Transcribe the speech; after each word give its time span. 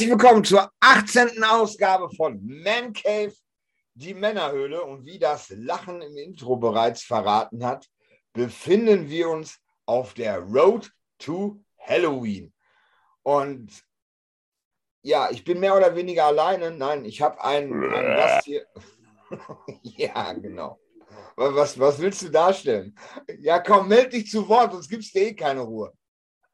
herzlich 0.00 0.18
willkommen 0.18 0.44
zur 0.44 0.72
18. 0.80 1.44
Ausgabe 1.44 2.08
von 2.16 2.40
Man 2.42 2.94
Cave, 2.94 3.34
die 3.92 4.14
Männerhöhle. 4.14 4.82
Und 4.82 5.04
wie 5.04 5.18
das 5.18 5.50
Lachen 5.50 6.00
im 6.00 6.16
Intro 6.16 6.56
bereits 6.56 7.02
verraten 7.02 7.66
hat, 7.66 7.86
befinden 8.32 9.10
wir 9.10 9.28
uns 9.28 9.58
auf 9.84 10.14
der 10.14 10.38
Road 10.38 10.90
to 11.18 11.62
Halloween. 11.78 12.50
Und 13.22 13.70
ja, 15.02 15.30
ich 15.30 15.44
bin 15.44 15.60
mehr 15.60 15.76
oder 15.76 15.94
weniger 15.94 16.24
alleine. 16.24 16.70
Nein, 16.70 17.04
ich 17.04 17.20
habe 17.20 17.44
einen, 17.44 17.70
einen 17.92 18.16
Gast 18.16 18.46
hier. 18.46 18.64
ja, 19.82 20.32
genau. 20.32 20.80
Was, 21.36 21.78
was 21.78 21.98
willst 21.98 22.22
du 22.22 22.30
darstellen? 22.30 22.98
Ja, 23.38 23.58
komm, 23.58 23.88
meld 23.88 24.14
dich 24.14 24.30
zu 24.30 24.48
Wort, 24.48 24.72
sonst 24.72 24.88
gibt 24.88 25.02
es 25.02 25.12
dir 25.12 25.24
eh 25.24 25.34
keine 25.34 25.60
Ruhe. 25.60 25.92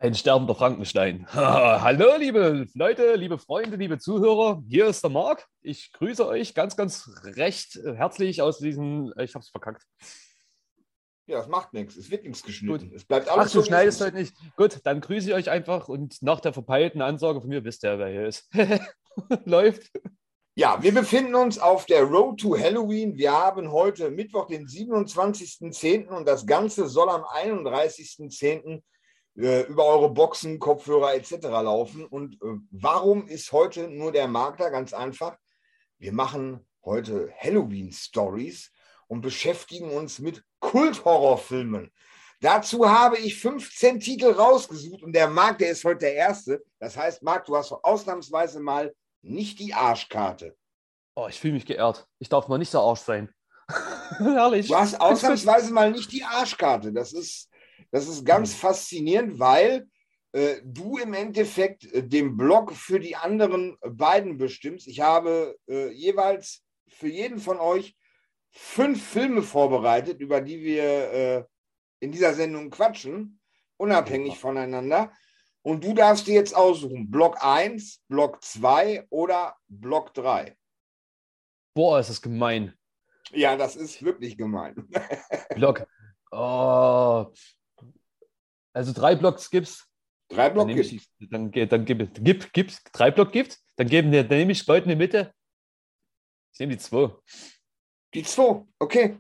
Ein 0.06 0.14
sterbender 0.14 0.54
Frankenstein. 0.54 1.26
Hallo, 1.32 2.16
liebe 2.16 2.68
Leute, 2.74 3.16
liebe 3.16 3.38
Freunde, 3.38 3.74
liebe 3.74 3.98
Zuhörer. 3.98 4.62
Hier 4.68 4.86
ist 4.86 5.02
der 5.02 5.10
Marc. 5.10 5.48
Ich 5.62 5.90
grüße 5.90 6.24
euch 6.24 6.54
ganz, 6.54 6.76
ganz 6.76 7.10
recht 7.24 7.74
herzlich 7.74 8.40
aus 8.40 8.58
diesem. 8.58 9.12
Ich 9.18 9.34
hab's 9.34 9.48
verkackt. 9.48 9.82
Ja, 11.26 11.40
es 11.40 11.48
macht 11.48 11.72
nichts. 11.72 11.96
Es 11.96 12.08
wird 12.08 12.22
nichts 12.22 12.44
geschnitten. 12.44 12.90
Gut. 12.90 12.94
Es 12.94 13.04
bleibt 13.04 13.28
Ach, 13.28 13.36
alles 13.36 13.50
du 13.50 13.58
so, 13.58 13.64
wie 13.64 13.66
schneidest 13.66 14.00
es 14.00 14.06
heute 14.06 14.16
nicht. 14.16 14.34
Gut, 14.54 14.78
dann 14.84 15.00
grüße 15.00 15.30
ich 15.30 15.34
euch 15.34 15.50
einfach 15.50 15.88
und 15.88 16.22
nach 16.22 16.38
der 16.38 16.52
verpeilten 16.52 17.02
Ansage 17.02 17.40
von 17.40 17.48
mir 17.48 17.64
wisst 17.64 17.82
ihr, 17.82 17.98
wer 17.98 18.08
hier 18.08 18.26
ist. 18.28 18.48
Läuft. 19.44 19.90
Ja, 20.54 20.80
wir 20.84 20.94
befinden 20.94 21.34
uns 21.34 21.58
auf 21.58 21.84
der 21.86 22.04
Road 22.04 22.38
to 22.38 22.56
Halloween. 22.56 23.16
Wir 23.16 23.32
haben 23.32 23.72
heute 23.72 24.12
Mittwoch, 24.12 24.46
den 24.46 24.68
27.10. 24.68 26.06
und 26.06 26.28
das 26.28 26.46
Ganze 26.46 26.86
soll 26.86 27.08
am 27.08 27.24
31.10. 27.24 28.82
äh, 29.36 29.62
über 29.62 29.84
eure 29.84 30.10
Boxen, 30.10 30.58
Kopfhörer 30.58 31.14
etc. 31.14 31.42
laufen. 31.42 32.04
Und 32.04 32.34
äh, 32.42 32.56
warum 32.70 33.26
ist 33.28 33.52
heute 33.52 33.88
nur 33.88 34.12
der 34.12 34.28
Makler? 34.28 34.70
Ganz 34.70 34.92
einfach. 34.92 35.36
Wir 35.98 36.12
machen 36.12 36.66
heute 36.84 37.32
Halloween-Stories 37.38 38.72
und 39.08 39.20
beschäftigen 39.20 39.90
uns 39.90 40.18
mit 40.18 40.42
Kulthorrorfilmen. 40.60 41.92
Dazu 42.40 42.88
habe 42.88 43.18
ich 43.18 43.40
15 43.40 44.00
Titel 44.00 44.30
rausgesucht 44.30 45.02
und 45.02 45.12
der 45.12 45.28
Marc, 45.28 45.58
der 45.58 45.70
ist 45.70 45.84
heute 45.84 46.00
der 46.00 46.14
Erste. 46.14 46.62
Das 46.78 46.96
heißt, 46.96 47.22
Marc, 47.22 47.46
du 47.46 47.56
hast 47.56 47.72
ausnahmsweise 47.72 48.60
mal 48.60 48.94
nicht 49.22 49.58
die 49.58 49.72
Arschkarte. 49.72 50.54
Oh, 51.14 51.26
ich 51.28 51.40
fühle 51.40 51.54
mich 51.54 51.64
geehrt. 51.64 52.06
Ich 52.18 52.28
darf 52.28 52.46
mal 52.48 52.58
nicht 52.58 52.70
so 52.70 52.80
Arsch 52.80 53.00
sein. 53.00 53.32
Herrlich. 54.18 54.68
Du 54.68 54.76
hast 54.76 55.00
ausnahmsweise 55.00 55.72
mal 55.72 55.90
nicht 55.90 56.12
die 56.12 56.22
Arschkarte. 56.22 56.92
Das 56.92 57.12
ist, 57.14 57.48
das 57.90 58.08
ist 58.08 58.24
ganz 58.24 58.54
faszinierend, 58.54 59.38
weil 59.38 59.88
äh, 60.32 60.60
du 60.64 60.98
im 60.98 61.14
Endeffekt 61.14 61.90
äh, 61.92 62.02
den 62.06 62.36
Blog 62.36 62.72
für 62.72 63.00
die 63.00 63.16
anderen 63.16 63.76
beiden 63.80 64.36
bestimmst. 64.36 64.86
Ich 64.86 65.00
habe 65.00 65.56
äh, 65.68 65.90
jeweils 65.92 66.62
für 66.88 67.08
jeden 67.08 67.38
von 67.38 67.58
euch 67.58 67.96
fünf 68.50 69.02
Filme 69.02 69.42
vorbereitet, 69.42 70.20
über 70.20 70.40
die 70.40 70.62
wir 70.62 71.12
äh, 71.12 71.44
in 72.00 72.12
dieser 72.12 72.34
Sendung 72.34 72.70
quatschen, 72.70 73.40
unabhängig 73.76 74.38
voneinander. 74.38 75.12
Und 75.62 75.82
du 75.82 75.94
darfst 75.94 76.26
dir 76.26 76.34
jetzt 76.34 76.54
aussuchen, 76.54 77.10
Block 77.10 77.42
1, 77.42 78.02
Block 78.08 78.42
2 78.42 79.06
oder 79.10 79.56
Block 79.68 80.14
3. 80.14 80.56
Boah, 81.74 81.98
ist 81.98 82.10
das 82.10 82.22
gemein. 82.22 82.74
Ja, 83.32 83.56
das 83.56 83.74
ist 83.74 84.02
wirklich 84.04 84.38
gemein. 84.38 84.88
Block. 85.56 85.86
Oh. 86.30 87.26
Also 88.76 88.92
drei 88.92 89.14
Blocks 89.14 89.50
gibt's. 89.50 89.88
Drei 90.28 90.50
Dann 90.50 90.66
Block 90.66 90.68
gibt 90.68 90.92
ich, 90.92 91.08
dann, 91.30 91.50
dann 91.50 91.84
gib, 91.86 92.12
gib, 92.22 92.52
gib's, 92.52 92.84
drei 92.92 93.10
Block 93.10 93.32
gibt, 93.32 93.58
dann 93.76 93.88
geben 93.88 94.12
wir, 94.12 94.22
dann 94.22 94.36
nehme 94.36 94.52
ich 94.52 94.66
Leute 94.66 94.84
in 94.84 94.90
die 94.90 94.96
Mitte. 94.96 95.32
Ich 96.52 96.60
nehme 96.60 96.74
die 96.74 96.78
zwei. 96.78 97.10
Die 98.12 98.22
zwei, 98.22 98.66
okay. 98.78 99.18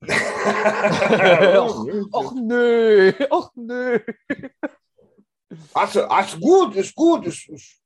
ach, 0.08 1.84
ach 2.12 2.32
nö, 2.36 3.12
ach 3.30 3.50
nö. 3.54 4.00
Hast 5.74 5.96
du, 5.96 6.08
hast 6.08 6.34
du 6.36 6.40
gut, 6.40 6.74
ist 6.74 6.94
gut. 6.94 7.26
Ist, 7.26 7.50
ist, 7.50 7.82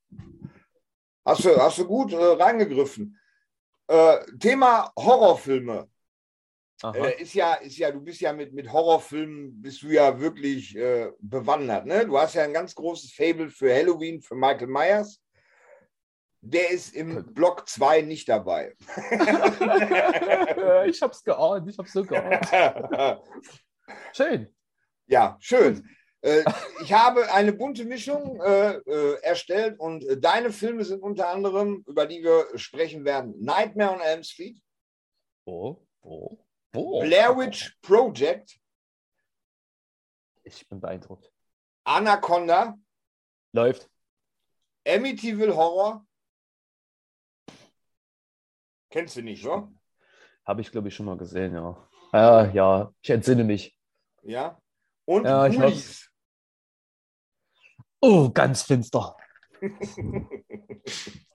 hast, 1.25 1.43
du, 1.43 1.57
hast 1.57 1.79
du 1.79 1.85
gut 1.85 2.13
äh, 2.13 2.23
reingegriffen. 2.23 3.19
Äh, 3.87 4.19
Thema 4.39 4.93
Horrorfilme. 4.95 5.89
Aha. 6.83 6.97
Äh, 6.97 7.21
ist 7.21 7.33
ja, 7.33 7.53
ist 7.55 7.77
ja, 7.77 7.91
du 7.91 8.01
bist 8.01 8.19
ja 8.21 8.33
mit, 8.33 8.53
mit 8.53 8.71
Horrorfilmen, 8.71 9.61
bist 9.61 9.81
du 9.83 9.87
ja 9.87 10.19
wirklich 10.19 10.75
äh, 10.75 11.11
bewandert. 11.19 11.85
Ne? 11.85 12.05
Du 12.05 12.19
hast 12.19 12.35
ja 12.35 12.43
ein 12.43 12.53
ganz 12.53 12.75
großes 12.75 13.13
Fable 13.13 13.49
für 13.49 13.73
Halloween, 13.73 14.21
für 14.21 14.35
Michael 14.35 14.67
Myers. 14.67 15.21
Der 16.41 16.71
ist 16.71 16.93
im 16.93 17.33
Block 17.33 17.69
2 17.69 18.01
nicht 18.01 18.27
dabei. 18.27 18.75
ich 20.85 21.01
hab's 21.01 21.23
geahnt, 21.23 21.69
ich 21.69 21.77
hab's 21.77 21.93
so 21.93 22.03
geahnt. 22.03 22.45
Schön. 24.13 24.53
Ja, 25.07 25.37
schön. 25.39 25.87
Äh, 26.21 26.43
ich 26.81 26.91
habe 26.91 27.31
eine 27.33 27.53
bunte 27.53 27.85
Mischung 27.85 28.41
äh, 28.41 28.73
äh, 28.75 29.21
erstellt 29.21 29.79
und 29.79 30.05
deine 30.19 30.51
Filme 30.51 30.83
sind 30.83 31.01
unter 31.01 31.29
anderem, 31.29 31.83
über 31.87 32.05
die 32.05 32.23
wir 32.23 32.47
sprechen 32.55 33.05
werden, 33.05 33.35
Nightmare 33.39 33.93
on 33.93 34.01
Elm 34.01 34.23
Street, 34.23 34.57
Oh, 35.45 35.77
oh, 36.01 36.37
oh. 36.75 37.01
Blair 37.01 37.37
Witch 37.37 37.77
Project, 37.81 38.59
Ich 40.43 40.67
bin 40.67 40.79
beeindruckt. 40.79 41.31
Anaconda, 41.85 42.77
Läuft. 43.53 43.89
Amityville 44.87 45.55
Horror. 45.55 46.05
Kennst 48.89 49.15
du 49.15 49.21
nicht, 49.21 49.45
oder? 49.45 49.71
Habe 50.45 50.61
ich, 50.61 50.71
glaube 50.71 50.87
ich, 50.89 50.95
schon 50.95 51.05
mal 51.05 51.17
gesehen, 51.17 51.53
ja. 51.53 51.89
Ja, 52.11 52.45
ja, 52.51 52.93
ich 53.01 53.09
entsinne 53.09 53.43
mich. 53.43 53.77
Ja. 54.23 54.59
Und 55.05 55.25
Ja, 55.25 55.47
Ghoulies. 55.47 56.09
Oh, 58.01 58.29
ganz 58.29 58.63
finster. 58.63 59.15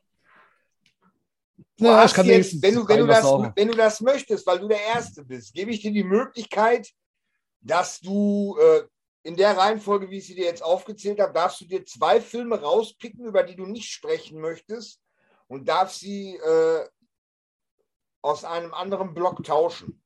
Du 1.78 1.84
Ja, 1.84 2.02
hast 2.02 2.16
jetzt, 2.24 2.60
wenn, 2.60 2.74
du, 2.74 2.88
wenn, 2.88 2.98
du 2.98 3.06
das, 3.06 3.24
wenn 3.24 3.68
du 3.68 3.76
das 3.76 4.00
möchtest, 4.00 4.44
weil 4.48 4.58
du 4.58 4.66
der 4.66 4.82
Erste 4.82 5.24
bist, 5.24 5.54
gebe 5.54 5.70
ich 5.70 5.80
dir 5.80 5.92
die 5.92 6.02
Möglichkeit, 6.02 6.90
dass 7.60 8.00
du 8.00 8.58
äh, 8.58 8.82
in 9.22 9.36
der 9.36 9.56
Reihenfolge, 9.56 10.10
wie 10.10 10.18
ich 10.18 10.26
sie 10.26 10.34
dir 10.34 10.46
jetzt 10.46 10.62
aufgezählt 10.62 11.20
habe, 11.20 11.32
darfst 11.32 11.60
du 11.60 11.66
dir 11.66 11.84
zwei 11.86 12.20
Filme 12.20 12.60
rauspicken, 12.60 13.26
über 13.26 13.44
die 13.44 13.54
du 13.54 13.64
nicht 13.64 13.90
sprechen 13.92 14.40
möchtest 14.40 15.00
und 15.46 15.68
darfst 15.68 16.00
sie 16.00 16.34
äh, 16.34 16.84
aus 18.22 18.44
einem 18.44 18.74
anderen 18.74 19.14
Block 19.14 19.44
tauschen. 19.44 20.02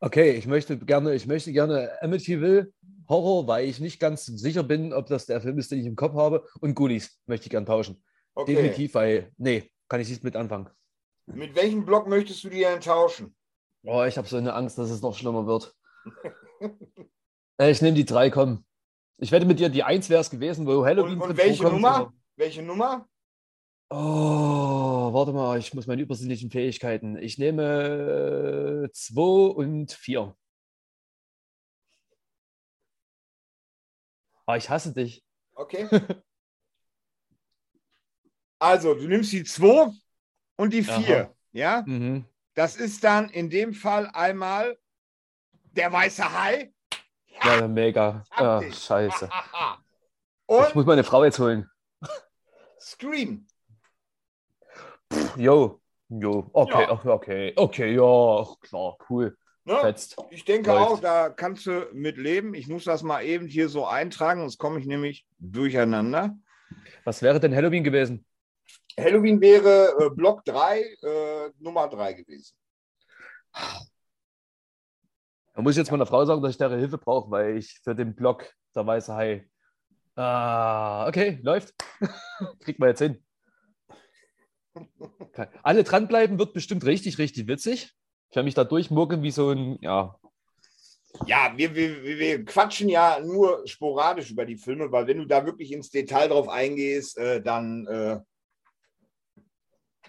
Okay, 0.00 0.32
ich 0.32 0.46
möchte 0.46 0.76
gerne, 0.76 1.14
ich 1.14 1.26
möchte 1.26 1.52
gerne 1.52 1.96
Amityville 2.02 2.72
Horror, 3.08 3.46
weil 3.46 3.68
ich 3.68 3.78
nicht 3.78 4.00
ganz 4.00 4.26
sicher 4.26 4.64
bin, 4.64 4.92
ob 4.92 5.06
das 5.06 5.26
der 5.26 5.40
Film 5.40 5.58
ist, 5.58 5.70
den 5.70 5.80
ich 5.80 5.86
im 5.86 5.96
Kopf 5.96 6.14
habe. 6.14 6.46
Und 6.60 6.74
Ghoulies 6.74 7.20
möchte 7.26 7.46
ich 7.46 7.50
gerne 7.50 7.66
tauschen. 7.66 8.02
Okay. 8.34 8.54
Definitiv, 8.54 8.94
weil, 8.94 9.32
nee, 9.38 9.70
kann 9.88 10.00
ich 10.00 10.08
nicht 10.08 10.24
mit 10.24 10.36
anfangen. 10.36 10.70
Mit 11.26 11.54
welchem 11.54 11.84
Block 11.84 12.08
möchtest 12.08 12.44
du 12.44 12.48
dir 12.48 12.70
denn 12.70 12.80
tauschen? 12.80 13.34
Oh, 13.84 14.02
ich 14.04 14.16
habe 14.16 14.28
so 14.28 14.36
eine 14.36 14.54
Angst, 14.54 14.78
dass 14.78 14.90
es 14.90 15.02
noch 15.02 15.16
schlimmer 15.16 15.46
wird. 15.46 15.74
Äh, 17.60 17.72
ich 17.72 17.82
nehme 17.82 17.96
die 17.96 18.04
drei, 18.04 18.30
komm. 18.30 18.64
Ich 19.16 19.32
wette 19.32 19.44
mit 19.44 19.58
dir, 19.58 19.68
die 19.68 19.82
eins 19.82 20.08
wäre 20.08 20.20
es 20.20 20.30
gewesen, 20.30 20.64
wo 20.64 20.84
Halloween 20.84 21.20
Und, 21.20 21.30
und 21.30 21.36
welche 21.36 21.64
vorkommt, 21.64 21.82
Nummer? 21.82 22.12
Welche 22.36 22.62
Nummer? 22.62 23.08
Oh, 23.90 25.12
warte 25.12 25.32
mal, 25.32 25.58
ich 25.58 25.74
muss 25.74 25.88
meine 25.88 26.02
übersinnlichen 26.02 26.52
Fähigkeiten. 26.52 27.16
Ich 27.16 27.36
nehme 27.36 28.84
äh, 28.84 28.92
zwei 28.92 29.50
und 29.50 29.90
vier. 29.90 30.36
Ah, 34.46 34.56
ich 34.56 34.70
hasse 34.70 34.94
dich. 34.94 35.24
Okay. 35.54 35.88
also, 38.58 38.94
du 38.94 39.06
nimmst 39.08 39.32
die 39.32 39.44
2 39.44 39.90
und 40.56 40.72
die 40.72 40.82
4. 40.82 40.94
Aha. 41.22 41.30
Ja? 41.52 41.82
Mhm. 41.86 42.24
Das 42.54 42.76
ist 42.76 43.04
dann 43.04 43.28
in 43.30 43.50
dem 43.50 43.72
Fall 43.72 44.10
einmal 44.12 44.76
der 45.72 45.92
weiße 45.92 46.24
Hai. 46.32 46.72
Ja, 47.44 47.68
mega. 47.68 48.24
hab 48.30 48.62
Ah, 48.64 48.72
scheiße. 48.72 49.28
Ich 50.68 50.74
muss 50.74 50.86
meine 50.86 51.04
Frau 51.04 51.24
jetzt 51.24 51.38
holen. 51.38 51.68
Scream. 52.80 53.46
Jo. 55.36 55.80
Jo. 56.08 56.48
Okay, 56.54 56.82
Ja. 56.82 56.90
okay, 56.90 57.08
okay. 57.08 57.52
Okay, 57.54 57.94
ja, 57.94 58.46
klar, 58.62 58.96
cool. 59.10 59.36
Ne? 59.64 59.94
Ich 60.30 60.46
denke 60.46 60.70
Läuft. 60.70 60.80
auch, 60.90 61.00
da 61.00 61.28
kannst 61.28 61.66
du 61.66 61.86
mit 61.92 62.16
leben. 62.16 62.54
Ich 62.54 62.66
muss 62.66 62.84
das 62.84 63.02
mal 63.02 63.22
eben 63.22 63.46
hier 63.46 63.68
so 63.68 63.86
eintragen, 63.86 64.40
sonst 64.40 64.56
komme 64.56 64.80
ich 64.80 64.86
nämlich 64.86 65.26
durcheinander. 65.38 66.34
Was 67.04 67.20
wäre 67.20 67.38
denn 67.40 67.54
Halloween 67.54 67.84
gewesen? 67.84 68.24
Halloween 68.98 69.40
wäre 69.40 69.96
äh, 69.98 70.10
Block 70.10 70.44
3, 70.44 70.80
äh, 70.80 71.50
Nummer 71.58 71.88
3 71.88 72.12
gewesen. 72.14 72.54
Da 73.52 75.62
muss 75.62 75.72
ich 75.72 75.78
jetzt 75.78 75.90
meiner 75.90 76.06
Frau 76.06 76.24
sagen, 76.24 76.42
dass 76.42 76.52
ich 76.52 76.58
deren 76.58 76.78
Hilfe 76.78 76.98
brauche, 76.98 77.30
weil 77.30 77.56
ich 77.56 77.80
für 77.82 77.94
den 77.94 78.14
Blog 78.14 78.52
der 78.74 78.86
Weiße 78.86 79.14
Hai 79.14 79.48
Ah, 80.18 81.06
okay, 81.06 81.38
läuft. 81.42 81.74
Kriegt 82.60 82.80
man 82.80 82.88
jetzt 82.88 82.98
hin. 82.98 83.22
Alle 85.62 85.84
dranbleiben 85.84 86.40
wird 86.40 86.54
bestimmt 86.54 86.84
richtig, 86.84 87.18
richtig 87.18 87.46
witzig. 87.46 87.94
Ich 88.28 88.34
werde 88.34 88.44
mich 88.44 88.54
da 88.54 88.64
durchmurkeln 88.64 89.22
wie 89.22 89.30
so 89.30 89.50
ein, 89.50 89.78
ja. 89.80 90.18
Ja, 91.26 91.52
wir, 91.56 91.72
wir, 91.76 92.02
wir 92.02 92.44
quatschen 92.44 92.88
ja 92.88 93.20
nur 93.20 93.64
sporadisch 93.68 94.32
über 94.32 94.44
die 94.44 94.56
Filme, 94.56 94.90
weil 94.90 95.06
wenn 95.06 95.18
du 95.18 95.24
da 95.24 95.46
wirklich 95.46 95.70
ins 95.70 95.90
Detail 95.90 96.28
drauf 96.28 96.48
eingehst, 96.48 97.16
äh, 97.16 97.40
dann 97.40 97.86
äh, 97.86 98.18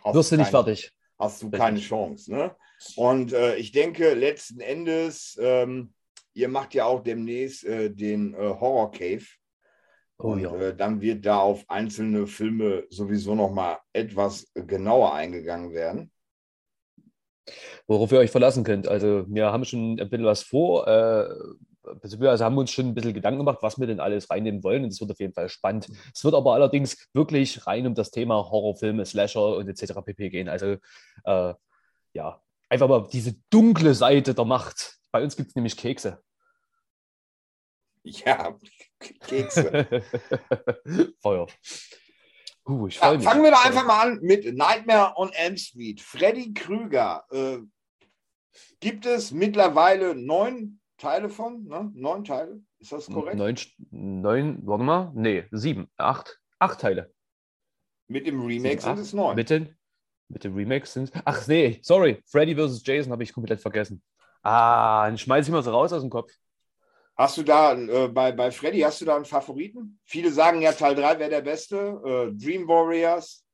wirst 0.06 0.32
du 0.32 0.38
nicht 0.38 0.52
keine, 0.52 0.64
fertig. 0.64 0.92
Hast 1.18 1.42
du 1.42 1.50
keine 1.50 1.80
Chance. 1.80 2.32
Ne? 2.32 2.56
Und 2.96 3.34
äh, 3.34 3.56
ich 3.56 3.72
denke, 3.72 4.14
letzten 4.14 4.60
Endes, 4.60 5.38
ähm, 5.42 5.94
ihr 6.34 6.48
macht 6.48 6.74
ja 6.74 6.86
auch 6.86 7.04
demnächst 7.04 7.66
äh, 7.66 7.90
den 7.90 8.34
äh, 8.34 8.38
Horror 8.38 8.92
Cave. 8.92 9.26
Oh, 10.18 10.32
und 10.32 10.42
ja. 10.42 10.54
äh, 10.56 10.76
dann 10.76 11.02
wird 11.02 11.26
da 11.26 11.40
auf 11.40 11.64
einzelne 11.70 12.28
Filme 12.28 12.86
sowieso 12.90 13.36
noch 13.36 13.52
mal 13.52 13.80
etwas 13.94 14.52
genauer 14.54 15.14
eingegangen 15.14 15.74
werden. 15.74 16.12
Worauf 17.88 18.12
ihr 18.12 18.20
euch 18.20 18.32
verlassen 18.32 18.64
könnt. 18.64 18.88
Also 18.88 19.26
wir 19.28 19.52
haben 19.52 19.66
schon 19.66 20.00
ein 20.00 20.10
bisschen 20.10 20.26
was 20.26 20.44
vor. 20.44 20.88
Also 22.02 22.46
haben 22.46 22.58
uns 22.58 22.72
schon 22.72 22.88
ein 22.88 22.94
bisschen 22.94 23.14
Gedanken 23.14 23.40
gemacht, 23.40 23.60
was 23.62 23.80
wir 23.80 23.88
denn 23.88 24.00
alles 24.00 24.30
reinnehmen 24.30 24.64
wollen. 24.64 24.84
Und 24.84 24.90
es 24.90 25.00
wird 25.00 25.12
auf 25.12 25.20
jeden 25.20 25.34
Fall 25.34 25.50
spannend. 25.50 25.90
Es 26.14 26.24
wird 26.24 26.34
aber 26.34 26.54
allerdings 26.54 27.10
wirklich 27.14 27.66
rein 27.68 27.88
um 27.88 27.96
das 27.96 28.12
Thema 28.12 28.36
Horrorfilme, 28.36 29.06
Slasher 29.06 29.56
und 29.58 29.68
etc. 29.68 29.94
pp. 30.06 30.30
gehen. 30.30 30.50
Also 30.50 30.78
äh, 31.24 31.54
ja, 32.14 32.42
einfach 32.70 32.88
mal 32.88 33.08
diese 33.12 33.36
dunkle 33.50 33.94
Seite 33.94 34.34
der 34.34 34.46
Macht. 34.46 34.98
Bei 35.12 35.24
uns 35.24 35.36
gibt 35.36 35.50
es 35.50 35.56
nämlich 35.56 35.76
Kekse. 35.76 36.22
Ja, 38.04 38.58
Kekse. 39.00 40.04
Feuer. 41.22 41.48
Uh, 42.68 42.88
ja, 42.88 43.20
fangen 43.20 43.44
wir 43.44 43.52
doch 43.52 43.66
einfach 43.66 43.86
mal 43.86 44.02
an 44.02 44.20
mit 44.22 44.46
Nightmare 44.56 45.14
on 45.16 45.32
Elm 45.34 45.58
Street. 45.58 46.02
Freddy 46.02 46.54
Krüger. 46.54 47.26
Äh, 47.32 47.60
gibt 48.80 49.06
es 49.06 49.32
mittlerweile 49.32 50.16
neun 50.16 50.79
Teile 51.00 51.30
von? 51.30 51.66
Ne? 51.66 51.92
Neun 51.96 52.24
Teile? 52.24 52.62
Ist 52.80 52.92
das 52.92 53.08
korrekt? 53.08 53.38
Neun, 53.38 53.56
neun, 53.90 54.60
warte 54.66 54.84
mal. 54.84 55.12
Nee, 55.16 55.46
sieben, 55.52 55.90
acht. 55.98 56.40
Acht 56.60 56.82
Teile. 56.82 57.12
Mit 58.08 58.28
dem 58.28 58.42
Remake 58.42 58.82
sind 58.82 59.00
es 59.00 59.14
neun. 59.14 59.36
Mit, 59.36 59.50
den, 59.50 59.76
mit 60.28 60.44
dem 60.44 60.56
Remake 60.56 60.86
sind 60.86 61.06
es. 61.06 61.22
Ach 61.26 61.48
nee, 61.48 61.80
sorry. 61.82 62.22
Freddy 62.26 62.56
vs. 62.56 62.84
Jason 62.86 63.12
habe 63.12 63.24
ich 63.24 63.34
komplett 63.34 63.62
vergessen. 63.62 64.04
Ah, 64.42 65.06
dann 65.06 65.18
schmeiße 65.18 65.50
ich 65.50 65.54
mal 65.54 65.64
so 65.64 65.72
raus 65.72 65.94
aus 65.94 66.02
dem 66.02 66.10
Kopf. 66.10 66.32
Hast 67.16 67.38
du 67.38 67.44
da 67.44 67.74
äh, 67.74 68.08
bei, 68.08 68.32
bei 68.32 68.50
Freddy, 68.52 68.80
hast 68.80 69.02
du 69.02 69.06
da 69.06 69.16
einen 69.16 69.26
Favoriten? 69.26 70.00
Viele 70.06 70.32
sagen 70.32 70.62
ja, 70.62 70.72
Teil 70.72 70.96
3 70.96 71.20
wäre 71.20 71.30
der 71.30 71.42
beste. 71.42 71.76
Äh, 72.06 72.38
Dream 72.38 72.68
Warriors 72.68 73.46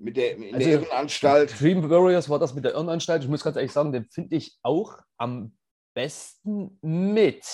mit 0.00 0.16
der, 0.16 0.36
in 0.36 0.54
also, 0.54 0.58
der 0.58 0.80
Irrenanstalt. 0.80 1.60
Dream 1.60 1.90
Warriors 1.90 2.28
war 2.30 2.38
das 2.38 2.54
mit 2.54 2.64
der 2.64 2.72
Irrenanstalt. 2.72 3.22
Ich 3.22 3.28
muss 3.28 3.44
ganz 3.44 3.56
ehrlich 3.56 3.72
sagen, 3.72 3.92
den 3.92 4.06
finde 4.06 4.36
ich 4.36 4.56
auch 4.62 4.98
am 5.18 5.52
besten 5.94 6.78
mit. 6.82 7.44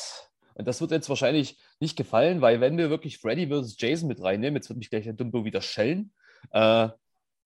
Und 0.55 0.67
das 0.67 0.81
wird 0.81 0.91
jetzt 0.91 1.09
wahrscheinlich 1.09 1.59
nicht 1.81 1.97
gefallen, 1.97 2.41
weil 2.41 2.61
wenn 2.61 2.79
wir 2.79 2.89
wirklich 2.91 3.19
Freddy 3.19 3.49
vs. 3.49 3.77
Jason 3.79 4.09
mit 4.09 4.23
reinnehmen, 4.23 4.57
jetzt 4.57 4.69
wird 4.69 4.79
mich 4.79 4.91
gleich 4.91 5.05
der 5.05 5.13
Dumbo 5.13 5.45
wieder 5.45 5.61
schellen, 5.61 6.13
äh, 6.51 6.89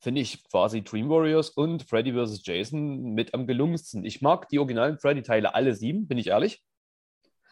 finde 0.00 0.20
ich 0.20 0.44
quasi 0.44 0.82
Dream 0.82 1.08
Warriors 1.10 1.50
und 1.50 1.82
Freddy 1.82 2.12
vs. 2.12 2.44
Jason 2.44 3.12
mit 3.12 3.34
am 3.34 3.46
gelungensten. 3.46 4.04
Ich 4.04 4.22
mag 4.22 4.48
die 4.48 4.58
originalen 4.58 4.98
Freddy-Teile 4.98 5.54
alle 5.54 5.74
sieben, 5.74 6.06
bin 6.08 6.18
ich 6.18 6.28
ehrlich. 6.28 6.62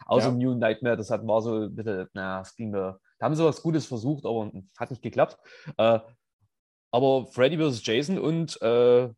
Außer 0.05 0.29
ja. 0.29 0.35
New 0.35 0.55
Nightmare, 0.55 0.97
das 0.97 1.11
hat, 1.11 1.27
war 1.27 1.41
so 1.41 1.69
bitte, 1.69 2.09
na, 2.13 2.41
es 2.41 2.55
ging 2.55 2.71
mir. 2.71 2.99
Da 3.19 3.25
haben 3.25 3.35
sie 3.35 3.43
was 3.43 3.61
Gutes 3.61 3.85
versucht, 3.85 4.25
aber 4.25 4.49
hat 4.77 4.89
nicht 4.89 5.03
geklappt. 5.03 5.37
Äh, 5.77 5.99
aber 6.91 7.27
Freddy 7.27 7.57
vs. 7.57 7.85
Jason 7.85 8.17
und 8.17 8.59
äh, 8.61 9.09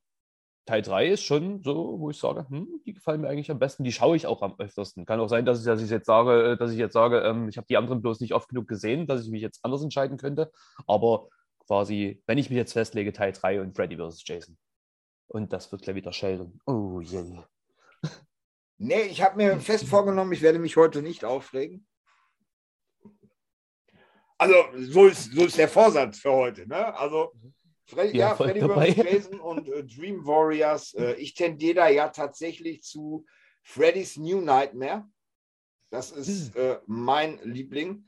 Teil 0.65 0.81
3 0.81 1.07
ist 1.07 1.23
schon 1.23 1.63
so, 1.63 1.99
wo 1.99 2.11
ich 2.11 2.19
sage, 2.19 2.47
hm, 2.47 2.81
die 2.85 2.93
gefallen 2.93 3.21
mir 3.21 3.29
eigentlich 3.29 3.49
am 3.49 3.59
besten. 3.59 3.83
Die 3.83 3.91
schaue 3.91 4.15
ich 4.15 4.27
auch 4.27 4.41
am 4.41 4.55
öftersten. 4.59 5.05
Kann 5.05 5.19
auch 5.19 5.27
sein, 5.27 5.45
dass 5.45 5.59
ich, 5.59 5.65
dass 5.65 5.81
ich 5.81 5.89
jetzt 5.89 6.05
sage, 6.05 6.55
dass 6.57 6.71
ich 6.71 6.77
jetzt 6.77 6.93
sage, 6.93 7.21
ähm, 7.21 7.49
ich 7.49 7.57
habe 7.57 7.67
die 7.67 7.77
anderen 7.77 8.01
bloß 8.01 8.19
nicht 8.19 8.33
oft 8.33 8.47
genug 8.49 8.67
gesehen, 8.67 9.07
dass 9.07 9.23
ich 9.23 9.31
mich 9.31 9.41
jetzt 9.41 9.63
anders 9.63 9.81
entscheiden 9.81 10.17
könnte. 10.17 10.51
Aber 10.85 11.29
quasi, 11.65 12.21
wenn 12.27 12.37
ich 12.37 12.49
mich 12.49 12.57
jetzt 12.57 12.73
festlege, 12.73 13.11
Teil 13.11 13.31
3 13.31 13.61
und 13.61 13.75
Freddy 13.75 13.97
vs. 13.97 14.23
Jason. 14.25 14.57
Und 15.27 15.51
das 15.53 15.71
wird 15.71 15.81
gleich 15.81 15.95
wieder 15.95 16.13
Sheldon. 16.13 16.59
Oh 16.65 16.99
je. 17.01 17.21
Yeah. 17.21 17.47
Nee, 18.83 19.03
ich 19.03 19.21
habe 19.21 19.37
mir 19.37 19.59
fest 19.59 19.87
vorgenommen, 19.87 20.31
ich 20.31 20.41
werde 20.41 20.57
mich 20.57 20.75
heute 20.75 21.03
nicht 21.03 21.23
aufregen. 21.23 21.85
Also, 24.39 24.55
so 24.75 25.05
ist, 25.05 25.31
so 25.31 25.45
ist 25.45 25.59
der 25.59 25.67
Vorsatz 25.67 26.17
für 26.17 26.31
heute. 26.31 26.67
Ne? 26.67 26.97
Also, 26.97 27.31
Freddy, 27.91 28.17
ja, 28.17 28.35
Freddy 28.35 28.61
vs. 28.61 28.95
Jason 28.95 29.39
und 29.41 29.67
äh, 29.67 29.83
Dream 29.83 30.25
Warriors. 30.25 30.93
Äh, 30.93 31.13
ich 31.15 31.33
tendiere 31.33 31.75
da 31.75 31.89
ja 31.89 32.07
tatsächlich 32.07 32.83
zu 32.83 33.25
Freddy's 33.63 34.15
New 34.15 34.39
Nightmare. 34.39 35.05
Das 35.89 36.11
ist 36.11 36.55
hm. 36.55 36.61
äh, 36.61 36.77
mein 36.85 37.39
Liebling, 37.43 38.07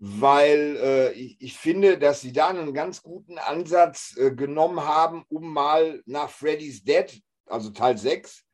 weil 0.00 0.76
äh, 0.82 1.12
ich, 1.12 1.40
ich, 1.40 1.56
finde, 1.56 1.96
dass 1.96 2.22
sie 2.22 2.32
da 2.32 2.48
einen 2.48 2.74
ganz 2.74 3.02
guten 3.02 3.38
Ansatz 3.38 4.16
äh, 4.16 4.32
genommen 4.32 4.80
haben, 4.80 5.24
um 5.28 5.52
mal 5.52 6.02
nach 6.06 6.28
Freddy's 6.28 6.82
Dead, 6.82 7.22
also 7.46 7.70
Teil 7.70 7.98
6, 7.98 8.44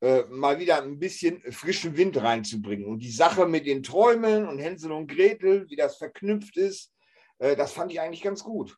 äh, 0.00 0.22
mal 0.30 0.58
wieder 0.58 0.82
ein 0.82 0.98
bisschen 0.98 1.42
frischen 1.52 1.98
Wind 1.98 2.16
reinzubringen. 2.16 2.86
Und 2.86 3.00
die 3.00 3.10
Sache 3.10 3.44
mit 3.44 3.66
den 3.66 3.82
Träumen 3.82 4.48
und 4.48 4.58
Hänsel 4.58 4.90
und 4.92 5.08
Gretel, 5.08 5.68
wie 5.68 5.76
das 5.76 5.98
verknüpft 5.98 6.56
ist, 6.56 6.94
das 7.40 7.72
fand 7.72 7.92
ich 7.92 8.00
eigentlich 8.00 8.22
ganz 8.22 8.42
gut. 8.42 8.76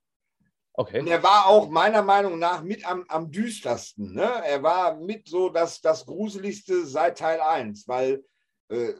Okay. 0.80 1.00
Und 1.00 1.08
er 1.08 1.22
war 1.22 1.46
auch 1.46 1.68
meiner 1.68 2.00
Meinung 2.00 2.38
nach 2.38 2.62
mit 2.62 2.88
am, 2.88 3.04
am 3.08 3.30
düstersten. 3.30 4.14
Ne? 4.14 4.22
Er 4.22 4.62
war 4.62 4.96
mit 4.96 5.28
so 5.28 5.50
das, 5.50 5.82
das 5.82 6.06
Gruseligste 6.06 6.87
seit 6.87 7.18
Teil 7.18 7.38
1, 7.38 7.87
weil 7.87 8.25
äh, 8.70 8.94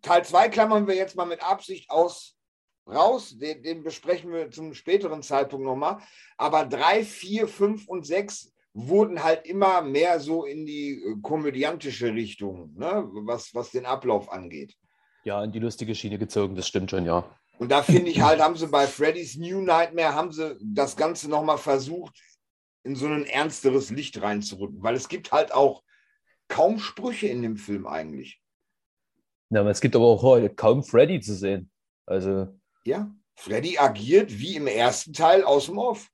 Teil 0.00 0.24
2 0.24 0.48
klammern 0.48 0.88
wir 0.88 0.96
jetzt 0.96 1.14
mal 1.14 1.24
mit 1.24 1.40
Absicht 1.40 1.88
aus 1.88 2.34
raus. 2.84 3.38
Den, 3.38 3.62
den 3.62 3.84
besprechen 3.84 4.32
wir 4.32 4.50
zum 4.50 4.74
späteren 4.74 5.22
Zeitpunkt 5.22 5.64
nochmal. 5.64 5.98
Aber 6.36 6.66
3, 6.66 7.04
4, 7.04 7.46
5 7.46 7.86
und 7.86 8.04
6 8.04 8.52
wurden 8.74 9.22
halt 9.22 9.46
immer 9.46 9.82
mehr 9.82 10.18
so 10.18 10.44
in 10.44 10.66
die 10.66 10.94
äh, 10.94 11.14
komödiantische 11.22 12.12
Richtung, 12.12 12.74
ne? 12.74 13.08
was, 13.24 13.54
was 13.54 13.70
den 13.70 13.86
Ablauf 13.86 14.32
angeht. 14.32 14.74
Ja, 15.22 15.44
in 15.44 15.52
die 15.52 15.60
lustige 15.60 15.94
Schiene 15.94 16.18
gezogen, 16.18 16.56
das 16.56 16.66
stimmt 16.66 16.90
schon, 16.90 17.06
ja. 17.06 17.38
Und 17.58 17.70
da 17.70 17.82
finde 17.82 18.10
ich 18.10 18.20
halt, 18.20 18.40
haben 18.40 18.56
sie 18.56 18.66
bei 18.66 18.86
Freddy's 18.86 19.36
New 19.36 19.60
Nightmare, 19.60 20.14
haben 20.14 20.32
sie 20.32 20.56
das 20.60 20.96
Ganze 20.96 21.28
nochmal 21.28 21.58
versucht, 21.58 22.20
in 22.82 22.96
so 22.96 23.06
ein 23.06 23.26
ernsteres 23.26 23.90
Licht 23.90 24.20
reinzurücken, 24.20 24.82
weil 24.82 24.94
es 24.94 25.08
gibt 25.08 25.32
halt 25.32 25.52
auch 25.52 25.82
kaum 26.48 26.78
Sprüche 26.78 27.28
in 27.28 27.42
dem 27.42 27.56
Film 27.56 27.86
eigentlich. 27.86 28.40
Ja, 29.50 29.60
aber 29.60 29.70
es 29.70 29.80
gibt 29.80 29.94
aber 29.94 30.06
auch 30.06 30.22
heute 30.22 30.50
kaum 30.50 30.82
Freddy 30.82 31.20
zu 31.20 31.34
sehen. 31.34 31.70
Also. 32.06 32.48
Ja, 32.84 33.14
Freddy 33.36 33.78
agiert 33.78 34.38
wie 34.38 34.56
im 34.56 34.66
ersten 34.66 35.12
Teil 35.12 35.44
aus 35.44 35.66
dem 35.66 35.78
Off. 35.78 36.08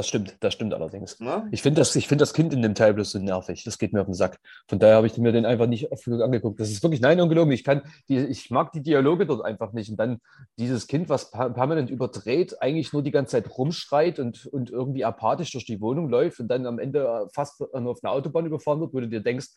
Das 0.00 0.08
stimmt, 0.08 0.34
das 0.40 0.54
stimmt 0.54 0.72
allerdings. 0.72 1.18
Ja? 1.20 1.46
Ich 1.50 1.60
finde 1.60 1.82
das, 1.82 1.90
find 1.90 2.22
das 2.22 2.32
Kind 2.32 2.54
in 2.54 2.62
dem 2.62 2.74
Teil 2.74 2.94
bloß 2.94 3.10
so 3.10 3.18
nervig. 3.18 3.64
Das 3.64 3.76
geht 3.76 3.92
mir 3.92 4.00
auf 4.00 4.06
den 4.06 4.14
Sack. 4.14 4.40
Von 4.66 4.78
daher 4.78 4.96
habe 4.96 5.06
ich 5.06 5.18
mir 5.18 5.30
den 5.30 5.44
einfach 5.44 5.66
nicht 5.66 5.92
oft 5.92 6.06
genug 6.06 6.22
angeguckt. 6.22 6.58
Das 6.58 6.70
ist 6.70 6.82
wirklich, 6.82 7.02
nein, 7.02 7.20
ungelogen. 7.20 7.52
Ich, 7.52 7.64
kann 7.64 7.82
die, 8.08 8.16
ich 8.16 8.50
mag 8.50 8.72
die 8.72 8.80
Dialoge 8.80 9.26
dort 9.26 9.44
einfach 9.44 9.74
nicht. 9.74 9.90
Und 9.90 9.98
dann 9.98 10.22
dieses 10.58 10.86
Kind, 10.86 11.10
was 11.10 11.30
permanent 11.30 11.90
überdreht, 11.90 12.62
eigentlich 12.62 12.94
nur 12.94 13.02
die 13.02 13.10
ganze 13.10 13.32
Zeit 13.32 13.58
rumschreit 13.58 14.18
und, 14.18 14.46
und 14.46 14.70
irgendwie 14.70 15.04
apathisch 15.04 15.52
durch 15.52 15.66
die 15.66 15.82
Wohnung 15.82 16.08
läuft 16.08 16.40
und 16.40 16.48
dann 16.48 16.64
am 16.64 16.78
Ende 16.78 17.28
fast 17.34 17.60
auf 17.60 18.02
einer 18.02 18.12
Autobahn 18.12 18.46
überfahren 18.46 18.80
wird, 18.80 18.94
wo 18.94 19.00
du 19.00 19.08
dir 19.08 19.20
denkst, 19.20 19.48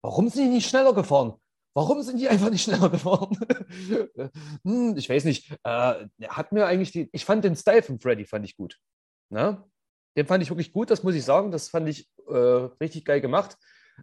warum 0.00 0.28
sind 0.28 0.44
die 0.44 0.50
nicht 0.50 0.68
schneller 0.68 0.94
gefahren? 0.94 1.34
Warum 1.74 2.00
sind 2.02 2.20
die 2.20 2.28
einfach 2.28 2.50
nicht 2.50 2.62
schneller 2.62 2.88
gefahren? 2.88 3.36
hm, 4.64 4.96
ich 4.96 5.10
weiß 5.10 5.24
nicht. 5.24 5.50
Äh, 5.64 6.06
hat 6.28 6.52
mir 6.52 6.66
eigentlich 6.66 6.92
die. 6.92 7.08
Ich 7.10 7.24
fand 7.24 7.42
den 7.42 7.56
Style 7.56 7.82
von 7.82 7.98
Freddy 7.98 8.26
fand 8.26 8.44
ich 8.44 8.56
gut. 8.56 8.78
Ne? 9.30 9.62
Den 10.16 10.26
fand 10.26 10.42
ich 10.42 10.50
wirklich 10.50 10.72
gut, 10.72 10.90
das 10.90 11.02
muss 11.02 11.14
ich 11.14 11.24
sagen. 11.24 11.50
Das 11.50 11.68
fand 11.68 11.88
ich 11.88 12.08
äh, 12.28 12.34
richtig 12.80 13.04
geil 13.04 13.20
gemacht. 13.20 13.56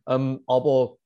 Ähm, 0.08 0.42
aber 0.48 0.98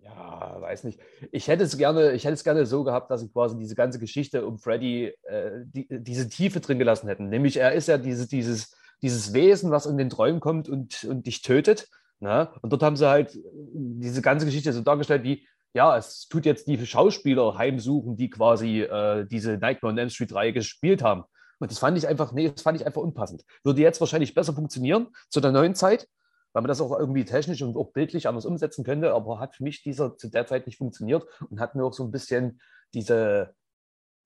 ja, 0.00 0.60
weiß 0.60 0.84
nicht. 0.84 1.00
Ich 1.32 1.48
hätte 1.48 1.64
es 1.64 1.76
gerne, 1.76 2.12
ich 2.12 2.24
hätte 2.24 2.34
es 2.34 2.44
gerne 2.44 2.66
so 2.66 2.82
gehabt, 2.84 3.10
dass 3.10 3.20
sie 3.20 3.30
quasi 3.30 3.58
diese 3.58 3.74
ganze 3.74 3.98
Geschichte 3.98 4.46
um 4.46 4.58
Freddy 4.58 5.12
äh, 5.24 5.64
die, 5.64 5.86
diese 5.90 6.28
Tiefe 6.28 6.60
drin 6.60 6.78
gelassen 6.78 7.08
hätten. 7.08 7.28
Nämlich 7.28 7.58
er 7.58 7.72
ist 7.72 7.88
ja 7.88 7.98
dieses, 7.98 8.28
dieses, 8.28 8.74
dieses 9.02 9.32
Wesen, 9.34 9.70
was 9.70 9.86
in 9.86 9.98
den 9.98 10.10
Träumen 10.10 10.40
kommt 10.40 10.68
und, 10.68 11.04
und 11.04 11.26
dich 11.26 11.42
tötet. 11.42 11.88
Ne? 12.20 12.48
Und 12.62 12.72
dort 12.72 12.82
haben 12.82 12.96
sie 12.96 13.08
halt 13.08 13.38
diese 13.44 14.22
ganze 14.22 14.46
Geschichte 14.46 14.72
so 14.72 14.80
dargestellt, 14.80 15.24
wie 15.24 15.46
ja, 15.74 15.96
es 15.96 16.28
tut 16.28 16.46
jetzt 16.46 16.66
die 16.66 16.84
Schauspieler 16.86 17.56
heimsuchen, 17.56 18.16
die 18.16 18.30
quasi 18.30 18.80
äh, 18.80 19.26
diese 19.26 19.58
Nightmare 19.58 19.92
on 19.92 19.98
Elm 19.98 20.10
Street 20.10 20.32
3 20.32 20.50
gespielt 20.52 21.02
haben. 21.02 21.24
Und 21.58 21.70
das 21.70 21.78
fand 21.78 21.98
ich 21.98 22.06
einfach, 22.06 22.32
nee, 22.32 22.50
das 22.50 22.62
fand 22.62 22.80
ich 22.80 22.86
einfach 22.86 23.02
unpassend. 23.02 23.44
Würde 23.64 23.80
jetzt 23.82 24.00
wahrscheinlich 24.00 24.34
besser 24.34 24.52
funktionieren 24.54 25.08
zu 25.28 25.40
der 25.40 25.52
neuen 25.52 25.74
Zeit. 25.74 26.08
weil 26.52 26.62
man 26.62 26.68
das 26.68 26.80
auch 26.80 26.98
irgendwie 26.98 27.24
technisch 27.24 27.62
und 27.62 27.76
auch 27.76 27.92
bildlich 27.92 28.26
anders 28.26 28.46
umsetzen 28.46 28.84
könnte, 28.84 29.12
aber 29.12 29.38
hat 29.38 29.54
für 29.56 29.62
mich 29.64 29.82
dieser 29.82 30.16
zu 30.16 30.28
der 30.28 30.46
Zeit 30.46 30.66
nicht 30.66 30.78
funktioniert 30.78 31.24
und 31.50 31.60
hat 31.60 31.74
mir 31.74 31.84
auch 31.84 31.92
so 31.92 32.04
ein 32.04 32.10
bisschen 32.10 32.60
diese, 32.94 33.54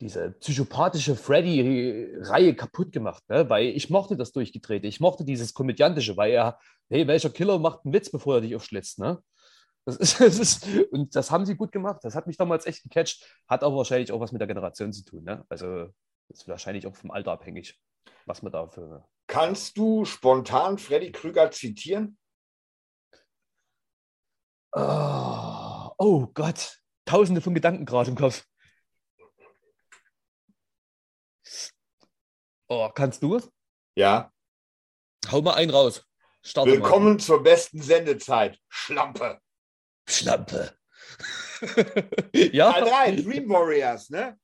diese 0.00 0.32
psychopathische 0.40 1.16
Freddy-Reihe 1.16 2.54
kaputt 2.54 2.92
gemacht, 2.92 3.22
ne? 3.28 3.48
weil 3.50 3.66
ich 3.66 3.90
mochte 3.90 4.16
das 4.16 4.32
Durchgedrehte, 4.32 4.86
ich 4.86 5.00
mochte 5.00 5.24
dieses 5.24 5.52
Komödiantische, 5.52 6.16
weil 6.16 6.32
er, 6.32 6.58
hey, 6.88 7.06
welcher 7.08 7.30
Killer 7.30 7.58
macht 7.58 7.84
einen 7.84 7.92
Witz, 7.94 8.10
bevor 8.10 8.36
er 8.36 8.40
dich 8.40 8.54
aufschlitzt, 8.54 8.98
ne? 8.98 9.22
Das 9.84 9.96
ist, 9.96 10.20
das 10.20 10.38
ist, 10.38 10.66
und 10.90 11.14
das 11.16 11.30
haben 11.30 11.46
sie 11.46 11.56
gut 11.56 11.72
gemacht. 11.72 12.00
Das 12.02 12.14
hat 12.14 12.26
mich 12.26 12.36
damals 12.36 12.66
echt 12.66 12.82
gecatcht. 12.82 13.24
Hat 13.48 13.64
aber 13.64 13.76
wahrscheinlich 13.76 14.12
auch 14.12 14.20
was 14.20 14.32
mit 14.32 14.40
der 14.40 14.48
Generation 14.48 14.92
zu 14.92 15.04
tun. 15.04 15.24
Ne? 15.24 15.44
Also 15.48 15.88
ist 16.28 16.48
wahrscheinlich 16.48 16.86
auch 16.86 16.94
vom 16.96 17.10
Alter 17.10 17.32
abhängig, 17.32 17.80
was 18.26 18.42
man 18.42 18.52
da 18.52 18.66
für. 18.66 19.06
Kannst 19.26 19.76
du 19.78 20.04
spontan 20.04 20.78
Freddy 20.78 21.12
Krüger 21.12 21.50
zitieren? 21.50 22.18
Oh, 24.72 25.90
oh 25.98 26.26
Gott, 26.34 26.80
tausende 27.04 27.40
von 27.40 27.54
Gedanken 27.54 27.84
gerade 27.84 28.10
im 28.10 28.16
Kopf. 28.16 28.44
Oh, 32.68 32.88
kannst 32.88 33.22
du? 33.22 33.38
Ja. 33.94 34.32
Hau 35.30 35.42
mal 35.42 35.54
einen 35.54 35.70
raus. 35.70 36.04
Starte 36.42 36.72
Willkommen 36.72 37.14
mal. 37.14 37.20
zur 37.20 37.42
besten 37.42 37.82
Sendezeit. 37.82 38.58
Schlampe. 38.68 39.40
Schlampe. 40.08 40.74
ja. 42.32 42.72
Teil 42.72 42.84
3, 42.84 43.22
Dream 43.22 43.48
Warriors, 43.48 44.10
ne? 44.10 44.38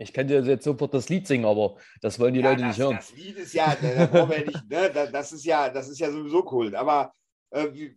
Ich 0.00 0.12
kann 0.12 0.26
dir 0.26 0.42
jetzt 0.42 0.64
sofort 0.64 0.94
das 0.94 1.08
Lied 1.08 1.26
singen, 1.26 1.44
aber 1.44 1.76
das 2.00 2.18
wollen 2.18 2.32
die 2.32 2.40
ja, 2.40 2.50
Leute 2.50 2.62
das, 2.62 2.68
nicht 2.68 2.86
hören. 2.86 2.96
Das 2.96 3.12
Lied 3.12 3.36
ist 3.36 3.52
ja, 3.52 3.76
das, 3.76 4.28
nicht, 4.28 4.70
ne? 4.70 5.10
das 5.12 5.32
ist 5.32 5.44
ja, 5.44 5.68
das 5.68 5.88
ist 5.88 5.98
ja 5.98 6.10
sowieso 6.10 6.46
cool. 6.52 6.74
Aber 6.74 7.12
äh, 7.50 7.90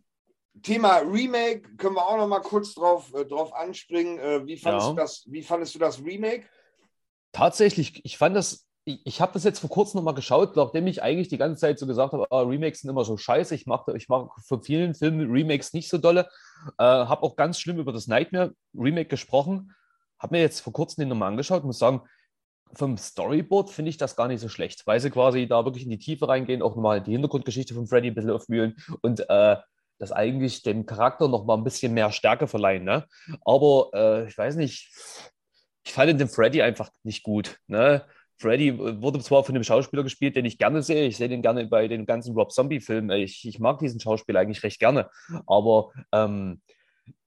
Thema 0.62 0.98
Remake 0.98 1.77
können 1.77 1.95
wir 1.95 2.05
auch 2.05 2.17
noch 2.17 2.27
mal 2.27 2.41
kurz 2.41 2.74
drauf, 2.74 3.13
äh, 3.13 3.25
drauf 3.25 3.53
anspringen. 3.53 4.19
Äh, 4.19 4.45
wie, 4.45 4.57
fandest 4.57 4.88
ja. 4.88 4.93
du 4.93 4.98
das, 4.98 5.24
wie 5.27 5.41
fandest 5.41 5.75
du 5.75 5.79
das 5.79 6.03
Remake? 6.03 6.45
Tatsächlich, 7.31 8.03
ich 8.03 8.17
fand 8.17 8.36
das 8.36 8.67
ich, 8.86 9.00
ich 9.05 9.22
habe 9.22 9.31
das 9.33 9.45
jetzt 9.45 9.60
vor 9.60 9.69
kurzem 9.69 10.00
nochmal 10.00 10.13
geschaut, 10.13 10.55
nachdem 10.55 10.88
ich 10.88 11.01
eigentlich 11.01 11.29
die 11.29 11.38
ganze 11.38 11.62
Zeit 11.62 11.79
so 11.79 11.88
gesagt 11.88 12.13
habe, 12.13 12.27
ah, 12.29 12.41
Remakes 12.41 12.81
sind 12.81 12.89
immer 12.89 13.05
so 13.05 13.15
scheiße. 13.15 13.55
Ich 13.55 13.65
mache 13.65 13.95
ich 13.95 14.10
mach 14.10 14.27
für 14.45 14.62
vielen 14.62 14.93
Filmen 14.93 15.31
Remakes 15.31 15.74
nicht 15.74 15.89
so 15.89 15.98
dolle. 15.98 16.27
Äh, 16.77 16.83
habe 16.83 17.24
auch 17.24 17.36
ganz 17.36 17.60
schlimm 17.60 17.79
über 17.79 17.93
das 17.93 18.07
Nightmare 18.07 18.53
Remake 18.74 19.07
gesprochen. 19.07 19.74
Habe 20.24 20.38
mir 20.38 20.42
jetzt 20.42 20.62
vor 20.62 20.72
kurzem 20.72 21.01
den 21.01 21.10
nochmal 21.10 21.27
angeschaut 21.27 21.62
und 21.62 21.68
muss 21.68 21.80
sagen, 21.80 22.01
vom 22.74 22.98
Storyboard 22.98 23.70
finde 23.70 23.89
ich 23.89 23.98
das 23.98 24.15
gar 24.15 24.27
nicht 24.30 24.39
so 24.39 24.50
schlecht, 24.50 24.88
weil 24.88 25.00
sie 25.00 25.10
quasi 25.10 25.48
da 25.48 25.65
wirklich 25.65 25.84
in 25.84 25.89
die 25.89 26.00
Tiefe 26.00 26.27
reingehen, 26.27 26.62
auch 26.62 26.75
nochmal 26.75 27.01
die 27.01 27.12
Hintergrundgeschichte 27.12 27.74
von 27.74 27.88
Freddy 27.88 28.08
ein 28.08 28.15
bisschen 28.15 28.32
aufwühlen 28.32 28.75
und 29.01 29.30
äh, 29.30 29.58
das 30.00 30.12
eigentlich 30.12 30.63
dem 30.63 30.86
Charakter 30.86 31.27
nochmal 31.27 31.58
ein 31.58 31.63
bisschen 31.63 31.94
mehr 31.94 32.12
Stärke 32.12 32.48
verleihen. 32.48 32.86
Ne? 32.86 33.06
Aber 33.44 33.89
äh, 33.94 34.27
ich 34.27 34.38
weiß 34.38 34.56
nicht, 34.56 34.89
ich 35.86 35.94
fand 35.94 36.20
den 36.20 36.30
Freddy 36.30 36.62
einfach 36.62 36.89
nicht 37.03 37.24
gut. 37.24 37.58
Ne? 37.68 38.06
Freddy 38.38 38.77
wurde 38.77 39.20
zwar 39.20 39.44
von 39.44 39.56
einem 39.56 39.63
Schauspieler 39.63 40.03
gespielt, 40.03 40.36
den 40.36 40.46
ich 40.46 40.58
gerne 40.58 40.82
sehe. 40.82 41.06
Ich 41.06 41.18
sehe 41.18 41.30
den 41.30 41.42
gerne 41.42 41.68
bei 41.68 41.88
den 41.88 42.06
ganzen 42.06 42.34
Rob 42.34 42.51
Zombie-Filmen. 42.51 43.12
Ich, 43.18 43.46
ich, 43.48 43.60
mag 43.60 43.80
diesen 43.80 44.00
Schauspieler 44.00 44.39
eigentlich 44.39 44.63
recht 44.63 44.80
gerne. 44.80 45.10
Aber 45.46 45.92
ähm, 46.12 46.62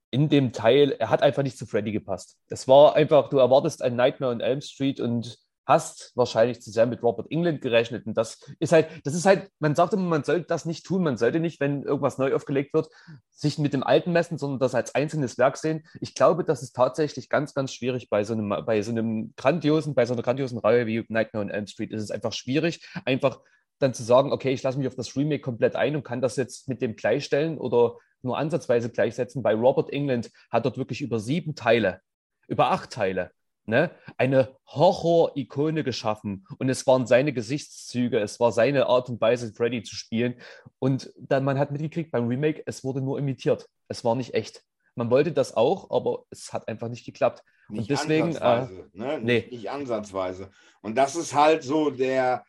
in 0.09 0.29
dem 0.29 0.53
Teil, 0.53 0.91
er 0.91 1.09
hat 1.09 1.21
einfach 1.21 1.43
nicht 1.43 1.57
zu 1.57 1.65
Freddy 1.65 1.91
gepasst. 1.91 2.37
Es 2.49 2.67
war 2.67 2.95
einfach, 2.95 3.29
du 3.29 3.37
erwartest 3.39 3.81
ein 3.81 3.95
Nightmare 3.95 4.31
on 4.31 4.39
Elm 4.39 4.61
Street 4.61 4.99
und 4.99 5.37
hast 5.67 6.13
wahrscheinlich 6.15 6.61
zu 6.61 6.71
sehr 6.71 6.85
mit 6.85 7.03
Robert 7.03 7.29
England 7.29 7.61
gerechnet. 7.61 8.07
Und 8.07 8.17
das 8.17 8.39
ist 8.59 8.71
halt, 8.71 8.87
das 9.03 9.13
ist 9.13 9.25
halt, 9.25 9.49
man 9.59 9.75
sagt 9.75 9.93
immer, 9.93 10.03
man 10.03 10.23
sollte 10.23 10.47
das 10.47 10.63
nicht 10.63 10.85
tun. 10.85 11.03
Man 11.03 11.17
sollte 11.17 11.41
nicht, 11.41 11.59
wenn 11.59 11.83
irgendwas 11.83 12.17
neu 12.17 12.33
aufgelegt 12.33 12.73
wird, 12.73 12.87
sich 13.31 13.59
mit 13.59 13.73
dem 13.73 13.83
Alten 13.83 14.13
messen, 14.13 14.37
sondern 14.37 14.59
das 14.59 14.75
als 14.75 14.95
einzelnes 14.95 15.37
Werk 15.37 15.57
sehen. 15.57 15.85
Ich 15.99 16.15
glaube, 16.15 16.45
das 16.45 16.63
ist 16.63 16.73
tatsächlich 16.73 17.27
ganz, 17.27 17.53
ganz 17.53 17.73
schwierig 17.73 18.09
bei 18.09 18.23
so 18.23 18.33
einem, 18.33 18.47
bei 18.65 18.81
so 18.81 18.91
einem 18.91 19.33
grandiosen, 19.35 19.93
bei 19.93 20.05
so 20.05 20.13
einer 20.13 20.23
grandiosen 20.23 20.57
Reihe 20.57 20.87
wie 20.87 21.03
Nightmare 21.09 21.43
on 21.43 21.51
Elm 21.51 21.67
Street. 21.67 21.91
Ist 21.91 22.03
es 22.03 22.11
einfach 22.11 22.31
schwierig, 22.31 22.87
einfach 23.03 23.41
dann 23.79 23.93
zu 23.93 24.03
sagen, 24.03 24.31
okay, 24.31 24.53
ich 24.53 24.63
lasse 24.63 24.77
mich 24.77 24.87
auf 24.87 24.95
das 24.95 25.17
Remake 25.17 25.41
komplett 25.41 25.75
ein 25.75 25.97
und 25.97 26.03
kann 26.03 26.21
das 26.21 26.37
jetzt 26.37 26.69
mit 26.69 26.81
dem 26.81 26.95
gleichstellen 26.95 27.57
oder 27.57 27.97
nur 28.21 28.37
ansatzweise 28.37 28.89
gleichsetzen. 28.89 29.43
Bei 29.43 29.53
Robert 29.53 29.91
England 29.91 30.31
hat 30.49 30.65
dort 30.65 30.77
wirklich 30.77 31.01
über 31.01 31.19
sieben 31.19 31.55
Teile, 31.55 32.01
über 32.47 32.71
acht 32.71 32.91
Teile 32.91 33.31
ne, 33.67 33.91
eine 34.17 34.55
Horror-Ikone 34.65 35.83
geschaffen. 35.83 36.47
Und 36.57 36.69
es 36.69 36.87
waren 36.87 37.05
seine 37.05 37.33
Gesichtszüge, 37.33 38.19
es 38.19 38.39
war 38.39 38.51
seine 38.51 38.87
Art 38.87 39.09
und 39.09 39.21
Weise, 39.21 39.53
Freddy 39.53 39.83
zu 39.83 39.95
spielen. 39.95 40.35
Und 40.79 41.13
dann, 41.19 41.43
man 41.43 41.59
hat 41.59 41.71
mitgekriegt 41.71 42.11
beim 42.11 42.27
Remake, 42.27 42.63
es 42.65 42.83
wurde 42.83 43.01
nur 43.01 43.19
imitiert. 43.19 43.67
Es 43.87 44.03
war 44.03 44.15
nicht 44.15 44.33
echt. 44.33 44.63
Man 44.95 45.11
wollte 45.11 45.31
das 45.31 45.55
auch, 45.55 45.91
aber 45.91 46.23
es 46.31 46.53
hat 46.53 46.67
einfach 46.67 46.87
nicht 46.87 47.05
geklappt. 47.05 47.43
Nicht 47.69 47.81
und 47.81 47.89
deswegen. 47.89 48.37
Ansatzweise, 48.37 48.89
äh, 48.93 48.97
ne? 48.97 49.19
nee. 49.19 49.33
nicht, 49.33 49.51
nicht 49.51 49.69
ansatzweise. 49.69 50.49
Und 50.81 50.95
das 50.95 51.15
ist 51.15 51.35
halt 51.35 51.63
so 51.63 51.91
der, 51.91 52.45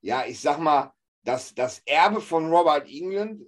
ja, 0.00 0.24
ich 0.26 0.40
sag 0.40 0.58
mal, 0.58 0.92
das, 1.24 1.54
das 1.54 1.82
Erbe 1.86 2.20
von 2.20 2.50
Robert 2.50 2.88
England 2.88 3.42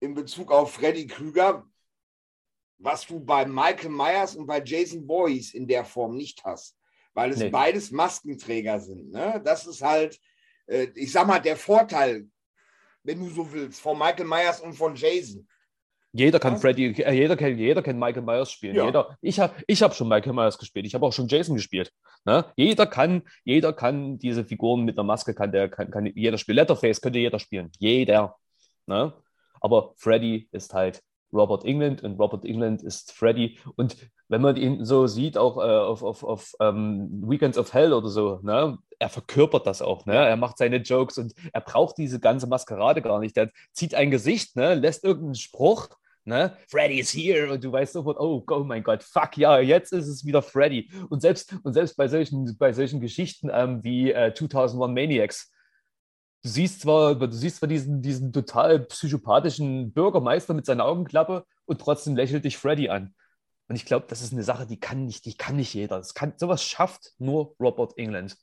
in 0.00 0.14
Bezug 0.14 0.50
auf 0.52 0.74
Freddy 0.74 1.06
Krüger, 1.06 1.66
was 2.78 3.06
du 3.06 3.20
bei 3.20 3.46
Michael 3.46 3.90
Myers 3.90 4.36
und 4.36 4.46
bei 4.46 4.62
Jason 4.62 5.06
Voorhees 5.06 5.54
in 5.54 5.66
der 5.66 5.84
Form 5.84 6.16
nicht 6.16 6.44
hast, 6.44 6.76
weil 7.14 7.30
es 7.30 7.38
nee. 7.38 7.48
beides 7.48 7.90
Maskenträger 7.90 8.78
sind. 8.80 9.10
Ne? 9.10 9.40
Das 9.44 9.66
ist 9.66 9.82
halt, 9.82 10.20
äh, 10.66 10.88
ich 10.94 11.12
sag 11.12 11.26
mal, 11.26 11.40
der 11.40 11.56
Vorteil, 11.56 12.26
wenn 13.02 13.20
du 13.20 13.30
so 13.30 13.50
willst, 13.52 13.80
von 13.80 13.98
Michael 13.98 14.26
Myers 14.26 14.60
und 14.60 14.74
von 14.74 14.94
Jason. 14.94 15.48
Jeder 16.12 16.38
kann. 16.38 16.56
Freddy, 16.56 17.02
äh, 17.02 17.12
jeder, 17.12 17.36
kann, 17.36 17.58
jeder 17.58 17.82
kann 17.82 17.98
Michael 17.98 18.22
Myers 18.22 18.50
spielen. 18.50 18.74
Ja. 18.74 18.86
Jeder, 18.86 19.18
ich 19.20 19.38
habe 19.38 19.54
ich 19.66 19.82
hab 19.82 19.94
schon 19.94 20.08
Michael 20.08 20.32
Myers 20.32 20.58
gespielt. 20.58 20.86
Ich 20.86 20.94
habe 20.94 21.04
auch 21.04 21.12
schon 21.12 21.28
Jason 21.28 21.56
gespielt. 21.56 21.92
Ne? 22.24 22.44
Jeder 22.56 22.86
kann, 22.86 23.22
jeder 23.44 23.72
kann 23.72 24.18
diese 24.18 24.44
Figuren 24.44 24.84
mit 24.84 24.96
der 24.96 25.04
Maske 25.04 25.34
kann 25.34 25.52
der 25.52 25.68
kann, 25.68 25.90
kann 25.90 26.06
jeder 26.06 26.38
spielen. 26.38 26.56
Letterface 26.56 27.00
könnte 27.00 27.18
jeder 27.18 27.38
spielen. 27.38 27.70
Jeder. 27.78 28.36
Ne? 28.86 29.12
Aber 29.60 29.92
Freddy 29.96 30.48
ist 30.52 30.74
halt 30.74 31.02
Robert 31.32 31.64
England 31.64 32.02
und 32.02 32.18
Robert 32.18 32.44
England 32.44 32.82
ist 32.82 33.12
Freddy. 33.12 33.58
Und 33.76 33.96
wenn 34.28 34.40
man 34.40 34.56
ihn 34.56 34.84
so 34.84 35.06
sieht, 35.06 35.38
auch 35.38 35.58
äh, 35.58 35.60
auf, 35.60 36.02
auf, 36.02 36.24
auf 36.24 36.52
ähm, 36.60 37.22
Weekends 37.26 37.58
of 37.58 37.72
Hell 37.72 37.92
oder 37.92 38.08
so, 38.08 38.40
ne, 38.42 38.78
er 38.98 39.08
verkörpert 39.08 39.66
das 39.66 39.82
auch. 39.82 40.06
Ne? 40.06 40.14
Er 40.14 40.36
macht 40.36 40.58
seine 40.58 40.78
Jokes 40.78 41.18
und 41.18 41.34
er 41.52 41.60
braucht 41.60 41.98
diese 41.98 42.20
ganze 42.20 42.46
Maskerade 42.46 43.02
gar 43.02 43.20
nicht. 43.20 43.36
Der 43.36 43.50
zieht 43.72 43.94
ein 43.94 44.10
Gesicht, 44.10 44.56
ne, 44.56 44.74
lässt 44.74 45.04
irgendeinen 45.04 45.34
Spruch. 45.34 45.88
Ne? 46.24 46.56
Freddy 46.68 46.98
is 46.98 47.14
here 47.14 47.52
und 47.52 47.62
du 47.62 47.70
weißt 47.70 47.92
sofort, 47.92 48.18
oh, 48.18 48.42
oh 48.50 48.64
mein 48.64 48.82
Gott, 48.82 49.04
fuck 49.04 49.36
ja, 49.36 49.60
jetzt 49.60 49.92
ist 49.92 50.08
es 50.08 50.24
wieder 50.24 50.42
Freddy. 50.42 50.90
Und 51.08 51.20
selbst, 51.20 51.54
und 51.62 51.72
selbst 51.72 51.96
bei 51.96 52.08
solchen, 52.08 52.56
bei 52.58 52.72
solchen 52.72 53.00
Geschichten 53.00 53.48
ähm, 53.52 53.84
wie 53.84 54.10
äh, 54.10 54.34
2001 54.34 54.92
Maniacs, 54.92 55.52
du 56.46 56.52
siehst 56.52 56.82
zwar, 56.82 57.16
du 57.16 57.32
siehst 57.32 57.56
zwar 57.56 57.68
diesen, 57.68 58.02
diesen 58.02 58.32
total 58.32 58.78
psychopathischen 58.80 59.92
Bürgermeister 59.92 60.54
mit 60.54 60.64
seiner 60.64 60.84
Augenklappe 60.84 61.44
und 61.64 61.80
trotzdem 61.80 62.14
lächelt 62.14 62.44
dich 62.44 62.56
Freddy 62.56 62.88
an. 62.88 63.14
Und 63.68 63.74
ich 63.74 63.84
glaube, 63.84 64.06
das 64.08 64.22
ist 64.22 64.32
eine 64.32 64.44
Sache, 64.44 64.64
die 64.64 64.78
kann 64.78 65.06
nicht, 65.06 65.24
die 65.24 65.36
kann 65.36 65.56
nicht 65.56 65.74
jeder. 65.74 65.98
Das 65.98 66.14
kann, 66.14 66.34
sowas 66.36 66.62
schafft 66.62 67.14
nur 67.18 67.56
Robert 67.58 67.98
England. 67.98 68.36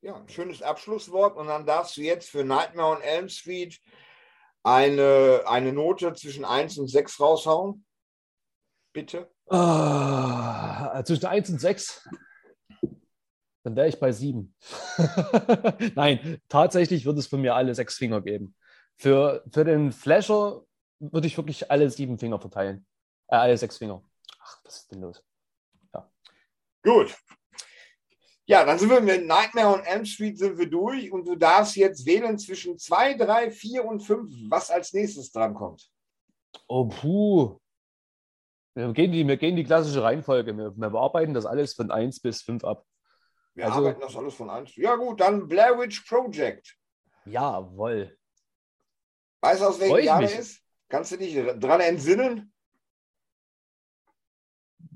Ja, 0.00 0.14
ein 0.14 0.28
schönes 0.28 0.62
Abschlusswort. 0.62 1.36
Und 1.36 1.48
dann 1.48 1.66
darfst 1.66 1.96
du 1.96 2.02
jetzt 2.02 2.30
für 2.30 2.44
Nightmare 2.44 2.96
on 2.96 3.02
Elm 3.02 3.28
Street 3.28 3.80
eine, 4.62 5.42
eine 5.46 5.72
Note 5.72 6.12
zwischen 6.12 6.44
1 6.44 6.78
und 6.78 6.86
6 6.86 7.18
raushauen. 7.18 7.84
Bitte. 8.92 9.28
Uh, 9.50 11.02
zwischen 11.02 11.26
1 11.26 11.50
und 11.50 11.60
6 11.60 12.08
dann 13.64 13.76
wäre 13.76 13.88
ich 13.88 13.98
bei 13.98 14.12
sieben. 14.12 14.54
Nein, 15.94 16.38
tatsächlich 16.48 17.06
würde 17.06 17.18
es 17.18 17.26
für 17.26 17.38
mir 17.38 17.54
alle 17.54 17.74
sechs 17.74 17.96
Finger 17.96 18.20
geben. 18.20 18.54
Für, 18.96 19.42
für 19.50 19.64
den 19.64 19.90
Flasher 19.90 20.62
würde 21.00 21.26
ich 21.26 21.36
wirklich 21.36 21.70
alle 21.70 21.90
sieben 21.90 22.18
Finger 22.18 22.38
verteilen. 22.38 22.86
Äh, 23.26 23.36
alle 23.36 23.56
sechs 23.56 23.78
Finger. 23.78 24.02
Ach, 24.38 24.60
was 24.64 24.76
ist 24.76 24.92
denn 24.92 25.00
los? 25.00 25.24
Ja. 25.94 26.10
Gut. 26.82 27.16
Ja, 28.46 28.66
dann 28.66 28.78
sind 28.78 28.90
wir 28.90 29.00
mit 29.00 29.26
Nightmare 29.26 29.78
on 29.78 29.84
Elm 29.84 30.04
Street 30.04 30.38
sind 30.38 30.58
wir 30.58 30.68
durch 30.68 31.10
und 31.10 31.26
du 31.26 31.34
darfst 31.34 31.76
jetzt 31.76 32.04
wählen 32.04 32.38
zwischen 32.38 32.78
zwei, 32.78 33.14
drei, 33.14 33.50
vier 33.50 33.86
und 33.86 34.00
fünf, 34.00 34.30
was 34.50 34.70
als 34.70 34.92
nächstes 34.92 35.32
drankommt. 35.32 35.90
Oh, 36.68 36.84
puh. 36.84 37.58
Wir 38.74 38.92
gehen 38.92 39.12
die, 39.12 39.26
wir 39.26 39.38
gehen 39.38 39.56
die 39.56 39.64
klassische 39.64 40.02
Reihenfolge. 40.02 40.54
Wir, 40.54 40.76
wir 40.76 40.90
bearbeiten 40.90 41.32
das 41.32 41.46
alles 41.46 41.72
von 41.72 41.90
1 41.90 42.20
bis 42.20 42.42
5 42.42 42.64
ab. 42.64 42.84
Wir 43.54 43.66
also, 43.66 43.78
arbeiten 43.78 44.00
das 44.00 44.16
alles 44.16 44.34
von 44.34 44.50
eins. 44.50 44.74
Ja, 44.76 44.96
gut, 44.96 45.20
dann 45.20 45.46
Blair 45.46 45.78
Witch 45.78 46.00
Project. 46.02 46.76
Jawohl. 47.24 48.16
Weißt 49.40 49.60
du, 49.60 49.66
aus 49.66 49.80
welchem 49.80 50.04
Jahr 50.04 50.20
der 50.20 50.38
ist? 50.38 50.60
Kannst 50.88 51.12
du 51.12 51.16
dich 51.16 51.34
dran 51.34 51.80
entsinnen? 51.80 52.52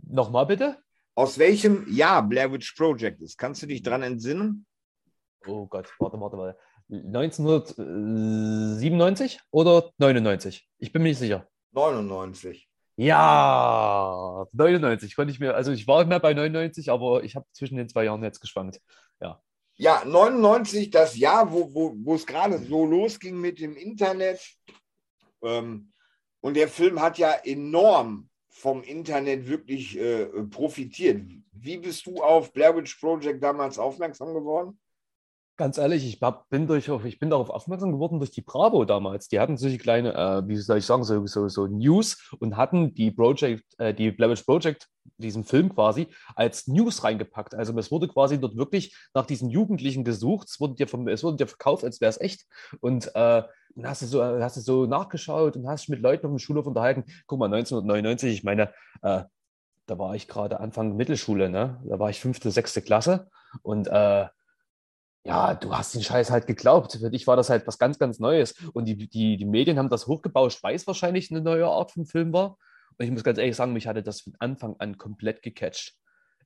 Nochmal 0.06 0.46
bitte? 0.46 0.78
Aus 1.14 1.38
welchem 1.38 1.90
Jahr 1.92 2.22
Blair 2.22 2.52
Witch 2.52 2.74
Project 2.74 3.20
ist? 3.20 3.38
Kannst 3.38 3.62
du 3.62 3.66
dich 3.66 3.82
dran 3.82 4.02
entsinnen? 4.02 4.66
Oh 5.46 5.66
Gott, 5.66 5.92
warte, 5.98 6.20
warte, 6.20 6.36
warte. 6.36 6.58
1997 6.90 9.40
oder 9.50 9.92
99? 9.98 10.68
Ich 10.78 10.92
bin 10.92 11.02
mir 11.02 11.10
nicht 11.10 11.18
sicher. 11.18 11.46
99. 11.72 12.67
Ja, 13.00 14.44
99 14.50 15.14
konnte 15.14 15.30
ich 15.30 15.38
mir, 15.38 15.54
also 15.54 15.70
ich 15.70 15.86
war 15.86 16.04
mehr 16.04 16.18
bei 16.18 16.34
99, 16.34 16.90
aber 16.90 17.22
ich 17.22 17.36
habe 17.36 17.46
zwischen 17.52 17.76
den 17.76 17.88
zwei 17.88 18.02
Jahren 18.02 18.24
jetzt 18.24 18.40
geschwankt. 18.40 18.80
Ja. 19.20 19.40
Ja, 19.76 20.02
99, 20.04 20.90
das 20.90 21.16
Jahr, 21.16 21.52
wo, 21.52 21.72
wo, 21.72 21.94
wo 21.96 22.16
es 22.16 22.26
gerade 22.26 22.58
so 22.58 22.84
losging 22.84 23.40
mit 23.40 23.60
dem 23.60 23.76
Internet. 23.76 24.40
Ähm, 25.42 25.92
und 26.40 26.54
der 26.54 26.66
Film 26.66 27.00
hat 27.00 27.18
ja 27.18 27.30
enorm 27.44 28.28
vom 28.48 28.82
Internet 28.82 29.46
wirklich 29.46 29.96
äh, 29.96 30.26
profitiert. 30.50 31.22
Wie 31.52 31.76
bist 31.76 32.04
du 32.04 32.20
auf 32.20 32.52
Blair 32.52 32.74
Witch 32.76 32.96
Project 32.96 33.40
damals 33.40 33.78
aufmerksam 33.78 34.34
geworden? 34.34 34.76
Ganz 35.58 35.76
ehrlich, 35.76 36.06
ich 36.06 36.20
bin, 36.50 36.68
durch, 36.68 36.88
ich 37.04 37.18
bin 37.18 37.30
darauf 37.30 37.50
aufmerksam 37.50 37.90
geworden 37.90 38.20
durch 38.20 38.30
die 38.30 38.42
Bravo 38.42 38.84
damals. 38.84 39.26
Die 39.26 39.40
hatten 39.40 39.56
solche 39.56 39.78
kleine, 39.78 40.14
äh, 40.14 40.48
wie 40.48 40.54
soll 40.54 40.78
ich 40.78 40.86
sagen, 40.86 41.02
so, 41.02 41.26
so, 41.26 41.48
so 41.48 41.66
News 41.66 42.30
und 42.38 42.56
hatten 42.56 42.94
die 42.94 43.10
Project, 43.10 43.64
äh, 43.78 43.92
die 43.92 44.12
Blemish 44.12 44.44
Project, 44.44 44.86
diesen 45.16 45.42
Film 45.42 45.74
quasi, 45.74 46.06
als 46.36 46.68
News 46.68 47.02
reingepackt. 47.02 47.56
Also 47.56 47.76
es 47.76 47.90
wurde 47.90 48.06
quasi 48.06 48.38
dort 48.38 48.56
wirklich 48.56 48.96
nach 49.14 49.26
diesen 49.26 49.50
Jugendlichen 49.50 50.04
gesucht. 50.04 50.46
Es 50.48 50.60
wurde 50.60 50.76
dir, 50.76 50.86
vom, 50.86 51.08
es 51.08 51.24
wurde 51.24 51.38
dir 51.38 51.48
verkauft, 51.48 51.82
als 51.82 52.00
wäre 52.00 52.10
es 52.10 52.20
echt. 52.20 52.46
Und 52.78 53.08
äh, 53.16 53.42
dann 53.74 53.84
hast 53.84 54.02
du, 54.02 54.06
so, 54.06 54.22
hast 54.22 54.58
du 54.58 54.60
so 54.60 54.86
nachgeschaut 54.86 55.56
und 55.56 55.66
hast 55.66 55.82
dich 55.82 55.88
mit 55.88 56.02
Leuten 56.02 56.24
auf 56.24 56.30
dem 56.30 56.38
Schulhof 56.38 56.68
unterhalten. 56.68 57.02
Guck 57.26 57.40
mal, 57.40 57.46
1999, 57.46 58.32
ich 58.32 58.44
meine, 58.44 58.72
äh, 59.02 59.24
da 59.86 59.98
war 59.98 60.14
ich 60.14 60.28
gerade 60.28 60.60
Anfang 60.60 60.94
Mittelschule, 60.94 61.50
ne? 61.50 61.82
Da 61.84 61.98
war 61.98 62.10
ich 62.10 62.20
fünfte, 62.20 62.52
sechste 62.52 62.80
Klasse 62.80 63.28
und 63.62 63.88
äh, 63.88 64.26
ja, 65.24 65.54
du 65.54 65.76
hast 65.76 65.94
den 65.94 66.02
Scheiß 66.02 66.30
halt 66.30 66.46
geglaubt. 66.46 66.92
Für 66.92 67.10
dich 67.10 67.26
war 67.26 67.36
das 67.36 67.50
halt 67.50 67.66
was 67.66 67.78
ganz, 67.78 67.98
ganz 67.98 68.18
Neues. 68.18 68.54
Und 68.72 68.86
die, 68.86 68.96
die, 68.96 69.36
die 69.36 69.44
Medien 69.44 69.78
haben 69.78 69.90
das 69.90 70.06
hochgebauscht, 70.06 70.62
weil 70.62 70.74
es 70.74 70.86
wahrscheinlich 70.86 71.30
eine 71.30 71.40
neue 71.40 71.66
Art 71.66 71.92
von 71.92 72.06
Film 72.06 72.32
war. 72.32 72.56
Und 72.96 73.04
ich 73.04 73.10
muss 73.10 73.24
ganz 73.24 73.38
ehrlich 73.38 73.56
sagen, 73.56 73.72
mich 73.72 73.86
hatte 73.86 74.02
das 74.02 74.22
von 74.22 74.34
Anfang 74.38 74.76
an 74.78 74.96
komplett 74.96 75.42
gecatcht. 75.42 75.94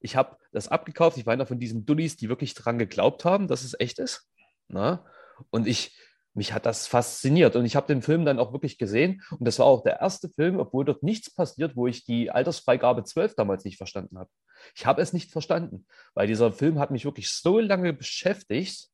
Ich 0.01 0.17
habe 0.17 0.37
das 0.51 0.69
abgekauft. 0.69 1.17
Ich 1.17 1.27
war 1.27 1.33
einer 1.33 1.47
von 1.47 1.61
diesen 1.61 1.87
Dullis, 1.87 2.17
die 2.17 2.29
wirklich 2.29 2.55
daran 2.55 2.79
geglaubt 2.79 3.25
haben, 3.25 3.47
dass 3.47 3.63
es 3.63 3.79
echt 3.79 3.99
ist. 3.99 4.29
Na? 4.69 5.05
Und 5.51 5.67
ich, 5.67 5.97
mich 6.35 6.53
hat 6.53 6.67
das 6.67 6.87
fasziniert. 6.87 7.57
Und 7.57 7.65
ich 7.65 7.77
habe 7.77 7.87
den 7.87 8.03
Film 8.03 8.25
dann 8.25 8.39
auch 8.39 8.53
wirklich 8.53 8.79
gesehen. 8.79 9.23
Und 9.39 9.47
das 9.47 9.59
war 9.59 9.67
auch 9.67 9.83
der 9.83 10.01
erste 10.01 10.29
Film, 10.31 10.59
obwohl 10.59 10.85
dort 10.85 11.03
nichts 11.03 11.33
passiert, 11.33 11.77
wo 11.77 11.87
ich 11.87 12.05
die 12.05 12.31
Altersfreigabe 12.31 13.05
12 13.05 13.35
damals 13.35 13.65
nicht 13.65 13.77
verstanden 13.77 14.19
habe. 14.19 14.31
Ich 14.75 14.87
habe 14.87 15.03
es 15.03 15.13
nicht 15.13 15.31
verstanden, 15.31 15.87
weil 16.15 16.27
dieser 16.27 16.53
Film 16.53 16.79
hat 16.79 16.91
mich 16.91 17.05
wirklich 17.05 17.31
so 17.31 17.59
lange 17.59 17.93
beschäftigt 17.93 18.89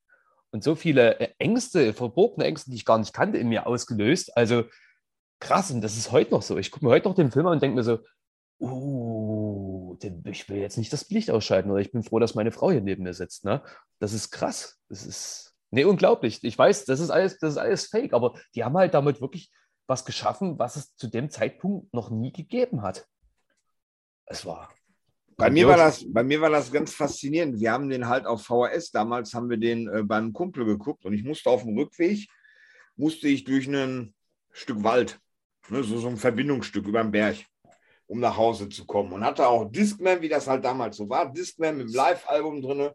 und 0.51 0.65
so 0.65 0.75
viele 0.75 1.21
äh, 1.21 1.29
Ängste, 1.39 1.93
verborgene 1.93 2.47
Ängste, 2.47 2.71
die 2.71 2.77
ich 2.77 2.85
gar 2.85 2.99
nicht 2.99 3.13
kannte, 3.13 3.39
in 3.39 3.49
mir 3.49 3.67
ausgelöst. 3.67 4.37
Also 4.37 4.65
krass, 5.41 5.71
und 5.71 5.81
das 5.81 5.97
ist 5.97 6.11
heute 6.11 6.33
noch 6.33 6.43
so. 6.43 6.59
Ich 6.59 6.71
gucke 6.71 6.85
mir 6.85 6.91
heute 6.91 7.09
noch 7.09 7.15
den 7.15 7.31
Film 7.31 7.47
an 7.47 7.55
und 7.55 7.63
denke 7.63 7.77
mir 7.77 7.85
so, 7.85 7.99
uh, 8.61 9.97
ich 10.25 10.49
will 10.49 10.59
jetzt 10.59 10.79
nicht 10.79 10.93
das 10.93 11.09
Licht 11.11 11.31
ausschalten 11.31 11.71
oder 11.71 11.81
ich 11.81 11.93
bin 11.93 12.03
froh, 12.03 12.19
dass 12.19 12.35
meine 12.35 12.51
Frau 12.51 12.71
hier 12.71 12.81
neben 12.81 13.05
mir 13.05 13.15
sitzt. 13.15 13.45
Ne? 13.45 13.63
Das 14.01 14.13
ist 14.13 14.31
krass. 14.31 14.81
Das 14.89 15.05
ist 15.05 15.48
nee, 15.71 15.85
unglaublich. 15.85 16.43
Ich 16.43 16.57
weiß, 16.57 16.85
das 16.85 17.01
ist 17.01 17.11
alles, 17.11 17.39
das 17.39 17.53
ist 17.53 17.59
alles 17.59 17.87
fake, 17.87 18.13
aber 18.13 18.39
die 18.55 18.65
haben 18.65 18.77
halt 18.77 18.95
damit 18.95 19.21
wirklich 19.21 19.51
was 19.87 20.05
geschaffen, 20.05 20.59
was 20.59 20.77
es 20.77 20.95
zu 20.97 21.09
dem 21.09 21.31
Zeitpunkt 21.31 21.93
noch 21.95 22.11
nie 22.11 22.33
gegeben 22.33 22.83
hat. 22.83 23.07
Es 24.27 24.45
war 24.45 24.69
bei 25.39 25.51
mir, 25.51 25.69
war 25.69 25.77
das, 25.77 26.05
bei 26.13 26.25
mir 26.25 26.41
war 26.41 26.51
das 26.51 26.73
ganz 26.73 26.93
faszinierend. 26.93 27.61
Wir 27.61 27.71
haben 27.71 27.89
den 27.89 28.09
halt 28.09 28.27
auf 28.27 28.43
VHS, 28.43 28.91
damals 28.91 29.33
haben 29.35 29.49
wir 29.49 29.57
den 29.57 29.89
äh, 29.89 30.03
beim 30.03 30.33
Kumpel 30.33 30.65
geguckt 30.65 31.05
und 31.05 31.13
ich 31.13 31.23
musste 31.23 31.49
auf 31.49 31.63
dem 31.63 31.79
Rückweg, 31.79 32.29
musste 32.97 33.29
ich 33.29 33.45
durch 33.45 33.69
ein 33.69 34.13
Stück 34.51 34.83
Wald, 34.83 35.21
ne, 35.69 35.85
so, 35.85 35.99
so 35.99 36.09
ein 36.09 36.17
Verbindungsstück 36.17 36.89
über 36.89 37.03
den 37.03 37.13
Berg, 37.13 37.37
um 38.09 38.19
nach 38.19 38.37
Hause 38.37 38.69
zu 38.69 38.85
kommen. 38.85 39.13
Und 39.13 39.25
hatte 39.25 39.47
auch 39.47 39.71
Discman, 39.71 40.21
wie 40.21 40.29
das 40.29 40.49
halt 40.49 40.65
damals 40.65 40.97
so 40.97 41.09
war, 41.09 41.33
Discman 41.33 41.79
mit 41.79 41.89
dem 41.89 41.95
Live-Album 41.95 42.61
drin, 42.61 42.91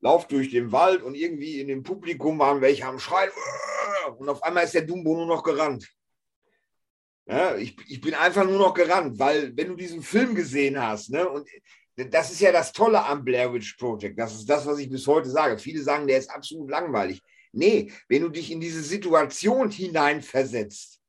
lauf 0.00 0.28
durch 0.28 0.50
den 0.50 0.72
Wald 0.72 1.02
und 1.02 1.14
irgendwie 1.14 1.60
in 1.60 1.68
dem 1.68 1.82
Publikum 1.82 2.38
waren 2.38 2.60
welche 2.60 2.86
am 2.86 2.98
Schreien 2.98 3.30
und 4.18 4.28
auf 4.28 4.42
einmal 4.42 4.64
ist 4.64 4.74
der 4.74 4.82
Dumbo 4.82 5.14
nur 5.14 5.26
noch 5.26 5.42
gerannt. 5.42 5.88
Ja, 7.26 7.56
ich, 7.56 7.76
ich 7.88 8.00
bin 8.00 8.14
einfach 8.14 8.44
nur 8.44 8.58
noch 8.58 8.72
gerannt, 8.72 9.18
weil 9.18 9.54
wenn 9.56 9.68
du 9.68 9.74
diesen 9.74 10.02
Film 10.02 10.34
gesehen 10.34 10.82
hast, 10.82 11.10
ne, 11.10 11.28
und 11.28 11.46
das 11.94 12.30
ist 12.30 12.40
ja 12.40 12.52
das 12.52 12.72
Tolle 12.72 13.04
am 13.04 13.22
Blair 13.22 13.52
Witch 13.52 13.76
Project, 13.76 14.18
das 14.18 14.34
ist 14.34 14.48
das, 14.48 14.64
was 14.64 14.78
ich 14.78 14.88
bis 14.88 15.06
heute 15.06 15.28
sage. 15.28 15.58
Viele 15.58 15.82
sagen, 15.82 16.06
der 16.06 16.18
ist 16.18 16.30
absolut 16.30 16.70
langweilig. 16.70 17.20
Nee, 17.52 17.92
wenn 18.08 18.22
du 18.22 18.28
dich 18.30 18.50
in 18.50 18.60
diese 18.60 18.82
Situation 18.82 19.70
hineinversetzt, 19.70 21.00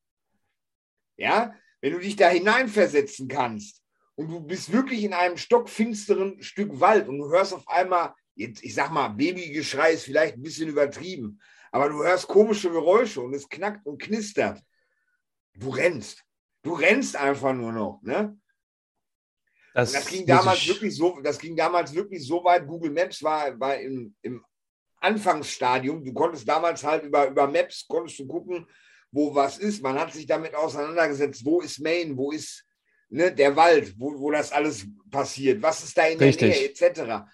ja, 1.15 1.53
wenn 1.79 1.93
du 1.93 1.99
dich 1.99 2.15
da 2.15 2.29
hineinversetzen 2.29 3.27
kannst 3.27 3.81
und 4.15 4.29
du 4.29 4.41
bist 4.41 4.73
wirklich 4.73 5.03
in 5.03 5.13
einem 5.13 5.37
stockfinsteren 5.37 6.41
Stück 6.41 6.79
Wald 6.81 7.07
und 7.07 7.19
du 7.19 7.29
hörst 7.29 7.53
auf 7.53 7.67
einmal, 7.69 8.13
jetzt, 8.39 8.63
ich 8.63 8.73
sag 8.73 8.91
mal, 8.91 9.09
Babygeschrei 9.09 9.91
ist 9.91 10.05
vielleicht 10.05 10.35
ein 10.35 10.43
bisschen 10.43 10.69
übertrieben, 10.69 11.39
aber 11.71 11.89
du 11.89 12.03
hörst 12.03 12.27
komische 12.27 12.71
Geräusche 12.71 13.21
und 13.21 13.33
es 13.33 13.47
knackt 13.47 13.85
und 13.85 14.01
knistert 14.01 14.63
du 15.59 15.69
rennst. 15.69 16.23
Du 16.63 16.73
rennst 16.73 17.15
einfach 17.15 17.53
nur 17.53 17.71
noch. 17.71 18.01
Ne? 18.01 18.37
Das, 19.73 19.91
das 19.91 20.07
ging 20.07 20.25
damals 20.25 20.67
wirklich 20.67 20.95
so, 20.95 21.19
das 21.21 21.39
ging 21.39 21.55
damals 21.55 21.93
wirklich 21.93 22.25
so 22.25 22.43
weit. 22.43 22.67
Google 22.67 22.91
Maps 22.91 23.21
war, 23.23 23.57
war 23.59 23.77
im, 23.77 24.15
im 24.21 24.43
Anfangsstadium. 24.97 26.03
Du 26.03 26.13
konntest 26.13 26.47
damals 26.47 26.83
halt 26.83 27.03
über, 27.03 27.27
über 27.27 27.47
Maps 27.47 27.85
konntest 27.87 28.19
du 28.19 28.27
gucken, 28.27 28.67
wo 29.11 29.33
was 29.33 29.57
ist. 29.57 29.81
Man 29.81 29.97
hat 29.97 30.11
sich 30.13 30.25
damit 30.25 30.53
auseinandergesetzt, 30.55 31.45
wo 31.45 31.61
ist 31.61 31.79
Maine, 31.79 32.17
wo 32.17 32.31
ist 32.31 32.65
ne, 33.09 33.33
der 33.33 33.55
Wald, 33.55 33.95
wo, 33.97 34.19
wo 34.19 34.31
das 34.31 34.51
alles 34.51 34.85
passiert, 35.09 35.61
was 35.61 35.83
ist 35.83 35.97
da 35.97 36.07
in 36.07 36.19
Richtig. 36.19 36.49
der 36.49 36.59
Nähe, 36.59 36.69
etc. 36.69 37.29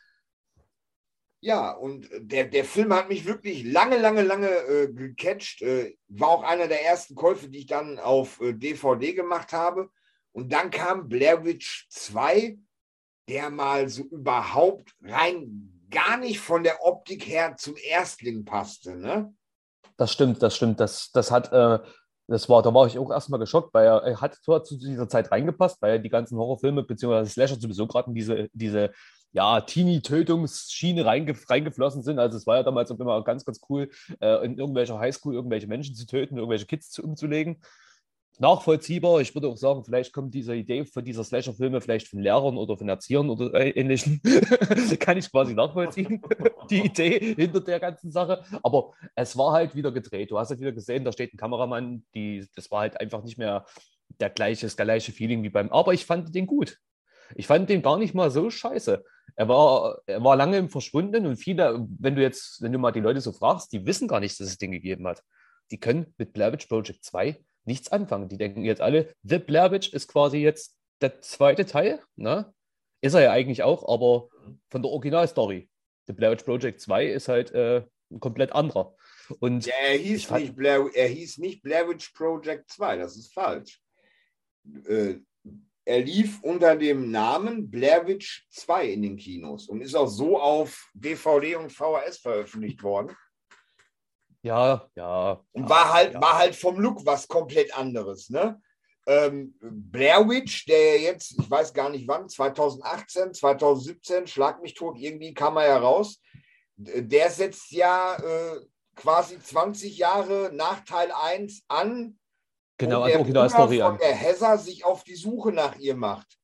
Ja, 1.46 1.70
und 1.70 2.10
der, 2.18 2.46
der 2.46 2.66
Film 2.66 2.92
hat 2.92 3.08
mich 3.08 3.28
wirklich 3.28 3.64
lange, 3.64 4.00
lange, 4.00 4.24
lange 4.24 4.50
äh, 4.50 4.92
gecatcht. 4.92 5.62
Äh, 5.62 5.96
war 6.08 6.30
auch 6.30 6.42
einer 6.42 6.68
der 6.68 6.84
ersten 6.84 7.14
Käufe, 7.14 7.50
die 7.50 7.60
ich 7.60 7.66
dann 7.68 8.00
auf 8.00 8.42
äh, 8.42 8.54
DVD 8.54 9.14
gemacht 9.14 9.54
habe. 9.54 9.92
Und 10.32 10.52
dann 10.52 10.72
kam 10.72 11.08
Blair 11.08 11.46
Witch 11.46 11.86
2, 11.92 12.58
der 13.30 13.52
mal 13.52 13.88
so 13.90 14.02
überhaupt 14.06 14.96
rein 15.04 15.86
gar 15.92 16.18
nicht 16.18 16.40
von 16.40 16.64
der 16.64 16.84
Optik 16.84 17.28
her 17.28 17.56
zum 17.58 17.76
Erstling 17.78 18.44
passte. 18.44 18.96
Ne? 18.96 19.32
Das 19.98 20.12
stimmt, 20.12 20.42
das 20.42 20.56
stimmt. 20.56 20.80
Das, 20.80 21.12
das 21.12 21.30
hat, 21.30 21.54
äh, 21.54 21.78
das 22.26 22.50
war, 22.50 22.64
da 22.64 22.74
war 22.74 22.88
ich 22.88 22.98
auch 22.98 23.12
erstmal 23.12 23.40
geschockt, 23.40 23.72
weil 23.72 23.86
er, 23.86 24.20
hat 24.20 24.34
zwar 24.34 24.64
zu 24.64 24.80
dieser 24.80 25.08
Zeit 25.08 25.32
reingepasst, 25.32 25.80
weil 25.80 26.02
die 26.02 26.10
ganzen 26.10 26.40
Horrorfilme 26.40 26.82
bzw. 26.82 27.24
Slasher 27.26 27.58
sowieso 27.58 27.86
gerade 27.86 28.10
in 28.10 28.16
diese, 28.16 28.50
diese 28.52 28.94
ja, 29.36 29.60
Teenie-Tötungsschiene 29.60 31.06
reinge 31.06 31.36
reingeflossen 31.50 32.04
sind. 32.04 32.20
Also 32.20 32.38
es 32.38 32.48
war 32.48 32.56
ja 32.56 32.64
damals 32.64 32.90
auch 32.90 33.00
immer 33.00 33.22
ganz, 33.24 33.44
ganz 33.44 33.60
cool, 33.70 33.90
äh, 34.22 34.46
in 34.46 34.58
irgendwelcher 34.58 34.98
Highschool 34.98 35.36
irgendwelche 35.36 35.68
Menschen 35.68 35.94
zu 35.94 36.06
töten, 36.06 36.38
irgendwelche 36.38 36.66
Kids 36.66 36.90
zu, 36.90 37.04
umzulegen. 37.04 37.62
Nachvollziehbar. 38.40 39.20
Ich 39.20 39.36
würde 39.36 39.50
auch 39.50 39.58
sagen, 39.58 39.84
vielleicht 39.84 40.14
kommt 40.14 40.34
diese 40.34 40.56
Idee 40.56 40.86
von 40.86 41.04
dieser 41.04 41.26
Slasher-Filme 41.26 41.82
vielleicht 41.82 42.08
von 42.08 42.20
Lehrern 42.20 42.58
oder 42.58 42.78
von 42.78 42.88
Erziehern 42.88 43.30
oder 43.30 43.54
äh, 43.54 43.72
ähnlichen. 43.72 44.22
Kann 45.00 45.18
ich 45.18 45.30
quasi 45.30 45.54
nachvollziehen, 45.54 46.22
die 46.70 46.86
Idee 46.86 47.36
hinter 47.36 47.60
der 47.60 47.82
ganzen 47.82 48.12
Sache. 48.12 48.42
Aber 48.64 48.94
es 49.16 49.38
war 49.38 49.52
halt 49.52 49.76
wieder 49.76 49.92
gedreht. 49.92 50.32
Du 50.32 50.40
hast 50.40 50.50
ja 50.52 50.60
wieder 50.60 50.72
gesehen, 50.72 51.04
da 51.04 51.12
steht 51.12 51.34
ein 51.34 51.38
Kameramann, 51.38 52.06
die, 52.14 52.48
das 52.56 52.72
war 52.72 52.82
halt 52.82 53.02
einfach 53.02 53.22
nicht 53.22 53.38
mehr 53.38 53.66
der 54.22 54.30
gleiche, 54.30 54.66
das 54.66 54.78
gleiche 54.78 55.12
Feeling 55.12 55.44
wie 55.44 55.50
beim. 55.50 55.74
Aber 55.74 55.94
ich 55.94 56.06
fand 56.06 56.34
den 56.34 56.48
gut. 56.48 56.78
Ich 57.36 57.48
fand 57.48 57.70
den 57.70 57.82
gar 57.82 57.98
nicht 57.98 58.14
mal 58.14 58.32
so 58.32 58.50
scheiße. 58.50 59.04
Er 59.36 59.50
war, 59.50 60.00
er 60.06 60.24
war 60.24 60.36
lange 60.36 60.58
im 60.58 60.70
Verschwunden 60.70 61.26
und 61.26 61.36
viele, 61.36 61.86
wenn 62.00 62.16
du 62.16 62.22
jetzt, 62.22 62.62
wenn 62.62 62.72
du 62.72 62.80
mal 62.80 62.92
die 62.92 63.02
Leute 63.02 63.20
so 63.22 63.34
fragst, 63.34 63.74
die 63.74 63.86
wissen 63.86 64.08
gar 64.08 64.20
nicht, 64.22 64.40
dass 64.40 64.48
es 64.48 64.58
den 64.58 64.72
gegeben 64.72 65.06
hat. 65.08 65.22
Die 65.72 65.80
können 65.80 66.14
mit 66.18 66.32
Blair 66.32 66.54
Witch 66.54 66.68
Project 66.68 67.04
2 67.04 67.38
nichts 67.66 67.92
anfangen. 67.92 68.30
Die 68.30 68.38
denken 68.38 68.64
jetzt 68.64 68.82
alle, 68.82 69.14
The 69.24 69.40
Blair 69.40 69.72
Witch 69.72 69.92
ist 69.92 70.08
quasi 70.08 70.38
jetzt 70.38 70.78
der 71.02 71.22
zweite 71.22 71.66
Teil. 71.66 72.00
Ne? 72.16 72.54
Ist 73.02 73.14
er 73.14 73.22
ja 73.22 73.32
eigentlich 73.32 73.64
auch, 73.64 73.88
aber 73.92 74.30
von 74.70 74.82
der 74.82 74.92
Originalstory. 74.92 75.70
The 76.08 76.14
Blair 76.14 76.32
Witch 76.32 76.44
Project 76.44 76.80
2 76.82 77.08
ist 77.08 77.28
halt 77.28 77.52
äh, 77.52 77.84
ein 78.12 78.20
komplett 78.20 78.52
anderer. 78.54 78.96
Und 79.40 79.66
ja, 79.66 79.74
er, 79.84 79.98
hieß 79.98 80.30
nicht 80.32 80.56
Blair, 80.56 80.88
er 80.94 81.08
hieß 81.08 81.40
nicht 81.40 81.62
Blair 81.62 81.90
Witch 81.90 82.12
Project 82.12 82.70
2, 82.72 82.98
das 82.98 83.18
ist 83.18 83.34
falsch. 83.34 83.82
Äh, 84.88 85.16
er 85.86 86.02
lief 86.02 86.42
unter 86.42 86.76
dem 86.76 87.12
Namen 87.12 87.70
Blair 87.70 88.08
Witch 88.08 88.48
2 88.50 88.88
in 88.88 89.02
den 89.04 89.18
Kinos 89.18 89.70
und 89.70 89.82
ist 89.82 89.96
auch 89.96 90.08
so 90.08 90.40
auf 90.40 90.90
DVD 90.94 91.56
und 91.56 91.72
VHS 91.72 92.18
veröffentlicht 92.18 92.82
worden. 92.82 93.16
Ja, 94.42 94.90
ja. 94.96 95.44
Und 95.54 95.70
war 95.70 95.94
halt, 95.94 96.14
ja. 96.14 96.22
war 96.22 96.38
halt 96.38 96.56
vom 96.56 96.80
Look 96.80 97.06
was 97.06 97.28
komplett 97.28 97.76
anderes. 97.76 98.30
Ne? 98.30 98.62
Ähm, 99.08 99.56
Blair 99.60 100.28
Witch, 100.28 100.66
der 100.66 101.00
jetzt, 101.00 101.40
ich 101.40 101.50
weiß 101.50 101.74
gar 101.74 101.90
nicht 101.90 102.08
wann, 102.08 102.28
2018, 102.30 103.34
2017, 103.34 104.28
schlag 104.28 104.62
mich 104.62 104.74
tot, 104.74 104.98
irgendwie 104.98 105.34
kam 105.34 105.58
er 105.58 105.68
ja 105.68 105.78
raus. 105.78 106.20
Der 106.78 107.30
setzt 107.30 107.72
ja 107.72 108.16
äh, 108.16 108.60
quasi 108.96 109.40
20 109.40 109.98
Jahre 109.98 110.52
nach 110.54 110.84
Teil 110.84 111.12
1 111.12 111.66
an. 111.68 112.20
Genau, 112.78 113.06
der 113.06 113.20
Originalstory 113.20 113.82
an. 113.82 113.98
der 113.98 114.14
Heather 114.14 114.58
sich 114.58 114.84
auf 114.84 115.04
die 115.04 115.16
Suche 115.16 115.52
nach 115.52 115.78
ihr 115.78 115.96
macht. 115.96 116.38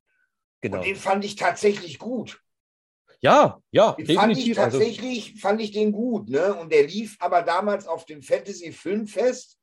Genau. 0.62 0.78
Und 0.78 0.86
den 0.86 0.96
fand 0.96 1.24
ich 1.24 1.36
tatsächlich 1.36 1.98
gut. 1.98 2.40
Ja, 3.20 3.60
ja, 3.70 3.92
den 3.92 4.06
definitiv. 4.06 4.16
Fand 4.16 4.36
ich 4.36 4.58
also 4.58 4.78
tatsächlich, 4.78 5.26
also, 5.28 5.40
fand 5.40 5.60
ich 5.60 5.70
den 5.70 5.92
gut, 5.92 6.28
ne? 6.28 6.54
Und 6.54 6.72
der 6.72 6.84
lief 6.84 7.16
aber 7.20 7.42
damals 7.42 7.86
auf 7.86 8.04
dem 8.04 8.22
Fantasy 8.22 8.72
Filmfest, 8.72 9.58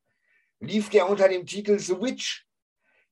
lief 0.60 0.88
der 0.88 1.08
unter 1.08 1.28
dem 1.28 1.44
Titel 1.44 1.78
The 1.78 2.00
Witch. 2.00 2.46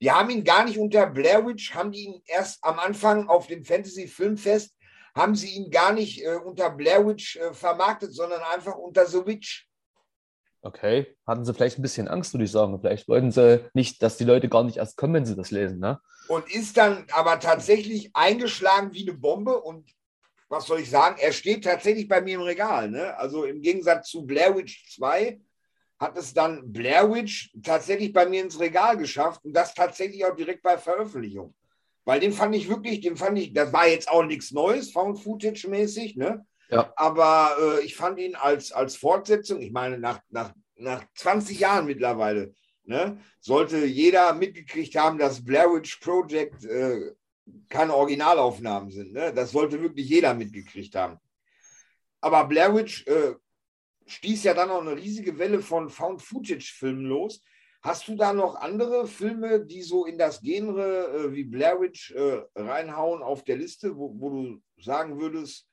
Die 0.01 0.11
haben 0.11 0.31
ihn 0.31 0.45
gar 0.45 0.65
nicht 0.65 0.79
unter 0.79 1.07
Blair 1.07 1.45
Witch, 1.47 1.75
haben 1.75 1.93
die 1.93 2.05
ihn 2.05 2.23
erst 2.27 2.63
am 2.63 2.79
Anfang 2.79 3.29
auf 3.29 3.47
dem 3.47 3.65
Fantasy 3.65 4.07
Filmfest, 4.07 4.75
haben 5.15 5.35
sie 5.35 5.51
ihn 5.51 5.71
gar 5.71 5.93
nicht 5.93 6.25
äh, 6.25 6.37
unter 6.37 6.71
Blair 6.71 7.07
Witch 7.07 7.37
äh, 7.37 7.53
vermarktet, 7.53 8.15
sondern 8.15 8.41
einfach 8.55 8.77
unter 8.77 9.07
The 9.07 9.27
Witch. 9.27 9.68
Okay, 10.63 11.17
hatten 11.27 11.45
sie 11.45 11.55
vielleicht 11.55 11.79
ein 11.79 11.83
bisschen 11.83 12.09
Angst, 12.09 12.35
würde 12.35 12.45
ich 12.45 12.51
sagen. 12.51 12.79
Vielleicht 12.81 13.09
wollten 13.09 13.31
sie 13.31 13.65
nicht, 13.75 14.03
dass 14.03 14.17
die 14.17 14.25
Leute 14.25 14.49
gar 14.49 14.65
nicht 14.65 14.79
erst 14.79 14.97
kommen, 14.97 15.15
wenn 15.15 15.27
sie 15.27 15.37
das 15.37 15.51
lesen, 15.51 15.79
ne? 15.79 16.01
Und 16.27 16.53
ist 16.53 16.77
dann 16.77 17.07
aber 17.13 17.39
tatsächlich 17.41 18.11
eingeschlagen 18.15 18.93
wie 18.93 19.09
eine 19.09 19.17
Bombe 19.17 19.61
und 19.61 19.89
was 20.49 20.67
soll 20.67 20.81
ich 20.81 20.91
sagen, 20.91 21.17
er 21.21 21.33
steht 21.33 21.65
tatsächlich 21.65 22.09
bei 22.09 22.21
mir 22.21 22.37
im 22.37 22.43
Regal. 22.43 22.91
Ne? 22.91 23.17
Also 23.19 23.45
im 23.45 23.61
Gegensatz 23.61 24.09
zu 24.09 24.27
Blair 24.27 24.57
Witch 24.57 24.95
2 24.95 25.41
hat 25.99 26.17
es 26.17 26.33
dann 26.33 26.73
Blair 26.73 27.13
Witch 27.13 27.53
tatsächlich 27.63 28.13
bei 28.13 28.27
mir 28.27 28.43
ins 28.43 28.59
Regal 28.59 28.97
geschafft 28.97 29.45
und 29.45 29.53
das 29.53 29.75
tatsächlich 29.75 30.25
auch 30.25 30.35
direkt 30.35 30.63
bei 30.63 30.79
Veröffentlichung. 30.79 31.55
Weil 32.05 32.21
den 32.21 32.33
fand 32.33 32.55
ich 32.55 32.69
wirklich, 32.69 33.01
den 33.01 33.17
fand 33.17 33.39
ich, 33.39 33.53
das 33.53 33.73
war 33.73 33.87
jetzt 33.87 34.09
auch 34.09 34.25
nichts 34.25 34.51
Neues, 34.53 34.93
Found 34.93 35.21
Footage 35.21 35.69
mäßig, 35.69 36.17
ne? 36.17 36.47
Ja. 36.71 36.93
Aber 36.97 37.57
äh, 37.61 37.85
ich 37.85 37.97
fand 37.97 38.19
ihn 38.19 38.35
als, 38.35 38.73
als 38.73 38.97
Fortsetzung, 38.97 39.61
ich 39.61 39.73
meine, 39.73 39.99
nach, 39.99 40.21
nach, 40.29 40.53
nach 40.77 41.05
20 41.15 41.59
Jahren 41.59 41.87
mittlerweile, 41.87 42.55
ne, 42.85 43.19
sollte 43.41 43.85
jeder 43.85 44.35
mitgekriegt 44.35 44.97
haben, 44.97 45.19
dass 45.19 45.45
Blair 45.45 45.73
Witch 45.73 45.97
Project 45.99 46.65
äh, 46.65 47.13
keine 47.69 47.95
Originalaufnahmen 47.95 48.91
sind. 48.91 49.13
Ne? 49.13 49.33
Das 49.33 49.53
sollte 49.53 49.81
wirklich 49.81 50.09
jeder 50.09 50.35
mitgekriegt 50.35 50.95
haben. 50.95 51.19
Aber 52.21 52.45
Blair 52.45 52.75
Witch 52.75 53.07
äh, 53.07 53.35
stieß 54.07 54.45
ja 54.45 54.55
dann 54.55 54.71
auch 54.71 54.81
eine 54.81 54.97
riesige 54.97 55.39
Welle 55.39 55.61
von 55.61 55.89
Found-Footage-Filmen 55.89 57.05
los. 57.05 57.43
Hast 57.81 58.09
du 58.09 58.17
da 58.17 58.33
noch 58.33 58.57
andere 58.57 59.07
Filme, 59.07 59.65
die 59.65 59.83
so 59.83 60.05
in 60.05 60.19
das 60.19 60.41
Genre 60.41 61.07
äh, 61.07 61.33
wie 61.33 61.45
Blair 61.45 61.81
Witch 61.81 62.11
äh, 62.11 62.43
reinhauen 62.57 63.23
auf 63.23 63.45
der 63.45 63.57
Liste, 63.57 63.97
wo, 63.97 64.13
wo 64.19 64.31
du 64.31 64.63
sagen 64.83 65.21
würdest, 65.21 65.68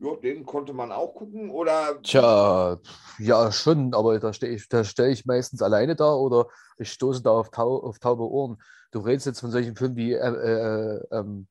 ja, 0.00 0.16
den 0.16 0.46
konnte 0.46 0.72
man 0.72 0.92
auch 0.92 1.14
gucken? 1.14 1.50
Oder? 1.50 2.00
Tja, 2.02 2.78
ja, 3.18 3.52
schon, 3.52 3.94
aber 3.94 4.18
da 4.18 4.32
stehe 4.32 4.52
ich, 4.54 4.64
steh 4.64 5.10
ich 5.10 5.26
meistens 5.26 5.60
alleine 5.60 5.94
da 5.94 6.14
oder 6.14 6.48
ich 6.78 6.90
stoße 6.92 7.22
da 7.22 7.30
auf, 7.30 7.50
tau, 7.50 7.82
auf 7.82 7.98
taube 7.98 8.28
Ohren. 8.28 8.60
Du 8.92 9.00
redest 9.00 9.26
jetzt 9.26 9.40
von 9.40 9.50
solchen 9.50 9.76
Filmen 9.76 9.96
wie 9.96 10.14
äh, 10.14 10.18
äh, 10.18 11.06
ähm, 11.12 11.46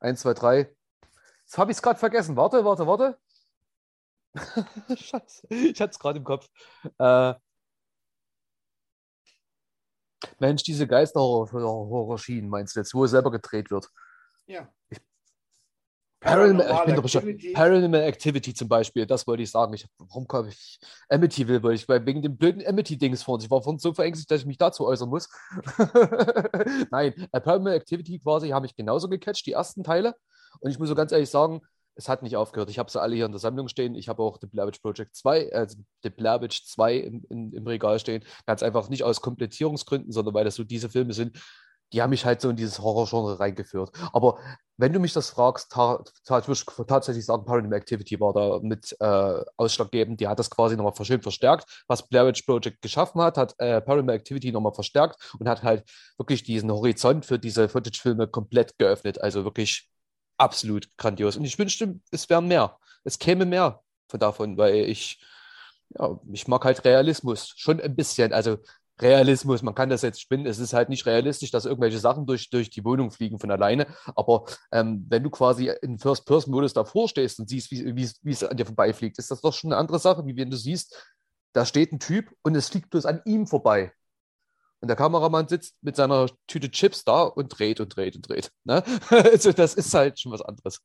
1, 0.00 0.20
2, 0.20 0.34
3. 0.34 0.76
Jetzt 1.44 1.58
habe 1.58 1.70
ich 1.70 1.78
es 1.78 1.82
gerade 1.82 1.98
vergessen. 1.98 2.36
Warte, 2.36 2.64
warte, 2.64 2.86
warte. 2.86 3.18
Scheiße, 4.96 5.46
ich 5.48 5.80
hatte 5.80 5.92
es 5.92 5.98
gerade 5.98 6.18
im 6.18 6.24
Kopf. 6.24 6.48
Äh, 6.98 7.34
Mensch, 10.38 10.62
diese 10.62 10.86
Geisterhorror-Schienen 10.86 12.50
meinst 12.50 12.76
du 12.76 12.80
jetzt, 12.80 12.92
wo 12.92 13.04
er 13.04 13.08
selber 13.08 13.30
gedreht 13.30 13.70
wird? 13.70 13.88
Ja. 14.46 14.68
Ich 14.90 15.00
Paranormal, 16.24 16.98
Activity. 16.98 17.52
Paranormal 17.52 18.02
Activity 18.02 18.54
zum 18.54 18.68
Beispiel, 18.68 19.06
das 19.06 19.26
wollte 19.26 19.42
ich 19.42 19.50
sagen. 19.50 19.74
Ich, 19.74 19.86
warum 19.98 20.26
komme 20.26 20.48
ich 20.48 20.78
Amityville, 21.08 21.62
wollte 21.62 21.76
ich, 21.76 21.88
weil 21.88 22.04
wegen 22.06 22.22
dem 22.22 22.36
blöden 22.36 22.66
Amity-Dings 22.66 23.22
vor 23.22 23.34
uns. 23.34 23.44
Ich 23.44 23.50
war 23.50 23.62
von 23.62 23.78
so 23.78 23.92
verängstigt, 23.92 24.30
dass 24.30 24.40
ich 24.40 24.46
mich 24.46 24.58
dazu 24.58 24.86
äußern 24.86 25.08
muss. 25.08 25.28
Nein, 26.90 27.14
äh, 27.32 27.40
Paranormal 27.40 27.74
Activity 27.74 28.18
quasi 28.18 28.48
habe 28.48 28.66
ich 28.66 28.74
genauso 28.74 29.08
gecatcht, 29.08 29.46
die 29.46 29.52
ersten 29.52 29.84
Teile. 29.84 30.14
Und 30.60 30.70
ich 30.70 30.78
muss 30.78 30.88
so 30.88 30.94
ganz 30.94 31.12
ehrlich 31.12 31.30
sagen, 31.30 31.60
es 31.96 32.08
hat 32.08 32.22
nicht 32.22 32.36
aufgehört. 32.36 32.70
Ich 32.70 32.78
habe 32.78 32.90
sie 32.90 33.00
alle 33.00 33.14
hier 33.14 33.26
in 33.26 33.32
der 33.32 33.38
Sammlung 33.38 33.68
stehen. 33.68 33.94
Ich 33.94 34.08
habe 34.08 34.22
auch 34.22 34.38
The 34.40 34.46
Blair 34.46 34.66
Witch 34.66 34.80
Project 34.80 35.14
2, 35.14 35.52
also 35.52 35.76
The 36.02 36.10
Blair 36.10 36.40
Witch 36.40 36.64
2 36.64 36.96
im, 36.96 37.24
in, 37.28 37.52
im 37.52 37.66
Regal 37.66 37.98
stehen. 37.98 38.24
Ganz 38.46 38.62
einfach 38.62 38.88
nicht 38.88 39.04
aus 39.04 39.20
Komplettierungsgründen, 39.20 40.10
sondern 40.10 40.34
weil 40.34 40.44
das 40.44 40.56
so 40.56 40.64
diese 40.64 40.88
Filme 40.88 41.12
sind, 41.12 41.38
die 41.94 42.02
haben 42.02 42.10
mich 42.10 42.24
halt 42.24 42.40
so 42.40 42.50
in 42.50 42.56
dieses 42.56 42.80
Horror-Genre 42.80 43.38
reingeführt. 43.38 43.92
Aber 44.12 44.38
wenn 44.76 44.92
du 44.92 44.98
mich 44.98 45.12
das 45.12 45.30
fragst, 45.30 45.70
ta 45.70 46.02
ta 46.24 46.46
würde 46.46 46.60
ich 46.60 46.86
tatsächlich 46.88 47.24
sagen, 47.24 47.44
Paranormal 47.44 47.78
Activity 47.78 48.18
war 48.18 48.32
da 48.32 48.58
mit 48.60 48.96
äh, 48.98 49.44
ausschlaggebend. 49.56 50.20
Die 50.20 50.26
hat 50.26 50.40
das 50.40 50.50
quasi 50.50 50.76
nochmal 50.76 50.92
schön 51.04 51.22
verstärkt. 51.22 51.84
Was 51.86 52.08
Blair 52.08 52.26
Witch 52.26 52.42
Project 52.42 52.82
geschaffen 52.82 53.20
hat, 53.22 53.36
hat 53.36 53.54
äh, 53.58 53.80
Paranormal 53.80 54.16
Activity 54.16 54.50
nochmal 54.50 54.74
verstärkt 54.74 55.36
und 55.38 55.48
hat 55.48 55.62
halt 55.62 55.84
wirklich 56.18 56.42
diesen 56.42 56.72
Horizont 56.72 57.24
für 57.24 57.38
diese 57.38 57.68
Footage-Filme 57.68 58.26
komplett 58.26 58.76
geöffnet. 58.76 59.20
Also 59.20 59.44
wirklich 59.44 59.88
absolut 60.36 60.88
grandios. 60.96 61.36
Und 61.36 61.44
ich 61.44 61.58
wünschte, 61.60 62.00
es 62.10 62.28
wären 62.28 62.48
mehr. 62.48 62.76
Es 63.04 63.20
käme 63.20 63.46
mehr 63.46 63.80
von 64.08 64.18
davon, 64.18 64.58
weil 64.58 64.74
ich, 64.74 65.24
ja, 65.96 66.18
ich 66.32 66.48
mag 66.48 66.64
halt 66.64 66.84
Realismus. 66.84 67.52
Schon 67.56 67.80
ein 67.80 67.94
bisschen. 67.94 68.32
Also 68.32 68.58
Realismus, 69.00 69.62
man 69.62 69.74
kann 69.74 69.88
das 69.88 70.02
jetzt 70.02 70.20
spinnen, 70.20 70.46
es 70.46 70.58
ist 70.58 70.72
halt 70.72 70.88
nicht 70.88 71.04
realistisch, 71.06 71.50
dass 71.50 71.64
irgendwelche 71.64 71.98
Sachen 71.98 72.26
durch, 72.26 72.48
durch 72.50 72.70
die 72.70 72.84
Wohnung 72.84 73.10
fliegen 73.10 73.38
von 73.38 73.50
alleine, 73.50 73.86
aber 74.14 74.44
ähm, 74.70 75.04
wenn 75.08 75.24
du 75.24 75.30
quasi 75.30 75.72
in 75.82 75.98
First-Person-Modus 75.98 76.74
davor 76.74 77.08
stehst 77.08 77.40
und 77.40 77.48
siehst, 77.48 77.70
wie 77.72 78.30
es 78.30 78.44
an 78.44 78.56
dir 78.56 78.66
vorbeifliegt, 78.66 79.18
ist 79.18 79.30
das 79.30 79.40
doch 79.40 79.52
schon 79.52 79.72
eine 79.72 79.80
andere 79.80 79.98
Sache, 79.98 80.24
wie 80.26 80.36
wenn 80.36 80.50
du 80.50 80.56
siehst, 80.56 81.12
da 81.52 81.66
steht 81.66 81.92
ein 81.92 82.00
Typ 82.00 82.30
und 82.42 82.54
es 82.54 82.68
fliegt 82.68 82.90
bloß 82.90 83.06
an 83.06 83.20
ihm 83.24 83.46
vorbei. 83.46 83.92
Und 84.80 84.88
der 84.88 84.96
Kameramann 84.96 85.48
sitzt 85.48 85.76
mit 85.80 85.96
seiner 85.96 86.28
Tüte 86.46 86.70
Chips 86.70 87.04
da 87.04 87.22
und 87.22 87.48
dreht 87.48 87.80
und 87.80 87.96
dreht 87.96 88.16
und 88.16 88.28
dreht. 88.28 88.52
Ne? 88.64 88.84
Also 89.08 89.52
das 89.52 89.74
ist 89.74 89.94
halt 89.94 90.20
schon 90.20 90.30
was 90.30 90.42
anderes. 90.42 90.82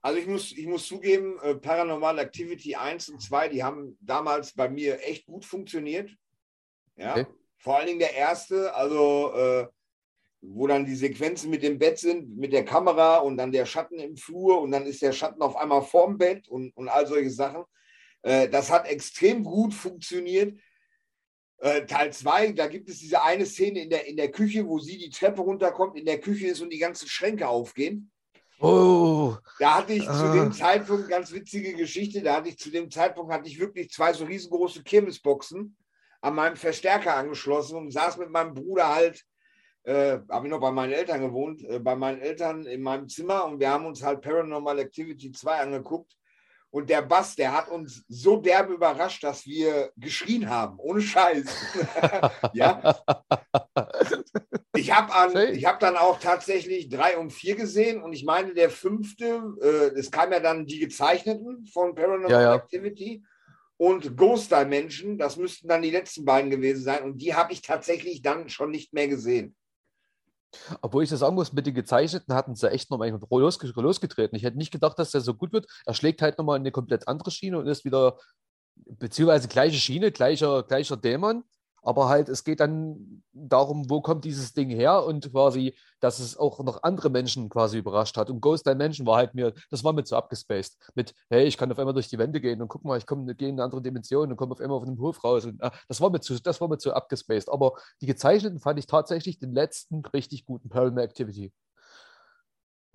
Also 0.00 0.20
ich 0.20 0.28
muss, 0.28 0.52
ich 0.52 0.66
muss 0.68 0.86
zugeben, 0.86 1.36
äh, 1.42 1.56
Paranormal 1.56 2.20
Activity 2.20 2.76
1 2.76 3.08
und 3.08 3.20
2, 3.20 3.48
die 3.48 3.64
haben 3.64 3.98
damals 4.00 4.52
bei 4.52 4.68
mir 4.68 5.00
echt 5.02 5.26
gut 5.26 5.44
funktioniert. 5.44 6.10
Ja. 6.94 7.12
Okay. 7.12 7.26
Vor 7.60 7.76
allen 7.76 7.86
Dingen 7.86 7.98
der 7.98 8.14
erste, 8.14 8.74
also 8.74 9.32
äh, 9.34 9.66
wo 10.40 10.66
dann 10.66 10.86
die 10.86 10.96
Sequenzen 10.96 11.50
mit 11.50 11.62
dem 11.62 11.78
Bett 11.78 11.98
sind, 11.98 12.36
mit 12.38 12.54
der 12.54 12.64
Kamera 12.64 13.18
und 13.18 13.36
dann 13.36 13.52
der 13.52 13.66
Schatten 13.66 13.98
im 13.98 14.16
Flur 14.16 14.62
und 14.62 14.70
dann 14.70 14.86
ist 14.86 15.02
der 15.02 15.12
Schatten 15.12 15.42
auf 15.42 15.56
einmal 15.56 15.82
vorm 15.82 16.16
Bett 16.16 16.48
und, 16.48 16.74
und 16.74 16.88
all 16.88 17.06
solche 17.06 17.30
Sachen. 17.30 17.64
Äh, 18.22 18.48
das 18.48 18.70
hat 18.70 18.86
extrem 18.88 19.44
gut 19.44 19.74
funktioniert. 19.74 20.58
Äh, 21.58 21.84
Teil 21.84 22.10
2, 22.14 22.52
da 22.52 22.66
gibt 22.66 22.88
es 22.88 23.00
diese 23.00 23.22
eine 23.22 23.44
Szene 23.44 23.82
in 23.82 23.90
der, 23.90 24.06
in 24.06 24.16
der 24.16 24.30
Küche, 24.30 24.66
wo 24.66 24.78
sie 24.78 24.96
die 24.96 25.10
Treppe 25.10 25.42
runterkommt, 25.42 25.98
in 25.98 26.06
der 26.06 26.18
Küche 26.18 26.46
ist 26.46 26.62
und 26.62 26.72
die 26.72 26.78
ganzen 26.78 27.08
Schränke 27.08 27.46
aufgehen. 27.46 28.10
Oh. 28.58 29.36
Da 29.58 29.76
hatte 29.76 29.92
ich 29.92 30.08
ah. 30.08 30.18
zu 30.18 30.38
dem 30.38 30.52
Zeitpunkt, 30.52 31.10
ganz 31.10 31.30
witzige 31.32 31.74
Geschichte, 31.74 32.22
da 32.22 32.36
hatte 32.36 32.48
ich 32.48 32.58
zu 32.58 32.70
dem 32.70 32.90
Zeitpunkt 32.90 33.30
hatte 33.30 33.48
ich 33.48 33.60
wirklich 33.60 33.90
zwei 33.90 34.14
so 34.14 34.24
riesengroße 34.24 34.82
Kirmesboxen 34.82 35.76
an 36.20 36.34
meinem 36.34 36.56
Verstärker 36.56 37.16
angeschlossen 37.16 37.76
und 37.76 37.92
saß 37.92 38.18
mit 38.18 38.30
meinem 38.30 38.54
Bruder 38.54 38.94
halt, 38.94 39.24
äh, 39.84 40.18
habe 40.28 40.46
ich 40.46 40.50
noch 40.50 40.60
bei 40.60 40.70
meinen 40.70 40.92
Eltern 40.92 41.20
gewohnt, 41.20 41.64
äh, 41.64 41.78
bei 41.78 41.96
meinen 41.96 42.20
Eltern 42.20 42.66
in 42.66 42.82
meinem 42.82 43.08
Zimmer 43.08 43.44
und 43.46 43.60
wir 43.60 43.70
haben 43.70 43.86
uns 43.86 44.02
halt 44.02 44.20
Paranormal 44.20 44.78
Activity 44.78 45.32
2 45.32 45.60
angeguckt. 45.60 46.16
Und 46.72 46.88
der 46.88 47.02
Bass, 47.02 47.34
der 47.34 47.52
hat 47.52 47.68
uns 47.68 48.04
so 48.06 48.36
derbe 48.36 48.74
überrascht, 48.74 49.24
dass 49.24 49.44
wir 49.44 49.90
geschrien 49.96 50.48
haben, 50.48 50.78
ohne 50.78 51.00
Scheiß. 51.00 51.44
ja. 52.52 52.96
Ich 54.76 54.94
habe 54.94 55.12
hab 55.12 55.80
dann 55.80 55.96
auch 55.96 56.20
tatsächlich 56.20 56.88
drei 56.88 57.18
und 57.18 57.32
vier 57.32 57.56
gesehen 57.56 58.00
und 58.00 58.12
ich 58.12 58.24
meine, 58.24 58.54
der 58.54 58.70
fünfte, 58.70 59.42
äh, 59.60 59.98
es 59.98 60.12
kam 60.12 60.30
ja 60.30 60.38
dann 60.38 60.64
die 60.64 60.78
gezeichneten 60.78 61.66
von 61.66 61.96
Paranormal 61.96 62.30
ja, 62.30 62.42
ja. 62.42 62.54
Activity 62.54 63.24
und 63.80 64.14
Ghost 64.14 64.52
Dimension, 64.52 65.16
das 65.16 65.38
müssten 65.38 65.66
dann 65.66 65.80
die 65.80 65.90
letzten 65.90 66.26
beiden 66.26 66.50
gewesen 66.50 66.82
sein. 66.82 67.02
Und 67.02 67.16
die 67.16 67.34
habe 67.34 67.54
ich 67.54 67.62
tatsächlich 67.62 68.20
dann 68.20 68.50
schon 68.50 68.70
nicht 68.70 68.92
mehr 68.92 69.08
gesehen. 69.08 69.56
Obwohl 70.82 71.02
ich 71.02 71.08
das 71.08 71.20
sagen 71.20 71.34
muss, 71.34 71.54
mit 71.54 71.64
den 71.64 71.74
Gezeichneten 71.74 72.34
hatten 72.34 72.54
sie 72.54 72.70
echt 72.70 72.90
nochmal 72.90 73.18
losgetreten. 73.30 74.36
Ich 74.36 74.42
hätte 74.42 74.58
nicht 74.58 74.70
gedacht, 74.70 74.98
dass 74.98 75.12
der 75.12 75.22
so 75.22 75.32
gut 75.32 75.54
wird. 75.54 75.66
Er 75.86 75.94
schlägt 75.94 76.20
halt 76.20 76.36
nochmal 76.36 76.58
in 76.58 76.62
eine 76.62 76.72
komplett 76.72 77.08
andere 77.08 77.30
Schiene 77.30 77.58
und 77.58 77.66
ist 77.68 77.86
wieder, 77.86 78.18
beziehungsweise 78.74 79.48
gleiche 79.48 79.78
Schiene, 79.78 80.12
gleicher, 80.12 80.62
gleicher 80.62 80.98
Dämon. 80.98 81.44
Aber 81.82 82.08
halt, 82.08 82.28
es 82.28 82.44
geht 82.44 82.60
dann 82.60 83.22
darum, 83.32 83.88
wo 83.88 84.00
kommt 84.00 84.24
dieses 84.24 84.52
Ding 84.52 84.68
her 84.68 85.04
und 85.04 85.30
quasi, 85.32 85.74
dass 86.00 86.18
es 86.18 86.36
auch 86.36 86.62
noch 86.62 86.82
andere 86.82 87.10
Menschen 87.10 87.48
quasi 87.48 87.78
überrascht 87.78 88.16
hat. 88.16 88.30
Und 88.30 88.40
Ghost 88.40 88.66
Dimension 88.66 89.06
war 89.06 89.16
halt 89.16 89.34
mir, 89.34 89.54
das 89.70 89.82
war 89.82 89.92
mir 89.92 90.04
zu 90.04 90.16
abgespaced. 90.16 90.76
Mit, 90.94 91.14
hey, 91.30 91.44
ich 91.44 91.56
kann 91.56 91.70
auf 91.72 91.78
einmal 91.78 91.94
durch 91.94 92.08
die 92.08 92.18
Wände 92.18 92.40
gehen 92.40 92.60
und 92.60 92.68
guck 92.68 92.84
mal, 92.84 92.98
ich 92.98 93.06
komme 93.06 93.34
gehe 93.34 93.48
in 93.48 93.54
eine 93.54 93.64
andere 93.64 93.82
Dimension 93.82 94.30
und 94.30 94.36
komme 94.36 94.52
auf 94.52 94.60
einmal 94.60 94.76
auf 94.76 94.82
einem 94.84 94.98
Hof 94.98 95.22
raus. 95.24 95.44
Und, 95.44 95.62
ah, 95.62 95.72
das, 95.88 96.00
war 96.00 96.10
mir 96.10 96.20
zu, 96.20 96.40
das 96.40 96.60
war 96.60 96.68
mir 96.68 96.78
zu 96.78 96.92
abgespaced. 96.92 97.48
Aber 97.48 97.74
die 98.00 98.06
gezeichneten 98.06 98.60
fand 98.60 98.78
ich 98.78 98.86
tatsächlich 98.86 99.38
den 99.38 99.54
letzten 99.54 100.04
richtig 100.06 100.44
guten 100.44 100.68
Paranormal 100.68 101.04
Activity. 101.04 101.52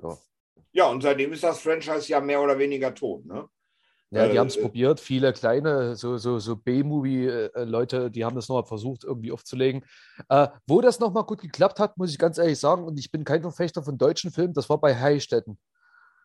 Ja. 0.01 0.17
ja, 0.73 0.89
und 0.89 1.01
seitdem 1.01 1.31
ist 1.33 1.43
das 1.43 1.61
Franchise 1.61 2.09
ja 2.09 2.19
mehr 2.19 2.41
oder 2.41 2.59
weniger 2.59 2.93
tot, 2.93 3.25
ne? 3.25 3.47
Ja, 4.15 4.27
die 4.27 4.39
haben 4.39 4.47
es 4.47 4.55
äh, 4.55 4.61
probiert. 4.61 4.99
Viele 4.99 5.33
kleine, 5.33 5.95
so, 5.95 6.17
so, 6.17 6.39
so 6.39 6.55
B-Movie-Leute, 6.55 8.11
die 8.11 8.25
haben 8.25 8.35
das 8.35 8.47
nochmal 8.47 8.65
versucht, 8.65 9.03
irgendwie 9.03 9.31
aufzulegen. 9.31 9.83
Äh, 10.29 10.47
wo 10.67 10.81
das 10.81 10.99
nochmal 10.99 11.23
gut 11.23 11.41
geklappt 11.41 11.79
hat, 11.79 11.97
muss 11.97 12.11
ich 12.11 12.17
ganz 12.17 12.37
ehrlich 12.37 12.59
sagen, 12.59 12.83
und 12.83 12.97
ich 12.97 13.11
bin 13.11 13.23
kein 13.23 13.41
Verfechter 13.41 13.83
von 13.83 13.97
deutschen 13.97 14.31
Filmen, 14.31 14.53
das 14.53 14.69
war 14.69 14.79
bei 14.79 14.95
Heistetten. 14.95 15.57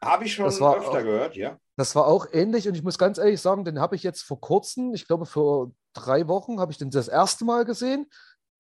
Habe 0.02 0.24
ich 0.24 0.32
schon 0.32 0.46
öfter 0.46 0.66
auch, 0.66 0.92
gehört, 0.92 1.36
ja. 1.36 1.58
Das 1.76 1.94
war 1.94 2.06
auch 2.06 2.26
ähnlich 2.32 2.66
und 2.68 2.74
ich 2.74 2.82
muss 2.82 2.96
ganz 2.96 3.18
ehrlich 3.18 3.40
sagen, 3.40 3.64
den 3.64 3.80
habe 3.80 3.96
ich 3.96 4.02
jetzt 4.02 4.22
vor 4.22 4.40
kurzem, 4.40 4.94
ich 4.94 5.06
glaube 5.06 5.26
vor 5.26 5.72
drei 5.92 6.26
Wochen, 6.28 6.58
habe 6.58 6.72
ich 6.72 6.78
den 6.78 6.90
das 6.90 7.08
erste 7.08 7.44
Mal 7.44 7.64
gesehen. 7.64 8.06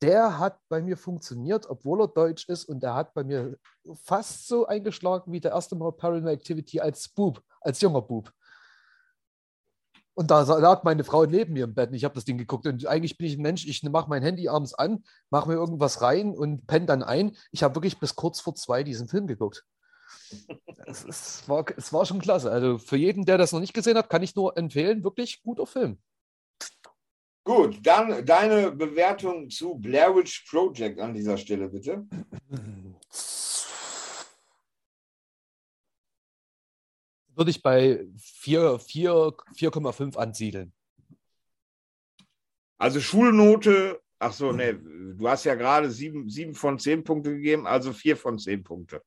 Der 0.02 0.38
hat 0.38 0.58
bei 0.68 0.80
mir 0.80 0.96
funktioniert, 0.96 1.68
obwohl 1.68 2.00
er 2.02 2.08
deutsch 2.08 2.48
ist 2.48 2.64
und 2.64 2.82
der 2.82 2.94
hat 2.94 3.12
bei 3.12 3.24
mir 3.24 3.56
fast 4.02 4.48
so 4.48 4.66
eingeschlagen 4.66 5.32
wie 5.32 5.40
der 5.40 5.52
erste 5.52 5.76
Mal 5.76 5.92
Paranormal 5.92 6.32
Activity 6.32 6.80
als 6.80 7.08
Bub, 7.08 7.42
als 7.60 7.80
junger 7.80 8.02
Bub. 8.02 8.30
Und 10.14 10.30
da 10.30 10.42
lag 10.42 10.82
meine 10.82 11.04
Frau 11.04 11.24
neben 11.24 11.52
mir 11.52 11.64
im 11.64 11.74
Bett 11.74 11.90
und 11.90 11.94
ich 11.94 12.04
habe 12.04 12.14
das 12.14 12.24
Ding 12.24 12.36
geguckt. 12.36 12.66
Und 12.66 12.86
eigentlich 12.86 13.16
bin 13.16 13.26
ich 13.26 13.38
ein 13.38 13.42
Mensch, 13.42 13.66
ich 13.66 13.82
mache 13.84 14.08
mein 14.08 14.22
Handy 14.22 14.48
abends 14.48 14.74
an, 14.74 15.04
mache 15.30 15.48
mir 15.48 15.54
irgendwas 15.54 16.02
rein 16.02 16.36
und 16.36 16.66
penne 16.66 16.86
dann 16.86 17.02
ein. 17.02 17.36
Ich 17.52 17.62
habe 17.62 17.74
wirklich 17.76 17.98
bis 17.98 18.16
kurz 18.16 18.40
vor 18.40 18.54
zwei 18.54 18.82
diesen 18.82 19.08
Film 19.08 19.26
geguckt. 19.26 19.64
es, 20.86 21.04
es, 21.04 21.48
war, 21.48 21.64
es 21.76 21.92
war 21.92 22.04
schon 22.04 22.20
klasse. 22.20 22.50
Also 22.50 22.78
für 22.78 22.96
jeden, 22.96 23.24
der 23.24 23.38
das 23.38 23.52
noch 23.52 23.60
nicht 23.60 23.74
gesehen 23.74 23.96
hat, 23.96 24.10
kann 24.10 24.22
ich 24.22 24.34
nur 24.34 24.56
empfehlen. 24.56 25.04
Wirklich 25.04 25.42
guter 25.42 25.66
Film. 25.66 25.98
Gut, 27.44 27.78
dann 27.82 28.24
deine 28.26 28.70
Bewertung 28.72 29.48
zu 29.48 29.76
Blair 29.76 30.14
Witch 30.14 30.46
Project 30.50 31.00
an 31.00 31.14
dieser 31.14 31.38
Stelle, 31.38 31.68
bitte. 31.68 32.06
würde 37.34 37.50
ich 37.50 37.62
bei 37.62 38.06
4,5 38.42 40.16
ansiedeln. 40.16 40.72
Also 42.78 43.00
Schulnote, 43.00 44.00
ach 44.18 44.32
so, 44.32 44.52
nee, 44.52 44.72
du 44.72 45.28
hast 45.28 45.44
ja 45.44 45.54
gerade 45.54 45.90
7, 45.90 46.28
7 46.28 46.54
von 46.54 46.78
10 46.78 47.04
Punkte 47.04 47.34
gegeben, 47.34 47.66
also 47.66 47.92
4 47.92 48.16
von 48.16 48.38
10 48.38 48.64
Punkte. 48.64 49.02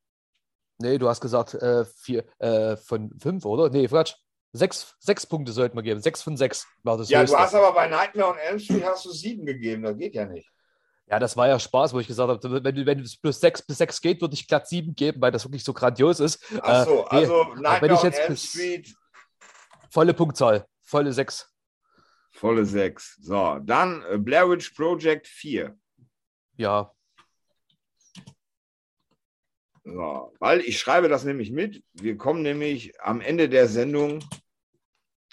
Nee, 0.80 0.98
du 0.98 1.08
hast 1.08 1.22
gesagt 1.22 1.52
4 1.52 2.26
äh, 2.40 2.72
äh, 2.72 2.78
von 2.78 3.12
5, 3.20 3.46
oder? 3.46 3.70
Nee, 3.70 3.88
Quatsch. 3.88 4.16
6, 4.56 4.96
6 5.00 5.26
Punkte 5.26 5.52
sollten 5.52 5.76
wir 5.76 5.82
geben. 5.82 6.00
6 6.00 6.22
von 6.22 6.38
6 6.38 6.68
war 6.84 6.98
das. 6.98 7.10
Ja, 7.10 7.22
höchste. 7.22 7.36
du 7.36 7.42
hast 7.42 7.56
aber 7.56 7.74
bei 7.74 7.88
Nightmare 7.88 8.30
on 8.30 8.38
Elm 8.38 8.60
Street 8.60 8.84
hast 8.84 9.06
du 9.06 9.12
7 9.12 9.46
gegeben, 9.46 9.82
das 9.82 9.98
geht 9.98 10.14
ja 10.14 10.26
nicht. 10.26 10.53
Ja, 11.08 11.20
das 11.20 11.36
war 11.36 11.48
ja 11.48 11.60
Spaß, 11.60 11.94
wo 11.94 12.00
ich 12.00 12.08
gesagt 12.08 12.44
habe, 12.44 12.64
wenn, 12.64 12.86
wenn 12.86 13.00
es 13.00 13.18
plus 13.18 13.40
6 13.40 13.64
bis 13.64 13.78
6 13.78 14.02
geht, 14.02 14.22
würde 14.22 14.34
ich 14.34 14.48
glatt 14.48 14.68
7 14.68 14.96
geben, 14.96 15.22
weil 15.22 15.32
das 15.32 15.44
wirklich 15.46 15.64
so 15.64 15.74
grandios 15.74 16.20
ist. 16.20 16.44
Ach 16.62 16.86
so, 16.86 17.06
äh, 17.06 17.10
also 17.10 17.54
nee, 17.56 17.82
wenn 17.82 17.94
ich 17.94 18.04
jetzt 18.04 18.50
Street. 18.50 18.96
Volle 19.90 20.14
Punktzahl, 20.14 20.66
volle 20.82 21.12
6. 21.12 21.50
Volle 22.32 22.66
6. 22.66 23.18
So, 23.22 23.60
dann 23.62 24.04
äh, 24.10 24.18
Blair 24.18 24.50
Witch 24.50 24.72
Project 24.72 25.28
4. 25.28 25.78
Ja. 26.58 26.92
So, 29.84 30.34
weil 30.40 30.62
ich 30.62 30.80
schreibe 30.80 31.10
das 31.10 31.26
nämlich 31.26 31.52
mit. 31.52 31.84
Wir 31.94 32.18
kommen 32.18 32.42
nämlich 32.42 33.00
am 33.02 33.20
Ende 33.20 33.50
der 33.50 33.68
Sendung, 33.68 34.24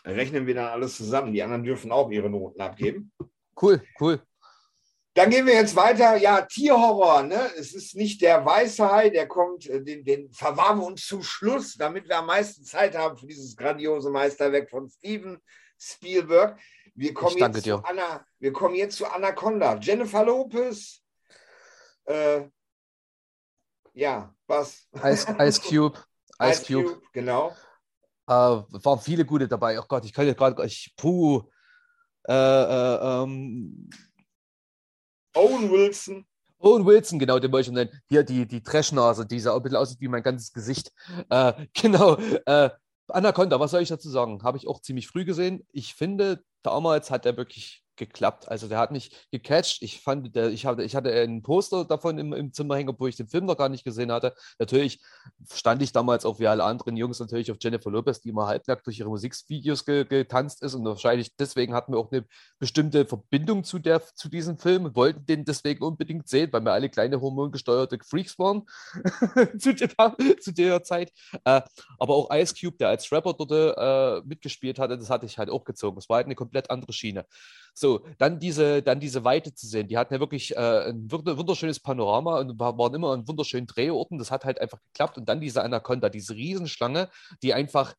rechnen 0.05 0.47
wir 0.47 0.55
dann 0.55 0.67
alles 0.67 0.97
zusammen. 0.97 1.33
Die 1.33 1.43
anderen 1.43 1.63
dürfen 1.63 1.93
auch 1.93 2.11
ihre 2.11 2.29
Noten 2.29 2.61
abgeben. 2.61 3.13
Cool, 3.61 3.83
cool. 4.01 4.21
Dann 5.15 5.31
gehen 5.31 5.47
wir 5.47 5.55
jetzt 5.55 5.75
weiter. 5.75 6.17
Ja, 6.17 6.43
Tierhorror. 6.43 7.23
Ne? 7.25 7.51
Es 7.59 7.75
ist 7.75 7.97
nicht 7.97 8.23
der 8.23 8.45
weiße 8.45 8.91
Hai, 8.91 9.11
der 9.11 9.27
kommt, 9.27 9.67
äh, 9.67 9.83
den, 9.83 10.05
den 10.05 10.31
verwahren 10.33 10.79
wir 10.79 10.87
uns 10.87 11.07
zum 11.07 11.23
Schluss, 11.23 11.75
damit 11.75 12.09
wir 12.09 12.19
am 12.19 12.27
meisten 12.27 12.65
Zeit 12.65 12.97
haben 12.97 13.17
für 13.17 13.27
dieses 13.27 13.57
grandiose 13.57 14.11
Meisterwerk 14.11 14.71
von 14.71 14.89
Steven 14.89 15.39
Spielberg. 15.79 16.59
Wir 16.95 17.15
kommen, 17.15 17.39
jetzt 17.39 17.65
zu, 17.65 17.83
Anna, 17.85 18.25
wir 18.39 18.53
kommen 18.53 18.75
jetzt 18.75 18.97
zu 18.97 19.07
Anaconda. 19.07 19.79
Jennifer 19.79 20.25
Lopez. 20.25 21.03
Äh, 22.05 22.43
ja, 23.95 24.35
was? 24.47 24.89
Ice, 25.05 25.27
Ice 25.41 25.61
Cube. 25.69 25.99
Ice, 26.41 26.63
Ice 26.63 26.67
Cube. 26.67 26.95
Cube. 26.95 27.03
genau. 27.13 27.57
Äh, 28.29 28.33
waren 28.33 29.01
viele 29.01 29.25
gute 29.25 29.49
dabei. 29.49 29.79
Oh 29.81 29.85
Gott, 29.89 30.05
ich 30.05 30.13
kann 30.13 30.27
ja 30.27 30.35
gerade, 30.35 30.55
puh. 30.97 31.43
Äh, 32.29 32.33
äh, 32.33 33.23
ähm, 33.23 33.91
Owen 35.35 35.71
Wilson. 35.71 36.27
Owen 36.59 36.85
Wilson, 36.85 37.19
genau, 37.19 37.39
den 37.39 37.53
wollte 37.53 37.71
ich 37.71 37.75
nennen. 37.75 37.91
Hier 38.09 38.23
die, 38.23 38.47
die 38.47 38.63
Trashnase, 38.63 39.27
die 39.27 39.41
sah 39.41 39.57
ein 39.57 39.63
bisschen 39.63 39.79
aussieht 39.79 40.01
wie 40.01 40.09
mein 40.09 40.23
ganzes 40.23 40.53
Gesicht. 40.53 40.93
Äh, 41.31 41.53
genau. 41.75 42.17
Äh, 42.47 42.71
Anaconda, 43.09 43.59
was 43.59 43.73
soll 43.73 43.83
ich 43.83 43.89
dazu 43.89 44.11
sagen? 44.11 44.43
Habe 44.43 44.59
ich 44.59 44.69
auch 44.69 44.81
ziemlich 44.81 45.09
früh 45.09 45.25
gesehen. 45.25 45.67
Ich 45.73 45.95
finde, 45.95 46.45
damals 46.63 47.11
hat 47.11 47.27
er 47.27 47.37
wirklich 47.37 47.83
geklappt. 47.97 48.49
Also 48.49 48.69
der 48.69 48.79
hat 48.79 48.91
mich 48.91 49.11
gecatcht. 49.31 49.83
Ich 49.83 50.01
fand, 50.01 50.35
der, 50.35 50.51
ich, 50.51 50.67
hatte, 50.67 50.83
ich 50.83 50.97
hatte 50.97 51.13
ein 51.13 51.43
Poster 51.43 51.85
davon 51.85 52.19
im, 52.19 52.33
im 52.33 52.53
Zimmer 52.53 52.77
hängen, 52.77 52.89
obwohl 52.89 53.09
ich 53.09 53.17
den 53.17 53.29
Film 53.29 53.47
noch 53.47 53.57
gar 53.57 53.69
nicht 53.69 53.85
gesehen 53.85 54.11
hatte. 54.11 54.35
Natürlich 54.59 55.01
stand 55.53 55.83
ich 55.83 55.93
damals 55.93 56.25
auch 56.25 56.39
wie 56.39 56.47
alle 56.47 56.65
anderen 56.65 56.97
Jungs 56.97 57.21
natürlich 57.21 57.51
auf 57.51 57.59
Jennifer 57.61 57.91
Lopez, 57.91 58.21
die 58.21 58.31
immer 58.31 58.47
halbnackt 58.47 58.87
durch 58.87 58.99
ihre 58.99 59.09
Musikvideos 59.09 59.85
ge, 59.85 60.05
getanzt 60.05 60.63
ist. 60.63 60.75
Und 60.75 60.85
wahrscheinlich 60.85 61.37
deswegen 61.37 61.75
hatten 61.75 61.93
wir 61.93 61.99
auch 61.99 62.11
eine 62.11 62.25
bestimmte 62.59 63.07
Verbindung 63.07 63.65
zu, 63.65 63.79
der, 63.79 64.03
zu 64.15 64.29
diesem 64.29 64.59
Film, 64.59 64.95
wollten 64.95 65.27
den 65.27 65.45
deswegen 65.45 65.85
unbedingt 65.85 66.29
sehen, 66.29 66.53
weil 66.53 66.63
wir 66.63 66.73
alle 66.73 66.89
kleine 66.89 67.21
hormongesteuerte 67.21 67.99
Freaks 68.03 68.39
waren 68.39 68.67
zu, 69.59 69.75
der, 69.75 69.91
zu, 70.41 70.53
der, 70.53 70.83
Zeit. 70.83 71.13
Äh, 71.45 71.63
aber 71.99 72.15
auch 72.15 72.31
Ice 72.33 72.55
Cube, 72.59 72.79
der 72.79 72.89
als 72.89 73.11
Rapper 73.13 73.35
dort 73.35 73.51
äh, 73.77 74.27
mitgespielt 74.27 74.79
hatte, 74.79 74.97
das 74.97 75.11
hatte 75.11 75.27
ich 75.27 75.39
halt 75.39 75.51
auch 75.51 75.65
gezogen. 75.65 75.99
Es 75.99 76.09
war 76.09 76.17
halt 76.17 76.27
eine 76.27 76.35
komplett 76.35 76.71
andere 76.71 76.93
Schiene. 76.93 77.27
So, 77.75 78.05
dann 78.19 78.39
diese, 78.39 78.83
dann 78.83 79.01
diese 79.01 79.25
Weite 79.25 79.55
zu 79.55 79.67
sehen. 79.67 79.89
Die 79.89 79.99
hatten 79.99 80.15
ja 80.15 80.21
wirklich 80.21 80.57
äh, 80.57 80.91
ein 80.91 81.11
wunderschönes 81.11 81.81
Panorama 81.81 82.39
und 82.41 82.59
waren 82.59 82.95
immer 82.95 83.13
an 83.13 83.29
wunderschönen 83.29 83.67
Drehorten. 83.67 84.19
Das 84.19 84.31
hat 84.31 84.45
halt 84.45 84.61
einfach 84.61 84.81
geklappt. 84.93 85.19
Und 85.19 85.29
dann 85.29 85.41
diese 85.41 85.63
Anaconda, 85.63 86.09
diese 86.09 86.35
Riesenschlange, 86.35 87.09
die 87.43 87.55
einfach 87.55 87.95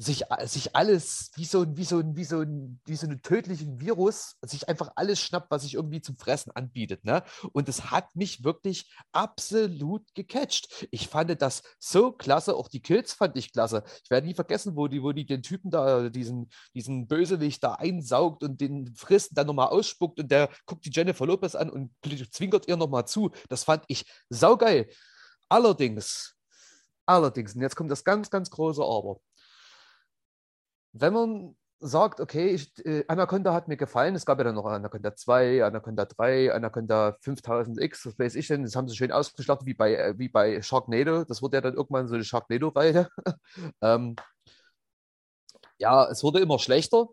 sich, 0.00 0.24
sich 0.44 0.76
alles, 0.76 1.32
wie 1.34 1.44
so, 1.44 1.76
wie, 1.76 1.84
so, 1.84 2.02
wie, 2.14 2.24
so, 2.24 2.44
wie 2.86 2.96
so 2.96 3.06
ein 3.08 3.20
tödlichen 3.20 3.80
Virus, 3.80 4.36
sich 4.42 4.68
einfach 4.68 4.92
alles 4.94 5.20
schnappt, 5.20 5.50
was 5.50 5.62
sich 5.62 5.74
irgendwie 5.74 6.00
zum 6.00 6.16
Fressen 6.16 6.52
anbietet. 6.52 7.04
Ne? 7.04 7.24
Und 7.52 7.68
es 7.68 7.90
hat 7.90 8.14
mich 8.14 8.44
wirklich 8.44 8.92
absolut 9.10 10.02
gecatcht. 10.14 10.86
Ich 10.92 11.08
fand 11.08 11.42
das 11.42 11.62
so 11.80 12.12
klasse, 12.12 12.54
auch 12.54 12.68
die 12.68 12.80
Kills 12.80 13.12
fand 13.12 13.36
ich 13.36 13.52
klasse. 13.52 13.82
Ich 14.04 14.10
werde 14.10 14.28
nie 14.28 14.34
vergessen, 14.34 14.76
wo 14.76 14.86
die, 14.86 15.02
wo 15.02 15.10
die 15.10 15.26
den 15.26 15.42
Typen 15.42 15.70
da, 15.70 16.08
diesen, 16.08 16.48
diesen 16.74 17.08
Bösewicht 17.08 17.62
da 17.64 17.74
einsaugt 17.74 18.44
und 18.44 18.60
den 18.60 18.94
frisst, 18.94 19.36
dann 19.36 19.48
nochmal 19.48 19.68
ausspuckt 19.68 20.20
und 20.20 20.30
der 20.30 20.48
guckt 20.66 20.84
die 20.84 20.90
Jennifer 20.92 21.26
Lopez 21.26 21.56
an 21.56 21.70
und 21.70 21.90
zwinkert 22.30 22.68
ihr 22.68 22.76
nochmal 22.76 23.06
zu. 23.06 23.32
Das 23.48 23.64
fand 23.64 23.82
ich 23.88 24.06
saugeil. 24.28 24.88
Allerdings, 25.48 26.36
allerdings, 27.04 27.56
und 27.56 27.62
jetzt 27.62 27.74
kommt 27.74 27.90
das 27.90 28.04
ganz, 28.04 28.30
ganz 28.30 28.48
große 28.48 28.82
Aber 28.82 29.20
wenn 30.92 31.12
man 31.12 31.56
sagt, 31.80 32.20
okay, 32.20 32.48
ich, 32.48 32.84
äh, 32.84 33.04
Anaconda 33.08 33.52
hat 33.54 33.68
mir 33.68 33.76
gefallen, 33.76 34.14
es 34.14 34.26
gab 34.26 34.38
ja 34.38 34.44
dann 34.44 34.56
noch 34.56 34.64
Anaconda 34.66 35.14
2, 35.14 35.64
Anaconda 35.64 36.06
3, 36.06 36.52
Anaconda 36.52 37.16
5000X, 37.22 38.06
was 38.06 38.18
weiß 38.18 38.34
ich 38.34 38.48
denn, 38.48 38.64
das 38.64 38.74
haben 38.74 38.88
sie 38.88 38.96
schön 38.96 39.12
ausgeschlachtet, 39.12 39.66
wie 39.66 39.74
bei, 39.74 39.94
äh, 39.94 40.18
wie 40.18 40.28
bei 40.28 40.60
Sharknado, 40.62 41.24
das 41.24 41.42
wurde 41.42 41.58
ja 41.58 41.60
dann 41.60 41.74
irgendwann 41.74 42.08
so 42.08 42.14
eine 42.14 42.24
Sharknado-Reihe. 42.24 43.08
ähm, 43.82 44.16
ja, 45.78 46.08
es 46.10 46.22
wurde 46.24 46.40
immer 46.40 46.58
schlechter 46.58 47.06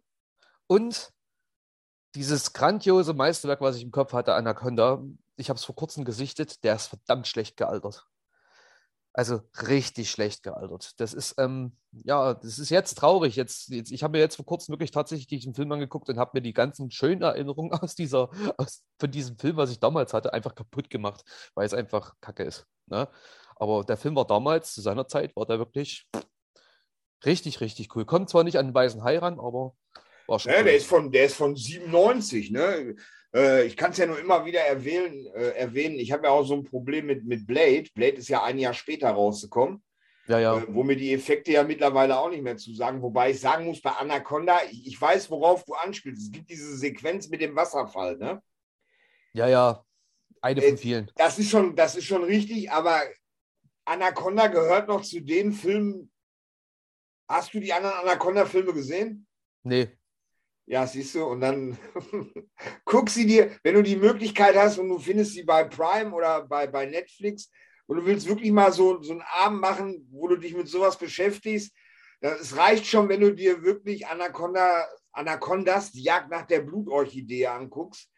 und 0.68 1.12
dieses 2.16 2.54
grandiose 2.54 3.14
Meisterwerk, 3.14 3.62
was 3.62 3.76
ich 3.76 3.84
im 3.84 3.92
Kopf 3.92 4.14
hatte, 4.14 4.34
Anaconda, 4.34 5.04
ich 5.36 5.50
habe 5.50 5.58
es 5.58 5.66
vor 5.66 5.76
kurzem 5.76 6.06
gesichtet, 6.06 6.64
der 6.64 6.76
ist 6.76 6.88
verdammt 6.88 7.28
schlecht 7.28 7.58
gealtert. 7.58 8.08
Also 9.18 9.40
richtig 9.70 10.12
schlecht 10.12 10.44
gealtert. 10.44 10.92
Das 10.98 11.14
ist, 11.14 11.36
ähm, 11.38 11.78
ja, 11.94 12.34
das 12.34 12.60
ist 12.60 12.70
jetzt 12.70 12.96
traurig. 12.96 13.38
Jetzt, 13.38 13.70
jetzt, 13.70 13.94
ich 13.94 14.04
habe 14.04 14.12
mir 14.12 14.20
jetzt 14.20 14.36
vor 14.36 14.46
kurzem 14.46 14.74
wirklich 14.74 14.92
tatsächlich 14.92 15.28
diesen 15.28 15.56
Film 15.56 15.72
angeguckt 15.72 16.10
und 16.10 16.20
habe 16.20 16.32
mir 16.34 16.42
die 16.42 16.52
ganzen 16.52 16.92
schönen 16.92 17.22
Erinnerungen 17.22 17.72
aus 17.82 17.96
dieser, 17.96 18.30
aus, 18.58 18.84
von 19.00 19.10
diesem 19.10 19.40
Film, 19.40 19.56
was 19.56 19.72
ich 19.72 19.80
damals 19.80 20.14
hatte, 20.14 20.34
einfach 20.34 20.54
kaputt 20.54 20.90
gemacht, 20.90 21.24
weil 21.54 21.66
es 21.66 21.74
einfach 21.74 22.14
Kacke 22.20 22.44
ist. 22.44 22.68
Ne? 22.88 23.08
Aber 23.56 23.86
der 23.86 23.96
Film 23.96 24.18
war 24.18 24.28
damals, 24.28 24.74
zu 24.74 24.82
seiner 24.82 25.08
Zeit, 25.08 25.34
war 25.38 25.46
der 25.46 25.60
wirklich 25.60 26.06
richtig, 27.26 27.62
richtig 27.62 27.96
cool. 27.96 28.04
Kommt 28.04 28.30
zwar 28.30 28.44
nicht 28.44 28.58
an 28.58 28.68
den 28.68 28.76
Weißen 28.76 29.02
Hai 29.02 29.18
ran, 29.18 29.40
aber 29.40 29.78
war 30.28 30.40
schon. 30.40 30.52
Ja, 30.52 30.58
cool. 30.58 30.66
der, 30.66 30.76
ist 30.76 30.88
von, 30.88 31.12
der 31.14 31.26
ist 31.28 31.36
von 31.36 31.56
97, 31.56 32.52
ne? 32.52 32.98
Äh, 33.36 33.66
ich 33.66 33.76
kann 33.76 33.92
es 33.92 33.98
ja 33.98 34.06
nur 34.06 34.20
immer 34.20 34.46
wieder 34.46 34.62
erwähnen. 34.62 35.28
Äh, 35.34 35.50
erwähnen. 35.52 36.00
Ich 36.00 36.12
habe 36.12 36.28
ja 36.28 36.32
auch 36.32 36.44
so 36.44 36.56
ein 36.56 36.64
Problem 36.64 37.08
mit, 37.08 37.26
mit 37.26 37.46
Blade. 37.46 37.90
Blade 37.94 38.18
ist 38.18 38.30
ja 38.30 38.44
ein 38.44 38.58
Jahr 38.58 38.74
später 38.74 39.10
rausgekommen. 39.10 39.84
Ja, 40.28 40.40
ja. 40.40 40.58
Äh, 40.58 40.66
wo 40.70 40.84
mir 40.84 40.96
die 40.96 41.14
Effekte 41.14 41.52
ja 41.52 41.64
mittlerweile 41.64 42.18
auch 42.18 42.30
nicht 42.30 42.44
mehr 42.44 42.58
zu 42.58 42.74
sagen. 42.74 43.02
Wobei 43.02 43.32
ich 43.32 43.40
sagen 43.40 43.66
muss, 43.66 43.82
bei 43.82 43.92
Anaconda, 43.92 44.60
ich, 44.72 44.88
ich 44.88 45.02
weiß, 45.02 45.30
worauf 45.30 45.66
du 45.66 45.74
anspielst. 45.74 46.24
Es 46.24 46.32
gibt 46.32 46.50
diese 46.50 46.76
Sequenz 46.78 47.30
mit 47.30 47.42
dem 47.42 47.56
Wasserfall, 47.56 48.18
ne? 48.18 48.42
Ja, 49.34 49.48
ja. 49.48 49.84
Eine 50.42 50.62
von 50.62 50.78
vielen. 50.78 51.12
Das 51.16 51.38
ist 51.40 51.50
schon, 51.50 51.76
das 51.76 51.96
ist 51.96 52.06
schon 52.06 52.24
richtig, 52.24 52.72
aber 52.72 53.02
Anaconda 53.86 54.48
gehört 54.48 54.88
noch 54.88 55.02
zu 55.02 55.20
den 55.22 55.52
Filmen, 55.52 56.12
Hast 57.28 57.54
du 57.54 57.60
die 57.60 57.74
anderen 57.74 57.96
Anaconda-Filme 57.98 58.74
gesehen? 58.74 59.28
Nee. 59.64 59.90
Ja, 60.68 60.88
siehst 60.88 61.14
du, 61.14 61.26
und 61.26 61.42
dann 61.42 61.78
guck 62.86 63.10
sie 63.10 63.28
dir, 63.28 63.52
wenn 63.62 63.76
du 63.76 63.84
die 63.84 63.96
Möglichkeit 63.96 64.56
hast 64.56 64.80
und 64.80 64.90
du 64.90 64.98
findest 64.98 65.34
sie 65.34 65.44
bei 65.44 65.64
Prime 65.64 66.12
oder 66.12 66.48
bei, 66.48 66.66
bei 66.66 66.88
Netflix 66.88 67.52
und 67.86 67.98
du 67.98 68.06
willst 68.06 68.28
wirklich 68.28 68.52
mal 68.52 68.72
so, 68.72 69.02
so 69.04 69.12
einen 69.12 69.22
Abend 69.22 69.62
machen, 69.62 70.08
wo 70.10 70.28
du 70.28 70.38
dich 70.38 70.56
mit 70.56 70.68
sowas 70.68 70.98
beschäftigst, 70.98 71.72
es 72.22 72.58
reicht 72.58 72.88
schon, 72.88 73.10
wenn 73.10 73.22
du 73.22 73.36
dir 73.36 73.62
wirklich 73.62 74.08
Anaconda, 74.08 74.88
Anacondas, 75.12 75.92
die 75.92 76.02
Jagd 76.02 76.32
nach 76.32 76.48
der 76.48 76.62
Blutorchidee 76.62 77.46
anguckst. 77.46 78.10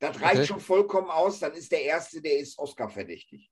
Das 0.00 0.20
reicht 0.20 0.38
okay. 0.38 0.46
schon 0.46 0.60
vollkommen 0.60 1.10
aus, 1.10 1.38
dann 1.38 1.52
ist 1.52 1.70
der 1.70 1.82
Erste, 1.82 2.20
der 2.20 2.38
ist 2.38 2.58
Oscar 2.58 2.88
verdächtig. 2.88 3.51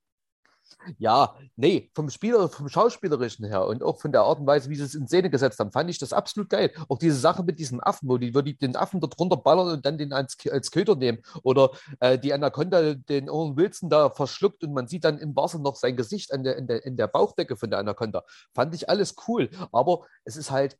Ja, 0.99 1.37
nee, 1.57 1.91
vom 1.95 2.09
Spieler, 2.11 2.49
vom 2.49 2.69
Schauspielerischen 2.69 3.45
her 3.47 3.67
und 3.67 3.83
auch 3.83 4.01
von 4.01 4.13
der 4.13 4.23
Art 4.23 4.41
und 4.41 4.47
Weise, 4.47 4.71
wie 4.71 4.77
sie 4.77 4.85
es 4.85 4.95
in 4.95 5.07
Szene 5.07 5.31
gesetzt 5.31 5.59
haben, 5.59 5.73
fand 5.73 5.91
ich 5.91 5.99
das 5.99 6.13
absolut 6.13 6.49
geil. 6.49 6.73
Auch 6.89 6.99
diese 6.99 7.17
Sache 7.17 7.43
mit 7.43 7.59
diesem 7.59 7.81
Affen, 7.83 8.09
wo 8.09 8.19
die, 8.19 8.35
wo 8.35 8.41
die 8.41 8.57
den 8.57 8.77
Affen 8.77 9.01
dort 9.01 9.19
runterballern 9.19 9.69
und 9.75 9.87
dann 9.87 9.99
den 9.99 10.13
als, 10.13 10.37
als 10.51 10.71
Köder 10.71 10.97
nehmen. 10.97 11.19
Oder 11.43 11.71
äh, 12.01 12.19
die 12.19 12.33
Anaconda 12.33 12.95
den 12.95 13.29
Owen 13.29 13.57
Wilson 13.57 13.91
da 13.91 14.11
verschluckt 14.11 14.65
und 14.65 14.73
man 14.73 14.89
sieht 14.89 15.05
dann 15.05 15.19
im 15.19 15.37
Wasser 15.37 15.59
noch 15.59 15.77
sein 15.77 15.97
Gesicht 15.97 16.33
an 16.33 16.45
der, 16.45 16.57
in, 16.57 16.67
der, 16.67 16.85
in 16.85 16.97
der 16.97 17.09
Bauchdecke 17.09 17.57
von 17.57 17.71
der 17.71 17.79
Anaconda. 17.79 18.25
Fand 18.55 18.75
ich 18.75 18.89
alles 18.89 19.15
cool. 19.29 19.51
Aber 19.73 20.07
es 20.25 20.37
ist 20.37 20.51
halt 20.51 20.77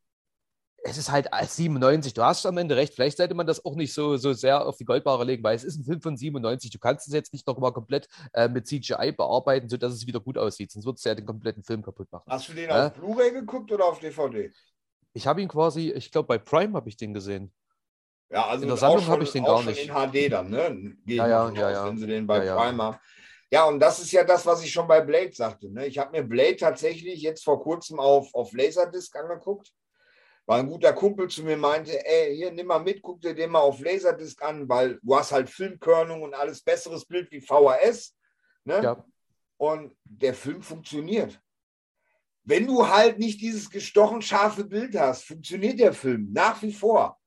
es 0.83 0.97
ist 0.97 1.11
halt 1.11 1.29
97, 1.31 2.13
du 2.13 2.23
hast 2.23 2.45
am 2.45 2.57
Ende 2.57 2.75
recht. 2.75 2.93
Vielleicht 2.93 3.17
sollte 3.17 3.35
man 3.35 3.45
das 3.45 3.63
auch 3.63 3.75
nicht 3.75 3.93
so, 3.93 4.17
so 4.17 4.33
sehr 4.33 4.65
auf 4.65 4.77
die 4.77 4.85
Goldbarre 4.85 5.23
legen, 5.23 5.43
weil 5.43 5.55
es 5.55 5.63
ist 5.63 5.77
ein 5.77 5.83
Film 5.83 6.01
von 6.01 6.17
97. 6.17 6.71
Du 6.71 6.79
kannst 6.79 7.07
es 7.07 7.13
jetzt 7.13 7.33
nicht 7.33 7.45
noch 7.45 7.59
mal 7.59 7.71
komplett 7.71 8.07
äh, 8.33 8.47
mit 8.47 8.67
CGI 8.67 9.11
bearbeiten, 9.11 9.69
sodass 9.69 9.93
es 9.93 10.07
wieder 10.07 10.19
gut 10.19 10.37
aussieht. 10.37 10.71
Sonst 10.71 10.85
wird 10.85 10.97
es 10.97 11.03
ja 11.03 11.13
den 11.13 11.25
kompletten 11.25 11.63
Film 11.63 11.83
kaputt 11.83 12.11
machen. 12.11 12.23
Hast 12.27 12.49
du 12.49 12.53
den 12.53 12.69
äh, 12.69 12.73
auf 12.73 12.93
Blu-ray 12.93 13.31
geguckt 13.31 13.71
oder 13.71 13.85
auf 13.85 13.99
DVD? 13.99 14.51
Ich 15.13 15.27
habe 15.27 15.41
ihn 15.41 15.47
quasi, 15.47 15.91
ich 15.91 16.11
glaube, 16.11 16.27
bei 16.27 16.37
Prime 16.39 16.73
habe 16.73 16.89
ich 16.89 16.97
den 16.97 17.13
gesehen. 17.13 17.53
Ja, 18.31 18.47
also 18.47 18.63
in 18.63 18.69
der 18.69 18.77
Sammlung 18.77 19.05
habe 19.07 19.23
ich 19.23 19.31
den 19.31 19.43
gar 19.43 19.61
nicht. 19.61 19.87
In 19.87 19.93
HD 19.93 20.31
dann, 20.31 20.49
ne? 20.49 20.95
Gehen 21.05 21.17
ja, 21.17 21.27
ja, 21.27 21.51
ja, 21.51 21.71
ja. 21.71 21.85
Wenn 21.87 21.97
sie 21.97 22.07
den 22.07 22.25
bei 22.25 22.45
ja, 22.45 22.55
Prime 22.55 22.81
haben. 22.81 22.97
Ja, 23.51 23.65
und 23.65 23.79
das 23.81 23.99
ist 23.99 24.13
ja 24.13 24.23
das, 24.23 24.45
was 24.45 24.63
ich 24.63 24.71
schon 24.71 24.87
bei 24.87 25.01
Blade 25.01 25.33
sagte. 25.33 25.69
Ne? 25.69 25.85
Ich 25.85 25.97
habe 25.99 26.11
mir 26.11 26.23
Blade 26.23 26.55
tatsächlich 26.55 27.21
jetzt 27.21 27.43
vor 27.43 27.61
kurzem 27.61 27.99
auf, 27.99 28.33
auf 28.33 28.53
Laserdisc 28.53 29.13
angeguckt 29.17 29.73
weil 30.45 30.59
ein 30.59 30.69
guter 30.69 30.93
Kumpel 30.93 31.29
zu 31.29 31.43
mir 31.43 31.57
meinte, 31.57 32.05
ey, 32.05 32.35
hier, 32.35 32.51
nimm 32.51 32.67
mal 32.67 32.79
mit, 32.79 33.01
guck 33.01 33.21
dir 33.21 33.33
den 33.33 33.51
mal 33.51 33.59
auf 33.59 33.79
Laserdisc 33.79 34.41
an, 34.41 34.67
weil 34.67 34.99
du 35.01 35.15
hast 35.15 35.31
halt 35.31 35.49
Filmkörnung 35.49 36.23
und 36.23 36.33
alles 36.33 36.61
besseres 36.61 37.05
Bild 37.05 37.31
wie 37.31 37.41
VHS. 37.41 38.15
Ne? 38.65 38.81
Ja. 38.83 39.05
Und 39.57 39.95
der 40.03 40.33
Film 40.33 40.61
funktioniert. 40.61 41.39
Wenn 42.43 42.65
du 42.65 42.87
halt 42.87 43.19
nicht 43.19 43.39
dieses 43.39 43.69
gestochen 43.69 44.21
scharfe 44.21 44.65
Bild 44.65 44.97
hast, 44.97 45.25
funktioniert 45.25 45.79
der 45.79 45.93
Film 45.93 46.29
nach 46.31 46.61
wie 46.63 46.73
vor. 46.73 47.19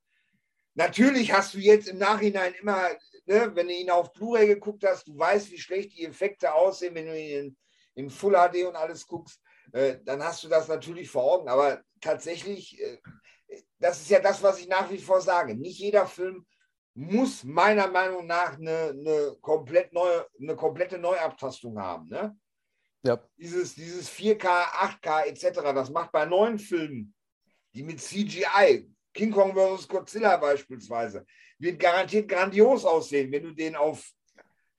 Natürlich 0.74 1.33
hast 1.33 1.55
du 1.55 1.59
jetzt 1.59 1.88
im 1.88 1.98
Nachhinein 1.98 2.53
immer, 2.61 2.88
ne, 3.27 3.50
wenn 3.55 3.68
du 3.68 3.72
ihn 3.72 3.90
auf 3.90 4.12
Blu-ray 4.12 4.48
geguckt 4.48 4.85
hast, 4.85 5.07
du 5.07 5.16
weißt, 5.16 5.53
wie 5.53 5.59
schlecht 5.59 5.96
die 5.96 6.05
Effekte 6.05 6.53
aussehen, 6.53 6.96
wenn 6.96 7.07
du 7.07 7.16
ihn 7.16 7.38
in, 7.38 7.57
in 7.94 8.11
Full 8.11 8.35
HD 8.35 8.64
und 8.64 8.74
alles 8.74 9.07
guckst. 9.07 9.40
Äh, 9.72 9.98
dann 10.05 10.22
hast 10.22 10.42
du 10.42 10.48
das 10.48 10.66
natürlich 10.66 11.09
vor 11.09 11.22
Augen. 11.22 11.48
Aber 11.48 11.81
tatsächlich, 12.05 12.81
äh, 12.81 12.99
das 13.79 14.01
ist 14.01 14.11
ja 14.11 14.21
das, 14.21 14.43
was 14.43 14.61
ich 14.61 14.69
nach 14.69 14.90
wie 14.90 14.99
vor 14.99 15.21
sage. 15.21 15.55
Nicht 15.55 15.79
jeder 15.79 16.07
Film 16.07 16.47
muss 16.95 17.43
meiner 17.43 17.88
Meinung 17.88 18.27
nach 18.27 18.57
eine, 18.57 18.90
eine, 18.90 19.37
komplett 19.40 19.93
neue, 19.93 20.27
eine 20.40 20.55
komplette 20.55 20.99
Neuabtastung 20.99 21.79
haben. 21.79 22.09
Ne? 22.09 22.38
Ja. 23.03 23.21
Dieses, 23.37 23.75
dieses 23.75 24.09
4K, 24.11 24.45
8K 25.03 25.27
etc., 25.27 25.61
das 25.75 25.90
macht 25.90 26.12
bei 26.12 26.25
neuen 26.25 26.59
Filmen, 26.59 27.14
die 27.75 27.83
mit 27.83 28.01
CGI, 28.01 28.88
King 29.12 29.33
Kong 29.33 29.55
vs. 29.55 29.88
Godzilla 29.88 30.37
beispielsweise, 30.37 31.27
wird 31.59 31.81
garantiert 31.81 32.29
grandios 32.29 32.85
aussehen, 32.85 33.31
wenn 33.33 33.43
du 33.43 33.53
den 33.53 33.75
auf 33.75 34.13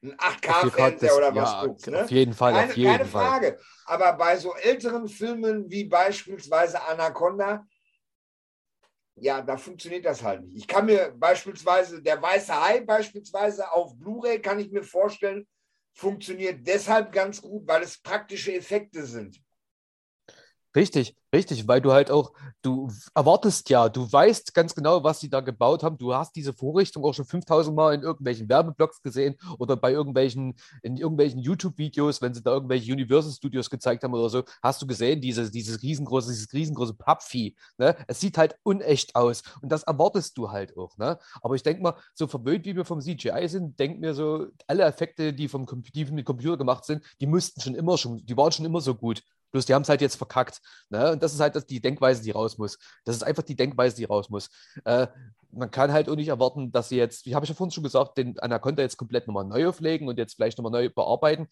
ein 0.05 0.17
8K-Fernseher 0.17 1.15
oder 1.17 1.35
was 1.35 1.51
ja, 1.51 1.65
guckst. 1.65 1.87
Ne? 1.87 2.03
Auf 2.03 2.11
jeden 2.11 2.33
Fall, 2.33 2.53
keine, 2.53 2.71
auf 2.71 2.77
jeden 2.77 2.91
keine 2.91 3.05
Fall. 3.05 3.25
Frage. 3.25 3.59
Aber 3.85 4.13
bei 4.13 4.37
so 4.37 4.53
älteren 4.55 5.07
Filmen 5.07 5.69
wie 5.69 5.85
beispielsweise 5.85 6.81
Anaconda, 6.83 7.65
ja, 9.17 9.41
da 9.41 9.57
funktioniert 9.57 10.05
das 10.05 10.23
halt 10.23 10.43
nicht. 10.43 10.57
Ich 10.57 10.67
kann 10.67 10.85
mir 10.85 11.13
beispielsweise, 11.15 12.01
der 12.01 12.21
Weiße 12.21 12.53
Hai 12.59 12.81
beispielsweise 12.81 13.71
auf 13.71 13.97
Blu-ray, 13.97 14.41
kann 14.41 14.59
ich 14.59 14.71
mir 14.71 14.83
vorstellen, 14.83 15.47
funktioniert 15.93 16.67
deshalb 16.67 17.11
ganz 17.11 17.41
gut, 17.41 17.65
weil 17.65 17.83
es 17.83 17.97
praktische 17.97 18.53
Effekte 18.53 19.05
sind. 19.05 19.41
Richtig, 20.75 21.15
richtig, 21.33 21.69
weil 21.69 21.79
du 21.79 21.93
halt 21.93 22.11
auch, 22.11 22.33
du 22.61 22.89
erwartest 23.13 23.69
ja, 23.69 23.87
du 23.87 24.11
weißt 24.11 24.53
ganz 24.53 24.75
genau, 24.75 25.05
was 25.05 25.21
sie 25.21 25.29
da 25.29 25.39
gebaut 25.39 25.83
haben. 25.83 25.97
Du 25.97 26.13
hast 26.13 26.35
diese 26.35 26.51
Vorrichtung 26.53 27.05
auch 27.05 27.13
schon 27.13 27.23
5000 27.23 27.73
Mal 27.73 27.93
in 27.95 28.01
irgendwelchen 28.01 28.49
Werbeblogs 28.49 29.01
gesehen 29.01 29.35
oder 29.57 29.77
bei 29.77 29.93
irgendwelchen, 29.93 30.55
in 30.83 30.97
irgendwelchen 30.97 31.39
YouTube-Videos, 31.39 32.21
wenn 32.21 32.33
sie 32.33 32.43
da 32.43 32.51
irgendwelche 32.51 32.91
Universal 32.91 33.31
Studios 33.31 33.69
gezeigt 33.69 34.03
haben 34.03 34.13
oder 34.13 34.29
so, 34.29 34.43
hast 34.61 34.81
du 34.81 34.87
gesehen, 34.87 35.21
dieses, 35.21 35.49
dieses 35.49 35.81
riesengroße, 35.81 36.31
dieses 36.31 36.51
riesengroße 36.51 36.95
Pappvieh. 36.95 37.55
Ne? 37.77 37.95
Es 38.07 38.19
sieht 38.19 38.37
halt 38.37 38.57
unecht 38.63 39.15
aus 39.15 39.43
und 39.61 39.71
das 39.71 39.83
erwartest 39.83 40.37
du 40.37 40.51
halt 40.51 40.75
auch. 40.77 40.97
Ne? 40.97 41.17
Aber 41.41 41.55
ich 41.55 41.63
denke 41.63 41.83
mal, 41.83 41.95
so 42.13 42.27
verwöhnt 42.27 42.65
wie 42.65 42.75
wir 42.75 42.83
vom 42.83 42.99
CGI 42.99 43.47
sind, 43.47 43.79
denk 43.79 44.01
mir 44.01 44.13
so, 44.13 44.47
alle 44.67 44.83
Effekte, 44.83 45.31
die 45.31 45.47
vom 45.47 45.65
die 45.93 46.05
mit 46.05 46.25
Computer 46.25 46.57
gemacht 46.57 46.83
sind, 46.83 47.01
die 47.21 47.27
mussten 47.27 47.61
schon 47.61 47.75
immer 47.75 47.97
schon, 47.97 48.25
die 48.25 48.35
waren 48.35 48.51
schon 48.51 48.65
immer 48.65 48.81
so 48.81 48.93
gut. 48.93 49.23
Bloß 49.55 49.65
die 49.65 49.73
haben 49.73 49.83
es 49.83 49.87
halt 49.89 50.01
jetzt 50.01 50.17
verkackt. 50.17 50.59
Ne? 50.89 51.13
Und 51.13 51.23
das 51.23 51.33
ist 51.33 51.39
halt 51.39 51.69
die 51.69 51.79
Denkweise, 51.79 52.21
die 52.21 52.31
raus 52.31 52.57
muss. 52.57 52.77
Das 53.05 53.15
ist 53.15 53.23
einfach 53.23 53.43
die 53.43 53.55
Denkweise, 53.55 53.95
die 53.95 54.03
raus 54.03 54.29
muss. 54.29 54.49
Äh, 54.83 55.07
man 55.49 55.71
kann 55.71 55.93
halt 55.93 56.09
auch 56.09 56.17
nicht 56.17 56.27
erwarten, 56.27 56.73
dass 56.73 56.89
sie 56.89 56.97
jetzt, 56.97 57.25
wie 57.25 57.35
habe 57.35 57.45
ich 57.45 57.49
ja 57.49 57.55
vorhin 57.55 57.71
schon 57.71 57.85
gesagt, 57.85 58.17
den 58.17 58.37
Anaconda 58.39 58.83
jetzt 58.83 58.97
komplett 58.97 59.27
nochmal 59.27 59.45
neu 59.45 59.69
auflegen 59.69 60.09
und 60.09 60.17
jetzt 60.17 60.33
vielleicht 60.33 60.57
nochmal 60.57 60.73
neu 60.73 60.89
bearbeiten. 60.89 61.47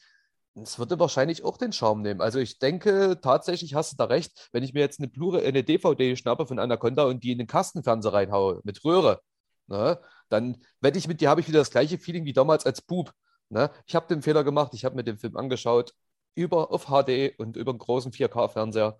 Das 0.53 0.77
würde 0.79 0.99
wahrscheinlich 0.99 1.45
auch 1.45 1.55
den 1.55 1.71
Charme 1.71 2.01
nehmen. 2.01 2.19
Also 2.19 2.39
ich 2.39 2.59
denke, 2.59 3.21
tatsächlich 3.21 3.73
hast 3.73 3.93
du 3.93 3.95
da 3.95 4.03
recht, 4.03 4.49
wenn 4.51 4.63
ich 4.63 4.73
mir 4.73 4.81
jetzt 4.81 4.99
eine, 4.99 5.07
Blure, 5.07 5.41
eine 5.41 5.63
DVD 5.63 6.17
schnappe 6.17 6.45
von 6.45 6.59
Anaconda 6.59 7.05
und 7.05 7.23
die 7.23 7.31
in 7.31 7.37
den 7.37 7.47
Kastenfernseher 7.47 8.11
reinhaue 8.11 8.59
mit 8.65 8.83
Röhre, 8.83 9.21
ne, 9.67 9.97
dann 10.27 10.57
wette 10.81 10.97
ich 10.97 11.07
mit 11.07 11.21
dir, 11.21 11.29
habe 11.29 11.39
ich 11.39 11.47
wieder 11.47 11.59
das 11.59 11.71
gleiche 11.71 11.97
Feeling 11.97 12.25
wie 12.25 12.33
damals 12.33 12.65
als 12.65 12.81
Bub. 12.81 13.13
Ne? 13.47 13.71
Ich 13.85 13.95
habe 13.95 14.07
den 14.07 14.21
Fehler 14.21 14.43
gemacht, 14.43 14.73
ich 14.73 14.83
habe 14.83 14.97
mir 14.97 15.05
den 15.05 15.17
Film 15.17 15.37
angeschaut 15.37 15.93
über 16.35 16.71
auf 16.71 16.85
HD 16.85 17.37
und 17.37 17.57
über 17.57 17.71
einen 17.71 17.79
großen 17.79 18.11
4K-Fernseher. 18.11 18.97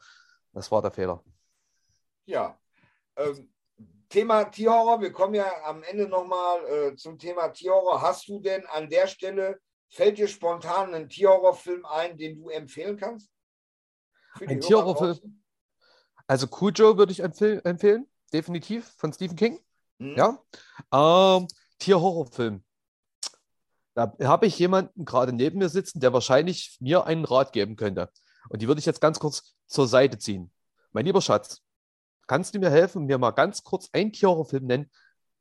Das 0.54 0.72
war 0.72 0.82
der 0.82 0.92
Fehler. 0.92 1.24
Ja. 2.26 2.60
Ähm, 3.16 3.50
Thema 4.10 4.44
Tierhorror, 4.46 5.02
wir 5.02 5.12
kommen 5.12 5.34
ja 5.34 5.52
am 5.66 5.82
Ende 5.82 6.08
nochmal 6.08 6.66
äh, 6.68 6.96
zum 6.96 7.18
Thema 7.18 7.50
Tierhorror. 7.50 8.02
Hast 8.02 8.28
du 8.28 8.40
denn 8.40 8.66
an 8.68 8.90
der 8.90 9.08
Stelle, 9.08 9.60
fällt 9.90 10.20
dir 10.20 10.28
spontan 10.28 10.94
ein 10.94 11.10
Tierhorrorfilm 11.10 11.86
ein, 11.86 12.18
den 12.18 12.36
du 12.36 12.50
empfehlen 12.50 12.98
kannst? 12.98 13.32
Ein 14.40 14.62
Tierhorrorfilm? 14.62 15.42
Also 16.28 16.48
Cujo 16.48 16.98
würde 16.98 17.12
ich 17.12 17.22
empfehlen, 17.22 18.08
definitiv, 18.32 18.94
von 18.98 19.12
Stephen 19.12 19.36
King. 19.36 19.60
Mhm. 19.98 20.16
Ja. 20.16 20.44
Ähm, 20.92 21.48
Tierhorrorfilm. 21.80 22.64
Da 23.96 24.16
habe 24.24 24.48
ich 24.48 24.58
jemanden 24.58 25.06
gerade 25.06 25.34
neben 25.34 25.60
mir 25.60 25.70
sitzen, 25.70 26.00
der 26.00 26.14
wahrscheinlich 26.14 26.78
mir 26.80 27.06
einen 27.06 27.26
Rat 27.26 27.54
geben 27.54 27.76
könnte. 27.76 28.10
Und 28.50 28.62
die 28.62 28.68
würde 28.68 28.80
ich 28.80 28.86
jetzt 28.86 29.02
ganz 29.02 29.20
kurz 29.20 29.56
zur 29.68 29.88
Seite 29.88 30.18
ziehen. 30.18 30.52
Mein 30.92 31.06
lieber 31.06 31.22
Schatz, 31.22 31.62
kannst 32.28 32.56
du 32.56 32.60
mir 32.60 32.72
helfen, 32.72 33.06
mir 33.06 33.18
mal 33.18 33.32
ganz 33.32 33.64
kurz 33.64 33.90
einen 33.94 34.12
Tierhorrorfilm 34.12 34.66
nennen, 34.66 34.92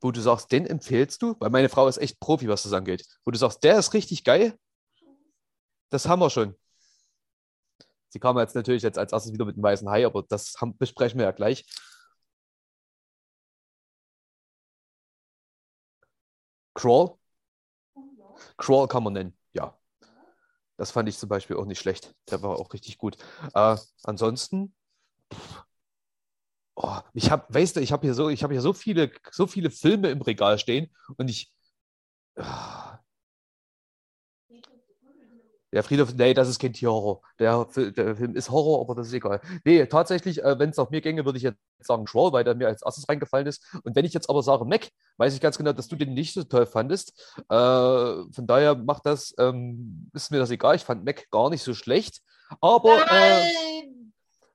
wo 0.00 0.10
du 0.10 0.20
sagst, 0.20 0.52
den 0.52 0.66
empfehlst 0.66 1.22
du? 1.22 1.36
Weil 1.38 1.50
meine 1.50 1.68
Frau 1.68 1.88
ist 1.88 1.98
echt 1.98 2.20
Profi, 2.20 2.48
was 2.48 2.64
das 2.64 2.72
angeht. 2.72 3.06
Wo 3.24 3.30
du 3.30 3.38
sagst, 3.38 3.62
der 3.64 3.78
ist 3.78 3.94
richtig 3.94 4.24
geil. 4.24 4.58
Das 5.90 6.06
haben 6.06 6.20
wir 6.20 6.30
schon. 6.30 6.56
Sie 8.08 8.18
kam 8.18 8.38
jetzt 8.38 8.54
natürlich 8.54 8.82
jetzt 8.82 8.98
als 8.98 9.12
erstes 9.12 9.32
wieder 9.32 9.44
mit 9.46 9.56
dem 9.56 9.62
weißen 9.62 9.88
Hai, 9.88 10.04
aber 10.04 10.22
das 10.22 10.54
haben, 10.60 10.76
besprechen 10.76 11.18
wir 11.18 11.26
ja 11.26 11.32
gleich. 11.32 11.64
Crawl 16.74 17.18
Crawl 18.56 18.88
kann 18.88 19.02
man 19.02 19.12
nennen, 19.14 19.36
ja. 19.52 19.76
Das 20.76 20.90
fand 20.90 21.08
ich 21.08 21.18
zum 21.18 21.28
Beispiel 21.28 21.56
auch 21.56 21.66
nicht 21.66 21.78
schlecht. 21.78 22.14
Der 22.30 22.42
war 22.42 22.58
auch 22.58 22.72
richtig 22.72 22.98
gut. 22.98 23.16
Äh, 23.54 23.76
ansonsten, 24.02 24.74
oh, 26.74 26.98
ich 27.14 27.30
habe, 27.30 27.44
weißt 27.48 27.76
du, 27.76 27.80
ich 27.80 27.92
habe 27.92 28.06
hier 28.06 28.14
so, 28.14 28.28
ich 28.28 28.42
habe 28.42 28.54
hier 28.54 28.62
so 28.62 28.72
viele, 28.72 29.12
so 29.30 29.46
viele 29.46 29.70
Filme 29.70 30.10
im 30.10 30.22
Regal 30.22 30.58
stehen 30.58 30.90
und 31.16 31.28
ich, 31.28 31.52
äh, 32.36 32.42
der 35.72 35.82
Friedhof, 35.82 36.14
nee, 36.14 36.34
das 36.34 36.48
ist 36.48 36.58
kein 36.58 36.72
Tierhorror. 36.72 37.22
Der, 37.38 37.66
der, 37.76 38.16
Film 38.16 38.36
ist 38.36 38.50
Horror, 38.50 38.80
aber 38.82 38.94
das 38.94 39.08
ist 39.08 39.14
egal. 39.14 39.40
Nee, 39.64 39.86
tatsächlich, 39.86 40.42
äh, 40.42 40.58
wenn 40.58 40.70
es 40.70 40.76
nach 40.76 40.90
mir 40.90 41.00
ginge, 41.00 41.24
würde 41.24 41.38
ich 41.38 41.44
jetzt 41.44 41.58
sagen 41.80 42.04
Troll, 42.04 42.32
weil 42.32 42.44
der 42.44 42.54
mir 42.54 42.68
als 42.68 42.82
erstes 42.82 43.08
reingefallen 43.08 43.46
ist. 43.46 43.64
Und 43.82 43.96
wenn 43.96 44.04
ich 44.04 44.12
jetzt 44.12 44.28
aber 44.28 44.42
sage 44.42 44.64
Mac, 44.64 44.88
weiß 45.16 45.34
ich 45.34 45.40
ganz 45.40 45.56
genau, 45.56 45.72
dass 45.72 45.88
du 45.88 45.96
den 45.96 46.14
nicht 46.14 46.34
so 46.34 46.44
toll 46.44 46.66
fandest. 46.66 47.34
Äh, 47.48 47.54
von 47.54 48.46
daher 48.46 48.74
macht 48.74 49.06
das, 49.06 49.34
ähm, 49.38 50.10
ist 50.12 50.30
mir 50.30 50.38
das 50.38 50.50
egal. 50.50 50.76
Ich 50.76 50.84
fand 50.84 51.04
Mac 51.04 51.30
gar 51.30 51.48
nicht 51.48 51.62
so 51.62 51.74
schlecht. 51.74 52.20
Aber 52.60 52.98
äh, 53.10 53.50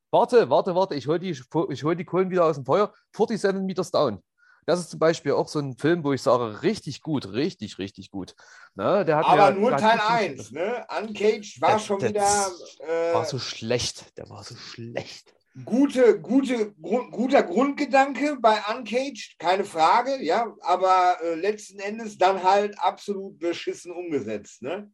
Warte, 0.10 0.50
warte, 0.50 0.74
warte, 0.74 0.96
ich 0.96 1.08
hole 1.08 1.20
die, 1.20 1.34
hol 1.34 1.96
die 1.96 2.06
Kohlen 2.06 2.30
wieder 2.30 2.46
aus 2.46 2.56
dem 2.56 2.66
Feuer. 2.66 2.94
47 3.14 3.62
Meters 3.64 3.92
Down. 3.92 4.24
Das 4.68 4.82
ist 4.82 4.90
zum 4.90 5.00
Beispiel 5.00 5.32
auch 5.32 5.48
so 5.48 5.60
ein 5.60 5.78
Film, 5.78 6.04
wo 6.04 6.12
ich 6.12 6.22
sage, 6.22 6.62
richtig 6.62 7.02
gut, 7.02 7.32
richtig, 7.32 7.78
richtig 7.78 8.12
gut. 8.12 8.36
Ne, 8.76 9.06
Aber 9.24 9.52
mir, 9.54 9.60
nur 9.62 9.78
Teil 9.78 9.98
1, 9.98 10.52
ne? 10.52 10.86
Uncaged 10.90 11.62
war 11.62 11.72
der, 11.72 11.80
schon 11.80 12.00
der, 12.00 12.10
wieder. 12.10 12.52
Äh, 12.80 13.14
war 13.14 13.24
so 13.24 13.40
schlecht, 13.40 14.18
der 14.18 14.30
war 14.30 14.44
so 14.44 14.58
schlecht. 14.58 15.34
Gute, 15.64 16.20
gute, 16.20 16.74
gru 16.74 17.10
guter 17.10 17.44
Grundgedanke 17.44 18.40
bei 18.42 18.62
Uncaged, 18.70 19.40
keine 19.40 19.64
Frage, 19.64 20.22
ja, 20.22 20.54
aber 20.60 21.18
äh, 21.24 21.36
letzten 21.36 21.80
Endes 21.80 22.18
dann 22.18 22.44
halt 22.44 22.78
absolut 22.78 23.40
beschissen 23.40 23.94
umgesetzt, 23.94 24.64
ne? 24.64 24.92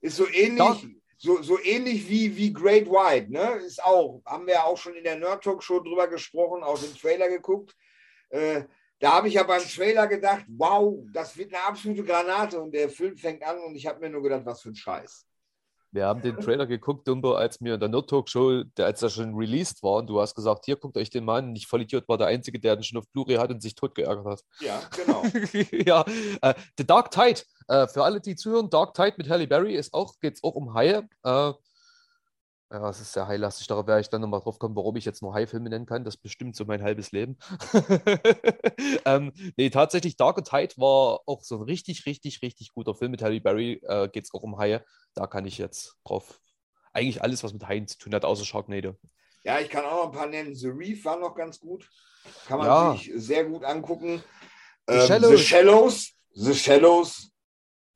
Ist 0.00 0.16
so 0.16 0.26
ähnlich. 0.26 0.58
Doch 0.58 0.82
so, 1.18 1.42
so 1.42 1.62
ähnlich 1.62 2.08
wie, 2.08 2.34
wie 2.38 2.54
Great 2.54 2.88
White, 2.88 3.30
ne? 3.30 3.56
Ist 3.66 3.84
auch, 3.84 4.22
haben 4.24 4.46
wir 4.46 4.54
ja 4.54 4.64
auch 4.64 4.78
schon 4.78 4.94
in 4.94 5.04
der 5.04 5.16
Nerd 5.18 5.44
Talk 5.44 5.62
Show 5.62 5.80
drüber 5.80 6.08
gesprochen, 6.08 6.62
auch 6.62 6.78
den 6.78 6.96
Trailer 6.96 7.28
geguckt. 7.28 7.76
Äh, 8.30 8.64
da 9.00 9.12
habe 9.12 9.28
ich 9.28 9.34
ja 9.34 9.42
beim 9.42 9.62
Trailer 9.62 10.06
gedacht, 10.06 10.44
wow, 10.48 11.04
das 11.12 11.36
wird 11.36 11.54
eine 11.54 11.64
absolute 11.64 12.04
Granate 12.04 12.60
und 12.60 12.72
der 12.72 12.88
Film 12.88 13.16
fängt 13.16 13.42
an 13.42 13.58
und 13.60 13.74
ich 13.74 13.86
habe 13.86 14.00
mir 14.00 14.10
nur 14.10 14.22
gedacht, 14.22 14.46
was 14.46 14.62
für 14.62 14.70
ein 14.70 14.76
Scheiß. 14.76 15.26
Wir 15.94 16.06
haben 16.06 16.22
den 16.22 16.36
Trailer 16.40 16.66
geguckt, 16.66 17.06
Dumbo, 17.06 17.34
als 17.34 17.60
mir 17.60 17.74
in 17.74 17.80
der 17.80 17.88
Nerd 17.88 18.10
Talk 18.10 18.28
Show, 18.28 18.64
der, 18.64 18.86
als 18.86 19.00
er 19.00 19.10
schon 19.10 19.32
released 19.36 19.80
war 19.84 19.98
und 19.98 20.08
du 20.08 20.20
hast 20.20 20.34
gesagt, 20.34 20.64
hier 20.64 20.74
guckt 20.74 20.96
euch 20.96 21.08
den 21.08 21.24
mal 21.24 21.38
an. 21.38 21.54
Ich 21.54 21.68
voll 21.68 21.82
Idiot 21.82 22.08
war 22.08 22.18
der 22.18 22.26
Einzige, 22.26 22.58
der 22.58 22.74
den 22.74 22.82
schon 22.82 22.98
auf 22.98 23.08
Blu-ray 23.12 23.36
hat 23.36 23.50
und 23.50 23.62
sich 23.62 23.76
tot 23.76 23.94
geärgert 23.94 24.26
hat. 24.26 24.40
Ja, 24.58 24.82
genau. 24.90 25.22
ja, 25.70 26.04
äh, 26.42 26.54
The 26.76 26.84
Dark 26.84 27.12
Tide. 27.12 27.42
Äh, 27.68 27.86
für 27.86 28.02
alle, 28.02 28.20
die 28.20 28.34
zuhören, 28.34 28.70
Dark 28.70 28.94
Tide 28.94 29.14
mit 29.18 29.30
Halle 29.30 29.46
Berry 29.46 29.76
ist 29.76 29.94
auch, 29.94 30.18
geht 30.18 30.34
es 30.34 30.42
auch 30.42 30.56
um 30.56 30.74
Haie. 30.74 31.08
Äh, 31.22 31.52
ja, 32.74 32.88
es 32.88 33.00
ist 33.00 33.12
sehr 33.12 33.28
heillastig. 33.28 33.68
Darauf 33.68 33.86
werde 33.86 34.00
ich 34.00 34.08
dann 34.08 34.20
nochmal 34.20 34.40
drauf 34.40 34.58
kommen, 34.58 34.74
warum 34.74 34.96
ich 34.96 35.04
jetzt 35.04 35.22
nur 35.22 35.32
Hai-Filme 35.32 35.70
nennen 35.70 35.86
kann. 35.86 36.02
Das 36.02 36.16
bestimmt 36.16 36.56
so 36.56 36.64
mein 36.64 36.82
halbes 36.82 37.12
Leben. 37.12 37.38
ähm, 39.04 39.32
nee, 39.56 39.70
tatsächlich, 39.70 40.16
Dark 40.16 40.44
Tide 40.44 40.74
war 40.76 41.20
auch 41.26 41.44
so 41.44 41.58
ein 41.58 41.62
richtig, 41.62 42.04
richtig, 42.04 42.42
richtig 42.42 42.72
guter 42.74 42.96
Film 42.96 43.12
mit 43.12 43.22
Halle 43.22 43.40
Berry. 43.40 43.80
Äh, 43.84 44.08
Geht 44.08 44.24
es 44.24 44.34
auch 44.34 44.42
um 44.42 44.58
Haie. 44.58 44.84
Da 45.14 45.28
kann 45.28 45.46
ich 45.46 45.56
jetzt 45.56 45.96
drauf. 46.04 46.40
Eigentlich 46.92 47.22
alles, 47.22 47.44
was 47.44 47.52
mit 47.52 47.68
Haien 47.68 47.86
zu 47.86 47.96
tun 47.96 48.12
hat, 48.12 48.24
außer 48.24 48.44
Sharknado. 48.44 48.96
Ja, 49.44 49.60
ich 49.60 49.68
kann 49.68 49.84
auch 49.84 50.06
noch 50.06 50.12
ein 50.12 50.18
paar 50.18 50.26
nennen. 50.26 50.56
The 50.56 50.68
Reef 50.68 51.04
war 51.04 51.16
noch 51.16 51.36
ganz 51.36 51.60
gut. 51.60 51.88
Kann 52.46 52.58
man 52.58 52.66
ja. 52.66 52.92
sich 52.96 53.12
sehr 53.14 53.44
gut 53.44 53.62
angucken. 53.62 54.20
The, 54.88 54.94
ähm, 54.94 55.06
Shallows. 55.06 55.38
The 55.38 55.44
Shallows. 55.44 56.12
The 56.32 56.54
Shallows. 56.54 57.30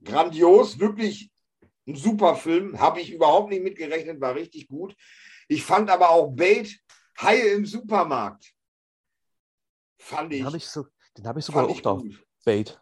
Grandios, 0.04 0.78
wirklich 0.78 1.32
ein 1.88 1.96
super 1.96 2.36
Film, 2.36 2.78
habe 2.78 3.00
ich 3.00 3.12
überhaupt 3.12 3.50
nicht 3.50 3.62
mitgerechnet, 3.62 4.20
war 4.20 4.34
richtig 4.34 4.68
gut. 4.68 4.94
Ich 5.48 5.64
fand 5.64 5.90
aber 5.90 6.10
auch 6.10 6.28
Bait, 6.28 6.78
Haie 7.20 7.54
im 7.54 7.66
Supermarkt. 7.66 8.52
Fand 9.98 10.32
ich. 10.32 10.40
Den 10.40 10.46
habe 10.46 10.56
ich, 10.58 10.68
so, 10.68 10.86
hab 11.24 11.36
ich 11.36 11.44
sogar 11.44 11.66
auch 11.66 11.80
da. 11.80 12.00
Bait. 12.44 12.78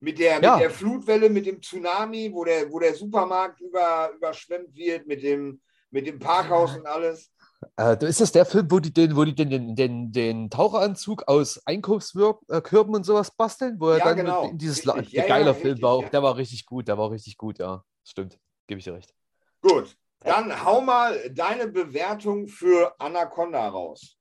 Mit 0.00 0.18
der, 0.18 0.40
ja. 0.40 0.52
mit 0.52 0.62
der 0.62 0.70
Flutwelle, 0.70 1.30
mit 1.30 1.46
dem 1.46 1.60
Tsunami, 1.62 2.30
wo 2.32 2.44
der, 2.44 2.70
wo 2.70 2.78
der 2.78 2.94
Supermarkt 2.94 3.60
über, 3.60 4.12
überschwemmt 4.14 4.76
wird, 4.76 5.06
mit 5.06 5.22
dem, 5.22 5.60
mit 5.90 6.06
dem 6.06 6.18
Parkhaus 6.18 6.76
und 6.76 6.86
alles. 6.86 7.32
Äh, 7.76 8.04
ist 8.06 8.20
das 8.20 8.32
der 8.32 8.46
Film, 8.46 8.70
wo 8.70 8.78
die 8.78 8.92
den, 8.92 9.16
wo 9.16 9.24
die 9.24 9.34
den, 9.34 9.50
den, 9.50 9.74
den, 9.74 10.12
den 10.12 10.50
Taucheranzug 10.50 11.26
aus 11.26 11.60
Einkaufskörben 11.66 12.94
und 12.94 13.04
sowas 13.04 13.32
basteln? 13.32 13.80
Wo 13.80 13.90
er 13.90 13.98
ja, 13.98 14.04
dann 14.04 14.16
genau. 14.16 14.48
in 14.48 14.58
dieses 14.58 14.86
richtig. 14.86 15.12
Ja, 15.12 15.26
geiler 15.26 15.48
ja, 15.48 15.54
Film 15.54 15.66
richtig, 15.72 15.82
war 15.82 15.92
auch, 15.92 16.08
der 16.08 16.22
war 16.22 16.36
richtig 16.36 16.66
gut, 16.66 16.86
der 16.88 16.98
war 16.98 17.10
richtig 17.10 17.36
gut, 17.36 17.58
ja. 17.58 17.82
Stimmt, 18.04 18.38
gebe 18.66 18.78
ich 18.78 18.84
dir 18.84 18.94
recht. 18.94 19.12
Gut, 19.60 19.96
dann 20.20 20.64
hau 20.64 20.80
mal 20.80 21.30
deine 21.30 21.66
Bewertung 21.68 22.46
für 22.46 22.94
Anaconda 23.00 23.68
raus. 23.68 24.16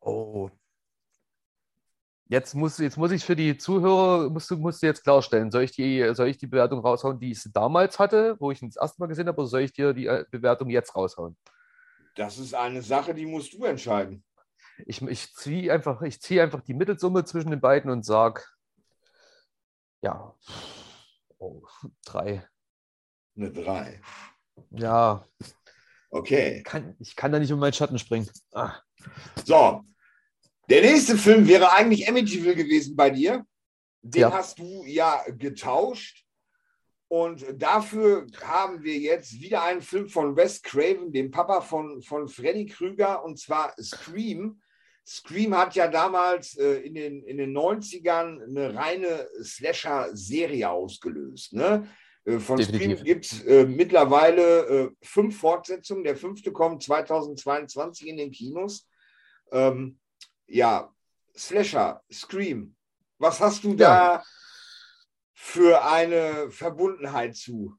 Oh. 0.00 0.48
Jetzt 2.26 2.54
muss, 2.54 2.78
jetzt 2.78 2.96
muss 2.96 3.10
ich 3.10 3.24
für 3.24 3.36
die 3.36 3.58
Zuhörer, 3.58 4.30
musst 4.30 4.50
du, 4.50 4.56
musst 4.56 4.82
du 4.82 4.86
jetzt 4.86 5.02
klarstellen, 5.02 5.50
soll 5.50 5.64
ich, 5.64 5.72
die, 5.72 6.14
soll 6.14 6.28
ich 6.28 6.38
die 6.38 6.46
Bewertung 6.46 6.80
raushauen, 6.80 7.18
die 7.18 7.32
ich 7.32 7.42
damals 7.52 7.98
hatte, 7.98 8.36
wo 8.38 8.50
ich 8.50 8.62
ihn 8.62 8.70
das 8.70 8.80
erste 8.80 9.00
Mal 9.02 9.08
gesehen 9.08 9.28
habe, 9.28 9.38
oder 9.38 9.48
soll 9.48 9.60
ich 9.60 9.72
dir 9.72 9.92
die 9.92 10.06
äh, 10.06 10.24
Bewertung 10.30 10.70
jetzt 10.70 10.96
raushauen? 10.96 11.36
Das 12.14 12.38
ist 12.38 12.54
eine 12.54 12.82
Sache, 12.82 13.14
die 13.14 13.26
musst 13.26 13.52
du 13.54 13.64
entscheiden. 13.64 14.24
Ich, 14.86 15.02
ich 15.02 15.34
ziehe 15.34 15.72
einfach, 15.72 16.02
zieh 16.20 16.40
einfach 16.40 16.60
die 16.62 16.74
Mittelsumme 16.74 17.24
zwischen 17.24 17.50
den 17.50 17.60
beiden 17.60 17.90
und 17.90 18.04
sage, 18.04 18.42
ja, 20.02 20.34
oh, 21.38 21.62
drei. 22.04 22.46
Eine 23.36 23.52
drei. 23.52 24.00
Ja. 24.70 25.24
Okay. 26.10 26.58
Ich 26.58 26.64
kann, 26.64 26.96
ich 27.00 27.16
kann 27.16 27.32
da 27.32 27.38
nicht 27.38 27.52
um 27.52 27.58
meinen 27.58 27.72
Schatten 27.72 27.98
springen. 27.98 28.30
Ah. 28.52 28.74
So. 29.44 29.82
Der 30.68 30.80
nächste 30.80 31.18
Film 31.18 31.46
wäre 31.46 31.72
eigentlich 31.72 32.08
Amityville 32.08 32.54
gewesen 32.54 32.96
bei 32.96 33.10
dir. 33.10 33.44
Den 34.02 34.20
ja. 34.22 34.32
hast 34.32 34.58
du 34.58 34.84
ja 34.84 35.22
getauscht. 35.28 36.23
Und 37.14 37.46
dafür 37.62 38.26
haben 38.42 38.82
wir 38.82 38.98
jetzt 38.98 39.40
wieder 39.40 39.62
einen 39.62 39.82
Film 39.82 40.08
von 40.08 40.34
Wes 40.34 40.60
Craven, 40.62 41.12
dem 41.12 41.30
Papa 41.30 41.60
von, 41.60 42.02
von 42.02 42.26
Freddy 42.26 42.66
Krüger, 42.66 43.24
und 43.24 43.38
zwar 43.38 43.72
Scream. 43.80 44.60
Scream 45.06 45.56
hat 45.56 45.76
ja 45.76 45.86
damals 45.86 46.56
äh, 46.56 46.80
in, 46.80 46.96
den, 46.96 47.22
in 47.22 47.36
den 47.36 47.56
90ern 47.56 48.42
eine 48.42 48.74
reine 48.74 49.28
Slasher-Serie 49.40 50.68
ausgelöst. 50.68 51.52
Ne? 51.52 51.88
Äh, 52.24 52.40
von 52.40 52.56
Definitiv. 52.56 52.98
Scream 52.98 53.04
gibt 53.04 53.26
es 53.26 53.44
äh, 53.44 53.64
mittlerweile 53.64 54.66
äh, 54.66 54.90
fünf 55.00 55.38
Fortsetzungen. 55.38 56.02
Der 56.02 56.16
fünfte 56.16 56.50
kommt 56.50 56.82
2022 56.82 58.08
in 58.08 58.16
den 58.16 58.32
Kinos. 58.32 58.88
Ähm, 59.52 60.00
ja, 60.48 60.92
Slasher, 61.36 62.02
Scream. 62.12 62.74
Was 63.18 63.38
hast 63.38 63.62
du 63.62 63.68
ja. 63.70 63.76
da 63.76 64.24
für 65.44 65.84
eine 65.84 66.50
Verbundenheit 66.50 67.36
zu? 67.36 67.76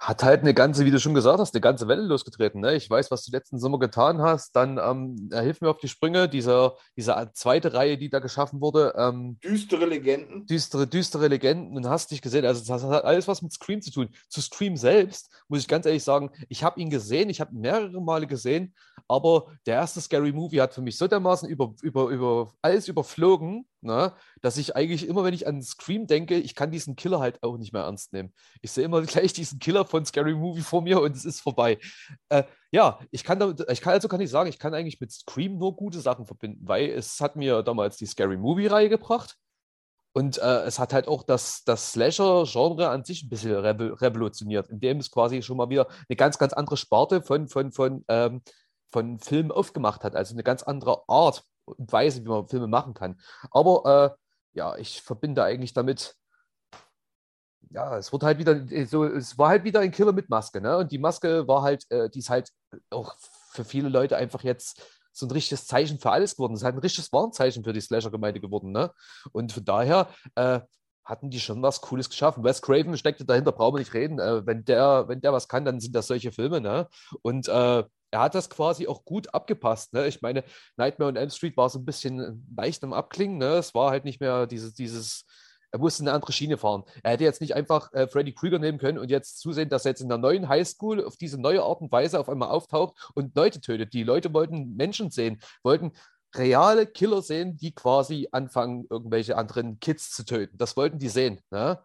Hat 0.00 0.22
halt 0.22 0.40
eine 0.40 0.52
ganze, 0.52 0.84
wie 0.84 0.90
du 0.90 1.00
schon 1.00 1.14
gesagt 1.14 1.38
hast, 1.38 1.54
eine 1.54 1.60
ganze 1.60 1.88
Welle 1.88 2.02
losgetreten. 2.02 2.60
Ne? 2.60 2.74
Ich 2.74 2.90
weiß, 2.90 3.10
was 3.10 3.24
du 3.24 3.32
letzten 3.32 3.58
Sommer 3.58 3.78
getan 3.78 4.20
hast. 4.20 4.54
Dann 4.54 4.78
ähm, 4.78 5.30
hilf 5.32 5.60
mir 5.60 5.70
auf 5.70 5.78
die 5.78 5.88
Sprünge. 5.88 6.28
Dieser, 6.28 6.76
diese 6.96 7.30
zweite 7.34 7.72
Reihe, 7.72 7.98
die 7.98 8.10
da 8.10 8.18
geschaffen 8.18 8.60
wurde. 8.60 8.94
Ähm, 8.96 9.38
düstere 9.42 9.86
Legenden. 9.86 10.46
Düstere, 10.46 10.86
düstere 10.86 11.28
Legenden. 11.28 11.76
Und 11.76 11.88
hast 11.88 12.10
dich 12.10 12.20
gesehen. 12.20 12.44
Also, 12.44 12.64
das 12.64 12.82
hat 12.84 13.04
alles 13.04 13.26
was 13.26 13.42
mit 13.42 13.52
Scream 13.52 13.80
zu 13.80 13.90
tun. 13.90 14.08
Zu 14.28 14.40
Scream 14.40 14.76
selbst 14.76 15.30
muss 15.48 15.60
ich 15.60 15.68
ganz 15.68 15.86
ehrlich 15.86 16.04
sagen, 16.04 16.30
ich 16.48 16.62
habe 16.62 16.80
ihn 16.80 16.90
gesehen. 16.90 17.30
Ich 17.30 17.40
habe 17.40 17.52
ihn 17.52 17.60
mehrere 17.60 18.00
Male 18.00 18.26
gesehen. 18.26 18.74
Aber 19.08 19.46
der 19.66 19.76
erste 19.76 20.00
Scary 20.00 20.32
Movie 20.32 20.60
hat 20.60 20.74
für 20.74 20.82
mich 20.82 20.98
so 20.98 21.08
dermaßen 21.08 21.48
über, 21.48 21.74
über, 21.82 22.08
über 22.08 22.52
alles 22.60 22.86
überflogen 22.88 23.66
Ne? 23.80 24.12
Dass 24.40 24.56
ich 24.56 24.74
eigentlich 24.74 25.06
immer, 25.06 25.22
wenn 25.22 25.34
ich 25.34 25.46
an 25.46 25.62
Scream 25.62 26.06
denke, 26.06 26.36
ich 26.36 26.54
kann 26.54 26.72
diesen 26.72 26.96
Killer 26.96 27.20
halt 27.20 27.42
auch 27.42 27.58
nicht 27.58 27.72
mehr 27.72 27.82
ernst 27.82 28.12
nehmen. 28.12 28.34
Ich 28.60 28.72
sehe 28.72 28.84
immer 28.84 29.02
gleich 29.02 29.32
diesen 29.32 29.60
Killer 29.60 29.84
von 29.84 30.04
Scary 30.04 30.34
Movie 30.34 30.62
vor 30.62 30.82
mir 30.82 31.00
und 31.00 31.14
es 31.14 31.24
ist 31.24 31.40
vorbei. 31.40 31.78
Äh, 32.28 32.42
ja, 32.72 32.98
ich 33.10 33.22
kann, 33.22 33.38
da, 33.38 33.54
ich 33.70 33.80
kann 33.80 33.92
also 33.92 34.08
kann 34.08 34.20
ich 34.20 34.30
sagen, 34.30 34.50
ich 34.50 34.58
kann 34.58 34.74
eigentlich 34.74 35.00
mit 35.00 35.12
Scream 35.12 35.58
nur 35.58 35.76
gute 35.76 36.00
Sachen 36.00 36.26
verbinden, 36.26 36.66
weil 36.66 36.88
es 36.90 37.20
hat 37.20 37.36
mir 37.36 37.62
damals 37.62 37.96
die 37.96 38.06
Scary 38.06 38.36
Movie-Reihe 38.36 38.88
gebracht. 38.88 39.36
Und 40.12 40.38
äh, 40.38 40.62
es 40.62 40.80
hat 40.80 40.92
halt 40.92 41.06
auch 41.06 41.22
das, 41.22 41.62
das 41.64 41.92
Slasher-Genre 41.92 42.88
an 42.88 43.04
sich 43.04 43.22
ein 43.22 43.28
bisschen 43.28 43.54
revolutioniert, 43.54 44.68
indem 44.68 44.98
es 44.98 45.10
quasi 45.10 45.42
schon 45.42 45.56
mal 45.56 45.68
wieder 45.70 45.86
eine 46.08 46.16
ganz, 46.16 46.38
ganz 46.38 46.52
andere 46.52 46.76
Sparte 46.76 47.22
von, 47.22 47.46
von, 47.46 47.70
von, 47.70 48.04
ähm, 48.08 48.42
von 48.90 49.20
Filmen 49.20 49.52
aufgemacht 49.52 50.02
hat. 50.02 50.16
Also 50.16 50.34
eine 50.34 50.42
ganz 50.42 50.64
andere 50.64 51.04
Art 51.08 51.44
und 51.76 51.92
Weise, 51.92 52.24
wie 52.24 52.28
man 52.28 52.48
Filme 52.48 52.66
machen 52.66 52.94
kann. 52.94 53.20
Aber 53.50 54.16
äh, 54.54 54.58
ja, 54.58 54.76
ich 54.76 55.02
verbinde 55.02 55.44
eigentlich 55.44 55.72
damit, 55.72 56.14
ja, 57.70 57.98
es 57.98 58.12
wird 58.12 58.22
halt 58.22 58.38
wieder 58.38 58.86
so, 58.86 59.04
es 59.04 59.38
war 59.38 59.50
halt 59.50 59.64
wieder 59.64 59.80
ein 59.80 59.90
Killer 59.90 60.12
mit 60.12 60.30
Maske, 60.30 60.60
ne? 60.60 60.78
Und 60.78 60.90
die 60.92 60.98
Maske 60.98 61.46
war 61.46 61.62
halt, 61.62 61.84
äh, 61.90 62.08
die 62.08 62.20
ist 62.20 62.30
halt 62.30 62.50
auch 62.90 63.14
für 63.50 63.64
viele 63.64 63.88
Leute 63.88 64.16
einfach 64.16 64.42
jetzt 64.42 64.82
so 65.12 65.26
ein 65.26 65.30
richtiges 65.30 65.66
Zeichen 65.66 65.98
für 65.98 66.10
alles 66.10 66.36
geworden. 66.36 66.54
Es 66.54 66.60
ist 66.60 66.64
halt 66.64 66.76
ein 66.76 66.80
richtiges 66.80 67.12
Warnzeichen 67.12 67.64
für 67.64 67.72
die 67.72 67.80
Slasher-Gemeinde 67.80 68.40
geworden, 68.40 68.72
ne? 68.72 68.92
Und 69.32 69.52
von 69.52 69.64
daher 69.64 70.08
äh, 70.34 70.60
hatten 71.04 71.30
die 71.30 71.40
schon 71.40 71.62
was 71.62 71.80
Cooles 71.80 72.08
geschaffen. 72.08 72.44
Wes 72.44 72.62
Craven 72.62 72.96
steckte 72.96 73.24
dahinter, 73.24 73.52
brauchen 73.52 73.76
wir 73.76 73.80
nicht 73.80 73.94
reden. 73.94 74.18
Äh, 74.18 74.46
wenn, 74.46 74.64
der, 74.64 75.08
wenn 75.08 75.20
der 75.20 75.32
was 75.32 75.48
kann, 75.48 75.64
dann 75.64 75.80
sind 75.80 75.94
das 75.94 76.06
solche 76.06 76.32
Filme, 76.32 76.60
ne? 76.60 76.88
Und 77.22 77.48
äh, 77.48 77.84
er 78.10 78.20
hat 78.20 78.34
das 78.34 78.50
quasi 78.50 78.86
auch 78.86 79.04
gut 79.04 79.32
abgepasst. 79.34 79.92
Ne? 79.92 80.06
Ich 80.06 80.22
meine, 80.22 80.44
Nightmare 80.76 81.10
on 81.10 81.16
Elm 81.16 81.30
Street 81.30 81.56
war 81.56 81.68
so 81.68 81.78
ein 81.78 81.84
bisschen 81.84 82.46
leicht 82.56 82.82
am 82.84 82.92
Abklingen. 82.92 83.38
Ne? 83.38 83.56
Es 83.56 83.74
war 83.74 83.90
halt 83.90 84.04
nicht 84.04 84.20
mehr 84.20 84.46
dieses, 84.46 84.74
dieses, 84.74 85.24
er 85.70 85.78
musste 85.78 86.02
eine 86.02 86.12
andere 86.12 86.32
Schiene 86.32 86.56
fahren. 86.56 86.84
Er 87.02 87.12
hätte 87.12 87.24
jetzt 87.24 87.40
nicht 87.40 87.54
einfach 87.54 87.92
äh, 87.92 88.08
Freddy 88.08 88.32
Krüger 88.32 88.58
nehmen 88.58 88.78
können 88.78 88.98
und 88.98 89.10
jetzt 89.10 89.40
zusehen, 89.40 89.68
dass 89.68 89.84
er 89.84 89.90
jetzt 89.90 90.00
in 90.00 90.08
der 90.08 90.18
neuen 90.18 90.48
Highschool 90.48 91.04
auf 91.04 91.16
diese 91.16 91.40
neue 91.40 91.62
Art 91.62 91.80
und 91.80 91.92
Weise 91.92 92.18
auf 92.18 92.28
einmal 92.28 92.48
auftaucht 92.48 93.10
und 93.14 93.36
Leute 93.36 93.60
tötet. 93.60 93.92
Die 93.92 94.04
Leute 94.04 94.32
wollten 94.32 94.74
Menschen 94.76 95.10
sehen, 95.10 95.40
wollten 95.62 95.92
reale 96.34 96.86
Killer 96.86 97.22
sehen, 97.22 97.56
die 97.56 97.74
quasi 97.74 98.28
anfangen, 98.32 98.86
irgendwelche 98.90 99.36
anderen 99.36 99.80
Kids 99.80 100.10
zu 100.10 100.24
töten. 100.24 100.56
Das 100.58 100.76
wollten 100.76 100.98
die 100.98 101.08
sehen. 101.08 101.40
Ne? 101.50 101.78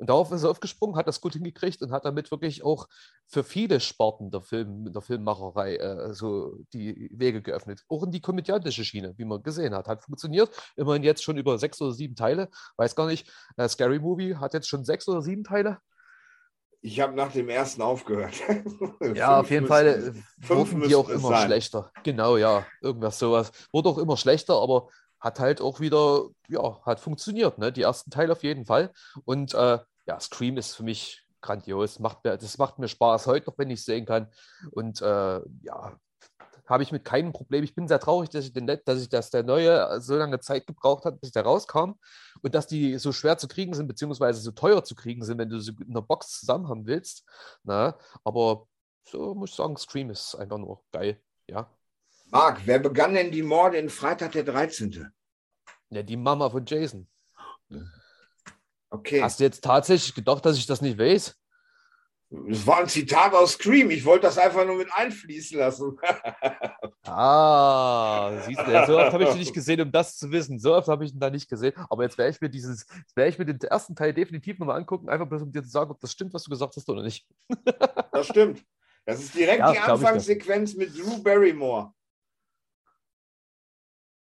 Und 0.00 0.08
darauf 0.08 0.32
ist 0.32 0.44
er 0.44 0.50
aufgesprungen, 0.50 0.96
hat 0.96 1.06
das 1.06 1.20
gut 1.20 1.34
hingekriegt 1.34 1.82
und 1.82 1.92
hat 1.92 2.06
damit 2.06 2.30
wirklich 2.30 2.64
auch 2.64 2.88
für 3.26 3.44
viele 3.44 3.80
Sparten 3.80 4.30
der, 4.30 4.40
Film, 4.40 4.90
der 4.90 5.02
Filmmacherei 5.02 5.76
äh, 5.76 6.14
so 6.14 6.56
die 6.72 7.10
Wege 7.12 7.42
geöffnet. 7.42 7.84
Auch 7.86 8.02
in 8.04 8.10
die 8.10 8.22
komödiantische 8.22 8.82
Schiene, 8.82 9.12
wie 9.18 9.26
man 9.26 9.42
gesehen 9.42 9.74
hat. 9.74 9.88
Hat 9.88 10.02
funktioniert. 10.02 10.50
Immerhin 10.76 11.02
jetzt 11.02 11.22
schon 11.22 11.36
über 11.36 11.58
sechs 11.58 11.82
oder 11.82 11.92
sieben 11.92 12.16
Teile. 12.16 12.48
Weiß 12.78 12.96
gar 12.96 13.06
nicht. 13.08 13.30
Äh, 13.58 13.68
Scary 13.68 13.98
Movie 13.98 14.36
hat 14.36 14.54
jetzt 14.54 14.68
schon 14.68 14.86
sechs 14.86 15.06
oder 15.06 15.20
sieben 15.20 15.44
Teile. 15.44 15.76
Ich 16.80 16.98
habe 16.98 17.14
nach 17.14 17.32
dem 17.32 17.50
ersten 17.50 17.82
aufgehört. 17.82 18.36
ja, 19.14 19.40
auf 19.40 19.50
jeden 19.50 19.66
Fall 19.66 19.86
äh, 19.86 20.48
wurden 20.48 20.80
die 20.80 20.94
auch 20.94 21.10
immer 21.10 21.28
sein. 21.28 21.46
schlechter. 21.46 21.92
Genau, 22.04 22.38
ja, 22.38 22.64
irgendwas 22.80 23.18
sowas. 23.18 23.52
Wurde 23.70 23.90
auch 23.90 23.98
immer 23.98 24.16
schlechter, 24.16 24.54
aber 24.54 24.88
hat 25.20 25.40
halt 25.40 25.60
auch 25.60 25.80
wieder, 25.80 26.28
ja, 26.48 26.82
hat 26.86 27.00
funktioniert, 27.00 27.58
ne? 27.58 27.70
Die 27.70 27.82
ersten 27.82 28.10
Teile 28.10 28.32
auf 28.32 28.42
jeden 28.42 28.64
Fall. 28.64 28.90
Und 29.26 29.52
äh, 29.52 29.78
ja, 30.10 30.18
Scream 30.18 30.56
ist 30.56 30.74
für 30.74 30.82
mich 30.82 31.24
grandios. 31.40 32.00
Macht 32.00 32.24
mir, 32.24 32.36
das 32.36 32.58
macht 32.58 32.80
mir 32.80 32.88
Spaß 32.88 33.28
heute 33.28 33.48
noch, 33.48 33.56
wenn 33.58 33.70
ich 33.70 33.78
es 33.78 33.86
sehen 33.86 34.06
kann. 34.06 34.26
Und 34.72 35.00
äh, 35.00 35.40
ja, 35.62 35.96
habe 36.66 36.82
ich 36.82 36.90
mit 36.90 37.04
keinem 37.04 37.32
Problem. 37.32 37.62
Ich 37.62 37.76
bin 37.76 37.86
sehr 37.86 38.00
traurig, 38.00 38.28
dass 38.28 38.44
ich, 38.44 38.52
den, 38.52 38.66
dass 38.66 39.00
ich 39.00 39.08
dass 39.08 39.30
der 39.30 39.44
neue 39.44 40.00
so 40.00 40.16
lange 40.16 40.40
Zeit 40.40 40.66
gebraucht 40.66 41.04
hat, 41.04 41.20
bis 41.20 41.30
der 41.30 41.44
rauskam 41.44 41.92
und 42.42 42.54
dass 42.56 42.66
die 42.66 42.98
so 42.98 43.12
schwer 43.12 43.38
zu 43.38 43.46
kriegen 43.46 43.72
sind, 43.72 43.86
beziehungsweise 43.86 44.40
so 44.40 44.50
teuer 44.50 44.82
zu 44.82 44.96
kriegen 44.96 45.22
sind, 45.22 45.38
wenn 45.38 45.48
du 45.48 45.60
sie 45.60 45.76
in 45.80 45.90
einer 45.90 46.02
Box 46.02 46.40
zusammen 46.40 46.68
haben 46.68 46.86
willst. 46.86 47.24
Na, 47.62 47.96
aber 48.24 48.66
so 49.04 49.36
muss 49.36 49.50
ich 49.50 49.56
sagen, 49.56 49.76
Scream 49.76 50.10
ist 50.10 50.34
einfach 50.34 50.58
nur 50.58 50.82
geil. 50.90 51.20
Ja. 51.48 51.70
Marc, 52.26 52.66
wer 52.66 52.80
begann 52.80 53.14
denn 53.14 53.30
die 53.30 53.42
Morde 53.42 53.78
in 53.78 53.88
Freitag 53.88 54.32
der 54.32 54.44
13.? 54.44 55.08
Ja, 55.90 56.02
die 56.02 56.16
Mama 56.16 56.50
von 56.50 56.64
Jason. 56.66 57.08
Okay. 58.90 59.22
Hast 59.22 59.40
du 59.40 59.44
jetzt 59.44 59.62
tatsächlich 59.62 60.14
gedacht, 60.14 60.44
dass 60.44 60.56
ich 60.56 60.66
das 60.66 60.82
nicht 60.82 60.98
weiß? 60.98 61.36
Es 62.48 62.64
war 62.64 62.78
ein 62.78 62.88
Zitat 62.88 63.34
aus 63.34 63.54
Scream. 63.54 63.90
Ich 63.90 64.04
wollte 64.04 64.26
das 64.26 64.38
einfach 64.38 64.64
nur 64.64 64.76
mit 64.76 64.88
einfließen 64.92 65.58
lassen. 65.58 65.98
ah, 67.02 68.40
siehst 68.46 68.60
du, 68.60 68.86
so 68.86 68.98
oft 69.00 69.12
habe 69.12 69.24
ich 69.24 69.30
dich 69.30 69.38
nicht 69.38 69.54
gesehen, 69.54 69.80
um 69.80 69.90
das 69.90 70.16
zu 70.16 70.30
wissen. 70.30 70.60
So 70.60 70.76
oft 70.76 70.86
habe 70.86 71.04
ich 71.04 71.12
ihn 71.12 71.18
da 71.18 71.28
nicht 71.28 71.48
gesehen. 71.48 71.72
Aber 71.88 72.04
jetzt 72.04 72.18
werde 72.18 72.30
ich 72.30 72.40
mir 72.40 72.48
dieses, 72.48 72.86
werde 73.16 73.30
ich 73.30 73.38
mir 73.38 73.46
den 73.46 73.60
ersten 73.62 73.96
Teil 73.96 74.14
definitiv 74.14 74.60
nochmal 74.60 74.76
angucken, 74.76 75.08
einfach 75.08 75.26
bloß 75.26 75.42
um 75.42 75.50
dir 75.50 75.64
zu 75.64 75.70
sagen, 75.70 75.90
ob 75.90 75.98
das 75.98 76.12
stimmt, 76.12 76.32
was 76.32 76.44
du 76.44 76.50
gesagt 76.50 76.76
hast 76.76 76.88
oder 76.88 77.02
nicht. 77.02 77.26
das 78.12 78.28
stimmt. 78.28 78.64
Das 79.06 79.18
ist 79.18 79.34
direkt 79.34 79.58
ja, 79.58 79.72
die 79.72 79.78
Anfangssequenz 79.80 80.74
mit 80.74 80.96
Drew 80.96 81.20
Barrymore. 81.20 81.92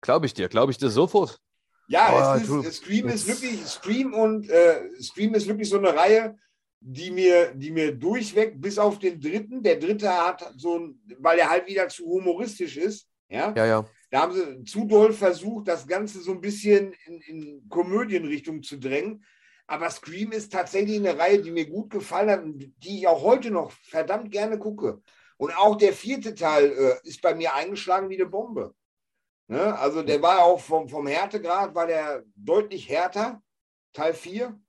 Glaube 0.01 0.25
ich 0.25 0.33
dir, 0.33 0.49
glaube 0.49 0.71
ich 0.71 0.79
dir 0.79 0.89
sofort. 0.89 1.39
Ja, 1.87 2.35
oh, 2.35 2.61
ist, 2.61 2.77
Scream 2.77 3.09
ist 3.09 3.27
wirklich, 3.27 3.65
Scream 3.65 4.13
und 4.13 4.49
äh, 4.49 4.89
Scream 5.01 5.33
ist 5.35 5.47
wirklich 5.47 5.69
so 5.69 5.77
eine 5.77 5.95
Reihe, 5.95 6.35
die 6.79 7.11
mir, 7.11 7.53
die 7.53 7.71
mir 7.71 7.93
durchweg, 7.93 8.59
bis 8.59 8.77
auf 8.77 8.99
den 8.99 9.19
dritten, 9.19 9.63
der 9.63 9.77
dritte 9.77 10.09
hat 10.09 10.53
so 10.57 10.79
ein, 10.79 10.99
weil 11.19 11.39
er 11.39 11.49
halt 11.49 11.67
wieder 11.67 11.87
zu 11.89 12.05
humoristisch 12.05 12.77
ist, 12.77 13.07
ja, 13.29 13.51
ja, 13.55 13.65
ja. 13.65 13.85
Da 14.11 14.21
haben 14.21 14.33
sie 14.33 14.63
zu 14.65 14.85
doll 14.85 15.11
versucht, 15.11 15.67
das 15.67 15.87
Ganze 15.87 16.21
so 16.21 16.33
ein 16.33 16.41
bisschen 16.41 16.93
in, 17.05 17.19
in 17.21 17.67
Komödienrichtung 17.67 18.61
zu 18.61 18.77
drängen. 18.77 19.25
Aber 19.65 19.89
Scream 19.89 20.31
ist 20.31 20.51
tatsächlich 20.51 20.97
eine 20.97 21.17
Reihe, 21.17 21.41
die 21.41 21.49
mir 21.49 21.65
gut 21.65 21.89
gefallen 21.89 22.29
hat 22.29 22.43
und 22.43 22.59
die 22.59 22.99
ich 22.99 23.07
auch 23.07 23.23
heute 23.23 23.49
noch 23.49 23.71
verdammt 23.71 24.29
gerne 24.29 24.59
gucke. 24.59 25.01
Und 25.37 25.57
auch 25.57 25.77
der 25.77 25.93
vierte 25.93 26.35
Teil 26.35 26.65
äh, 26.65 27.07
ist 27.07 27.23
bei 27.23 27.33
mir 27.33 27.55
eingeschlagen 27.55 28.09
wie 28.09 28.21
eine 28.21 28.29
Bombe. 28.29 28.75
Ne? 29.47 29.77
Also 29.77 30.03
der 30.03 30.21
war 30.21 30.43
auch 30.43 30.59
vom, 30.59 30.87
vom 30.87 31.07
Härtegrad, 31.07 31.75
war 31.75 31.87
der 31.87 32.23
deutlich 32.35 32.89
härter, 32.89 33.41
Teil 33.93 34.13
4. 34.13 34.59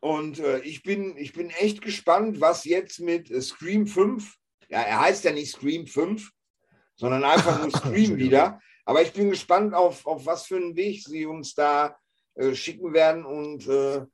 Und 0.00 0.38
äh, 0.38 0.60
ich, 0.60 0.82
bin, 0.82 1.16
ich 1.16 1.32
bin 1.32 1.50
echt 1.50 1.82
gespannt, 1.82 2.40
was 2.40 2.64
jetzt 2.64 3.00
mit 3.00 3.30
äh, 3.30 3.40
Scream 3.40 3.86
5, 3.86 4.36
ja, 4.68 4.80
er 4.80 5.00
heißt 5.00 5.24
ja 5.24 5.32
nicht 5.32 5.52
Scream 5.52 5.86
5, 5.86 6.30
sondern 6.96 7.24
einfach 7.24 7.60
nur 7.60 7.70
Scream 7.76 8.16
wieder. 8.16 8.60
Aber 8.84 9.02
ich 9.02 9.12
bin 9.12 9.30
gespannt, 9.30 9.74
auf, 9.74 10.06
auf 10.06 10.26
was 10.26 10.46
für 10.46 10.56
einen 10.56 10.76
Weg 10.76 11.02
sie 11.04 11.26
uns 11.26 11.54
da 11.54 11.96
äh, 12.34 12.54
schicken 12.54 12.92
werden. 12.92 13.24
Und 13.24 13.66
äh, 13.68 14.06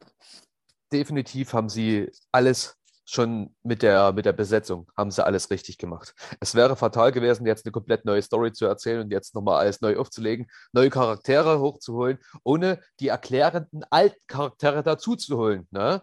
definitiv 0.92 1.52
haben 1.52 1.68
sie 1.68 2.10
alles 2.32 2.75
schon 3.06 3.54
mit 3.62 3.82
der, 3.82 4.12
mit 4.12 4.26
der 4.26 4.32
Besetzung 4.32 4.90
haben 4.96 5.12
sie 5.12 5.24
alles 5.24 5.50
richtig 5.50 5.78
gemacht. 5.78 6.12
Es 6.40 6.54
wäre 6.56 6.74
fatal 6.76 7.12
gewesen, 7.12 7.46
jetzt 7.46 7.64
eine 7.64 7.72
komplett 7.72 8.04
neue 8.04 8.20
Story 8.20 8.52
zu 8.52 8.66
erzählen 8.66 9.00
und 9.00 9.12
jetzt 9.12 9.34
nochmal 9.34 9.60
alles 9.60 9.80
neu 9.80 9.96
aufzulegen, 9.96 10.48
neue 10.72 10.90
Charaktere 10.90 11.60
hochzuholen, 11.60 12.18
ohne 12.42 12.80
die 12.98 13.08
erklärenden 13.08 13.84
alten 13.90 14.20
Charaktere 14.26 14.82
dazuzuholen. 14.82 15.68
Ne? 15.70 16.02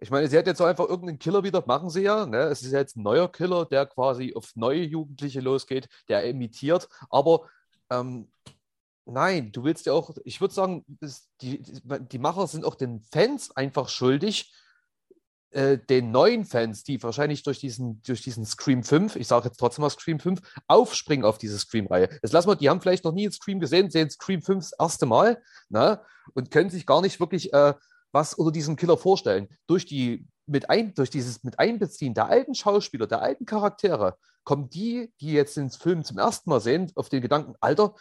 Ich 0.00 0.10
meine, 0.10 0.26
sie 0.26 0.36
hat 0.36 0.48
jetzt 0.48 0.60
einfach 0.60 0.88
irgendeinen 0.88 1.20
Killer 1.20 1.44
wieder, 1.44 1.62
machen 1.64 1.90
sie 1.90 2.02
ja. 2.02 2.26
Ne? 2.26 2.38
Es 2.38 2.62
ist 2.62 2.72
jetzt 2.72 2.96
ein 2.96 3.04
neuer 3.04 3.30
Killer, 3.30 3.64
der 3.66 3.86
quasi 3.86 4.34
auf 4.34 4.50
neue 4.56 4.82
Jugendliche 4.82 5.40
losgeht, 5.40 5.88
der 6.08 6.24
imitiert, 6.24 6.88
aber 7.08 7.48
ähm, 7.88 8.32
nein, 9.04 9.52
du 9.52 9.62
willst 9.62 9.86
ja 9.86 9.92
auch, 9.92 10.10
ich 10.24 10.40
würde 10.40 10.54
sagen, 10.54 10.84
die, 11.40 11.62
die 11.62 12.18
Macher 12.18 12.48
sind 12.48 12.64
auch 12.64 12.74
den 12.74 13.00
Fans 13.00 13.54
einfach 13.56 13.88
schuldig, 13.88 14.52
äh, 15.50 15.78
den 15.78 16.10
neuen 16.10 16.44
Fans, 16.44 16.84
die 16.84 17.02
wahrscheinlich 17.02 17.42
durch 17.42 17.58
diesen, 17.58 18.02
durch 18.02 18.22
diesen 18.22 18.44
Scream 18.44 18.82
5, 18.82 19.16
ich 19.16 19.26
sage 19.26 19.48
jetzt 19.48 19.58
trotzdem 19.58 19.82
mal 19.82 19.90
Scream 19.90 20.20
5, 20.20 20.40
aufspringen 20.68 21.24
auf 21.24 21.38
diese 21.38 21.58
Scream-Reihe. 21.58 22.08
Jetzt 22.22 22.32
lassen 22.32 22.48
wir, 22.48 22.56
die 22.56 22.68
haben 22.68 22.80
vielleicht 22.80 23.04
noch 23.04 23.12
nie 23.12 23.30
Scream 23.30 23.60
gesehen, 23.60 23.90
sehen 23.90 24.10
Scream 24.10 24.42
5 24.42 24.70
das 24.70 24.78
erste 24.78 25.06
Mal 25.06 25.42
ne, 25.68 26.00
und 26.34 26.50
können 26.50 26.70
sich 26.70 26.86
gar 26.86 27.00
nicht 27.02 27.20
wirklich 27.20 27.52
äh, 27.52 27.74
was 28.12 28.34
unter 28.34 28.52
diesem 28.52 28.76
Killer 28.76 28.96
vorstellen. 28.96 29.48
Durch, 29.66 29.86
die, 29.86 30.26
mit 30.46 30.70
ein, 30.70 30.94
durch 30.94 31.10
dieses 31.10 31.42
mit 31.44 31.58
Einbeziehen 31.58 32.14
der 32.14 32.26
alten 32.26 32.54
Schauspieler, 32.54 33.06
der 33.06 33.22
alten 33.22 33.46
Charaktere, 33.46 34.16
kommen 34.44 34.70
die, 34.70 35.12
die 35.20 35.32
jetzt 35.32 35.56
den 35.56 35.70
Film 35.70 36.04
zum 36.04 36.18
ersten 36.18 36.50
Mal 36.50 36.60
sehen, 36.60 36.90
auf 36.94 37.08
den 37.08 37.22
Gedanken, 37.22 37.54
Alter, 37.60 37.94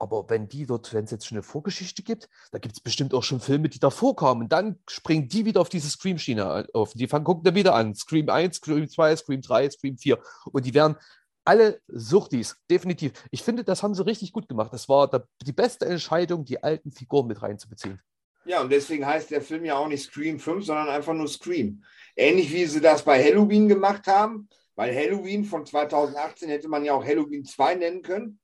aber 0.00 0.30
wenn 0.30 0.48
die 0.48 0.64
dort, 0.64 0.94
wenn 0.94 1.04
es 1.04 1.10
jetzt 1.10 1.26
schon 1.26 1.36
eine 1.36 1.42
Vorgeschichte 1.42 2.02
gibt, 2.02 2.30
da 2.52 2.58
gibt 2.58 2.74
es 2.74 2.80
bestimmt 2.80 3.12
auch 3.12 3.22
schon 3.22 3.38
Filme, 3.38 3.68
die 3.68 3.78
davor 3.78 4.16
kamen. 4.16 4.42
Und 4.42 4.52
dann 4.52 4.78
springen 4.88 5.28
die 5.28 5.44
wieder 5.44 5.60
auf 5.60 5.68
diese 5.68 5.90
Scream-Schiene 5.90 6.68
auf. 6.72 6.94
Die 6.94 7.06
fangen, 7.06 7.24
gucken 7.24 7.44
dann 7.44 7.54
wieder 7.54 7.74
an. 7.74 7.94
Scream 7.94 8.30
1, 8.30 8.56
Scream 8.56 8.88
2, 8.88 9.16
Scream 9.16 9.42
3, 9.42 9.70
Scream 9.70 9.98
4. 9.98 10.18
Und 10.52 10.64
die 10.64 10.72
werden 10.72 10.96
alle 11.44 11.82
Suchtis, 11.86 12.56
definitiv. 12.70 13.12
Ich 13.30 13.42
finde, 13.42 13.62
das 13.62 13.82
haben 13.82 13.94
sie 13.94 14.06
richtig 14.06 14.32
gut 14.32 14.48
gemacht. 14.48 14.72
Das 14.72 14.88
war 14.88 15.10
die 15.42 15.52
beste 15.52 15.84
Entscheidung, 15.84 16.46
die 16.46 16.62
alten 16.62 16.90
Figuren 16.92 17.26
mit 17.26 17.42
reinzubeziehen. 17.42 18.00
Ja, 18.46 18.62
und 18.62 18.72
deswegen 18.72 19.04
heißt 19.04 19.30
der 19.30 19.42
Film 19.42 19.66
ja 19.66 19.76
auch 19.76 19.88
nicht 19.88 20.04
Scream 20.04 20.40
5, 20.40 20.64
sondern 20.64 20.88
einfach 20.88 21.12
nur 21.12 21.28
Scream. 21.28 21.84
Ähnlich 22.16 22.50
wie 22.50 22.64
sie 22.64 22.80
das 22.80 23.02
bei 23.02 23.22
Halloween 23.22 23.68
gemacht 23.68 24.06
haben, 24.06 24.48
weil 24.76 24.96
Halloween 24.96 25.44
von 25.44 25.66
2018 25.66 26.48
hätte 26.48 26.68
man 26.68 26.86
ja 26.86 26.94
auch 26.94 27.04
Halloween 27.04 27.44
2 27.44 27.74
nennen 27.74 28.00
können 28.00 28.40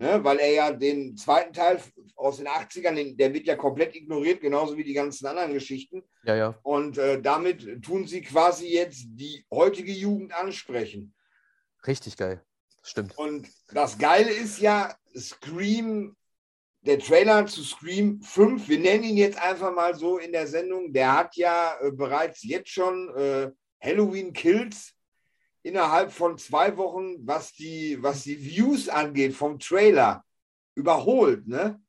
ne, 0.00 0.24
weil 0.24 0.38
er 0.38 0.50
ja 0.50 0.72
den 0.72 1.16
zweiten 1.16 1.52
Teil 1.52 1.80
aus 2.16 2.38
den 2.38 2.48
80ern, 2.48 3.16
der 3.16 3.34
wird 3.34 3.46
ja 3.46 3.54
komplett 3.54 3.94
ignoriert, 3.94 4.40
genauso 4.40 4.76
wie 4.76 4.84
die 4.84 4.94
ganzen 4.94 5.26
anderen 5.26 5.52
Geschichten. 5.52 6.02
Ja, 6.24 6.34
ja. 6.34 6.58
Und 6.62 6.98
äh, 6.98 7.20
damit 7.20 7.82
tun 7.82 8.06
sie 8.06 8.22
quasi 8.22 8.68
jetzt 8.68 9.04
die 9.08 9.44
heutige 9.50 9.92
Jugend 9.92 10.34
ansprechen. 10.34 11.14
Richtig 11.86 12.16
geil. 12.16 12.42
Stimmt. 12.82 13.16
Und 13.18 13.46
das 13.72 13.98
Geile 13.98 14.30
ist 14.30 14.58
ja, 14.58 14.96
Scream, 15.16 16.16
der 16.82 16.98
Trailer 16.98 17.46
zu 17.46 17.62
Scream 17.62 18.22
5, 18.22 18.68
wir 18.68 18.78
nennen 18.78 19.04
ihn 19.04 19.16
jetzt 19.18 19.38
einfach 19.38 19.74
mal 19.74 19.94
so 19.94 20.16
in 20.16 20.32
der 20.32 20.46
Sendung, 20.46 20.92
der 20.94 21.14
hat 21.14 21.36
ja 21.36 21.76
äh, 21.82 21.90
bereits 21.90 22.42
jetzt 22.42 22.70
schon 22.70 23.14
äh, 23.16 23.50
Halloween 23.82 24.32
Kills 24.32 24.94
innerhalb 25.62 26.12
von 26.12 26.38
zwei 26.38 26.76
Wochen, 26.76 27.26
was 27.26 27.52
die, 27.52 28.02
was 28.02 28.22
die 28.24 28.42
Views 28.42 28.88
angeht 28.88 29.34
vom 29.34 29.58
Trailer, 29.58 30.24
überholt. 30.74 31.46
Ne? 31.46 31.80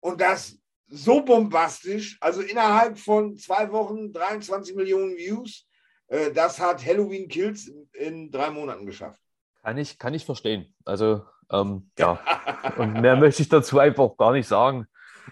Und 0.00 0.20
das 0.20 0.56
so 0.86 1.22
bombastisch, 1.22 2.18
also 2.20 2.40
innerhalb 2.40 2.98
von 2.98 3.36
zwei 3.36 3.70
Wochen 3.70 4.12
23 4.12 4.74
Millionen 4.74 5.16
Views, 5.16 5.68
äh, 6.08 6.32
das 6.32 6.58
hat 6.58 6.84
Halloween 6.84 7.28
Kills 7.28 7.72
in 7.92 8.30
drei 8.30 8.50
Monaten 8.50 8.86
geschafft. 8.86 9.20
Kann 9.62 9.78
ich, 9.78 9.98
kann 9.98 10.14
ich 10.14 10.24
verstehen. 10.24 10.74
Also 10.84 11.24
ähm, 11.50 11.90
ja, 11.98 12.20
und 12.76 13.00
mehr 13.00 13.16
möchte 13.16 13.42
ich 13.42 13.48
dazu 13.48 13.78
einfach 13.78 14.16
gar 14.16 14.32
nicht 14.32 14.48
sagen. 14.48 14.86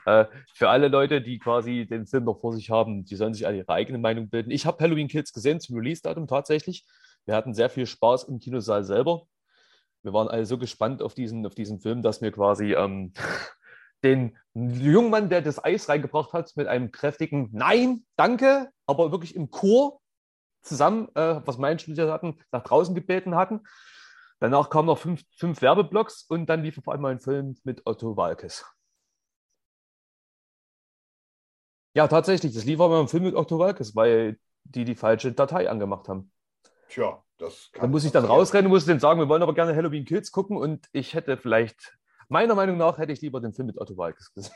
Äh, 0.06 0.26
für 0.54 0.68
alle 0.68 0.88
Leute, 0.88 1.20
die 1.20 1.38
quasi 1.38 1.86
den 1.86 2.06
Film 2.06 2.24
noch 2.24 2.40
vor 2.40 2.52
sich 2.52 2.70
haben, 2.70 3.04
die 3.04 3.16
sollen 3.16 3.34
sich 3.34 3.46
alle 3.46 3.58
ihre 3.58 3.72
eigene 3.72 3.98
Meinung 3.98 4.28
bilden. 4.28 4.50
Ich 4.50 4.66
habe 4.66 4.82
Halloween 4.82 5.08
Kills 5.08 5.32
gesehen 5.32 5.60
zum 5.60 5.76
Release-Datum 5.76 6.26
tatsächlich. 6.26 6.84
Wir 7.24 7.34
hatten 7.34 7.54
sehr 7.54 7.70
viel 7.70 7.86
Spaß 7.86 8.24
im 8.24 8.38
Kinosaal 8.38 8.84
selber. 8.84 9.22
Wir 10.02 10.12
waren 10.12 10.28
alle 10.28 10.46
so 10.46 10.58
gespannt 10.58 11.02
auf 11.02 11.14
diesen, 11.14 11.44
auf 11.46 11.54
diesen 11.54 11.80
Film, 11.80 12.02
dass 12.02 12.22
wir 12.22 12.32
quasi 12.32 12.72
ähm, 12.74 13.12
den 14.04 14.36
jungen 14.54 15.10
Mann, 15.10 15.28
der 15.28 15.42
das 15.42 15.62
Eis 15.62 15.88
reingebracht 15.88 16.32
hat, 16.32 16.52
mit 16.56 16.68
einem 16.68 16.90
kräftigen 16.90 17.48
Nein, 17.52 18.04
danke, 18.16 18.70
aber 18.86 19.10
wirklich 19.10 19.34
im 19.34 19.50
Chor 19.50 20.00
zusammen, 20.62 21.08
äh, 21.14 21.40
was 21.44 21.58
meine 21.58 21.78
Studier 21.78 22.12
hatten, 22.12 22.38
nach 22.52 22.62
draußen 22.62 22.94
gebeten 22.94 23.34
hatten. 23.34 23.60
Danach 24.40 24.70
kamen 24.70 24.86
noch 24.86 24.98
fünf, 24.98 25.22
fünf 25.36 25.62
Werbeblocks 25.62 26.22
und 26.22 26.46
dann 26.46 26.62
lief 26.62 26.78
auf 26.78 26.88
einmal 26.88 27.12
ein 27.12 27.20
Film 27.20 27.56
mit 27.64 27.82
Otto 27.86 28.16
Walkes. 28.16 28.64
Ja, 31.98 32.06
tatsächlich. 32.06 32.54
Das 32.54 32.64
lief 32.64 32.78
aber 32.78 33.00
im 33.00 33.08
Film 33.08 33.24
mit 33.24 33.34
Otto 33.34 33.58
Walkes, 33.58 33.96
weil 33.96 34.38
die 34.62 34.84
die 34.84 34.94
falsche 34.94 35.32
Datei 35.32 35.68
angemacht 35.68 36.08
haben. 36.08 36.30
Tja, 36.88 37.24
das 37.38 37.70
kann. 37.72 37.82
Da 37.82 37.88
muss 37.88 38.04
ich 38.04 38.12
dann 38.12 38.24
rausrennen, 38.24 38.70
muss 38.70 38.86
denen 38.86 39.00
sagen, 39.00 39.18
wir 39.18 39.28
wollen 39.28 39.42
aber 39.42 39.52
gerne 39.52 39.74
Halloween 39.74 40.04
Kids 40.04 40.30
gucken 40.30 40.56
und 40.56 40.86
ich 40.92 41.14
hätte 41.14 41.36
vielleicht, 41.36 41.98
meiner 42.28 42.54
Meinung 42.54 42.76
nach, 42.76 42.98
hätte 42.98 43.10
ich 43.10 43.20
lieber 43.20 43.40
den 43.40 43.52
Film 43.52 43.66
mit 43.66 43.80
Otto 43.80 43.96
Walkes 43.96 44.32
gesehen. 44.32 44.54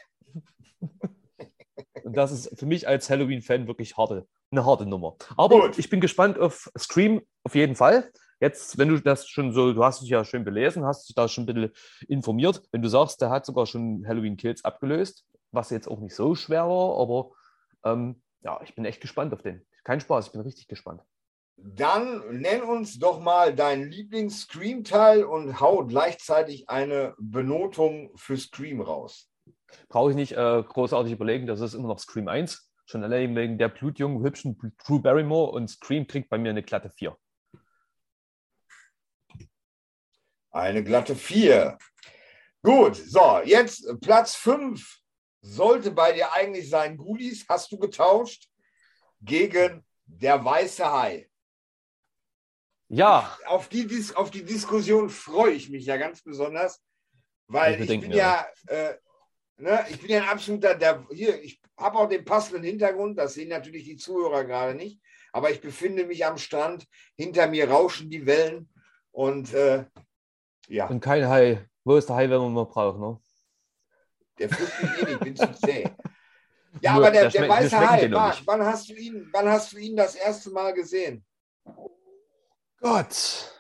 und 2.04 2.16
das 2.16 2.30
ist 2.30 2.56
für 2.56 2.66
mich 2.66 2.86
als 2.86 3.10
Halloween-Fan 3.10 3.66
wirklich 3.66 3.96
harte, 3.96 4.28
eine 4.52 4.64
harte 4.64 4.86
Nummer. 4.86 5.16
Aber 5.36 5.62
Gut. 5.62 5.80
ich 5.80 5.90
bin 5.90 6.00
gespannt 6.00 6.38
auf 6.38 6.70
Scream 6.78 7.22
auf 7.42 7.56
jeden 7.56 7.74
Fall. 7.74 8.12
Jetzt, 8.38 8.78
wenn 8.78 8.88
du 8.88 9.00
das 9.00 9.26
schon 9.28 9.52
so, 9.52 9.72
du 9.72 9.82
hast 9.82 10.00
dich 10.00 10.10
ja 10.10 10.24
schön 10.24 10.44
belesen, 10.44 10.84
hast 10.84 11.08
dich 11.08 11.16
da 11.16 11.26
schon 11.26 11.42
ein 11.42 11.46
bisschen 11.46 11.72
informiert. 12.06 12.62
Wenn 12.70 12.82
du 12.82 12.88
sagst, 12.88 13.20
der 13.20 13.30
hat 13.30 13.44
sogar 13.44 13.66
schon 13.66 14.06
Halloween 14.06 14.36
Kills 14.36 14.64
abgelöst, 14.64 15.24
was 15.52 15.70
jetzt 15.70 15.88
auch 15.88 16.00
nicht 16.00 16.14
so 16.14 16.34
schwer 16.34 16.68
war, 16.68 16.98
aber 17.00 17.30
ähm, 17.84 18.22
ja, 18.40 18.60
ich 18.62 18.74
bin 18.74 18.84
echt 18.84 19.00
gespannt 19.00 19.32
auf 19.32 19.42
den. 19.42 19.64
Kein 19.84 20.00
Spaß, 20.00 20.26
ich 20.26 20.32
bin 20.32 20.40
richtig 20.40 20.68
gespannt. 20.68 21.02
Dann 21.56 22.40
nenn 22.40 22.62
uns 22.62 22.98
doch 22.98 23.20
mal 23.20 23.54
deinen 23.54 23.90
Lieblings-Scream-Teil 23.90 25.24
und 25.24 25.60
hau 25.60 25.84
gleichzeitig 25.86 26.68
eine 26.68 27.14
Benotung 27.18 28.10
für 28.16 28.36
Scream 28.36 28.80
raus. 28.80 29.30
Brauche 29.88 30.10
ich 30.10 30.16
nicht 30.16 30.32
äh, 30.32 30.62
großartig 30.62 31.12
überlegen, 31.12 31.46
das 31.46 31.60
ist 31.60 31.74
immer 31.74 31.88
noch 31.88 31.98
Scream 31.98 32.28
1. 32.28 32.70
Schon 32.86 33.04
allein 33.04 33.36
wegen 33.36 33.58
der 33.58 33.68
blutjungen, 33.68 34.24
hübschen 34.24 34.58
Drew 34.84 34.98
Barrymore 34.98 35.52
und 35.52 35.68
Scream 35.68 36.06
kriegt 36.06 36.30
bei 36.30 36.38
mir 36.38 36.50
eine 36.50 36.62
glatte 36.62 36.90
4. 36.90 37.16
Eine 40.50 40.84
glatte 40.84 41.14
4. 41.14 41.78
Gut, 42.62 42.96
so, 42.96 43.40
jetzt 43.44 43.86
Platz 44.00 44.34
5 44.34 45.01
sollte 45.42 45.90
bei 45.90 46.12
dir 46.12 46.32
eigentlich 46.32 46.70
sein 46.70 46.96
Goodies, 46.96 47.44
hast 47.48 47.70
du 47.72 47.78
getauscht 47.78 48.48
gegen 49.20 49.84
der 50.06 50.42
weiße 50.42 50.90
Hai. 50.90 51.28
Ja. 52.88 53.36
Auf 53.46 53.68
die, 53.68 53.88
auf 54.14 54.30
die 54.30 54.44
Diskussion 54.44 55.10
freue 55.10 55.52
ich 55.52 55.68
mich 55.68 55.86
ja 55.86 55.96
ganz 55.96 56.22
besonders, 56.22 56.82
weil 57.48 57.80
ich, 57.82 57.90
ich 57.90 58.00
bin 58.00 58.12
ja, 58.12 58.46
äh, 58.66 58.94
ne, 59.56 59.84
ich 59.90 60.00
bin 60.00 60.10
ja 60.10 60.22
ein 60.22 60.28
absoluter, 60.28 60.74
der, 60.74 61.06
hier, 61.10 61.42
ich 61.42 61.60
habe 61.76 61.98
auch 61.98 62.08
den 62.08 62.24
passenden 62.24 62.64
Hintergrund, 62.64 63.18
das 63.18 63.34
sehen 63.34 63.48
natürlich 63.48 63.84
die 63.84 63.96
Zuhörer 63.96 64.44
gerade 64.44 64.74
nicht, 64.74 65.00
aber 65.32 65.50
ich 65.50 65.60
befinde 65.60 66.04
mich 66.04 66.24
am 66.24 66.38
Strand, 66.38 66.86
hinter 67.16 67.46
mir 67.46 67.70
rauschen 67.70 68.10
die 68.10 68.26
Wellen 68.26 68.68
und 69.10 69.52
äh, 69.54 69.86
ja. 70.68 70.86
Und 70.86 71.00
kein 71.00 71.28
Hai. 71.28 71.68
Wo 71.84 71.96
ist 71.96 72.08
der 72.08 72.16
Hai, 72.16 72.30
wenn 72.30 72.40
man 72.40 72.52
mal 72.52 72.64
braucht, 72.64 72.98
ne? 72.98 73.18
Der 74.38 74.48
frisst 74.48 74.82
mich 74.82 75.02
eh 75.02 75.04
nicht, 75.04 75.20
bin 75.20 75.36
zu 75.36 75.52
zäh. 75.54 75.90
Ja, 76.80 76.94
Nur, 76.94 77.02
aber 77.02 77.10
der, 77.10 77.28
der 77.28 77.48
weiße 77.48 77.78
Hai, 77.78 78.08
Marc, 78.08 78.38
wann 78.46 78.64
hast, 78.64 78.88
du 78.88 78.94
ihn, 78.94 79.28
wann 79.32 79.48
hast 79.48 79.72
du 79.72 79.78
ihn 79.78 79.96
das 79.96 80.14
erste 80.14 80.50
Mal 80.50 80.72
gesehen? 80.72 81.24
Gott, 82.80 83.52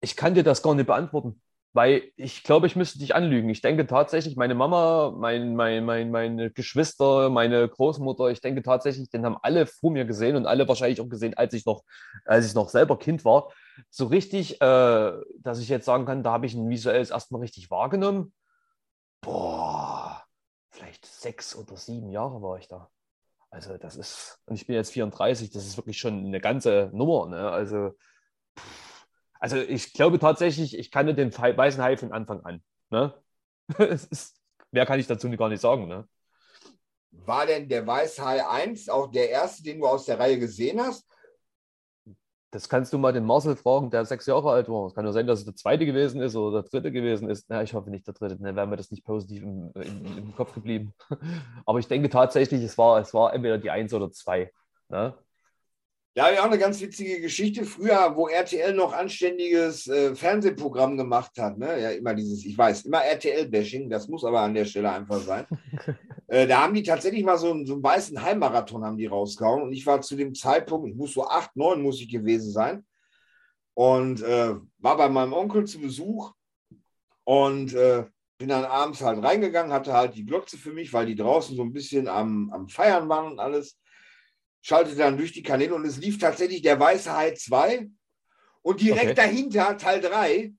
ich 0.00 0.16
kann 0.16 0.34
dir 0.34 0.44
das 0.44 0.62
gar 0.62 0.74
nicht 0.74 0.86
beantworten, 0.86 1.42
weil 1.72 2.10
ich 2.16 2.44
glaube, 2.44 2.68
ich 2.68 2.76
müsste 2.76 2.98
dich 2.98 3.14
anlügen. 3.14 3.50
Ich 3.50 3.60
denke 3.60 3.86
tatsächlich, 3.86 4.36
meine 4.36 4.54
Mama, 4.54 5.12
mein, 5.14 5.56
mein, 5.56 5.84
mein, 5.84 6.10
meine 6.10 6.50
Geschwister, 6.50 7.28
meine 7.28 7.68
Großmutter, 7.68 8.28
ich 8.28 8.40
denke 8.40 8.62
tatsächlich, 8.62 9.10
den 9.10 9.26
haben 9.26 9.36
alle 9.42 9.66
vor 9.66 9.90
mir 9.90 10.04
gesehen 10.04 10.36
und 10.36 10.46
alle 10.46 10.68
wahrscheinlich 10.68 11.00
auch 11.00 11.08
gesehen, 11.08 11.34
als 11.34 11.52
ich 11.52 11.66
noch, 11.66 11.82
als 12.24 12.46
ich 12.46 12.54
noch 12.54 12.68
selber 12.68 12.98
Kind 12.98 13.24
war. 13.24 13.52
So 13.90 14.06
richtig, 14.06 14.60
äh, 14.62 15.12
dass 15.40 15.58
ich 15.58 15.68
jetzt 15.68 15.84
sagen 15.84 16.06
kann, 16.06 16.22
da 16.22 16.32
habe 16.32 16.46
ich 16.46 16.54
ihn 16.54 16.70
visuell 16.70 17.06
erstmal 17.10 17.40
richtig 17.40 17.70
wahrgenommen. 17.70 18.32
Boah, 19.26 20.24
vielleicht 20.70 21.04
sechs 21.04 21.56
oder 21.56 21.76
sieben 21.76 22.10
Jahre 22.10 22.40
war 22.40 22.58
ich 22.58 22.68
da. 22.68 22.88
Also 23.50 23.76
das 23.76 23.96
ist, 23.96 24.38
und 24.46 24.54
ich 24.54 24.68
bin 24.68 24.76
jetzt 24.76 24.92
34, 24.92 25.50
das 25.50 25.66
ist 25.66 25.76
wirklich 25.76 25.98
schon 25.98 26.26
eine 26.26 26.40
ganze 26.40 26.90
Nummer. 26.92 27.26
Ne? 27.26 27.50
Also, 27.50 27.96
also 29.40 29.56
ich 29.56 29.92
glaube 29.94 30.20
tatsächlich, 30.20 30.78
ich 30.78 30.92
kannte 30.92 31.12
den 31.12 31.36
weißen 31.36 31.82
Hai 31.82 31.96
von 31.96 32.12
Anfang 32.12 32.44
an. 32.44 32.62
Ne? 32.90 33.20
ist, 33.78 34.40
mehr 34.70 34.86
kann 34.86 35.00
ich 35.00 35.08
dazu 35.08 35.28
gar 35.30 35.48
nicht 35.48 35.60
sagen. 35.60 35.88
Ne? 35.88 36.08
War 37.10 37.46
denn 37.46 37.68
der 37.68 37.84
Weiße 37.84 38.24
Hai 38.24 38.46
1 38.46 38.88
auch 38.88 39.10
der 39.10 39.28
erste, 39.30 39.64
den 39.64 39.80
du 39.80 39.88
aus 39.88 40.04
der 40.04 40.20
Reihe 40.20 40.38
gesehen 40.38 40.80
hast? 40.80 41.04
Das 42.56 42.70
kannst 42.70 42.90
du 42.90 42.96
mal 42.96 43.12
den 43.12 43.26
Marcel 43.26 43.54
fragen, 43.54 43.90
der 43.90 44.06
sechs 44.06 44.24
Jahre 44.24 44.50
alt 44.50 44.70
war. 44.70 44.86
Es 44.86 44.94
kann 44.94 45.04
nur 45.04 45.12
sein, 45.12 45.26
dass 45.26 45.40
es 45.40 45.44
der 45.44 45.56
zweite 45.56 45.84
gewesen 45.84 46.22
ist 46.22 46.34
oder 46.36 46.62
der 46.62 46.70
dritte 46.70 46.90
gewesen 46.90 47.28
ist. 47.28 47.50
Na, 47.50 47.62
ich 47.62 47.74
hoffe 47.74 47.90
nicht 47.90 48.06
der 48.06 48.14
dritte, 48.14 48.38
dann 48.38 48.56
wäre 48.56 48.66
mir 48.66 48.78
das 48.78 48.90
nicht 48.90 49.04
positiv 49.04 49.42
im, 49.42 49.70
im, 49.74 50.18
im, 50.18 50.34
Kopf 50.34 50.54
geblieben. 50.54 50.94
Aber 51.66 51.80
ich 51.80 51.86
denke 51.86 52.08
tatsächlich, 52.08 52.62
es 52.62 52.78
war, 52.78 52.98
es 52.98 53.12
war 53.12 53.34
entweder 53.34 53.58
die 53.58 53.70
eins 53.70 53.92
oder 53.92 54.10
zwei. 54.10 54.50
Ne? 54.88 55.12
Ja, 56.18 56.32
ja, 56.32 56.40
auch 56.40 56.46
eine 56.46 56.56
ganz 56.56 56.80
witzige 56.80 57.20
Geschichte. 57.20 57.66
Früher, 57.66 58.16
wo 58.16 58.26
RTL 58.26 58.72
noch 58.72 58.94
anständiges 58.94 59.86
äh, 59.86 60.14
Fernsehprogramm 60.14 60.96
gemacht 60.96 61.32
hat, 61.38 61.58
ne? 61.58 61.78
ja, 61.78 61.90
immer 61.90 62.14
dieses, 62.14 62.42
ich 62.46 62.56
weiß, 62.56 62.86
immer 62.86 63.04
RTL-Bashing, 63.04 63.90
das 63.90 64.08
muss 64.08 64.24
aber 64.24 64.40
an 64.40 64.54
der 64.54 64.64
Stelle 64.64 64.90
einfach 64.90 65.20
sein. 65.20 65.44
äh, 66.28 66.46
da 66.46 66.62
haben 66.62 66.72
die 66.72 66.82
tatsächlich 66.82 67.22
mal 67.22 67.36
so, 67.36 67.50
einen, 67.50 67.66
so 67.66 67.74
einen 67.74 67.82
weißen 67.82 68.22
Heimmarathon 68.22 68.82
haben 68.82 68.96
die 68.96 69.04
rausgehauen 69.04 69.62
und 69.64 69.74
ich 69.74 69.84
war 69.84 70.00
zu 70.00 70.16
dem 70.16 70.34
Zeitpunkt, 70.34 70.88
ich 70.88 70.94
muss 70.94 71.12
so 71.12 71.28
acht, 71.28 71.54
neun 71.54 71.82
muss 71.82 72.00
ich 72.00 72.08
gewesen 72.08 72.50
sein 72.50 72.86
und 73.74 74.22
äh, 74.22 74.54
war 74.78 74.96
bei 74.96 75.10
meinem 75.10 75.34
Onkel 75.34 75.66
zu 75.66 75.82
Besuch 75.82 76.32
und 77.24 77.74
äh, 77.74 78.06
bin 78.38 78.48
dann 78.48 78.64
abends 78.64 79.02
halt 79.02 79.22
reingegangen, 79.22 79.70
hatte 79.70 79.92
halt 79.92 80.14
die 80.14 80.24
Glotze 80.24 80.56
für 80.56 80.72
mich, 80.72 80.94
weil 80.94 81.04
die 81.04 81.14
draußen 81.14 81.54
so 81.54 81.62
ein 81.62 81.74
bisschen 81.74 82.08
am, 82.08 82.50
am 82.54 82.68
Feiern 82.68 83.06
waren 83.10 83.32
und 83.32 83.38
alles 83.38 83.76
schaltete 84.66 84.96
dann 84.96 85.16
durch 85.16 85.30
die 85.30 85.44
Kanäle 85.44 85.76
und 85.76 85.84
es 85.84 85.96
lief 85.98 86.18
tatsächlich 86.18 86.60
der 86.60 86.80
Weiße 86.80 87.16
Hai 87.16 87.34
2 87.34 87.88
und 88.62 88.80
direkt 88.80 89.12
okay. 89.12 89.14
dahinter 89.14 89.78
Teil 89.78 90.00
3. 90.00 90.52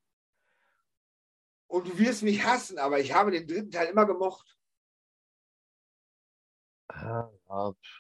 Und 1.67 1.87
du 1.89 1.99
wirst 1.99 2.23
mich 2.23 2.45
hassen, 2.45 2.77
aber 2.77 3.01
ich 3.01 3.13
habe 3.13 3.31
den 3.31 3.45
dritten 3.45 3.69
Teil 3.69 3.87
immer 3.87 4.05
gemocht. 4.05 4.57
Ah, 6.87 7.29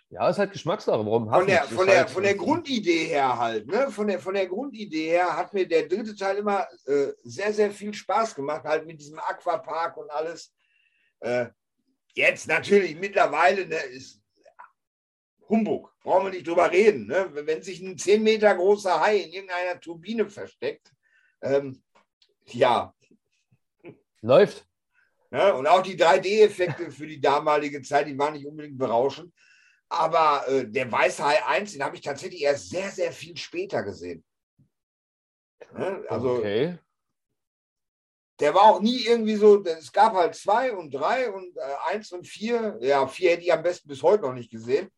ja, 0.07 0.29
ist 0.29 0.39
halt 0.39 0.53
Geschmackssache. 0.53 1.05
Warum 1.05 1.29
von 1.29 1.45
der, 1.45 1.65
von, 1.65 1.85
der, 1.85 1.97
halt 1.97 2.09
von 2.09 2.23
der 2.23 2.35
Grundidee 2.35 3.07
her 3.07 3.37
halt, 3.37 3.67
ne? 3.67 3.91
Von 3.91 4.07
der, 4.07 4.19
von 4.21 4.33
der 4.33 4.47
Grundidee 4.47 5.09
her 5.09 5.35
hat 5.35 5.53
mir 5.53 5.67
der 5.67 5.89
dritte 5.89 6.15
Teil 6.15 6.37
immer 6.37 6.65
äh, 6.85 7.11
sehr, 7.23 7.51
sehr 7.51 7.69
viel 7.71 7.93
Spaß 7.93 8.33
gemacht, 8.33 8.63
halt 8.63 8.85
mit 8.85 9.01
diesem 9.01 9.19
Aquapark 9.19 9.97
und 9.97 10.09
alles. 10.09 10.53
Äh, 11.19 11.47
jetzt 12.13 12.47
natürlich 12.47 12.95
mittlerweile 12.95 13.67
ne, 13.67 13.75
ist 13.75 14.21
Humbug 15.49 15.93
brauchen 16.01 16.25
wir 16.25 16.31
nicht 16.31 16.47
drüber 16.47 16.71
reden. 16.71 17.07
Ne? 17.07 17.29
Wenn 17.33 17.61
sich 17.61 17.81
ein 17.81 17.97
10 17.97 18.23
Meter 18.23 18.55
großer 18.55 18.99
Hai 18.99 19.17
in 19.17 19.33
irgendeiner 19.33 19.79
Turbine 19.79 20.29
versteckt, 20.29 20.91
ähm, 21.41 21.81
ja. 22.47 22.93
Läuft. 24.21 24.65
Ja, 25.31 25.51
und 25.51 25.67
auch 25.67 25.81
die 25.81 25.97
3D-Effekte 25.97 26.89
für 26.91 27.05
die 27.05 27.19
damalige 27.19 27.81
Zeit, 27.81 28.07
die 28.07 28.17
waren 28.17 28.33
nicht 28.33 28.45
unbedingt 28.45 28.77
berauschend. 28.77 29.33
Aber 29.89 30.47
äh, 30.47 30.67
der 30.67 30.91
Weiße 30.91 31.23
Hai 31.23 31.45
1, 31.45 31.73
den 31.73 31.83
habe 31.83 31.95
ich 31.95 32.01
tatsächlich 32.01 32.41
erst 32.41 32.69
sehr, 32.69 32.89
sehr 32.89 33.11
viel 33.11 33.35
später 33.37 33.83
gesehen. 33.83 34.23
Ja, 35.77 36.01
also, 36.09 36.37
okay. 36.37 36.77
Der 38.39 38.53
war 38.53 38.63
auch 38.63 38.81
nie 38.81 39.05
irgendwie 39.05 39.35
so, 39.35 39.63
es 39.63 39.91
gab 39.91 40.13
halt 40.13 40.35
zwei 40.35 40.71
und 40.71 40.93
drei 40.93 41.29
und 41.31 41.57
äh, 41.57 41.61
eins 41.87 42.11
und 42.11 42.27
vier. 42.27 42.77
Ja, 42.81 43.07
vier 43.07 43.31
hätte 43.31 43.43
ich 43.43 43.51
am 43.51 43.63
besten 43.63 43.87
bis 43.87 44.03
heute 44.03 44.23
noch 44.23 44.33
nicht 44.33 44.51
gesehen. 44.51 44.91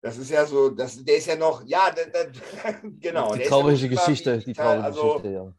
Das 0.00 0.16
ist 0.16 0.30
ja 0.30 0.46
so, 0.46 0.70
das, 0.70 1.04
der 1.04 1.16
ist 1.16 1.26
ja 1.26 1.36
noch, 1.36 1.64
ja, 1.66 1.90
da, 1.90 2.04
da, 2.04 2.30
genau. 2.82 3.34
Die 3.34 3.44
traurige 3.44 3.88
Geschichte, 3.88 4.38
die 4.38 4.52
traurige 4.52 4.84
also, 4.84 5.02
Geschichte, 5.02 5.30
ja. 5.30 5.54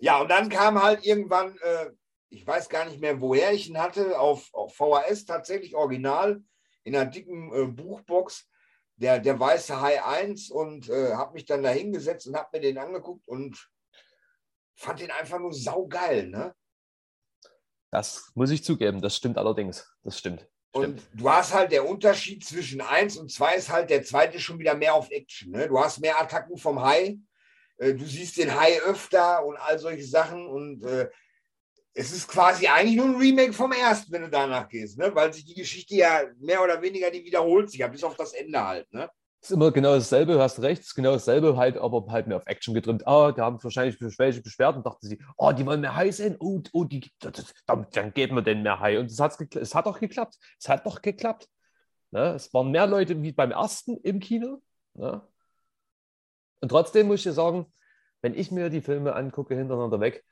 Ja, 0.00 0.20
und 0.20 0.28
dann 0.28 0.48
kam 0.48 0.80
halt 0.80 1.04
irgendwann, 1.04 1.56
äh, 1.58 1.90
ich 2.28 2.46
weiß 2.46 2.68
gar 2.68 2.84
nicht 2.84 3.00
mehr, 3.00 3.20
woher 3.20 3.52
ich 3.52 3.68
ihn 3.68 3.78
hatte, 3.78 4.18
auf, 4.18 4.52
auf 4.52 4.74
VHS 4.74 5.24
tatsächlich 5.24 5.74
original, 5.74 6.42
in 6.84 6.94
einer 6.94 7.10
dicken 7.10 7.52
äh, 7.52 7.66
Buchbox, 7.66 8.48
der, 8.96 9.18
der 9.18 9.38
Weiße 9.38 9.80
Hai 9.80 10.02
1 10.02 10.50
und 10.50 10.88
äh, 10.88 11.14
habe 11.14 11.34
mich 11.34 11.46
dann 11.46 11.62
da 11.62 11.70
hingesetzt 11.70 12.26
und 12.26 12.36
habe 12.36 12.48
mir 12.52 12.60
den 12.60 12.78
angeguckt 12.78 13.26
und 13.26 13.70
fand 14.74 15.00
den 15.00 15.10
einfach 15.10 15.38
nur 15.38 15.52
saugeil, 15.52 16.28
ne? 16.28 16.54
Das 17.90 18.30
muss 18.34 18.50
ich 18.50 18.62
zugeben, 18.62 19.00
das 19.00 19.16
stimmt 19.16 19.38
allerdings, 19.38 19.90
das 20.02 20.18
stimmt. 20.70 21.00
Und 21.00 21.02
du 21.20 21.30
hast 21.30 21.54
halt 21.54 21.72
der 21.72 21.88
Unterschied 21.88 22.44
zwischen 22.44 22.80
1 22.80 23.16
und 23.16 23.30
2 23.30 23.54
ist 23.54 23.70
halt, 23.70 23.90
der 23.90 24.02
zweite 24.02 24.40
schon 24.40 24.58
wieder 24.58 24.74
mehr 24.74 24.94
auf 24.94 25.10
Action. 25.10 25.52
Ne? 25.52 25.68
Du 25.68 25.78
hast 25.78 26.00
mehr 26.00 26.20
Attacken 26.20 26.56
vom 26.56 26.82
Hai, 26.82 27.18
äh, 27.78 27.94
du 27.94 28.04
siehst 28.04 28.36
den 28.36 28.58
Hai 28.58 28.80
öfter 28.82 29.44
und 29.44 29.56
all 29.56 29.78
solche 29.78 30.04
Sachen. 30.04 30.46
Und 30.46 30.84
äh, 30.84 31.08
es 31.94 32.12
ist 32.12 32.28
quasi 32.28 32.66
eigentlich 32.66 32.96
nur 32.96 33.06
ein 33.06 33.16
Remake 33.16 33.52
vom 33.52 33.72
ersten, 33.72 34.12
wenn 34.12 34.22
du 34.22 34.30
danach 34.30 34.68
gehst, 34.68 34.98
ne? 34.98 35.12
weil 35.14 35.32
sich 35.32 35.44
die 35.44 35.54
Geschichte 35.54 35.96
ja 35.96 36.22
mehr 36.38 36.62
oder 36.62 36.80
weniger 36.80 37.10
die 37.10 37.24
wiederholt 37.24 37.70
sich, 37.70 37.80
ja, 37.80 37.88
bis 37.88 38.04
auf 38.04 38.16
das 38.16 38.32
Ende 38.34 38.64
halt. 38.64 38.92
Ne? 38.92 39.10
Ist 39.40 39.50
immer 39.52 39.70
genau 39.70 39.94
dasselbe, 39.94 40.32
du 40.34 40.40
hast 40.40 40.60
recht, 40.60 40.82
ist 40.82 40.94
genau 40.94 41.12
dasselbe, 41.12 41.56
halt, 41.56 41.76
aber 41.76 42.04
halt 42.10 42.26
mehr 42.26 42.36
auf 42.36 42.46
Action 42.46 42.74
getrimmt. 42.74 43.06
Ah, 43.06 43.32
da 43.32 43.44
haben 43.44 43.62
wahrscheinlich 43.62 44.00
welche 44.18 44.42
beschwert 44.42 44.76
und 44.76 44.84
dachten 44.84 45.06
sie, 45.06 45.22
oh, 45.36 45.52
die 45.52 45.64
wollen 45.64 45.80
mehr 45.80 45.94
High 45.94 46.14
sein, 46.14 46.36
oh, 46.40 46.60
oh 46.72 46.84
die, 46.84 47.10
dann, 47.66 47.86
dann 47.92 48.12
geben 48.12 48.36
wir 48.36 48.42
denen 48.42 48.62
mehr 48.62 48.80
High. 48.80 48.98
Und 48.98 49.06
es, 49.06 49.20
hat's 49.20 49.38
es 49.40 49.74
hat 49.74 49.86
doch 49.86 50.00
geklappt. 50.00 50.36
Es 50.58 50.68
hat 50.68 50.84
doch 50.84 51.02
geklappt. 51.02 51.48
Ne? 52.10 52.34
Es 52.34 52.52
waren 52.52 52.70
mehr 52.70 52.86
Leute 52.86 53.22
wie 53.22 53.32
beim 53.32 53.52
ersten 53.52 53.96
im 53.98 54.20
Kino. 54.20 54.60
Ne? 54.94 55.22
Und 56.60 56.68
trotzdem 56.68 57.06
muss 57.06 57.20
ich 57.20 57.24
dir 57.24 57.32
sagen, 57.32 57.66
wenn 58.22 58.34
ich 58.34 58.50
mir 58.50 58.70
die 58.70 58.80
Filme 58.80 59.14
angucke 59.14 59.54
hintereinander 59.54 60.00
weg, 60.00 60.24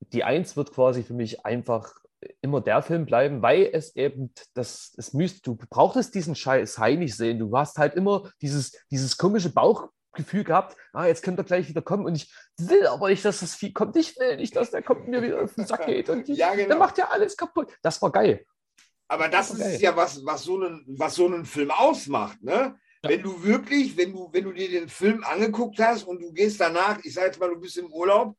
die 0.00 0.24
Eins 0.24 0.56
wird 0.56 0.72
quasi 0.72 1.04
für 1.04 1.14
mich 1.14 1.46
einfach 1.46 1.94
immer 2.40 2.60
der 2.60 2.82
Film 2.82 3.06
bleiben, 3.06 3.42
weil 3.42 3.70
es 3.72 3.94
eben 3.96 4.32
das, 4.54 4.92
das 4.96 5.12
müsst, 5.12 5.46
du 5.46 5.56
brauchtest 5.56 6.14
diesen 6.14 6.34
Scheiß 6.34 6.78
High 6.78 6.98
nicht 6.98 7.16
sehen. 7.16 7.38
Du 7.38 7.56
hast 7.56 7.78
halt 7.78 7.94
immer 7.94 8.30
dieses, 8.40 8.72
dieses 8.90 9.16
komische 9.16 9.50
Bauchgefühl 9.50 10.44
gehabt, 10.44 10.76
ah, 10.92 11.06
jetzt 11.06 11.22
könnte 11.22 11.42
er 11.42 11.44
gleich 11.44 11.68
wieder 11.68 11.82
kommen 11.82 12.06
und 12.06 12.14
ich 12.14 12.32
will 12.58 12.86
aber 12.86 13.08
nicht, 13.08 13.24
dass 13.24 13.40
das 13.40 13.54
Vieh 13.54 13.72
kommt. 13.72 13.96
Ich 13.96 14.18
will 14.18 14.36
nicht, 14.36 14.56
dass 14.56 14.70
der 14.70 14.82
kommt 14.82 15.08
mir 15.08 15.22
wieder 15.22 15.42
auf 15.42 15.54
den 15.54 15.66
Sack 15.66 15.86
geht 15.86 16.08
und 16.10 16.28
die, 16.28 16.34
ja, 16.34 16.54
genau. 16.54 16.68
der 16.68 16.76
macht 16.76 16.98
ja 16.98 17.08
alles 17.08 17.36
kaputt. 17.36 17.72
Das 17.82 18.00
war 18.02 18.12
geil. 18.12 18.44
Aber 19.08 19.28
das, 19.28 19.50
das 19.50 19.58
ist 19.58 19.64
geil. 19.64 19.80
ja 19.80 19.96
was, 19.96 20.24
was 20.24 20.44
so, 20.44 20.56
einen, 20.56 20.84
was 20.98 21.14
so 21.14 21.26
einen 21.26 21.44
Film 21.44 21.70
ausmacht, 21.70 22.42
ne? 22.42 22.76
Ja. 23.04 23.10
Wenn 23.10 23.22
du 23.22 23.42
wirklich, 23.42 23.96
wenn 23.96 24.12
du, 24.12 24.28
wenn 24.32 24.44
du 24.44 24.52
dir 24.52 24.70
den 24.70 24.88
Film 24.88 25.24
angeguckt 25.24 25.80
hast 25.80 26.04
und 26.04 26.22
du 26.22 26.32
gehst 26.32 26.60
danach, 26.60 27.00
ich 27.02 27.12
sage 27.12 27.26
jetzt 27.26 27.40
mal, 27.40 27.50
du 27.50 27.58
bist 27.58 27.76
im 27.76 27.92
Urlaub 27.92 28.36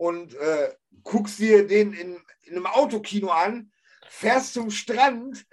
und 0.00 0.34
äh, 0.34 0.72
guckst 1.02 1.38
dir 1.38 1.66
den 1.66 1.92
in, 1.92 2.16
in 2.44 2.56
einem 2.56 2.64
Autokino 2.64 3.28
an, 3.28 3.70
fährst 4.08 4.54
zum 4.54 4.70
Strand 4.70 5.44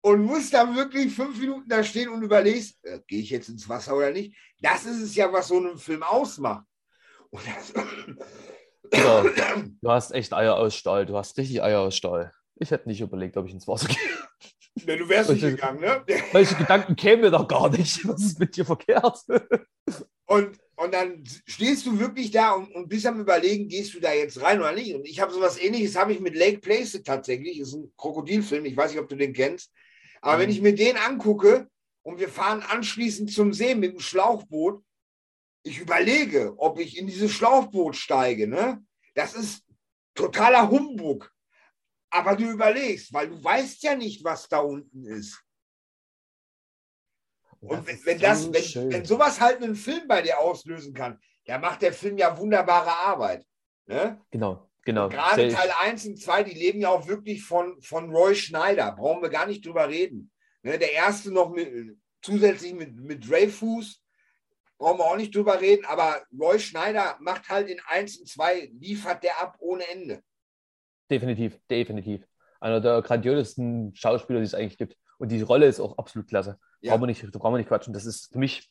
und 0.00 0.24
musst 0.24 0.54
da 0.54 0.74
wirklich 0.74 1.14
fünf 1.14 1.38
Minuten 1.38 1.68
da 1.68 1.84
stehen 1.84 2.08
und 2.08 2.22
überlegst, 2.22 2.82
äh, 2.86 3.00
gehe 3.06 3.20
ich 3.20 3.28
jetzt 3.28 3.50
ins 3.50 3.68
Wasser 3.68 3.94
oder 3.94 4.12
nicht? 4.12 4.34
Das 4.62 4.86
ist 4.86 5.02
es 5.02 5.14
ja, 5.14 5.30
was 5.30 5.48
so 5.48 5.58
einen 5.58 5.76
Film 5.76 6.02
ausmacht. 6.02 6.64
ja, 8.94 9.24
du 9.82 9.90
hast 9.90 10.12
echt 10.12 10.32
Eier 10.32 10.56
aus 10.56 10.74
Stahl. 10.74 11.04
Du 11.04 11.18
hast 11.18 11.36
richtig 11.36 11.62
Eier 11.62 11.80
aus 11.80 11.94
Stahl. 11.94 12.32
Ich 12.54 12.70
hätte 12.70 12.88
nicht 12.88 13.02
überlegt, 13.02 13.36
ob 13.36 13.44
ich 13.44 13.52
ins 13.52 13.68
Wasser 13.68 13.88
gehe. 14.74 14.86
Ne, 14.86 14.96
du 14.96 15.06
wärst 15.06 15.28
nicht 15.28 15.42
gegangen, 15.42 15.80
ne? 15.80 16.02
Welche 16.32 16.54
Gedanken 16.54 16.96
kämen 16.96 17.20
mir 17.20 17.30
doch 17.30 17.46
gar 17.46 17.68
nicht. 17.68 18.08
Was 18.08 18.22
ist 18.22 18.40
mit 18.40 18.56
dir 18.56 18.64
verkehrt? 18.64 19.18
Und, 20.24 20.58
und 20.86 20.94
dann 20.94 21.24
stehst 21.46 21.84
du 21.84 21.98
wirklich 21.98 22.30
da 22.30 22.52
und, 22.52 22.74
und 22.74 22.88
bist 22.88 23.06
am 23.06 23.20
Überlegen, 23.20 23.68
gehst 23.68 23.94
du 23.94 24.00
da 24.00 24.12
jetzt 24.12 24.40
rein 24.40 24.60
oder 24.60 24.72
nicht? 24.72 24.94
Und 24.94 25.06
ich 25.06 25.20
habe 25.20 25.32
sowas 25.32 25.60
ähnliches, 25.60 25.96
habe 25.96 26.12
ich 26.12 26.20
mit 26.20 26.34
Lake 26.34 26.58
Placid 26.58 27.04
tatsächlich. 27.04 27.58
Das 27.58 27.68
ist 27.68 27.74
ein 27.74 27.92
Krokodilfilm, 27.96 28.64
ich 28.64 28.76
weiß 28.76 28.92
nicht, 28.92 29.00
ob 29.00 29.08
du 29.08 29.16
den 29.16 29.32
kennst. 29.32 29.72
Aber 30.20 30.36
mhm. 30.36 30.40
wenn 30.40 30.50
ich 30.50 30.62
mir 30.62 30.74
den 30.74 30.96
angucke 30.96 31.68
und 32.02 32.18
wir 32.18 32.28
fahren 32.28 32.62
anschließend 32.62 33.32
zum 33.32 33.52
See 33.52 33.74
mit 33.74 33.92
dem 33.92 34.00
Schlauchboot, 34.00 34.82
ich 35.64 35.80
überlege, 35.80 36.54
ob 36.58 36.78
ich 36.78 36.96
in 36.96 37.06
dieses 37.06 37.32
Schlauchboot 37.32 37.96
steige. 37.96 38.46
Ne? 38.46 38.82
Das 39.14 39.34
ist 39.34 39.64
totaler 40.14 40.70
Humbug. 40.70 41.32
Aber 42.10 42.36
du 42.36 42.48
überlegst, 42.50 43.12
weil 43.12 43.28
du 43.28 43.42
weißt 43.42 43.82
ja 43.82 43.96
nicht, 43.96 44.24
was 44.24 44.48
da 44.48 44.60
unten 44.60 45.04
ist. 45.04 45.42
Und 47.60 47.86
wenn, 47.86 48.04
wenn, 48.04 48.18
das, 48.18 48.52
wenn, 48.52 48.92
wenn 48.92 49.04
sowas 49.04 49.40
halt 49.40 49.62
einen 49.62 49.74
Film 49.74 50.06
bei 50.06 50.22
dir 50.22 50.38
auslösen 50.38 50.94
kann, 50.94 51.18
dann 51.46 51.60
macht 51.60 51.82
der 51.82 51.92
Film 51.92 52.18
ja 52.18 52.36
wunderbare 52.36 52.90
Arbeit. 52.90 53.44
Ne? 53.86 54.20
Genau, 54.30 54.68
genau. 54.84 55.08
gerade 55.08 55.48
Teil 55.48 55.70
1 55.80 56.06
und 56.06 56.20
2, 56.20 56.42
die 56.42 56.54
leben 56.58 56.80
ja 56.80 56.88
auch 56.90 57.06
wirklich 57.06 57.44
von, 57.44 57.80
von 57.80 58.10
Roy 58.10 58.34
Schneider. 58.34 58.92
Brauchen 58.92 59.22
wir 59.22 59.30
gar 59.30 59.46
nicht 59.46 59.64
drüber 59.64 59.88
reden. 59.88 60.30
Ne? 60.62 60.78
Der 60.78 60.92
erste 60.92 61.32
noch 61.32 61.50
mit, 61.50 61.96
zusätzlich 62.20 62.74
mit, 62.74 62.96
mit 62.96 63.28
Dreyfus, 63.28 64.02
brauchen 64.78 64.98
wir 64.98 65.04
auch 65.04 65.16
nicht 65.16 65.34
drüber 65.34 65.60
reden, 65.60 65.84
aber 65.86 66.22
Roy 66.38 66.58
Schneider 66.58 67.16
macht 67.20 67.48
halt 67.48 67.68
in 67.68 67.80
1 67.86 68.18
und 68.18 68.28
2, 68.28 68.72
liefert 68.78 69.22
der 69.22 69.40
ab 69.40 69.56
ohne 69.60 69.88
Ende. 69.88 70.22
Definitiv, 71.10 71.58
definitiv. 71.70 72.26
Einer 72.60 72.80
der 72.80 73.02
grandiosesten 73.02 73.94
Schauspieler, 73.94 74.40
die 74.40 74.46
es 74.46 74.54
eigentlich 74.54 74.78
gibt. 74.78 74.96
Und 75.18 75.30
die 75.30 75.42
Rolle 75.42 75.66
ist 75.66 75.80
auch 75.80 75.98
absolut 75.98 76.28
klasse. 76.28 76.58
Ja. 76.80 76.92
Brauchen, 76.92 77.02
wir 77.02 77.06
nicht, 77.06 77.30
brauchen 77.32 77.54
wir 77.54 77.58
nicht 77.58 77.68
quatschen. 77.68 77.94
Das 77.94 78.06
ist 78.06 78.32
für 78.32 78.38
mich 78.38 78.70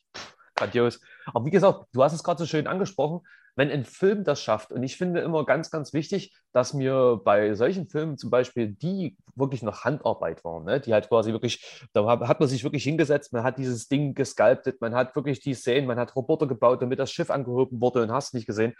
grandios. 0.54 1.00
Aber 1.26 1.44
wie 1.44 1.50
gesagt, 1.50 1.86
du 1.92 2.02
hast 2.02 2.12
es 2.12 2.22
gerade 2.22 2.38
so 2.38 2.46
schön 2.46 2.66
angesprochen, 2.66 3.26
wenn 3.56 3.70
ein 3.70 3.84
Film 3.84 4.22
das 4.22 4.42
schafft, 4.42 4.70
und 4.70 4.82
ich 4.82 4.98
finde 4.98 5.20
immer 5.20 5.46
ganz, 5.46 5.70
ganz 5.70 5.94
wichtig, 5.94 6.36
dass 6.52 6.74
mir 6.74 7.22
bei 7.24 7.54
solchen 7.54 7.88
Filmen 7.88 8.18
zum 8.18 8.28
Beispiel, 8.28 8.68
die 8.68 9.16
wirklich 9.34 9.62
noch 9.62 9.84
Handarbeit 9.84 10.44
waren, 10.44 10.64
ne? 10.64 10.78
die 10.78 10.92
halt 10.92 11.08
quasi 11.08 11.32
wirklich, 11.32 11.88
da 11.94 12.06
hat 12.06 12.38
man 12.38 12.48
sich 12.50 12.64
wirklich 12.64 12.84
hingesetzt, 12.84 13.32
man 13.32 13.44
hat 13.44 13.56
dieses 13.58 13.88
Ding 13.88 14.14
gesculptet, 14.14 14.82
man 14.82 14.94
hat 14.94 15.16
wirklich 15.16 15.40
die 15.40 15.54
Szenen, 15.54 15.86
man 15.86 15.98
hat 15.98 16.14
Roboter 16.14 16.46
gebaut, 16.46 16.82
damit 16.82 16.98
das 16.98 17.10
Schiff 17.10 17.30
angehoben 17.30 17.80
wurde 17.80 18.02
und 18.02 18.12
hast 18.12 18.34
nicht 18.34 18.46
gesehen 18.46 18.74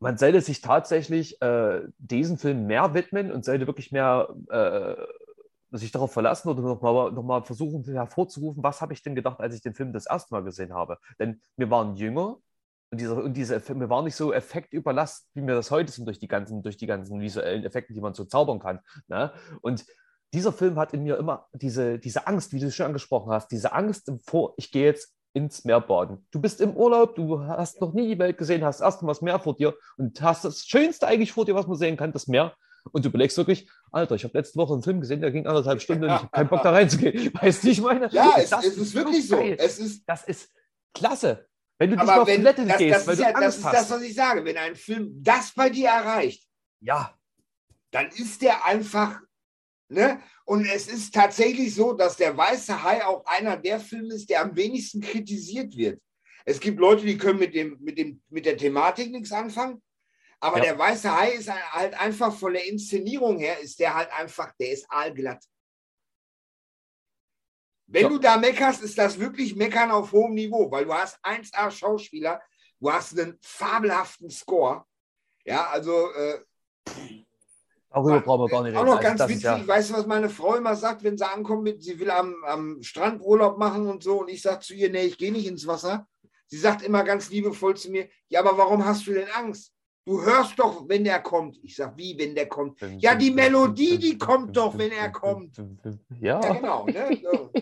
man 0.00 0.16
sollte 0.16 0.40
sich 0.40 0.60
tatsächlich 0.60 1.40
äh, 1.42 1.80
diesen 1.98 2.38
Film 2.38 2.66
mehr 2.66 2.94
widmen 2.94 3.32
und 3.32 3.44
sollte 3.44 3.66
wirklich 3.66 3.90
mehr 3.90 4.28
äh, 4.48 4.94
sich 5.70 5.92
darauf 5.92 6.12
verlassen 6.12 6.48
oder 6.48 6.62
nochmal 6.62 7.12
noch 7.12 7.22
mal 7.22 7.42
versuchen 7.42 7.84
hervorzurufen, 7.84 8.62
was 8.62 8.80
habe 8.80 8.92
ich 8.92 9.02
denn 9.02 9.14
gedacht, 9.14 9.40
als 9.40 9.54
ich 9.54 9.60
den 9.60 9.74
Film 9.74 9.92
das 9.92 10.06
erste 10.06 10.34
Mal 10.34 10.42
gesehen 10.42 10.72
habe. 10.72 10.98
Denn 11.18 11.40
wir 11.56 11.70
waren 11.70 11.96
jünger 11.96 12.38
und, 12.90 13.00
dieser, 13.00 13.22
und 13.22 13.34
diese 13.34 13.62
wir 13.68 13.90
waren 13.90 14.04
nicht 14.04 14.16
so 14.16 14.32
effektüberlastet, 14.32 15.28
wie 15.34 15.46
wir 15.46 15.54
das 15.54 15.70
heute 15.70 15.92
sind 15.92 16.06
durch 16.06 16.18
die 16.18 16.28
ganzen, 16.28 16.62
durch 16.62 16.76
die 16.76 16.86
ganzen 16.86 17.20
visuellen 17.20 17.64
Effekte, 17.64 17.92
die 17.92 18.00
man 18.00 18.14
so 18.14 18.24
zaubern 18.24 18.60
kann. 18.60 18.80
Ne? 19.08 19.32
Und 19.60 19.84
dieser 20.34 20.52
Film 20.52 20.78
hat 20.78 20.92
in 20.94 21.02
mir 21.02 21.16
immer 21.16 21.46
diese, 21.52 21.98
diese 21.98 22.26
Angst, 22.26 22.52
wie 22.52 22.60
du 22.60 22.70
schon 22.70 22.86
angesprochen 22.86 23.32
hast, 23.32 23.48
diese 23.48 23.72
Angst 23.72 24.10
vor, 24.24 24.54
ich 24.56 24.70
gehe 24.70 24.84
jetzt 24.84 25.14
ins 25.34 25.64
Meer 25.64 25.80
baden. 25.80 26.26
Du 26.30 26.40
bist 26.40 26.60
im 26.60 26.74
Urlaub, 26.74 27.14
du 27.14 27.40
hast 27.40 27.80
noch 27.80 27.92
nie 27.92 28.08
die 28.08 28.18
Welt 28.18 28.38
gesehen, 28.38 28.64
hast 28.64 28.80
erstmals 28.80 29.20
Meer 29.20 29.38
vor 29.38 29.54
dir 29.54 29.74
und 29.96 30.20
hast 30.22 30.44
das 30.44 30.66
Schönste 30.66 31.06
eigentlich 31.06 31.32
vor 31.32 31.44
dir, 31.44 31.54
was 31.54 31.66
man 31.66 31.76
sehen 31.76 31.96
kann, 31.96 32.12
das 32.12 32.26
Meer. 32.26 32.54
Und 32.92 33.04
du 33.04 33.08
überlegst 33.08 33.36
wirklich, 33.36 33.68
Alter, 33.90 34.14
ich 34.14 34.24
habe 34.24 34.36
letzte 34.36 34.58
Woche 34.58 34.74
einen 34.74 34.82
Film 34.82 35.00
gesehen, 35.00 35.20
der 35.20 35.30
ging 35.30 35.46
anderthalb 35.46 35.80
Stunden 35.80 36.04
und 36.04 36.10
ich 36.10 36.16
habe 36.16 36.28
keinen 36.28 36.48
Bock 36.48 36.62
da 36.64 36.70
reinzugehen. 36.70 37.32
Weißt 37.40 37.64
du, 37.64 37.68
ich 37.68 37.80
meine? 37.80 38.08
Ja, 38.10 38.34
es, 38.36 38.52
es 38.52 38.76
ist 38.76 38.94
wirklich 38.94 39.26
so. 39.26 39.38
Es 39.38 39.78
ist, 39.78 40.02
das 40.06 40.24
ist 40.24 40.50
klasse. 40.94 41.46
Wenn 41.78 41.90
du 41.90 41.96
dich 41.96 42.08
auf 42.08 42.26
Toilette 42.26 42.66
das, 42.66 42.78
gehst, 42.78 42.96
das 42.96 43.06
weil 43.06 43.16
du 43.16 43.22
ja, 43.22 43.28
Angst 43.28 43.42
Das 43.42 43.56
ist 43.56 43.64
hast. 43.64 43.74
das, 43.74 43.90
was 43.90 44.02
ich 44.02 44.14
sage. 44.14 44.44
Wenn 44.44 44.56
ein 44.56 44.74
Film 44.74 45.10
das 45.22 45.52
bei 45.54 45.70
dir 45.70 45.88
erreicht, 45.88 46.44
ja, 46.80 47.14
dann 47.90 48.08
ist 48.08 48.42
der 48.42 48.64
einfach 48.64 49.20
Ne? 49.90 50.20
Und 50.44 50.66
es 50.66 50.86
ist 50.86 51.14
tatsächlich 51.14 51.74
so, 51.74 51.94
dass 51.94 52.16
der 52.16 52.36
Weiße 52.36 52.82
Hai 52.82 53.04
auch 53.04 53.24
einer 53.24 53.56
der 53.56 53.80
Filme 53.80 54.14
ist, 54.14 54.28
der 54.28 54.42
am 54.42 54.54
wenigsten 54.54 55.00
kritisiert 55.00 55.74
wird. 55.76 56.00
Es 56.44 56.60
gibt 56.60 56.78
Leute, 56.78 57.04
die 57.04 57.16
können 57.16 57.38
mit, 57.38 57.54
dem, 57.54 57.78
mit, 57.80 57.98
dem, 57.98 58.20
mit 58.28 58.46
der 58.46 58.56
Thematik 58.56 59.10
nichts 59.10 59.32
anfangen. 59.32 59.82
Aber 60.40 60.58
ja. 60.58 60.64
der 60.64 60.78
Weiße 60.78 61.14
Hai 61.14 61.30
ist 61.32 61.50
halt 61.50 61.94
einfach 61.98 62.34
von 62.34 62.52
der 62.52 62.66
Inszenierung 62.66 63.38
her, 63.38 63.58
ist 63.58 63.80
der 63.80 63.94
halt 63.94 64.10
einfach, 64.12 64.52
der 64.60 64.70
ist 64.70 64.86
aalglatt. 64.88 65.44
Wenn 67.86 68.02
ja. 68.02 68.08
du 68.08 68.18
da 68.18 68.36
meckerst, 68.36 68.82
ist 68.82 68.98
das 68.98 69.18
wirklich 69.18 69.56
Meckern 69.56 69.90
auf 69.90 70.12
hohem 70.12 70.34
Niveau, 70.34 70.70
weil 70.70 70.84
du 70.84 70.92
hast 70.92 71.18
1A 71.24 71.70
Schauspieler, 71.70 72.40
du 72.78 72.92
hast 72.92 73.18
einen 73.18 73.38
fabelhaften 73.40 74.30
Score. 74.30 74.84
Ja, 75.44 75.68
also 75.68 76.12
äh, 76.12 76.40
Darüber 77.90 78.20
brauchen 78.20 78.42
wir 78.42 78.48
gar 78.48 78.62
nicht 78.62 78.72
reden. 78.72 78.78
Auch 78.78 78.84
noch 78.84 78.98
also 78.98 79.08
ganz 79.08 79.20
also, 79.22 79.32
witzig, 79.32 79.44
ja 79.44 79.66
weißt 79.66 79.90
du, 79.90 79.94
was 79.94 80.06
meine 80.06 80.28
Frau 80.28 80.54
immer 80.56 80.76
sagt, 80.76 81.02
wenn 81.02 81.16
sie 81.16 81.26
ankommt, 81.26 81.82
sie 81.82 81.98
will 81.98 82.10
am, 82.10 82.36
am 82.44 82.82
Strand 82.82 83.22
Urlaub 83.22 83.56
machen 83.58 83.88
und 83.88 84.02
so 84.02 84.20
und 84.20 84.28
ich 84.28 84.42
sage 84.42 84.60
zu 84.60 84.74
ihr, 84.74 84.90
nee, 84.90 85.04
ich 85.04 85.16
gehe 85.16 85.32
nicht 85.32 85.46
ins 85.46 85.66
Wasser. 85.66 86.06
Sie 86.46 86.58
sagt 86.58 86.82
immer 86.82 87.02
ganz 87.04 87.30
liebevoll 87.30 87.76
zu 87.76 87.90
mir, 87.90 88.08
ja, 88.28 88.40
aber 88.40 88.56
warum 88.58 88.84
hast 88.84 89.06
du 89.06 89.14
denn 89.14 89.28
Angst? 89.30 89.72
Du 90.08 90.24
hörst 90.24 90.58
doch, 90.58 90.88
wenn 90.88 91.04
er 91.04 91.20
kommt. 91.20 91.58
Ich 91.62 91.76
sage, 91.76 91.92
wie, 91.96 92.18
wenn 92.18 92.34
der 92.34 92.48
kommt? 92.48 92.80
Ja, 92.96 93.14
die 93.14 93.30
Melodie, 93.30 93.98
die 93.98 94.16
kommt 94.16 94.56
doch, 94.56 94.78
wenn 94.78 94.90
er 94.90 95.10
kommt. 95.10 95.58
Ja, 96.18 96.40
ja 96.40 96.52
genau. 96.54 96.86
Ne? 96.86 97.20
So. 97.22 97.50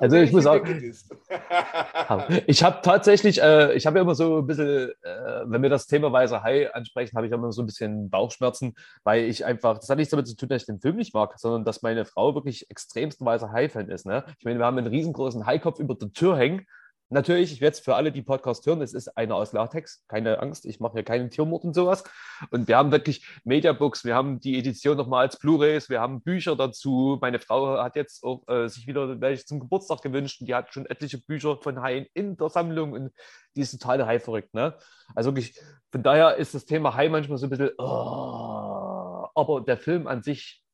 Also 0.00 0.16
ich 0.16 0.32
muss 0.32 0.46
auch. 0.46 0.60
ich 2.46 2.62
habe 2.62 2.78
tatsächlich, 2.82 3.42
äh, 3.42 3.74
ich 3.74 3.84
habe 3.84 3.98
ja 3.98 4.02
immer 4.02 4.14
so 4.14 4.38
ein 4.38 4.46
bisschen, 4.46 4.90
äh, 5.02 5.42
wenn 5.44 5.60
wir 5.60 5.68
das 5.68 5.86
Thema 5.86 6.10
Weißer 6.10 6.42
Hai 6.42 6.72
ansprechen, 6.72 7.14
habe 7.16 7.26
ich 7.26 7.32
immer 7.32 7.52
so 7.52 7.62
ein 7.62 7.66
bisschen 7.66 8.08
Bauchschmerzen, 8.08 8.74
weil 9.04 9.24
ich 9.24 9.44
einfach, 9.44 9.78
das 9.78 9.90
hat 9.90 9.98
nichts 9.98 10.12
damit 10.12 10.28
zu 10.28 10.36
tun, 10.36 10.48
dass 10.48 10.62
ich 10.62 10.66
den 10.66 10.80
Film 10.80 10.96
nicht 10.96 11.12
mag, 11.12 11.38
sondern 11.38 11.64
dass 11.64 11.82
meine 11.82 12.06
Frau 12.06 12.34
wirklich 12.34 12.70
extremst 12.70 13.22
Weißer 13.22 13.52
Hai-Fan 13.52 13.90
ist. 13.90 14.06
Ne? 14.06 14.24
Ich 14.38 14.44
meine, 14.46 14.58
wir 14.58 14.64
haben 14.64 14.78
einen 14.78 14.86
riesengroßen 14.86 15.44
Haikopf 15.44 15.78
über 15.78 15.94
der 15.94 16.12
Tür 16.12 16.38
hängen 16.38 16.64
Natürlich, 17.12 17.52
ich 17.52 17.60
werde 17.60 17.74
es 17.74 17.80
für 17.80 17.94
alle, 17.94 18.10
die 18.10 18.22
Podcast 18.22 18.64
hören, 18.64 18.80
es 18.80 18.94
ist 18.94 19.18
einer 19.18 19.36
aus 19.36 19.52
Latex, 19.52 20.02
keine 20.08 20.40
Angst, 20.40 20.64
ich 20.64 20.80
mache 20.80 20.94
hier 20.94 21.02
keinen 21.02 21.28
Tiermord 21.28 21.62
und 21.62 21.74
sowas. 21.74 22.04
Und 22.50 22.68
wir 22.68 22.78
haben 22.78 22.90
wirklich 22.90 23.26
Mediabooks, 23.44 24.06
wir 24.06 24.14
haben 24.14 24.40
die 24.40 24.58
Edition 24.58 24.96
nochmal 24.96 25.26
als 25.26 25.38
Blu-rays, 25.38 25.90
wir 25.90 26.00
haben 26.00 26.22
Bücher 26.22 26.56
dazu. 26.56 27.18
Meine 27.20 27.38
Frau 27.38 27.76
hat 27.82 27.96
jetzt 27.96 28.24
auch 28.24 28.48
äh, 28.48 28.66
sich 28.68 28.86
wieder 28.86 29.20
welche 29.20 29.44
zum 29.44 29.60
Geburtstag 29.60 30.00
gewünscht 30.00 30.40
und 30.40 30.46
die 30.46 30.54
hat 30.54 30.72
schon 30.72 30.86
etliche 30.86 31.18
Bücher 31.18 31.58
von 31.58 31.82
Haien 31.82 32.06
in 32.14 32.38
der 32.38 32.48
Sammlung 32.48 32.92
und 32.92 33.12
die 33.56 33.60
ist 33.60 33.72
total 33.72 34.06
Hai 34.06 34.18
verrückt. 34.18 34.54
Ne? 34.54 34.74
Also 35.14 35.32
wirklich, 35.32 35.60
von 35.90 36.02
daher 36.02 36.36
ist 36.36 36.54
das 36.54 36.64
Thema 36.64 36.94
Hai 36.94 37.10
manchmal 37.10 37.36
so 37.36 37.46
ein 37.46 37.50
bisschen, 37.50 37.72
oh, 37.76 39.28
aber 39.34 39.60
der 39.60 39.76
Film 39.76 40.06
an 40.06 40.22
sich 40.22 40.64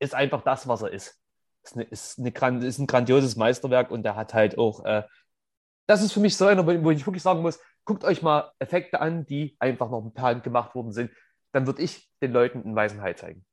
ist 0.00 0.14
einfach 0.14 0.42
das, 0.42 0.68
was 0.68 0.82
er 0.82 0.90
ist. 0.90 1.18
Ist, 1.64 1.76
eine, 1.76 1.84
ist, 1.84 2.18
eine, 2.18 2.66
ist 2.66 2.78
ein 2.78 2.86
grandioses 2.88 3.36
Meisterwerk 3.36 3.90
und 3.90 4.02
der 4.02 4.16
hat 4.16 4.34
halt 4.34 4.58
auch 4.58 4.84
äh, 4.84 5.04
das 5.86 6.02
ist 6.02 6.12
für 6.12 6.20
mich 6.20 6.36
so 6.36 6.46
einer, 6.46 6.66
wo 6.66 6.90
ich 6.90 7.06
wirklich 7.06 7.22
sagen 7.22 7.42
muss, 7.42 7.58
guckt 7.84 8.04
euch 8.04 8.22
mal 8.22 8.52
Effekte 8.58 9.00
an, 9.00 9.26
die 9.26 9.56
einfach 9.58 9.90
noch 9.90 10.10
per 10.14 10.24
Hand 10.24 10.44
gemacht 10.44 10.74
worden 10.74 10.92
sind. 10.92 11.10
Dann 11.52 11.66
würde 11.66 11.82
ich 11.82 12.08
den 12.22 12.32
Leuten 12.32 12.62
einen 12.62 12.76
weißen 12.76 13.00
Hai 13.00 13.14
zeigen. 13.14 13.44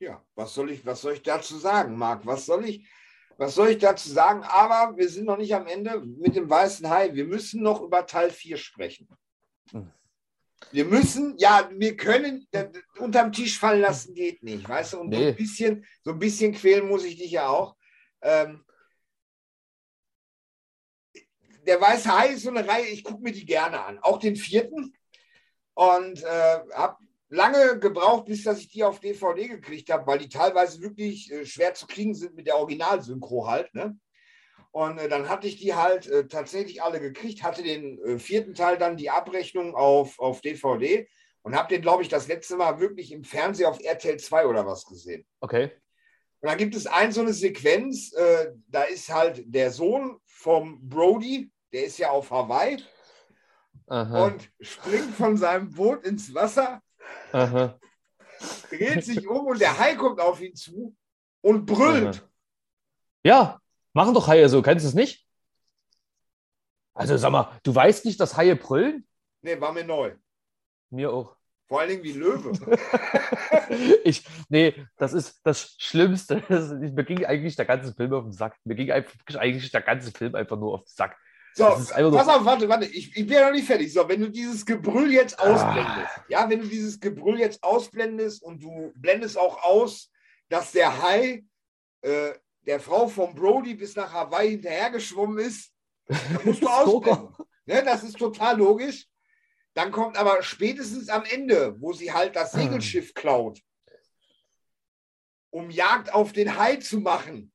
Ja, 0.00 0.22
was 0.34 0.54
soll 0.54 0.70
ich, 0.70 0.84
was 0.86 1.02
soll 1.02 1.12
ich 1.14 1.22
dazu 1.22 1.58
sagen, 1.58 1.96
Marc? 1.96 2.24
Was 2.24 2.46
soll 2.46 2.64
ich, 2.64 2.88
was 3.36 3.54
soll 3.54 3.68
ich 3.68 3.78
dazu 3.78 4.08
sagen? 4.08 4.42
Aber 4.44 4.96
wir 4.96 5.08
sind 5.08 5.26
noch 5.26 5.36
nicht 5.36 5.54
am 5.54 5.66
Ende 5.66 6.00
mit 6.00 6.36
dem 6.36 6.48
weißen 6.48 6.88
Hai. 6.88 7.14
Wir 7.14 7.26
müssen 7.26 7.62
noch 7.62 7.82
über 7.82 8.06
Teil 8.06 8.30
4 8.30 8.56
sprechen. 8.56 9.08
Hm. 9.70 9.92
Wir 10.72 10.84
müssen, 10.84 11.36
ja, 11.38 11.68
wir 11.72 11.96
können 11.96 12.46
unterm 12.98 13.32
Tisch 13.32 13.58
fallen 13.58 13.80
lassen, 13.80 14.14
geht 14.14 14.42
nicht, 14.42 14.68
weißt 14.68 14.92
du? 14.92 15.00
Und 15.00 15.08
nee. 15.08 15.16
so, 15.16 15.28
ein 15.28 15.36
bisschen, 15.36 15.86
so 16.04 16.10
ein 16.12 16.18
bisschen 16.18 16.52
quälen 16.52 16.88
muss 16.88 17.04
ich 17.04 17.16
dich 17.16 17.30
ja 17.30 17.48
auch. 17.48 17.76
Ähm, 18.22 18.64
der 21.66 21.80
Weiße 21.80 22.16
Hai 22.16 22.28
ist 22.28 22.42
so 22.42 22.50
eine 22.50 22.66
Reihe, 22.66 22.86
ich 22.86 23.04
gucke 23.04 23.22
mir 23.22 23.32
die 23.32 23.46
gerne 23.46 23.84
an. 23.84 23.98
Auch 24.00 24.18
den 24.18 24.36
vierten. 24.36 24.94
Und 25.74 26.22
äh, 26.22 26.60
habe 26.74 26.96
lange 27.28 27.78
gebraucht, 27.78 28.26
bis 28.26 28.44
dass 28.44 28.58
ich 28.58 28.68
die 28.68 28.84
auf 28.84 29.00
DVD 29.00 29.48
gekriegt 29.48 29.90
habe, 29.90 30.06
weil 30.06 30.18
die 30.18 30.28
teilweise 30.28 30.80
wirklich 30.80 31.32
äh, 31.32 31.46
schwer 31.46 31.74
zu 31.74 31.86
kriegen 31.86 32.14
sind 32.14 32.34
mit 32.34 32.46
der 32.46 32.56
Originalsynchro 32.56 33.46
halt. 33.46 33.74
Ne? 33.74 33.98
Und 34.72 34.98
äh, 34.98 35.08
dann 35.08 35.28
hatte 35.28 35.46
ich 35.46 35.56
die 35.56 35.74
halt 35.74 36.06
äh, 36.08 36.26
tatsächlich 36.26 36.82
alle 36.82 37.00
gekriegt, 37.00 37.42
hatte 37.42 37.62
den 37.62 37.98
äh, 38.04 38.18
vierten 38.18 38.54
Teil 38.54 38.78
dann 38.78 38.96
die 38.96 39.10
Abrechnung 39.10 39.74
auf, 39.74 40.18
auf 40.18 40.40
DVD 40.40 41.08
und 41.42 41.56
habe 41.56 41.68
den, 41.68 41.82
glaube 41.82 42.02
ich, 42.02 42.08
das 42.08 42.28
letzte 42.28 42.56
Mal 42.56 42.80
wirklich 42.80 43.12
im 43.12 43.24
Fernsehen 43.24 43.66
auf 43.66 43.80
RTL 43.80 44.18
2 44.18 44.46
oder 44.46 44.66
was 44.66 44.84
gesehen. 44.84 45.24
Okay. 45.40 45.70
Und 46.40 46.48
dann 46.48 46.58
gibt 46.58 46.74
es 46.74 46.86
ein 46.86 47.12
so 47.12 47.20
eine 47.20 47.32
Sequenz, 47.32 48.12
äh, 48.12 48.52
da 48.68 48.82
ist 48.84 49.12
halt 49.12 49.42
der 49.46 49.70
Sohn 49.70 50.18
vom 50.40 50.88
Brody, 50.88 51.50
der 51.72 51.84
ist 51.84 51.98
ja 51.98 52.10
auf 52.10 52.30
Hawaii 52.30 52.82
Aha. 53.86 54.26
und 54.26 54.50
springt 54.60 55.14
von 55.14 55.36
seinem 55.36 55.70
Boot 55.70 56.04
ins 56.04 56.32
Wasser, 56.34 56.82
Aha. 57.32 57.78
dreht 58.70 59.04
sich 59.04 59.26
um 59.28 59.46
und 59.46 59.60
der 59.60 59.78
Hai 59.78 59.94
kommt 59.96 60.20
auf 60.20 60.40
ihn 60.40 60.54
zu 60.54 60.96
und 61.42 61.66
brüllt. 61.66 62.26
Ja, 63.22 63.60
Machen 63.92 64.14
doch 64.14 64.28
Haie 64.28 64.48
so, 64.48 64.62
kennst 64.62 64.84
du 64.84 64.88
es 64.88 64.94
nicht? 64.94 65.26
Also 66.94 67.16
sag 67.16 67.30
mal, 67.30 67.58
du 67.62 67.74
weißt 67.74 68.04
nicht, 68.04 68.20
dass 68.20 68.36
Haie 68.36 68.56
brüllen? 68.56 69.06
Nee, 69.42 69.60
war 69.60 69.72
mir 69.72 69.84
neu. 69.84 70.14
Mir 70.90 71.12
auch. 71.12 71.36
Vor 71.70 71.78
allen 71.78 71.90
Dingen 71.90 72.02
wie 72.02 72.12
Löwe. 72.14 72.50
ich, 74.04 74.24
nee, 74.48 74.74
das 74.96 75.12
ist 75.12 75.38
das 75.44 75.76
Schlimmste. 75.78 76.42
Das, 76.48 76.72
mir 76.72 77.04
ging 77.04 77.24
eigentlich 77.24 77.54
der 77.54 77.64
ganze 77.64 77.94
Film 77.94 78.12
auf 78.12 78.24
den 78.24 78.32
Sack. 78.32 78.56
Mir 78.64 78.74
ging 78.74 78.90
eigentlich 78.90 79.70
der 79.70 79.80
ganze 79.80 80.10
Film 80.10 80.34
einfach 80.34 80.58
nur 80.58 80.74
auf 80.74 80.82
den 80.82 80.92
Sack. 80.92 81.16
So, 81.54 81.66
pass 81.66 81.92
auf, 81.92 82.44
warte, 82.44 82.68
warte, 82.68 82.86
ich, 82.86 83.16
ich 83.16 83.24
bin 83.24 83.36
ja 83.36 83.46
noch 83.46 83.52
nicht 83.52 83.68
fertig. 83.68 83.92
So, 83.92 84.08
wenn 84.08 84.20
du 84.20 84.30
dieses 84.30 84.66
Gebrüll 84.66 85.12
jetzt 85.12 85.38
ah. 85.38 85.44
ausblendest, 85.44 86.16
ah. 86.16 86.24
ja, 86.28 86.50
wenn 86.50 86.60
du 86.60 86.66
dieses 86.66 86.98
Gebrüll 86.98 87.38
jetzt 87.38 87.62
ausblendest 87.62 88.42
und 88.42 88.60
du 88.60 88.92
blendest 88.96 89.38
auch 89.38 89.62
aus, 89.62 90.10
dass 90.48 90.72
der 90.72 91.00
Hai 91.00 91.44
äh, 92.02 92.32
der 92.62 92.80
Frau 92.80 93.06
von 93.06 93.32
Brody 93.32 93.74
bis 93.74 93.94
nach 93.94 94.12
Hawaii 94.12 94.50
hinterhergeschwommen 94.50 95.38
ist, 95.38 95.72
dann 96.08 96.40
musst 96.46 96.62
du 96.62 96.66
ausblenden. 96.68 97.28
Ne, 97.66 97.84
das 97.84 98.02
ist 98.02 98.18
total 98.18 98.58
logisch. 98.58 99.06
Dann 99.74 99.92
kommt 99.92 100.16
aber 100.16 100.42
spätestens 100.42 101.08
am 101.08 101.24
Ende, 101.24 101.80
wo 101.80 101.92
sie 101.92 102.12
halt 102.12 102.34
das 102.36 102.52
Segelschiff 102.52 103.14
klaut, 103.14 103.60
um 105.50 105.70
Jagd 105.70 106.12
auf 106.12 106.32
den 106.32 106.58
Hai 106.58 106.76
zu 106.76 107.00
machen. 107.00 107.52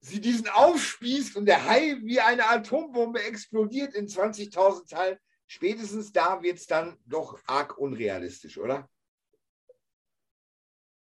Sie 0.00 0.20
diesen 0.20 0.48
aufspießt 0.48 1.36
und 1.36 1.46
der 1.46 1.66
Hai 1.66 1.96
wie 2.02 2.20
eine 2.20 2.48
Atombombe 2.48 3.22
explodiert 3.22 3.94
in 3.94 4.06
20.000 4.06 4.88
Teilen. 4.88 5.18
Spätestens 5.48 6.12
da 6.12 6.42
wird 6.42 6.58
es 6.58 6.66
dann 6.66 6.96
doch 7.04 7.38
arg 7.46 7.76
unrealistisch, 7.76 8.56
oder? 8.58 8.88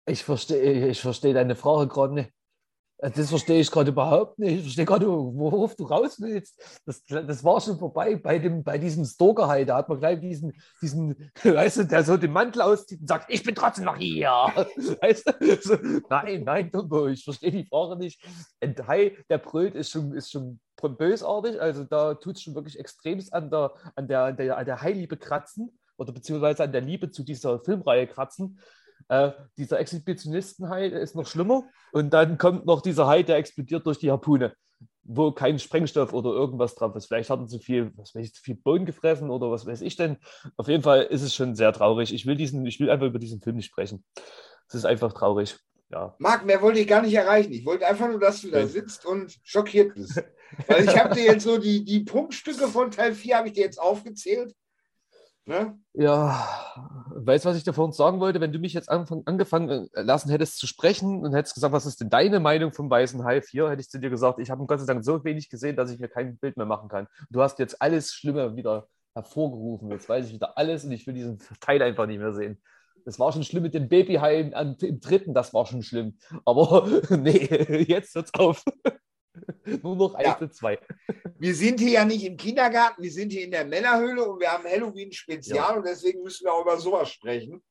Ich 0.06 0.24
verstehe 0.24 0.88
ich 0.88 1.00
versteh 1.00 1.32
deine 1.32 1.54
Frage 1.54 1.88
gerade 1.88 2.14
nicht. 2.14 2.32
Äh, 3.00 3.10
das 3.10 3.30
verstehe 3.30 3.60
ich 3.60 3.70
gerade 3.70 3.90
überhaupt 3.90 4.38
nicht. 4.38 4.56
Ich 4.56 4.62
verstehe 4.62 4.84
gerade, 4.84 5.06
worauf 5.06 5.74
du 5.76 5.84
raus 5.84 6.20
willst. 6.20 6.60
Das, 6.84 7.02
das 7.04 7.44
war 7.44 7.60
schon 7.60 7.78
vorbei 7.78 8.16
bei, 8.16 8.38
dem, 8.38 8.62
bei 8.62 8.78
diesem 8.78 9.04
Stalker 9.04 9.48
halt. 9.48 9.68
Da 9.68 9.76
hat 9.76 9.88
man 9.88 9.98
gleich 9.98 10.20
diesen, 10.20 10.52
diesen, 10.80 11.30
weißt 11.42 11.78
du, 11.78 11.84
der 11.84 12.04
so 12.04 12.16
den 12.16 12.32
Mantel 12.32 12.62
auszieht 12.62 13.00
und 13.00 13.08
sagt, 13.08 13.32
ich 13.32 13.42
bin 13.42 13.54
trotzdem 13.54 13.84
noch 13.84 13.96
hier. 13.96 14.30
Weißt 15.00 15.26
du? 15.26 15.56
So, 15.60 15.76
nein, 16.08 16.44
nein, 16.44 16.70
Dumbo, 16.70 17.08
ich 17.08 17.24
verstehe 17.24 17.50
die 17.50 17.64
Frage 17.64 17.96
nicht. 17.96 18.22
Ein 18.60 18.74
Hai, 18.86 19.16
der 19.28 19.38
brüllt, 19.38 19.74
ist 19.74 19.90
schon, 19.90 20.12
ist 20.14 20.30
schon 20.30 20.60
bösartig. 20.76 21.60
Also 21.60 21.84
da 21.84 22.14
tut 22.14 22.36
es 22.36 22.42
schon 22.42 22.54
wirklich 22.54 22.78
extremst 22.78 23.32
an 23.32 23.50
der, 23.50 23.72
an 23.94 24.08
der, 24.08 24.24
an 24.24 24.36
der, 24.36 24.56
an 24.56 24.64
der 24.64 24.82
Hai-Liebe 24.82 25.16
kratzen 25.16 25.78
oder 25.96 26.12
beziehungsweise 26.12 26.64
an 26.64 26.72
der 26.72 26.80
Liebe 26.80 27.10
zu 27.10 27.22
dieser 27.22 27.60
Filmreihe 27.60 28.06
kratzen. 28.06 28.58
Äh, 29.08 29.32
dieser 29.56 29.80
Exhibitionistenhai 29.80 30.86
ist 30.86 31.14
noch 31.14 31.26
schlimmer. 31.26 31.64
Und 31.92 32.10
dann 32.10 32.38
kommt 32.38 32.66
noch 32.66 32.82
dieser 32.82 33.06
Hai, 33.06 33.22
der 33.22 33.36
explodiert 33.36 33.86
durch 33.86 33.98
die 33.98 34.10
Harpune, 34.10 34.54
wo 35.02 35.32
kein 35.32 35.58
Sprengstoff 35.58 36.12
oder 36.12 36.30
irgendwas 36.30 36.74
drauf 36.74 36.94
ist. 36.96 37.06
Vielleicht 37.06 37.30
hatten 37.30 37.48
zu 37.48 37.58
viel, 37.58 37.92
was 37.96 38.14
weiß 38.14 38.24
ich, 38.24 38.34
zu 38.34 38.42
viel 38.42 38.56
Boden 38.56 38.86
gefressen 38.86 39.30
oder 39.30 39.50
was 39.50 39.66
weiß 39.66 39.80
ich 39.82 39.96
denn. 39.96 40.18
Auf 40.56 40.68
jeden 40.68 40.82
Fall 40.82 41.02
ist 41.02 41.22
es 41.22 41.34
schon 41.34 41.54
sehr 41.54 41.72
traurig. 41.72 42.12
Ich 42.14 42.26
will, 42.26 42.36
diesen, 42.36 42.64
ich 42.66 42.80
will 42.80 42.90
einfach 42.90 43.06
über 43.06 43.18
diesen 43.18 43.40
Film 43.40 43.56
nicht 43.56 43.66
sprechen. 43.66 44.04
Es 44.68 44.74
ist 44.74 44.84
einfach 44.84 45.12
traurig. 45.12 45.58
Ja. 45.90 46.14
Marc, 46.18 46.46
mehr 46.46 46.62
wollte 46.62 46.78
ich 46.78 46.86
gar 46.86 47.02
nicht 47.02 47.14
erreichen. 47.14 47.52
Ich 47.52 47.66
wollte 47.66 47.86
einfach 47.86 48.08
nur, 48.08 48.20
dass 48.20 48.42
du 48.42 48.50
da 48.50 48.64
sitzt 48.66 49.04
und 49.04 49.36
schockiert 49.42 49.94
bist. 49.94 50.22
Weil 50.68 50.84
ich 50.84 50.96
habe 50.96 51.14
dir 51.14 51.24
jetzt 51.24 51.42
so 51.42 51.58
die, 51.58 51.84
die 51.84 52.00
Punktstücke 52.00 52.68
von 52.68 52.92
Teil 52.92 53.12
4 53.12 53.36
habe 53.36 53.48
ich 53.48 53.54
dir 53.54 53.64
jetzt 53.64 53.80
aufgezählt. 53.80 54.54
Ne? 55.46 55.78
Ja, 55.94 56.46
weißt 57.14 57.44
du, 57.44 57.48
was 57.48 57.56
ich 57.56 57.64
dir 57.64 57.72
vorhin 57.72 57.92
sagen 57.92 58.20
wollte? 58.20 58.40
Wenn 58.40 58.52
du 58.52 58.58
mich 58.58 58.72
jetzt 58.72 58.88
anfang, 58.90 59.22
angefangen 59.24 59.88
äh, 59.94 60.02
lassen 60.02 60.30
hättest 60.30 60.58
zu 60.58 60.66
sprechen 60.66 61.24
und 61.24 61.34
hättest 61.34 61.54
gesagt, 61.54 61.72
was 61.72 61.86
ist 61.86 62.00
denn 62.00 62.10
deine 62.10 62.40
Meinung 62.40 62.72
vom 62.72 62.90
Weißen 62.90 63.24
Hai 63.24 63.40
4, 63.40 63.70
hätte 63.70 63.80
ich 63.80 63.90
zu 63.90 63.98
dir 63.98 64.10
gesagt, 64.10 64.38
ich 64.38 64.50
habe 64.50 64.64
Gott 64.66 64.80
sei 64.80 64.86
Dank 64.86 65.04
so 65.04 65.24
wenig 65.24 65.48
gesehen, 65.48 65.76
dass 65.76 65.90
ich 65.90 65.98
mir 65.98 66.08
kein 66.08 66.36
Bild 66.38 66.56
mehr 66.56 66.66
machen 66.66 66.88
kann. 66.88 67.08
Du 67.30 67.42
hast 67.42 67.58
jetzt 67.58 67.80
alles 67.82 68.12
Schlimme 68.12 68.54
wieder 68.54 68.86
hervorgerufen. 69.14 69.90
Jetzt 69.90 70.08
weiß 70.08 70.26
ich 70.26 70.34
wieder 70.34 70.56
alles 70.56 70.84
und 70.84 70.92
ich 70.92 71.06
will 71.06 71.14
diesen 71.14 71.38
Teil 71.60 71.82
einfach 71.82 72.06
nicht 72.06 72.20
mehr 72.20 72.32
sehen. 72.32 72.60
Das 73.04 73.18
war 73.18 73.32
schon 73.32 73.44
schlimm 73.44 73.62
mit 73.62 73.74
dem 73.74 73.88
Babyhai 73.88 74.40
im, 74.40 74.76
im 74.80 75.00
dritten, 75.00 75.34
das 75.34 75.54
war 75.54 75.66
schon 75.66 75.82
schlimm. 75.82 76.18
Aber 76.44 76.86
nee, 77.10 77.84
jetzt 77.88 78.14
hört's 78.14 78.34
auf. 78.34 78.62
Nur 79.82 79.96
noch 79.96 80.14
eins 80.14 80.36
ja. 80.40 80.50
zwei. 80.50 80.78
Wir 81.40 81.54
sind 81.54 81.80
hier 81.80 81.92
ja 81.92 82.04
nicht 82.04 82.22
im 82.22 82.36
Kindergarten, 82.36 83.02
wir 83.02 83.10
sind 83.10 83.32
hier 83.32 83.44
in 83.44 83.50
der 83.50 83.64
Männerhöhle 83.64 84.28
und 84.28 84.40
wir 84.40 84.52
haben 84.52 84.64
Halloween-Spezial 84.64 85.56
ja. 85.56 85.74
und 85.74 85.86
deswegen 85.86 86.22
müssen 86.22 86.44
wir 86.44 86.52
auch 86.52 86.60
über 86.60 86.78
sowas 86.78 87.10
sprechen. 87.10 87.64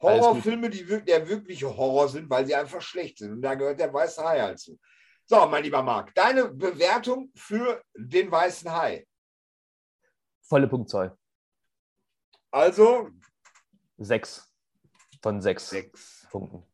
Horrorfilme, 0.00 0.70
die 0.70 0.82
der 1.04 1.28
wirkliche 1.28 1.76
Horror 1.76 2.08
sind, 2.08 2.30
weil 2.30 2.46
sie 2.46 2.54
einfach 2.54 2.80
schlecht 2.80 3.18
sind. 3.18 3.32
Und 3.32 3.42
da 3.42 3.54
gehört 3.54 3.78
der 3.78 3.92
Weiße 3.92 4.24
Hai 4.24 4.40
halt 4.40 4.58
zu. 4.58 4.80
So, 5.26 5.46
mein 5.46 5.62
lieber 5.62 5.82
Marc, 5.82 6.14
deine 6.14 6.48
Bewertung 6.48 7.30
für 7.36 7.82
den 7.94 8.30
Weißen 8.30 8.72
Hai? 8.72 9.06
Volle 10.40 10.66
Punktzahl. 10.66 11.14
Also? 12.50 13.10
Sechs 13.98 14.50
von 15.22 15.42
sechs, 15.42 15.68
sechs. 15.68 16.26
Punkten. 16.30 16.64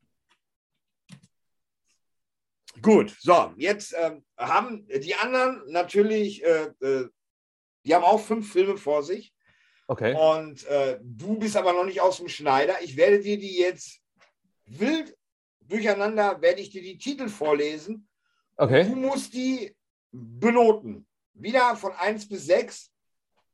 Gut, 2.83 3.17
so, 3.21 3.53
jetzt 3.57 3.93
äh, 3.95 4.17
haben 4.37 4.87
die 4.87 5.15
anderen 5.15 5.63
natürlich, 5.69 6.45
äh, 6.45 6.71
äh, 6.81 7.09
die 7.85 7.95
haben 7.95 8.05
auch 8.05 8.21
fünf 8.21 8.53
Filme 8.53 8.77
vor 8.77 9.03
sich. 9.03 9.33
Okay. 9.87 10.15
Und 10.15 10.67
äh, 10.67 10.99
du 11.03 11.39
bist 11.39 11.57
aber 11.57 11.73
noch 11.73 11.85
nicht 11.85 12.01
aus 12.01 12.19
dem 12.19 12.29
Schneider. 12.29 12.77
Ich 12.83 12.97
werde 12.97 13.21
dir 13.21 13.39
die 13.39 13.59
jetzt 13.59 14.01
wild 14.67 15.17
durcheinander, 15.61 16.41
werde 16.43 16.61
ich 16.61 16.71
dir 16.71 16.83
die 16.83 16.99
Titel 16.99 17.29
vorlesen. 17.29 18.09
Okay. 18.57 18.85
Du 18.85 18.97
musst 18.97 19.33
die 19.33 19.75
benoten. 20.11 21.07
Wieder 21.33 21.77
von 21.77 21.93
1 21.93 22.29
bis 22.29 22.47
6. 22.47 22.91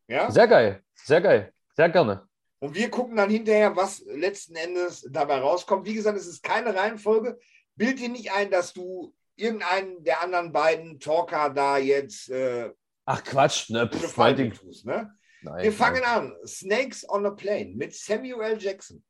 Ja? 0.08 0.30
Sehr 0.30 0.48
geil, 0.48 0.82
sehr 0.94 1.20
geil, 1.20 1.52
sehr 1.76 1.88
gerne. 1.88 2.26
Und 2.58 2.74
wir 2.74 2.90
gucken 2.90 3.16
dann 3.16 3.28
hinterher, 3.28 3.76
was 3.76 4.02
letzten 4.06 4.56
Endes 4.56 5.06
dabei 5.10 5.38
rauskommt. 5.38 5.86
Wie 5.86 5.94
gesagt, 5.94 6.18
es 6.18 6.26
ist 6.26 6.42
keine 6.42 6.74
Reihenfolge 6.74 7.38
bild 7.76 7.98
dir 7.98 8.08
nicht 8.08 8.32
ein, 8.32 8.50
dass 8.50 8.72
du 8.72 9.14
irgendeinen 9.36 10.02
der 10.04 10.22
anderen 10.22 10.52
beiden 10.52 11.00
Talker 11.00 11.50
da 11.50 11.78
jetzt. 11.78 12.30
Äh, 12.30 12.72
Ach 13.04 13.22
Quatsch, 13.22 13.70
ne? 13.70 13.88
Pff, 13.88 14.14
tust, 14.58 14.86
ne? 14.86 15.14
Nein, 15.42 15.62
Wir 15.62 15.72
fangen 15.72 16.02
nein. 16.02 16.32
an. 16.32 16.46
Snakes 16.46 17.06
on 17.08 17.26
a 17.26 17.30
Plane 17.30 17.74
mit 17.74 17.94
Samuel 17.94 18.56
Jackson. 18.58 19.04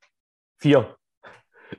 Vier. 0.58 0.96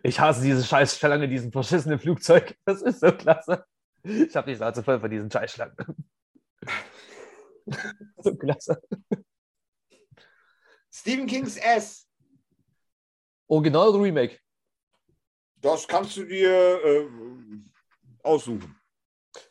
Ich 0.02 0.20
hasse 0.20 0.42
diese 0.42 0.64
scheiß 0.64 0.98
Schlange, 0.98 1.28
diesen 1.28 1.52
verschissenen 1.52 2.00
Flugzeug. 2.00 2.56
Das 2.66 2.82
ist 2.82 3.02
so 3.02 3.12
klasse. 3.12 3.66
Ich 4.04 4.36
habe 4.36 4.50
die 4.52 4.56
Schnauze 4.56 4.84
voll 4.84 5.00
von 5.00 5.10
diesen 5.10 5.30
Scheißschlangen. 5.30 5.76
so 8.18 8.36
klasse. 8.36 8.82
Stephen 10.92 11.28
Kings 11.28 11.58
S. 11.58 12.08
Original 13.48 13.90
Remake? 13.92 14.40
Das 15.62 15.88
kannst 15.88 16.18
du 16.18 16.26
dir 16.26 16.84
äh, 16.84 17.10
aussuchen. 18.24 18.80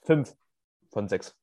Fünf 0.03 0.37
von 0.91 1.09
sechs. 1.09 1.37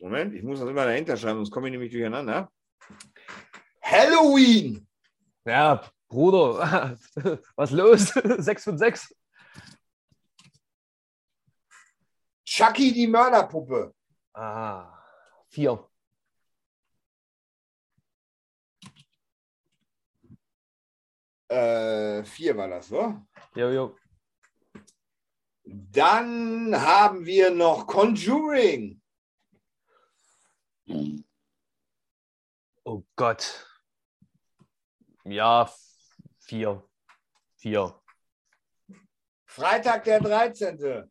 Moment, 0.00 0.34
ich 0.34 0.42
muss 0.42 0.60
das 0.60 0.68
immer 0.68 0.84
dahinter 0.84 1.16
schreiben, 1.16 1.38
sonst 1.38 1.50
komme 1.50 1.68
ich 1.68 1.72
nämlich 1.72 1.90
durcheinander. 1.90 2.52
Halloween! 3.80 4.86
Ja, 5.46 5.82
Bruder, 6.08 6.98
was 7.56 7.70
los? 7.70 8.08
6 8.38 8.64
von 8.64 8.78
6. 8.78 9.14
Chucky, 12.44 12.92
die 12.92 13.06
Mörderpuppe. 13.06 13.94
Ah, 14.34 15.02
4. 15.48 15.88
Äh, 21.48 22.24
vier 22.24 22.56
war 22.56 22.68
das, 22.68 22.88
so? 22.88 23.20
Jo, 23.54 23.70
jo. 23.70 23.96
Dann 25.64 26.74
haben 26.74 27.24
wir 27.24 27.50
noch 27.50 27.86
Conjuring. 27.86 29.00
Oh 32.84 33.02
Gott. 33.16 33.66
Ja, 35.24 35.72
vier. 36.40 36.86
Vier. 37.56 38.00
Freitag 39.46 40.04
der 40.04 40.20
13. 40.20 41.10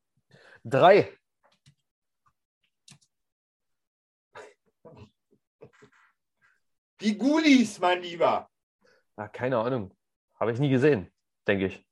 Drei. 0.63 1.17
Die 7.01 7.17
Ghoulies, 7.17 7.79
mein 7.79 8.01
Lieber. 8.01 8.49
Ah, 9.15 9.27
keine 9.27 9.57
Ahnung. 9.57 9.93
Habe 10.43 10.51
ich 10.51 10.59
nie 10.59 10.69
gesehen, 10.69 11.09
denke 11.47 11.67
ich. 11.67 11.87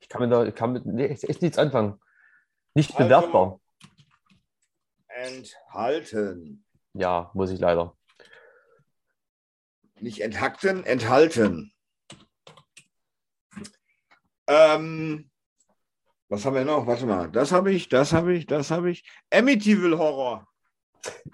Ich 0.00 0.08
kann 0.08 0.22
mir 0.22 0.28
da 0.30 0.50
kann 0.50 0.72
mit 0.72 0.86
nee, 0.86 1.08
echt 1.08 1.42
nichts 1.42 1.58
anfangen. 1.58 2.00
Nicht 2.72 2.92
also, 2.92 3.04
bewertbar. 3.04 3.60
Enthalten. 5.08 6.64
Ja, 6.94 7.30
muss 7.34 7.50
ich 7.50 7.60
leider. 7.60 7.94
Nicht 10.00 10.22
enthackten, 10.22 10.84
enthalten. 10.84 11.74
Ähm, 14.46 15.30
was 16.30 16.46
haben 16.46 16.54
wir 16.54 16.64
noch? 16.64 16.86
Warte 16.86 17.04
mal, 17.04 17.30
das 17.30 17.52
habe 17.52 17.72
ich, 17.72 17.90
das 17.90 18.14
habe 18.14 18.32
ich, 18.32 18.46
das 18.46 18.70
habe 18.70 18.90
ich. 18.90 19.04
Amityville 19.30 19.98
Horror. 19.98 20.48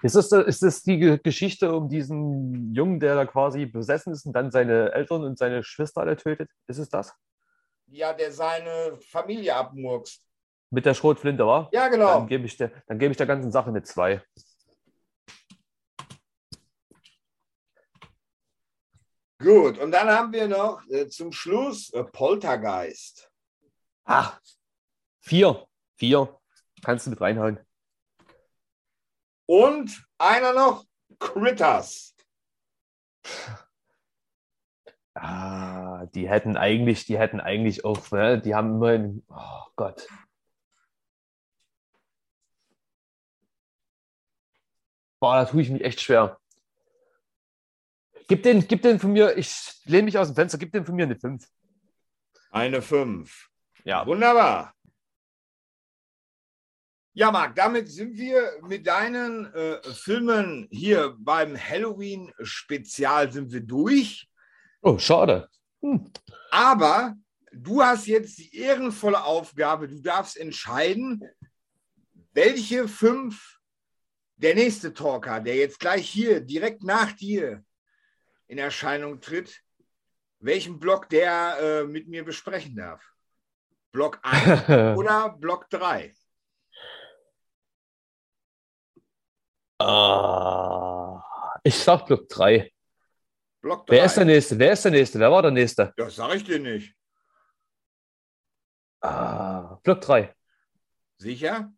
Ist 0.01 0.15
das, 0.15 0.31
ist 0.31 0.63
das 0.63 0.83
die 0.83 1.19
Geschichte 1.21 1.73
um 1.73 1.89
diesen 1.89 2.73
Jungen, 2.73 2.99
der 2.99 3.15
da 3.15 3.25
quasi 3.25 3.65
besessen 3.65 4.13
ist 4.13 4.25
und 4.25 4.33
dann 4.33 4.51
seine 4.51 4.91
Eltern 4.93 5.23
und 5.23 5.37
seine 5.37 5.63
Schwester 5.63 6.01
alle 6.01 6.15
tötet? 6.15 6.49
Ist 6.67 6.79
es 6.79 6.89
das? 6.89 7.13
Ja, 7.87 8.13
der 8.13 8.31
seine 8.31 8.97
Familie 8.99 9.55
abmurkst. 9.55 10.23
Mit 10.71 10.85
der 10.85 10.93
Schrotflinte, 10.93 11.45
war? 11.45 11.69
Ja, 11.71 11.87
genau. 11.87 12.19
Dann 12.19 12.27
gebe 12.27 12.45
ich, 12.45 12.55
der, 12.57 12.71
geb 12.89 13.11
ich 13.11 13.17
der 13.17 13.25
ganzen 13.25 13.51
Sache 13.51 13.69
eine 13.69 13.81
2. 13.81 14.21
Gut, 19.41 19.77
und 19.79 19.91
dann 19.91 20.09
haben 20.09 20.33
wir 20.33 20.47
noch 20.47 20.85
äh, 20.89 21.07
zum 21.07 21.31
Schluss 21.31 21.91
äh, 21.93 22.03
Poltergeist. 22.03 23.31
Ach, 24.03 24.39
vier. 25.21 25.65
Vier. 25.95 26.39
Kannst 26.83 27.05
du 27.05 27.11
mit 27.11 27.21
reinhauen. 27.21 27.59
Und 29.49 30.05
einer 30.19 30.53
noch, 30.53 30.85
Critters. 31.17 32.15
Ah, 35.15 36.05
die 36.13 36.29
hätten 36.29 36.55
eigentlich, 36.55 37.05
die 37.05 37.17
hätten 37.17 37.39
eigentlich 37.39 37.83
auch, 37.83 38.11
ne, 38.11 38.39
die 38.39 38.53
haben 38.53 38.75
immer, 38.75 39.11
oh 39.27 39.71
Gott. 39.75 40.07
Boah, 45.19 45.37
da 45.37 45.45
tue 45.45 45.63
ich 45.63 45.71
mich 45.71 45.83
echt 45.83 45.99
schwer. 45.99 46.39
Gib 48.27 48.43
den, 48.43 48.67
gib 48.67 48.83
den 48.83 48.99
von 48.99 49.13
mir, 49.13 49.35
ich 49.35 49.81
lehne 49.85 50.03
mich 50.03 50.19
aus 50.19 50.27
dem 50.27 50.35
Fenster, 50.35 50.59
gib 50.59 50.73
den 50.73 50.85
von 50.85 50.95
mir 50.95 51.05
eine 51.05 51.15
5. 51.15 51.49
Eine 52.51 52.83
5. 52.83 53.49
Ja. 53.83 54.05
Wunderbar. 54.05 54.75
Ja, 57.19 57.31
Marc, 57.31 57.53
damit 57.53 57.89
sind 57.89 58.15
wir 58.15 58.61
mit 58.61 58.87
deinen 58.87 59.53
äh, 59.53 59.83
Filmen 59.91 60.69
hier 60.71 61.17
beim 61.19 61.57
Halloween-Spezial 61.57 63.29
sind 63.29 63.51
wir 63.51 63.59
durch. 63.59 64.29
Oh, 64.81 64.97
schade. 64.97 65.49
Hm. 65.81 66.09
Aber 66.49 67.17
du 67.51 67.83
hast 67.83 68.07
jetzt 68.07 68.37
die 68.37 68.55
ehrenvolle 68.55 69.21
Aufgabe, 69.21 69.89
du 69.89 70.01
darfst 70.01 70.37
entscheiden, 70.37 71.21
welche 72.31 72.87
fünf 72.87 73.59
der 74.37 74.55
nächste 74.55 74.93
Talker, 74.93 75.41
der 75.41 75.57
jetzt 75.57 75.81
gleich 75.81 76.09
hier 76.09 76.39
direkt 76.39 76.85
nach 76.85 77.11
dir 77.11 77.65
in 78.47 78.59
Erscheinung 78.59 79.19
tritt, 79.19 79.61
welchen 80.39 80.79
Block 80.79 81.09
der 81.09 81.57
äh, 81.59 81.83
mit 81.83 82.07
mir 82.07 82.23
besprechen 82.23 82.77
darf. 82.77 83.03
Block 83.91 84.19
1 84.23 84.69
oder 84.97 85.35
Block 85.37 85.69
3? 85.69 86.13
Uh, 89.81 91.19
ich 91.63 91.75
sag 91.75 92.05
Block 92.05 92.27
3. 92.27 92.71
Block 93.61 93.87
3. 93.87 93.95
Wer 93.95 94.05
ist 94.05 94.17
der 94.17 94.25
Nächste? 94.25 94.59
Wer 94.59 94.73
ist 94.73 94.83
der 94.83 94.91
Nächste? 94.91 95.19
Wer 95.19 95.31
war 95.31 95.41
der 95.41 95.51
Nächste? 95.51 95.93
Das 95.95 96.15
sage 96.15 96.35
ich 96.35 96.43
dir 96.43 96.59
nicht. 96.59 96.93
Ah, 99.01 99.75
Block 99.83 100.01
3. 100.01 100.35
Sicher? 101.17 101.71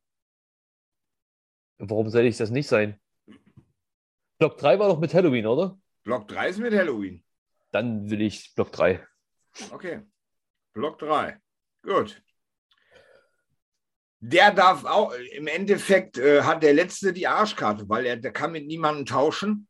Warum 1.77 2.09
soll 2.09 2.25
ich 2.25 2.37
das 2.37 2.49
nicht 2.49 2.67
sein? 2.67 2.99
Block 4.39 4.57
3 4.57 4.79
war 4.79 4.87
doch 4.89 4.99
mit 4.99 5.13
Halloween, 5.13 5.45
oder? 5.45 5.79
Block 6.03 6.27
3 6.27 6.49
ist 6.49 6.59
mit 6.59 6.73
Halloween. 6.73 7.23
Dann 7.71 8.09
will 8.09 8.21
ich 8.21 8.53
Block 8.55 8.71
3. 8.71 9.05
Okay. 9.71 10.01
Block 10.73 10.97
3. 10.99 11.39
Gut. 11.83 12.23
Der 14.23 14.51
darf 14.51 14.85
auch, 14.85 15.13
im 15.33 15.47
Endeffekt 15.47 16.19
äh, 16.19 16.43
hat 16.43 16.61
der 16.61 16.73
Letzte 16.73 17.11
die 17.11 17.27
Arschkarte, 17.27 17.89
weil 17.89 18.05
er 18.05 18.17
der 18.17 18.31
kann 18.31 18.51
mit 18.51 18.67
niemandem 18.67 19.07
tauschen. 19.07 19.67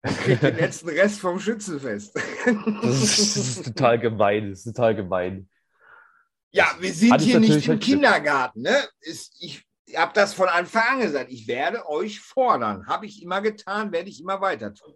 Er 0.00 0.12
kriegt 0.14 0.42
den 0.42 0.56
letzten 0.58 0.88
Rest 0.88 1.20
vom 1.20 1.38
Schützenfest. 1.38 2.16
Das 2.16 3.02
ist, 3.02 3.36
das 3.36 3.36
ist, 3.36 3.64
total 3.64 3.98
gemein. 3.98 4.50
Das 4.50 4.60
ist 4.60 4.74
total 4.74 4.94
gemein. 4.94 5.48
Ja, 6.52 6.74
wir 6.80 6.92
sind 6.92 7.20
hier 7.20 7.38
nicht 7.38 7.68
im 7.68 7.78
Kindergarten. 7.78 8.62
Ne? 8.62 8.88
Ist, 9.00 9.36
ich 9.40 9.62
habe 9.94 10.12
das 10.14 10.32
von 10.32 10.48
Anfang 10.48 10.82
an 10.94 11.00
gesagt. 11.00 11.30
Ich 11.30 11.46
werde 11.46 11.86
euch 11.86 12.20
fordern. 12.20 12.86
Habe 12.86 13.04
ich 13.04 13.22
immer 13.22 13.42
getan, 13.42 13.92
werde 13.92 14.08
ich 14.08 14.22
immer 14.22 14.40
weiter 14.40 14.72
tun. 14.72 14.94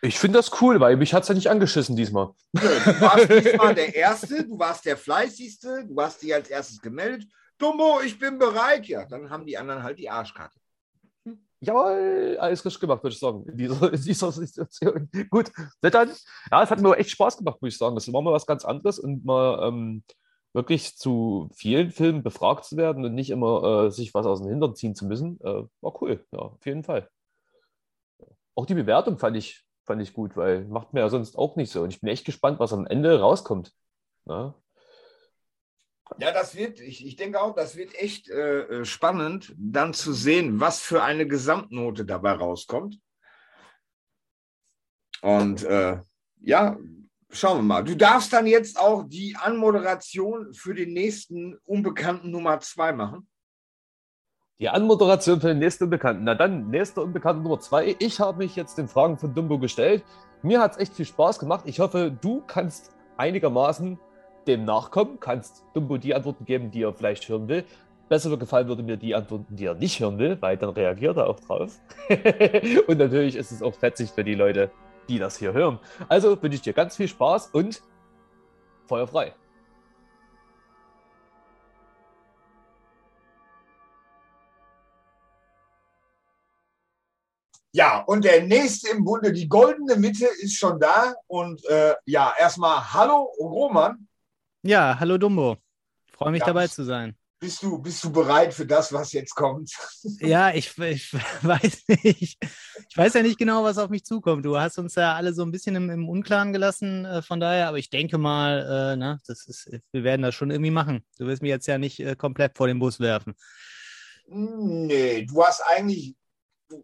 Ich 0.00 0.18
finde 0.18 0.38
das 0.38 0.62
cool, 0.62 0.80
weil 0.80 0.96
mich 0.96 1.12
hat 1.12 1.22
es 1.22 1.28
ja 1.28 1.34
nicht 1.34 1.50
angeschissen 1.50 1.94
diesmal. 1.94 2.30
du 2.52 2.62
warst 3.00 3.30
diesmal 3.30 3.74
der 3.74 3.94
Erste, 3.94 4.44
du 4.44 4.58
warst 4.58 4.84
der 4.86 4.96
Fleißigste, 4.96 5.84
du 5.86 6.00
hast 6.00 6.22
dich 6.22 6.34
als 6.34 6.48
erstes 6.48 6.80
gemeldet. 6.80 7.28
Dumbo, 7.62 8.00
ich 8.04 8.18
bin 8.18 8.38
bereit. 8.38 8.86
Ja, 8.86 9.04
dann 9.06 9.30
haben 9.30 9.46
die 9.46 9.56
anderen 9.56 9.82
halt 9.82 9.98
die 9.98 10.10
Arschkarte. 10.10 10.58
Jawohl, 11.60 12.36
alles 12.40 12.64
richtig 12.64 12.80
gemacht, 12.80 13.04
würde 13.04 13.14
ich 13.14 13.20
sagen, 13.20 13.44
in 13.46 13.56
dieser, 13.56 13.92
in 13.92 14.02
dieser 14.02 14.32
Situation. 14.32 15.08
Gut, 15.30 15.52
dann, 15.80 16.10
ja, 16.50 16.62
es 16.62 16.70
hat 16.70 16.80
mir 16.80 16.96
echt 16.96 17.10
Spaß 17.10 17.36
gemacht, 17.36 17.62
muss 17.62 17.74
ich 17.74 17.78
sagen. 17.78 17.94
Das 17.94 18.12
war 18.12 18.20
mal 18.20 18.32
was 18.32 18.46
ganz 18.46 18.64
anderes 18.64 18.98
und 18.98 19.24
mal 19.24 19.68
ähm, 19.68 20.02
wirklich 20.52 20.96
zu 20.96 21.48
vielen 21.54 21.92
Filmen 21.92 22.24
befragt 22.24 22.64
zu 22.64 22.76
werden 22.76 23.04
und 23.04 23.14
nicht 23.14 23.30
immer 23.30 23.84
äh, 23.86 23.90
sich 23.92 24.12
was 24.12 24.26
aus 24.26 24.42
dem 24.42 24.50
Hintern 24.50 24.74
ziehen 24.74 24.96
zu 24.96 25.06
müssen, 25.06 25.40
äh, 25.40 25.62
war 25.80 26.02
cool, 26.02 26.26
ja, 26.32 26.40
auf 26.40 26.66
jeden 26.66 26.82
Fall. 26.82 27.08
Auch 28.56 28.66
die 28.66 28.74
Bewertung 28.74 29.18
fand 29.18 29.36
ich, 29.36 29.64
fand 29.84 30.02
ich 30.02 30.12
gut, 30.12 30.36
weil 30.36 30.64
macht 30.64 30.92
mir 30.92 31.00
ja 31.00 31.08
sonst 31.08 31.38
auch 31.38 31.54
nicht 31.54 31.70
so. 31.70 31.82
Und 31.82 31.90
ich 31.90 32.00
bin 32.00 32.10
echt 32.10 32.24
gespannt, 32.24 32.58
was 32.58 32.72
am 32.72 32.86
Ende 32.86 33.20
rauskommt. 33.20 33.72
Ja, 34.26 34.54
ja, 36.18 36.32
das 36.32 36.56
wird, 36.56 36.80
ich, 36.80 37.06
ich 37.06 37.16
denke 37.16 37.40
auch, 37.40 37.54
das 37.54 37.76
wird 37.76 37.94
echt 37.94 38.28
äh, 38.30 38.60
äh, 38.60 38.84
spannend, 38.84 39.54
dann 39.58 39.94
zu 39.94 40.12
sehen, 40.12 40.60
was 40.60 40.80
für 40.80 41.02
eine 41.02 41.26
Gesamtnote 41.26 42.04
dabei 42.04 42.32
rauskommt. 42.32 42.98
Und 45.20 45.62
äh, 45.64 46.00
ja, 46.40 46.76
schauen 47.30 47.58
wir 47.58 47.62
mal. 47.62 47.84
Du 47.84 47.96
darfst 47.96 48.32
dann 48.32 48.46
jetzt 48.46 48.78
auch 48.78 49.04
die 49.04 49.36
Anmoderation 49.36 50.52
für 50.52 50.74
den 50.74 50.92
nächsten 50.92 51.56
Unbekannten 51.64 52.30
Nummer 52.30 52.60
zwei 52.60 52.92
machen. 52.92 53.28
Die 54.58 54.68
Anmoderation 54.68 55.40
für 55.40 55.48
den 55.48 55.58
nächsten 55.58 55.84
Unbekannten. 55.84 56.24
Na 56.24 56.34
dann, 56.34 56.68
nächster 56.68 57.02
Unbekannten 57.02 57.42
Nummer 57.42 57.60
zwei. 57.60 57.96
Ich 57.98 58.20
habe 58.20 58.38
mich 58.38 58.56
jetzt 58.56 58.78
den 58.78 58.88
Fragen 58.88 59.18
von 59.18 59.34
Dumbo 59.34 59.58
gestellt. 59.58 60.04
Mir 60.42 60.60
hat 60.60 60.72
es 60.72 60.78
echt 60.78 60.94
viel 60.94 61.06
Spaß 61.06 61.38
gemacht. 61.38 61.64
Ich 61.66 61.80
hoffe, 61.80 62.16
du 62.20 62.42
kannst 62.46 62.92
einigermaßen 63.16 63.98
dem 64.46 64.64
nachkommen, 64.64 65.18
kannst 65.20 65.64
Dumbo 65.74 65.98
die 65.98 66.14
Antworten 66.14 66.44
geben, 66.44 66.70
die 66.70 66.82
er 66.82 66.92
vielleicht 66.92 67.28
hören 67.28 67.48
will. 67.48 67.64
Besser 68.08 68.36
gefallen 68.36 68.68
würde 68.68 68.82
mir 68.82 68.96
die 68.96 69.14
Antworten, 69.14 69.56
die 69.56 69.64
er 69.64 69.74
nicht 69.74 70.00
hören 70.00 70.18
will, 70.18 70.36
weil 70.40 70.56
dann 70.56 70.70
reagiert 70.70 71.16
er 71.16 71.28
auch 71.28 71.40
drauf. 71.40 71.78
und 72.86 72.98
natürlich 72.98 73.36
ist 73.36 73.52
es 73.52 73.62
auch 73.62 73.74
fetzig 73.74 74.10
für 74.10 74.24
die 74.24 74.34
Leute, 74.34 74.70
die 75.08 75.18
das 75.18 75.38
hier 75.38 75.52
hören. 75.52 75.78
Also 76.08 76.40
wünsche 76.42 76.56
ich 76.56 76.62
dir 76.62 76.74
ganz 76.74 76.96
viel 76.96 77.08
Spaß 77.08 77.50
und 77.52 77.82
Feuer 78.86 79.06
frei. 79.06 79.34
Ja, 87.74 88.00
und 88.00 88.22
der 88.24 88.42
nächste 88.42 88.90
im 88.90 89.02
Bunde, 89.02 89.32
die 89.32 89.48
goldene 89.48 89.96
Mitte, 89.96 90.26
ist 90.26 90.58
schon 90.58 90.78
da. 90.78 91.14
Und 91.26 91.64
äh, 91.64 91.94
ja, 92.04 92.34
erstmal 92.38 92.92
Hallo, 92.92 93.32
Roman. 93.40 94.06
Ja, 94.64 94.96
hallo 95.00 95.18
Dumbo. 95.18 95.56
Freue 96.12 96.30
mich 96.30 96.40
ja, 96.40 96.46
dabei 96.46 96.68
zu 96.68 96.84
sein. 96.84 97.16
Bist 97.40 97.64
du, 97.64 97.78
bist 97.78 98.04
du 98.04 98.12
bereit 98.12 98.54
für 98.54 98.64
das, 98.64 98.92
was 98.92 99.12
jetzt 99.12 99.34
kommt? 99.34 99.72
Ja, 100.20 100.54
ich, 100.54 100.78
ich 100.78 101.12
weiß 101.42 101.82
nicht. 101.88 102.38
Ich 102.88 102.96
weiß 102.96 103.14
ja 103.14 103.22
nicht 103.22 103.38
genau, 103.38 103.64
was 103.64 103.78
auf 103.78 103.90
mich 103.90 104.04
zukommt. 104.04 104.44
Du 104.44 104.56
hast 104.56 104.78
uns 104.78 104.94
ja 104.94 105.14
alle 105.16 105.34
so 105.34 105.42
ein 105.42 105.50
bisschen 105.50 105.74
im, 105.74 105.90
im 105.90 106.08
Unklaren 106.08 106.52
gelassen, 106.52 107.04
äh, 107.04 107.22
von 107.22 107.40
daher, 107.40 107.66
aber 107.66 107.78
ich 107.78 107.90
denke 107.90 108.18
mal, 108.18 108.92
äh, 108.92 108.96
na, 108.96 109.18
das 109.26 109.48
ist, 109.48 109.68
wir 109.90 110.04
werden 110.04 110.22
das 110.22 110.36
schon 110.36 110.52
irgendwie 110.52 110.70
machen. 110.70 111.04
Du 111.18 111.26
wirst 111.26 111.42
mich 111.42 111.50
jetzt 111.50 111.66
ja 111.66 111.78
nicht 111.78 111.98
äh, 111.98 112.14
komplett 112.14 112.56
vor 112.56 112.68
den 112.68 112.78
Bus 112.78 113.00
werfen. 113.00 113.34
Nee, 114.28 115.26
du 115.26 115.42
hast 115.42 115.60
eigentlich, 115.62 116.14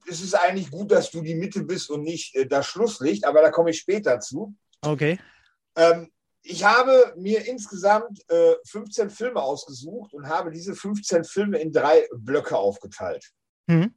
es 0.09 0.21
ist 0.21 0.35
eigentlich 0.35 0.73
gut, 0.73 0.91
dass 0.91 1.13
du 1.13 1.23
die 1.23 1.37
Mitte 1.37 1.63
bist 1.63 1.91
und 1.91 2.03
nicht 2.03 2.35
äh, 2.35 2.47
das 2.47 2.67
Schlusslicht, 2.67 3.25
aber 3.25 3.41
da 3.41 3.53
komme 3.53 3.71
ich 3.71 3.79
später 3.79 4.19
zu. 4.19 4.57
Okay. 4.81 5.21
Ähm, 5.77 6.11
ich 6.49 6.65
habe 6.65 7.13
mir 7.17 7.47
insgesamt 7.47 8.25
äh, 8.31 8.55
15 8.65 9.11
Filme 9.11 9.43
ausgesucht 9.43 10.15
und 10.15 10.29
habe 10.29 10.51
diese 10.51 10.75
15 10.75 11.25
Filme 11.25 11.59
in 11.59 11.73
drei 11.73 12.09
Blöcke 12.17 12.57
aufgeteilt. 12.57 13.31
Mhm. 13.67 13.95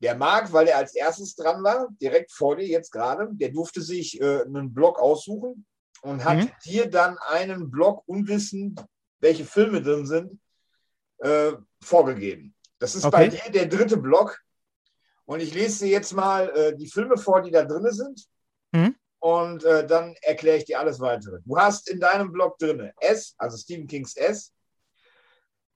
Der 0.00 0.14
Marc, 0.14 0.50
weil 0.54 0.68
er 0.68 0.78
als 0.78 0.94
erstes 0.94 1.36
dran 1.36 1.62
war, 1.62 1.88
direkt 2.00 2.32
vor 2.32 2.56
dir 2.56 2.66
jetzt 2.66 2.90
gerade, 2.90 3.28
der 3.32 3.50
durfte 3.50 3.82
sich 3.82 4.18
äh, 4.18 4.40
einen 4.42 4.72
Block 4.72 4.98
aussuchen 4.98 5.66
und 6.00 6.24
hat 6.24 6.38
mhm. 6.38 6.50
dir 6.64 6.88
dann 6.88 7.18
einen 7.18 7.70
Block 7.70 8.02
unwissend, 8.06 8.82
welche 9.18 9.44
Filme 9.44 9.82
drin 9.82 10.06
sind, 10.06 10.40
äh, 11.18 11.52
vorgegeben. 11.82 12.54
Das 12.78 12.94
ist 12.94 13.04
okay. 13.04 13.16
bei 13.16 13.28
dir 13.28 13.52
der 13.52 13.66
dritte 13.66 13.98
Block. 13.98 14.40
Und 15.26 15.40
ich 15.40 15.52
lese 15.52 15.84
dir 15.84 15.90
jetzt 15.90 16.14
mal 16.14 16.48
äh, 16.56 16.74
die 16.74 16.88
Filme 16.88 17.18
vor, 17.18 17.42
die 17.42 17.50
da 17.50 17.62
drin 17.62 17.92
sind. 17.92 18.26
Mhm 18.72 18.94
und 19.20 19.64
äh, 19.64 19.86
dann 19.86 20.14
erkläre 20.22 20.56
ich 20.56 20.64
dir 20.64 20.80
alles 20.80 20.98
weitere. 20.98 21.40
Du 21.44 21.56
hast 21.56 21.88
in 21.88 22.00
deinem 22.00 22.32
Blog 22.32 22.58
drin 22.58 22.90
S, 23.00 23.34
also 23.38 23.56
Stephen 23.56 23.86
Kings 23.86 24.16
S, 24.16 24.52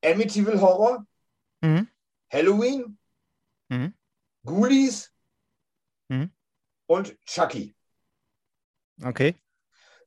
Amityville 0.02 0.60
Horror, 0.60 1.06
mhm. 1.60 1.88
Halloween, 2.32 2.98
mhm. 3.68 3.94
Ghoulies 4.44 5.10
mhm. 6.08 6.30
und 6.86 7.16
Chucky. 7.26 7.76
Okay. 9.02 9.34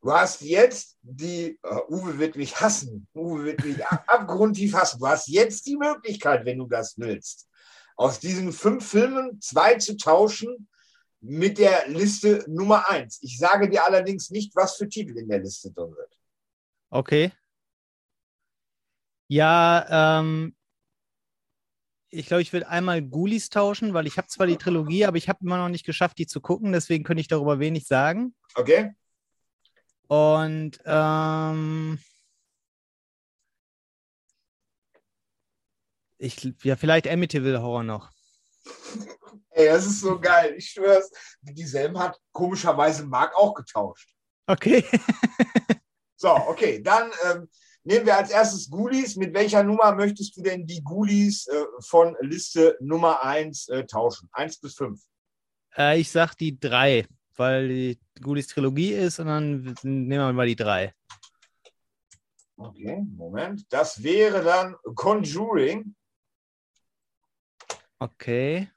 Du 0.01 0.13
hast 0.13 0.41
jetzt 0.41 0.97
die, 1.01 1.59
uh, 1.63 1.93
Uwe 1.93 2.17
wird 2.17 2.35
mich 2.35 2.59
hassen, 2.59 3.07
Uwe 3.13 3.45
wird 3.45 3.63
mich 3.63 3.85
abgrundtief 4.07 4.73
hassen. 4.73 4.99
Du 4.99 5.07
hast 5.07 5.27
jetzt 5.27 5.65
die 5.65 5.77
Möglichkeit, 5.77 6.45
wenn 6.45 6.59
du 6.59 6.67
das 6.67 6.97
willst, 6.97 7.47
aus 7.95 8.19
diesen 8.19 8.51
fünf 8.51 8.88
Filmen 8.88 9.39
zwei 9.41 9.75
zu 9.75 9.97
tauschen 9.97 10.69
mit 11.22 11.57
der 11.57 11.88
Liste 11.88 12.45
Nummer 12.47 12.89
1. 12.89 13.20
Ich 13.22 13.38
sage 13.38 13.70
dir 13.70 13.86
allerdings 13.86 14.30
nicht, 14.30 14.55
was 14.55 14.76
für 14.76 14.88
Titel 14.88 15.18
in 15.18 15.28
der 15.28 15.39
Liste 15.39 15.72
drin 15.72 15.95
wird. 15.95 16.18
Okay. 16.89 17.32
Ja, 19.28 20.20
ähm, 20.20 20.55
ich 22.09 22.28
glaube, 22.28 22.41
ich 22.41 22.53
würde 22.53 22.70
einmal 22.70 23.01
Ghoulies 23.01 23.49
tauschen, 23.49 23.93
weil 23.93 24.07
ich 24.07 24.18
habe 24.18 24.28
zwar 24.28 24.47
die 24.47 24.57
Trilogie, 24.57 25.05
aber 25.05 25.18
ich 25.18 25.28
habe 25.28 25.39
immer 25.41 25.57
noch 25.57 25.70
nicht 25.70 25.86
geschafft, 25.86 26.18
die 26.18 26.28
zu 26.28 26.39
gucken, 26.39 26.72
deswegen 26.72 27.03
könnte 27.03 27.22
ich 27.22 27.28
darüber 27.28 27.59
wenig 27.59 27.86
sagen. 27.86 28.34
Okay. 28.55 28.93
Und 30.07 30.80
ähm, 30.86 31.99
ich, 36.18 36.53
ja, 36.63 36.78
vielleicht 36.78 37.07
Amityville 37.07 37.61
Horror 37.61 37.84
noch. 37.84 38.11
Ey, 39.58 39.66
das 39.66 39.88
ist 39.88 40.01
so 40.01 40.20
geil. 40.20 40.53
Ich 40.55 40.70
schwör's. 40.70 41.10
Dieselben 41.41 41.97
hat 41.97 42.16
komischerweise 42.32 43.03
Marc 43.08 43.36
auch 43.36 43.55
getauscht. 43.55 44.08
Okay. 44.45 44.86
so, 46.16 46.30
okay. 46.30 46.80
Dann 46.84 47.10
ähm, 47.26 47.49
nehmen 47.84 48.05
wir 48.05 48.18
als 48.18 48.30
erstes 48.30 48.70
Ghoulies. 48.70 49.16
Mit 49.16 49.34
welcher 49.34 49.64
Nummer 49.64 49.95
möchtest 49.95 50.38
du 50.38 50.43
denn 50.43 50.68
die 50.68 50.84
Ghoulies 50.84 51.47
äh, 51.47 51.66
von 51.80 52.16
Liste 52.22 52.78
Nummer 52.82 53.24
1 53.24 53.70
äh, 53.70 53.84
tauschen? 53.88 54.30
1 54.32 54.60
bis 54.60 54.76
5. 54.76 55.01
Äh, 55.76 56.01
ich 56.01 56.12
sag 56.12 56.36
die 56.36 56.60
3, 56.60 57.08
weil 57.36 57.68
die 57.68 57.99
Ghoulies 58.22 58.49
Trilogie 58.49 58.93
ist 58.93 59.18
und 59.18 59.26
dann 59.26 59.76
nehmen 59.82 60.10
wir 60.10 60.34
mal 60.34 60.45
die 60.45 60.55
3. 60.55 60.93
Okay, 62.58 63.03
Moment. 63.16 63.66
Das 63.70 64.03
wäre 64.03 64.43
dann 64.43 64.76
Conjuring. 64.93 65.95
Okay. 67.97 68.70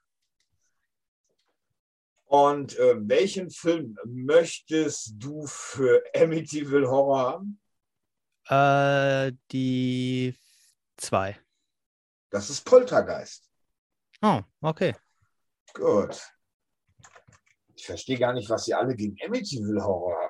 Und 2.31 2.78
äh, 2.78 2.95
welchen 3.09 3.51
Film 3.51 3.99
möchtest 4.05 5.14
du 5.16 5.49
für 5.49 6.01
Amityville 6.14 6.89
Horror 6.89 7.18
haben? 7.18 7.61
Äh, 8.49 9.37
die 9.51 10.39
zwei. 10.97 11.37
Das 12.31 12.49
ist 12.49 12.64
Poltergeist. 12.64 13.51
Oh, 14.22 14.43
okay. 14.61 14.95
Gut. 15.74 16.22
Ich 17.74 17.85
verstehe 17.85 18.16
gar 18.20 18.33
nicht, 18.33 18.49
was 18.49 18.68
ihr 18.68 18.78
alle 18.78 18.95
gegen 18.95 19.16
Amityville 19.26 19.83
Horror 19.83 20.16
habt. 20.22 20.30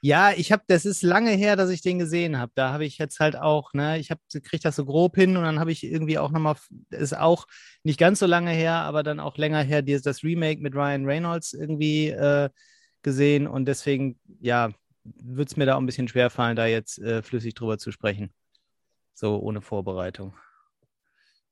Ja, 0.00 0.32
ich 0.32 0.52
habe, 0.52 0.62
das 0.68 0.84
ist 0.84 1.02
lange 1.02 1.30
her, 1.32 1.56
dass 1.56 1.70
ich 1.70 1.82
den 1.82 1.98
gesehen 1.98 2.38
habe. 2.38 2.52
Da 2.54 2.72
habe 2.72 2.84
ich 2.84 2.98
jetzt 2.98 3.18
halt 3.18 3.36
auch, 3.36 3.72
ne, 3.72 3.98
ich 3.98 4.10
habe 4.10 4.20
kriege 4.42 4.62
das 4.62 4.76
so 4.76 4.84
grob 4.84 5.16
hin 5.16 5.36
und 5.36 5.42
dann 5.42 5.58
habe 5.58 5.72
ich 5.72 5.84
irgendwie 5.84 6.18
auch 6.18 6.30
nochmal, 6.30 6.56
ist 6.90 7.16
auch 7.16 7.46
nicht 7.82 7.98
ganz 7.98 8.20
so 8.20 8.26
lange 8.26 8.50
her, 8.52 8.74
aber 8.74 9.02
dann 9.02 9.20
auch 9.20 9.36
länger 9.36 9.62
her, 9.62 9.82
das 9.82 10.22
Remake 10.22 10.60
mit 10.60 10.74
Ryan 10.74 11.04
Reynolds 11.04 11.52
irgendwie 11.52 12.08
äh, 12.08 12.48
gesehen 13.02 13.46
und 13.46 13.66
deswegen, 13.66 14.18
ja, 14.40 14.70
wird 15.04 15.48
es 15.48 15.56
mir 15.56 15.66
da 15.66 15.74
auch 15.74 15.80
ein 15.80 15.86
bisschen 15.86 16.08
schwer 16.08 16.30
fallen, 16.30 16.56
da 16.56 16.66
jetzt 16.66 16.98
äh, 16.98 17.22
flüssig 17.22 17.54
drüber 17.54 17.78
zu 17.78 17.90
sprechen. 17.92 18.32
So 19.14 19.38
ohne 19.38 19.60
Vorbereitung. 19.60 20.34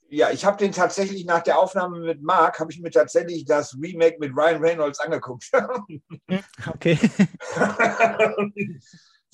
Ja, 0.08 0.30
ich 0.30 0.44
habe 0.44 0.56
den 0.56 0.72
tatsächlich 0.72 1.24
nach 1.24 1.42
der 1.42 1.58
Aufnahme 1.58 1.98
mit 1.98 2.22
Mark, 2.22 2.60
habe 2.60 2.70
ich 2.70 2.80
mir 2.80 2.90
tatsächlich 2.90 3.44
das 3.44 3.76
Remake 3.80 4.18
mit 4.20 4.36
Ryan 4.36 4.62
Reynolds 4.62 5.00
angeguckt. 5.00 5.50
okay. 6.68 6.98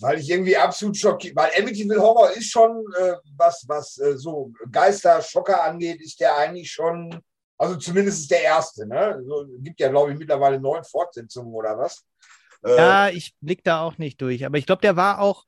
weil 0.03 0.19
ich 0.19 0.28
irgendwie 0.28 0.57
absolut 0.57 0.97
schockiert, 0.97 1.36
weil 1.36 1.51
Amityville 1.57 2.01
Horror 2.01 2.31
ist 2.32 2.51
schon, 2.51 2.85
äh, 2.99 3.15
was, 3.36 3.65
was 3.69 3.99
äh, 3.99 4.19
so 4.19 4.53
Geister-Schocker 4.70 5.62
angeht, 5.62 6.01
ist 6.03 6.20
der 6.20 6.36
eigentlich 6.36 6.70
schon, 6.70 7.23
also 7.57 7.77
zumindest 7.77 8.23
ist 8.23 8.31
der 8.31 8.43
erste, 8.43 8.86
ne? 8.86 9.23
So, 9.24 9.47
gibt 9.61 9.81
ja, 9.81 9.89
glaube 9.89 10.12
ich, 10.12 10.19
mittlerweile 10.19 10.61
neun 10.61 10.82
Fortsetzungen 10.85 11.55
oder 11.55 11.78
was. 11.78 12.05
Äh, 12.65 12.77
ja, 12.77 13.09
ich 13.11 13.35
blick 13.40 13.62
da 13.62 13.82
auch 13.82 13.97
nicht 13.99 14.20
durch, 14.20 14.44
aber 14.44 14.59
ich 14.59 14.66
glaube, 14.66 14.82
der 14.82 14.97
war 14.97 15.20
auch, 15.20 15.44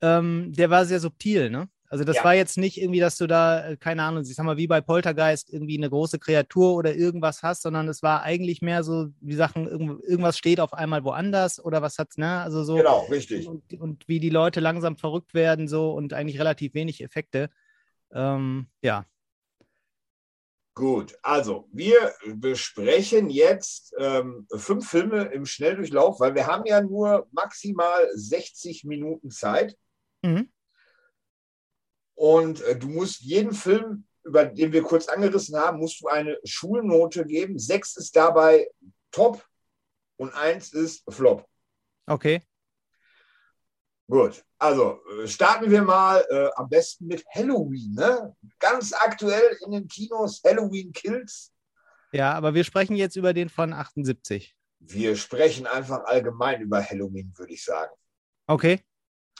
ähm, 0.00 0.52
der 0.52 0.70
war 0.70 0.86
sehr 0.86 1.00
subtil, 1.00 1.50
ne? 1.50 1.68
Also 1.92 2.04
das 2.04 2.16
ja. 2.16 2.24
war 2.24 2.36
jetzt 2.36 2.56
nicht 2.56 2.80
irgendwie, 2.80 3.00
dass 3.00 3.16
du 3.16 3.26
da, 3.26 3.70
äh, 3.70 3.76
keine 3.76 4.04
Ahnung, 4.04 4.22
ich 4.22 4.32
sag 4.32 4.46
mal, 4.46 4.56
wie 4.56 4.68
bei 4.68 4.80
Poltergeist 4.80 5.52
irgendwie 5.52 5.76
eine 5.76 5.90
große 5.90 6.20
Kreatur 6.20 6.74
oder 6.74 6.94
irgendwas 6.94 7.42
hast, 7.42 7.62
sondern 7.62 7.88
es 7.88 8.00
war 8.00 8.22
eigentlich 8.22 8.62
mehr 8.62 8.84
so, 8.84 9.08
wie 9.20 9.34
Sachen, 9.34 9.66
irgendwas 9.66 10.38
steht 10.38 10.60
auf 10.60 10.72
einmal 10.72 11.02
woanders 11.02 11.62
oder 11.62 11.82
was 11.82 11.98
hat's, 11.98 12.16
ne? 12.16 12.42
Also 12.42 12.62
so. 12.62 12.76
Genau, 12.76 13.06
richtig. 13.10 13.48
Und, 13.48 13.74
und 13.80 14.06
wie 14.06 14.20
die 14.20 14.30
Leute 14.30 14.60
langsam 14.60 14.96
verrückt 14.96 15.34
werden 15.34 15.66
so 15.66 15.90
und 15.92 16.12
eigentlich 16.12 16.38
relativ 16.38 16.74
wenig 16.74 17.02
Effekte. 17.02 17.50
Ähm, 18.12 18.68
ja. 18.82 19.04
Gut, 20.74 21.18
also 21.22 21.68
wir 21.72 22.14
besprechen 22.36 23.30
jetzt 23.30 23.92
ähm, 23.98 24.46
fünf 24.54 24.88
Filme 24.88 25.24
im 25.24 25.44
Schnelldurchlauf, 25.44 26.20
weil 26.20 26.36
wir 26.36 26.46
haben 26.46 26.64
ja 26.66 26.80
nur 26.80 27.26
maximal 27.32 28.08
60 28.14 28.84
Minuten 28.84 29.32
Zeit. 29.32 29.76
Mhm. 30.22 30.48
Und 32.20 32.60
äh, 32.64 32.78
du 32.78 32.86
musst 32.88 33.22
jeden 33.22 33.54
Film, 33.54 34.04
über 34.24 34.44
den 34.44 34.74
wir 34.74 34.82
kurz 34.82 35.08
angerissen 35.08 35.58
haben, 35.58 35.78
musst 35.78 36.02
du 36.02 36.08
eine 36.08 36.38
Schulnote 36.44 37.24
geben. 37.24 37.58
Sechs 37.58 37.96
ist 37.96 38.14
dabei 38.14 38.68
top 39.10 39.42
und 40.18 40.34
eins 40.34 40.74
ist 40.74 41.02
flop. 41.08 41.48
Okay. 42.06 42.42
Gut, 44.06 44.44
also 44.58 45.00
äh, 45.22 45.26
starten 45.26 45.70
wir 45.70 45.80
mal 45.80 46.22
äh, 46.28 46.50
am 46.56 46.68
besten 46.68 47.06
mit 47.06 47.24
Halloween. 47.34 47.94
Ne? 47.94 48.36
Ganz 48.58 48.92
aktuell 48.92 49.56
in 49.64 49.70
den 49.72 49.88
Kinos 49.88 50.42
Halloween 50.44 50.92
Kills. 50.92 51.54
Ja, 52.12 52.34
aber 52.34 52.52
wir 52.52 52.64
sprechen 52.64 52.96
jetzt 52.96 53.16
über 53.16 53.32
den 53.32 53.48
von 53.48 53.72
78. 53.72 54.54
Wir 54.78 55.16
sprechen 55.16 55.66
einfach 55.66 56.04
allgemein 56.04 56.60
über 56.60 56.84
Halloween, 56.84 57.32
würde 57.38 57.54
ich 57.54 57.64
sagen. 57.64 57.94
Okay. 58.46 58.82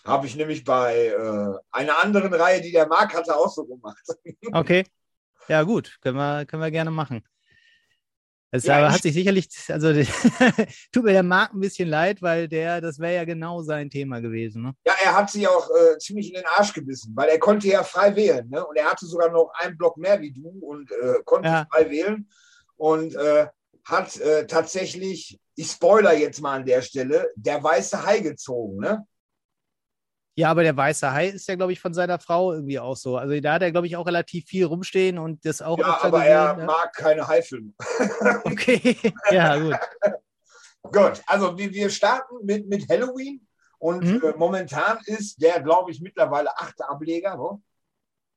Habe 0.04 0.26
ich 0.26 0.36
nämlich 0.36 0.64
bei 0.64 1.06
äh, 1.06 1.58
einer 1.70 2.02
anderen 2.02 2.32
Reihe, 2.32 2.60
die 2.60 2.72
der 2.72 2.86
Marc 2.86 3.14
hatte, 3.14 3.36
auch 3.36 3.50
so 3.50 3.64
gemacht. 3.64 4.04
Okay. 4.52 4.84
Ja, 5.48 5.62
gut. 5.62 5.98
Können 6.00 6.16
wir, 6.16 6.46
können 6.46 6.62
wir 6.62 6.70
gerne 6.70 6.90
machen. 6.90 7.22
Es 8.52 8.64
ja, 8.64 8.90
hat 8.90 9.02
sich 9.02 9.14
sicherlich, 9.14 9.48
also 9.68 9.92
tut 10.92 11.04
mir 11.04 11.12
der 11.12 11.22
Marc 11.22 11.54
ein 11.54 11.60
bisschen 11.60 11.88
leid, 11.88 12.20
weil 12.20 12.48
der, 12.48 12.80
das 12.80 12.98
wäre 12.98 13.14
ja 13.14 13.24
genau 13.24 13.62
sein 13.62 13.90
Thema 13.90 14.20
gewesen. 14.20 14.62
Ne? 14.62 14.74
Ja, 14.84 14.94
er 15.04 15.16
hat 15.16 15.30
sich 15.30 15.46
auch 15.46 15.68
äh, 15.70 15.98
ziemlich 15.98 16.28
in 16.28 16.34
den 16.34 16.46
Arsch 16.56 16.72
gebissen, 16.72 17.12
weil 17.14 17.28
er 17.28 17.38
konnte 17.38 17.68
ja 17.68 17.84
frei 17.84 18.14
wählen. 18.16 18.48
Ne? 18.48 18.64
Und 18.64 18.76
er 18.76 18.86
hatte 18.86 19.06
sogar 19.06 19.30
noch 19.30 19.52
einen 19.54 19.76
Block 19.76 19.96
mehr 19.96 20.20
wie 20.20 20.32
du 20.32 20.48
und 20.48 20.90
äh, 20.90 21.22
konnte 21.24 21.48
ja. 21.48 21.66
frei 21.70 21.90
wählen. 21.90 22.28
Und 22.76 23.14
äh, 23.14 23.46
hat 23.84 24.16
äh, 24.18 24.46
tatsächlich, 24.46 25.38
ich 25.54 25.70
spoiler 25.70 26.14
jetzt 26.14 26.40
mal 26.40 26.56
an 26.56 26.66
der 26.66 26.82
Stelle, 26.82 27.30
der 27.36 27.62
weiße 27.62 28.04
Hai 28.04 28.18
gezogen, 28.18 28.78
ne? 28.78 29.06
Ja, 30.40 30.50
aber 30.50 30.62
der 30.62 30.74
weiße 30.74 31.12
Hai 31.12 31.28
ist 31.28 31.46
ja, 31.48 31.54
glaube 31.54 31.72
ich, 31.72 31.80
von 31.80 31.92
seiner 31.92 32.18
Frau 32.18 32.54
irgendwie 32.54 32.78
auch 32.78 32.96
so. 32.96 33.18
Also 33.18 33.38
da 33.40 33.52
hat 33.52 33.62
er, 33.62 33.72
glaube 33.72 33.86
ich, 33.86 33.96
auch 33.96 34.06
relativ 34.06 34.46
viel 34.46 34.64
rumstehen 34.64 35.18
und 35.18 35.44
das 35.44 35.60
auch. 35.60 35.78
Ja, 35.78 36.02
aber 36.02 36.20
gesehen, 36.20 36.32
er 36.32 36.56
ne? 36.56 36.64
mag 36.64 36.94
keine 36.94 37.28
Haifilme. 37.28 37.72
okay, 38.44 38.96
ja, 39.30 39.58
gut. 39.58 39.76
gut, 40.82 41.22
also 41.26 41.58
wir, 41.58 41.70
wir 41.70 41.90
starten 41.90 42.36
mit, 42.42 42.66
mit 42.68 42.88
Halloween 42.88 43.46
und 43.78 44.02
mhm. 44.02 44.22
äh, 44.24 44.32
momentan 44.34 44.98
ist 45.04 45.42
der, 45.42 45.60
glaube 45.60 45.90
ich, 45.90 46.00
mittlerweile 46.00 46.56
achte 46.56 46.88
Ableger, 46.88 47.36
ne? 47.36 47.60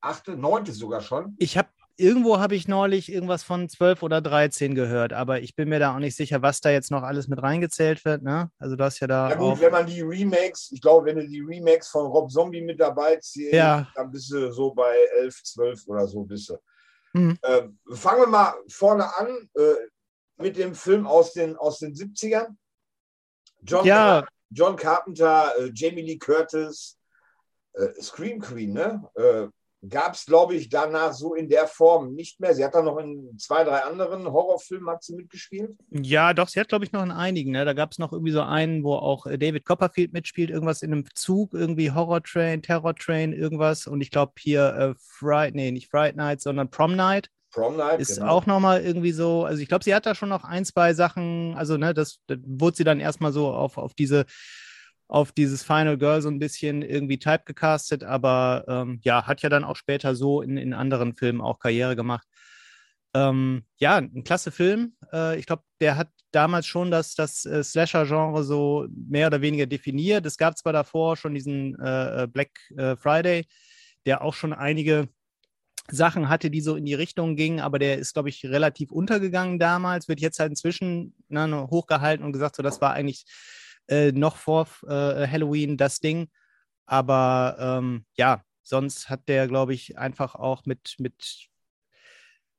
achte, 0.02 0.36
neunte 0.36 0.74
sogar 0.74 1.00
schon. 1.00 1.38
Ich 1.40 1.58
habe 1.58 1.70
irgendwo 1.98 2.40
habe 2.40 2.56
ich 2.56 2.68
neulich 2.68 3.12
irgendwas 3.12 3.44
von 3.44 3.70
12 3.70 4.04
oder 4.04 4.22
13 4.22 4.76
gehört, 4.76 5.14
aber 5.14 5.42
ich 5.42 5.56
bin 5.56 5.70
mir 5.70 5.80
da 5.80 5.94
auch 5.94 6.00
nicht 6.00 6.16
sicher, 6.16 6.42
was 6.42 6.62
da 6.62 6.70
jetzt 6.70 6.92
noch 6.92 7.04
alles 7.04 7.28
mit 7.28 7.42
reingezählt 7.42 8.04
wird. 8.06 8.24
Ne? 8.24 8.50
Also 8.58 8.76
du 8.76 8.84
hast 8.84 9.00
ja 9.00 9.08
da. 9.08 9.30
Ja 9.30 9.36
gut, 9.36 9.62
wenn 9.62 9.72
man 9.72 9.86
die 9.86 10.02
Remakes, 10.02 10.72
ich 10.72 10.82
glaube, 10.82 11.06
wenn 11.08 11.18
du 11.18 11.28
die 11.28 11.42
Remakes 11.42 11.90
von 11.90 12.08
Rob 12.08 12.32
Zombie 12.32 12.62
mit 12.62 12.80
dabei 12.80 13.18
ziehst, 13.18 13.54
ja. 13.54 13.88
dann 13.96 14.12
bist 14.12 14.32
du 14.32 14.52
so 14.52 14.74
bei 14.74 14.96
11, 15.20 15.44
12 15.44 15.88
oder 15.88 16.08
so 16.08 16.24
bist 16.24 16.50
du. 16.50 16.58
Mhm. 17.14 17.38
Äh, 17.42 17.64
fangen 17.94 18.22
wir 18.22 18.28
mal 18.28 18.54
vorne 18.70 19.06
an 19.18 19.50
äh, 19.56 19.76
mit 20.38 20.58
dem 20.58 20.74
Film 20.74 21.06
aus 21.06 21.34
den, 21.34 21.56
aus 21.58 21.80
den 21.80 21.94
70ern. 21.94 22.56
John, 23.62 23.86
ja. 23.86 24.26
John 24.50 24.76
Carpenter, 24.76 25.54
äh, 25.58 25.72
Jamie 25.74 26.02
Lee 26.02 26.18
Curtis, 26.18 26.98
äh, 27.74 28.02
Scream 28.02 28.40
Queen, 28.40 28.74
ne? 28.74 29.04
Gab 29.90 30.14
es, 30.14 30.26
glaube 30.26 30.56
ich, 30.56 30.70
danach 30.70 31.12
so 31.12 31.34
in 31.34 31.50
der 31.50 31.68
Form 31.68 32.14
nicht 32.14 32.40
mehr. 32.40 32.54
Sie 32.56 32.64
hat 32.64 32.74
dann 32.74 32.86
noch 32.86 32.98
in 32.98 33.38
zwei, 33.38 33.66
drei 33.66 33.80
anderen 33.80 34.32
Horrorfilmen 34.32 34.90
hat 34.90 35.04
sie 35.04 35.16
mitgespielt. 35.16 35.72
Ja, 35.90 36.34
doch, 36.34 36.48
sie 36.48 36.62
hat, 36.62 36.70
glaube 36.70 36.86
ich, 36.86 36.94
noch 36.94 37.04
in 37.04 37.12
einigen. 37.12 37.52
Ne? 37.52 37.66
Da 37.66 37.74
gab 37.74 37.92
es 37.92 38.00
noch 38.00 38.14
irgendwie 38.14 38.32
so 38.32 38.42
einen, 38.42 38.84
wo 38.84 38.96
auch 38.96 39.26
äh, 39.26 39.38
David 39.38 39.66
Copperfield 39.66 40.14
mitspielt, 40.14 40.50
irgendwas 40.50 40.84
in 40.84 40.94
einem 40.94 41.06
Zug, 41.16 41.54
irgendwie 41.54 41.92
Horror 41.92 42.24
Train, 42.24 42.62
Terror 42.62 42.96
Train, 42.96 43.34
irgendwas. 43.34 43.86
Und 43.86 44.00
ich 44.00 44.10
glaube 44.10 44.32
hier 44.40 44.74
äh, 44.74 44.94
Friday, 44.98 45.52
nee, 45.54 45.72
nicht 45.72 45.92
Friday 45.92 46.16
Night, 46.16 46.42
sondern 46.42 46.70
Prom 46.70 46.96
Night. 46.96 47.30
Prom 47.52 47.76
Night 47.76 48.00
ist 48.00 48.16
genau. 48.16 48.32
auch 48.32 48.46
nochmal 48.46 48.82
irgendwie 48.82 49.12
so, 49.12 49.44
also 49.44 49.62
ich 49.62 49.68
glaube, 49.68 49.84
sie 49.84 49.94
hat 49.94 50.06
da 50.06 50.16
schon 50.16 50.30
noch 50.30 50.44
ein, 50.44 50.66
zwei 50.66 50.94
Sachen, 50.94 51.56
also 51.56 51.78
ne, 51.78 51.94
das, 51.94 52.20
das 52.28 52.40
wurde 52.46 52.78
sie 52.78 52.84
dann 52.84 53.00
erstmal 53.00 53.32
so 53.32 53.52
auf, 53.52 53.78
auf 53.78 53.94
diese 53.94 54.26
auf 55.08 55.32
dieses 55.32 55.64
Final 55.64 55.98
Girl 55.98 56.22
so 56.22 56.30
ein 56.30 56.40
bisschen 56.40 56.82
irgendwie 56.82 57.20
typegecastet, 57.20 58.04
aber 58.04 58.66
ähm, 58.68 59.00
ja, 59.04 59.28
hat 59.28 59.42
ja 59.42 59.50
dann 59.50 59.64
auch 59.64 59.76
später 59.76 60.16
so 60.16 60.42
in, 60.42 60.58
in 60.58 60.74
anderen 60.74 61.16
Filmen 61.16 61.42
auch 61.42 61.60
Karriere 61.60 61.96
gemacht. 61.96 62.28
Ähm, 63.16 63.64
ja, 63.78 63.98
ein 63.98 64.24
klasse 64.24 64.52
Film. 64.52 64.96
Äh, 65.12 65.38
ich 65.38 65.46
glaube, 65.46 65.64
der 65.80 65.98
hat 65.98 66.10
damals 66.32 66.66
schon 66.66 66.90
das, 66.90 67.14
das 67.14 67.46
äh, 67.46 67.64
Slasher-Genre 67.64 68.44
so 68.44 68.88
mehr 68.90 69.28
oder 69.28 69.42
weniger 69.42 69.68
definiert. 69.68 70.26
Es 70.26 70.38
gab 70.38 70.58
zwar 70.58 70.74
davor 70.74 71.16
schon 71.16 71.36
diesen 71.36 71.80
äh, 71.80 72.24
äh 72.24 72.28
Black 72.28 72.50
äh, 72.76 72.96
Friday, 72.96 73.46
der 74.06 74.24
auch 74.24 74.34
schon 74.34 74.52
einige 74.52 75.10
Sachen 75.92 76.30
hatte, 76.30 76.50
die 76.50 76.62
so 76.62 76.76
in 76.76 76.86
die 76.86 76.94
Richtung 76.94 77.36
gingen, 77.36 77.60
aber 77.60 77.78
der 77.78 77.98
ist, 77.98 78.14
glaube 78.14 78.30
ich, 78.30 78.46
relativ 78.46 78.92
untergegangen 78.92 79.60
damals, 79.60 80.08
wird 80.08 80.22
jetzt 80.22 80.40
halt 80.40 80.52
inzwischen 80.52 81.14
ne, 81.28 81.68
hochgehalten 81.70 82.26
und 82.26 82.32
gesagt, 82.32 82.56
so 82.56 82.64
das 82.64 82.82
war 82.82 82.94
eigentlich 82.94 83.26
äh, 83.88 84.12
noch 84.12 84.38
vor 84.38 84.68
äh, 84.84 85.28
Halloween 85.28 85.78
das 85.78 86.00
Ding. 86.00 86.30
Aber 86.86 87.56
ähm, 87.60 88.06
ja, 88.18 88.44
sonst 88.64 89.10
hat 89.10 89.28
der, 89.28 89.48
glaube 89.48 89.74
ich, 89.74 89.98
einfach 89.98 90.36
auch 90.36 90.66
mit, 90.66 90.96
mit, 91.00 91.48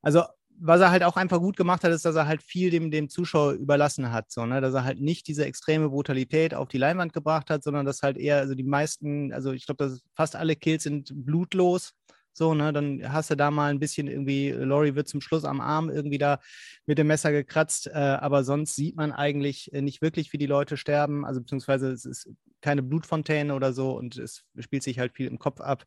also 0.02 0.24
was 0.58 0.80
er 0.80 0.90
halt 0.90 1.02
auch 1.02 1.16
einfach 1.16 1.38
gut 1.40 1.56
gemacht 1.56 1.84
hat, 1.84 1.90
ist, 1.90 2.04
dass 2.04 2.14
er 2.14 2.26
halt 2.26 2.42
viel 2.42 2.70
dem, 2.70 2.90
dem 2.90 3.08
Zuschauer 3.08 3.52
überlassen 3.52 4.12
hat. 4.12 4.30
So, 4.30 4.46
ne? 4.46 4.60
Dass 4.60 4.74
er 4.74 4.84
halt 4.84 5.00
nicht 5.00 5.26
diese 5.26 5.44
extreme 5.44 5.88
Brutalität 5.88 6.54
auf 6.54 6.68
die 6.68 6.78
Leinwand 6.78 7.12
gebracht 7.12 7.50
hat, 7.50 7.64
sondern 7.64 7.84
dass 7.84 8.02
halt 8.02 8.16
eher, 8.16 8.38
also 8.38 8.54
die 8.54 8.62
meisten, 8.62 9.32
also 9.32 9.52
ich 9.52 9.66
glaube, 9.66 9.96
fast 10.14 10.36
alle 10.36 10.56
Kills 10.56 10.84
sind 10.84 11.10
blutlos. 11.12 11.92
So, 12.36 12.52
ne, 12.54 12.72
dann 12.72 13.12
hast 13.12 13.30
du 13.30 13.36
da 13.36 13.50
mal 13.52 13.70
ein 13.70 13.78
bisschen 13.78 14.08
irgendwie, 14.08 14.50
Lori 14.50 14.96
wird 14.96 15.06
zum 15.08 15.20
Schluss 15.20 15.44
am 15.44 15.60
Arm 15.60 15.88
irgendwie 15.88 16.18
da 16.18 16.40
mit 16.84 16.98
dem 16.98 17.06
Messer 17.06 17.30
gekratzt, 17.30 17.86
äh, 17.86 17.92
aber 17.92 18.42
sonst 18.42 18.74
sieht 18.74 18.96
man 18.96 19.12
eigentlich 19.12 19.72
äh, 19.72 19.80
nicht 19.82 20.02
wirklich, 20.02 20.32
wie 20.32 20.38
die 20.38 20.46
Leute 20.46 20.76
sterben. 20.76 21.24
Also 21.24 21.40
beziehungsweise 21.40 21.92
es 21.92 22.04
ist 22.04 22.28
keine 22.60 22.82
Blutfontäne 22.82 23.54
oder 23.54 23.72
so 23.72 23.96
und 23.96 24.16
es 24.18 24.44
spielt 24.58 24.82
sich 24.82 24.98
halt 24.98 25.12
viel 25.14 25.28
im 25.28 25.38
Kopf 25.38 25.60
ab. 25.60 25.84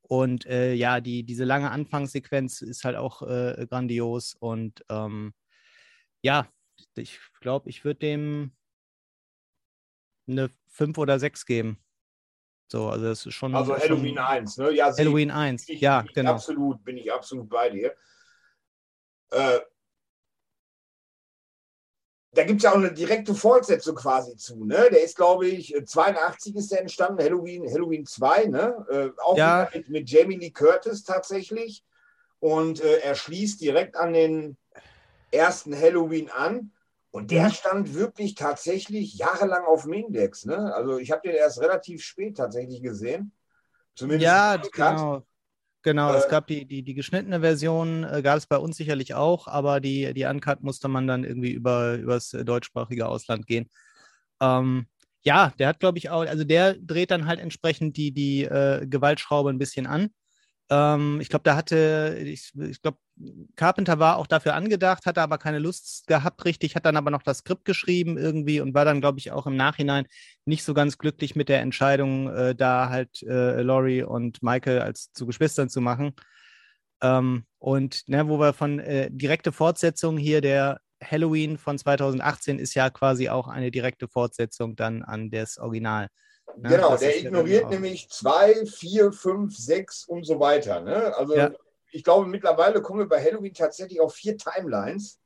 Und 0.00 0.46
äh, 0.46 0.72
ja, 0.74 1.00
die, 1.00 1.24
diese 1.24 1.44
lange 1.44 1.70
Anfangssequenz 1.70 2.62
ist 2.62 2.84
halt 2.84 2.96
auch 2.96 3.22
äh, 3.22 3.66
grandios. 3.68 4.34
Und 4.38 4.84
ähm, 4.88 5.34
ja, 6.22 6.48
ich 6.96 7.18
glaube, 7.40 7.68
ich 7.70 7.84
würde 7.84 8.00
dem 8.00 8.52
eine 10.26 10.50
5 10.68 10.98
oder 10.98 11.18
6 11.18 11.46
geben. 11.46 11.81
So, 12.72 12.88
also 12.88 13.04
das 13.04 13.26
ist 13.26 13.34
schon. 13.34 13.54
Also 13.54 13.76
Halloween 13.76 14.16
schon, 14.16 14.24
1, 14.24 14.56
ne? 14.56 14.70
Ja, 14.72 14.96
Halloween 14.96 15.30
1, 15.30 15.68
ich, 15.68 15.82
ja, 15.82 16.02
ich, 16.06 16.14
genau. 16.14 16.30
Absolut, 16.30 16.82
bin 16.82 16.96
ich 16.96 17.12
absolut 17.12 17.46
bei 17.50 17.68
dir. 17.68 17.94
Äh, 19.30 19.58
da 22.32 22.44
gibt 22.44 22.60
es 22.60 22.62
ja 22.62 22.70
auch 22.70 22.76
eine 22.76 22.94
direkte 22.94 23.34
Fortsetzung 23.34 23.94
quasi 23.94 24.38
zu, 24.38 24.64
ne? 24.64 24.88
Der 24.90 25.04
ist, 25.04 25.16
glaube 25.16 25.48
ich, 25.48 25.74
82 25.84 26.56
ist 26.56 26.72
der 26.72 26.80
entstanden, 26.80 27.22
Halloween, 27.22 27.70
Halloween 27.70 28.06
2, 28.06 28.46
ne? 28.46 28.86
Äh, 28.88 29.20
auch 29.22 29.36
ja. 29.36 29.68
mit, 29.74 29.90
mit, 29.90 30.10
Jamie 30.10 30.38
Lee 30.38 30.50
Curtis 30.50 31.04
tatsächlich. 31.04 31.84
Und 32.40 32.80
äh, 32.80 33.00
er 33.00 33.14
schließt 33.14 33.60
direkt 33.60 33.96
an 33.96 34.14
den 34.14 34.56
ersten 35.30 35.78
Halloween 35.78 36.30
an. 36.30 36.72
Und 37.12 37.30
der 37.30 37.50
stand 37.50 37.94
wirklich 37.94 38.34
tatsächlich 38.34 39.14
jahrelang 39.14 39.64
auf 39.64 39.82
dem 39.82 39.92
Index. 39.92 40.46
Ne? 40.46 40.74
Also 40.74 40.98
ich 40.98 41.12
habe 41.12 41.22
den 41.22 41.36
erst 41.36 41.60
relativ 41.60 42.02
spät 42.02 42.38
tatsächlich 42.38 42.82
gesehen. 42.82 43.32
Zumindest 43.94 44.24
ja, 44.24 44.56
genau. 44.56 45.22
Genau, 45.82 46.14
äh, 46.14 46.16
es 46.16 46.28
gab 46.28 46.46
die, 46.46 46.64
die, 46.64 46.82
die 46.82 46.94
geschnittene 46.94 47.40
Version, 47.40 48.04
äh, 48.04 48.22
gab 48.22 48.38
es 48.38 48.46
bei 48.46 48.56
uns 48.56 48.76
sicherlich 48.76 49.14
auch, 49.14 49.48
aber 49.48 49.80
die, 49.80 50.14
die 50.14 50.24
Uncut 50.24 50.62
musste 50.62 50.88
man 50.88 51.06
dann 51.06 51.24
irgendwie 51.24 51.50
über 51.52 51.94
übers 51.94 52.30
deutschsprachige 52.30 53.06
Ausland 53.08 53.46
gehen. 53.46 53.68
Ähm, 54.40 54.86
ja, 55.22 55.52
der 55.58 55.68
hat, 55.68 55.80
glaube 55.80 55.98
ich, 55.98 56.10
auch, 56.10 56.24
also 56.26 56.44
der 56.44 56.74
dreht 56.74 57.10
dann 57.10 57.26
halt 57.26 57.40
entsprechend 57.40 57.96
die, 57.96 58.12
die 58.12 58.44
äh, 58.44 58.86
Gewaltschraube 58.86 59.50
ein 59.50 59.58
bisschen 59.58 59.86
an. 59.86 60.10
Ähm, 60.70 61.20
ich 61.20 61.28
glaube, 61.28 61.42
da 61.44 61.56
hatte, 61.56 62.16
ich, 62.20 62.52
ich 62.54 62.80
glaube, 62.80 62.98
Carpenter 63.56 63.98
war 63.98 64.16
auch 64.16 64.26
dafür 64.26 64.54
angedacht, 64.54 65.06
hatte 65.06 65.20
aber 65.20 65.38
keine 65.38 65.58
Lust 65.58 66.06
gehabt, 66.06 66.44
richtig, 66.44 66.74
hat 66.74 66.86
dann 66.86 66.96
aber 66.96 67.10
noch 67.10 67.22
das 67.22 67.38
Skript 67.38 67.64
geschrieben 67.64 68.18
irgendwie 68.18 68.60
und 68.60 68.74
war 68.74 68.84
dann, 68.84 69.00
glaube 69.00 69.18
ich, 69.18 69.30
auch 69.32 69.46
im 69.46 69.56
Nachhinein 69.56 70.06
nicht 70.44 70.64
so 70.64 70.74
ganz 70.74 70.98
glücklich 70.98 71.36
mit 71.36 71.48
der 71.48 71.60
Entscheidung, 71.60 72.28
äh, 72.28 72.54
da 72.54 72.88
halt 72.88 73.22
äh, 73.22 73.62
Laurie 73.62 74.02
und 74.02 74.42
Michael 74.42 74.80
als 74.80 75.12
zu 75.12 75.26
Geschwistern 75.26 75.68
zu 75.68 75.80
machen. 75.80 76.14
Ähm, 77.02 77.44
und 77.58 78.08
ne, 78.08 78.28
wo 78.28 78.38
wir 78.38 78.52
von 78.52 78.78
äh, 78.78 79.10
direkte 79.10 79.52
Fortsetzung 79.52 80.16
hier, 80.16 80.40
der 80.40 80.80
Halloween 81.02 81.58
von 81.58 81.78
2018 81.78 82.58
ist 82.58 82.74
ja 82.74 82.90
quasi 82.90 83.28
auch 83.28 83.48
eine 83.48 83.70
direkte 83.70 84.08
Fortsetzung 84.08 84.76
dann 84.76 85.02
an 85.02 85.30
das 85.30 85.58
Original. 85.58 86.08
Ne? 86.56 86.70
Genau, 86.70 86.96
der 86.96 87.18
ignoriert 87.18 87.70
nämlich 87.70 88.08
zwei, 88.08 88.66
vier, 88.66 89.12
fünf, 89.12 89.56
sechs 89.56 90.04
und 90.04 90.24
so 90.24 90.38
weiter. 90.38 90.80
Ne? 90.80 91.14
Also 91.16 91.36
ja. 91.36 91.50
Ich 91.92 92.02
glaube, 92.02 92.26
mittlerweile 92.26 92.82
kommen 92.82 93.00
wir 93.00 93.08
bei 93.08 93.22
Halloween 93.22 93.54
tatsächlich 93.54 94.00
auf 94.00 94.14
vier 94.14 94.36
Timelines. 94.36 95.18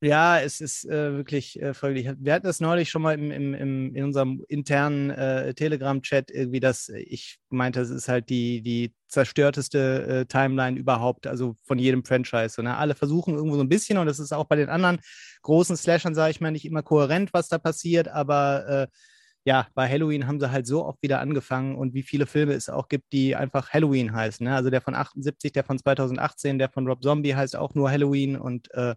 Ja, 0.00 0.38
es 0.38 0.60
ist 0.60 0.84
äh, 0.84 1.16
wirklich 1.16 1.60
äh, 1.62 1.72
folglich. 1.72 2.10
Wir 2.18 2.34
hatten 2.34 2.46
das 2.46 2.60
neulich 2.60 2.90
schon 2.90 3.00
mal 3.00 3.14
im, 3.14 3.30
im, 3.30 3.54
im 3.54 3.94
in 3.94 4.04
unserem 4.04 4.44
internen 4.48 5.08
äh, 5.10 5.54
Telegram-Chat 5.54 6.30
irgendwie, 6.30 6.60
dass 6.60 6.90
ich 6.90 7.38
meinte, 7.48 7.80
es 7.80 7.88
ist 7.88 8.08
halt 8.08 8.28
die, 8.28 8.60
die 8.60 8.92
zerstörteste 9.08 10.06
äh, 10.06 10.26
Timeline 10.26 10.78
überhaupt, 10.78 11.26
also 11.26 11.56
von 11.64 11.78
jedem 11.78 12.04
Franchise. 12.04 12.62
Ne? 12.62 12.76
Alle 12.76 12.94
versuchen 12.94 13.34
irgendwo 13.34 13.56
so 13.56 13.62
ein 13.62 13.68
bisschen, 13.68 13.96
und 13.96 14.06
das 14.06 14.18
ist 14.18 14.32
auch 14.32 14.44
bei 14.44 14.56
den 14.56 14.68
anderen 14.68 15.00
großen 15.40 15.76
Slashern, 15.76 16.14
sage 16.14 16.32
ich 16.32 16.40
mal, 16.40 16.50
nicht 16.50 16.66
immer 16.66 16.82
kohärent, 16.82 17.32
was 17.32 17.48
da 17.48 17.56
passiert, 17.56 18.08
aber 18.08 18.68
äh, 18.68 18.86
ja, 19.44 19.68
bei 19.74 19.88
Halloween 19.88 20.26
haben 20.26 20.40
sie 20.40 20.50
halt 20.50 20.66
so 20.66 20.86
oft 20.86 21.02
wieder 21.02 21.20
angefangen 21.20 21.76
und 21.76 21.92
wie 21.92 22.02
viele 22.02 22.26
Filme 22.26 22.54
es 22.54 22.70
auch 22.70 22.88
gibt, 22.88 23.12
die 23.12 23.36
einfach 23.36 23.70
Halloween 23.70 24.14
heißen. 24.14 24.44
Ne? 24.44 24.54
Also 24.54 24.70
der 24.70 24.80
von 24.80 24.94
78, 24.94 25.52
der 25.52 25.64
von 25.64 25.78
2018, 25.78 26.58
der 26.58 26.70
von 26.70 26.86
Rob 26.88 27.02
Zombie 27.02 27.34
heißt 27.34 27.54
auch 27.54 27.74
nur 27.74 27.90
Halloween 27.90 28.36
und 28.38 28.72
äh, 28.72 28.94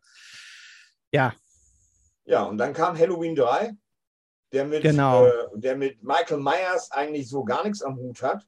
ja. 1.11 1.33
Ja, 2.23 2.43
und 2.43 2.57
dann 2.57 2.73
kam 2.73 2.97
Halloween 2.97 3.35
3, 3.35 3.73
der 4.53 4.65
mit, 4.65 4.83
genau. 4.83 5.25
äh, 5.25 5.31
der 5.55 5.75
mit 5.75 6.01
Michael 6.01 6.39
Myers 6.39 6.91
eigentlich 6.91 7.27
so 7.27 7.43
gar 7.43 7.63
nichts 7.63 7.81
am 7.81 7.97
Hut 7.97 8.21
hat. 8.21 8.47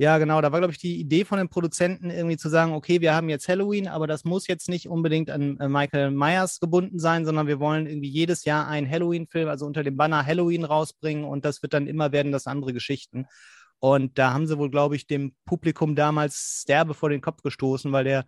Ja, 0.00 0.18
genau. 0.18 0.40
Da 0.40 0.52
war, 0.52 0.60
glaube 0.60 0.72
ich, 0.72 0.78
die 0.78 1.00
Idee 1.00 1.24
von 1.24 1.38
den 1.38 1.48
Produzenten 1.48 2.10
irgendwie 2.10 2.36
zu 2.36 2.48
sagen, 2.48 2.72
okay, 2.72 3.00
wir 3.00 3.14
haben 3.14 3.28
jetzt 3.28 3.48
Halloween, 3.48 3.88
aber 3.88 4.06
das 4.06 4.24
muss 4.24 4.46
jetzt 4.46 4.68
nicht 4.68 4.88
unbedingt 4.88 5.28
an 5.28 5.58
äh, 5.58 5.68
Michael 5.68 6.12
Myers 6.12 6.60
gebunden 6.60 7.00
sein, 7.00 7.24
sondern 7.24 7.48
wir 7.48 7.58
wollen 7.58 7.88
irgendwie 7.88 8.08
jedes 8.08 8.44
Jahr 8.44 8.68
einen 8.68 8.88
Halloween-Film, 8.88 9.48
also 9.48 9.66
unter 9.66 9.82
dem 9.82 9.96
Banner 9.96 10.24
Halloween 10.24 10.64
rausbringen 10.64 11.24
und 11.24 11.44
das 11.44 11.62
wird 11.62 11.74
dann 11.74 11.88
immer 11.88 12.12
werden 12.12 12.30
das 12.30 12.46
andere 12.46 12.72
Geschichten. 12.72 13.26
Und 13.80 14.18
da 14.18 14.32
haben 14.32 14.46
sie 14.46 14.56
wohl, 14.56 14.70
glaube 14.70 14.94
ich, 14.94 15.08
dem 15.08 15.34
Publikum 15.44 15.96
damals 15.96 16.60
Sterbe 16.62 16.94
vor 16.94 17.10
den 17.10 17.20
Kopf 17.20 17.42
gestoßen, 17.42 17.90
weil 17.90 18.04
der 18.04 18.24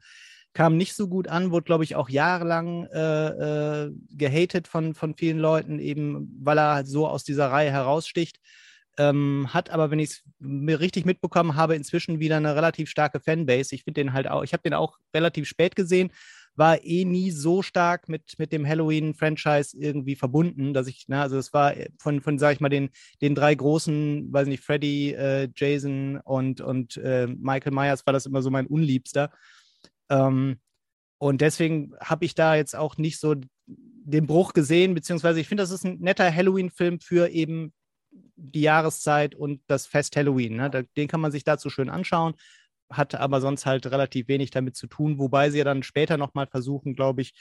kam 0.54 0.76
nicht 0.76 0.94
so 0.94 1.06
gut 1.06 1.28
an, 1.28 1.52
wurde, 1.52 1.64
glaube 1.64 1.84
ich, 1.84 1.94
auch 1.94 2.08
jahrelang 2.08 2.86
äh, 2.86 3.84
äh, 3.84 3.92
gehatet 4.10 4.66
von, 4.66 4.94
von 4.94 5.14
vielen 5.14 5.38
Leuten, 5.38 5.78
eben 5.78 6.36
weil 6.42 6.58
er 6.58 6.74
halt 6.74 6.88
so 6.88 7.06
aus 7.06 7.22
dieser 7.22 7.52
Reihe 7.52 7.70
heraussticht. 7.70 8.38
Ähm, 8.98 9.48
hat 9.54 9.70
aber, 9.70 9.90
wenn 9.90 9.98
ich 9.98 10.10
es 10.10 10.22
mir 10.38 10.80
richtig 10.80 11.04
mitbekommen 11.04 11.54
habe, 11.54 11.74
inzwischen 11.76 12.18
wieder 12.18 12.36
eine 12.36 12.56
relativ 12.56 12.90
starke 12.90 13.20
Fanbase. 13.20 13.74
Ich 13.74 13.84
finde 13.84 14.00
den 14.00 14.12
halt 14.12 14.28
auch, 14.28 14.42
ich 14.42 14.52
habe 14.52 14.62
den 14.62 14.74
auch 14.74 14.98
relativ 15.14 15.46
spät 15.48 15.76
gesehen, 15.76 16.10
war 16.56 16.84
eh 16.84 17.04
nie 17.04 17.30
so 17.30 17.62
stark 17.62 18.08
mit, 18.08 18.34
mit 18.38 18.52
dem 18.52 18.66
Halloween-Franchise 18.66 19.76
irgendwie 19.78 20.16
verbunden, 20.16 20.74
dass 20.74 20.88
ich, 20.88 21.04
na, 21.08 21.22
also 21.22 21.38
es 21.38 21.52
war 21.52 21.74
von, 21.98 22.20
von 22.20 22.38
sag 22.38 22.54
ich 22.54 22.60
mal, 22.60 22.68
den, 22.68 22.90
den 23.22 23.34
drei 23.34 23.54
großen, 23.54 24.32
weiß 24.32 24.48
nicht, 24.48 24.62
Freddy, 24.62 25.12
äh, 25.12 25.48
Jason 25.54 26.20
und, 26.24 26.60
und 26.60 26.96
äh, 26.98 27.26
Michael 27.26 27.72
Myers 27.72 28.04
war 28.06 28.12
das 28.12 28.26
immer 28.26 28.42
so 28.42 28.50
mein 28.50 28.66
Unliebster. 28.66 29.30
Ähm, 30.10 30.58
und 31.18 31.40
deswegen 31.40 31.94
habe 32.00 32.24
ich 32.24 32.34
da 32.34 32.56
jetzt 32.56 32.74
auch 32.74 32.96
nicht 32.98 33.20
so 33.20 33.36
den 33.66 34.26
Bruch 34.26 34.52
gesehen, 34.52 34.94
beziehungsweise 34.94 35.40
ich 35.40 35.48
finde, 35.48 35.62
das 35.62 35.70
ist 35.70 35.84
ein 35.84 35.98
netter 36.00 36.34
Halloween-Film 36.34 37.00
für 37.00 37.28
eben 37.28 37.72
die 38.40 38.62
Jahreszeit 38.62 39.34
und 39.34 39.62
das 39.66 39.86
Fest 39.86 40.16
Halloween. 40.16 40.56
Ne? 40.56 40.86
Den 40.96 41.08
kann 41.08 41.20
man 41.20 41.32
sich 41.32 41.44
dazu 41.44 41.70
schön 41.70 41.90
anschauen, 41.90 42.34
hat 42.90 43.14
aber 43.14 43.40
sonst 43.40 43.66
halt 43.66 43.86
relativ 43.86 44.28
wenig 44.28 44.50
damit 44.50 44.76
zu 44.76 44.86
tun, 44.86 45.18
wobei 45.18 45.50
sie 45.50 45.58
ja 45.58 45.64
dann 45.64 45.82
später 45.82 46.16
nochmal 46.16 46.46
versuchen, 46.46 46.94
glaube 46.94 47.22
ich, 47.22 47.34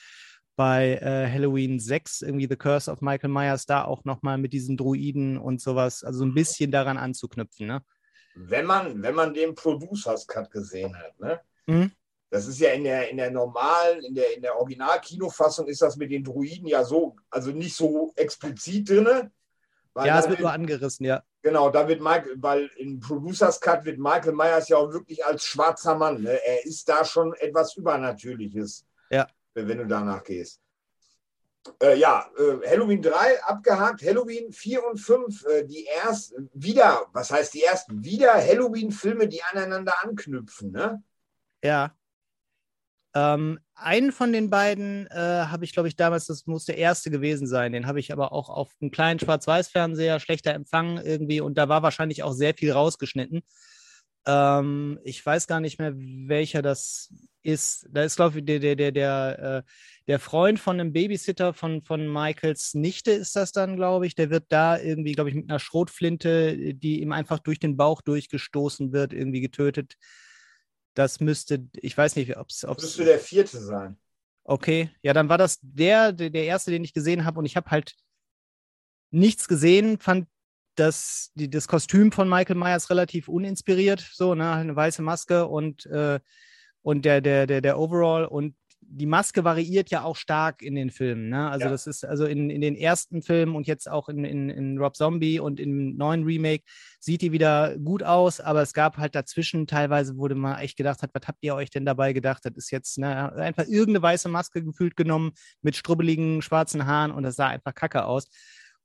bei 0.55 0.95
äh, 0.95 1.31
Halloween 1.31 1.79
6, 1.79 2.21
irgendwie 2.21 2.47
The 2.49 2.57
Curse 2.57 2.91
of 2.91 2.99
Michael 2.99 3.29
Myers, 3.29 3.65
da 3.65 3.85
auch 3.85 4.03
nochmal 4.03 4.37
mit 4.37 4.51
diesen 4.51 4.75
Druiden 4.75 5.37
und 5.37 5.61
sowas, 5.61 6.03
also 6.03 6.25
ein 6.25 6.33
bisschen 6.33 6.69
daran 6.69 6.97
anzuknüpfen. 6.97 7.65
Ne? 7.65 7.81
Wenn 8.35 8.65
man, 8.65 9.01
wenn 9.01 9.15
man 9.15 9.33
den 9.33 9.55
Producers 9.55 10.27
Cut 10.27 10.51
gesehen 10.51 10.97
hat, 10.97 11.17
ne? 11.19 11.39
Mhm. 11.65 11.91
Das 12.31 12.45
ist 12.45 12.59
ja 12.59 12.71
in 12.71 12.83
der, 12.83 13.09
in 13.09 13.17
der 13.17 13.31
normalen, 13.31 14.03
in 14.03 14.13
der, 14.13 14.35
in 14.35 14.41
der 14.41 14.55
Original-Kinofassung 14.57 15.67
ist 15.67 15.81
das 15.81 15.97
mit 15.97 16.11
den 16.11 16.23
Druiden 16.23 16.67
ja 16.67 16.83
so, 16.83 17.15
also 17.31 17.51
nicht 17.51 17.75
so 17.75 18.13
explizit 18.15 18.89
drin. 18.89 19.31
Ja, 19.95 20.19
es 20.19 20.29
wird 20.29 20.39
nur 20.39 20.51
angerissen, 20.51 21.05
ja. 21.05 21.23
Genau, 21.41 21.69
da 21.69 21.87
wird 21.87 22.01
Michael, 22.01 22.35
weil 22.37 22.69
im 22.77 22.99
Producers 22.99 23.59
Cut 23.59 23.85
wird 23.85 23.97
Michael 23.97 24.33
Myers 24.33 24.69
ja 24.69 24.77
auch 24.77 24.91
wirklich 24.91 25.25
als 25.25 25.43
schwarzer 25.43 25.95
Mann. 25.95 26.21
Ne? 26.21 26.39
Er 26.45 26.65
ist 26.65 26.87
da 26.87 27.05
schon 27.05 27.33
etwas 27.33 27.75
Übernatürliches, 27.75 28.85
ja. 29.09 29.27
wenn 29.53 29.77
du 29.77 29.87
danach 29.87 30.23
gehst. 30.23 30.61
Äh, 31.81 31.97
ja, 31.97 32.29
äh, 32.37 32.67
Halloween 32.69 33.01
3 33.01 33.43
abgehakt, 33.43 34.01
Halloween 34.01 34.51
4 34.51 34.85
und 34.85 34.97
5, 34.97 35.45
äh, 35.45 35.65
die 35.65 35.85
ersten, 35.87 36.49
wieder, 36.53 37.07
was 37.13 37.31
heißt 37.31 37.53
die 37.53 37.63
ersten? 37.63 38.03
Wieder 38.03 38.33
Halloween-Filme, 38.33 39.27
die 39.27 39.43
aneinander 39.43 39.93
anknüpfen, 40.03 40.71
ne? 40.71 41.03
Ja. 41.63 41.95
Ähm, 43.13 43.59
einen 43.81 44.11
von 44.11 44.31
den 44.31 44.49
beiden 44.49 45.07
äh, 45.07 45.15
habe 45.15 45.65
ich, 45.65 45.73
glaube 45.73 45.87
ich, 45.87 45.95
damals, 45.95 46.25
das 46.25 46.45
muss 46.45 46.65
der 46.65 46.77
erste 46.77 47.11
gewesen 47.11 47.47
sein. 47.47 47.71
Den 47.73 47.87
habe 47.87 47.99
ich 47.99 48.11
aber 48.11 48.31
auch 48.31 48.49
auf 48.49 48.71
einem 48.81 48.91
kleinen 48.91 49.19
Schwarz-Weiß-Fernseher, 49.19 50.19
schlechter 50.19 50.53
Empfang 50.53 50.97
irgendwie 50.97 51.41
und 51.41 51.57
da 51.57 51.69
war 51.69 51.83
wahrscheinlich 51.83 52.23
auch 52.23 52.33
sehr 52.33 52.53
viel 52.53 52.71
rausgeschnitten. 52.71 53.41
Ähm, 54.25 54.99
ich 55.03 55.25
weiß 55.25 55.47
gar 55.47 55.59
nicht 55.59 55.79
mehr, 55.79 55.93
welcher 55.95 56.61
das 56.61 57.13
ist. 57.41 57.87
Da 57.91 58.03
ist, 58.03 58.15
glaube 58.15 58.39
ich, 58.39 58.45
der, 58.45 58.59
der, 58.59 58.75
der, 58.75 58.91
der, 58.91 59.63
äh, 59.65 59.71
der 60.07 60.19
Freund 60.19 60.59
von 60.59 60.79
einem 60.79 60.93
Babysitter 60.93 61.53
von, 61.53 61.81
von 61.81 62.11
Michaels 62.11 62.73
Nichte 62.73 63.11
ist 63.11 63.35
das 63.35 63.51
dann, 63.51 63.75
glaube 63.75 64.07
ich. 64.07 64.15
Der 64.15 64.29
wird 64.29 64.45
da 64.49 64.77
irgendwie, 64.77 65.13
glaube 65.13 65.29
ich, 65.29 65.35
mit 65.35 65.49
einer 65.49 65.59
Schrotflinte, 65.59 66.73
die 66.75 67.01
ihm 67.01 67.11
einfach 67.11 67.39
durch 67.39 67.59
den 67.59 67.77
Bauch 67.77 68.01
durchgestoßen 68.01 68.91
wird, 68.91 69.13
irgendwie 69.13 69.41
getötet. 69.41 69.95
Das 70.93 71.19
müsste, 71.19 71.67
ich 71.73 71.97
weiß 71.97 72.15
nicht, 72.15 72.37
ob 72.37 72.49
es. 72.49 72.63
Müsste 72.63 73.05
der 73.05 73.19
vierte 73.19 73.59
sein. 73.59 73.97
Okay, 74.43 74.89
ja, 75.03 75.13
dann 75.13 75.29
war 75.29 75.37
das 75.37 75.59
der, 75.61 76.11
der, 76.11 76.31
der 76.31 76.45
erste, 76.45 76.71
den 76.71 76.83
ich 76.83 76.93
gesehen 76.93 77.23
habe 77.23 77.39
und 77.39 77.45
ich 77.45 77.55
habe 77.55 77.69
halt 77.69 77.95
nichts 79.11 79.47
gesehen, 79.47 79.99
fand 79.99 80.27
das, 80.75 81.31
die, 81.35 81.49
das 81.49 81.67
Kostüm 81.67 82.11
von 82.11 82.29
Michael 82.29 82.55
Myers 82.55 82.89
relativ 82.89 83.27
uninspiriert, 83.27 83.99
so, 84.13 84.33
ne, 84.33 84.51
eine 84.53 84.75
weiße 84.75 85.01
Maske 85.01 85.47
und, 85.47 85.85
äh, 85.87 86.19
und 86.81 87.05
der, 87.05 87.21
der, 87.21 87.45
der, 87.45 87.61
der 87.61 87.77
Overall 87.77 88.25
und 88.25 88.55
die 88.91 89.05
Maske 89.05 89.43
variiert 89.43 89.91
ja 89.91 90.03
auch 90.03 90.15
stark 90.15 90.61
in 90.61 90.75
den 90.75 90.89
Filmen. 90.89 91.29
Ne? 91.29 91.49
Also 91.49 91.65
ja. 91.65 91.71
das 91.71 91.85
ist 91.87 92.03
also 92.03 92.25
in, 92.25 92.49
in 92.49 92.61
den 92.61 92.75
ersten 92.75 93.21
Filmen 93.21 93.55
und 93.55 93.67
jetzt 93.67 93.89
auch 93.89 94.09
in, 94.09 94.25
in, 94.25 94.49
in 94.49 94.77
Rob 94.79 94.95
Zombie 94.95 95.39
und 95.39 95.59
im 95.59 95.95
neuen 95.95 96.23
Remake 96.23 96.63
sieht 96.99 97.21
die 97.21 97.31
wieder 97.31 97.77
gut 97.77 98.03
aus, 98.03 98.39
aber 98.39 98.61
es 98.61 98.73
gab 98.73 98.97
halt 98.97 99.15
dazwischen 99.15 99.67
teilweise, 99.67 100.17
wo 100.17 100.27
man 100.27 100.59
echt 100.59 100.77
gedacht 100.77 101.03
hat, 101.03 101.11
was 101.13 101.27
habt 101.27 101.39
ihr 101.41 101.55
euch 101.55 101.69
denn 101.69 101.85
dabei 101.85 102.13
gedacht? 102.13 102.43
Das 102.45 102.53
ist 102.55 102.71
jetzt 102.71 102.97
ne, 102.97 103.31
einfach 103.33 103.65
irgendeine 103.65 104.01
weiße 104.01 104.27
Maske 104.27 104.63
gefühlt 104.63 104.95
genommen 104.95 105.31
mit 105.61 105.75
strubbeligen 105.75 106.41
schwarzen 106.41 106.85
Haaren 106.85 107.11
und 107.11 107.23
das 107.23 107.35
sah 107.35 107.47
einfach 107.47 107.75
kacke 107.75 108.05
aus. 108.05 108.27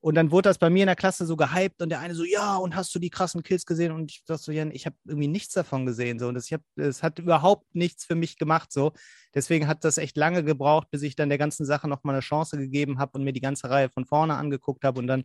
Und 0.04 0.16
dann 0.16 0.30
wurde 0.30 0.50
das 0.50 0.58
bei 0.58 0.68
mir 0.68 0.82
in 0.82 0.88
der 0.88 0.96
Klasse 0.96 1.24
so 1.24 1.34
gehypt 1.34 1.80
und 1.80 1.88
der 1.88 2.00
eine 2.00 2.14
so, 2.14 2.24
ja, 2.24 2.56
und 2.56 2.76
hast 2.76 2.94
du 2.94 2.98
die 2.98 3.08
krassen 3.08 3.42
Kills 3.42 3.64
gesehen? 3.64 3.90
Und 3.90 4.10
ich 4.10 4.22
dachte 4.26 4.42
so, 4.42 4.52
ja, 4.52 4.66
ich 4.66 4.84
habe 4.84 4.94
irgendwie 5.06 5.28
nichts 5.28 5.54
davon 5.54 5.86
gesehen. 5.86 6.18
So. 6.18 6.28
Und 6.28 6.34
das 6.34 7.02
hat 7.02 7.18
überhaupt 7.18 7.74
nichts 7.74 8.04
für 8.04 8.14
mich 8.14 8.36
gemacht. 8.36 8.70
So. 8.70 8.92
Deswegen 9.34 9.66
hat 9.66 9.82
das 9.82 9.96
echt 9.96 10.18
lange 10.18 10.44
gebraucht, 10.44 10.90
bis 10.90 11.00
ich 11.00 11.16
dann 11.16 11.30
der 11.30 11.38
ganzen 11.38 11.64
Sache 11.64 11.88
nochmal 11.88 12.16
eine 12.16 12.20
Chance 12.20 12.58
gegeben 12.58 12.98
habe 12.98 13.12
und 13.16 13.24
mir 13.24 13.32
die 13.32 13.40
ganze 13.40 13.70
Reihe 13.70 13.88
von 13.88 14.04
vorne 14.04 14.34
angeguckt 14.34 14.84
habe 14.84 14.98
und 14.98 15.06
dann 15.06 15.24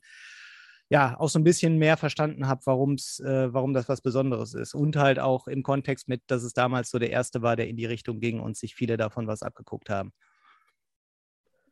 ja 0.88 1.20
auch 1.20 1.28
so 1.28 1.40
ein 1.40 1.44
bisschen 1.44 1.78
mehr 1.78 1.98
verstanden 1.98 2.48
habe, 2.48 2.62
äh, 2.62 3.54
warum 3.54 3.74
das 3.74 3.90
was 3.90 4.00
Besonderes 4.00 4.54
ist. 4.54 4.76
Und 4.76 4.96
halt 4.96 5.20
auch 5.20 5.50
im 5.50 5.62
Kontext 5.62 6.08
mit, 6.08 6.22
dass 6.28 6.44
es 6.44 6.54
damals 6.54 6.90
so 6.90 7.00
der 7.00 7.10
erste 7.10 7.42
war, 7.42 7.58
der 7.58 7.68
in 7.68 7.76
die 7.76 7.86
Richtung 7.86 8.22
ging 8.22 8.40
und 8.40 8.56
sich 8.56 8.76
viele 8.76 8.96
davon 8.96 9.28
was 9.28 9.42
abgeguckt 9.42 9.90
haben. 9.90 10.14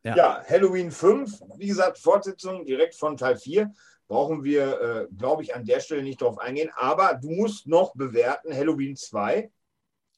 Ja. 0.04 0.16
ja, 0.16 0.44
Halloween 0.48 0.90
5, 0.90 1.42
wie 1.56 1.66
gesagt, 1.66 1.98
Fortsetzung 1.98 2.64
direkt 2.64 2.94
von 2.94 3.16
Teil 3.16 3.36
4. 3.36 3.72
Brauchen 4.06 4.42
wir, 4.42 4.80
äh, 4.80 5.14
glaube 5.16 5.42
ich, 5.42 5.54
an 5.54 5.64
der 5.64 5.80
Stelle 5.80 6.02
nicht 6.02 6.22
drauf 6.22 6.38
eingehen. 6.38 6.70
Aber 6.74 7.14
du 7.14 7.30
musst 7.30 7.66
noch 7.66 7.94
bewerten 7.94 8.54
Halloween 8.54 8.96
2. 8.96 9.50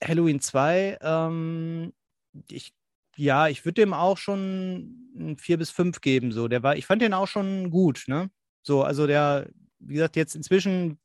Halloween 0.02 0.40
2, 0.40 0.98
ähm, 1.02 1.92
ich, 2.48 2.72
ja, 3.16 3.48
ich 3.48 3.64
würde 3.64 3.82
dem 3.82 3.92
auch 3.92 4.16
schon 4.16 5.10
ein 5.14 5.38
4 5.38 5.58
bis 5.58 5.70
5 5.70 6.00
geben. 6.00 6.32
So. 6.32 6.48
Der 6.48 6.62
war, 6.62 6.76
ich 6.76 6.86
fand 6.86 7.02
den 7.02 7.14
auch 7.14 7.26
schon 7.26 7.70
gut, 7.70 8.04
ne? 8.06 8.30
So, 8.62 8.82
also 8.82 9.06
der, 9.06 9.48
wie 9.78 9.94
gesagt, 9.94 10.16
jetzt 10.16 10.34
inzwischen 10.34 10.98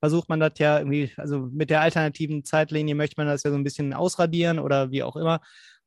versucht 0.00 0.28
man 0.28 0.40
das 0.40 0.52
ja 0.58 0.78
irgendwie, 0.78 1.12
also 1.16 1.40
mit 1.52 1.70
der 1.70 1.80
alternativen 1.80 2.44
Zeitlinie 2.44 2.94
möchte 2.94 3.14
man 3.16 3.26
das 3.26 3.42
ja 3.42 3.50
so 3.50 3.56
ein 3.56 3.64
bisschen 3.64 3.92
ausradieren 3.92 4.58
oder 4.58 4.90
wie 4.90 5.02
auch 5.02 5.16
immer. 5.16 5.40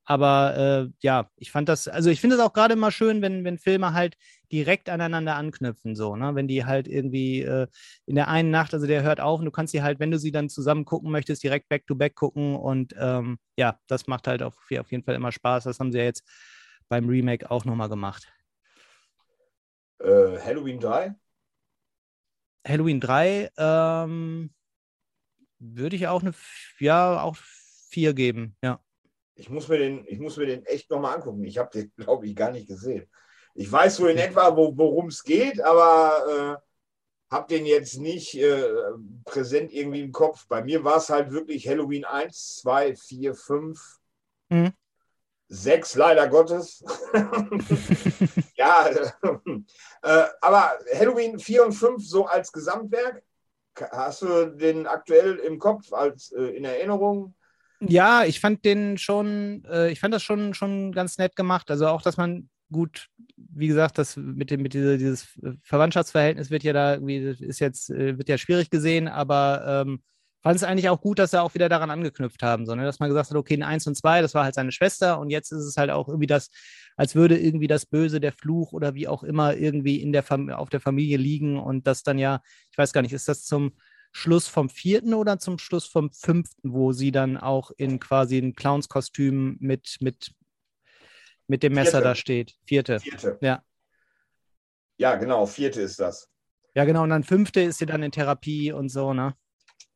Aber 0.06 0.58
äh, 0.58 0.94
ja, 1.02 1.30
ich 1.38 1.52
fand 1.52 1.70
das, 1.70 1.88
also 1.88 2.10
ich 2.10 2.20
finde 2.22 2.36
es 2.36 2.42
auch 2.42 2.54
gerade 2.54 2.74
immer 2.74 2.92
schön, 2.92 3.22
wenn, 3.22 3.44
wenn 3.44 3.58
Filme 3.58 3.94
halt 3.94 4.18
direkt 4.52 4.90
aneinander 4.90 5.36
anknüpfen, 5.36 5.96
so, 5.96 6.16
ne? 6.16 6.36
Wenn 6.36 6.48
die 6.48 6.66
halt 6.66 6.88
irgendwie 6.88 7.42
äh, 7.42 7.68
in 8.08 8.16
der 8.16 8.28
einen 8.28 8.52
Nacht, 8.52 8.74
also 8.74 8.88
der 8.88 9.04
hört 9.04 9.22
auf 9.22 9.40
und 9.40 9.46
du 9.46 9.52
kannst 9.52 9.72
sie 9.72 9.84
halt, 9.84 10.00
wenn 10.00 10.12
du 10.12 10.18
sie 10.18 10.32
dann 10.32 10.50
zusammen 10.50 10.86
gucken 10.86 11.12
möchtest, 11.12 11.44
direkt 11.44 11.70
back-to-back 11.70 12.14
-back 12.14 12.16
gucken. 12.16 12.56
Und 12.56 12.96
ähm, 13.00 13.38
ja, 13.58 13.80
das 13.88 14.08
macht 14.08 14.28
halt 14.28 14.42
auf, 14.44 14.56
auf 14.56 14.92
jeden 14.92 15.04
Fall 15.04 15.16
immer 15.16 15.32
Spaß. 15.32 15.66
Das 15.66 15.80
haben 15.80 15.92
sie 15.92 16.00
ja 16.00 16.06
jetzt 16.06 16.28
beim 16.90 17.08
Remake 17.08 17.50
auch 17.50 17.64
nochmal 17.64 17.90
gemacht. 17.90 18.28
Äh, 20.00 20.40
Halloween 20.40 20.80
3? 20.80 21.16
Halloween 22.68 23.00
3, 23.00 23.50
ähm, 23.58 24.54
würde 25.60 25.96
ich 25.96 26.08
auch 26.08 26.22
eine, 26.22 26.34
ja, 26.80 27.22
auch 27.22 27.36
4 27.36 28.14
geben, 28.14 28.56
ja. 28.64 28.80
Ich 29.36 29.50
muss 29.50 29.68
mir 29.68 29.78
den, 29.78 30.06
ich 30.08 30.20
muss 30.20 30.38
mir 30.38 30.46
den 30.46 30.66
echt 30.66 30.90
nochmal 30.90 31.16
angucken. 31.16 31.44
Ich 31.44 31.58
habe 31.58 31.70
den, 31.72 31.92
glaube 31.98 32.28
ich, 32.28 32.36
gar 32.36 32.52
nicht 32.52 32.68
gesehen. 32.68 33.10
Ich 33.54 33.72
weiß 33.72 33.98
so 33.98 34.08
in 34.08 34.18
etwa, 34.18 34.56
wo, 34.56 34.78
worum 34.78 35.08
es 35.08 35.24
geht, 35.24 35.62
aber 35.62 36.60
äh, 36.62 37.36
habe 37.36 37.48
den 37.48 37.66
jetzt 37.66 37.98
nicht 37.98 38.36
äh, 38.36 38.70
präsent 39.26 39.72
irgendwie 39.74 40.02
im 40.02 40.12
Kopf. 40.12 40.48
Bei 40.48 40.64
mir 40.64 40.84
war 40.84 40.98
es 40.98 41.10
halt 41.10 41.32
wirklich 41.32 41.68
Halloween 41.68 42.06
1, 42.06 42.58
2, 42.62 42.96
4, 42.96 43.36
5, 43.36 44.00
mhm. 44.50 44.74
6, 45.48 45.96
leider 45.96 46.28
Gottes. 46.28 46.84
ja, 48.56 48.88
äh, 48.88 50.26
aber 50.42 50.78
Halloween 50.94 51.40
4 51.40 51.66
und 51.66 51.74
5 51.74 52.06
so 52.06 52.26
als 52.26 52.52
Gesamtwerk, 52.52 53.24
hast 53.78 54.22
du 54.22 54.46
den 54.48 54.88
aktuell 54.88 55.38
im 55.38 55.58
Kopf 55.58 55.92
als 55.94 56.32
äh, 56.32 56.56
in 56.56 56.66
Erinnerung? 56.66 57.34
Ja, 57.88 58.24
ich 58.26 58.40
fand 58.40 58.64
den 58.64 58.98
schon, 58.98 59.64
äh, 59.66 59.90
ich 59.92 60.00
fand 60.00 60.14
das 60.14 60.22
schon, 60.24 60.54
schon 60.54 60.92
ganz 60.92 61.18
nett 61.18 61.36
gemacht. 61.36 61.72
Also 61.72 61.88
auch, 61.88 62.02
dass 62.04 62.18
man 62.18 62.50
gut, 62.72 63.08
wie 63.38 63.68
gesagt, 63.68 63.98
das 63.98 64.16
mit 64.18 64.52
dem, 64.52 64.62
mit 64.62 64.74
dieser, 64.74 64.98
dieses 64.98 65.28
Verwandtschaftsverhältnis 65.64 66.52
wird 66.52 66.64
ja 66.64 66.74
da 66.74 66.94
irgendwie, 66.94 67.18
ist 67.44 67.60
jetzt, 67.60 67.90
äh, 67.90 68.18
wird 68.18 68.30
ja 68.30 68.38
schwierig 68.38 68.70
gesehen, 68.70 69.08
aber 69.08 69.84
ähm, 69.88 70.02
fand 70.44 70.56
es 70.58 70.64
eigentlich 70.64 70.90
auch 70.90 71.02
gut, 71.02 71.20
dass 71.20 71.32
sie 71.32 71.42
auch 71.42 71.54
wieder 71.56 71.70
daran 71.70 71.90
angeknüpft 71.90 72.44
haben, 72.44 72.66
sondern 72.66 72.86
dass 72.86 73.00
man 73.00 73.10
gesagt 73.10 73.30
hat, 73.32 73.38
okay, 73.38 73.56
in 73.56 73.64
1 73.64 73.88
und 73.88 73.96
2, 73.96 74.22
das 74.22 74.34
war 74.36 74.44
halt 74.44 74.56
seine 74.56 74.72
Schwester 74.72 75.20
und 75.20 75.30
jetzt 75.32 75.52
ist 75.52 75.66
es 75.66 75.76
halt 75.78 75.90
auch 75.90 76.08
irgendwie 76.08 76.28
das, 76.28 76.50
als 76.96 77.16
würde 77.16 77.38
irgendwie 77.40 77.68
das 77.68 77.86
Böse, 77.86 78.20
der 78.20 78.32
Fluch 78.32 78.74
oder 78.74 78.94
wie 78.96 79.08
auch 79.08 79.24
immer 79.24 79.56
irgendwie 79.56 80.02
in 80.02 80.12
der 80.14 80.24
auf 80.58 80.70
der 80.70 80.80
Familie 80.80 81.18
liegen 81.18 81.60
und 81.60 81.88
das 81.88 82.04
dann 82.04 82.18
ja, 82.20 82.42
ich 82.72 82.78
weiß 82.78 82.94
gar 82.94 83.02
nicht, 83.02 83.14
ist 83.14 83.28
das 83.28 83.44
zum 83.44 83.74
Schluss 84.12 84.48
vom 84.48 84.70
vierten 84.70 85.14
oder 85.14 85.40
zum 85.40 85.58
Schluss 85.58 85.86
vom 85.86 86.12
fünften, 86.12 86.74
wo 86.74 86.92
sie 86.92 87.12
dann 87.12 87.38
auch 87.38 87.72
in 87.78 88.00
quasi 88.00 88.38
ein 88.38 88.56
Clownskostüm 88.56 89.58
mit, 89.60 89.98
mit, 90.02 90.34
mit 91.48 91.64
dem 91.64 91.74
Messer 91.74 91.92
vierte. 91.92 92.04
da 92.04 92.16
steht? 92.16 92.56
Vierte. 92.66 93.00
Vierte. 93.00 93.38
Ja. 93.42 93.64
Ja, 94.98 95.16
genau, 95.16 95.46
vierte 95.46 95.82
ist 95.82 96.00
das. 96.00 96.30
Ja, 96.76 96.86
genau. 96.86 97.04
Und 97.04 97.10
dann 97.10 97.24
fünfte 97.24 97.62
ist 97.62 97.80
sie 97.80 97.86
dann 97.86 98.04
in 98.04 98.12
Therapie 98.12 98.72
und 98.72 98.90
so, 98.90 99.14
ne? 99.14 99.36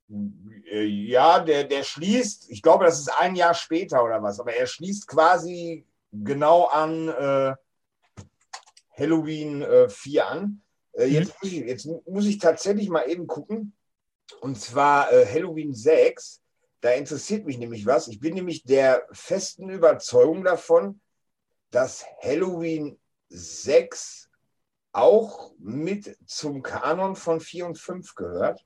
Ja, 0.07 1.39
der, 1.39 1.63
der 1.63 1.83
schließt, 1.83 2.49
ich 2.51 2.61
glaube, 2.61 2.85
das 2.85 2.99
ist 2.99 3.09
ein 3.19 3.35
Jahr 3.35 3.53
später 3.53 4.03
oder 4.03 4.21
was, 4.21 4.39
aber 4.39 4.53
er 4.53 4.67
schließt 4.67 5.07
quasi 5.07 5.85
genau 6.11 6.65
an 6.65 7.07
äh, 7.09 7.55
Halloween 8.97 9.61
äh, 9.61 9.89
4 9.89 10.27
an. 10.27 10.61
Äh, 10.93 11.05
jetzt, 11.05 11.29
mhm. 11.29 11.33
muss 11.41 11.51
ich, 11.51 11.59
jetzt 11.65 11.87
muss 12.07 12.25
ich 12.25 12.37
tatsächlich 12.37 12.89
mal 12.89 13.09
eben 13.09 13.27
gucken. 13.27 13.75
Und 14.41 14.60
zwar 14.60 15.11
äh, 15.11 15.26
Halloween 15.26 15.73
6. 15.73 16.41
Da 16.81 16.91
interessiert 16.91 17.45
mich 17.45 17.57
nämlich 17.57 17.85
was. 17.85 18.07
Ich 18.07 18.19
bin 18.19 18.35
nämlich 18.35 18.64
der 18.64 19.07
festen 19.11 19.69
Überzeugung 19.69 20.43
davon, 20.43 21.02
dass 21.72 22.06
Halloween 22.22 22.99
6 23.30 24.30
auch 24.91 25.52
mit 25.57 26.18
zum 26.26 26.61
Kanon 26.61 27.15
von 27.15 27.39
4 27.39 27.65
und 27.65 27.77
5 27.77 28.15
gehört. 28.15 28.65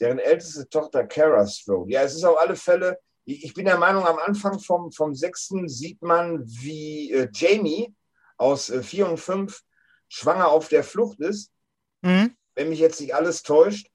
deren 0.00 0.18
älteste 0.18 0.68
Tochter 0.68 1.06
Kara 1.06 1.46
Strode. 1.46 1.92
Ja, 1.92 2.02
es 2.02 2.14
ist 2.14 2.24
auf 2.24 2.38
alle 2.38 2.56
Fälle, 2.56 2.98
ich 3.24 3.52
bin 3.52 3.66
der 3.66 3.78
Meinung, 3.78 4.06
am 4.06 4.18
Anfang 4.18 4.58
vom, 4.58 4.90
vom 4.90 5.14
sechsten 5.14 5.68
sieht 5.68 6.00
man, 6.00 6.42
wie 6.46 7.12
äh, 7.12 7.28
Jamie 7.32 7.94
aus 8.36 8.70
äh, 8.70 8.82
4 8.82 9.08
und 9.08 9.18
5 9.18 9.62
schwanger 10.08 10.48
auf 10.48 10.68
der 10.68 10.84
Flucht 10.84 11.20
ist, 11.20 11.50
mhm. 12.02 12.34
wenn 12.54 12.68
mich 12.68 12.78
jetzt 12.78 13.00
nicht 13.00 13.14
alles 13.14 13.42
täuscht. 13.42 13.88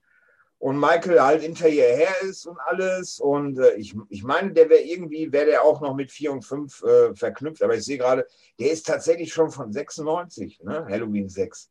Und 0.58 0.78
Michael 0.78 1.20
halt 1.20 1.42
hinter 1.42 1.68
ihr 1.68 1.84
her 1.84 2.14
ist 2.22 2.46
und 2.46 2.58
alles. 2.58 3.18
Und 3.18 3.58
äh, 3.58 3.74
ich, 3.74 3.94
ich 4.08 4.22
meine, 4.22 4.52
der 4.52 4.70
wäre 4.70 4.80
irgendwie, 4.80 5.30
wäre 5.30 5.44
der 5.46 5.62
auch 5.62 5.82
noch 5.82 5.94
mit 5.94 6.10
4 6.10 6.32
und 6.32 6.42
5 6.42 6.82
äh, 6.82 7.14
verknüpft. 7.14 7.62
Aber 7.62 7.74
ich 7.74 7.84
sehe 7.84 7.98
gerade, 7.98 8.26
der 8.58 8.70
ist 8.70 8.86
tatsächlich 8.86 9.30
schon 9.30 9.50
von 9.50 9.72
96, 9.72 10.60
ne? 10.62 10.86
Halloween 10.88 11.28
6. 11.28 11.70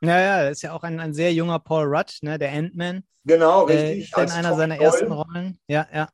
Naja, 0.00 0.48
ist 0.48 0.62
ja 0.62 0.72
auch 0.72 0.82
ein, 0.82 0.98
ein 0.98 1.14
sehr 1.14 1.32
junger 1.32 1.60
Paul 1.60 1.84
Rudd, 1.84 2.18
ne, 2.22 2.36
der 2.36 2.50
Ant-Man. 2.50 3.04
Genau, 3.24 3.64
richtig. 3.64 4.12
Äh, 4.16 4.22
in 4.24 4.30
einer 4.30 4.56
seiner 4.56 4.76
Doll. 4.76 4.84
ersten 4.86 5.12
Rollen. 5.12 5.58
Ja, 5.68 5.86
ja. 5.94 6.08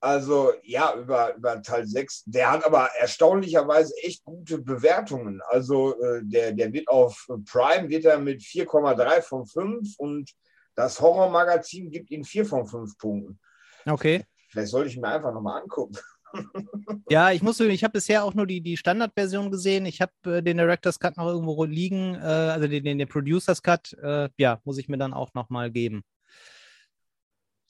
Also 0.00 0.52
ja, 0.62 0.94
über, 0.96 1.34
über 1.34 1.60
Teil 1.60 1.86
6. 1.86 2.24
Der 2.26 2.52
hat 2.52 2.64
aber 2.64 2.88
erstaunlicherweise 2.98 3.92
echt 4.02 4.24
gute 4.24 4.58
Bewertungen. 4.58 5.40
Also 5.48 6.00
äh, 6.00 6.20
der, 6.22 6.52
der 6.52 6.72
wird 6.72 6.88
auf 6.88 7.26
Prime 7.50 7.88
wird 7.88 8.04
er 8.04 8.18
mit 8.18 8.40
4,3 8.42 9.22
von 9.22 9.46
5 9.46 9.98
und 9.98 10.30
das 10.76 11.00
Horrormagazin 11.00 11.90
gibt 11.90 12.10
ihm 12.10 12.22
4 12.22 12.46
von 12.46 12.66
5 12.66 12.96
Punkten. 12.98 13.40
Okay. 13.86 14.24
Vielleicht 14.50 14.70
sollte 14.70 14.90
ich 14.90 14.96
mir 14.96 15.08
einfach 15.08 15.32
nochmal 15.32 15.62
angucken. 15.62 15.96
Ja, 17.10 17.30
ich 17.30 17.42
muss, 17.42 17.58
ich 17.58 17.84
habe 17.84 17.92
bisher 17.92 18.22
auch 18.22 18.34
nur 18.34 18.46
die, 18.46 18.60
die 18.60 18.76
Standardversion 18.76 19.50
gesehen. 19.50 19.86
Ich 19.86 20.02
habe 20.02 20.12
äh, 20.26 20.42
den 20.42 20.58
Director's 20.58 20.98
Cut 20.98 21.16
noch 21.16 21.26
irgendwo 21.26 21.64
liegen, 21.64 22.16
äh, 22.16 22.18
also 22.18 22.68
den, 22.68 22.84
den, 22.84 22.98
den 22.98 23.08
Producer's 23.08 23.62
Cut. 23.62 23.94
Äh, 23.94 24.28
ja, 24.36 24.60
muss 24.64 24.76
ich 24.76 24.90
mir 24.90 24.98
dann 24.98 25.14
auch 25.14 25.32
nochmal 25.32 25.70
geben. 25.70 26.02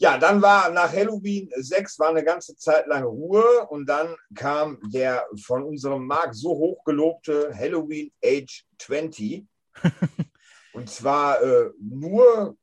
Ja, 0.00 0.16
dann 0.16 0.40
war 0.40 0.70
nach 0.70 0.92
Halloween 0.92 1.50
6 1.56 1.98
war 1.98 2.10
eine 2.10 2.22
ganze 2.22 2.54
Zeit 2.56 2.86
lang 2.86 3.02
Ruhe 3.02 3.66
und 3.68 3.88
dann 3.88 4.14
kam 4.34 4.78
der 4.90 5.26
von 5.42 5.64
unserem 5.64 6.06
Marc 6.06 6.36
so 6.36 6.50
hoch 6.50 6.84
gelobte 6.84 7.52
Halloween 7.52 8.12
Age 8.24 8.64
20. 8.78 9.44
und 10.72 10.88
zwar 10.88 11.42
äh, 11.42 11.70
nur 11.80 12.56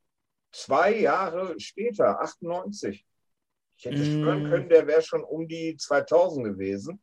zwei 0.53 0.97
Jahre 0.97 1.59
später, 1.59 2.21
98. 2.21 3.05
Ich 3.77 3.85
hätte 3.85 3.97
mm. 3.97 4.05
schwören 4.05 4.49
können, 4.49 4.69
der 4.69 4.87
wäre 4.87 5.01
schon 5.01 5.23
um 5.23 5.45
die 5.45 5.75
2000 5.75 6.45
gewesen. 6.45 7.01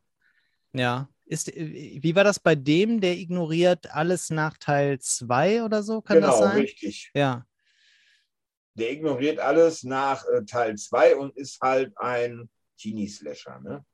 Ja. 0.73 1.09
Ist, 1.25 1.55
wie 1.55 2.15
war 2.15 2.23
das 2.23 2.39
bei 2.39 2.55
dem, 2.55 2.99
der 2.99 3.17
ignoriert 3.17 3.93
alles 3.93 4.29
nach 4.31 4.57
Teil 4.57 4.99
2 4.99 5.63
oder 5.63 5.83
so? 5.83 6.01
Kann 6.01 6.17
genau, 6.17 6.27
das 6.27 6.39
sein? 6.39 6.49
Genau, 6.49 6.61
richtig. 6.61 7.11
Ja. 7.13 7.45
Der 8.75 8.91
ignoriert 8.91 9.39
alles 9.39 9.83
nach 9.83 10.25
äh, 10.25 10.43
Teil 10.45 10.75
2 10.75 11.15
und 11.15 11.37
ist 11.37 11.59
halt 11.61 11.93
ein 11.97 12.49
Teenie-Slasher, 12.77 13.59
ne? 13.59 13.85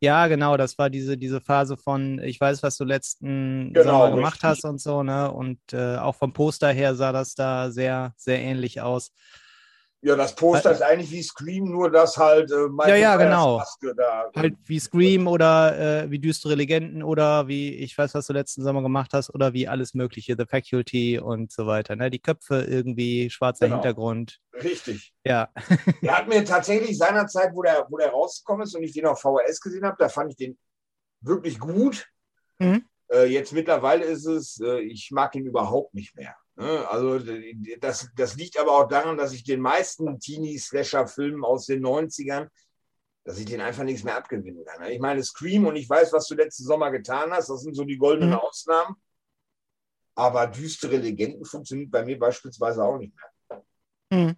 Ja, 0.00 0.26
genau, 0.26 0.56
das 0.56 0.78
war 0.78 0.90
diese, 0.90 1.16
diese 1.16 1.40
Phase 1.40 1.76
von, 1.76 2.18
ich 2.18 2.40
weiß, 2.40 2.64
was 2.64 2.76
du 2.76 2.82
letzten 2.82 3.72
genau, 3.72 4.00
Sommer 4.00 4.16
gemacht 4.16 4.34
richtig. 4.42 4.48
hast 4.48 4.64
und 4.64 4.80
so, 4.80 5.04
ne? 5.04 5.30
Und 5.30 5.60
äh, 5.72 5.96
auch 5.96 6.16
vom 6.16 6.32
Poster 6.32 6.72
her 6.72 6.96
sah 6.96 7.12
das 7.12 7.36
da 7.36 7.70
sehr, 7.70 8.12
sehr 8.16 8.40
ähnlich 8.40 8.80
aus. 8.80 9.12
Ja, 10.04 10.16
das 10.16 10.34
Poster 10.34 10.70
äh, 10.70 10.74
ist 10.74 10.82
eigentlich 10.82 11.12
wie 11.12 11.22
Scream, 11.22 11.70
nur 11.70 11.88
dass 11.88 12.16
halt 12.16 12.50
äh, 12.50 12.66
Ja, 12.88 12.96
ja, 12.96 13.16
genau. 13.16 13.58
Maske 13.58 13.94
da. 13.94 14.28
Halt 14.34 14.56
wie 14.64 14.80
Scream 14.80 15.28
oder 15.28 16.02
äh, 16.02 16.10
wie 16.10 16.18
düstere 16.18 16.56
Legenden 16.56 17.04
oder 17.04 17.46
wie, 17.46 17.76
ich 17.76 17.96
weiß, 17.96 18.12
was 18.14 18.26
du 18.26 18.32
letzten 18.32 18.64
Sommer 18.64 18.82
gemacht 18.82 19.12
hast, 19.12 19.32
oder 19.32 19.52
wie 19.52 19.68
alles 19.68 19.94
Mögliche, 19.94 20.34
The 20.36 20.46
Faculty 20.46 21.20
und 21.20 21.52
so 21.52 21.68
weiter. 21.68 21.94
Ne? 21.94 22.10
Die 22.10 22.18
Köpfe 22.18 22.62
irgendwie, 22.62 23.30
schwarzer 23.30 23.66
genau. 23.66 23.76
Hintergrund. 23.76 24.40
Richtig. 24.52 25.14
Ja. 25.24 25.50
der 26.02 26.18
hat 26.18 26.26
mir 26.26 26.44
tatsächlich 26.44 26.98
seinerzeit, 26.98 27.52
wo 27.54 27.62
der, 27.62 27.86
wo 27.88 27.96
der 27.96 28.10
rausgekommen 28.10 28.64
ist 28.64 28.74
und 28.74 28.82
ich 28.82 28.92
den 28.92 29.06
auf 29.06 29.20
VHS 29.20 29.60
gesehen 29.60 29.84
habe, 29.84 29.96
da 30.00 30.08
fand 30.08 30.30
ich 30.30 30.36
den 30.36 30.58
wirklich 31.20 31.60
gut. 31.60 32.08
Mhm. 32.58 32.86
Äh, 33.08 33.26
jetzt 33.26 33.52
mittlerweile 33.52 34.04
ist 34.04 34.26
es, 34.26 34.60
äh, 34.60 34.80
ich 34.80 35.12
mag 35.12 35.32
ihn 35.36 35.46
überhaupt 35.46 35.94
nicht 35.94 36.16
mehr. 36.16 36.34
Ne? 36.56 36.88
Also 36.88 37.18
das, 37.80 38.08
das 38.16 38.36
liegt 38.36 38.58
aber 38.58 38.72
auch 38.72 38.88
daran, 38.88 39.16
dass 39.16 39.32
ich 39.32 39.44
den 39.44 39.60
meisten 39.60 40.18
Teenie-Slasher-Filmen 40.18 41.44
aus 41.44 41.66
den 41.66 41.84
90ern, 41.84 42.48
dass 43.24 43.38
ich 43.38 43.46
den 43.46 43.60
einfach 43.60 43.84
nichts 43.84 44.04
mehr 44.04 44.16
abgewinnen 44.16 44.64
kann. 44.64 44.90
Ich 44.90 45.00
meine, 45.00 45.22
Scream 45.22 45.66
und 45.66 45.76
ich 45.76 45.88
weiß, 45.88 46.12
was 46.12 46.26
du 46.28 46.34
letzten 46.34 46.64
Sommer 46.64 46.90
getan 46.90 47.30
hast, 47.32 47.48
das 47.48 47.62
sind 47.62 47.74
so 47.74 47.84
die 47.84 47.98
goldenen 47.98 48.30
mhm. 48.30 48.36
Ausnahmen. 48.36 48.96
Aber 50.14 50.46
düstere 50.46 50.96
Legenden 50.96 51.44
funktioniert 51.44 51.90
bei 51.90 52.04
mir 52.04 52.18
beispielsweise 52.18 52.84
auch 52.84 52.98
nicht 52.98 53.14
mehr. 53.14 53.62
Mhm. 54.10 54.36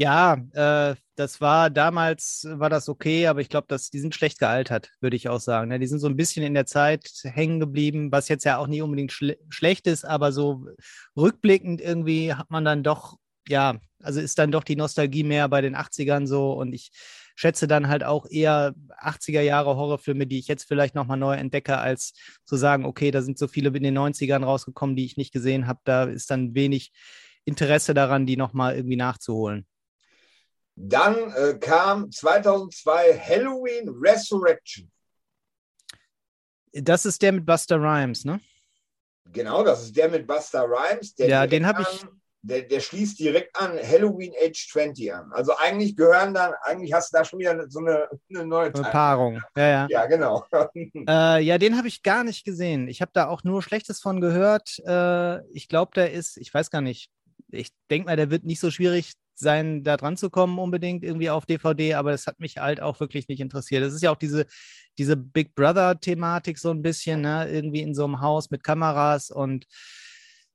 Ja, 0.00 0.34
äh, 0.52 0.94
das 1.16 1.40
war 1.40 1.70
damals, 1.70 2.46
war 2.48 2.70
das 2.70 2.88
okay, 2.88 3.26
aber 3.26 3.40
ich 3.40 3.48
glaube, 3.48 3.66
die 3.92 3.98
sind 3.98 4.14
schlecht 4.14 4.38
gealtert, 4.38 4.92
würde 5.00 5.16
ich 5.16 5.28
auch 5.28 5.40
sagen. 5.40 5.68
Ne? 5.70 5.80
Die 5.80 5.88
sind 5.88 5.98
so 5.98 6.06
ein 6.06 6.16
bisschen 6.16 6.44
in 6.44 6.54
der 6.54 6.66
Zeit 6.66 7.10
hängen 7.24 7.58
geblieben, 7.58 8.12
was 8.12 8.28
jetzt 8.28 8.44
ja 8.44 8.58
auch 8.58 8.68
nicht 8.68 8.82
unbedingt 8.82 9.10
schle 9.10 9.36
schlecht 9.48 9.88
ist, 9.88 10.04
aber 10.04 10.30
so 10.30 10.66
rückblickend 11.16 11.80
irgendwie 11.80 12.32
hat 12.32 12.48
man 12.48 12.64
dann 12.64 12.84
doch, 12.84 13.16
ja, 13.48 13.80
also 14.00 14.20
ist 14.20 14.38
dann 14.38 14.52
doch 14.52 14.62
die 14.62 14.76
Nostalgie 14.76 15.24
mehr 15.24 15.48
bei 15.48 15.60
den 15.62 15.74
80ern 15.74 16.28
so 16.28 16.52
und 16.52 16.72
ich 16.72 16.92
schätze 17.34 17.66
dann 17.66 17.88
halt 17.88 18.04
auch 18.04 18.26
eher 18.30 18.74
80er 19.02 19.40
Jahre 19.40 19.74
Horrorfilme, 19.74 20.28
die 20.28 20.38
ich 20.38 20.46
jetzt 20.46 20.68
vielleicht 20.68 20.94
nochmal 20.94 21.18
neu 21.18 21.34
entdecke, 21.34 21.78
als 21.78 22.12
zu 22.44 22.54
sagen, 22.56 22.84
okay, 22.84 23.10
da 23.10 23.20
sind 23.22 23.36
so 23.36 23.48
viele 23.48 23.70
in 23.70 23.82
den 23.82 23.98
90ern 23.98 24.44
rausgekommen, 24.44 24.94
die 24.94 25.04
ich 25.04 25.16
nicht 25.16 25.32
gesehen 25.32 25.66
habe. 25.66 25.80
Da 25.84 26.04
ist 26.04 26.30
dann 26.30 26.54
wenig 26.54 26.92
Interesse 27.44 27.94
daran, 27.94 28.26
die 28.26 28.36
nochmal 28.36 28.76
irgendwie 28.76 28.96
nachzuholen. 28.96 29.66
Dann 30.80 31.32
äh, 31.32 31.58
kam 31.58 32.10
2002 32.10 33.18
Halloween 33.18 33.88
Resurrection. 33.88 34.90
Das 36.72 37.04
ist 37.04 37.20
der 37.20 37.32
mit 37.32 37.44
Buster 37.44 37.76
Rhymes, 37.76 38.24
ne? 38.24 38.40
Genau, 39.32 39.64
das 39.64 39.82
ist 39.82 39.96
der 39.96 40.08
mit 40.08 40.26
Buster 40.26 40.64
Rhymes. 40.64 41.14
ja, 41.18 41.46
den 41.46 41.66
habe 41.66 41.82
ich. 41.82 42.06
Der, 42.42 42.62
der, 42.62 42.78
schließt 42.78 43.18
direkt 43.18 43.60
an 43.60 43.76
Halloween 43.76 44.32
Age 44.40 44.68
20 44.70 45.12
an. 45.12 45.32
Also 45.32 45.56
eigentlich 45.56 45.96
gehören 45.96 46.32
dann, 46.32 46.54
eigentlich 46.62 46.92
hast 46.92 47.12
du 47.12 47.18
da 47.18 47.24
schon 47.24 47.40
wieder 47.40 47.68
so 47.68 47.80
eine, 47.80 48.08
eine 48.30 48.46
neue 48.46 48.72
eine 48.72 48.82
Paarung. 48.84 49.42
Ja, 49.56 49.68
ja. 49.68 49.86
Ja, 49.90 50.06
genau. 50.06 50.46
äh, 51.08 51.42
ja, 51.42 51.58
den 51.58 51.76
habe 51.76 51.88
ich 51.88 52.04
gar 52.04 52.22
nicht 52.22 52.44
gesehen. 52.44 52.86
Ich 52.86 53.02
habe 53.02 53.10
da 53.12 53.26
auch 53.26 53.42
nur 53.42 53.60
Schlechtes 53.60 54.00
von 54.00 54.20
gehört. 54.20 54.78
Äh, 54.86 55.44
ich 55.50 55.66
glaube, 55.66 55.90
der 55.96 56.12
ist, 56.12 56.36
ich 56.36 56.54
weiß 56.54 56.70
gar 56.70 56.80
nicht, 56.80 57.10
ich 57.50 57.70
denke 57.90 58.06
mal, 58.06 58.16
der 58.16 58.30
wird 58.30 58.44
nicht 58.44 58.60
so 58.60 58.70
schwierig 58.70 59.14
sein, 59.38 59.84
da 59.84 59.96
dran 59.96 60.16
zu 60.16 60.30
kommen, 60.30 60.58
unbedingt 60.58 61.04
irgendwie 61.04 61.30
auf 61.30 61.46
DVD, 61.46 61.94
aber 61.94 62.10
das 62.12 62.26
hat 62.26 62.40
mich 62.40 62.58
halt 62.58 62.80
auch 62.80 63.00
wirklich 63.00 63.28
nicht 63.28 63.40
interessiert. 63.40 63.84
Das 63.84 63.94
ist 63.94 64.02
ja 64.02 64.10
auch 64.10 64.16
diese, 64.16 64.46
diese 64.98 65.16
Big 65.16 65.54
Brother-Thematik 65.54 66.58
so 66.58 66.70
ein 66.70 66.82
bisschen, 66.82 67.22
ne? 67.22 67.48
irgendwie 67.50 67.82
in 67.82 67.94
so 67.94 68.04
einem 68.04 68.20
Haus 68.20 68.50
mit 68.50 68.64
Kameras 68.64 69.30
und 69.30 69.66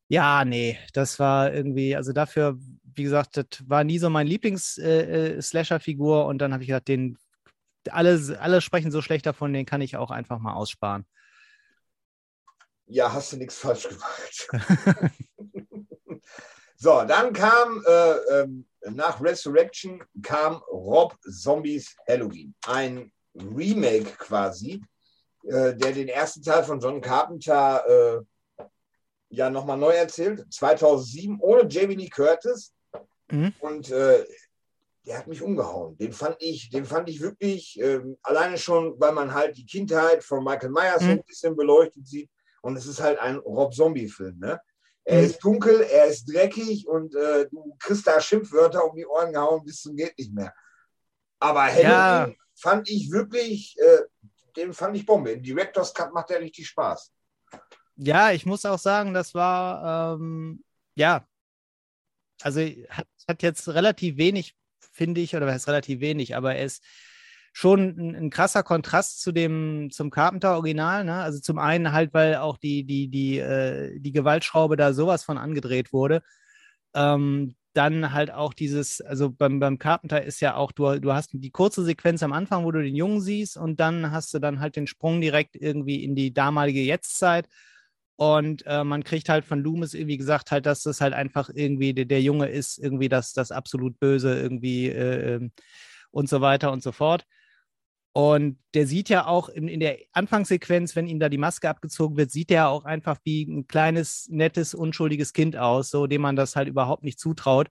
ja, 0.10 0.46
nee, 0.46 0.78
das 0.94 1.18
war 1.18 1.54
irgendwie, 1.54 1.96
also 1.96 2.14
dafür, 2.14 2.58
wie 2.84 3.04
gesagt, 3.04 3.38
das 3.38 3.46
war 3.66 3.84
nie 3.84 3.98
so 3.98 4.10
mein 4.10 4.28
Lieblings-Slasher-Figur 4.28 6.18
äh, 6.18 6.22
äh 6.22 6.26
und 6.26 6.38
dann 6.40 6.54
habe 6.54 6.64
ich 6.64 6.68
gesagt, 6.68 6.88
den, 6.88 7.18
alle, 7.90 8.38
alle 8.40 8.62
sprechen 8.62 8.92
so 8.92 9.02
schlecht 9.02 9.26
davon, 9.26 9.54
den 9.54 9.66
kann 9.66 9.82
ich 9.82 9.98
auch 9.98 10.12
einfach 10.12 10.40
mal 10.40 10.54
aussparen. 10.54 11.06
Ja, 12.86 13.12
hast 13.14 13.34
du 13.34 13.38
nichts 13.38 13.58
falsch 13.58 13.88
gemacht. 13.88 14.48
so, 16.76 17.04
dann 17.06 17.34
kam 17.34 17.82
äh, 17.88 18.42
ähm, 18.42 18.68
nach 18.92 19.22
Resurrection 19.22 20.04
kam 20.22 20.62
Rob 20.72 21.16
Zombies 21.22 21.96
Halloween. 22.08 22.54
Ein 22.68 23.12
Remake 23.36 24.12
quasi, 24.18 24.84
äh, 25.44 25.76
der 25.76 25.92
den 25.92 26.08
ersten 26.08 26.42
Teil 26.42 26.64
von 26.64 26.80
John 26.80 27.02
Carpenter 27.02 27.84
äh, 28.58 28.66
ja 29.30 29.50
nochmal 29.50 29.78
neu 29.78 29.94
erzählt, 29.94 30.46
2007 30.54 31.40
ohne 31.40 31.68
Jamie 31.68 31.96
Lee 31.96 32.10
Curtis. 32.10 32.74
Mhm. 33.32 33.54
Und 33.60 33.90
äh, 33.90 34.26
der 35.06 35.18
hat 35.18 35.28
mich 35.28 35.42
umgehauen. 35.42 35.98
Den 35.98 36.14
fand 36.14 36.38
ich, 36.40 36.70
den 36.70 36.86
fand 36.86 37.10
ich 37.10 37.20
wirklich, 37.20 37.80
äh, 37.80 38.00
alleine 38.22 38.58
schon, 38.58 39.00
weil 39.00 39.12
man 39.12 39.34
halt 39.34 39.58
die 39.58 39.66
Kindheit 39.66 40.24
von 40.24 40.44
Michael 40.44 40.70
Myers 40.70 41.02
mhm. 41.02 41.10
ein 41.10 41.24
bisschen 41.24 41.56
beleuchtet 41.56 42.08
sieht. 42.08 42.30
Und 42.62 42.78
es 42.78 42.86
ist 42.86 43.02
halt 43.02 43.20
ein 43.20 43.38
Rob 43.38 43.74
Zombie-Film. 43.74 44.40
Ne? 44.40 44.60
Er 45.06 45.20
mhm. 45.20 45.26
ist 45.26 45.40
dunkel, 45.40 45.82
er 45.82 46.06
ist 46.06 46.26
dreckig 46.26 46.88
und 46.88 47.14
äh, 47.16 47.48
du 47.50 47.76
kriegst 47.80 48.08
da 48.08 48.22
Schimpfwörter 48.22 48.86
um 48.86 48.96
die 48.96 49.06
Ohren 49.06 49.34
gehauen 49.34 49.64
bis 49.64 49.82
zum 49.82 49.96
geht 49.96 50.18
nicht 50.18 50.34
mehr. 50.34 50.54
Aber 51.40 51.64
Halloween 51.64 51.84
ja. 51.84 52.32
fand 52.56 52.90
ich 52.90 53.12
wirklich, 53.12 53.76
äh, 53.80 54.04
den 54.56 54.74
fand 54.74 54.96
ich 54.96 55.06
Bombe. 55.06 55.32
Im 55.32 55.44
Director's 55.44 55.94
Cut 55.94 56.14
macht 56.14 56.30
der 56.30 56.40
richtig 56.40 56.68
Spaß. 56.68 57.12
Ja, 57.96 58.32
ich 58.32 58.46
muss 58.46 58.66
auch 58.66 58.80
sagen, 58.80 59.14
das 59.14 59.34
war, 59.34 60.16
ähm, 60.16 60.64
ja, 60.96 61.28
also 62.42 62.62
hat, 62.62 63.08
hat 63.28 63.44
jetzt 63.44 63.68
relativ 63.68 64.18
wenig, 64.18 64.56
finde 64.80 65.22
ich, 65.22 65.36
oder 65.36 65.46
was 65.46 65.56
heißt 65.56 65.68
relativ 65.68 66.00
wenig, 66.00 66.36
aber 66.36 66.56
er 66.56 66.66
ist 66.66 66.84
schon 67.54 67.96
ein, 67.98 68.16
ein, 68.16 68.30
krasser 68.30 68.64
Kontrast 68.64 69.22
zu 69.22 69.32
dem, 69.32 69.90
zum 69.92 70.10
Carpenter-Original. 70.10 71.06
Ne? 71.06 71.16
Also 71.16 71.40
zum 71.40 71.60
einen 71.60 71.94
halt, 71.94 72.14
weil 72.14 72.36
auch 72.38 72.58
die, 72.58 72.84
die, 72.84 73.10
die, 73.10 73.38
äh, 73.38 74.00
die 74.00 74.12
Gewaltschraube 74.12 74.76
da 74.76 74.94
sowas 74.94 75.24
von 75.24 75.38
angedreht 75.38 75.94
wurde. 75.94 76.24
Ähm, 76.96 77.56
dann 77.74 78.14
halt 78.14 78.32
auch 78.32 78.54
dieses, 78.54 79.02
also 79.02 79.32
beim, 79.32 79.60
beim 79.60 79.80
Carpenter 79.80 80.24
ist 80.24 80.42
ja 80.42 80.56
auch, 80.56 80.72
du, 80.72 81.00
du 81.00 81.14
hast 81.14 81.32
die 81.34 81.52
kurze 81.52 81.84
Sequenz 81.84 82.22
am 82.22 82.34
Anfang, 82.34 82.66
wo 82.66 82.72
du 82.72 82.84
den 82.84 82.96
Jungen 82.96 83.22
siehst 83.22 83.58
und 83.58 83.80
dann 83.80 84.12
hast 84.12 84.34
du 84.34 84.40
dann 84.40 84.60
halt 84.60 84.76
den 84.76 84.88
Sprung 84.88 85.22
direkt 85.22 85.56
irgendwie 85.56 86.04
in 86.04 86.16
die 86.16 86.34
damalige 86.34 86.82
Jetztzeit 86.82 87.48
und 88.16 88.64
äh, 88.68 88.84
man 88.84 89.04
kriegt 89.04 89.28
halt 89.30 89.44
von 89.44 89.60
Loomis 89.60 89.94
irgendwie 89.96 90.18
gesagt, 90.18 90.52
halt, 90.52 90.66
dass 90.66 90.84
das 90.84 91.02
halt 91.02 91.14
einfach 91.14 91.50
irgendwie 91.54 91.94
der, 91.94 92.06
der 92.06 92.22
Junge 92.22 92.48
ist, 92.48 92.78
irgendwie 92.78 93.10
das, 93.10 93.34
das 93.34 93.52
absolut 93.52 94.00
Böse 94.00 94.40
irgendwie 94.40 94.90
äh, 94.90 95.36
ähm, 95.36 95.52
und 96.12 96.30
so 96.30 96.42
weiter 96.42 96.72
und 96.72 96.84
so 96.84 96.92
fort. 96.92 97.26
Und 98.14 98.60
der 98.76 98.86
sieht 98.86 99.10
ja 99.10 99.26
auch 99.26 99.50
in, 99.50 99.68
in 99.68 99.80
der 99.80 99.98
Anfangssequenz, 100.12 100.96
wenn 100.96 101.08
ihm 101.08 101.20
da 101.20 101.30
die 101.30 101.40
Maske 101.40 101.68
abgezogen 101.68 102.16
wird, 102.16 102.30
sieht 102.30 102.52
er 102.52 102.70
auch 102.70 102.86
einfach 102.86 103.18
wie 103.24 103.44
ein 103.44 103.68
kleines, 103.68 104.28
nettes, 104.30 104.76
unschuldiges 104.76 105.34
Kind 105.34 105.58
aus, 105.58 105.90
so 105.90 106.06
dem 106.06 106.22
man 106.22 106.36
das 106.36 106.56
halt 106.56 106.68
überhaupt 106.68 107.04
nicht 107.04 107.20
zutraut. 107.20 107.70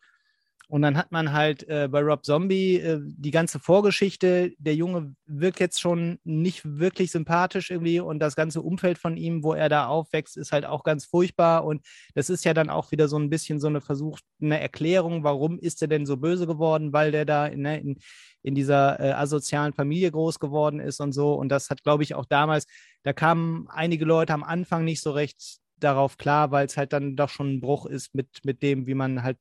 Und 0.73 0.81
dann 0.81 0.97
hat 0.97 1.13
man 1.13 1.35
halt 1.35 1.69
äh, 1.69 1.87
bei 1.87 2.01
Rob 2.01 2.25
Zombie 2.25 2.77
äh, 2.77 2.99
die 3.03 3.31
ganze 3.31 3.59
Vorgeschichte. 3.59 4.55
Der 4.57 4.75
Junge 4.75 5.15
wirkt 5.27 5.61
jetzt 5.61 5.83
schon 5.83 6.19
nicht 6.25 6.63
wirklich 6.65 7.11
sympathisch 7.11 7.71
irgendwie 7.71 8.01
und 8.01 8.21
das 8.21 8.37
ganze 8.37 8.63
Umfeld 8.63 8.97
von 8.97 9.19
ihm, 9.19 9.45
wo 9.45 9.53
er 9.53 9.69
da 9.69 9.89
aufwächst, 9.89 10.39
ist 10.39 10.51
halt 10.51 10.65
auch 10.65 10.83
ganz 10.83 11.05
furchtbar. 11.05 11.67
Und 11.67 11.85
das 12.15 12.31
ist 12.31 12.47
ja 12.47 12.55
dann 12.55 12.71
auch 12.71 12.91
wieder 12.91 13.07
so 13.07 13.19
ein 13.19 13.29
bisschen 13.29 13.61
so 13.61 13.67
eine 13.67 13.83
versuchte 13.83 14.25
Erklärung, 14.41 15.25
warum 15.25 15.59
ist 15.59 15.83
er 15.83 15.89
denn 15.89 16.07
so 16.07 16.17
böse 16.17 16.47
geworden, 16.47 16.95
weil 16.95 17.13
der 17.13 17.27
da 17.27 17.51
ne, 17.51 17.79
in, 17.79 17.99
in 18.43 18.55
dieser 18.55 18.99
äh, 18.99 19.13
asozialen 19.13 19.75
Familie 19.75 20.11
groß 20.11 20.39
geworden 20.39 20.81
ist 20.81 21.01
und 21.01 21.13
so. 21.13 21.35
Und 21.35 21.51
das 21.51 21.69
hat, 21.69 21.83
glaube 21.83 22.03
ich, 22.03 22.15
auch 22.15 22.25
damals, 22.25 22.65
da 23.03 23.13
kamen 23.13 23.69
einige 23.69 24.07
Leute 24.07 24.33
am 24.33 24.43
Anfang 24.43 24.87
nicht 24.87 25.03
so 25.03 25.11
recht 25.11 25.62
darauf 25.85 26.17
klar, 26.19 26.51
weil 26.51 26.67
es 26.67 26.77
halt 26.77 26.93
dann 26.93 27.17
doch 27.17 27.29
schon 27.29 27.55
ein 27.55 27.61
Bruch 27.61 27.87
ist 27.87 28.15
mit, 28.15 28.29
mit 28.45 28.63
dem, 28.63 28.87
wie 28.87 28.95
man 28.95 29.23
halt 29.23 29.39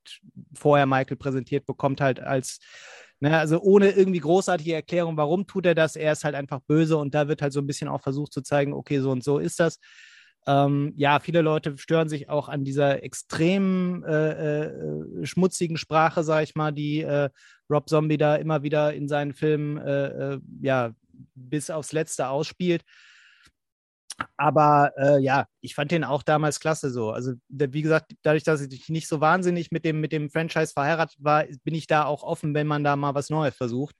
vorher 0.54 0.86
Michael 0.86 1.16
präsentiert 1.16 1.66
bekommt, 1.66 2.00
halt 2.00 2.20
als, 2.20 2.60
ne, 3.20 3.38
also 3.38 3.60
ohne 3.60 3.90
irgendwie 3.90 4.20
großartige 4.20 4.74
Erklärung, 4.74 5.16
warum 5.16 5.46
tut 5.46 5.66
er 5.66 5.74
das, 5.74 5.96
er 5.96 6.12
ist 6.12 6.24
halt 6.24 6.34
einfach 6.34 6.60
böse 6.60 6.96
und 6.96 7.14
da 7.14 7.28
wird 7.28 7.42
halt 7.42 7.52
so 7.52 7.60
ein 7.60 7.66
bisschen 7.66 7.88
auch 7.88 8.02
versucht 8.02 8.32
zu 8.32 8.42
zeigen, 8.42 8.72
okay, 8.72 9.00
so 9.00 9.10
und 9.10 9.24
so 9.24 9.38
ist 9.38 9.60
das. 9.60 9.78
Ähm, 10.46 10.92
ja, 10.96 11.20
viele 11.20 11.40
Leute 11.40 11.78
stören 11.78 12.08
sich 12.08 12.28
auch 12.28 12.48
an 12.48 12.64
dieser 12.64 13.04
extrem 13.04 14.04
äh, 14.04 14.62
äh, 14.64 15.24
schmutzigen 15.24 15.76
Sprache, 15.76 16.24
sag 16.24 16.42
ich 16.42 16.56
mal, 16.56 16.72
die 16.72 17.02
äh, 17.02 17.30
Rob 17.70 17.88
Zombie 17.88 18.18
da 18.18 18.34
immer 18.36 18.64
wieder 18.64 18.92
in 18.92 19.06
seinen 19.06 19.34
Filmen 19.34 19.78
äh, 19.78 20.34
äh, 20.34 20.40
ja 20.60 20.92
bis 21.34 21.70
aufs 21.70 21.92
Letzte 21.92 22.28
ausspielt. 22.28 22.82
Aber 24.36 24.92
äh, 24.96 25.18
ja, 25.20 25.46
ich 25.60 25.74
fand 25.74 25.90
den 25.90 26.04
auch 26.04 26.22
damals 26.22 26.60
klasse 26.60 26.90
so. 26.90 27.10
Also, 27.10 27.32
wie 27.48 27.82
gesagt, 27.82 28.12
dadurch, 28.22 28.44
dass 28.44 28.60
ich 28.60 28.88
nicht 28.88 29.08
so 29.08 29.20
wahnsinnig 29.20 29.70
mit 29.70 29.84
dem, 29.84 30.00
mit 30.00 30.12
dem 30.12 30.30
Franchise 30.30 30.72
verheiratet 30.72 31.18
war, 31.22 31.44
bin 31.64 31.74
ich 31.74 31.86
da 31.86 32.04
auch 32.04 32.22
offen, 32.22 32.54
wenn 32.54 32.66
man 32.66 32.84
da 32.84 32.96
mal 32.96 33.14
was 33.14 33.30
Neues 33.30 33.54
versucht. 33.54 33.96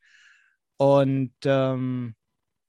Und 0.76 1.34
ähm, 1.44 2.14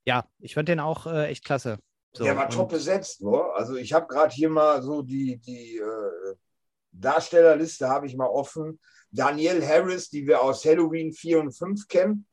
ja, 0.05 0.25
ich 0.39 0.53
fand 0.53 0.69
den 0.69 0.79
auch 0.79 1.07
äh, 1.07 1.27
echt 1.27 1.45
klasse. 1.45 1.79
So, 2.15 2.23
Der 2.23 2.37
war 2.37 2.49
top 2.49 2.69
besetzt, 2.69 3.21
ne? 3.23 3.41
Also 3.55 3.75
ich 3.75 3.91
habe 3.93 4.05
gerade 4.07 4.33
hier 4.33 4.49
mal 4.49 4.83
so 4.83 5.01
die, 5.01 5.37
die 5.37 5.77
äh, 5.77 6.35
Darstellerliste 6.91 7.89
habe 7.89 8.05
ich 8.05 8.15
mal 8.15 8.27
offen. 8.27 8.79
Danielle 9.09 9.67
Harris, 9.67 10.09
die 10.09 10.27
wir 10.27 10.41
aus 10.41 10.63
Halloween 10.63 11.11
4 11.11 11.39
und 11.39 11.51
5 11.53 11.87
kennen. 11.87 12.27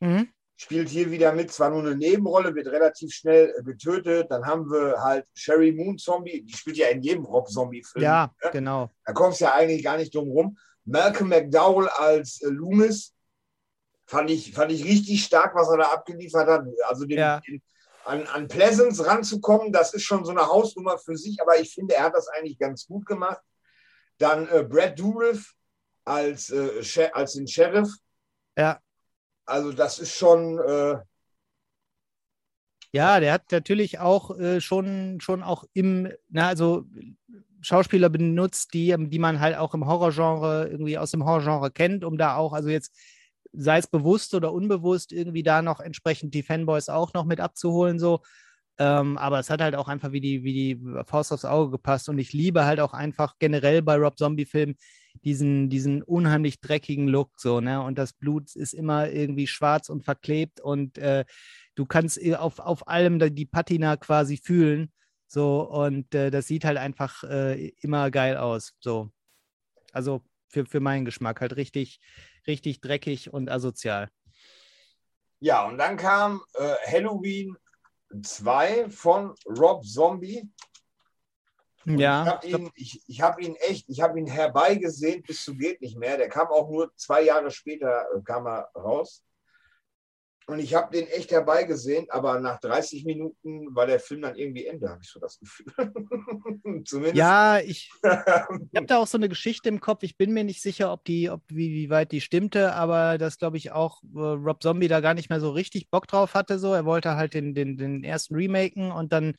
Mhm 0.00 0.28
spielt 0.56 0.88
hier 0.88 1.10
wieder 1.10 1.32
mit, 1.32 1.52
zwar 1.52 1.70
nur 1.70 1.80
eine 1.80 1.94
Nebenrolle, 1.94 2.54
wird 2.54 2.66
relativ 2.68 3.12
schnell 3.12 3.54
äh, 3.58 3.62
getötet. 3.62 4.30
Dann 4.30 4.46
haben 4.46 4.70
wir 4.70 5.02
halt 5.02 5.26
Sherry 5.34 5.72
Moon 5.72 5.98
Zombie, 5.98 6.42
die 6.42 6.54
spielt 6.54 6.78
ja 6.78 6.88
in 6.88 7.02
jedem 7.02 7.24
Rob-Zombie-Film. 7.24 8.02
Ja, 8.02 8.34
ne? 8.42 8.50
genau. 8.50 8.90
Da 9.04 9.12
kommst 9.12 9.40
du 9.40 9.44
ja 9.44 9.54
eigentlich 9.54 9.84
gar 9.84 9.98
nicht 9.98 10.14
drum 10.14 10.30
rum. 10.30 10.58
Malcolm 10.84 11.28
McDowell 11.28 11.88
als 11.88 12.40
äh, 12.42 12.48
Loomis 12.48 13.12
fand 14.06 14.30
ich, 14.30 14.54
fand 14.54 14.72
ich 14.72 14.84
richtig 14.84 15.24
stark, 15.24 15.54
was 15.54 15.68
er 15.68 15.78
da 15.78 15.92
abgeliefert 15.92 16.48
hat. 16.48 16.66
Also 16.88 17.04
den, 17.04 17.18
ja. 17.18 17.40
den, 17.40 17.62
an, 18.04 18.26
an 18.28 18.48
Pleasance 18.48 19.04
ranzukommen, 19.04 19.72
das 19.72 19.92
ist 19.92 20.04
schon 20.04 20.24
so 20.24 20.30
eine 20.30 20.46
Hausnummer 20.46 20.96
für 20.96 21.16
sich, 21.16 21.40
aber 21.40 21.58
ich 21.58 21.74
finde, 21.74 21.94
er 21.96 22.04
hat 22.04 22.14
das 22.14 22.28
eigentlich 22.28 22.58
ganz 22.58 22.86
gut 22.86 23.04
gemacht. 23.04 23.40
Dann 24.18 24.48
äh, 24.48 24.62
Brad 24.62 24.98
Dourif 24.98 25.54
als, 26.04 26.50
äh, 26.50 27.10
als 27.12 27.34
den 27.34 27.46
Sheriff. 27.46 27.90
Ja. 28.56 28.80
Also 29.46 29.72
das 29.72 29.98
ist 29.98 30.14
schon. 30.14 30.58
Äh 30.58 30.98
ja, 32.92 33.20
der 33.20 33.32
hat 33.32 33.52
natürlich 33.52 33.98
auch 33.98 34.36
äh, 34.38 34.60
schon, 34.60 35.20
schon 35.20 35.42
auch 35.42 35.64
im, 35.72 36.08
na, 36.28 36.48
also 36.48 36.84
Schauspieler 37.60 38.08
benutzt, 38.08 38.74
die, 38.74 38.94
die 38.96 39.18
man 39.18 39.40
halt 39.40 39.56
auch 39.56 39.74
im 39.74 39.86
Horrorgenre, 39.86 40.68
irgendwie 40.68 40.98
aus 40.98 41.10
dem 41.10 41.24
Horrorgenre 41.24 41.70
kennt, 41.70 42.04
um 42.04 42.18
da 42.18 42.36
auch, 42.36 42.52
also 42.52 42.68
jetzt 42.68 42.94
sei 43.52 43.78
es 43.78 43.86
bewusst 43.86 44.34
oder 44.34 44.52
unbewusst, 44.52 45.12
irgendwie 45.12 45.42
da 45.42 45.62
noch 45.62 45.80
entsprechend 45.80 46.34
die 46.34 46.42
Fanboys 46.42 46.88
auch 46.88 47.14
noch 47.14 47.24
mit 47.24 47.40
abzuholen, 47.40 47.98
so. 47.98 48.20
Ähm, 48.78 49.16
aber 49.16 49.38
es 49.38 49.48
hat 49.48 49.62
halt 49.62 49.74
auch 49.74 49.88
einfach 49.88 50.12
wie 50.12 50.20
die, 50.20 50.42
wie 50.42 50.52
die 50.52 51.04
Faust 51.06 51.32
aufs 51.32 51.46
Auge 51.46 51.70
gepasst. 51.70 52.08
Und 52.10 52.18
ich 52.18 52.34
liebe 52.34 52.66
halt 52.66 52.78
auch 52.78 52.92
einfach 52.92 53.36
generell 53.38 53.80
bei 53.80 53.96
Rob 53.96 54.18
Zombie-Filmen 54.18 54.76
diesen, 55.24 55.68
diesen 55.68 56.02
unheimlich 56.02 56.60
dreckigen 56.60 57.08
Look, 57.08 57.30
so, 57.36 57.60
ne? 57.60 57.82
Und 57.82 57.98
das 57.98 58.12
Blut 58.12 58.54
ist 58.54 58.72
immer 58.74 59.10
irgendwie 59.10 59.46
schwarz 59.46 59.88
und 59.88 60.04
verklebt 60.04 60.60
und 60.60 60.98
äh, 60.98 61.24
du 61.74 61.86
kannst 61.86 62.20
auf, 62.34 62.58
auf 62.58 62.88
allem 62.88 63.18
die 63.34 63.46
Patina 63.46 63.96
quasi 63.96 64.36
fühlen. 64.36 64.92
So, 65.28 65.62
und 65.62 66.14
äh, 66.14 66.30
das 66.30 66.46
sieht 66.46 66.64
halt 66.64 66.78
einfach 66.78 67.24
äh, 67.24 67.68
immer 67.80 68.10
geil 68.10 68.36
aus. 68.36 68.74
So. 68.80 69.10
Also 69.92 70.22
für, 70.48 70.66
für 70.66 70.80
meinen 70.80 71.04
Geschmack 71.04 71.40
halt 71.40 71.56
richtig, 71.56 72.00
richtig 72.46 72.80
dreckig 72.80 73.32
und 73.32 73.50
asozial. 73.50 74.08
Ja, 75.40 75.66
und 75.66 75.78
dann 75.78 75.96
kam 75.96 76.42
äh, 76.54 76.74
Halloween 76.90 77.56
2 78.22 78.88
von 78.90 79.34
Rob 79.46 79.84
Zombie. 79.84 80.48
Und 81.86 81.98
ja. 81.98 82.40
Ich 82.42 82.52
habe 82.52 82.62
ihn, 82.62 82.70
ich, 82.74 83.02
ich 83.06 83.20
hab 83.20 83.40
ihn 83.40 83.54
echt, 83.56 83.88
ich 83.88 84.00
habe 84.00 84.18
ihn 84.18 84.26
herbeigesehen 84.26 85.22
bis 85.22 85.44
zu 85.44 85.56
geht 85.56 85.80
nicht 85.80 85.96
mehr. 85.96 86.16
Der 86.16 86.28
kam 86.28 86.48
auch 86.48 86.68
nur 86.68 86.92
zwei 86.96 87.22
Jahre 87.22 87.50
später 87.50 88.06
äh, 88.14 88.20
kam 88.24 88.46
er 88.46 88.70
raus. 88.74 89.22
Und 90.48 90.60
ich 90.60 90.74
habe 90.74 90.96
den 90.96 91.08
echt 91.08 91.32
herbeigesehen, 91.32 92.06
aber 92.08 92.38
nach 92.38 92.60
30 92.60 93.04
Minuten 93.04 93.74
war 93.74 93.86
der 93.86 93.98
Film 93.98 94.22
dann 94.22 94.36
irgendwie 94.36 94.66
Ende, 94.66 94.88
habe 94.88 95.00
ich 95.02 95.08
so 95.08 95.18
das 95.18 95.40
Gefühl. 95.40 95.66
Zumindest. 96.84 97.16
Ja, 97.16 97.58
ich, 97.58 97.90
ich 98.02 98.76
habe 98.76 98.86
da 98.86 98.98
auch 98.98 99.08
so 99.08 99.18
eine 99.18 99.28
Geschichte 99.28 99.68
im 99.68 99.80
Kopf. 99.80 100.04
Ich 100.04 100.16
bin 100.16 100.32
mir 100.32 100.44
nicht 100.44 100.62
sicher, 100.62 100.92
ob 100.92 101.04
die, 101.04 101.30
ob 101.30 101.42
wie, 101.48 101.72
wie 101.72 101.90
weit 101.90 102.12
die 102.12 102.20
stimmte, 102.20 102.74
aber 102.74 103.18
das 103.18 103.38
glaube 103.38 103.56
ich 103.56 103.72
auch 103.72 104.04
äh, 104.14 104.18
Rob 104.18 104.62
Zombie 104.62 104.86
da 104.86 105.00
gar 105.00 105.14
nicht 105.14 105.30
mehr 105.30 105.40
so 105.40 105.50
richtig 105.50 105.90
Bock 105.90 106.06
drauf 106.06 106.34
hatte. 106.34 106.60
So, 106.60 106.72
er 106.72 106.84
wollte 106.84 107.16
halt 107.16 107.34
den, 107.34 107.52
den, 107.52 107.76
den 107.76 108.04
ersten 108.04 108.36
remaken 108.36 108.92
und 108.92 109.12
dann 109.12 109.34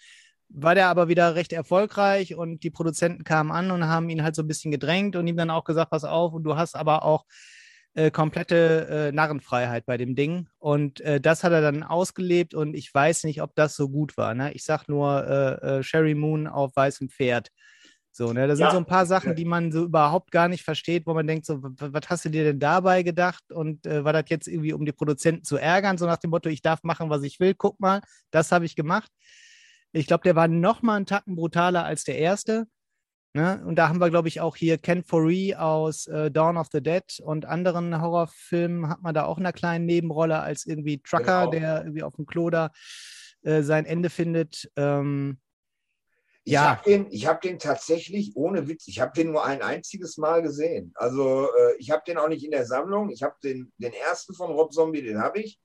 war 0.49 0.75
der 0.75 0.87
aber 0.87 1.07
wieder 1.07 1.35
recht 1.35 1.53
erfolgreich 1.53 2.35
und 2.35 2.63
die 2.63 2.69
Produzenten 2.69 3.23
kamen 3.23 3.51
an 3.51 3.71
und 3.71 3.85
haben 3.85 4.09
ihn 4.09 4.23
halt 4.23 4.35
so 4.35 4.43
ein 4.43 4.47
bisschen 4.47 4.71
gedrängt 4.71 5.15
und 5.15 5.27
ihm 5.27 5.37
dann 5.37 5.49
auch 5.49 5.63
gesagt, 5.63 5.91
pass 5.91 6.03
auf, 6.03 6.33
und 6.33 6.43
du 6.43 6.55
hast 6.55 6.75
aber 6.75 7.03
auch 7.03 7.25
äh, 7.97 8.11
komplette 8.11 8.87
äh, 8.89 9.11
Narrenfreiheit 9.11 9.85
bei 9.85 9.97
dem 9.97 10.15
Ding. 10.15 10.47
Und 10.59 11.01
äh, 11.01 11.19
das 11.19 11.43
hat 11.43 11.51
er 11.51 11.61
dann 11.61 11.83
ausgelebt 11.83 12.53
und 12.53 12.75
ich 12.75 12.93
weiß 12.93 13.23
nicht, 13.23 13.41
ob 13.41 13.55
das 13.55 13.75
so 13.75 13.89
gut 13.89 14.17
war. 14.17 14.33
Ne? 14.35 14.53
Ich 14.53 14.63
sag 14.63 14.87
nur 14.87 15.25
äh, 15.27 15.79
äh, 15.79 15.83
Sherry 15.83 16.13
Moon 16.13 16.47
auf 16.47 16.75
weißem 16.75 17.09
Pferd. 17.09 17.49
So, 18.11 18.33
ne? 18.33 18.47
Das 18.47 18.59
ja. 18.59 18.67
sind 18.67 18.73
so 18.73 18.77
ein 18.79 18.85
paar 18.85 19.05
Sachen, 19.05 19.35
die 19.35 19.45
man 19.45 19.71
so 19.71 19.83
überhaupt 19.83 20.31
gar 20.31 20.47
nicht 20.47 20.63
versteht, 20.63 21.05
wo 21.05 21.13
man 21.13 21.27
denkt, 21.27 21.45
so, 21.45 21.59
was 21.61 22.09
hast 22.09 22.25
du 22.25 22.29
dir 22.29 22.43
denn 22.43 22.59
dabei 22.59 23.03
gedacht? 23.03 23.51
Und 23.51 23.85
äh, 23.85 24.03
war 24.03 24.13
das 24.13 24.25
jetzt 24.29 24.47
irgendwie, 24.47 24.73
um 24.73 24.85
die 24.85 24.91
Produzenten 24.91 25.43
zu 25.43 25.57
ärgern, 25.57 25.97
so 25.97 26.05
nach 26.05 26.17
dem 26.17 26.31
Motto, 26.31 26.49
ich 26.49 26.61
darf 26.61 26.83
machen, 26.83 27.09
was 27.09 27.23
ich 27.23 27.39
will, 27.39 27.53
guck 27.53 27.79
mal, 27.79 28.01
das 28.31 28.51
habe 28.51 28.65
ich 28.65 28.75
gemacht. 28.75 29.11
Ich 29.97 30.07
glaube, 30.07 30.23
der 30.23 30.35
war 30.35 30.47
noch 30.47 30.81
mal 30.81 30.95
einen 30.95 31.05
Tacken 31.05 31.35
brutaler 31.35 31.85
als 31.85 32.03
der 32.03 32.17
erste. 32.17 32.67
Ne? 33.33 33.63
Und 33.65 33.75
da 33.75 33.89
haben 33.89 33.99
wir, 33.99 34.09
glaube 34.09 34.27
ich, 34.27 34.41
auch 34.41 34.55
hier 34.55 34.77
Ken 34.77 35.03
Foree 35.03 35.55
aus 35.55 36.07
äh, 36.07 36.31
Dawn 36.31 36.57
of 36.57 36.67
the 36.71 36.81
Dead 36.81 37.03
und 37.23 37.45
anderen 37.45 38.01
Horrorfilmen 38.01 38.89
hat 38.89 39.01
man 39.01 39.13
da 39.13 39.25
auch 39.25 39.37
in 39.37 39.45
einer 39.45 39.53
kleinen 39.53 39.85
Nebenrolle 39.85 40.39
als 40.39 40.65
irgendwie 40.65 41.01
Trucker, 41.01 41.41
genau. 41.41 41.51
der 41.51 41.81
irgendwie 41.83 42.03
auf 42.03 42.15
dem 42.15 42.25
Klo 42.25 42.49
da 42.49 42.71
äh, 43.43 43.61
sein 43.61 43.85
Ende 43.85 44.09
findet. 44.09 44.71
Ähm, 44.75 45.39
ich 46.43 46.53
ja. 46.53 46.77
habe 46.77 46.83
den, 46.89 47.05
hab 47.11 47.41
den 47.41 47.59
tatsächlich, 47.59 48.31
ohne 48.35 48.67
Witz, 48.67 48.87
ich 48.87 49.01
habe 49.01 49.11
den 49.13 49.31
nur 49.31 49.45
ein 49.45 49.61
einziges 49.61 50.17
Mal 50.17 50.41
gesehen. 50.41 50.93
Also 50.95 51.49
äh, 51.53 51.75
ich 51.77 51.91
habe 51.91 52.03
den 52.07 52.17
auch 52.17 52.29
nicht 52.29 52.45
in 52.45 52.51
der 52.51 52.65
Sammlung. 52.65 53.09
Ich 53.09 53.21
habe 53.21 53.35
den, 53.43 53.73
den 53.77 53.91
ersten 53.93 54.33
von 54.33 54.51
Rob 54.51 54.71
Zombie, 54.71 55.01
den 55.01 55.19
habe 55.19 55.41
ich. 55.41 55.59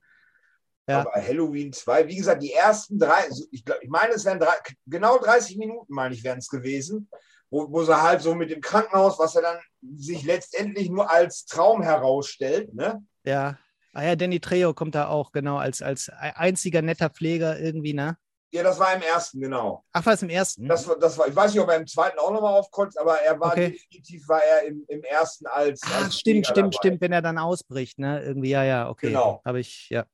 Ja. 0.87 0.99
Aber 0.99 1.13
Halloween 1.15 1.71
2, 1.71 2.07
wie 2.07 2.17
gesagt, 2.17 2.43
die 2.43 2.51
ersten 2.51 2.99
drei, 2.99 3.29
ich, 3.51 3.63
glaub, 3.63 3.81
ich 3.81 3.89
meine, 3.89 4.13
es 4.13 4.25
wären 4.25 4.39
drei, 4.39 4.53
genau 4.85 5.17
30 5.17 5.57
Minuten, 5.57 5.93
meine 5.93 6.13
ich, 6.13 6.23
wären 6.23 6.39
es 6.39 6.49
gewesen, 6.49 7.09
wo, 7.49 7.71
wo 7.71 7.83
sie 7.83 8.01
halt 8.01 8.21
so 8.21 8.35
mit 8.35 8.49
dem 8.49 8.59
Krankenhaus, 8.59 9.17
was 9.17 9.35
er 9.35 9.43
dann 9.43 9.59
sich 9.95 10.23
letztendlich 10.23 10.89
nur 10.89 11.09
als 11.09 11.45
Traum 11.45 11.81
herausstellt, 11.81 12.73
ne? 12.73 13.05
Ja. 13.23 13.57
Ah 13.93 14.03
ja, 14.03 14.15
Danny 14.15 14.39
Trejo 14.39 14.73
kommt 14.73 14.95
da 14.95 15.07
auch, 15.07 15.31
genau, 15.31 15.57
als, 15.57 15.81
als 15.81 16.09
einziger 16.09 16.81
netter 16.81 17.09
Pfleger 17.09 17.59
irgendwie, 17.59 17.93
ne? 17.93 18.17
Ja, 18.51 18.61
das 18.61 18.77
war 18.77 18.93
im 18.93 19.01
ersten, 19.01 19.39
genau. 19.39 19.83
Ach, 19.93 20.05
war 20.05 20.13
es 20.13 20.21
im 20.21 20.29
ersten? 20.29 20.67
Das, 20.67 20.87
das 20.99 21.17
war, 21.17 21.27
ich 21.27 21.35
weiß 21.35 21.53
nicht, 21.53 21.63
ob 21.63 21.69
er 21.69 21.77
im 21.77 21.87
zweiten 21.87 22.19
auch 22.19 22.31
nochmal 22.31 22.53
aufkommt, 22.53 22.95
aber 22.99 23.19
er 23.19 23.39
war 23.39 23.53
okay. 23.53 23.71
definitiv 23.71 24.27
war 24.27 24.43
er 24.43 24.67
im, 24.67 24.85
im 24.89 25.03
ersten 25.03 25.47
als. 25.47 25.81
Ach, 25.85 26.03
als 26.03 26.19
stimmt, 26.19 26.45
stimmt, 26.45 26.57
dabei. 26.57 26.77
stimmt, 26.77 27.01
wenn 27.01 27.11
er 27.13 27.23
dann 27.23 27.39
ausbricht, 27.39 27.97
ne? 27.97 28.21
Irgendwie, 28.23 28.49
ja, 28.49 28.63
ja, 28.63 28.89
okay. 28.89 29.07
Genau. 29.07 29.41
Habe 29.43 29.59
ich, 29.59 29.89
ja. 29.89 30.05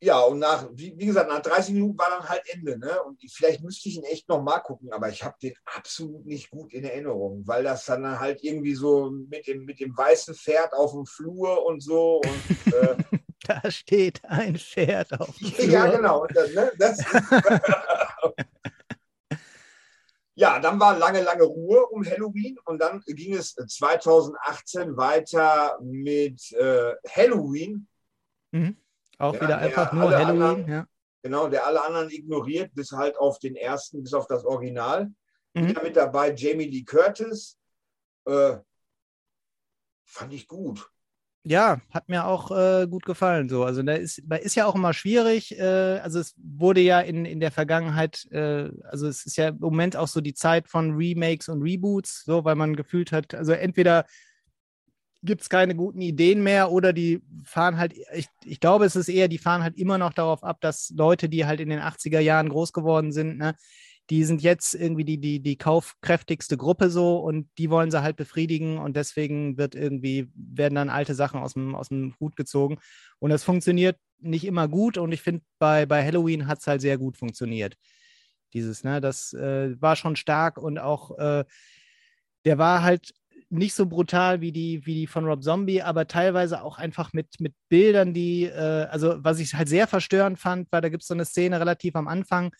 Ja, 0.00 0.20
und 0.20 0.40
nach, 0.40 0.68
wie, 0.72 0.94
wie, 0.98 1.06
gesagt, 1.06 1.30
nach 1.30 1.40
30 1.40 1.72
Minuten 1.72 1.98
war 1.98 2.10
dann 2.10 2.28
halt 2.28 2.42
Ende, 2.52 2.78
ne? 2.78 3.02
Und 3.04 3.18
vielleicht 3.32 3.62
müsste 3.62 3.88
ich 3.88 3.96
ihn 3.96 4.04
echt 4.04 4.28
nochmal 4.28 4.62
gucken, 4.62 4.92
aber 4.92 5.08
ich 5.08 5.24
habe 5.24 5.36
den 5.42 5.54
absolut 5.64 6.26
nicht 6.26 6.50
gut 6.50 6.74
in 6.74 6.84
Erinnerung, 6.84 7.46
weil 7.46 7.64
das 7.64 7.86
dann 7.86 8.20
halt 8.20 8.44
irgendwie 8.44 8.74
so 8.74 9.10
mit 9.10 9.46
dem, 9.46 9.64
mit 9.64 9.80
dem 9.80 9.96
weißen 9.96 10.34
Pferd 10.34 10.74
auf 10.74 10.92
dem 10.92 11.06
Flur 11.06 11.64
und 11.64 11.82
so 11.82 12.20
und 12.20 12.74
äh, 12.74 12.96
da 13.46 13.70
steht 13.70 14.22
ein 14.24 14.58
Pferd 14.58 15.18
auf. 15.18 15.34
Ja, 15.58 15.86
genau. 15.86 16.26
Das, 16.26 16.52
ne, 16.52 16.70
das 16.78 16.98
ja, 20.34 20.58
dann 20.58 20.78
war 20.78 20.98
lange, 20.98 21.22
lange 21.22 21.44
Ruhe 21.44 21.86
um 21.86 22.04
Halloween 22.04 22.58
und 22.66 22.80
dann 22.80 23.00
ging 23.06 23.34
es 23.34 23.54
2018 23.54 24.98
weiter 24.98 25.78
mit 25.80 26.52
äh, 26.52 26.92
Halloween. 27.08 27.88
Mhm. 28.52 28.76
Auch 29.18 29.34
ja, 29.34 29.40
wieder 29.40 29.58
einfach 29.58 29.92
nur 29.92 30.10
Halloween. 30.10 30.42
Anderen, 30.42 30.68
ja. 30.68 30.86
Genau, 31.22 31.48
der 31.48 31.66
alle 31.66 31.84
anderen 31.84 32.10
ignoriert, 32.10 32.74
bis 32.74 32.92
halt 32.92 33.16
auf 33.18 33.38
den 33.38 33.56
ersten, 33.56 34.02
bis 34.02 34.14
auf 34.14 34.26
das 34.26 34.44
Original. 34.44 35.10
Mhm. 35.54 35.68
Wieder 35.68 35.82
mit 35.82 35.96
dabei 35.96 36.32
Jamie 36.32 36.66
Lee 36.68 36.84
Curtis. 36.84 37.58
Äh, 38.26 38.58
fand 40.04 40.32
ich 40.32 40.46
gut. 40.46 40.88
Ja, 41.48 41.80
hat 41.92 42.08
mir 42.08 42.26
auch 42.26 42.50
äh, 42.50 42.88
gut 42.88 43.04
gefallen. 43.04 43.48
So. 43.48 43.62
Also 43.62 43.80
da 43.84 43.92
ist, 43.92 44.20
da 44.24 44.34
ist 44.34 44.56
ja 44.56 44.66
auch 44.66 44.74
immer 44.74 44.92
schwierig. 44.92 45.56
Äh, 45.56 46.00
also 46.00 46.18
es 46.18 46.34
wurde 46.36 46.80
ja 46.80 47.00
in, 47.00 47.24
in 47.24 47.38
der 47.38 47.52
Vergangenheit, 47.52 48.26
äh, 48.32 48.68
also 48.82 49.06
es 49.06 49.24
ist 49.26 49.36
ja 49.36 49.48
im 49.48 49.58
Moment 49.58 49.96
auch 49.96 50.08
so 50.08 50.20
die 50.20 50.34
Zeit 50.34 50.68
von 50.68 50.96
Remakes 50.96 51.48
und 51.48 51.62
Reboots, 51.62 52.24
so, 52.24 52.44
weil 52.44 52.56
man 52.56 52.74
gefühlt 52.74 53.12
hat, 53.12 53.32
also 53.32 53.52
entweder 53.52 54.06
gibt 55.26 55.42
es 55.42 55.48
keine 55.48 55.74
guten 55.74 56.00
Ideen 56.00 56.42
mehr 56.42 56.72
oder 56.72 56.92
die 56.92 57.22
fahren 57.44 57.76
halt, 57.76 57.94
ich, 58.14 58.28
ich 58.44 58.60
glaube, 58.60 58.84
es 58.84 58.96
ist 58.96 59.08
eher, 59.08 59.28
die 59.28 59.38
fahren 59.38 59.62
halt 59.62 59.76
immer 59.76 59.98
noch 59.98 60.12
darauf 60.12 60.42
ab, 60.42 60.60
dass 60.60 60.92
Leute, 60.96 61.28
die 61.28 61.44
halt 61.44 61.60
in 61.60 61.68
den 61.68 61.80
80er 61.80 62.20
Jahren 62.20 62.48
groß 62.48 62.72
geworden 62.72 63.12
sind, 63.12 63.38
ne, 63.38 63.54
die 64.10 64.24
sind 64.24 64.40
jetzt 64.40 64.74
irgendwie 64.74 65.04
die, 65.04 65.18
die, 65.18 65.40
die 65.40 65.56
kaufkräftigste 65.56 66.56
Gruppe 66.56 66.90
so 66.90 67.18
und 67.18 67.48
die 67.58 67.70
wollen 67.70 67.90
sie 67.90 68.02
halt 68.02 68.16
befriedigen 68.16 68.78
und 68.78 68.96
deswegen 68.96 69.58
wird 69.58 69.74
irgendwie, 69.74 70.30
werden 70.34 70.76
dann 70.76 70.90
alte 70.90 71.14
Sachen 71.14 71.40
aus 71.40 71.54
dem, 71.54 71.74
aus 71.74 71.88
dem 71.88 72.14
Hut 72.20 72.36
gezogen. 72.36 72.78
Und 73.18 73.30
das 73.30 73.42
funktioniert 73.42 73.98
nicht 74.18 74.44
immer 74.44 74.68
gut 74.68 74.96
und 74.96 75.12
ich 75.12 75.22
finde, 75.22 75.42
bei, 75.58 75.86
bei 75.86 76.04
Halloween 76.04 76.46
hat 76.46 76.60
es 76.60 76.66
halt 76.66 76.80
sehr 76.80 76.98
gut 76.98 77.16
funktioniert. 77.16 77.76
Dieses, 78.54 78.84
ne, 78.84 79.00
das 79.00 79.32
äh, 79.32 79.80
war 79.80 79.96
schon 79.96 80.14
stark 80.14 80.56
und 80.56 80.78
auch 80.78 81.18
äh, 81.18 81.44
der 82.44 82.58
war 82.58 82.82
halt 82.82 83.12
nicht 83.48 83.74
so 83.74 83.86
brutal 83.86 84.40
wie 84.40 84.52
die, 84.52 84.84
wie 84.86 84.94
die 84.94 85.06
von 85.06 85.24
Rob 85.24 85.42
Zombie, 85.42 85.82
aber 85.82 86.06
teilweise 86.08 86.62
auch 86.62 86.78
einfach 86.78 87.12
mit, 87.12 87.40
mit 87.40 87.54
Bildern, 87.68 88.12
die, 88.12 88.44
äh, 88.44 88.86
also 88.90 89.16
was 89.18 89.38
ich 89.38 89.54
halt 89.54 89.68
sehr 89.68 89.86
verstörend 89.86 90.38
fand, 90.38 90.68
weil 90.70 90.80
da 90.80 90.88
gibt 90.88 91.02
es 91.02 91.08
so 91.08 91.14
eine 91.14 91.24
Szene 91.24 91.60
relativ 91.60 91.94
am 91.94 92.08
Anfang, 92.08 92.52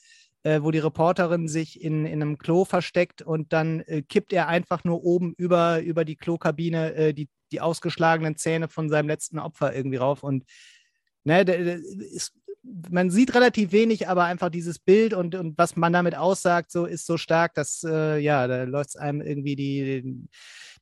äh, 0.44 0.62
wo 0.62 0.70
die 0.70 0.78
Reporterin 0.78 1.48
sich 1.48 1.82
in, 1.82 2.06
in 2.06 2.22
einem 2.22 2.38
Klo 2.38 2.64
versteckt 2.64 3.20
und 3.20 3.52
dann 3.52 3.80
äh, 3.80 4.02
kippt 4.02 4.32
er 4.32 4.48
einfach 4.48 4.84
nur 4.84 5.02
oben 5.02 5.34
über, 5.36 5.80
über 5.80 6.04
die 6.04 6.16
Klokabine 6.16 6.94
äh, 6.94 7.14
die, 7.14 7.28
die 7.50 7.60
ausgeschlagenen 7.60 8.36
Zähne 8.36 8.68
von 8.68 8.88
seinem 8.88 9.08
letzten 9.08 9.40
Opfer 9.40 9.74
irgendwie 9.74 9.96
rauf. 9.96 10.22
Und 10.22 10.44
ne, 11.24 11.42
ist, 11.42 12.32
man 12.90 13.10
sieht 13.10 13.34
relativ 13.34 13.72
wenig, 13.72 14.08
aber 14.08 14.24
einfach 14.24 14.50
dieses 14.50 14.78
Bild 14.78 15.14
und, 15.14 15.34
und 15.34 15.56
was 15.58 15.76
man 15.76 15.92
damit 15.92 16.16
aussagt, 16.16 16.70
so 16.70 16.84
ist 16.84 17.06
so 17.06 17.16
stark, 17.16 17.54
dass 17.54 17.84
äh, 17.84 18.18
ja, 18.18 18.46
da 18.46 18.64
läuft 18.64 18.90
es 18.90 18.96
einem 18.96 19.20
irgendwie 19.20 19.56
die, 19.56 20.28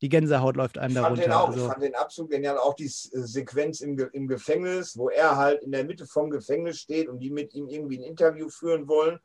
die 0.00 0.08
Gänsehaut 0.08 0.56
läuft 0.56 0.78
einem 0.78 0.94
da 0.94 1.06
runter. 1.06 1.40
Auch, 1.40 1.48
also. 1.48 1.66
Ich 1.66 1.72
fand 1.72 1.82
den 1.82 1.94
absolut 1.94 2.30
genial, 2.30 2.58
auch 2.58 2.74
die 2.74 2.86
äh, 2.86 2.88
Sequenz 2.88 3.80
im, 3.80 3.98
im 4.12 4.28
Gefängnis, 4.28 4.96
wo 4.96 5.08
er 5.08 5.36
halt 5.36 5.62
in 5.62 5.72
der 5.72 5.84
Mitte 5.84 6.06
vom 6.06 6.30
Gefängnis 6.30 6.78
steht 6.78 7.08
und 7.08 7.20
die 7.20 7.30
mit 7.30 7.54
ihm 7.54 7.68
irgendwie 7.68 7.98
ein 7.98 8.04
Interview 8.04 8.48
führen 8.48 8.88
wollen 8.88 9.18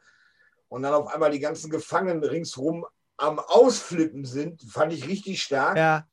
und 0.67 0.83
dann 0.83 0.93
auf 0.93 1.07
einmal 1.07 1.31
die 1.31 1.39
ganzen 1.39 1.69
Gefangenen 1.69 2.23
ringsrum 2.23 2.85
am 3.17 3.39
Ausflippen 3.39 4.25
sind, 4.25 4.61
fand 4.63 4.93
ich 4.93 5.07
richtig 5.07 5.41
stark. 5.41 5.77
Ja. 5.77 6.07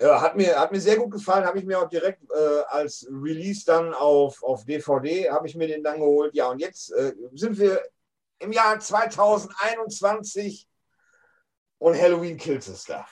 Ja, 0.00 0.20
hat, 0.20 0.36
mir, 0.36 0.58
hat 0.58 0.70
mir 0.70 0.80
sehr 0.80 0.96
gut 0.96 1.10
gefallen, 1.10 1.44
habe 1.44 1.58
ich 1.58 1.64
mir 1.64 1.80
auch 1.80 1.88
direkt 1.88 2.22
äh, 2.30 2.60
als 2.68 3.06
Release 3.10 3.64
dann 3.66 3.92
auf, 3.92 4.42
auf 4.44 4.64
DVD, 4.64 5.28
habe 5.30 5.48
ich 5.48 5.56
mir 5.56 5.66
den 5.66 5.82
dann 5.82 5.98
geholt. 5.98 6.34
Ja, 6.34 6.48
und 6.48 6.60
jetzt 6.60 6.92
äh, 6.92 7.14
sind 7.32 7.58
wir 7.58 7.82
im 8.38 8.52
Jahr 8.52 8.78
2021 8.78 10.68
und 11.78 12.00
Halloween 12.00 12.36
Kills 12.36 12.68
ist 12.68 12.88
da. 12.88 13.06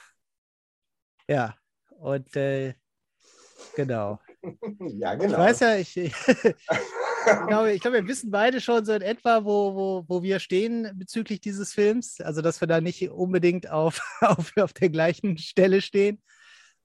Ja, 1.28 1.56
und 1.98 2.36
äh, 2.36 2.74
genau. 3.74 4.20
ja, 4.78 5.14
genau. 5.16 5.32
Ich 5.32 5.38
weiß 5.38 5.60
ja, 5.60 5.74
ich, 5.76 5.94
glaube, 7.48 7.72
ich 7.72 7.80
glaube, 7.80 7.96
wir 7.96 8.06
wissen 8.06 8.30
beide 8.30 8.60
schon 8.60 8.84
so 8.84 8.92
in 8.92 9.02
etwa, 9.02 9.44
wo, 9.44 9.74
wo, 9.74 10.04
wo 10.06 10.22
wir 10.22 10.38
stehen 10.38 10.92
bezüglich 10.94 11.40
dieses 11.40 11.72
Films. 11.72 12.20
Also, 12.20 12.42
dass 12.42 12.60
wir 12.60 12.68
da 12.68 12.80
nicht 12.80 13.10
unbedingt 13.10 13.68
auf, 13.68 14.00
auf, 14.20 14.52
auf 14.56 14.72
der 14.72 14.90
gleichen 14.90 15.36
Stelle 15.38 15.82
stehen. 15.82 16.22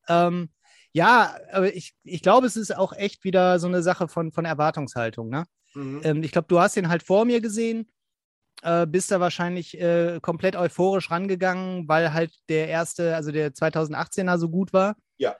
Ähm, 0.08 0.50
ja, 0.94 1.38
aber 1.52 1.74
ich, 1.74 1.94
ich 2.04 2.22
glaube, 2.22 2.48
es 2.48 2.58
ist 2.58 2.76
auch 2.76 2.94
echt 2.94 3.24
wieder 3.24 3.60
so 3.60 3.68
eine 3.68 3.82
Sache 3.82 4.08
von, 4.08 4.32
von 4.32 4.46
Erwartungshaltung. 4.46 5.30
Ne? 5.30 5.46
Mhm. 5.74 6.02
Ähm, 6.04 6.24
ich 6.24 6.32
glaube, 6.32 6.48
du 6.48 6.60
hast 6.60 6.76
ihn 6.78 6.90
halt 6.90 7.04
vor 7.04 7.26
mir 7.26 7.40
gesehen, 7.42 7.90
äh, 8.62 8.86
bist 8.86 9.12
da 9.12 9.20
wahrscheinlich 9.20 9.80
äh, 9.80 10.20
komplett 10.22 10.56
euphorisch 10.56 11.10
rangegangen, 11.10 11.88
weil 11.88 12.14
halt 12.14 12.34
der 12.50 12.68
erste, 12.68 13.16
also 13.16 13.32
der 13.32 13.54
2018er 13.54 14.38
so 14.38 14.50
gut 14.50 14.74
war. 14.74 14.96
Ja. 15.18 15.36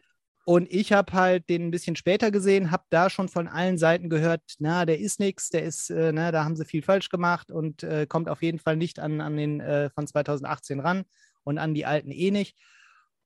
Und 0.46 0.72
ich 0.72 0.92
habe 0.92 1.14
halt 1.14 1.50
den 1.50 1.68
ein 1.68 1.72
bisschen 1.72 1.96
später 1.96 2.32
gesehen, 2.32 2.72
habe 2.72 2.84
da 2.90 3.10
schon 3.10 3.30
von 3.30 3.48
allen 3.48 3.78
Seiten 3.78 4.10
gehört, 4.10 4.42
na, 4.58 4.86
der 4.86 5.00
ist 5.00 5.20
nichts, 5.20 5.50
der 5.50 5.64
ist, 5.64 5.92
äh, 5.92 6.12
na, 6.12 6.32
da 6.32 6.44
haben 6.44 6.56
sie 6.56 6.66
viel 6.66 6.82
falsch 6.82 7.10
gemacht 7.10 7.52
und 7.52 7.84
äh, 7.84 8.08
kommt 8.08 8.28
auf 8.28 8.42
jeden 8.42 8.58
Fall 8.58 8.76
nicht 8.76 9.00
an, 9.00 9.22
an 9.22 9.38
den 9.38 9.60
äh, 9.60 9.92
von 9.92 10.08
2018 10.08 10.80
ran 10.80 11.04
und 11.44 11.60
an 11.60 11.76
die 11.76 11.86
alten 11.86 12.10
eh 12.10 12.32
nicht. 12.32 12.58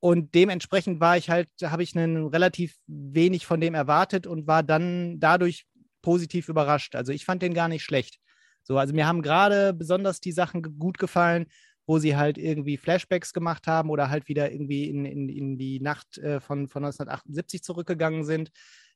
Und 0.05 0.35
dementsprechend 0.35 0.99
war 0.99 1.17
ich 1.17 1.31
halt, 1.31 1.49
habe 1.63 1.81
ich 1.81 1.97
einen 1.97 2.27
relativ 2.27 2.75
wenig 2.85 3.47
von 3.47 3.59
dem 3.59 3.73
erwartet 3.73 4.27
und 4.27 4.45
war 4.45 4.61
dann 4.61 5.19
dadurch 5.19 5.65
positiv 6.03 6.47
überrascht. 6.47 6.93
Also 6.93 7.11
ich 7.11 7.25
fand 7.25 7.41
den 7.41 7.55
gar 7.55 7.67
nicht 7.67 7.81
schlecht. 7.81 8.19
So, 8.61 8.77
also 8.77 8.93
mir 8.93 9.07
haben 9.07 9.23
gerade 9.23 9.73
besonders 9.73 10.19
die 10.19 10.31
Sachen 10.31 10.77
gut 10.77 10.99
gefallen, 10.99 11.47
wo 11.87 11.97
sie 11.97 12.15
halt 12.15 12.37
irgendwie 12.37 12.77
Flashbacks 12.77 13.33
gemacht 13.33 13.65
haben 13.65 13.89
oder 13.89 14.11
halt 14.11 14.27
wieder 14.27 14.51
irgendwie 14.51 14.91
in, 14.91 15.05
in, 15.05 15.27
in 15.27 15.57
die 15.57 15.79
Nacht 15.79 16.19
äh, 16.19 16.39
von, 16.39 16.67
von 16.67 16.85
1978 16.85 17.63
zurückgegangen 17.63 18.25
sind. 18.25 18.51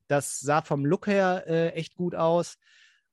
Das 0.06 0.40
sah 0.40 0.62
vom 0.62 0.86
Look 0.86 1.08
her 1.08 1.44
äh, 1.48 1.70
echt 1.70 1.96
gut 1.96 2.14
aus. 2.14 2.60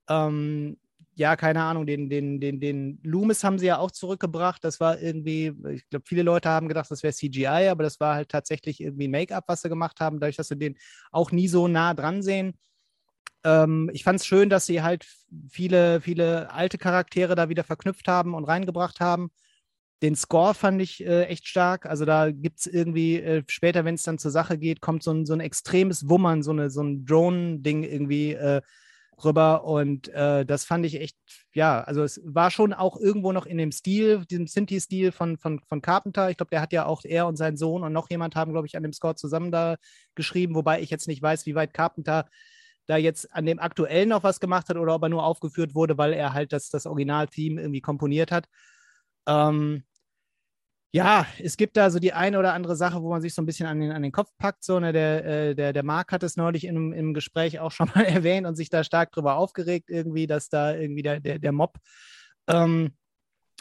Ähm, 0.06 0.76
ja, 1.16 1.34
keine 1.34 1.62
Ahnung, 1.62 1.86
den, 1.86 2.10
den, 2.10 2.40
den, 2.40 2.60
den 2.60 3.00
Loomis 3.02 3.42
haben 3.42 3.58
sie 3.58 3.66
ja 3.66 3.78
auch 3.78 3.90
zurückgebracht. 3.90 4.62
Das 4.62 4.80
war 4.80 5.00
irgendwie, 5.00 5.52
ich 5.72 5.88
glaube, 5.88 6.04
viele 6.06 6.22
Leute 6.22 6.50
haben 6.50 6.68
gedacht, 6.68 6.90
das 6.90 7.02
wäre 7.02 7.14
CGI, 7.14 7.68
aber 7.70 7.82
das 7.84 7.98
war 8.00 8.14
halt 8.14 8.28
tatsächlich 8.28 8.82
irgendwie 8.82 9.08
Make-up, 9.08 9.44
was 9.48 9.62
sie 9.62 9.70
gemacht 9.70 9.98
haben, 10.00 10.20
dadurch, 10.20 10.36
dass 10.36 10.48
sie 10.48 10.58
den 10.58 10.76
auch 11.10 11.32
nie 11.32 11.48
so 11.48 11.68
nah 11.68 11.94
dran 11.94 12.22
sehen. 12.22 12.58
Ähm, 13.44 13.90
ich 13.94 14.04
fand 14.04 14.20
es 14.20 14.26
schön, 14.26 14.50
dass 14.50 14.66
sie 14.66 14.82
halt 14.82 15.06
viele, 15.48 16.02
viele 16.02 16.50
alte 16.52 16.76
Charaktere 16.76 17.34
da 17.34 17.48
wieder 17.48 17.64
verknüpft 17.64 18.08
haben 18.08 18.34
und 18.34 18.44
reingebracht 18.44 19.00
haben. 19.00 19.30
Den 20.02 20.16
Score 20.16 20.52
fand 20.52 20.82
ich 20.82 21.02
äh, 21.02 21.24
echt 21.24 21.48
stark. 21.48 21.86
Also 21.86 22.04
da 22.04 22.30
gibt 22.30 22.58
es 22.58 22.66
irgendwie, 22.66 23.20
äh, 23.20 23.42
später, 23.48 23.86
wenn 23.86 23.94
es 23.94 24.02
dann 24.02 24.18
zur 24.18 24.30
Sache 24.30 24.58
geht, 24.58 24.82
kommt 24.82 25.02
so 25.02 25.12
ein, 25.12 25.24
so 25.24 25.32
ein 25.32 25.40
extremes 25.40 26.10
Wummern, 26.10 26.42
so, 26.42 26.50
eine, 26.50 26.68
so 26.68 26.82
ein 26.82 27.06
Drone-Ding 27.06 27.84
irgendwie, 27.84 28.34
äh, 28.34 28.60
rüber 29.24 29.64
und 29.64 30.08
äh, 30.08 30.44
das 30.44 30.64
fand 30.64 30.84
ich 30.84 31.00
echt, 31.00 31.16
ja, 31.54 31.80
also 31.80 32.02
es 32.02 32.20
war 32.24 32.50
schon 32.50 32.72
auch 32.72 32.96
irgendwo 32.98 33.32
noch 33.32 33.46
in 33.46 33.58
dem 33.58 33.72
Stil, 33.72 34.26
diesem 34.26 34.46
Sinti-Stil 34.46 35.12
von, 35.12 35.38
von, 35.38 35.60
von 35.66 35.80
Carpenter. 35.80 36.30
Ich 36.30 36.36
glaube, 36.36 36.50
der 36.50 36.60
hat 36.60 36.72
ja 36.72 36.84
auch, 36.86 37.02
er 37.04 37.26
und 37.26 37.36
sein 37.36 37.56
Sohn 37.56 37.82
und 37.82 37.92
noch 37.92 38.10
jemand 38.10 38.36
haben, 38.36 38.52
glaube 38.52 38.66
ich, 38.66 38.76
an 38.76 38.82
dem 38.82 38.92
Score 38.92 39.14
zusammen 39.14 39.50
da 39.50 39.76
geschrieben, 40.14 40.54
wobei 40.54 40.80
ich 40.82 40.90
jetzt 40.90 41.08
nicht 41.08 41.22
weiß, 41.22 41.46
wie 41.46 41.54
weit 41.54 41.72
Carpenter 41.72 42.26
da 42.86 42.96
jetzt 42.96 43.34
an 43.34 43.46
dem 43.46 43.58
aktuellen 43.58 44.10
noch 44.10 44.22
was 44.22 44.38
gemacht 44.38 44.68
hat 44.68 44.76
oder 44.76 44.94
ob 44.94 45.02
er 45.02 45.08
nur 45.08 45.24
aufgeführt 45.24 45.74
wurde, 45.74 45.98
weil 45.98 46.12
er 46.12 46.32
halt 46.34 46.52
das, 46.52 46.68
das 46.68 46.86
Originalteam 46.86 47.58
irgendwie 47.58 47.80
komponiert 47.80 48.30
hat. 48.30 48.46
Ähm, 49.26 49.82
ja, 50.92 51.26
es 51.42 51.56
gibt 51.56 51.76
da 51.76 51.90
so 51.90 51.98
die 51.98 52.12
eine 52.12 52.38
oder 52.38 52.54
andere 52.54 52.76
Sache, 52.76 53.02
wo 53.02 53.10
man 53.10 53.20
sich 53.20 53.34
so 53.34 53.42
ein 53.42 53.46
bisschen 53.46 53.66
an 53.66 53.80
den, 53.80 53.92
an 53.92 54.02
den 54.02 54.12
Kopf 54.12 54.30
packt. 54.38 54.64
So, 54.64 54.80
ne? 54.80 54.92
der, 54.92 55.24
äh, 55.24 55.54
der, 55.54 55.72
der 55.72 55.82
Marc 55.82 56.12
hat 56.12 56.22
es 56.22 56.36
neulich 56.36 56.64
im, 56.64 56.92
im 56.92 57.12
Gespräch 57.12 57.60
auch 57.60 57.72
schon 57.72 57.90
mal 57.94 58.04
erwähnt 58.04 58.46
und 58.46 58.56
sich 58.56 58.70
da 58.70 58.84
stark 58.84 59.12
drüber 59.12 59.36
aufgeregt, 59.36 59.90
irgendwie, 59.90 60.26
dass 60.26 60.48
da 60.48 60.74
irgendwie 60.74 61.02
der, 61.02 61.20
der, 61.20 61.38
der 61.38 61.52
Mob, 61.52 61.78
ähm, 62.48 62.94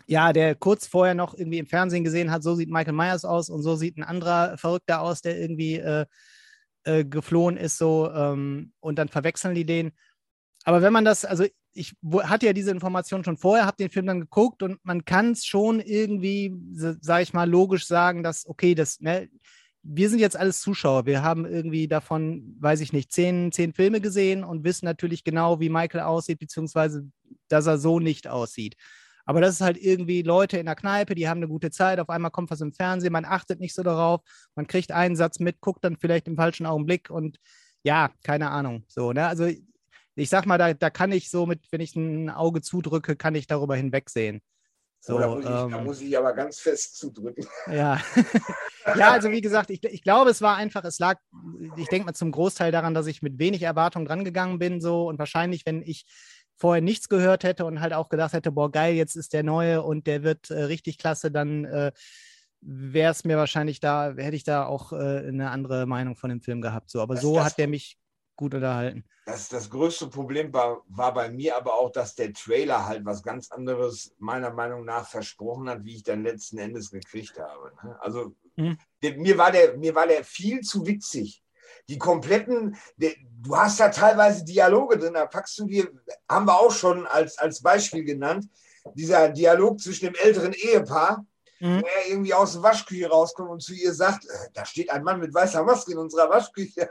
ja, 0.08 0.34
der 0.34 0.56
kurz 0.56 0.88
vorher 0.88 1.16
noch 1.16 1.34
irgendwie 1.34 1.58
im 1.58 1.66
Fernsehen 1.66 2.04
gesehen 2.04 2.32
hat, 2.32 2.44
so 2.44 2.56
sieht 2.56 2.70
Michael 2.70 2.94
Myers 2.94 3.26
aus 3.26 3.50
und 3.50 3.64
so 3.64 3.76
sieht 3.76 3.98
ein 3.98 4.04
anderer 4.04 4.58
Verrückter 4.58 5.02
aus, 5.02 5.22
der 5.22 5.40
irgendwie 5.40 5.76
äh, 5.76 6.06
äh, 6.84 7.04
geflohen 7.04 7.58
ist, 7.58 7.78
so, 7.78 8.12
ähm, 8.12 8.72
und 8.80 9.00
dann 9.00 9.10
verwechseln 9.10 9.56
die 9.56 9.66
den. 9.66 9.92
Aber 10.64 10.82
wenn 10.82 10.94
man 10.94 11.06
das, 11.06 11.26
also 11.26 11.46
ich 11.76 11.94
hatte 12.24 12.46
ja 12.46 12.54
diese 12.54 12.72
Information 12.72 13.24
schon 13.24 13.38
vorher, 13.38 13.66
habe 13.66 13.78
den 13.78 13.90
Film 13.90 14.08
dann 14.08 14.22
geguckt 14.22 14.64
und 14.64 14.84
man 14.84 15.04
kann 15.04 15.32
es 15.32 15.46
schon 15.46 15.82
irgendwie, 15.82 16.56
sage 16.72 17.24
ich 17.24 17.34
mal, 17.34 17.50
logisch 17.50 17.86
sagen, 17.86 18.24
dass, 18.24 18.48
okay, 18.48 18.76
das, 18.76 19.02
ne, 19.02 19.30
wir 19.84 20.10
sind 20.10 20.20
jetzt 20.20 20.38
alles 20.38 20.62
Zuschauer. 20.62 21.06
Wir 21.06 21.22
haben 21.22 21.46
irgendwie 21.46 21.88
davon, 21.88 22.56
weiß 22.60 22.80
ich 22.80 22.94
nicht, 22.94 23.12
zehn, 23.12 23.52
zehn 23.52 23.74
Filme 23.74 24.02
gesehen 24.02 24.44
und 24.44 24.64
wissen 24.64 24.86
natürlich 24.86 25.24
genau, 25.24 25.60
wie 25.60 25.70
Michael 25.70 26.02
aussieht, 26.02 26.40
beziehungsweise, 26.40 27.08
dass 27.50 27.68
er 27.68 27.78
so 27.78 28.00
nicht 28.00 28.28
aussieht. 28.28 28.76
Aber 29.26 29.42
das 29.42 29.56
ist 29.56 29.62
halt 29.62 29.78
irgendwie 29.78 30.22
Leute 30.22 30.58
in 30.58 30.66
der 30.66 30.76
Kneipe, 30.76 31.14
die 31.14 31.28
haben 31.28 31.40
eine 31.40 31.48
gute 31.48 31.72
Zeit, 31.72 32.00
auf 32.00 32.10
einmal 32.10 32.32
kommt 32.32 32.52
was 32.52 32.62
im 32.62 32.74
Fernsehen, 32.74 33.12
man 33.12 33.26
achtet 33.26 33.60
nicht 33.60 33.74
so 33.74 33.84
darauf, 33.84 34.22
man 34.56 34.68
kriegt 34.68 34.92
einen 34.92 35.16
Satz 35.16 35.40
mit, 35.40 35.62
guckt 35.62 35.84
dann 35.84 35.98
vielleicht 35.98 36.28
im 36.28 36.36
falschen 36.36 36.66
Augenblick 36.66 37.10
und 37.10 37.38
ja, 37.84 38.12
keine 38.24 38.50
Ahnung. 38.50 38.84
So, 38.88 39.14
ne? 39.14 39.28
Also 39.28 39.50
ich 40.16 40.30
sag 40.30 40.46
mal, 40.46 40.58
da, 40.58 40.74
da 40.74 40.90
kann 40.90 41.12
ich 41.12 41.30
so 41.30 41.46
mit, 41.46 41.62
wenn 41.72 41.82
ich 41.82 41.96
ein 41.96 42.30
Auge 42.30 42.62
zudrücke, 42.62 43.16
kann 43.16 43.36
ich 43.36 43.48
darüber 43.48 43.76
hinwegsehen. 43.76 44.42
So, 45.00 45.18
oh, 45.18 45.20
da, 45.20 45.28
muss 45.28 45.44
ich, 45.44 45.50
ähm, 45.52 45.72
da, 45.72 45.82
muss 45.84 46.02
ich, 46.02 46.18
aber 46.18 46.34
ganz 46.34 46.60
fest 46.60 46.98
zudrücken. 46.98 47.46
Ja. 47.72 48.02
ja, 48.98 49.12
also 49.12 49.30
wie 49.30 49.42
gesagt, 49.42 49.70
ich, 49.70 49.84
ich 49.84 50.02
glaube, 50.02 50.32
es 50.32 50.42
war 50.42 50.56
einfach, 50.56 50.84
es 50.84 50.98
lag, 50.98 51.20
ich 51.78 51.88
denke 51.90 52.08
mal 52.08 52.14
zum 52.14 52.32
Großteil 52.32 52.72
daran, 52.72 52.96
dass 52.96 53.06
ich 53.06 53.22
mit 53.22 53.38
wenig 53.38 53.62
Erwartung 53.62 54.06
drangegangen 54.06 54.58
bin, 54.58 54.82
so 54.82 55.08
und 55.08 55.20
wahrscheinlich, 55.20 55.66
wenn 55.66 55.84
ich 55.84 56.06
vorher 56.58 56.82
nichts 56.82 57.10
gehört 57.10 57.44
hätte 57.44 57.66
und 57.66 57.82
halt 57.82 57.94
auch 57.94 58.10
gedacht 58.10 58.34
hätte, 58.34 58.52
boah, 58.52 58.72
geil, 58.72 58.96
jetzt 58.96 59.16
ist 59.16 59.34
der 59.34 59.44
neue 59.44 59.84
und 59.84 60.08
der 60.08 60.24
wird 60.24 60.50
äh, 60.50 60.64
richtig 60.64 60.98
klasse, 60.98 61.30
dann 61.30 61.66
äh, 61.66 61.92
wäre 62.62 63.12
es 63.12 63.26
mir 63.26 63.38
wahrscheinlich 63.38 63.80
da, 63.80 64.14
hätte 64.16 64.36
ich 64.36 64.44
da 64.44 64.66
auch 64.66 64.92
äh, 64.92 65.28
eine 65.28 65.52
andere 65.52 65.86
Meinung 65.86 66.16
von 66.16 66.30
dem 66.30 66.42
Film 66.42 66.62
gehabt. 66.62 66.90
So, 66.90 67.02
aber 67.02 67.14
das, 67.16 67.24
so 67.24 67.36
das, 67.36 67.46
hat 67.46 67.58
der 67.60 67.68
mich 67.68 67.98
gut 68.36 68.54
unterhalten. 68.54 69.04
Das, 69.26 69.50
das 69.50 69.70
größte 69.70 70.08
Problem 70.08 70.54
war, 70.54 70.84
war 70.88 71.14
bei 71.14 71.30
mir 71.30 71.58
aber 71.58 71.74
auch, 71.74 71.92
dass 71.92 72.16
der 72.16 72.32
Trailer 72.34 72.86
halt 72.86 73.06
was 73.06 73.24
ganz 73.24 73.52
anderes 73.52 74.14
meiner 74.20 74.52
Meinung 74.52 74.86
nach 74.86 75.08
versprochen 75.08 75.70
hat, 75.70 75.84
wie 75.84 75.96
ich 75.96 76.04
dann 76.04 76.24
letzten 76.24 76.60
Endes 76.60 76.92
gekriegt 76.92 77.40
habe. 77.40 77.72
Ne? 77.84 77.98
Also 78.02 78.36
hm. 78.56 78.78
der, 79.02 79.18
mir, 79.18 79.38
war 79.38 79.52
der, 79.52 79.78
mir 79.78 79.96
war 79.96 80.08
der 80.08 80.24
viel 80.24 80.62
zu 80.62 80.86
witzig. 80.86 81.44
Die 81.90 81.98
kompletten, 81.98 82.78
der, 82.98 83.14
du 83.42 83.56
hast 83.58 83.80
da 83.80 83.90
teilweise 83.90 84.46
Dialoge 84.46 84.98
drin, 84.98 85.14
da 85.14 85.26
packst 85.26 85.58
du 85.58 85.66
dir, 85.66 85.90
haben 86.30 86.46
wir 86.46 86.60
auch 86.60 86.72
schon 86.72 87.08
als, 87.08 87.38
als 87.38 87.62
Beispiel 87.62 88.04
genannt, 88.04 88.48
dieser 88.94 89.30
Dialog 89.30 89.80
zwischen 89.80 90.06
dem 90.06 90.16
älteren 90.16 90.54
Ehepaar, 90.54 91.26
mhm. 91.60 91.82
wo 91.82 91.88
er 91.88 92.10
irgendwie 92.10 92.34
aus 92.34 92.54
der 92.54 92.64
Waschküche 92.64 93.10
rauskommt 93.10 93.50
und 93.50 93.64
zu 93.64 93.74
ihr 93.74 93.94
sagt, 93.94 94.26
äh, 94.26 94.50
da 94.54 94.66
steht 94.66 94.92
ein 94.92 95.04
Mann 95.04 95.20
mit 95.20 95.34
weißer 95.34 95.64
Maske 95.64 95.94
in 95.94 95.98
unserer 95.98 96.30
Waschküche. 96.30 96.90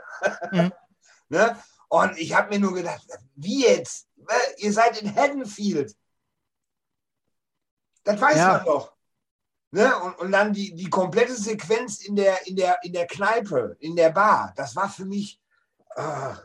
Mhm. 0.51 0.71
Ne? 1.29 1.57
Und 1.89 2.17
ich 2.17 2.33
habe 2.35 2.49
mir 2.49 2.59
nur 2.59 2.73
gedacht, 2.73 3.05
wie 3.35 3.63
jetzt? 3.63 4.07
Ihr 4.57 4.73
seid 4.73 5.01
in 5.01 5.15
Haddonfield. 5.15 5.95
Das 8.03 8.19
weiß 8.19 8.37
ja. 8.37 8.53
man 8.53 8.65
doch. 8.65 8.95
Ne? 9.71 9.93
Und, 9.99 10.19
und 10.19 10.31
dann 10.31 10.53
die, 10.53 10.73
die 10.73 10.89
komplette 10.89 11.35
Sequenz 11.35 12.01
in 12.05 12.15
der, 12.15 12.47
in, 12.47 12.55
der, 12.55 12.77
in 12.83 12.93
der 12.93 13.07
Kneipe, 13.07 13.75
in 13.79 13.95
der 13.95 14.09
Bar, 14.09 14.53
das 14.55 14.75
war 14.75 14.89
für 14.89 15.05
mich, 15.05 15.39
ach, 15.95 16.43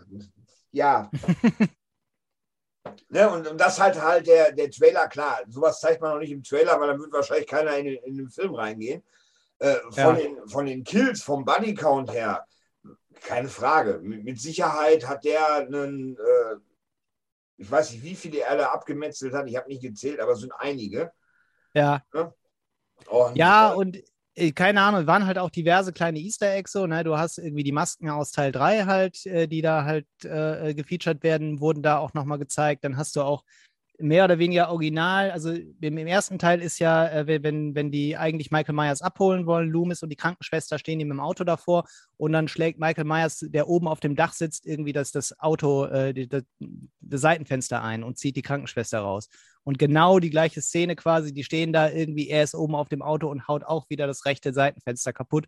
ja. 0.73 1.11
ne? 3.09 3.31
und, 3.31 3.47
und 3.47 3.59
das 3.59 3.79
halt 3.79 4.01
halt 4.01 4.27
der, 4.27 4.53
der 4.53 4.71
Trailer, 4.71 5.07
klar, 5.09 5.43
sowas 5.49 5.81
zeigt 5.81 6.01
man 6.01 6.13
noch 6.13 6.19
nicht 6.19 6.33
im 6.33 6.43
Trailer, 6.43 6.81
weil 6.81 6.89
dann 6.89 6.99
wird 6.99 7.13
wahrscheinlich 7.13 7.47
keiner 7.47 7.77
in, 7.77 7.87
in 7.87 8.17
den 8.17 8.31
Film 8.31 8.55
reingehen. 8.55 9.05
Äh, 9.61 9.77
von, 9.91 9.95
ja. 9.95 10.13
den, 10.13 10.49
von 10.49 10.67
den 10.67 10.83
Kills, 10.83 11.23
vom 11.23 11.45
Bodycount 11.45 12.11
her, 12.13 12.47
keine 13.23 13.49
Frage. 13.49 14.01
Mit, 14.03 14.25
mit 14.25 14.41
Sicherheit 14.41 15.07
hat 15.09 15.25
der 15.25 15.55
einen, 15.57 16.17
äh, 16.17 16.57
ich 17.57 17.71
weiß 17.71 17.93
nicht, 17.93 18.03
wie 18.03 18.15
viele 18.15 18.41
er 18.41 18.57
da 18.57 18.67
abgemetzelt 18.69 19.35
hat, 19.35 19.49
ich 19.49 19.57
habe 19.57 19.69
nicht 19.69 19.83
gezählt, 19.83 20.21
aber 20.21 20.33
es 20.33 20.41
sind 20.41 20.53
einige. 20.59 21.13
Ja. 21.75 22.03
Ja, 22.15 22.33
und, 23.09 23.37
ja, 23.37 23.73
und 23.73 24.03
äh, 24.35 24.53
keine 24.53 24.81
Ahnung, 24.83 25.07
waren 25.07 25.27
halt 25.27 25.39
auch 25.39 25.51
diverse 25.51 25.93
kleine 25.93 26.19
Easter 26.19 26.53
Eggs 26.53 26.73
so, 26.73 26.87
ne? 26.87 27.05
Du 27.05 27.17
hast 27.17 27.39
irgendwie 27.39 27.63
die 27.63 27.73
Masken 27.73 28.09
aus 28.11 28.33
Teil 28.33 28.53
3 28.53 28.85
halt, 28.85 29.25
äh, 29.27 29.47
die 29.47 29.63
da 29.63 29.85
halt 29.85 30.07
äh, 30.25 30.75
gefeatured 30.75 31.23
werden, 31.23 31.61
wurden 31.61 31.83
da 31.83 31.99
auch 31.99 32.15
nochmal 32.15 32.39
gezeigt. 32.39 32.85
Dann 32.85 32.97
hast 32.97 33.17
du 33.17 33.23
auch 33.23 33.45
mehr 34.01 34.25
oder 34.25 34.39
weniger 34.39 34.71
original. 34.71 35.31
Also 35.31 35.51
im, 35.53 35.99
im 35.99 36.07
ersten 36.07 36.39
Teil 36.39 36.61
ist 36.61 36.79
ja, 36.79 37.09
äh, 37.09 37.43
wenn, 37.43 37.75
wenn 37.75 37.91
die 37.91 38.17
eigentlich 38.17 38.51
Michael 38.51 38.75
Myers 38.75 39.03
abholen 39.03 39.47
wollen, 39.47 39.69
Loomis 39.69 40.03
und 40.03 40.09
die 40.09 40.17
Krankenschwester 40.17 40.79
stehen 40.79 41.01
ihm 41.01 41.11
im 41.11 41.21
Auto 41.21 41.45
davor 41.45 41.85
und 42.17 42.33
dann 42.33 42.49
schlägt 42.49 42.79
Michael 42.79 43.05
Myers, 43.05 43.45
der 43.49 43.69
oben 43.69 43.89
auf 43.89 44.01
dem 44.01 44.17
Dach 44.17 44.33
sitzt, 44.33 44.67
irgendwie 44.67 44.93
das, 44.93 45.13
das 45.13 45.39
Auto, 45.39 45.85
äh, 45.87 46.15
die, 46.15 46.29
das, 46.29 46.45
das 47.01 47.21
Seitenfenster 47.21 47.83
ein 47.83 48.03
und 48.03 48.19
zieht 48.19 48.37
die 48.37 48.43
Krankenschwester 48.43 49.01
raus. 49.01 49.29
Und 49.63 49.79
genau 49.79 50.19
die 50.19 50.31
gleiche 50.31 50.63
Szene 50.63 50.97
quasi, 50.97 51.33
die 51.33 51.45
stehen 51.45 51.73
da 51.73 51.91
irgendwie, 51.91 52.29
er 52.29 52.43
ist 52.43 52.55
oben 52.55 52.75
auf 52.75 52.89
dem 52.89 53.03
Auto 53.03 53.29
und 53.29 53.47
haut 53.47 53.65
auch 53.65 53.89
wieder 53.91 54.07
das 54.07 54.25
rechte 54.25 54.53
Seitenfenster 54.53 55.13
kaputt 55.13 55.47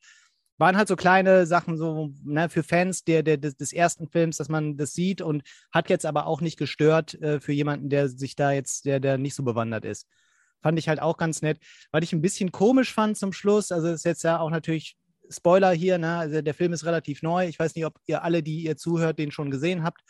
waren 0.63 0.77
halt 0.77 0.87
so 0.87 0.95
kleine 0.95 1.45
Sachen 1.45 1.77
so 1.77 2.13
ne, 2.23 2.49
für 2.49 2.63
Fans 2.63 3.03
der, 3.03 3.25
der, 3.25 3.37
des, 3.37 3.73
ersten 3.73 4.07
Films, 4.07 4.37
dass 4.37 4.49
man 4.49 4.77
das 4.77 4.93
sieht 4.93 5.21
und 5.21 5.43
hat 5.73 5.91
jetzt 5.91 6.07
aber 6.07 6.27
auch 6.27 6.41
nicht 6.41 6.57
gestört 6.57 7.15
äh, 7.21 7.41
für 7.41 7.53
jemanden, 7.53 7.89
der 7.89 8.09
sich 8.09 8.37
da 8.37 8.53
jetzt, 8.53 8.85
der, 8.85 9.01
der 9.01 9.19
nicht 9.19 9.35
so 9.35 9.43
bewandert 9.43 9.85
ist. 9.85 10.07
Fand 10.63 10.79
ich 10.79 10.89
halt 10.89 11.03
auch 11.03 11.17
ganz 11.17 11.43
nett. 11.43 11.59
Was 11.91 12.05
ich 12.05 12.13
ein 12.13 12.23
bisschen 12.23 12.53
komisch 12.53 12.95
fand 12.95 13.19
zum 13.19 13.33
Schluss, 13.33 13.73
also 13.73 13.89
ist 13.89 14.05
jetzt 14.05 14.23
ja 14.23 14.39
auch 14.39 14.51
natürlich 14.51 14.97
Spoiler 15.29 15.73
hier, 15.73 15.99
ne? 15.99 16.19
also 16.19 16.43
der 16.43 16.55
Film 16.55 16.73
ist 16.73 16.85
relativ 16.85 17.23
neu. 17.23 17.49
Ich 17.49 17.59
weiß 17.59 17.75
nicht, 17.75 17.85
ob 17.85 17.99
ihr 18.07 18.23
alle, 18.23 18.45
die 18.45 18.63
ihr 18.63 18.77
zuhört, 18.77 19.19
den 19.19 19.33
schon 19.33 19.51
gesehen 19.51 19.83
habt. 19.83 20.01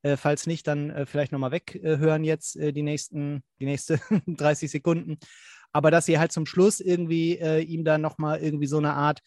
Äh, 0.00 0.16
falls 0.16 0.46
nicht, 0.46 0.66
dann 0.66 0.88
äh, 0.88 1.04
vielleicht 1.04 1.32
nochmal 1.32 1.52
weghören 1.52 2.24
jetzt 2.24 2.56
äh, 2.56 2.72
die 2.72 2.82
nächsten, 2.82 3.42
die 3.58 3.66
nächste 3.66 4.00
30 4.26 4.70
Sekunden 4.70 5.18
aber 5.72 5.90
dass 5.90 6.06
sie 6.06 6.18
halt 6.18 6.32
zum 6.32 6.46
Schluss 6.46 6.80
irgendwie 6.80 7.38
äh, 7.38 7.60
ihm 7.60 7.84
dann 7.84 8.00
nochmal 8.00 8.40
irgendwie 8.40 8.66
so 8.66 8.78
eine 8.78 8.94
Art, 8.94 9.20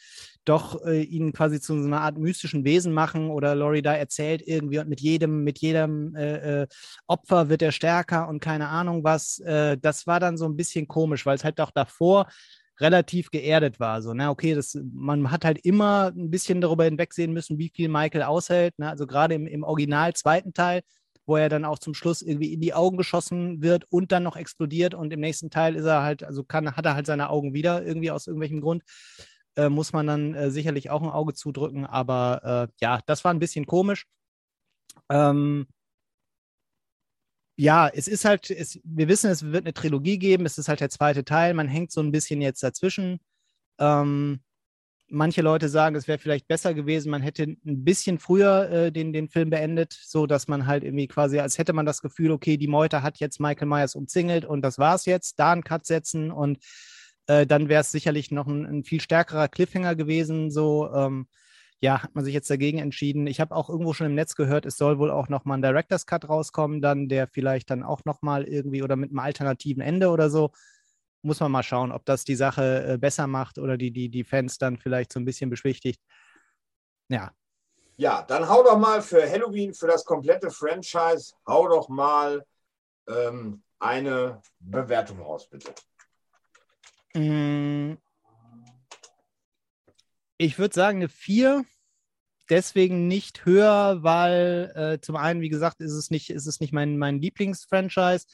doch 0.46 0.84
äh, 0.86 1.02
ihn 1.02 1.32
quasi 1.32 1.62
zu 1.62 1.80
so 1.80 1.88
einer 1.88 2.02
Art 2.02 2.18
mystischen 2.18 2.66
Wesen 2.66 2.94
machen 2.94 3.30
oder 3.30 3.56
Laurie 3.56 3.82
da 3.82 3.94
erzählt 3.94 4.42
irgendwie 4.46 4.80
und 4.80 4.90
mit 4.90 5.02
jedem, 5.02 5.44
mit 5.44 5.60
jedem 5.60 6.16
äh, 6.16 6.64
äh, 6.64 6.68
Opfer 7.08 7.50
wird 7.50 7.62
er 7.62 7.72
stärker 7.72 8.28
und 8.28 8.40
keine 8.42 8.68
Ahnung 8.68 9.04
was. 9.04 9.40
Äh, 9.40 9.78
das 9.78 10.06
war 10.08 10.20
dann 10.20 10.38
so 10.38 10.46
ein 10.46 10.58
bisschen 10.58 10.88
komisch, 10.88 11.26
weil 11.26 11.36
es 11.36 11.44
halt 11.44 11.60
auch 11.62 11.72
davor 11.72 12.28
relativ 12.80 13.30
geerdet 13.32 13.80
war. 13.80 14.02
So, 14.02 14.14
ne, 14.14 14.30
okay, 14.30 14.56
das, 14.56 14.78
man 14.94 15.32
hat 15.32 15.46
halt 15.46 15.60
immer 15.64 16.12
ein 16.16 16.30
bisschen 16.30 16.60
darüber 16.60 16.86
hinwegsehen 16.86 17.34
müssen, 17.34 17.58
wie 17.58 17.72
viel 17.74 17.88
Michael 17.88 18.24
aushält. 18.24 18.78
Ne? 18.80 18.90
Also 18.90 19.08
gerade 19.08 19.36
im, 19.36 19.48
im 19.48 19.64
Original 19.64 20.14
zweiten 20.14 20.54
Teil 20.54 20.82
wo 21.26 21.38
er 21.38 21.50
dann 21.50 21.66
auch 21.66 21.80
zum 21.80 21.94
Schluss 21.94 22.22
irgendwie 22.22 22.54
in 22.54 22.62
die 22.62 22.74
Augen 22.74 22.98
geschossen 22.98 23.62
wird 23.62 23.86
und 23.90 24.12
dann 24.12 24.24
noch 24.24 24.36
explodiert 24.36 24.94
und 24.94 25.12
im 25.14 25.20
nächsten 25.20 25.50
Teil 25.50 25.76
ist 25.76 25.86
er 25.86 26.04
halt, 26.04 26.24
also 26.24 26.44
kann, 26.44 26.76
hat 26.76 26.86
er 26.86 26.96
halt 26.96 27.06
seine 27.06 27.30
Augen 27.30 27.54
wieder 27.54 27.86
irgendwie 27.86 28.12
aus 28.12 28.28
irgendwelchem 28.28 28.62
Grund. 28.62 28.84
Äh, 29.56 29.70
muss 29.70 29.94
man 29.94 30.08
dann 30.08 30.34
äh, 30.34 30.52
sicherlich 30.52 30.90
auch 30.90 31.02
ein 31.04 31.10
Auge 31.10 31.34
zudrücken, 31.34 31.86
aber 31.86 32.70
äh, 32.70 32.74
ja, 32.82 33.00
das 33.06 33.24
war 33.24 33.34
ein 33.34 33.40
bisschen 33.40 33.66
komisch. 33.68 34.06
Ähm, 35.10 35.68
ja, 37.56 37.88
es 37.88 38.08
ist 38.08 38.26
halt, 38.26 38.50
es, 38.50 38.80
wir 38.84 39.08
wissen, 39.08 39.30
es 39.30 39.44
wird 39.44 39.66
eine 39.66 39.74
Trilogie 39.74 40.18
geben, 40.18 40.46
es 40.46 40.58
ist 40.58 40.70
halt 40.70 40.80
der 40.80 40.90
zweite 40.90 41.24
Teil, 41.24 41.54
man 41.54 41.68
hängt 41.68 41.92
so 41.92 42.02
ein 42.02 42.12
bisschen 42.12 42.42
jetzt 42.42 42.64
dazwischen. 42.64 43.20
Ähm, 43.80 44.42
Manche 45.16 45.44
Leute 45.44 45.70
sagen, 45.70 45.96
es 45.96 46.08
wäre 46.08 46.18
vielleicht 46.18 46.48
besser 46.48 46.74
gewesen, 46.74 47.12
man 47.12 47.22
hätte 47.22 47.44
ein 47.44 47.84
bisschen 47.84 48.18
früher 48.18 48.70
äh, 48.72 48.92
den, 48.92 49.14
den 49.14 49.30
Film 49.30 49.52
beendet, 49.52 49.94
so 49.94 50.26
dass 50.26 50.48
man 50.48 50.66
halt 50.66 50.84
irgendwie 50.84 51.08
quasi, 51.08 51.40
als 51.40 51.60
hätte 51.60 51.74
man 51.74 51.86
das 51.86 52.02
Gefühl, 52.02 52.32
okay, 52.32 52.58
die 52.58 52.68
Meute 52.68 53.04
hat 53.04 53.20
jetzt 53.20 53.40
Michael 53.40 53.68
Myers 53.68 53.94
umzingelt 53.94 54.44
und 54.44 54.64
das 54.64 54.80
war's 54.80 55.06
jetzt, 55.06 55.40
da 55.40 55.52
einen 55.52 55.64
Cut 55.64 55.86
setzen 55.86 56.32
und 56.32 56.58
äh, 57.28 57.46
dann 57.46 57.70
wäre 57.70 57.82
es 57.82 57.92
sicherlich 57.92 58.32
noch 58.32 58.48
ein, 58.48 58.66
ein, 58.66 58.84
viel 58.84 59.02
stärkerer 59.02 59.50
Cliffhanger 59.50 59.96
gewesen, 59.96 60.50
so, 60.50 60.92
ähm, 60.94 61.28
ja, 61.80 62.02
hat 62.02 62.16
man 62.16 62.24
sich 62.24 62.34
jetzt 62.34 62.50
dagegen 62.50 62.80
entschieden. 62.80 63.28
Ich 63.28 63.40
habe 63.40 63.56
auch 63.56 63.70
irgendwo 63.70 63.94
schon 63.94 64.08
im 64.08 64.16
Netz 64.16 64.36
gehört, 64.36 64.66
es 64.66 64.78
soll 64.78 64.98
wohl 65.00 65.12
auch 65.12 65.30
nochmal 65.30 65.58
ein 65.58 65.62
Director's 65.62 66.06
Cut 66.06 66.28
rauskommen, 66.28 66.82
dann 66.82 67.08
der 67.08 67.28
vielleicht 67.28 67.70
dann 67.70 67.84
auch 67.84 68.06
nochmal 68.06 68.46
irgendwie 68.46 68.82
oder 68.82 68.96
mit 68.96 69.12
einem 69.12 69.20
alternativen 69.20 69.84
Ende 69.84 70.10
oder 70.10 70.30
so. 70.30 70.52
Muss 71.24 71.40
man 71.40 71.52
mal 71.52 71.64
schauen, 71.64 71.92
ob 71.92 72.06
das 72.06 72.26
die 72.26 72.36
Sache 72.36 72.86
äh, 72.86 72.98
besser 72.98 73.28
macht 73.28 73.58
oder 73.58 73.78
die, 73.78 73.92
die, 73.92 74.10
die 74.10 74.24
Fans 74.24 74.58
dann 74.58 74.78
vielleicht 74.78 75.12
so 75.12 75.20
ein 75.20 75.26
bisschen 75.26 75.50
beschwichtigt. 75.50 76.02
Ja. 77.10 77.32
Ja, 77.96 78.24
dann 78.24 78.48
hau 78.48 78.64
doch 78.64 78.78
mal 78.78 79.02
für 79.02 79.28
Halloween, 79.30 79.74
für 79.74 79.88
das 79.88 80.04
komplette 80.04 80.52
Franchise, 80.52 81.34
hau 81.48 81.68
doch 81.68 81.90
mal 81.90 82.46
ähm, 83.08 83.64
eine 83.80 84.42
Bewertung 84.60 85.22
raus, 85.22 85.50
bitte. 85.50 85.74
Mm. 87.14 87.98
Ich 90.38 90.60
würde 90.60 90.74
sagen, 90.74 90.98
eine 90.98 91.10
4 91.10 91.64
deswegen 92.50 93.08
nicht 93.08 93.46
höher, 93.46 94.04
weil 94.04 94.72
äh, 94.76 95.02
zum 95.02 95.16
einen, 95.16 95.42
wie 95.42 95.50
gesagt, 95.50 95.82
ist 95.82 95.94
es 95.94 96.10
nicht, 96.10 96.30
ist 96.30 96.46
es 96.46 96.60
nicht 96.60 96.74
mein, 96.74 96.98
mein 96.98 97.20
Lieblingsfranchise 97.20 98.26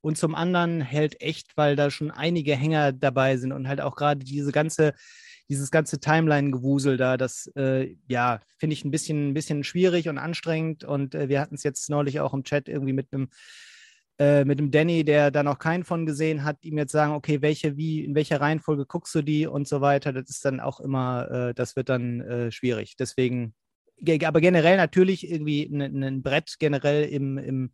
und 0.00 0.16
zum 0.16 0.34
anderen 0.34 0.80
hält 0.80 1.20
echt, 1.20 1.56
weil 1.56 1.76
da 1.76 1.90
schon 1.90 2.10
einige 2.10 2.56
Hänger 2.56 2.92
dabei 2.92 3.36
sind 3.36 3.52
und 3.52 3.68
halt 3.68 3.80
auch 3.80 3.96
gerade 3.96 4.24
diese 4.24 4.52
ganze, 4.52 4.92
dieses 5.48 5.70
ganze 5.70 6.00
Timeline-Gewusel 6.00 6.96
da, 6.96 7.16
das 7.16 7.50
äh, 7.56 7.96
ja, 8.08 8.40
finde 8.58 8.74
ich 8.74 8.84
ein 8.84 8.90
bisschen, 8.90 9.28
ein 9.28 9.34
bisschen 9.34 9.64
schwierig 9.64 10.08
und 10.08 10.18
anstrengend 10.18 10.84
und 10.84 11.14
äh, 11.14 11.28
wir 11.28 11.40
hatten 11.40 11.54
es 11.54 11.62
jetzt 11.62 11.90
neulich 11.90 12.20
auch 12.20 12.34
im 12.34 12.44
Chat 12.44 12.68
irgendwie 12.68 12.92
mit 12.92 13.12
einem 13.12 13.28
äh, 14.18 14.46
mit 14.46 14.58
dem 14.58 14.70
Danny, 14.70 15.04
der 15.04 15.30
da 15.30 15.42
noch 15.42 15.58
keinen 15.58 15.84
von 15.84 16.06
gesehen 16.06 16.42
hat, 16.42 16.64
ihm 16.64 16.78
jetzt 16.78 16.92
sagen, 16.92 17.12
okay, 17.12 17.42
welche, 17.42 17.76
wie, 17.76 18.02
in 18.02 18.14
welcher 18.14 18.40
Reihenfolge 18.40 18.86
guckst 18.86 19.14
du 19.14 19.20
die 19.20 19.46
und 19.46 19.68
so 19.68 19.82
weiter, 19.82 20.12
das 20.12 20.30
ist 20.30 20.44
dann 20.44 20.58
auch 20.58 20.80
immer, 20.80 21.30
äh, 21.30 21.54
das 21.54 21.76
wird 21.76 21.90
dann 21.90 22.22
äh, 22.22 22.50
schwierig. 22.50 22.96
Deswegen, 22.96 23.54
aber 24.24 24.40
generell 24.40 24.78
natürlich 24.78 25.30
irgendwie 25.30 25.64
ein, 25.64 26.02
ein 26.02 26.22
Brett 26.22 26.56
generell 26.58 27.04
im, 27.04 27.36
im, 27.36 27.72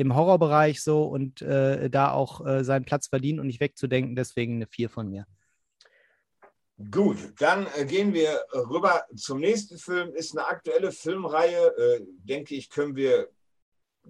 im 0.00 0.16
Horrorbereich 0.16 0.82
so 0.82 1.04
und 1.04 1.42
äh, 1.42 1.90
da 1.90 2.12
auch 2.12 2.44
äh, 2.46 2.64
seinen 2.64 2.84
Platz 2.84 3.08
verdient 3.08 3.38
und 3.38 3.46
nicht 3.46 3.60
wegzudenken, 3.60 4.16
deswegen 4.16 4.56
eine 4.56 4.66
4 4.66 4.88
von 4.88 5.08
mir. 5.10 5.26
Gut, 6.90 7.18
dann 7.38 7.66
äh, 7.76 7.84
gehen 7.84 8.14
wir 8.14 8.42
rüber 8.54 9.04
zum 9.14 9.40
nächsten 9.40 9.76
Film. 9.76 10.14
Ist 10.14 10.36
eine 10.36 10.46
aktuelle 10.46 10.92
Filmreihe, 10.92 11.76
äh, 11.76 12.00
denke 12.24 12.54
ich, 12.54 12.70
können 12.70 12.96
wir 12.96 13.28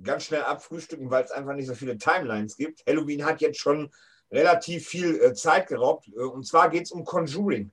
ganz 0.05 0.25
schnell 0.25 0.43
abfrühstücken, 0.43 1.11
weil 1.11 1.25
es 1.25 1.33
einfach 1.33 1.55
nicht 1.55 1.67
so 1.67 1.75
viele 1.75 1.99
Timelines 1.99 2.57
gibt. 2.57 2.87
Halloween 2.87 3.25
hat 3.25 3.41
jetzt 3.41 3.59
schon 3.59 3.91
relativ 4.31 4.87
viel 4.87 5.21
äh, 5.21 5.35
Zeit 5.35 5.67
geraubt. 5.67 6.07
Und 6.15 6.47
zwar 6.47 6.71
geht 6.71 6.85
es 6.85 6.93
um 6.93 7.05
Conjuring. 7.05 7.73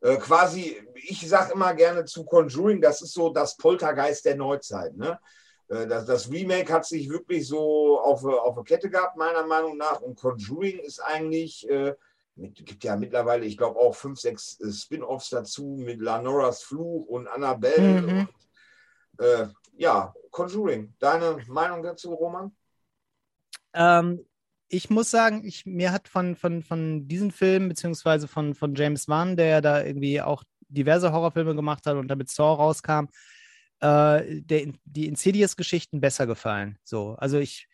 Quasi, 0.00 0.80
ich 0.94 1.28
sage 1.28 1.54
immer 1.54 1.74
gerne 1.74 2.04
zu 2.04 2.24
Conjuring, 2.24 2.80
das 2.80 3.02
ist 3.02 3.14
so 3.14 3.30
das 3.30 3.56
Poltergeist 3.56 4.24
der 4.26 4.36
Neuzeit. 4.36 4.96
Ne? 4.96 5.18
Äh, 5.68 5.86
das, 5.86 6.06
das, 6.06 6.30
Remake 6.30 6.72
hat 6.72 6.86
sich 6.86 7.08
wirklich 7.08 7.46
so 7.46 8.00
auf, 8.00 8.24
auf 8.24 8.56
eine 8.56 8.64
Kette 8.64 8.90
gehabt, 8.90 9.16
meiner 9.16 9.46
Meinung 9.46 9.76
nach. 9.76 10.00
Und 10.00 10.18
Conjuring 10.18 10.78
ist 10.80 11.00
eigentlich, 11.00 11.68
äh, 11.68 11.94
mit, 12.36 12.64
gibt 12.64 12.84
ja 12.84 12.96
mittlerweile, 12.96 13.44
ich 13.44 13.56
glaube, 13.56 13.78
auch 13.78 13.94
fünf, 13.94 14.18
sechs 14.18 14.60
äh, 14.60 14.72
Spin-offs 14.72 15.30
dazu 15.30 15.76
mit 15.78 16.00
Lanoras 16.00 16.62
Fluch 16.62 17.06
und 17.06 17.26
Annabelle. 17.28 18.02
Mhm. 18.02 18.18
Und, 18.18 18.28
ja, 19.76 20.14
Conjuring. 20.30 20.94
Deine 21.00 21.38
Meinung 21.48 21.82
dazu, 21.82 22.14
Roman? 22.14 22.54
Ähm, 23.72 24.24
ich 24.68 24.90
muss 24.90 25.10
sagen, 25.10 25.44
ich, 25.44 25.66
mir 25.66 25.92
hat 25.92 26.08
von, 26.08 26.36
von, 26.36 26.62
von 26.62 27.08
diesem 27.08 27.30
Film, 27.30 27.68
beziehungsweise 27.68 28.28
von, 28.28 28.54
von 28.54 28.74
James 28.74 29.08
Wan, 29.08 29.36
der 29.36 29.46
ja 29.46 29.60
da 29.60 29.82
irgendwie 29.82 30.20
auch 30.20 30.44
diverse 30.68 31.12
Horrorfilme 31.12 31.54
gemacht 31.54 31.86
hat 31.86 31.96
und 31.96 32.08
damit 32.08 32.28
Saw 32.28 32.54
rauskam, 32.54 33.06
äh, 33.80 34.40
der, 34.42 34.72
die 34.84 35.06
Insidious-Geschichten 35.06 36.00
besser 36.00 36.26
gefallen. 36.26 36.78
So, 36.84 37.14
also 37.18 37.38
ich 37.38 37.68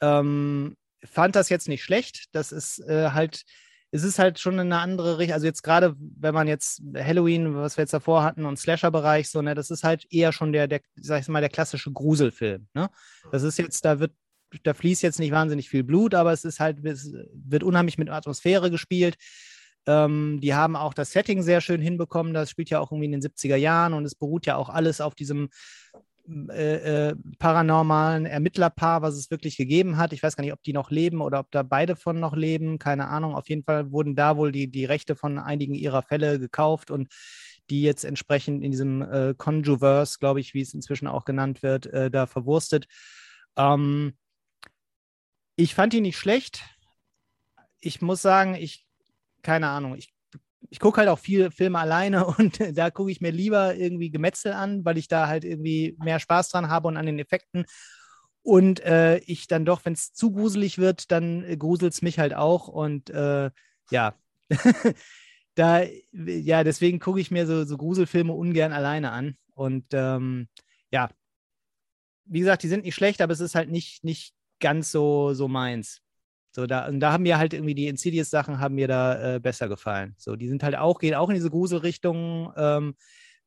ähm, 0.00 0.76
fand 1.04 1.36
das 1.36 1.48
jetzt 1.48 1.68
nicht 1.68 1.82
schlecht. 1.82 2.26
Das 2.32 2.52
ist 2.52 2.80
äh, 2.80 3.10
halt 3.10 3.44
es 3.90 4.04
ist 4.04 4.18
halt 4.18 4.38
schon 4.38 4.58
eine 4.58 4.78
andere 4.78 5.18
Richtung. 5.18 5.34
Also 5.34 5.46
jetzt 5.46 5.62
gerade, 5.62 5.96
wenn 5.98 6.34
man 6.34 6.46
jetzt 6.46 6.82
Halloween, 6.94 7.54
was 7.54 7.76
wir 7.76 7.82
jetzt 7.82 7.94
davor 7.94 8.22
hatten, 8.22 8.44
und 8.44 8.58
Slasher-Bereich, 8.58 9.30
so, 9.30 9.40
ne, 9.40 9.54
das 9.54 9.70
ist 9.70 9.84
halt 9.84 10.06
eher 10.10 10.32
schon 10.32 10.52
der, 10.52 10.68
der, 10.68 10.80
sag 10.96 11.22
ich 11.22 11.28
mal, 11.28 11.40
der 11.40 11.48
klassische 11.48 11.90
Gruselfilm. 11.90 12.68
Ne? 12.74 12.90
Das 13.32 13.42
ist 13.42 13.58
jetzt, 13.58 13.84
da 13.84 13.98
wird, 13.98 14.12
da 14.62 14.74
fließt 14.74 15.02
jetzt 15.02 15.18
nicht 15.18 15.32
wahnsinnig 15.32 15.70
viel 15.70 15.84
Blut, 15.84 16.14
aber 16.14 16.32
es 16.32 16.44
ist 16.44 16.60
halt, 16.60 16.84
es 16.84 17.12
wird 17.32 17.62
unheimlich 17.62 17.98
mit 17.98 18.10
Atmosphäre 18.10 18.70
gespielt. 18.70 19.16
Ähm, 19.88 20.38
die 20.42 20.54
haben 20.54 20.76
auch 20.76 20.92
das 20.92 21.12
Setting 21.12 21.42
sehr 21.42 21.62
schön 21.62 21.80
hinbekommen. 21.80 22.34
Das 22.34 22.50
spielt 22.50 22.68
ja 22.68 22.78
auch 22.78 22.92
irgendwie 22.92 23.06
in 23.06 23.12
den 23.12 23.22
70er 23.22 23.56
Jahren 23.56 23.94
und 23.94 24.04
es 24.04 24.14
beruht 24.14 24.44
ja 24.44 24.56
auch 24.56 24.68
alles 24.68 25.00
auf 25.00 25.14
diesem 25.14 25.48
äh, 26.50 27.08
äh, 27.08 27.16
paranormalen 27.38 28.26
Ermittlerpaar, 28.26 29.00
was 29.00 29.14
es 29.14 29.30
wirklich 29.30 29.56
gegeben 29.56 29.96
hat. 29.96 30.12
Ich 30.12 30.22
weiß 30.22 30.36
gar 30.36 30.44
nicht, 30.44 30.52
ob 30.52 30.62
die 30.62 30.74
noch 30.74 30.90
leben 30.90 31.22
oder 31.22 31.40
ob 31.40 31.50
da 31.50 31.62
beide 31.62 31.96
von 31.96 32.20
noch 32.20 32.36
leben. 32.36 32.78
Keine 32.78 33.08
Ahnung. 33.08 33.34
Auf 33.34 33.48
jeden 33.48 33.64
Fall 33.64 33.90
wurden 33.92 34.14
da 34.14 34.36
wohl 34.36 34.52
die, 34.52 34.70
die 34.70 34.84
Rechte 34.84 35.16
von 35.16 35.38
einigen 35.38 35.74
ihrer 35.74 36.02
Fälle 36.02 36.38
gekauft 36.38 36.90
und 36.90 37.08
die 37.70 37.80
jetzt 37.80 38.04
entsprechend 38.04 38.62
in 38.62 38.72
diesem 38.72 39.00
äh, 39.00 39.34
Conjuverse, 39.38 40.18
glaube 40.18 40.40
ich, 40.40 40.52
wie 40.52 40.60
es 40.60 40.74
inzwischen 40.74 41.08
auch 41.08 41.24
genannt 41.24 41.62
wird, 41.62 41.86
äh, 41.86 42.10
da 42.10 42.26
verwurstet. 42.26 42.88
Ähm, 43.56 44.12
ich 45.56 45.74
fand 45.74 45.94
die 45.94 46.02
nicht 46.02 46.18
schlecht. 46.18 46.62
Ich 47.80 48.02
muss 48.02 48.20
sagen, 48.20 48.54
ich, 48.54 48.87
keine 49.42 49.68
Ahnung, 49.68 49.96
ich 49.96 50.12
ich 50.70 50.80
gucke 50.80 50.98
halt 50.98 51.08
auch 51.08 51.18
viele 51.18 51.50
Filme 51.50 51.78
alleine 51.78 52.26
und 52.38 52.58
da 52.76 52.90
gucke 52.90 53.10
ich 53.10 53.20
mir 53.20 53.30
lieber 53.30 53.74
irgendwie 53.74 54.10
Gemetzel 54.10 54.52
an, 54.52 54.84
weil 54.84 54.98
ich 54.98 55.08
da 55.08 55.28
halt 55.28 55.44
irgendwie 55.44 55.96
mehr 56.02 56.20
Spaß 56.20 56.50
dran 56.50 56.68
habe 56.68 56.88
und 56.88 56.96
an 56.96 57.06
den 57.06 57.18
Effekten. 57.18 57.64
Und 58.42 58.80
äh, 58.80 59.18
ich 59.18 59.46
dann 59.46 59.64
doch, 59.64 59.84
wenn 59.84 59.92
es 59.92 60.12
zu 60.12 60.32
gruselig 60.32 60.78
wird, 60.78 61.10
dann 61.10 61.44
äh, 61.44 61.56
gruselt 61.56 61.92
es 61.92 62.02
mich 62.02 62.18
halt 62.18 62.34
auch. 62.34 62.68
Und 62.68 63.10
äh, 63.10 63.50
ja, 63.90 64.14
da, 65.54 65.82
ja, 66.12 66.64
deswegen 66.64 66.98
gucke 66.98 67.20
ich 67.20 67.30
mir 67.30 67.46
so, 67.46 67.64
so 67.64 67.76
Gruselfilme 67.76 68.32
ungern 68.32 68.72
alleine 68.72 69.10
an. 69.10 69.36
Und 69.54 69.86
ähm, 69.92 70.48
ja, 70.90 71.10
wie 72.24 72.40
gesagt, 72.40 72.62
die 72.62 72.68
sind 72.68 72.84
nicht 72.84 72.94
schlecht, 72.94 73.20
aber 73.20 73.32
es 73.32 73.40
ist 73.40 73.54
halt 73.54 73.70
nicht, 73.70 74.04
nicht 74.04 74.34
ganz 74.60 74.92
so, 74.92 75.34
so 75.34 75.48
meins. 75.48 76.00
So, 76.58 76.66
da, 76.66 76.88
und 76.88 76.98
da 76.98 77.12
haben 77.12 77.22
mir 77.22 77.38
halt 77.38 77.54
irgendwie 77.54 77.76
die 77.76 77.86
Insidious-Sachen 77.86 78.58
haben 78.58 78.74
mir 78.74 78.88
da 78.88 79.36
äh, 79.36 79.38
besser 79.38 79.68
gefallen. 79.68 80.16
So, 80.18 80.34
die 80.34 80.48
sind 80.48 80.64
halt 80.64 80.74
auch, 80.74 80.98
gehen 80.98 81.14
auch 81.14 81.28
in 81.28 81.36
diese 81.36 81.50
Gruselrichtung. 81.50 82.52
Ähm, 82.56 82.96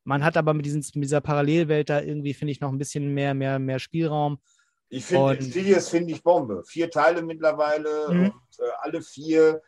man 0.06 0.24
hat 0.24 0.38
aber 0.38 0.54
mit, 0.54 0.66
diesen, 0.66 0.80
mit 0.96 1.04
dieser 1.04 1.20
Parallelwelt 1.20 1.90
da 1.90 2.00
irgendwie, 2.00 2.34
finde 2.34 2.54
ich, 2.54 2.62
noch 2.62 2.72
ein 2.72 2.78
bisschen 2.78 3.14
mehr, 3.14 3.34
mehr, 3.34 3.60
mehr 3.60 3.80
Spielraum. 3.80 4.40
Ich 4.88 5.04
finde 5.04 5.36
Insidious 5.36 5.90
finde 5.90 6.14
ich 6.14 6.24
Bombe. 6.24 6.64
Vier 6.66 6.90
Teile 6.90 7.22
mittlerweile 7.22 8.08
mhm. 8.14 8.24
und 8.28 8.60
äh, 8.60 8.72
alle 8.80 9.02
vier 9.02 9.62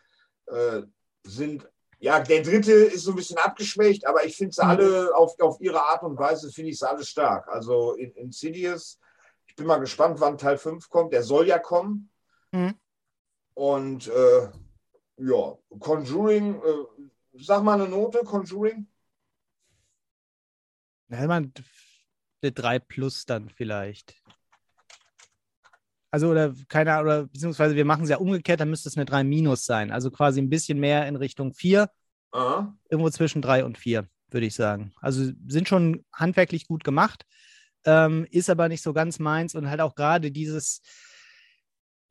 äh, 0.46 0.84
sind, 1.24 1.70
ja, 2.00 2.22
der 2.22 2.44
dritte 2.44 2.72
ist 2.72 3.04
so 3.04 3.12
ein 3.12 3.18
bisschen 3.18 3.40
abgeschwächt, 3.40 4.08
aber 4.08 4.24
ich 4.24 4.38
finde 4.38 4.54
sie 4.54 4.64
mhm. 4.64 4.70
alle 4.70 5.16
auf, 5.18 5.38
auf 5.42 5.60
ihre 5.60 5.82
Art 5.82 6.04
und 6.04 6.18
Weise, 6.18 6.50
finde 6.50 6.72
ich 6.72 6.80
sie 6.80 6.90
alle 6.90 7.04
stark. 7.04 7.50
Also 7.50 7.96
in, 7.96 8.12
Insidious, 8.12 9.02
ich 9.48 9.56
bin 9.58 9.68
mal 9.68 9.82
gespannt, 9.82 10.22
wann 10.22 10.38
Teil 10.38 10.58
5 10.58 10.88
kommt. 10.88 11.12
Der 11.12 11.24
soll 11.24 11.46
ja 11.46 11.60
kommen. 11.60 12.10
Mhm. 12.54 12.76
Und 13.54 14.08
äh, 14.08 14.50
ja, 15.18 15.58
Conjuring, 15.80 16.56
äh, 16.56 17.40
sag 17.40 17.64
mal 17.64 17.80
eine 17.80 17.90
Note, 17.90 18.20
Conjuring. 18.20 18.88
Ja, 21.10 21.28
man, 21.28 21.54
eine 22.42 22.52
3 22.52 22.80
plus 22.80 23.26
dann 23.26 23.50
vielleicht. 23.50 24.16
Also, 26.10 26.30
oder 26.30 26.54
keine 26.68 26.94
Ahnung, 26.94 27.06
oder 27.06 27.24
beziehungsweise 27.26 27.76
wir 27.76 27.86
machen 27.86 28.04
es 28.04 28.10
ja 28.10 28.18
umgekehrt, 28.18 28.60
dann 28.60 28.70
müsste 28.70 28.90
es 28.90 28.98
eine 28.98 29.06
3 29.06 29.24
minus 29.24 29.66
sein. 29.66 29.92
Also 29.92 30.12
quasi 30.12 30.42
ein 30.42 30.50
bisschen 30.50 30.80
mehr 30.80 31.08
in 31.08 31.16
Richtung 31.16 31.54
4. 31.54 31.90
Aha. 32.32 32.76
Irgendwo 32.90 33.10
zwischen 33.10 33.42
3 33.42 33.66
und 33.66 33.78
4, 33.78 34.08
würde 34.30 34.46
ich 34.46 34.56
sagen. 34.56 34.94
Also 35.02 35.32
sind 35.48 35.68
schon 35.68 36.06
handwerklich 36.14 36.68
gut 36.68 36.84
gemacht, 36.84 37.26
ähm, 37.86 38.28
ist 38.30 38.50
aber 38.50 38.70
nicht 38.70 38.84
so 38.84 38.94
ganz 38.94 39.20
meins 39.20 39.56
und 39.56 39.70
halt 39.70 39.82
auch 39.82 39.96
gerade 39.96 40.32
dieses, 40.32 40.82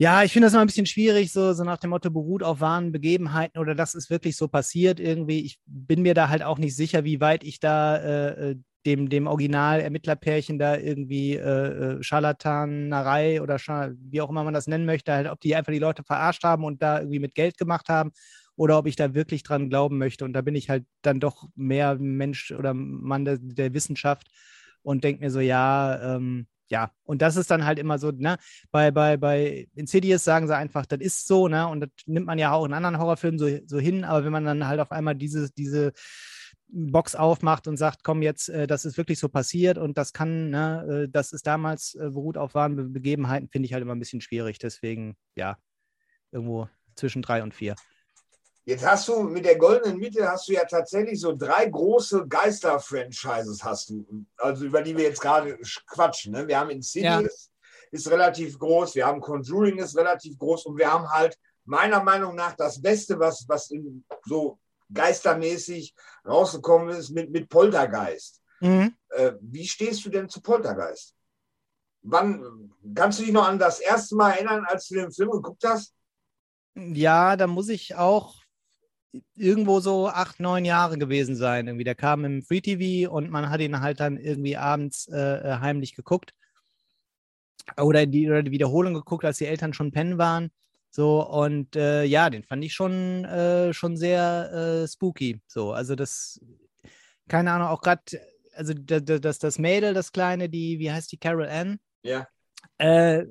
ja, 0.02 0.24
ich 0.24 0.32
finde 0.32 0.46
das 0.46 0.52
immer 0.52 0.62
ein 0.62 0.66
bisschen 0.66 0.86
schwierig, 0.86 1.30
so, 1.30 1.52
so 1.52 1.62
nach 1.62 1.78
dem 1.78 1.90
Motto 1.90 2.10
beruht 2.10 2.42
auf 2.42 2.60
wahren 2.60 2.90
Begebenheiten 2.90 3.60
oder 3.60 3.76
das 3.76 3.94
ist 3.94 4.10
wirklich 4.10 4.36
so 4.36 4.48
passiert 4.48 4.98
irgendwie. 4.98 5.44
Ich 5.44 5.60
bin 5.64 6.02
mir 6.02 6.12
da 6.12 6.28
halt 6.28 6.42
auch 6.42 6.58
nicht 6.58 6.74
sicher, 6.74 7.04
wie 7.04 7.20
weit 7.20 7.44
ich 7.44 7.60
da 7.60 7.96
äh, 7.98 8.50
äh 8.50 8.56
dem, 8.84 9.08
dem 9.08 9.28
Original-Ermittlerpärchen 9.28 10.58
da 10.58 10.76
irgendwie 10.76 11.34
äh, 11.36 11.98
äh 11.98 12.02
Scharlatanerei 12.02 13.40
oder 13.40 13.60
Schal 13.60 13.94
wie 13.96 14.20
auch 14.20 14.28
immer 14.28 14.42
man 14.42 14.54
das 14.54 14.66
nennen 14.66 14.86
möchte, 14.86 15.12
halt, 15.12 15.28
ob 15.28 15.40
die 15.40 15.54
einfach 15.54 15.72
die 15.72 15.78
Leute 15.78 16.02
verarscht 16.02 16.42
haben 16.42 16.64
und 16.64 16.82
da 16.82 16.98
irgendwie 16.98 17.20
mit 17.20 17.36
Geld 17.36 17.56
gemacht 17.56 17.88
haben 17.88 18.10
oder 18.56 18.78
ob 18.78 18.88
ich 18.88 18.96
da 18.96 19.14
wirklich 19.14 19.44
dran 19.44 19.68
glauben 19.70 19.98
möchte. 19.98 20.24
Und 20.24 20.32
da 20.32 20.40
bin 20.40 20.56
ich 20.56 20.68
halt 20.68 20.84
dann 21.02 21.20
doch 21.20 21.46
mehr 21.54 21.94
Mensch 22.00 22.50
oder 22.50 22.74
Mann 22.74 23.24
der, 23.24 23.38
der 23.40 23.72
Wissenschaft 23.72 24.26
und 24.82 25.04
denke 25.04 25.22
mir 25.22 25.30
so, 25.30 25.38
ja, 25.38 26.16
ähm, 26.16 26.48
ja, 26.72 26.90
und 27.04 27.20
das 27.20 27.36
ist 27.36 27.50
dann 27.50 27.66
halt 27.66 27.78
immer 27.78 27.98
so, 27.98 28.12
ne, 28.12 28.38
bei, 28.70 28.90
bei, 28.90 29.18
bei 29.18 29.68
Insidious 29.74 30.24
sagen 30.24 30.46
sie 30.46 30.56
einfach, 30.56 30.86
das 30.86 31.00
ist 31.00 31.26
so, 31.26 31.46
ne, 31.46 31.68
und 31.68 31.80
das 31.80 31.90
nimmt 32.06 32.24
man 32.24 32.38
ja 32.38 32.52
auch 32.52 32.64
in 32.64 32.72
anderen 32.72 32.98
Horrorfilmen 32.98 33.38
so, 33.38 33.46
so 33.66 33.78
hin, 33.78 34.04
aber 34.04 34.24
wenn 34.24 34.32
man 34.32 34.46
dann 34.46 34.66
halt 34.66 34.80
auf 34.80 34.90
einmal 34.90 35.14
diese, 35.14 35.50
diese 35.52 35.92
Box 36.68 37.14
aufmacht 37.14 37.68
und 37.68 37.76
sagt, 37.76 38.04
komm 38.04 38.22
jetzt, 38.22 38.48
äh, 38.48 38.66
das 38.66 38.86
ist 38.86 38.96
wirklich 38.96 39.18
so 39.18 39.28
passiert 39.28 39.76
und 39.76 39.98
das 39.98 40.14
kann, 40.14 40.48
ne, 40.48 41.04
äh, 41.04 41.08
das 41.10 41.32
ist 41.32 41.46
damals 41.46 41.94
äh, 41.94 42.08
beruht 42.08 42.38
auf 42.38 42.54
wahren 42.54 42.94
Begebenheiten, 42.94 43.50
finde 43.50 43.66
ich 43.66 43.74
halt 43.74 43.82
immer 43.82 43.94
ein 43.94 43.98
bisschen 43.98 44.22
schwierig. 44.22 44.58
Deswegen, 44.58 45.14
ja, 45.36 45.58
irgendwo 46.30 46.70
zwischen 46.96 47.20
drei 47.20 47.42
und 47.42 47.52
vier. 47.52 47.76
Jetzt 48.64 48.86
hast 48.86 49.08
du 49.08 49.24
mit 49.24 49.44
der 49.44 49.58
goldenen 49.58 49.98
Mitte 49.98 50.28
hast 50.28 50.48
du 50.48 50.52
ja 50.52 50.64
tatsächlich 50.64 51.20
so 51.20 51.34
drei 51.34 51.66
große 51.66 52.28
Geister-Franchises 52.28 53.64
hast 53.64 53.90
du, 53.90 54.06
also 54.36 54.66
über 54.66 54.82
die 54.82 54.96
wir 54.96 55.04
jetzt 55.04 55.20
gerade 55.20 55.58
quatschen. 55.88 56.32
Ne? 56.32 56.46
Wir 56.46 56.60
haben 56.60 56.70
Insidious, 56.70 57.50
ja. 57.50 57.88
ist 57.90 58.08
relativ 58.08 58.58
groß, 58.58 58.94
wir 58.94 59.06
haben 59.06 59.20
Conjuring 59.20 59.78
ist 59.78 59.96
relativ 59.96 60.38
groß 60.38 60.66
und 60.66 60.78
wir 60.78 60.92
haben 60.92 61.10
halt 61.10 61.36
meiner 61.64 62.02
Meinung 62.02 62.36
nach 62.36 62.54
das 62.54 62.80
Beste, 62.80 63.18
was, 63.18 63.44
was 63.48 63.70
in, 63.70 64.04
so 64.24 64.60
geistermäßig 64.92 65.94
rausgekommen 66.24 66.90
ist 66.90 67.10
mit, 67.10 67.30
mit 67.30 67.48
Poltergeist. 67.48 68.42
Mhm. 68.60 68.94
Äh, 69.08 69.32
wie 69.40 69.66
stehst 69.66 70.04
du 70.04 70.08
denn 70.08 70.28
zu 70.28 70.40
Poltergeist? 70.40 71.16
Wann 72.02 72.72
kannst 72.94 73.18
du 73.18 73.24
dich 73.24 73.32
noch 73.32 73.48
an 73.48 73.58
das 73.58 73.80
erste 73.80 74.14
Mal 74.14 74.32
erinnern, 74.32 74.64
als 74.68 74.88
du 74.88 74.94
den 74.94 75.12
Film 75.12 75.30
geguckt 75.30 75.64
hast? 75.64 75.94
Ja, 76.74 77.36
da 77.36 77.46
muss 77.46 77.68
ich 77.68 77.96
auch 77.96 78.41
irgendwo 79.34 79.80
so 79.80 80.08
acht, 80.08 80.40
neun 80.40 80.64
Jahre 80.64 80.98
gewesen 80.98 81.36
sein. 81.36 81.66
Irgendwie. 81.66 81.84
Der 81.84 81.94
kam 81.94 82.24
im 82.24 82.42
Free 82.42 82.60
TV 82.60 83.10
und 83.10 83.30
man 83.30 83.50
hat 83.50 83.60
ihn 83.60 83.80
halt 83.80 84.00
dann 84.00 84.16
irgendwie 84.16 84.56
abends 84.56 85.08
äh, 85.08 85.18
äh, 85.18 85.58
heimlich 85.60 85.94
geguckt. 85.94 86.34
Oder 87.76 88.06
die, 88.06 88.28
oder 88.28 88.42
die 88.42 88.50
Wiederholung 88.50 88.94
geguckt, 88.94 89.24
als 89.24 89.38
die 89.38 89.46
Eltern 89.46 89.72
schon 89.72 89.92
pennen 89.92 90.18
waren. 90.18 90.50
So, 90.90 91.26
und 91.26 91.74
äh, 91.76 92.04
ja, 92.04 92.28
den 92.28 92.42
fand 92.42 92.64
ich 92.64 92.74
schon, 92.74 93.24
äh, 93.24 93.72
schon 93.72 93.96
sehr 93.96 94.82
äh, 94.82 94.88
spooky. 94.88 95.40
So, 95.46 95.72
also 95.72 95.94
das, 95.94 96.40
keine 97.28 97.52
Ahnung, 97.52 97.68
auch 97.68 97.80
gerade, 97.80 98.02
also 98.54 98.74
das, 98.74 99.38
das 99.38 99.58
Mädel, 99.58 99.94
das 99.94 100.12
Kleine, 100.12 100.50
die, 100.50 100.78
wie 100.78 100.92
heißt 100.92 101.10
die, 101.12 101.16
Carol 101.16 101.48
Ann? 101.48 101.78
Ja. 102.02 102.26
Äh, 102.76 103.26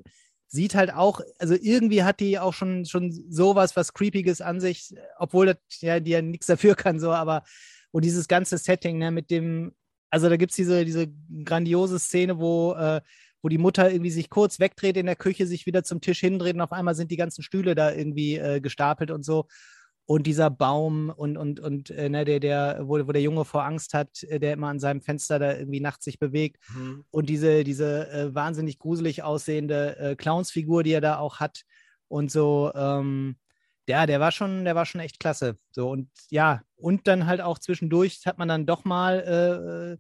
sieht 0.52 0.76
halt 0.76 0.94
auch, 0.94 1.22
also 1.40 1.56
irgendwie 1.60 2.04
hat 2.04 2.20
die 2.20 2.38
auch 2.38 2.54
schon, 2.54 2.86
schon 2.86 3.12
sowas, 3.30 3.78
was 3.78 3.94
Creepiges 3.94 4.42
an 4.42 4.60
sich, 4.60 4.94
obwohl 5.18 5.46
das, 5.46 5.58
ja, 5.80 6.02
die 6.02 6.12
ja 6.12 6.22
nichts 6.22 6.48
dafür 6.48 6.76
kann, 6.76 7.00
so, 7.00 7.12
aber 7.12 7.44
und 7.92 8.04
dieses 8.04 8.28
ganze 8.28 8.58
Setting, 8.58 8.98
ne, 8.98 9.12
mit 9.12 9.32
dem, 9.32 9.74
also 10.10 10.28
da 10.28 10.36
gibt 10.36 10.52
es 10.52 10.58
diese, 10.58 10.84
diese 10.84 11.08
grandiose 11.46 12.00
Szene, 12.00 12.38
wo, 12.38 12.74
äh, 12.74 13.02
wo 13.42 13.48
die 13.48 13.58
Mutter 13.58 13.90
irgendwie 13.90 14.12
sich 14.12 14.30
kurz 14.30 14.60
wegdreht 14.60 14.98
in 14.98 15.06
der 15.06 15.16
Küche, 15.16 15.48
sich 15.48 15.66
wieder 15.66 15.84
zum 15.84 16.02
Tisch 16.02 16.20
hindreht 16.20 16.56
und 16.56 16.62
auf 16.62 16.74
einmal 16.74 16.96
sind 16.96 17.12
die 17.12 17.18
ganzen 17.18 17.44
Stühle 17.44 17.74
da 17.74 17.94
irgendwie 17.94 18.36
äh, 18.36 18.60
gestapelt 18.60 19.10
und 19.10 19.24
so 19.24 19.48
und 20.06 20.28
dieser 20.28 20.50
Baum 20.50 21.10
und, 21.10 21.38
und, 21.38 21.60
und 21.60 21.90
äh, 21.90 22.10
ne, 22.10 22.26
der, 22.26 22.40
der, 22.40 22.80
wo, 22.84 23.08
wo 23.08 23.12
der 23.12 23.22
Junge 23.22 23.46
vor 23.46 23.64
Angst 23.64 23.94
hat, 23.94 24.24
äh, 24.24 24.40
der 24.40 24.54
immer 24.54 24.68
an 24.68 24.80
seinem 24.80 25.02
Fenster 25.02 25.40
da 25.40 25.56
irgendwie 25.56 25.80
nachts 25.80 26.06
sich 26.06 26.20
bewegt 26.20 26.58
mhm. 26.74 27.06
und 27.12 27.30
diese, 27.30 27.64
diese 27.64 28.10
äh, 28.10 28.36
wahnsinnig 28.36 28.80
gruselig 28.80 29.24
aussehende 29.24 29.98
äh, 29.98 30.16
Clownsfigur, 30.16 30.84
die 30.84 30.92
er 30.92 31.02
da 31.02 31.18
auch 31.18 31.40
hat 31.40 31.62
und 32.08 32.32
so, 32.32 32.72
ähm, 32.76 33.38
ja, 33.88 34.06
der 34.06 34.20
war 34.20 34.32
schon, 34.32 34.64
der 34.64 34.76
war 34.76 34.86
schon 34.86 35.02
echt 35.02 35.20
klasse. 35.20 35.58
So 35.72 35.90
und 35.90 36.10
ja, 36.30 36.62
und 36.76 37.08
dann 37.08 37.26
halt 37.26 37.42
auch 37.42 37.60
zwischendurch 37.60 38.22
hat 38.26 38.38
man 38.38 38.48
dann 38.48 38.66
doch 38.66 38.86
mal 38.86 39.20
äh, 39.20 39.94
äh 39.94 39.98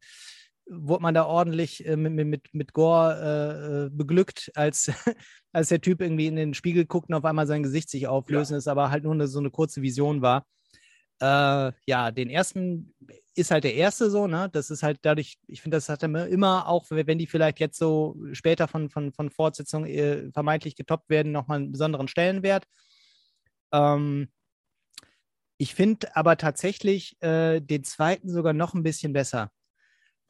wurde 0.73 1.01
man 1.01 1.13
da 1.13 1.25
ordentlich 1.25 1.83
mit, 1.85 2.13
mit, 2.13 2.53
mit 2.53 2.71
Gore 2.71 3.89
äh 3.89 3.95
beglückt, 3.95 4.51
als, 4.55 4.89
als 5.51 5.69
der 5.69 5.81
Typ 5.81 6.01
irgendwie 6.01 6.27
in 6.27 6.35
den 6.35 6.53
Spiegel 6.53 6.85
guckt 6.85 7.09
und 7.09 7.15
auf 7.15 7.25
einmal 7.25 7.47
sein 7.47 7.63
Gesicht 7.63 7.89
sich 7.89 8.07
auflösen 8.07 8.53
ja. 8.53 8.57
ist, 8.57 8.67
aber 8.67 8.89
halt 8.89 9.03
nur 9.03 9.13
eine, 9.13 9.27
so 9.27 9.39
eine 9.39 9.51
kurze 9.51 9.81
Vision 9.81 10.21
war. 10.21 10.45
Äh, 11.19 11.71
ja, 11.85 12.11
den 12.11 12.29
ersten 12.29 12.93
ist 13.35 13.51
halt 13.51 13.63
der 13.63 13.75
erste 13.75 14.09
so, 14.09 14.27
ne? 14.27 14.49
Das 14.51 14.71
ist 14.71 14.81
halt 14.81 14.99
dadurch, 15.03 15.37
ich 15.47 15.61
finde, 15.61 15.77
das 15.77 15.87
hat 15.89 16.03
er 16.03 16.27
immer 16.27 16.67
auch, 16.67 16.85
wenn 16.89 17.19
die 17.19 17.27
vielleicht 17.27 17.59
jetzt 17.59 17.77
so 17.77 18.17
später 18.33 18.67
von, 18.67 18.89
von, 18.89 19.13
von 19.13 19.29
Fortsetzungen 19.29 19.89
äh, 19.89 20.31
vermeintlich 20.31 20.75
getoppt 20.75 21.09
werden, 21.09 21.31
nochmal 21.31 21.59
einen 21.59 21.71
besonderen 21.71 22.07
Stellenwert. 22.07 22.65
Ähm, 23.71 24.29
ich 25.57 25.75
finde 25.75 26.15
aber 26.15 26.37
tatsächlich 26.37 27.21
äh, 27.21 27.61
den 27.61 27.83
zweiten 27.83 28.29
sogar 28.29 28.53
noch 28.53 28.73
ein 28.73 28.83
bisschen 28.83 29.13
besser 29.13 29.51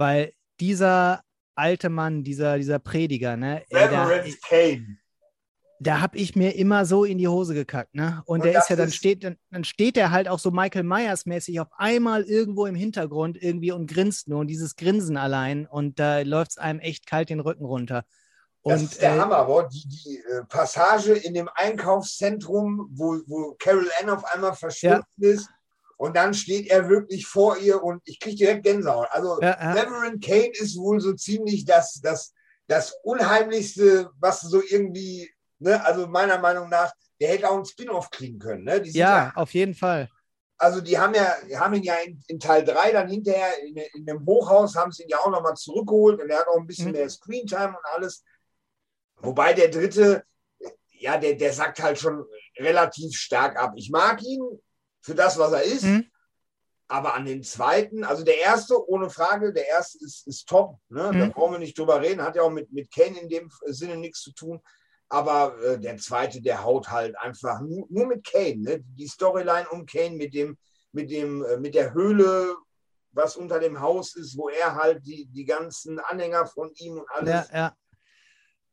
weil 0.02 0.34
dieser 0.60 1.23
alte 1.53 1.89
Mann, 1.89 2.23
dieser, 2.23 2.57
dieser 2.57 2.80
Prediger, 2.80 3.38
ne? 3.38 3.64
Reverend 3.72 4.41
Kane. 4.41 4.98
Da 5.83 5.99
habe 5.99 6.17
ich 6.17 6.35
mir 6.35 6.55
immer 6.55 6.85
so 6.85 7.05
in 7.05 7.17
die 7.17 7.27
Hose 7.27 7.53
gekackt, 7.53 7.95
ne? 7.95 8.21
Und, 8.25 8.39
und 8.39 8.45
der 8.45 8.59
ist 8.59 8.69
ja, 8.69 8.75
dann 8.75 8.89
ist 8.89 8.95
steht, 8.95 9.23
dann, 9.23 9.37
dann 9.49 9.63
steht 9.63 9.95
der 9.95 10.11
halt 10.11 10.27
auch 10.27 10.37
so 10.37 10.51
Michael 10.51 10.83
Myers 10.83 11.25
mäßig 11.25 11.59
auf 11.59 11.69
einmal 11.75 12.23
irgendwo 12.23 12.67
im 12.67 12.75
Hintergrund 12.75 13.41
irgendwie 13.41 13.71
und 13.71 13.87
grinst 13.87 14.27
nur 14.27 14.39
und 14.39 14.47
dieses 14.47 14.75
Grinsen 14.75 15.17
allein 15.17 15.65
und 15.65 15.99
da 15.99 16.21
läuft 16.21 16.51
es 16.51 16.57
einem 16.57 16.79
echt 16.79 17.07
kalt 17.07 17.29
den 17.29 17.39
Rücken 17.39 17.65
runter. 17.65 18.03
Und, 18.61 18.73
das 18.73 18.83
ist 18.83 19.01
der 19.01 19.15
äh, 19.15 19.19
Hammer, 19.19 19.47
wo 19.47 19.63
die, 19.63 19.87
die 19.87 20.17
äh, 20.17 20.43
Passage 20.47 21.13
in 21.13 21.33
dem 21.33 21.49
Einkaufszentrum, 21.55 22.89
wo, 22.91 23.19
wo 23.25 23.55
Carol 23.57 23.89
Ann 23.99 24.11
auf 24.11 24.23
einmal 24.25 24.53
verschwunden 24.53 25.03
ja. 25.17 25.29
ist 25.29 25.49
und 26.01 26.15
dann 26.15 26.33
steht 26.33 26.67
er 26.69 26.89
wirklich 26.89 27.27
vor 27.27 27.57
ihr 27.57 27.83
und 27.83 28.01
ich 28.05 28.19
kriege 28.19 28.35
direkt 28.35 28.63
Gänsehaut. 28.63 29.07
Also 29.11 29.39
ja, 29.39 29.49
ja. 29.49 29.73
Reverend 29.73 30.23
Kane 30.23 30.51
ist 30.53 30.75
wohl 30.77 30.99
so 30.99 31.13
ziemlich 31.13 31.65
das, 31.65 32.01
das, 32.01 32.33
das 32.67 32.95
Unheimlichste, 33.03 34.09
was 34.19 34.41
so 34.41 34.61
irgendwie, 34.67 35.29
ne, 35.61 35.83
also 35.85 36.07
meiner 36.07 36.38
Meinung 36.38 36.69
nach, 36.69 36.91
der 37.19 37.29
hätte 37.29 37.49
auch 37.49 37.55
einen 37.55 37.65
Spin-off 37.65 38.09
kriegen 38.09 38.39
können. 38.39 38.63
Ne? 38.63 38.81
ja, 38.85 39.25
ja, 39.25 39.31
auf 39.35 39.53
jeden 39.53 39.75
Fall. 39.75 40.09
Also 40.57 40.79
die 40.81 40.97
haben 40.97 41.15
ja, 41.15 41.35
haben 41.59 41.73
ihn 41.73 41.83
ja 41.83 41.95
in, 42.05 42.21
in 42.27 42.39
Teil 42.39 42.63
3 42.63 42.91
dann 42.91 43.09
hinterher 43.09 43.63
in, 43.63 43.77
in, 43.77 44.05
dem 44.05 44.25
Hochhaus, 44.25 44.75
haben 44.75 44.91
sie 44.91 45.03
ihn 45.03 45.09
ja 45.09 45.17
auch 45.19 45.31
nochmal 45.31 45.55
zurückgeholt 45.55 46.21
und 46.21 46.29
er 46.29 46.39
hat 46.39 46.47
auch 46.47 46.59
ein 46.59 46.67
bisschen 46.67 46.88
mhm. 46.88 46.93
mehr 46.93 47.09
Screentime 47.09 47.69
und 47.69 47.85
alles. 47.95 48.23
Wobei 49.17 49.53
der 49.53 49.69
dritte, 49.69 50.23
ja, 50.91 51.17
der, 51.17 51.35
der 51.35 51.53
sagt 51.53 51.81
halt 51.81 51.97
schon 51.97 52.23
relativ 52.59 53.15
stark 53.15 53.57
ab. 53.57 53.73
Ich 53.75 53.89
mag 53.89 54.21
ihn, 54.21 54.61
für 55.01 55.15
das, 55.15 55.38
was 55.38 55.51
er 55.51 55.63
ist. 55.63 55.83
Mhm. 55.83 56.05
Aber 56.88 57.13
an 57.13 57.25
den 57.25 57.41
zweiten, 57.41 58.03
also 58.03 58.23
der 58.23 58.39
erste, 58.39 58.75
ohne 58.89 59.09
Frage, 59.09 59.53
der 59.53 59.67
erste 59.67 59.97
ist, 60.03 60.27
ist 60.27 60.47
top. 60.47 60.77
Ne? 60.89 61.11
Mhm. 61.11 61.19
Da 61.19 61.27
brauchen 61.27 61.53
wir 61.53 61.59
nicht 61.59 61.77
drüber 61.77 62.01
reden, 62.01 62.21
hat 62.21 62.35
ja 62.35 62.41
auch 62.41 62.51
mit, 62.51 62.71
mit 62.71 62.93
Kane 62.93 63.17
in 63.17 63.29
dem 63.29 63.49
Sinne 63.65 63.97
nichts 63.97 64.21
zu 64.21 64.33
tun. 64.33 64.61
Aber 65.11 65.61
äh, 65.61 65.77
der 65.77 65.97
zweite, 65.97 66.41
der 66.41 66.63
haut 66.63 66.89
halt 66.89 67.17
einfach 67.17 67.59
nur, 67.59 67.85
nur 67.89 68.07
mit 68.07 68.25
Kane. 68.25 68.59
Ne? 68.59 68.83
Die 68.97 69.07
Storyline 69.07 69.67
um 69.69 69.85
Kane 69.85 70.15
mit 70.15 70.33
dem, 70.33 70.57
mit 70.93 71.11
dem, 71.11 71.43
äh, 71.43 71.57
mit 71.57 71.75
der 71.75 71.93
Höhle, 71.93 72.55
was 73.11 73.35
unter 73.35 73.59
dem 73.59 73.81
Haus 73.81 74.15
ist, 74.15 74.38
wo 74.38 74.47
er 74.47 74.73
halt 74.73 75.05
die, 75.05 75.25
die 75.25 75.43
ganzen 75.43 75.99
Anhänger 75.99 76.45
von 76.45 76.71
ihm 76.75 76.93
und 76.93 77.11
alles. 77.11 77.29
Ja, 77.29 77.45
ja. 77.53 77.75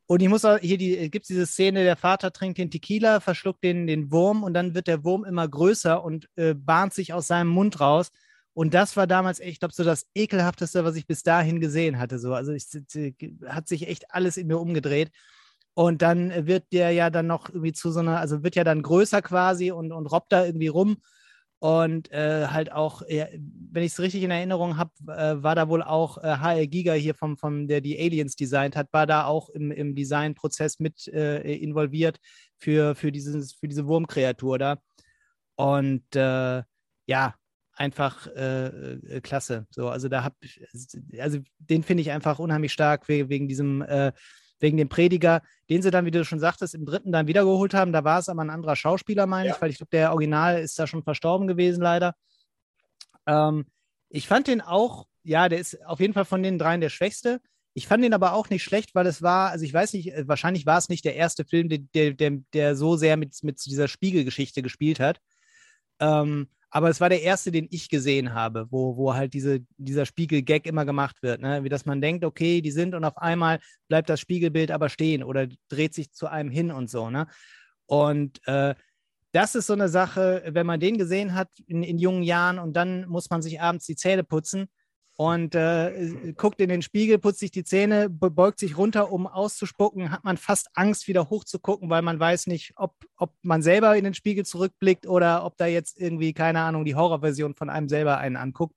Und 0.07 0.23
ich 0.23 0.29
muss 0.29 0.45
auch, 0.45 0.59
hier 0.59 0.79
die, 0.79 1.11
gibt 1.11 1.25
es 1.25 1.29
diese 1.29 1.45
Szene, 1.45 1.83
der 1.83 1.97
Vater 1.97 2.33
trinkt 2.33 2.59
den 2.59 2.71
Tequila, 2.71 3.19
verschluckt 3.19 3.65
den, 3.65 3.89
den 3.89 4.13
Wurm 4.13 4.45
und 4.45 4.55
dann 4.55 4.77
wird 4.77 4.87
der 4.87 5.03
Wurm 5.03 5.25
immer 5.25 5.49
größer 5.49 6.05
und 6.05 6.29
äh, 6.37 6.55
bahnt 6.55 6.95
sich 6.95 7.13
aus 7.13 7.27
seinem 7.27 7.49
Mund 7.49 7.81
raus. 7.81 8.11
Und 8.55 8.75
das 8.75 8.97
war 8.97 9.09
damals 9.09 9.41
echt, 9.41 9.55
ich 9.55 9.59
glaube, 9.59 9.75
so 9.75 9.83
das 9.83 10.07
ekelhafteste, 10.15 10.85
was 10.85 10.95
ich 10.95 11.09
bis 11.09 11.25
dahin 11.25 11.61
gesehen 11.61 11.99
hatte. 11.99 12.21
So. 12.21 12.33
Also 12.33 12.53
ich, 12.53 12.65
hat 13.47 13.67
sich 13.67 13.89
echt 13.89 14.15
alles 14.15 14.37
in 14.37 14.47
mir 14.47 14.59
umgedreht. 14.59 15.11
Und 15.79 16.03
dann 16.03 16.49
wird 16.49 16.73
der 16.73 16.91
ja 16.91 17.09
dann 17.09 17.29
noch 17.29 17.51
irgendwie 17.51 17.73
zu 17.73 17.93
so 17.93 18.01
einer, 18.01 18.19
also 18.19 18.43
wird 18.43 18.57
ja 18.57 18.65
dann 18.65 18.83
größer 18.83 19.23
quasi 19.23 19.71
und, 19.71 19.93
und 19.93 20.07
robbt 20.07 20.33
da 20.33 20.45
irgendwie 20.45 20.67
rum. 20.67 20.97
Und 21.61 22.11
äh, 22.11 22.49
halt 22.49 22.73
auch, 22.73 23.03
ja, 23.09 23.29
wenn 23.71 23.85
ich 23.85 23.93
es 23.93 24.01
richtig 24.01 24.25
in 24.25 24.33
Erinnerung 24.33 24.77
habe, 24.77 24.91
äh, 25.07 25.41
war 25.41 25.55
da 25.55 25.69
wohl 25.69 25.85
auch 25.85 26.19
äh, 26.19 26.39
HR 26.39 26.67
Giga 26.67 26.95
hier, 26.95 27.15
vom, 27.15 27.37
vom, 27.37 27.69
der 27.69 27.81
die 27.81 27.97
Aliens 27.97 28.35
designt 28.35 28.75
hat, 28.75 28.93
war 28.93 29.07
da 29.07 29.27
auch 29.27 29.51
im, 29.51 29.71
im 29.71 29.95
Designprozess 29.95 30.81
mit 30.81 31.07
äh, 31.07 31.55
involviert 31.55 32.19
für, 32.57 32.97
für, 32.97 33.13
dieses, 33.13 33.53
für 33.53 33.69
diese 33.69 33.87
Wurmkreatur 33.87 34.59
da. 34.59 34.79
Und 35.55 36.17
äh, 36.17 36.65
ja, 37.07 37.35
einfach 37.73 38.27
äh, 38.27 39.21
klasse. 39.23 39.69
So, 39.71 39.91
also 39.91 40.09
da 40.09 40.25
hab 40.25 40.35
also 41.21 41.39
den 41.59 41.85
finde 41.85 42.01
ich 42.01 42.11
einfach 42.11 42.41
unheimlich 42.41 42.73
stark 42.73 43.07
wegen 43.07 43.47
diesem 43.47 43.85
wegen 44.61 44.77
dem 44.77 44.89
Prediger, 44.89 45.43
den 45.71 45.83
sie 45.83 45.91
dann, 45.91 46.05
wie 46.05 46.11
du 46.11 46.25
schon 46.25 46.41
sagtest, 46.41 46.75
im 46.75 46.87
dritten 46.87 47.13
dann 47.13 47.27
wiedergeholt 47.27 47.75
haben. 47.75 47.93
Da 47.93 48.05
war 48.05 48.19
es 48.19 48.29
aber 48.29 48.43
ein 48.43 48.51
anderer 48.51 48.77
Schauspieler, 48.77 49.27
meine 49.27 49.49
ja. 49.49 49.55
ich, 49.55 49.63
weil 49.63 49.71
ich 49.71 49.77
glaube, 49.79 49.91
der 49.91 50.13
Original 50.13 50.61
ist 50.61 50.79
da 50.79 50.87
schon 50.87 51.03
verstorben 51.03 51.47
gewesen, 51.47 51.83
leider. 51.83 52.15
Ähm, 53.27 53.67
ich 54.09 54.27
fand 54.27 54.47
den 54.47 54.61
auch, 54.61 55.07
ja, 55.23 55.49
der 55.49 55.59
ist 55.59 55.85
auf 55.85 56.01
jeden 56.01 56.15
Fall 56.15 56.25
von 56.25 56.43
den 56.43 56.59
dreien 56.59 56.81
der 56.81 56.89
schwächste. 56.89 57.41
Ich 57.75 57.87
fand 57.87 58.03
den 58.03 58.15
aber 58.15 58.33
auch 58.33 58.51
nicht 58.51 58.65
schlecht, 58.65 58.95
weil 58.95 59.07
es 59.07 59.23
war, 59.23 59.51
also 59.51 59.65
ich 59.65 59.73
weiß 59.73 59.93
nicht, 59.93 60.13
äh, 60.13 60.27
wahrscheinlich 60.27 60.67
war 60.67 60.79
es 60.79 60.89
nicht 60.89 61.05
der 61.05 61.15
erste 61.15 61.45
Film, 61.45 61.69
der, 61.69 62.13
der, 62.13 62.31
der 62.53 62.75
so 62.75 62.97
sehr 62.97 63.17
mit, 63.17 63.37
mit 63.43 63.65
dieser 63.65 63.89
Spiegelgeschichte 63.89 64.63
gespielt 64.63 64.99
hat. 64.99 65.21
Ähm, 66.01 66.49
aber 66.71 66.91
es 66.91 67.01
war 67.01 67.09
der 67.09 67.23
erste, 67.23 67.51
den 67.51 67.67
ich 67.71 67.89
gesehen 67.89 68.35
habe, 68.35 68.67
wo, 68.71 68.97
wo 68.97 69.15
halt 69.15 69.33
diese, 69.33 69.61
dieser 69.79 70.05
Spiegel-Gag 70.05 70.67
immer 70.67 70.85
gemacht 70.85 71.23
wird. 71.23 71.41
Ne? 71.41 71.65
Wie 71.65 71.69
dass 71.69 71.87
man 71.87 72.01
denkt, 72.01 72.25
okay, 72.25 72.61
die 72.61 72.71
sind 72.71 72.95
und 72.95 73.05
auf 73.05 73.17
einmal 73.17 73.59
bleibt 73.89 74.11
das 74.11 74.21
Spiegelbild 74.21 74.71
aber 74.71 74.89
stehen 74.89 75.23
oder 75.23 75.49
dreht 75.69 75.95
sich 75.95 76.13
zu 76.13 76.27
einem 76.27 76.51
hin 76.51 76.71
und 76.71 76.91
so. 76.91 77.09
Ne? 77.09 77.27
Und 77.87 78.47
äh, 78.47 78.75
das 79.33 79.55
ist 79.55 79.67
so 79.67 79.73
eine 79.73 79.89
Sache, 79.89 80.43
wenn 80.47 80.67
man 80.67 80.81
den 80.81 80.99
gesehen 80.99 81.35
hat 81.35 81.49
in, 81.67 81.83
in 81.83 81.99
jungen 81.99 82.23
Jahren 82.23 82.59
und 82.59 82.75
dann 82.75 83.07
muss 83.09 83.31
man 83.31 83.41
sich 83.41 83.61
abends 83.61 83.87
die 83.87 83.97
Zähne 83.97 84.25
putzen 84.25 84.69
und 85.21 85.57
äh, 85.57 86.33
guckt 86.37 86.61
in 86.61 86.69
den 86.69 86.81
Spiegel, 86.81 87.19
putzt 87.19 87.41
sich 87.41 87.51
die 87.51 87.65
Zähne, 87.65 88.09
beugt 88.09 88.61
sich 88.61 88.79
runter, 88.79 89.11
um 89.11 89.27
auszuspucken, 89.27 90.13
hat 90.13 90.23
man 90.23 90.37
fast 90.37 90.69
Angst, 90.75 91.09
wieder 91.09 91.29
hochzugucken, 91.29 91.91
weil 91.91 92.03
man 92.03 92.21
weiß 92.21 92.47
nicht, 92.47 92.73
ob, 92.77 92.95
ob 93.17 93.33
man 93.43 93.61
selber 93.61 93.97
in 93.97 94.05
den 94.05 94.15
Spiegel 94.15 94.47
zurückblickt 94.47 95.09
oder 95.09 95.45
ob 95.45 95.57
da 95.57 95.67
jetzt 95.67 95.99
irgendwie, 95.99 96.33
keine 96.35 96.61
Ahnung, 96.61 96.85
die 96.85 96.95
Horrorversion 96.95 97.57
von 97.57 97.69
einem 97.69 97.89
selber 97.89 98.19
einen 98.19 98.37
anguckt. 98.37 98.77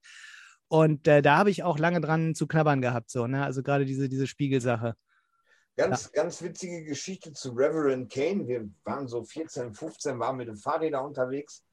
Und 0.68 1.07
äh, 1.07 1.22
da 1.22 1.38
habe 1.38 1.51
ich 1.51 1.61
auch 1.61 1.77
lange 1.77 2.01
dran 2.01 2.34
zu 2.34 2.47
knabbern 2.47 2.81
gehabt, 2.81 3.11
so, 3.11 3.27
ne? 3.27 3.45
Also 3.45 3.61
gerade 3.61 3.85
diese, 3.85 4.09
diese 4.09 4.26
Spiegelsache. 4.26 4.95
Ganz, 5.77 6.05
ja. 6.05 6.23
ganz 6.23 6.41
witzige 6.41 6.85
Geschichte 6.85 7.34
zu 7.34 7.51
Reverend 7.51 8.11
Kane. 8.11 8.47
Wir 8.47 8.68
waren 8.84 9.07
so 9.07 9.23
14, 9.23 9.76
15, 9.76 10.18
waren 10.18 10.38
mit 10.38 10.47
dem 10.47 10.57
Fahrräder 10.57 11.03
unterwegs. 11.03 11.63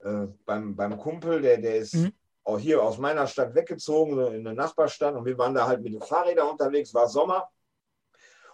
Äh, 0.00 0.26
beim, 0.44 0.76
beim 0.76 0.98
Kumpel, 0.98 1.40
der, 1.40 1.56
der 1.56 1.76
ist 1.76 1.94
mhm. 1.94 2.12
Auch 2.44 2.58
hier 2.58 2.82
aus 2.82 2.98
meiner 2.98 3.26
Stadt 3.26 3.54
weggezogen, 3.54 4.18
in 4.34 4.46
eine 4.46 4.54
Nachbarstadt. 4.54 5.14
Und 5.14 5.24
wir 5.24 5.36
waren 5.38 5.54
da 5.54 5.66
halt 5.66 5.82
mit 5.82 5.94
dem 5.94 6.02
Fahrräder 6.02 6.50
unterwegs, 6.50 6.94
war 6.94 7.08
Sommer. 7.08 7.48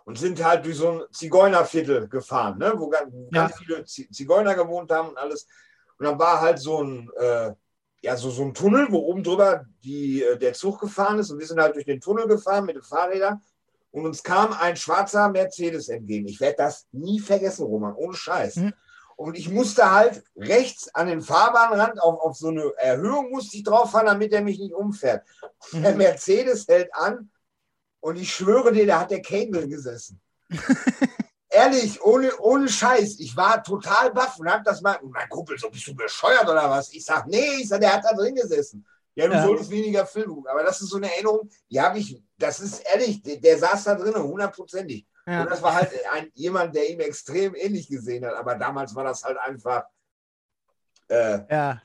Und 0.04 0.18
sind 0.18 0.42
halt 0.42 0.64
durch 0.64 0.76
so 0.76 0.90
ein 0.90 1.02
Zigeunerviertel 1.12 2.08
gefahren, 2.08 2.58
ne? 2.58 2.72
wo 2.76 2.88
ganz, 2.88 3.12
ja. 3.12 3.28
ganz 3.30 3.58
viele 3.58 3.84
Zigeuner 3.84 4.54
gewohnt 4.54 4.90
haben 4.90 5.10
und 5.10 5.18
alles. 5.18 5.46
Und 5.98 6.06
dann 6.06 6.18
war 6.18 6.40
halt 6.40 6.58
so 6.58 6.82
ein, 6.82 7.10
äh, 7.18 7.52
ja, 8.02 8.16
so, 8.16 8.30
so 8.30 8.42
ein 8.42 8.54
Tunnel, 8.54 8.88
wo 8.90 8.98
oben 8.98 9.22
drüber 9.22 9.66
die, 9.84 10.22
äh, 10.22 10.38
der 10.38 10.54
Zug 10.54 10.80
gefahren 10.80 11.18
ist. 11.18 11.30
Und 11.30 11.38
wir 11.38 11.46
sind 11.46 11.60
halt 11.60 11.76
durch 11.76 11.84
den 11.84 12.00
Tunnel 12.00 12.26
gefahren 12.26 12.64
mit 12.64 12.76
den 12.76 12.82
Fahrrädern 12.82 13.42
und 13.92 14.06
uns 14.06 14.22
kam 14.22 14.52
ein 14.52 14.76
schwarzer 14.76 15.28
Mercedes 15.28 15.88
entgegen. 15.88 16.28
Ich 16.28 16.40
werde 16.40 16.56
das 16.58 16.86
nie 16.92 17.20
vergessen, 17.20 17.66
Roman, 17.66 17.94
ohne 17.94 18.14
Scheiß. 18.14 18.56
Mhm. 18.56 18.72
Und 19.20 19.36
ich 19.36 19.50
musste 19.50 19.90
halt 19.90 20.24
rechts 20.34 20.94
an 20.94 21.06
den 21.06 21.20
Fahrbahnrand 21.20 22.02
auf, 22.02 22.20
auf 22.20 22.38
so 22.38 22.48
eine 22.48 22.72
Erhöhung 22.78 23.30
musste 23.30 23.54
ich 23.58 23.64
drauf 23.64 23.90
fahren, 23.90 24.06
damit 24.06 24.32
er 24.32 24.40
mich 24.40 24.58
nicht 24.58 24.72
umfährt. 24.72 25.26
Mhm. 25.72 25.82
Der 25.82 25.94
Mercedes 25.94 26.66
hält 26.66 26.94
an 26.94 27.30
und 28.00 28.16
ich 28.16 28.32
schwöre 28.32 28.72
dir, 28.72 28.86
da 28.86 29.00
hat 29.00 29.10
der 29.10 29.20
Kegel 29.20 29.68
gesessen. 29.68 30.22
Ehrlich, 31.50 32.02
ohne, 32.02 32.34
ohne 32.38 32.66
Scheiß. 32.66 33.20
Ich 33.20 33.36
war 33.36 33.62
total 33.62 34.10
baff 34.10 34.38
und 34.38 34.50
hab 34.50 34.64
das 34.64 34.80
mal. 34.80 34.98
Mein 35.02 35.28
Kumpel, 35.28 35.58
so 35.58 35.68
bist 35.68 35.86
du 35.86 35.94
bescheuert 35.94 36.48
oder 36.48 36.70
was? 36.70 36.90
Ich 36.94 37.04
sag, 37.04 37.26
nee, 37.26 37.56
ich 37.60 37.68
sag, 37.68 37.82
der 37.82 37.92
hat 37.92 38.04
da 38.04 38.14
drin 38.14 38.34
gesessen. 38.34 38.86
Ja, 39.14 39.26
du 39.26 39.34
ja. 39.34 39.44
solltest 39.44 39.68
weniger 39.68 40.06
Film 40.06 40.30
gucken. 40.30 40.50
Aber 40.50 40.62
das 40.62 40.80
ist 40.80 40.88
so 40.88 40.96
eine 40.96 41.12
Erinnerung, 41.12 41.50
die 41.70 41.78
habe 41.78 41.98
ich, 41.98 42.18
das 42.38 42.60
ist 42.60 42.80
ehrlich, 42.90 43.20
der, 43.20 43.36
der 43.36 43.58
saß 43.58 43.84
da 43.84 43.96
drin, 43.96 44.14
hundertprozentig. 44.14 45.06
Ja. 45.30 45.42
Und 45.42 45.50
das 45.50 45.62
war 45.62 45.74
halt 45.74 45.92
ein, 46.12 46.30
jemand, 46.34 46.74
der 46.74 46.90
ihm 46.90 46.98
extrem 47.00 47.54
ähnlich 47.54 47.88
gesehen 47.88 48.26
hat. 48.26 48.34
Aber 48.34 48.56
damals 48.56 48.94
war 48.94 49.04
das 49.04 49.22
halt 49.22 49.38
einfach. 49.38 49.84
Äh, 51.08 51.40
ja. 51.48 51.82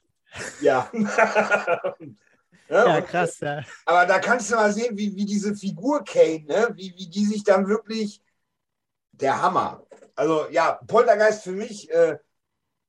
Ja. 0.62 0.92
ja, 2.70 3.02
krass, 3.02 3.40
ja. 3.40 3.62
Aber 3.86 4.06
da 4.06 4.20
kannst 4.20 4.52
du 4.52 4.56
mal 4.56 4.74
sehen, 4.74 4.98
wie, 4.98 5.16
wie 5.16 5.26
diese 5.26 5.56
Figur 5.56 6.04
Kane, 6.04 6.44
ne? 6.46 6.70
wie, 6.74 6.94
wie 6.98 7.08
die 7.08 7.26
sich 7.26 7.44
dann 7.44 7.68
wirklich. 7.68 8.22
Der 9.12 9.42
Hammer. 9.42 9.86
Also 10.16 10.50
ja, 10.50 10.74
Poltergeist 10.88 11.44
für 11.44 11.54
mich 11.54 11.90
äh, 11.90 12.18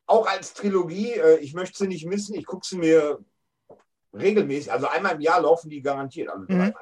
auch 0.06 0.26
als 0.26 0.54
Trilogie. 0.54 1.12
Äh, 1.12 1.36
ich 1.36 1.54
möchte 1.54 1.78
sie 1.78 1.86
nicht 1.86 2.04
missen. 2.04 2.34
Ich 2.34 2.46
gucke 2.46 2.66
sie 2.66 2.78
mir 2.78 3.24
regelmäßig, 4.12 4.72
also 4.72 4.88
einmal 4.88 5.14
im 5.14 5.20
Jahr 5.20 5.40
laufen 5.40 5.70
die 5.70 5.82
garantiert 5.82 6.28
alle 6.30 6.46
mhm. 6.48 6.74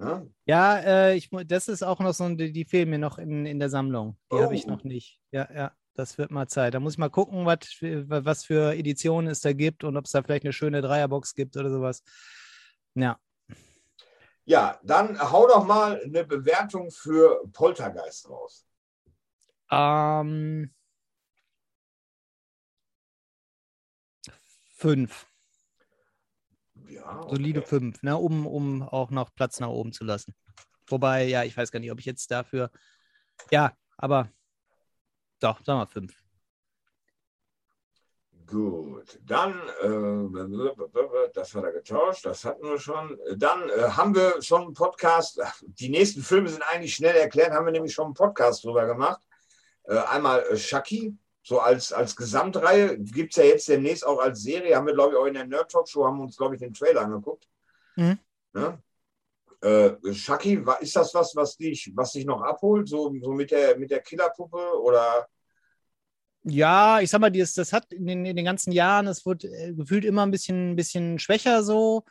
Ja, 0.00 0.26
ja 0.44 0.78
äh, 0.78 1.16
ich, 1.16 1.30
das 1.46 1.68
ist 1.68 1.82
auch 1.82 2.00
noch 2.00 2.14
so, 2.14 2.28
die, 2.34 2.52
die 2.52 2.64
fehlen 2.64 2.90
mir 2.90 2.98
noch 2.98 3.18
in, 3.18 3.46
in 3.46 3.58
der 3.58 3.70
Sammlung. 3.70 4.16
Die 4.30 4.36
oh. 4.36 4.42
habe 4.42 4.54
ich 4.54 4.66
noch 4.66 4.84
nicht. 4.84 5.20
Ja, 5.30 5.48
ja, 5.52 5.72
das 5.94 6.18
wird 6.18 6.30
mal 6.30 6.46
Zeit. 6.48 6.74
Da 6.74 6.80
muss 6.80 6.94
ich 6.94 6.98
mal 6.98 7.10
gucken, 7.10 7.46
wat, 7.46 7.68
was 7.80 8.44
für 8.44 8.74
Editionen 8.74 9.30
es 9.30 9.40
da 9.40 9.52
gibt 9.52 9.84
und 9.84 9.96
ob 9.96 10.04
es 10.04 10.12
da 10.12 10.22
vielleicht 10.22 10.44
eine 10.44 10.52
schöne 10.52 10.82
Dreierbox 10.82 11.34
gibt 11.34 11.56
oder 11.56 11.70
sowas. 11.70 12.02
Ja. 12.94 13.18
Ja, 14.44 14.80
dann 14.82 15.20
hau 15.20 15.46
doch 15.46 15.66
mal 15.66 16.00
eine 16.02 16.24
Bewertung 16.24 16.90
für 16.90 17.46
Poltergeist 17.52 18.30
raus. 18.30 18.66
Ähm, 19.70 20.72
fünf. 24.74 25.26
Ja, 26.88 27.20
okay. 27.20 27.36
Solide 27.36 27.62
5, 27.62 28.02
ne, 28.02 28.16
um, 28.16 28.46
um 28.46 28.82
auch 28.82 29.10
noch 29.10 29.34
Platz 29.34 29.60
nach 29.60 29.68
oben 29.68 29.92
zu 29.92 30.04
lassen. 30.04 30.34
Wobei, 30.86 31.24
ja, 31.24 31.44
ich 31.44 31.56
weiß 31.56 31.70
gar 31.70 31.80
nicht, 31.80 31.92
ob 31.92 31.98
ich 31.98 32.06
jetzt 32.06 32.30
dafür. 32.30 32.70
Ja, 33.50 33.72
aber 33.96 34.30
doch, 35.40 35.62
sagen 35.64 35.80
wir 35.80 35.86
5. 35.86 36.24
Gut, 38.46 39.20
dann, 39.26 39.52
äh, 39.82 41.30
das 41.34 41.54
hat 41.54 41.64
er 41.64 41.72
getauscht, 41.72 42.24
das 42.24 42.46
hatten 42.46 42.62
wir 42.62 42.78
schon. 42.78 43.18
Dann 43.36 43.68
äh, 43.68 43.90
haben 43.90 44.14
wir 44.14 44.40
schon 44.40 44.62
einen 44.62 44.72
Podcast, 44.72 45.38
die 45.66 45.90
nächsten 45.90 46.22
Filme 46.22 46.48
sind 46.48 46.62
eigentlich 46.62 46.94
schnell 46.94 47.14
erklärt, 47.14 47.52
haben 47.52 47.66
wir 47.66 47.72
nämlich 47.72 47.92
schon 47.92 48.06
einen 48.06 48.14
Podcast 48.14 48.64
drüber 48.64 48.86
gemacht. 48.86 49.20
Äh, 49.82 49.98
einmal 49.98 50.42
äh, 50.44 50.56
Shaki, 50.56 51.14
so 51.42 51.60
als, 51.60 51.92
als 51.92 52.14
Gesamtreihe 52.14 52.98
gibt 52.98 53.32
es 53.32 53.36
ja 53.36 53.44
jetzt 53.44 53.68
demnächst 53.68 54.06
auch 54.06 54.18
als 54.18 54.42
Serie, 54.42 54.76
haben 54.76 54.86
wir, 54.86 54.94
glaube 54.94 55.12
ich, 55.12 55.18
auch 55.18 55.26
in 55.26 55.34
der 55.34 55.46
Nerd 55.46 55.70
Talk 55.70 55.88
Show, 55.88 56.04
haben 56.04 56.18
wir 56.18 56.24
uns, 56.24 56.36
glaube 56.36 56.54
ich, 56.54 56.60
den 56.60 56.74
Trailer 56.74 57.02
angeguckt. 57.02 57.48
Mhm. 57.96 58.18
Ja? 58.54 58.78
Äh, 59.60 60.12
Shaki, 60.12 60.64
ist 60.80 60.94
das 60.94 61.14
was, 61.14 61.34
was 61.34 61.56
dich, 61.56 61.90
was 61.94 62.12
dich 62.12 62.24
noch 62.24 62.42
abholt, 62.42 62.88
so, 62.88 63.12
so 63.20 63.32
mit, 63.32 63.50
der, 63.50 63.78
mit 63.78 63.90
der 63.90 64.00
Killerpuppe 64.00 64.80
oder? 64.80 65.26
Ja, 66.44 67.00
ich 67.00 67.10
sag 67.10 67.20
mal, 67.20 67.30
das, 67.30 67.54
das 67.54 67.72
hat 67.72 67.92
in 67.92 68.06
den, 68.06 68.24
in 68.24 68.36
den 68.36 68.44
ganzen 68.44 68.72
Jahren, 68.72 69.06
es 69.06 69.26
wurde 69.26 69.48
äh, 69.48 69.72
gefühlt 69.72 70.04
immer 70.04 70.24
ein 70.24 70.30
bisschen, 70.30 70.72
ein 70.72 70.76
bisschen 70.76 71.18
schwächer 71.18 71.62
so. 71.62 72.04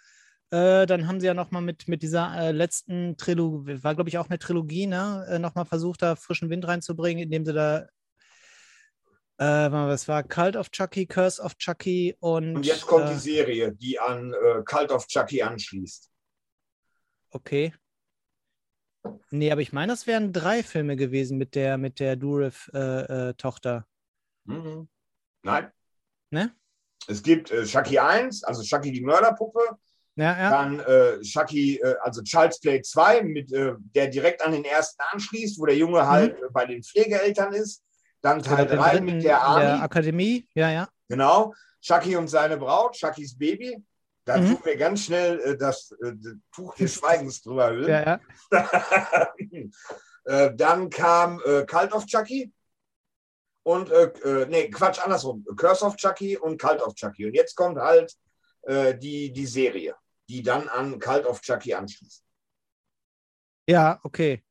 Äh, 0.50 0.86
dann 0.86 1.08
haben 1.08 1.20
sie 1.20 1.28
ja 1.28 1.34
nochmal 1.34 1.62
mit, 1.62 1.88
mit 1.88 2.02
dieser 2.02 2.34
äh, 2.38 2.52
letzten 2.52 3.18
Trilogie, 3.18 3.84
war 3.84 3.96
glaube 3.96 4.10
ich 4.10 4.18
auch 4.18 4.30
eine 4.30 4.40
Trilogie, 4.40 4.88
ne? 4.88 5.26
Äh, 5.30 5.40
nochmal 5.40 5.66
versucht, 5.66 6.02
da 6.02 6.16
frischen 6.16 6.50
Wind 6.50 6.68
reinzubringen, 6.68 7.24
indem 7.24 7.46
sie 7.46 7.54
da 7.54 7.88
äh, 9.40 9.72
was 9.72 10.08
war 10.08 10.24
Cult 10.24 10.56
of 10.56 10.72
Chucky, 10.72 11.06
Curse 11.06 11.42
of 11.42 11.56
Chucky 11.58 12.16
und. 12.20 12.56
Und 12.56 12.66
jetzt 12.66 12.88
kommt 12.88 13.06
äh, 13.06 13.14
die 13.14 13.20
Serie, 13.20 13.72
die 13.72 14.00
an 14.00 14.34
äh, 14.34 14.64
Cult 14.64 14.92
of 14.92 15.06
Chucky 15.08 15.42
anschließt. 15.44 16.12
Okay. 17.30 17.74
Nee, 19.30 19.52
aber 19.52 19.62
ich 19.62 19.72
meine, 19.72 19.94
das 19.94 20.08
wären 20.08 20.34
drei 20.34 20.64
Filme 20.64 20.96
gewesen 20.96 21.38
mit 21.38 21.56
der, 21.56 21.78
mit 21.78 22.00
der 22.00 22.16
Durif-Tochter. 22.16 23.86
Äh, 24.48 24.52
äh, 24.52 24.56
mhm. 24.56 24.90
Nein. 25.44 25.72
Ne? 26.30 26.52
Es 27.08 27.24
gibt 27.24 27.52
äh, 27.52 27.64
Chucky 27.64 28.00
1, 28.00 28.44
also 28.44 28.64
Chucky 28.64 28.92
die 28.92 29.02
Mörderpuppe. 29.02 29.60
Ja, 30.16 30.36
ja. 30.36 30.50
Dann 30.50 31.22
Chucky, 31.22 31.80
also 32.02 32.24
Child's 32.24 32.60
Play 32.60 32.82
2, 32.82 33.22
mit, 33.22 33.52
der 33.52 34.08
direkt 34.08 34.42
an 34.42 34.52
den 34.52 34.66
ersten 34.66 35.00
anschließt, 35.12 35.60
wo 35.60 35.68
der 35.68 35.78
Junge 35.78 36.08
halt 36.08 36.42
mhm. 36.42 36.48
bei 36.52 36.66
den 36.66 36.82
Pflegeeltern 36.82 37.54
ist. 37.54 37.84
Dann 38.28 38.44
Teil 38.44 38.68
3 38.68 39.00
mit 39.00 39.24
der 39.24 39.42
Army. 39.42 39.62
Der 39.62 39.82
Akademie, 39.82 40.50
ja, 40.54 40.70
ja. 40.70 40.90
Genau. 41.08 41.54
Chucky 41.82 42.18
und 42.18 42.28
seine 42.28 42.58
Braut, 42.58 42.94
Chuckys 42.94 43.38
Baby. 43.38 43.82
Da 44.26 44.38
mhm. 44.38 44.48
tun 44.48 44.60
wir 44.66 44.76
ganz 44.76 45.06
schnell 45.06 45.40
äh, 45.40 45.58
das, 45.58 45.92
äh, 46.04 46.12
Tuch 46.52 46.76
des 46.76 46.96
Schweigens 46.96 47.42
drüber 47.42 47.70
hüllen. 47.70 47.88
Ja, 47.88 48.20
ja. 48.52 49.32
äh, 50.26 50.54
dann 50.54 50.90
kam 50.90 51.40
äh, 51.46 51.66
Cult 51.66 51.94
of 51.94 52.06
Chucky. 52.06 52.52
Und, 53.64 53.90
äh, 53.92 54.04
äh, 54.04 54.46
nee, 54.48 54.70
Quatsch, 54.70 55.00
andersrum. 55.00 55.46
Curse 55.56 55.86
of 55.86 55.96
Chucky 55.96 56.38
und 56.38 56.60
Cult 56.60 56.82
of 56.82 56.96
Chucky. 56.96 57.28
Und 57.28 57.34
jetzt 57.34 57.56
kommt 57.56 57.78
halt 57.78 58.14
äh, 58.64 58.94
die, 58.94 59.32
die 59.32 59.46
Serie, 59.46 59.96
die 60.28 60.44
dann 60.44 60.68
an 60.68 61.00
Cult 61.00 61.26
of 61.26 61.40
Chucky 61.40 61.74
anschließt. 61.74 62.26
Ja, 63.70 64.02
okay. 64.04 64.44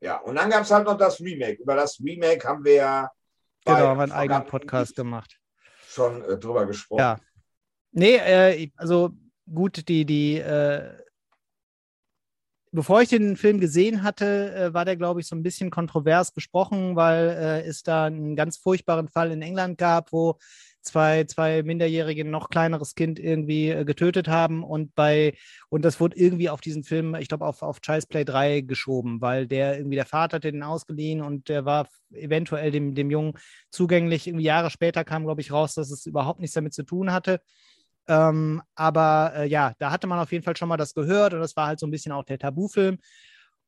Ja, 0.00 0.18
und 0.18 0.34
dann 0.36 0.50
gab 0.50 0.62
es 0.62 0.70
halt 0.70 0.86
noch 0.86 0.96
das 0.96 1.20
Remake. 1.20 1.62
Über 1.62 1.74
das 1.74 1.98
Remake 2.00 2.46
haben 2.46 2.64
wir 2.64 2.74
ja. 2.74 3.10
Genau, 3.64 3.78
haben 3.78 3.98
wir 3.98 4.02
einen 4.04 4.12
eigenen 4.12 4.46
Podcast 4.46 4.94
gemacht. 4.94 5.38
Schon 5.88 6.22
äh, 6.22 6.38
drüber 6.38 6.66
gesprochen. 6.66 7.00
Ja. 7.00 7.18
Nee, 7.92 8.16
äh, 8.16 8.70
also 8.76 9.12
gut, 9.52 9.88
die, 9.88 10.04
die, 10.04 10.38
äh, 10.38 10.92
bevor 12.70 13.00
ich 13.00 13.08
den 13.08 13.36
Film 13.36 13.58
gesehen 13.58 14.02
hatte, 14.02 14.54
äh, 14.54 14.74
war 14.74 14.84
der, 14.84 14.96
glaube 14.96 15.20
ich, 15.20 15.26
so 15.26 15.34
ein 15.34 15.42
bisschen 15.42 15.70
kontrovers 15.70 16.30
besprochen, 16.30 16.94
weil 16.94 17.28
äh, 17.30 17.62
es 17.62 17.82
da 17.82 18.04
einen 18.04 18.36
ganz 18.36 18.58
furchtbaren 18.58 19.08
Fall 19.08 19.32
in 19.32 19.42
England 19.42 19.78
gab, 19.78 20.12
wo 20.12 20.38
zwei, 20.86 21.24
zwei 21.24 21.62
Minderjährige 21.62 22.24
noch 22.24 22.48
kleineres 22.48 22.94
Kind 22.94 23.18
irgendwie 23.18 23.70
äh, 23.70 23.84
getötet 23.84 24.28
haben 24.28 24.64
und 24.64 24.94
bei, 24.94 25.34
und 25.68 25.84
das 25.84 26.00
wurde 26.00 26.16
irgendwie 26.16 26.48
auf 26.48 26.60
diesen 26.60 26.84
Film, 26.84 27.14
ich 27.16 27.28
glaube, 27.28 27.46
auf, 27.46 27.62
auf 27.62 27.80
Child's 27.80 28.06
Play 28.06 28.24
3 28.24 28.62
geschoben, 28.62 29.20
weil 29.20 29.46
der 29.46 29.76
irgendwie, 29.76 29.96
der 29.96 30.06
Vater 30.06 30.36
hatte 30.36 30.52
den 30.52 30.62
ausgeliehen 30.62 31.20
und 31.20 31.48
der 31.48 31.64
war 31.64 31.88
eventuell 32.12 32.70
dem, 32.70 32.94
dem 32.94 33.10
Jungen 33.10 33.34
zugänglich. 33.70 34.26
Irgendwie 34.26 34.44
Jahre 34.44 34.70
später 34.70 35.04
kam, 35.04 35.24
glaube 35.24 35.40
ich, 35.40 35.52
raus, 35.52 35.74
dass 35.74 35.90
es 35.90 36.06
überhaupt 36.06 36.40
nichts 36.40 36.54
damit 36.54 36.74
zu 36.74 36.84
tun 36.84 37.12
hatte. 37.12 37.40
Ähm, 38.08 38.62
aber 38.74 39.32
äh, 39.36 39.48
ja, 39.48 39.72
da 39.78 39.90
hatte 39.90 40.06
man 40.06 40.20
auf 40.20 40.32
jeden 40.32 40.44
Fall 40.44 40.56
schon 40.56 40.68
mal 40.68 40.76
das 40.76 40.94
gehört 40.94 41.34
und 41.34 41.40
das 41.40 41.56
war 41.56 41.66
halt 41.66 41.80
so 41.80 41.86
ein 41.86 41.90
bisschen 41.90 42.12
auch 42.12 42.24
der 42.24 42.38
Tabufilm. 42.38 42.98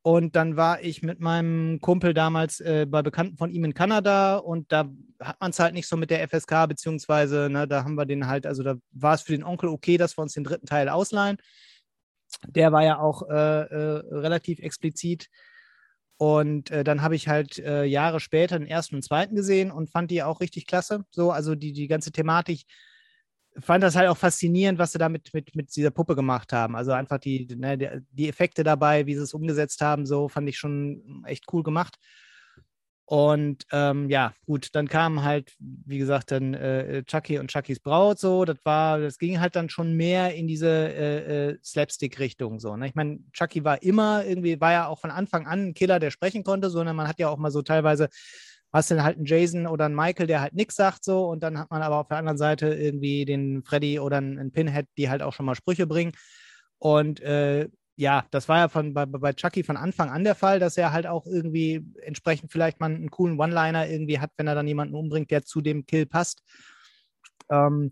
Und 0.02 0.36
dann 0.36 0.56
war 0.56 0.80
ich 0.82 1.02
mit 1.02 1.20
meinem 1.20 1.80
Kumpel 1.80 2.14
damals 2.14 2.60
äh, 2.60 2.86
bei 2.88 3.02
Bekannten 3.02 3.36
von 3.36 3.50
ihm 3.50 3.64
in 3.64 3.74
Kanada 3.74 4.36
und 4.36 4.70
da 4.72 4.88
hat 5.20 5.40
man 5.40 5.50
es 5.50 5.58
halt 5.58 5.74
nicht 5.74 5.88
so 5.88 5.96
mit 5.96 6.10
der 6.10 6.26
FSK, 6.28 6.68
beziehungsweise 6.68 7.48
ne, 7.50 7.66
da 7.66 7.84
haben 7.84 7.96
wir 7.96 8.06
den 8.06 8.28
halt, 8.28 8.46
also 8.46 8.62
da 8.62 8.76
war 8.92 9.14
es 9.14 9.22
für 9.22 9.32
den 9.32 9.44
Onkel 9.44 9.68
okay, 9.68 9.96
dass 9.96 10.16
wir 10.16 10.22
uns 10.22 10.34
den 10.34 10.44
dritten 10.44 10.66
Teil 10.66 10.88
ausleihen. 10.88 11.38
Der 12.46 12.72
war 12.72 12.84
ja 12.84 12.98
auch 12.98 13.28
äh, 13.28 13.34
äh, 13.34 14.02
relativ 14.14 14.60
explizit. 14.60 15.28
Und 16.16 16.70
äh, 16.70 16.84
dann 16.84 17.02
habe 17.02 17.14
ich 17.14 17.28
halt 17.28 17.58
äh, 17.58 17.84
Jahre 17.84 18.20
später 18.20 18.58
den 18.58 18.68
ersten 18.68 18.96
und 18.96 19.02
zweiten 19.02 19.36
gesehen 19.36 19.70
und 19.70 19.90
fand 19.90 20.10
die 20.10 20.22
auch 20.22 20.40
richtig 20.40 20.66
klasse. 20.66 21.04
So, 21.10 21.30
also 21.30 21.54
die, 21.54 21.72
die 21.72 21.86
ganze 21.86 22.10
Thematik, 22.12 22.64
fand 23.60 23.82
das 23.82 23.97
halt 23.97 24.09
auch 24.09 24.16
faszinierend, 24.16 24.78
was 24.78 24.93
sie 24.93 24.98
da 24.98 25.09
mit, 25.09 25.32
mit, 25.35 25.55
mit 25.55 25.74
dieser 25.74 25.90
Puppe 25.90 26.14
gemacht 26.14 26.52
haben. 26.52 26.76
Also 26.76 26.93
einfach 26.93 27.18
die, 27.18 27.47
ne, 27.56 28.02
die 28.10 28.28
Effekte 28.28 28.64
dabei, 28.64 29.06
wie 29.06 29.14
sie 29.14 29.22
es 29.22 29.35
umgesetzt 29.35 29.80
haben, 29.80 30.06
so 30.06 30.28
fand 30.28 30.48
ich 30.48 30.59
schon 30.59 31.22
echt 31.26 31.44
cool 31.52 31.62
gemacht. 31.62 31.97
Und 33.10 33.64
ähm, 33.72 34.10
ja, 34.10 34.35
gut, 34.44 34.68
dann 34.74 34.86
kam 34.86 35.22
halt, 35.22 35.55
wie 35.59 35.97
gesagt, 35.97 36.30
dann 36.30 36.52
äh, 36.52 37.02
Chucky 37.05 37.39
und 37.39 37.51
Chuckys 37.51 37.80
Braut 37.80 38.18
so. 38.18 38.44
Das 38.44 38.59
war, 38.64 39.01
das 39.01 39.16
ging 39.16 39.40
halt 39.40 39.56
dann 39.56 39.70
schon 39.70 39.94
mehr 39.94 40.35
in 40.35 40.47
diese 40.47 40.68
äh, 40.68 41.48
äh, 41.52 41.59
Slapstick-Richtung 41.64 42.60
so. 42.60 42.76
Ne? 42.76 42.86
Ich 42.86 42.94
meine, 42.94 43.20
Chucky 43.32 43.64
war 43.64 43.82
immer 43.82 44.26
irgendwie, 44.26 44.60
war 44.60 44.72
ja 44.72 44.86
auch 44.89 44.98
von 44.98 45.10
Anfang 45.10 45.47
an 45.47 45.68
ein 45.68 45.74
Killer, 45.74 46.01
der 46.01 46.10
sprechen 46.10 46.44
konnte, 46.44 46.68
sondern 46.68 46.97
man 46.97 47.09
hat 47.09 47.18
ja 47.18 47.30
auch 47.30 47.39
mal 47.39 47.51
so 47.51 47.62
teilweise 47.62 48.10
hast 48.72 48.90
du 48.90 49.02
halt 49.02 49.16
einen 49.16 49.26
Jason 49.26 49.66
oder 49.66 49.86
einen 49.86 49.94
Michael, 49.94 50.26
der 50.26 50.40
halt 50.40 50.54
nichts 50.54 50.76
sagt 50.76 51.04
so 51.04 51.26
und 51.28 51.42
dann 51.42 51.58
hat 51.58 51.70
man 51.70 51.82
aber 51.82 51.96
auf 51.96 52.08
der 52.08 52.18
anderen 52.18 52.38
Seite 52.38 52.68
irgendwie 52.68 53.24
den 53.24 53.62
Freddy 53.62 53.98
oder 53.98 54.18
einen 54.18 54.52
Pinhead, 54.52 54.86
die 54.96 55.08
halt 55.08 55.22
auch 55.22 55.32
schon 55.32 55.46
mal 55.46 55.54
Sprüche 55.54 55.86
bringen. 55.86 56.12
Und 56.78 57.20
äh, 57.20 57.68
ja, 57.96 58.24
das 58.30 58.48
war 58.48 58.58
ja 58.58 58.68
von, 58.68 58.94
bei, 58.94 59.06
bei 59.06 59.32
Chucky 59.32 59.64
von 59.64 59.76
Anfang 59.76 60.10
an 60.10 60.22
der 60.22 60.36
Fall, 60.36 60.60
dass 60.60 60.76
er 60.76 60.92
halt 60.92 61.06
auch 61.06 61.26
irgendwie 61.26 61.84
entsprechend 62.02 62.52
vielleicht 62.52 62.78
mal 62.78 62.86
einen 62.86 63.10
coolen 63.10 63.40
One-Liner 63.40 63.88
irgendwie 63.88 64.20
hat, 64.20 64.30
wenn 64.36 64.46
er 64.46 64.54
dann 64.54 64.68
jemanden 64.68 64.94
umbringt, 64.94 65.30
der 65.32 65.44
zu 65.44 65.60
dem 65.60 65.84
Kill 65.84 66.06
passt. 66.06 66.42
Ähm, 67.50 67.90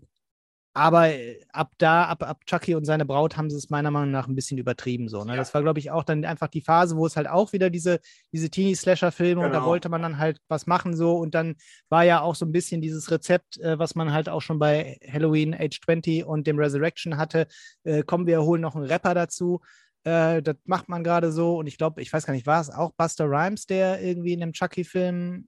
aber 0.77 1.09
äh, 1.09 1.39
ab 1.51 1.71
da, 1.79 2.05
ab, 2.05 2.21
ab 2.21 2.45
Chucky 2.45 2.75
und 2.75 2.85
seine 2.85 3.03
Braut 3.03 3.35
haben 3.35 3.49
sie 3.49 3.57
es 3.57 3.71
meiner 3.71 3.89
Meinung 3.89 4.11
nach 4.11 4.27
ein 4.27 4.35
bisschen 4.35 4.59
übertrieben. 4.59 5.09
So, 5.09 5.23
ne? 5.23 5.31
Ja. 5.31 5.37
Das 5.37 5.51
war, 5.55 5.63
glaube 5.63 5.79
ich, 5.79 5.89
auch 5.89 6.03
dann 6.03 6.23
einfach 6.23 6.49
die 6.49 6.61
Phase, 6.61 6.95
wo 6.95 7.07
es 7.07 7.17
halt 7.17 7.27
auch 7.27 7.51
wieder 7.51 7.71
diese, 7.71 7.99
diese 8.31 8.51
Teenie-Slasher-Filme 8.51 9.41
genau. 9.41 9.45
und 9.45 9.53
da 9.53 9.59
genau. 9.59 9.69
wollte 9.71 9.89
man 9.89 10.03
dann 10.03 10.19
halt 10.19 10.39
was 10.47 10.67
machen 10.67 10.95
so 10.95 11.17
und 11.17 11.33
dann 11.33 11.55
war 11.89 12.03
ja 12.03 12.21
auch 12.21 12.35
so 12.35 12.45
ein 12.45 12.51
bisschen 12.51 12.79
dieses 12.79 13.09
Rezept, 13.09 13.59
äh, 13.59 13.79
was 13.79 13.95
man 13.95 14.13
halt 14.13 14.29
auch 14.29 14.41
schon 14.41 14.59
bei 14.59 14.99
Halloween 15.11 15.55
Age 15.55 15.81
20 15.83 16.25
und 16.25 16.45
dem 16.45 16.59
Resurrection 16.59 17.17
hatte. 17.17 17.47
Äh, 17.83 18.03
kommen 18.03 18.27
wir 18.27 18.43
holen 18.43 18.61
noch 18.61 18.75
einen 18.75 18.85
Rapper 18.85 19.15
dazu. 19.15 19.61
Äh, 20.03 20.43
das 20.43 20.57
macht 20.65 20.89
man 20.89 21.03
gerade 21.03 21.31
so 21.31 21.57
und 21.57 21.65
ich 21.65 21.79
glaube, 21.79 22.03
ich 22.03 22.13
weiß 22.13 22.27
gar 22.27 22.35
nicht, 22.35 22.45
war 22.45 22.61
es 22.61 22.69
auch 22.69 22.91
Buster 22.91 23.25
Rhymes, 23.25 23.65
der 23.65 23.99
irgendwie 23.99 24.33
in 24.33 24.41
dem 24.41 24.53
Chucky-Film 24.53 25.47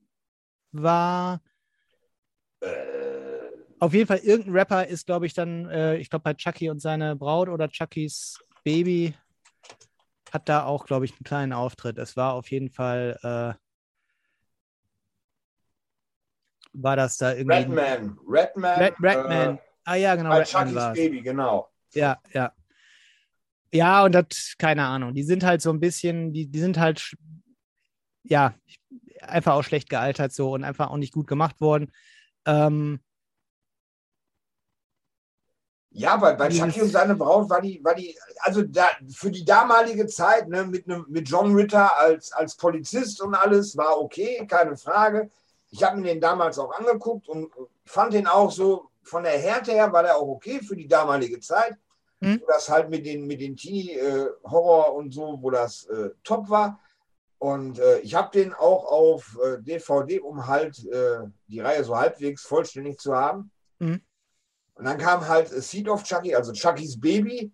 war? 0.72 1.40
Äh 2.62 3.29
auf 3.80 3.94
jeden 3.94 4.06
Fall, 4.06 4.18
irgendein 4.18 4.54
Rapper 4.54 4.86
ist, 4.86 5.06
glaube 5.06 5.26
ich, 5.26 5.34
dann, 5.34 5.68
äh, 5.68 5.96
ich 5.96 6.10
glaube, 6.10 6.22
bei 6.22 6.34
Chucky 6.34 6.70
und 6.70 6.80
seine 6.80 7.16
Braut 7.16 7.48
oder 7.48 7.68
Chuckys 7.68 8.38
Baby 8.62 9.14
hat 10.30 10.48
da 10.48 10.64
auch, 10.64 10.84
glaube 10.84 11.06
ich, 11.06 11.12
einen 11.12 11.24
kleinen 11.24 11.52
Auftritt. 11.52 11.98
Es 11.98 12.16
war 12.16 12.34
auf 12.34 12.50
jeden 12.50 12.70
Fall, 12.70 13.18
äh, 13.22 13.54
war 16.72 16.96
das 16.96 17.16
da 17.16 17.34
irgendwie. 17.34 17.56
Redman. 17.56 18.18
Redman. 18.28 18.78
Red, 18.78 18.94
Redman. 19.00 19.56
Äh, 19.56 19.60
ah 19.84 19.94
ja, 19.94 20.14
genau. 20.14 20.30
Bei 20.30 20.42
Redman 20.42 20.68
Chuckys 20.68 20.92
Baby, 20.92 21.22
genau. 21.22 21.68
Ja, 21.94 22.20
ja. 22.32 22.52
Ja, 23.72 24.04
und 24.04 24.12
das, 24.12 24.56
keine 24.58 24.84
Ahnung, 24.84 25.14
die 25.14 25.22
sind 25.22 25.44
halt 25.44 25.62
so 25.62 25.70
ein 25.70 25.80
bisschen, 25.80 26.32
die, 26.32 26.48
die 26.48 26.58
sind 26.58 26.78
halt, 26.78 27.16
ja, 28.24 28.54
einfach 29.22 29.54
auch 29.54 29.62
schlecht 29.62 29.88
gealtert 29.88 30.32
so 30.32 30.52
und 30.52 30.64
einfach 30.64 30.90
auch 30.90 30.96
nicht 30.96 31.12
gut 31.12 31.26
gemacht 31.26 31.60
worden. 31.60 31.92
Ähm, 32.46 33.00
ja, 35.92 36.16
bei, 36.16 36.34
bei 36.34 36.48
Chucky 36.48 36.82
und 36.82 36.90
seine 36.90 37.16
Braut 37.16 37.50
war 37.50 37.60
die, 37.60 37.82
war 37.82 37.94
die, 37.94 38.16
also 38.40 38.62
da, 38.62 38.88
für 39.12 39.30
die 39.30 39.44
damalige 39.44 40.06
Zeit, 40.06 40.48
ne, 40.48 40.64
mit, 40.64 40.86
ne, 40.86 41.04
mit 41.08 41.28
John 41.28 41.54
Ritter 41.54 41.98
als, 41.98 42.32
als 42.32 42.56
Polizist 42.56 43.20
und 43.20 43.34
alles, 43.34 43.76
war 43.76 44.00
okay, 44.00 44.46
keine 44.48 44.76
Frage. 44.76 45.30
Ich 45.70 45.82
habe 45.82 45.96
mir 45.96 46.12
den 46.12 46.20
damals 46.20 46.58
auch 46.58 46.72
angeguckt 46.78 47.28
und 47.28 47.50
fand 47.84 48.14
den 48.14 48.26
auch 48.26 48.50
so, 48.50 48.90
von 49.02 49.24
der 49.24 49.38
Härte 49.38 49.72
her 49.72 49.92
war 49.92 50.02
der 50.02 50.16
auch 50.16 50.28
okay 50.28 50.60
für 50.60 50.76
die 50.76 50.86
damalige 50.86 51.40
Zeit. 51.40 51.76
Wo 52.40 52.46
das 52.46 52.68
halt 52.68 52.90
mit 52.90 53.06
den, 53.06 53.26
mit 53.26 53.40
den 53.40 53.56
Teenie-Horror 53.56 54.88
äh, 54.88 54.90
und 54.90 55.12
so, 55.12 55.38
wo 55.40 55.50
das 55.50 55.86
äh, 55.86 56.10
top 56.22 56.50
war. 56.50 56.78
Und 57.38 57.78
äh, 57.78 58.00
ich 58.00 58.14
habe 58.14 58.30
den 58.30 58.52
auch 58.52 58.84
auf 58.84 59.38
DVD, 59.60 60.16
äh, 60.16 60.20
um 60.20 60.46
halt 60.46 60.84
äh, 60.84 61.20
die 61.48 61.60
Reihe 61.60 61.82
so 61.82 61.96
halbwegs 61.96 62.42
vollständig 62.42 62.98
zu 62.98 63.16
haben. 63.16 63.50
Mhm. 63.78 64.02
Und 64.80 64.86
dann 64.86 64.96
kam 64.96 65.28
halt 65.28 65.48
Seed 65.48 65.90
of 65.90 66.04
Chucky, 66.04 66.34
also 66.34 66.52
Chuckys 66.52 66.98
Baby, 66.98 67.52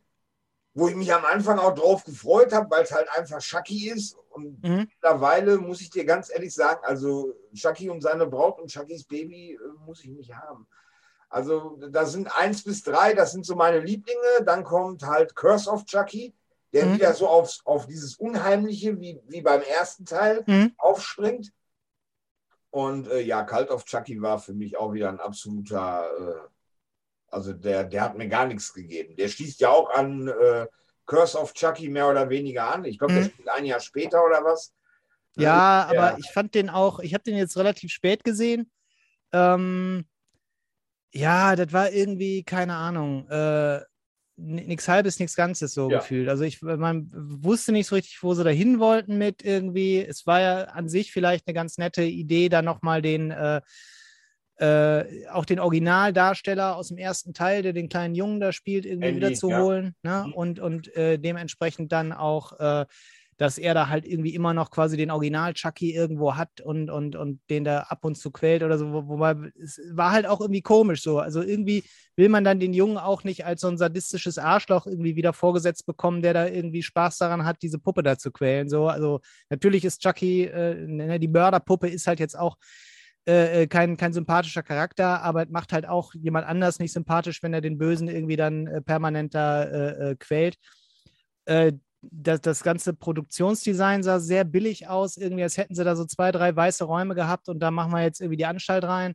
wo 0.75 0.87
ich 0.87 0.95
mich 0.95 1.13
am 1.13 1.25
Anfang 1.25 1.59
auch 1.59 1.75
drauf 1.75 2.05
gefreut 2.05 2.53
habe, 2.53 2.71
weil 2.71 2.85
es 2.85 2.93
halt 2.93 3.09
einfach 3.19 3.41
Chucky 3.41 3.91
ist. 3.91 4.17
Und 4.31 4.63
mhm. 4.63 4.87
mittlerweile 4.89 5.59
muss 5.59 5.81
ich 5.81 5.91
dir 5.91 6.05
ganz 6.05 6.31
ehrlich 6.31 6.55
sagen, 6.55 6.79
also 6.85 7.35
Chucky 7.53 7.91
und 7.91 8.01
seine 8.01 8.29
Braut 8.29 8.61
und 8.61 8.71
Chuckys 8.71 9.03
Baby 9.03 9.55
äh, 9.55 9.85
muss 9.85 10.05
ich 10.05 10.11
nicht 10.11 10.37
haben. 10.37 10.69
Also 11.29 11.77
da 11.91 12.07
sind 12.07 12.29
eins 12.39 12.63
bis 12.63 12.85
drei, 12.85 13.13
das 13.13 13.33
sind 13.33 13.45
so 13.45 13.57
meine 13.57 13.81
Lieblinge. 13.81 14.45
Dann 14.45 14.63
kommt 14.63 15.03
halt 15.03 15.35
Curse 15.35 15.69
of 15.69 15.85
Chucky, 15.85 16.33
der 16.73 16.87
mhm. 16.87 16.95
wieder 16.95 17.13
so 17.15 17.27
aufs, 17.27 17.61
auf 17.65 17.89
dieses 17.89 18.15
Unheimliche 18.19 19.01
wie, 19.01 19.21
wie 19.27 19.43
beim 19.43 19.63
ersten 19.63 20.05
Teil 20.05 20.45
mhm. 20.47 20.75
aufspringt. 20.79 21.51
Und 22.71 23.09
äh, 23.09 23.19
ja, 23.19 23.43
Cult 23.43 23.71
of 23.71 23.85
Chucky 23.85 24.23
war 24.23 24.39
für 24.39 24.55
mich 24.55 24.77
auch 24.77 24.93
wieder 24.93 25.09
ein 25.09 25.19
absoluter 25.19 26.09
äh, 26.21 26.56
also 27.29 27.53
der, 27.53 27.85
der 27.85 28.03
hat 28.03 28.17
mir 28.17 28.29
gar 28.29 28.47
nichts 28.47 28.73
gegeben. 28.73 29.17
Der 29.17 29.29
schließt 29.29 29.61
ja 29.61 29.71
auch 29.71 29.91
an 29.91 30.29
äh, 30.29 30.67
Curse 31.07 31.39
of 31.39 31.55
Chucky 31.55 31.89
mehr 31.89 32.09
oder 32.09 32.29
weniger 32.29 32.73
an. 32.73 32.85
Ich 32.85 32.99
glaube, 32.99 33.15
mhm. 33.15 33.19
der 33.19 33.25
spielt 33.25 33.49
ein 33.49 33.65
Jahr 33.65 33.81
später 33.81 34.25
oder 34.25 34.45
was. 34.45 34.75
Ja, 35.37 35.85
also, 35.85 36.01
aber 36.01 36.19
ich 36.19 36.31
fand 36.31 36.55
den 36.55 36.71
auch, 36.71 36.99
ich 37.01 37.15
habe 37.15 37.25
den 37.25 37.37
jetzt 37.37 37.57
relativ 37.57 37.93
spät 37.93 38.25
gesehen. 38.25 38.71
Ähm, 39.33 40.07
ja, 41.13 41.57
das 41.57 41.73
war 41.73 41.91
irgendwie, 41.91 42.43
keine 42.43 42.75
Ahnung, 42.75 43.29
äh, 43.29 43.81
nichts 44.37 44.87
halbes, 44.87 45.19
nichts 45.19 45.35
Ganzes 45.35 45.73
so 45.73 45.91
ja. 45.91 45.99
gefühlt. 45.99 46.29
Also 46.29 46.45
ich 46.45 46.61
man 46.61 47.11
wusste 47.13 47.73
nicht 47.73 47.87
so 47.87 47.95
richtig, 47.95 48.23
wo 48.23 48.35
sie 48.35 48.45
dahin 48.45 48.79
wollten 48.79 49.17
mit 49.17 49.43
irgendwie. 49.43 49.99
Es 50.05 50.27
war 50.27 50.41
ja 50.41 50.65
an 50.65 50.89
sich 50.89 51.13
vielleicht 51.13 51.47
eine 51.47 51.55
ganz 51.55 51.79
nette 51.79 52.03
Idee, 52.03 52.49
da 52.49 52.61
nochmal 52.63 53.01
den 53.01 53.31
äh, 53.31 53.63
äh, 54.59 55.27
auch 55.29 55.45
den 55.45 55.61
Originaldarsteller 55.61 56.77
aus 56.77 56.89
dem 56.89 56.99
ersten 56.99 57.35
Teil, 57.35 57.63
der 57.63 57.73
den 57.73 57.89
kleinen 57.89 58.15
Jungen 58.15 58.41
da 58.41 58.53
spielt, 58.53 58.87
irgendwie 58.87 59.09
Andy, 59.09 59.21
wieder 59.21 59.35
zu 59.35 59.51
ja. 59.51 59.61
holen. 59.61 59.95
Ne? 60.03 60.25
Mhm. 60.27 60.33
Und, 60.33 60.61
und 60.61 60.97
äh, 60.97 61.19
dementsprechend 61.19 61.93
dann 61.93 62.13
auch, 62.13 62.59
äh, 62.59 62.87
dass 63.37 63.59
er 63.59 63.75
da 63.75 63.91
halt 63.91 64.07
irgendwie 64.07 64.35
immer 64.35 64.55
noch 64.55 64.71
quasi 64.71 64.97
den 64.97 65.11
Original-Chucky 65.11 65.95
irgendwo 65.95 66.37
hat 66.37 66.63
und, 66.63 66.89
und, 66.89 67.17
und 67.17 67.41
den 67.51 67.65
da 67.65 67.81
ab 67.81 68.03
und 68.07 68.17
zu 68.17 68.31
quält 68.31 68.63
oder 68.63 68.79
so. 68.79 68.91
Wobei 68.93 69.37
es 69.63 69.79
war 69.93 70.13
halt 70.13 70.27
auch 70.27 70.41
irgendwie 70.41 70.63
komisch 70.63 71.03
so. 71.03 71.19
Also 71.19 71.43
irgendwie 71.43 71.85
will 72.17 72.31
man 72.31 72.45
dann 72.45 72.61
den 72.61 72.73
Jungen 72.73 72.97
auch 72.97 73.25
nicht 73.25 73.45
als 73.45 73.61
so 73.61 73.69
ein 73.69 73.77
sadistisches 73.77 74.39
Arschloch 74.39 74.87
irgendwie 74.87 75.17
wieder 75.17 75.35
vorgesetzt 75.35 75.85
bekommen, 75.85 76.23
der 76.23 76.33
da 76.33 76.47
irgendwie 76.47 76.83
Spaß 76.83 77.19
daran 77.19 77.45
hat, 77.45 77.61
diese 77.61 77.79
Puppe 77.79 78.03
da 78.03 78.17
zu 78.17 78.31
quälen. 78.31 78.71
So, 78.71 78.89
also 78.89 79.21
natürlich 79.51 79.85
ist 79.85 80.01
Chucky, 80.01 80.45
äh, 80.45 80.87
ne, 80.87 81.21
die 81.21 81.29
Mörderpuppe 81.29 81.89
ist 81.89 82.07
halt 82.07 82.21
jetzt 82.21 82.39
auch 82.39 82.57
äh, 83.29 83.63
äh, 83.63 83.67
kein, 83.67 83.97
kein 83.97 84.13
sympathischer 84.13 84.63
Charakter, 84.63 85.21
aber 85.23 85.47
macht 85.49 85.73
halt 85.73 85.85
auch 85.85 86.15
jemand 86.15 86.47
anders 86.47 86.79
nicht 86.79 86.93
sympathisch, 86.93 87.43
wenn 87.43 87.53
er 87.53 87.61
den 87.61 87.77
Bösen 87.77 88.07
irgendwie 88.07 88.37
dann 88.37 88.69
äh, 88.69 88.81
permanent 88.81 89.35
da 89.35 89.65
äh, 89.65 90.11
äh 90.13 90.17
quält. 90.17 90.57
Äh, 91.47 91.73
das, 92.03 92.41
das 92.41 92.63
ganze 92.63 92.95
Produktionsdesign 92.95 94.05
sah 94.05 94.21
sehr 94.21 94.45
billig 94.45 94.87
aus, 94.89 95.17
irgendwie, 95.17 95.43
als 95.43 95.57
hätten 95.57 95.75
sie 95.75 95.83
da 95.83 95.97
so 95.97 96.05
zwei, 96.05 96.31
drei 96.31 96.55
weiße 96.55 96.85
Räume 96.85 97.17
gehabt 97.17 97.49
und 97.49 97.59
da 97.59 97.73
machen 97.73 97.91
wir 97.91 98.03
jetzt 98.03 98.21
irgendwie 98.21 98.37
die 98.37 98.47
Anstalt 98.47 98.85
rein. 98.85 99.15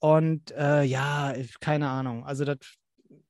Und 0.00 0.50
ja, 0.50 1.34
keine 1.60 1.88
Ahnung. 1.88 2.24
Also 2.26 2.44
das, 2.44 2.58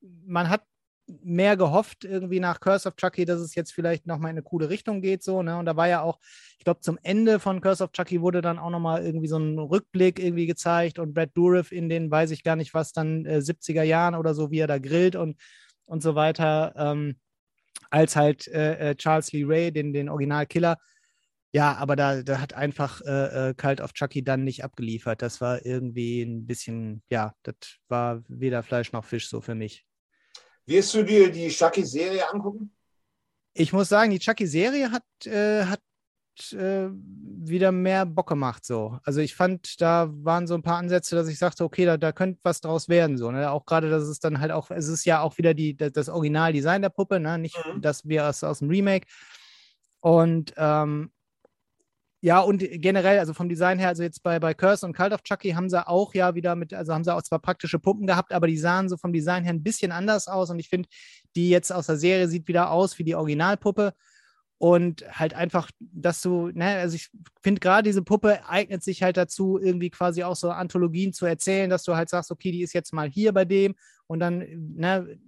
man 0.00 0.48
hat 0.48 0.62
mehr 1.06 1.56
gehofft, 1.56 2.04
irgendwie 2.04 2.40
nach 2.40 2.60
Curse 2.60 2.88
of 2.88 2.96
Chucky, 2.96 3.24
dass 3.24 3.40
es 3.40 3.54
jetzt 3.54 3.72
vielleicht 3.72 4.06
nochmal 4.06 4.30
in 4.30 4.36
eine 4.36 4.42
coole 4.42 4.68
Richtung 4.68 5.00
geht, 5.00 5.22
so, 5.22 5.42
ne? 5.42 5.56
Und 5.56 5.66
da 5.66 5.76
war 5.76 5.88
ja 5.88 6.02
auch, 6.02 6.18
ich 6.58 6.64
glaube, 6.64 6.80
zum 6.80 6.98
Ende 7.02 7.38
von 7.38 7.60
Curse 7.60 7.84
of 7.84 7.92
Chucky 7.92 8.20
wurde 8.20 8.42
dann 8.42 8.58
auch 8.58 8.70
nochmal 8.70 9.04
irgendwie 9.04 9.28
so 9.28 9.38
ein 9.38 9.58
Rückblick 9.58 10.18
irgendwie 10.18 10.46
gezeigt 10.46 10.98
und 10.98 11.14
Brad 11.14 11.30
Dourif 11.34 11.70
in 11.72 11.88
den, 11.88 12.10
weiß 12.10 12.32
ich 12.32 12.42
gar 12.42 12.56
nicht 12.56 12.74
was, 12.74 12.92
dann 12.92 13.24
äh, 13.24 13.38
70er 13.38 13.82
Jahren 13.82 14.14
oder 14.16 14.34
so, 14.34 14.50
wie 14.50 14.58
er 14.58 14.66
da 14.66 14.78
grillt 14.78 15.16
und, 15.16 15.36
und 15.84 16.02
so 16.02 16.14
weiter, 16.16 16.74
ähm, 16.76 17.16
als 17.90 18.16
halt 18.16 18.48
äh, 18.48 18.90
äh, 18.90 18.94
Charles 18.96 19.32
Lee 19.32 19.44
Ray, 19.44 19.72
den, 19.72 19.92
den 19.92 20.08
Originalkiller. 20.08 20.76
Ja, 21.52 21.76
aber 21.76 21.96
da, 21.96 22.22
da 22.22 22.40
hat 22.40 22.54
einfach 22.54 23.00
äh, 23.02 23.50
äh, 23.50 23.54
Cult 23.54 23.80
of 23.80 23.92
Chucky 23.94 24.22
dann 24.24 24.44
nicht 24.44 24.64
abgeliefert. 24.64 25.22
Das 25.22 25.40
war 25.40 25.64
irgendwie 25.64 26.22
ein 26.22 26.46
bisschen, 26.46 27.02
ja, 27.08 27.34
das 27.44 27.54
war 27.88 28.22
weder 28.28 28.62
Fleisch 28.62 28.92
noch 28.92 29.04
Fisch 29.04 29.28
so 29.28 29.40
für 29.40 29.54
mich. 29.54 29.86
Wirst 30.66 30.94
du 30.94 31.02
dir 31.02 31.30
die 31.30 31.48
Chucky-Serie 31.48 32.28
angucken? 32.32 32.72
Ich 33.54 33.72
muss 33.72 33.88
sagen, 33.88 34.10
die 34.10 34.18
Chucky-Serie 34.18 34.90
hat, 34.90 35.04
äh, 35.26 35.64
hat 35.64 35.80
äh, 36.52 36.88
wieder 36.90 37.72
mehr 37.72 38.04
Bock 38.04 38.28
gemacht 38.28 38.64
so. 38.64 38.98
Also 39.04 39.20
ich 39.20 39.34
fand, 39.34 39.80
da 39.80 40.10
waren 40.10 40.46
so 40.46 40.54
ein 40.54 40.62
paar 40.62 40.78
Ansätze, 40.78 41.16
dass 41.16 41.28
ich 41.28 41.38
sagte, 41.38 41.64
okay, 41.64 41.86
da, 41.86 41.96
da 41.96 42.12
könnte 42.12 42.40
was 42.42 42.60
draus 42.60 42.88
werden 42.88 43.16
so. 43.16 43.30
Ne? 43.30 43.50
Auch 43.50 43.64
gerade, 43.64 43.88
dass 43.88 44.02
es 44.02 44.18
dann 44.18 44.40
halt 44.40 44.50
auch, 44.50 44.70
es 44.70 44.88
ist 44.88 45.06
ja 45.06 45.20
auch 45.20 45.38
wieder 45.38 45.54
die, 45.54 45.76
das 45.76 46.08
Originaldesign 46.08 46.82
der 46.82 46.90
Puppe, 46.90 47.20
ne? 47.20 47.38
nicht 47.38 47.56
mhm. 47.56 47.80
das 47.80 48.06
wir 48.06 48.28
aus, 48.28 48.44
aus 48.44 48.58
dem 48.58 48.68
Remake. 48.68 49.06
Und 50.00 50.52
ähm, 50.56 51.10
ja, 52.20 52.40
und 52.40 52.58
generell, 52.58 53.18
also 53.18 53.34
vom 53.34 53.48
Design 53.48 53.78
her, 53.78 53.88
also 53.88 54.02
jetzt 54.02 54.22
bei, 54.22 54.40
bei 54.40 54.54
Curse 54.54 54.86
und 54.86 54.96
Cult 54.96 55.12
of 55.12 55.22
Chucky 55.22 55.50
haben 55.50 55.68
sie 55.68 55.86
auch 55.86 56.14
ja 56.14 56.34
wieder 56.34 56.56
mit, 56.56 56.72
also 56.72 56.94
haben 56.94 57.04
sie 57.04 57.14
auch 57.14 57.22
zwar 57.22 57.38
praktische 57.40 57.78
Puppen 57.78 58.06
gehabt, 58.06 58.32
aber 58.32 58.46
die 58.46 58.56
sahen 58.56 58.88
so 58.88 58.96
vom 58.96 59.12
Design 59.12 59.44
her 59.44 59.52
ein 59.52 59.62
bisschen 59.62 59.92
anders 59.92 60.26
aus. 60.26 60.50
Und 60.50 60.58
ich 60.58 60.68
finde, 60.68 60.88
die 61.36 61.50
jetzt 61.50 61.72
aus 61.72 61.86
der 61.86 61.98
Serie 61.98 62.28
sieht 62.28 62.48
wieder 62.48 62.70
aus 62.70 62.98
wie 62.98 63.04
die 63.04 63.14
Originalpuppe. 63.14 63.92
Und 64.58 65.04
halt 65.10 65.34
einfach, 65.34 65.70
dass 65.80 66.22
du, 66.22 66.48
ne, 66.48 66.78
also 66.78 66.96
ich 66.96 67.10
finde 67.42 67.60
gerade 67.60 67.82
diese 67.86 68.02
Puppe 68.02 68.40
eignet 68.48 68.82
sich 68.82 69.02
halt 69.02 69.18
dazu, 69.18 69.58
irgendwie 69.58 69.90
quasi 69.90 70.22
auch 70.22 70.34
so 70.34 70.50
Anthologien 70.50 71.12
zu 71.12 71.26
erzählen, 71.26 71.68
dass 71.68 71.84
du 71.84 71.94
halt 71.94 72.08
sagst, 72.08 72.30
okay, 72.30 72.52
die 72.52 72.62
ist 72.62 72.72
jetzt 72.72 72.94
mal 72.94 73.10
hier 73.10 73.34
bei 73.34 73.44
dem 73.44 73.74
und 74.06 74.20
dann 74.20 74.44
ne, 74.76 75.18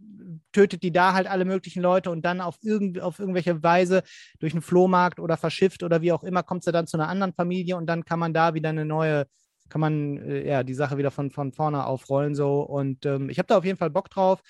tötet 0.53 0.83
die 0.83 0.93
da 0.93 1.15
halt 1.15 1.27
alle 1.27 1.45
möglichen 1.45 1.83
Leute 1.83 2.11
und 2.11 2.25
dann 2.25 2.41
auf, 2.41 2.57
irgend, 2.63 3.01
auf 3.01 3.19
irgendwelche 3.19 3.63
Weise 3.63 4.03
durch 4.39 4.53
einen 4.53 4.63
Flohmarkt 4.63 5.21
oder 5.21 5.37
verschifft 5.37 5.83
oder 5.83 6.03
wie 6.03 6.13
auch 6.13 6.25
immer 6.25 6.43
kommt 6.43 6.65
sie 6.65 6.73
dann 6.73 6.87
zu 6.87 6.97
einer 6.97 7.09
anderen 7.09 7.33
Familie 7.33 7.77
und 7.77 7.87
dann 7.87 8.05
kann 8.05 8.19
man 8.19 8.35
da 8.35 8.55
wieder 8.55 8.69
eine 8.71 8.85
neue, 8.85 9.27
kann 9.69 9.81
man 9.81 10.19
äh, 10.19 10.49
ja 10.49 10.63
die 10.63 10.75
Sache 10.75 10.99
wieder 10.99 11.11
von, 11.11 11.31
von 11.31 11.53
vorne 11.53 11.87
aufrollen 11.87 12.35
so 12.35 12.61
und 12.61 13.07
ähm, 13.07 13.31
ich 13.31 13.39
habe 13.39 13.47
da 13.47 13.59
auf 13.59 13.65
jeden 13.65 13.79
Fall 13.79 13.91
Bock 13.91 14.11
drauf. 14.11 14.41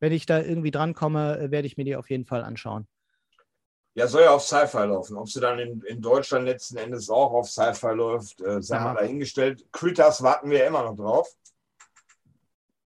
Wenn 0.00 0.12
ich 0.12 0.26
da 0.26 0.40
irgendwie 0.40 0.70
drankomme, 0.70 1.38
äh, 1.38 1.50
werde 1.50 1.66
ich 1.66 1.76
mir 1.76 1.84
die 1.84 1.96
auf 1.96 2.08
jeden 2.08 2.24
Fall 2.24 2.44
anschauen. 2.44 2.86
Ja, 3.94 4.06
soll 4.06 4.22
ja 4.22 4.30
auf 4.30 4.44
Sci-Fi 4.44 4.84
laufen. 4.84 5.16
Ob 5.16 5.28
sie 5.28 5.40
dann 5.40 5.58
in, 5.58 5.82
in 5.82 6.00
Deutschland 6.00 6.44
letzten 6.44 6.76
Endes 6.76 7.10
auch 7.10 7.32
auf 7.32 7.50
Sci-Fi 7.50 7.94
läuft, 7.94 8.40
äh, 8.40 8.62
sei 8.62 8.76
ja. 8.76 8.84
mal 8.84 8.94
dahingestellt. 8.94 9.66
Critters 9.72 10.22
warten 10.22 10.50
wir 10.50 10.58
ja 10.58 10.66
immer 10.68 10.84
noch 10.84 10.94
drauf. 10.94 11.28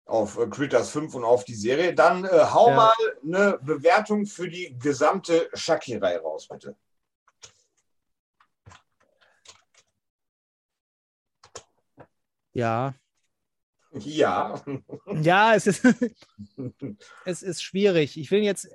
Auf 0.09 0.37
äh, 0.37 0.47
Critters 0.47 0.89
5 0.91 1.15
und 1.15 1.23
auf 1.23 1.45
die 1.45 1.55
Serie. 1.55 1.93
Dann 1.93 2.25
äh, 2.25 2.29
hau 2.29 2.69
ja. 2.69 2.75
mal 2.75 2.93
eine 3.23 3.59
Bewertung 3.61 4.25
für 4.25 4.49
die 4.49 4.77
gesamte 4.79 5.49
Shaki-Reihe 5.53 6.19
raus, 6.19 6.47
bitte. 6.47 6.75
Ja. 12.53 12.93
Ja. 13.93 14.61
Ja, 15.21 15.55
es 15.55 15.67
ist, 15.67 15.83
es 17.25 17.41
ist 17.41 17.63
schwierig. 17.63 18.17
Ich 18.17 18.31
will 18.31 18.43
jetzt 18.43 18.67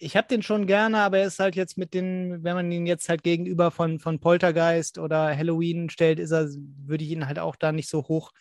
ich 0.00 0.16
habe 0.16 0.28
den 0.28 0.42
schon 0.42 0.66
gerne, 0.66 0.98
aber 0.98 1.18
er 1.18 1.26
ist 1.26 1.38
halt 1.38 1.56
jetzt 1.56 1.76
mit 1.76 1.92
den, 1.92 2.42
wenn 2.42 2.54
man 2.54 2.72
ihn 2.72 2.86
jetzt 2.86 3.08
halt 3.10 3.22
gegenüber 3.22 3.70
von, 3.70 4.00
von 4.00 4.18
Poltergeist 4.18 4.98
oder 4.98 5.36
Halloween 5.36 5.90
stellt, 5.90 6.18
ist 6.18 6.30
er, 6.30 6.48
würde 6.86 7.04
ich 7.04 7.10
ihn 7.10 7.26
halt 7.26 7.38
auch 7.38 7.54
da 7.54 7.70
nicht 7.70 7.88
so 7.88 8.08
hoch 8.08 8.32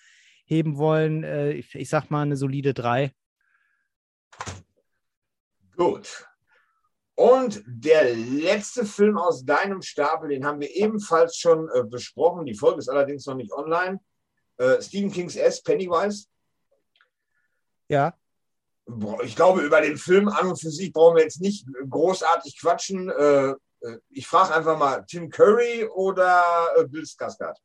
heben 0.50 0.78
wollen. 0.78 1.24
Äh, 1.24 1.52
ich, 1.54 1.76
ich 1.76 1.90
sag 1.90 2.10
mal 2.10 2.24
eine 2.24 2.38
solide 2.38 2.74
3. 2.74 3.14
Gut. 5.78 6.26
Und 7.16 7.64
der 7.66 8.16
letzte 8.16 8.86
Film 8.86 9.18
aus 9.18 9.46
deinem 9.46 9.82
Stapel, 9.82 10.30
den 10.30 10.46
haben 10.46 10.60
wir 10.60 10.74
ebenfalls 10.74 11.38
schon 11.38 11.70
äh, 11.74 11.84
besprochen. 11.84 12.46
Die 12.46 12.56
Folge 12.56 12.80
ist 12.80 12.90
allerdings 12.90 13.26
noch 13.26 13.36
nicht 13.36 13.52
online. 13.52 14.00
Äh, 14.58 14.82
Stephen 14.82 15.12
Kings 15.12 15.36
S, 15.36 15.62
Pennywise. 15.62 16.28
Ja 17.90 18.14
ich 19.24 19.36
glaube, 19.36 19.62
über 19.62 19.82
den 19.82 19.98
Film 19.98 20.28
an 20.30 20.48
und 20.48 20.60
für 20.60 20.72
sich 20.72 20.92
brauchen 20.92 21.16
wir 21.16 21.24
jetzt 21.24 21.42
nicht 21.42 21.66
großartig 21.90 22.60
quatschen. 22.60 23.10
Äh, 23.10 23.50
äh, 23.82 23.98
ich 24.10 24.28
frage 24.28 24.54
einfach 24.56 24.78
mal, 24.78 25.06
Tim 25.06 25.30
Curry 25.30 25.86
oder 25.86 26.44
äh, 26.78 26.88
Bill 26.88 27.04
Skarsgård? 27.04 27.58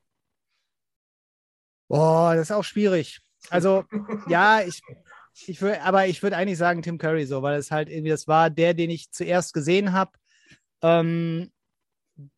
Boah, 1.88 2.34
das 2.34 2.50
ist 2.50 2.52
auch 2.52 2.64
schwierig. 2.64 3.20
Also, 3.50 3.84
ja, 4.28 4.62
ich, 4.62 4.80
ich 5.46 5.60
würde, 5.60 5.82
aber 5.82 6.06
ich 6.06 6.22
würde 6.22 6.36
eigentlich 6.36 6.58
sagen 6.58 6.82
Tim 6.82 6.98
Curry 6.98 7.26
so, 7.26 7.42
weil 7.42 7.58
es 7.58 7.70
halt 7.70 7.88
irgendwie, 7.88 8.10
das 8.10 8.28
war 8.28 8.50
der, 8.50 8.74
den 8.74 8.90
ich 8.90 9.10
zuerst 9.10 9.54
gesehen 9.54 9.92
habe. 9.92 10.12
Ähm, 10.82 11.50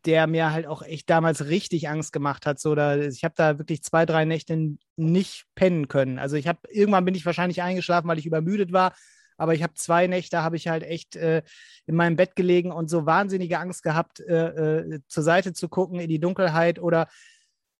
der 0.04 0.26
mir 0.26 0.52
halt 0.52 0.66
auch 0.66 0.82
echt 0.82 1.10
damals 1.10 1.46
richtig 1.46 1.88
Angst 1.88 2.12
gemacht 2.12 2.46
hat. 2.46 2.58
So, 2.58 2.74
da, 2.74 2.96
ich 2.96 3.24
habe 3.24 3.34
da 3.36 3.58
wirklich 3.58 3.82
zwei, 3.82 4.06
drei 4.06 4.24
Nächte 4.24 4.76
nicht 4.96 5.44
pennen 5.54 5.88
können. 5.88 6.18
Also 6.18 6.36
ich 6.36 6.48
habe 6.48 6.60
irgendwann 6.70 7.04
bin 7.04 7.14
ich 7.14 7.26
wahrscheinlich 7.26 7.62
eingeschlafen, 7.62 8.08
weil 8.08 8.18
ich 8.18 8.26
übermüdet 8.26 8.72
war. 8.72 8.94
Aber 9.36 9.52
ich 9.52 9.62
habe 9.62 9.74
zwei 9.74 10.06
Nächte, 10.06 10.42
habe 10.42 10.56
ich 10.56 10.68
halt 10.68 10.82
echt 10.82 11.14
äh, 11.16 11.42
in 11.84 11.94
meinem 11.94 12.16
Bett 12.16 12.36
gelegen 12.36 12.72
und 12.72 12.88
so 12.88 13.04
wahnsinnige 13.04 13.58
Angst 13.58 13.82
gehabt, 13.82 14.20
äh, 14.20 14.78
äh, 14.78 15.00
zur 15.08 15.22
Seite 15.22 15.52
zu 15.52 15.68
gucken 15.68 16.00
in 16.00 16.08
die 16.08 16.20
Dunkelheit 16.20 16.78
oder 16.78 17.08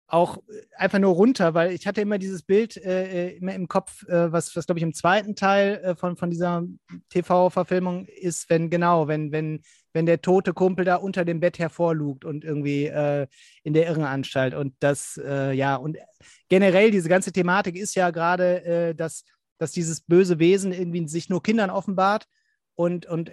auch 0.09 0.39
einfach 0.77 1.01
nur 1.01 1.15
runter, 1.15 1.55
weil 1.55 1.73
ich 1.73 1.87
hatte 1.87 2.01
immer 2.01 2.19
dieses 2.19 2.43
Bild 2.43 2.77
äh, 2.77 3.31
äh 3.31 3.37
immer 3.37 3.55
im 3.55 3.67
Kopf, 3.67 4.07
äh, 4.09 4.31
was, 4.31 4.55
was 4.55 4.67
glaube 4.67 4.79
ich 4.79 4.85
im 4.85 4.95
zweiten 4.95 5.35
Teil 5.35 5.81
äh, 5.83 5.95
von, 5.97 6.17
von 6.17 6.31
dieser 6.31 6.63
TV-Verfilmung 7.11 8.07
ist, 8.07 8.49
wenn 8.49 8.71
genau, 8.71 9.09
wenn, 9.09 9.33
wenn, 9.33 9.63
wenn 9.93 10.07
der 10.07 10.23
tote 10.23 10.53
Kumpel 10.53 10.85
da 10.85 10.97
unter 10.97 11.25
dem 11.25 11.41
Bett 11.41 11.59
hervorlugt 11.59 12.25
und 12.25 12.45
irgendwie 12.45 12.87
äh, 12.87 13.27
in 13.65 13.75
der 13.75 13.87
Irrenanstalt. 13.87 14.55
Und 14.55 14.75
das, 14.79 15.21
äh, 15.25 15.53
ja, 15.53 15.75
und 15.75 15.97
generell 16.49 16.93
diese 16.93 17.09
ganze 17.09 17.33
Thematik 17.33 17.77
ist 17.77 17.97
ja 17.97 18.11
gerade, 18.11 18.95
dass, 18.97 19.25
dass 19.59 19.73
dieses 19.73 20.01
böse 20.03 20.39
Wesen 20.39 20.73
irgendwie 20.73 21.09
sich 21.09 21.29
nur 21.29 21.43
Kindern 21.43 21.71
offenbart 21.71 22.27
und, 22.77 23.07
und 23.07 23.31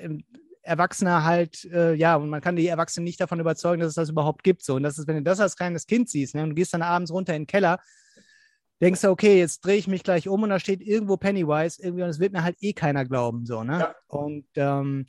Erwachsene 0.64 1.24
halt, 1.24 1.66
äh, 1.66 1.94
ja, 1.94 2.16
und 2.16 2.30
man 2.30 2.42
kann 2.42 2.56
die 2.56 2.68
Erwachsenen 2.68 3.04
nicht 3.04 3.22
davon 3.22 3.40
überzeugen, 3.40 3.82
dass 3.82 3.90
es 3.90 3.96
das 3.96 4.10
überhaupt 4.10 4.44
gibt. 4.44 4.64
So. 4.64 4.76
Und 4.76 4.84
das 4.84 4.98
ist, 4.98 5.08
wenn 5.08 5.18
du 5.18 5.24
das 5.24 5.40
als 5.40 5.56
kleines 5.56 5.86
Kind 5.86 6.10
siehst, 6.10 6.36
ne, 6.36 6.44
und 6.44 6.50
du 6.50 6.56
gehst 6.56 6.74
dann 6.74 6.82
abends 6.82 7.12
runter 7.12 7.36
in 7.36 7.44
den 7.44 7.48
Keller, 7.48 7.80
denkst 8.82 9.02
du, 9.02 9.10
okay, 9.10 9.38
jetzt 9.38 9.66
drehe 9.66 9.78
ich 9.78 9.88
mich 9.88 10.04
gleich 10.04 10.28
um 10.28 10.44
und 10.44 10.50
da 10.50 10.60
steht 10.60 10.82
irgendwo 10.82 11.18
Pennywise 11.18 11.82
irgendwie 11.82 12.04
und 12.04 12.10
es 12.10 12.20
wird 12.20 12.34
mir 12.34 12.44
halt 12.44 12.58
eh 12.62 12.74
keiner 12.74 13.06
glauben. 13.06 13.46
So, 13.46 13.64
ne? 13.64 13.80
Ja. 13.80 13.96
Und 14.08 14.46
ähm, 14.56 15.08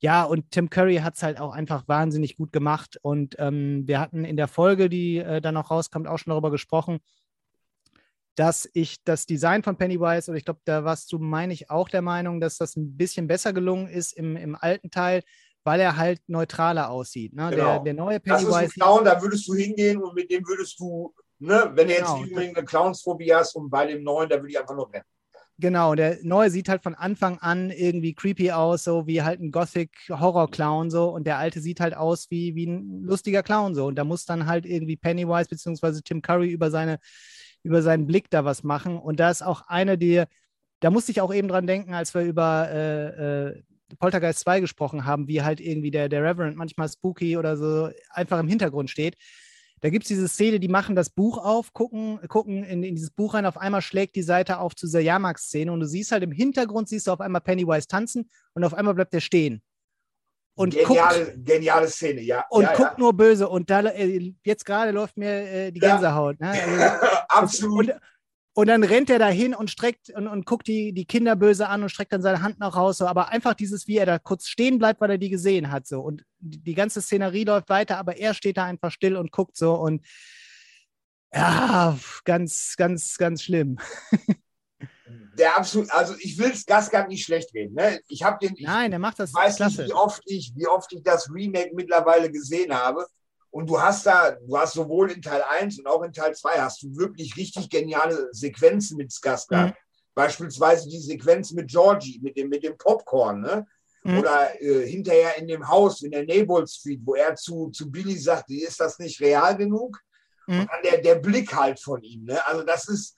ja, 0.00 0.24
und 0.24 0.50
Tim 0.50 0.68
Curry 0.68 0.96
hat 0.96 1.14
es 1.14 1.22
halt 1.22 1.40
auch 1.40 1.52
einfach 1.54 1.88
wahnsinnig 1.88 2.36
gut 2.36 2.52
gemacht. 2.52 2.98
Und 3.00 3.36
ähm, 3.38 3.84
wir 3.86 4.00
hatten 4.00 4.24
in 4.24 4.36
der 4.36 4.48
Folge, 4.48 4.90
die 4.90 5.18
äh, 5.18 5.40
dann 5.40 5.54
noch 5.54 5.70
rauskommt, 5.70 6.06
auch 6.06 6.18
schon 6.18 6.32
darüber 6.32 6.50
gesprochen, 6.50 6.98
dass 8.34 8.68
ich 8.72 9.02
das 9.04 9.26
Design 9.26 9.62
von 9.62 9.76
Pennywise, 9.76 10.30
oder 10.30 10.38
ich 10.38 10.44
glaube, 10.44 10.60
da 10.64 10.84
warst 10.84 11.12
du, 11.12 11.18
meine 11.18 11.52
ich, 11.52 11.70
auch 11.70 11.88
der 11.88 12.02
Meinung, 12.02 12.40
dass 12.40 12.58
das 12.58 12.76
ein 12.76 12.96
bisschen 12.96 13.26
besser 13.26 13.52
gelungen 13.52 13.88
ist 13.88 14.12
im, 14.12 14.36
im 14.36 14.56
alten 14.56 14.90
Teil, 14.90 15.22
weil 15.62 15.80
er 15.80 15.96
halt 15.96 16.20
neutraler 16.26 16.90
aussieht. 16.90 17.32
Ne? 17.32 17.50
Genau. 17.50 17.64
Der, 17.64 17.78
der 17.80 17.94
neue 17.94 18.20
Pennywise. 18.20 18.46
Das 18.46 18.62
ist 18.62 18.62
ein 18.62 18.70
Clown, 18.70 19.04
da 19.04 19.22
würdest 19.22 19.48
du 19.48 19.54
hingehen 19.54 20.02
und 20.02 20.14
mit 20.14 20.30
dem 20.30 20.46
würdest 20.46 20.78
du, 20.78 21.14
ne, 21.38 21.70
wenn 21.74 21.88
du 21.88 21.94
genau. 21.94 22.16
jetzt 22.16 22.28
unbedingt 22.28 22.56
eine 22.56 22.66
Clownsphobie 22.66 23.34
hast 23.34 23.54
und 23.56 23.70
bei 23.70 23.86
dem 23.86 24.02
neuen, 24.02 24.28
da 24.28 24.36
würde 24.36 24.50
ich 24.50 24.58
einfach 24.58 24.74
nur 24.74 24.92
rennen. 24.92 25.04
Genau, 25.56 25.94
der 25.94 26.18
neue 26.22 26.50
sieht 26.50 26.68
halt 26.68 26.82
von 26.82 26.96
Anfang 26.96 27.38
an 27.38 27.70
irgendwie 27.70 28.12
creepy 28.12 28.50
aus, 28.50 28.82
so 28.82 29.06
wie 29.06 29.22
halt 29.22 29.40
ein 29.40 29.52
Gothic-Horror-Clown 29.52 30.90
so 30.90 31.10
und 31.10 31.28
der 31.28 31.38
alte 31.38 31.60
sieht 31.60 31.78
halt 31.78 31.96
aus 31.96 32.28
wie, 32.28 32.56
wie 32.56 32.66
ein 32.66 33.04
lustiger 33.04 33.44
Clown 33.44 33.76
so 33.76 33.86
und 33.86 33.94
da 33.94 34.02
muss 34.02 34.24
dann 34.24 34.46
halt 34.46 34.66
irgendwie 34.66 34.96
Pennywise 34.96 35.48
bzw. 35.48 36.00
Tim 36.04 36.22
Curry 36.22 36.50
über 36.50 36.72
seine 36.72 36.98
über 37.64 37.82
seinen 37.82 38.06
Blick 38.06 38.30
da 38.30 38.44
was 38.44 38.62
machen. 38.62 38.98
Und 38.98 39.18
da 39.18 39.30
ist 39.30 39.42
auch 39.42 39.62
eine, 39.66 39.98
die, 39.98 40.22
da 40.80 40.90
musste 40.90 41.10
ich 41.10 41.20
auch 41.20 41.34
eben 41.34 41.48
dran 41.48 41.66
denken, 41.66 41.94
als 41.94 42.14
wir 42.14 42.22
über 42.22 42.68
äh, 42.70 43.48
äh, 43.48 43.62
Poltergeist 43.98 44.40
2 44.40 44.60
gesprochen 44.60 45.04
haben, 45.04 45.26
wie 45.26 45.42
halt 45.42 45.60
irgendwie 45.60 45.90
der, 45.90 46.08
der 46.08 46.22
Reverend 46.22 46.56
manchmal 46.56 46.88
spooky 46.88 47.36
oder 47.36 47.56
so 47.56 47.90
einfach 48.10 48.38
im 48.38 48.48
Hintergrund 48.48 48.90
steht. 48.90 49.16
Da 49.80 49.90
gibt 49.90 50.04
es 50.04 50.08
diese 50.08 50.28
Szene, 50.28 50.60
die 50.60 50.68
machen 50.68 50.94
das 50.94 51.10
Buch 51.10 51.36
auf, 51.38 51.72
gucken, 51.72 52.18
gucken 52.28 52.64
in, 52.64 52.82
in, 52.82 52.94
dieses 52.94 53.10
Buch 53.10 53.34
rein, 53.34 53.44
auf 53.44 53.58
einmal 53.58 53.82
schlägt 53.82 54.16
die 54.16 54.22
Seite 54.22 54.58
auf 54.58 54.74
zu 54.74 54.86
dieser 54.86 55.00
Jahrmarktsszene 55.00 55.70
und 55.70 55.80
du 55.80 55.86
siehst 55.86 56.10
halt 56.10 56.22
im 56.22 56.32
Hintergrund, 56.32 56.88
siehst 56.88 57.06
du 57.06 57.12
auf 57.12 57.20
einmal 57.20 57.42
Pennywise 57.42 57.86
tanzen 57.86 58.30
und 58.54 58.64
auf 58.64 58.72
einmal 58.72 58.94
bleibt 58.94 59.12
er 59.12 59.20
stehen 59.20 59.62
und 60.56 60.74
geniale, 60.74 61.24
guckt, 61.24 61.44
geniale 61.44 61.88
Szene, 61.88 62.20
ja. 62.20 62.44
Und 62.48 62.62
ja, 62.62 62.74
guckt 62.74 62.92
ja. 62.92 62.98
nur 62.98 63.12
böse. 63.12 63.48
Und 63.48 63.70
da 63.70 63.80
äh, 63.80 64.32
jetzt 64.44 64.64
gerade 64.64 64.92
läuft 64.92 65.16
mir 65.16 65.30
äh, 65.30 65.72
die 65.72 65.80
Gänsehaut. 65.80 66.36
Ja. 66.40 66.52
Ne? 66.52 66.62
Also, 66.62 67.06
Absolut. 67.34 67.90
Und, 67.90 68.00
und, 68.54 68.66
dann 68.68 68.84
rennt 68.84 69.10
er 69.10 69.18
da 69.18 69.28
hin 69.28 69.54
und 69.54 69.70
streckt 69.70 70.10
und, 70.10 70.28
und 70.28 70.46
guckt 70.46 70.66
die, 70.66 70.92
die 70.92 71.04
Kinder 71.04 71.36
böse 71.36 71.68
an 71.68 71.82
und 71.82 71.88
streckt 71.88 72.12
dann 72.12 72.22
seine 72.22 72.42
Hand 72.42 72.58
nach 72.58 72.76
raus. 72.76 72.98
So. 72.98 73.06
Aber 73.06 73.28
einfach 73.28 73.54
dieses, 73.54 73.86
wie 73.88 73.98
er 73.98 74.06
da 74.06 74.18
kurz 74.18 74.46
stehen 74.46 74.78
bleibt, 74.78 75.00
weil 75.00 75.10
er 75.10 75.18
die 75.18 75.30
gesehen 75.30 75.70
hat. 75.70 75.86
So. 75.86 76.00
Und 76.00 76.24
die, 76.38 76.74
ganze 76.74 77.00
Szenerie 77.02 77.44
läuft 77.44 77.68
weiter, 77.68 77.98
aber 77.98 78.16
er 78.16 78.34
steht 78.34 78.56
da 78.56 78.64
einfach 78.64 78.90
still 78.90 79.16
und 79.16 79.32
guckt 79.32 79.56
so. 79.56 79.74
Und 79.74 80.04
ja, 81.32 81.98
ganz, 82.24 82.74
ganz, 82.76 83.16
ganz 83.16 83.42
schlimm. 83.42 83.78
der 85.38 85.56
absolut, 85.56 85.90
also 85.90 86.14
ich 86.18 86.38
will 86.38 86.50
es 86.50 86.64
Gasgard 86.64 87.08
nicht 87.08 87.24
schlecht 87.24 87.52
reden. 87.54 87.74
Ne? 87.74 88.00
Ich 88.08 88.22
habe 88.22 88.38
den. 88.40 88.56
Nein, 88.60 88.92
er 88.92 88.98
macht 88.98 89.18
das. 89.18 89.30
Ich 89.30 89.36
weiß 89.36 89.56
klasse. 89.56 89.82
nicht, 89.82 89.90
wie 89.90 89.94
oft 89.94 90.22
ich, 90.26 90.52
wie 90.54 90.66
oft 90.66 90.92
ich 90.92 91.02
das 91.02 91.30
Remake 91.30 91.72
mittlerweile 91.74 92.30
gesehen 92.30 92.72
habe. 92.74 93.06
Und 93.54 93.70
du 93.70 93.80
hast 93.80 94.04
da, 94.04 94.32
du 94.32 94.58
hast 94.58 94.72
sowohl 94.72 95.12
in 95.12 95.22
Teil 95.22 95.44
1 95.48 95.78
und 95.78 95.86
auch 95.86 96.02
in 96.02 96.12
Teil 96.12 96.34
2 96.34 96.60
hast 96.60 96.82
du 96.82 96.96
wirklich 96.96 97.36
richtig 97.36 97.70
geniale 97.70 98.28
Sequenzen 98.32 98.96
mit 98.96 99.12
Skarsgård. 99.12 99.66
Mhm. 99.68 99.74
Beispielsweise 100.12 100.88
die 100.88 100.98
Sequenz 100.98 101.52
mit 101.52 101.70
Georgie, 101.70 102.18
mit 102.20 102.36
dem, 102.36 102.48
mit 102.48 102.64
dem 102.64 102.76
Popcorn. 102.76 103.42
Ne? 103.42 103.64
Mhm. 104.02 104.18
Oder 104.18 104.60
äh, 104.60 104.90
hinterher 104.90 105.38
in 105.38 105.46
dem 105.46 105.68
Haus 105.68 106.02
in 106.02 106.10
der 106.10 106.24
Naval 106.24 106.66
Street, 106.66 107.02
wo 107.04 107.14
er 107.14 107.36
zu, 107.36 107.70
zu 107.70 107.88
Billy 107.88 108.18
sagt, 108.18 108.50
ist 108.50 108.80
das 108.80 108.98
nicht 108.98 109.20
real 109.20 109.56
genug? 109.56 110.00
Mhm. 110.48 110.62
Und 110.62 110.70
dann 110.72 110.82
der, 110.82 111.00
der 111.00 111.14
Blick 111.14 111.54
halt 111.54 111.78
von 111.78 112.02
ihm. 112.02 112.24
Ne? 112.24 112.44
Also 112.48 112.64
das 112.64 112.88
ist 112.88 113.16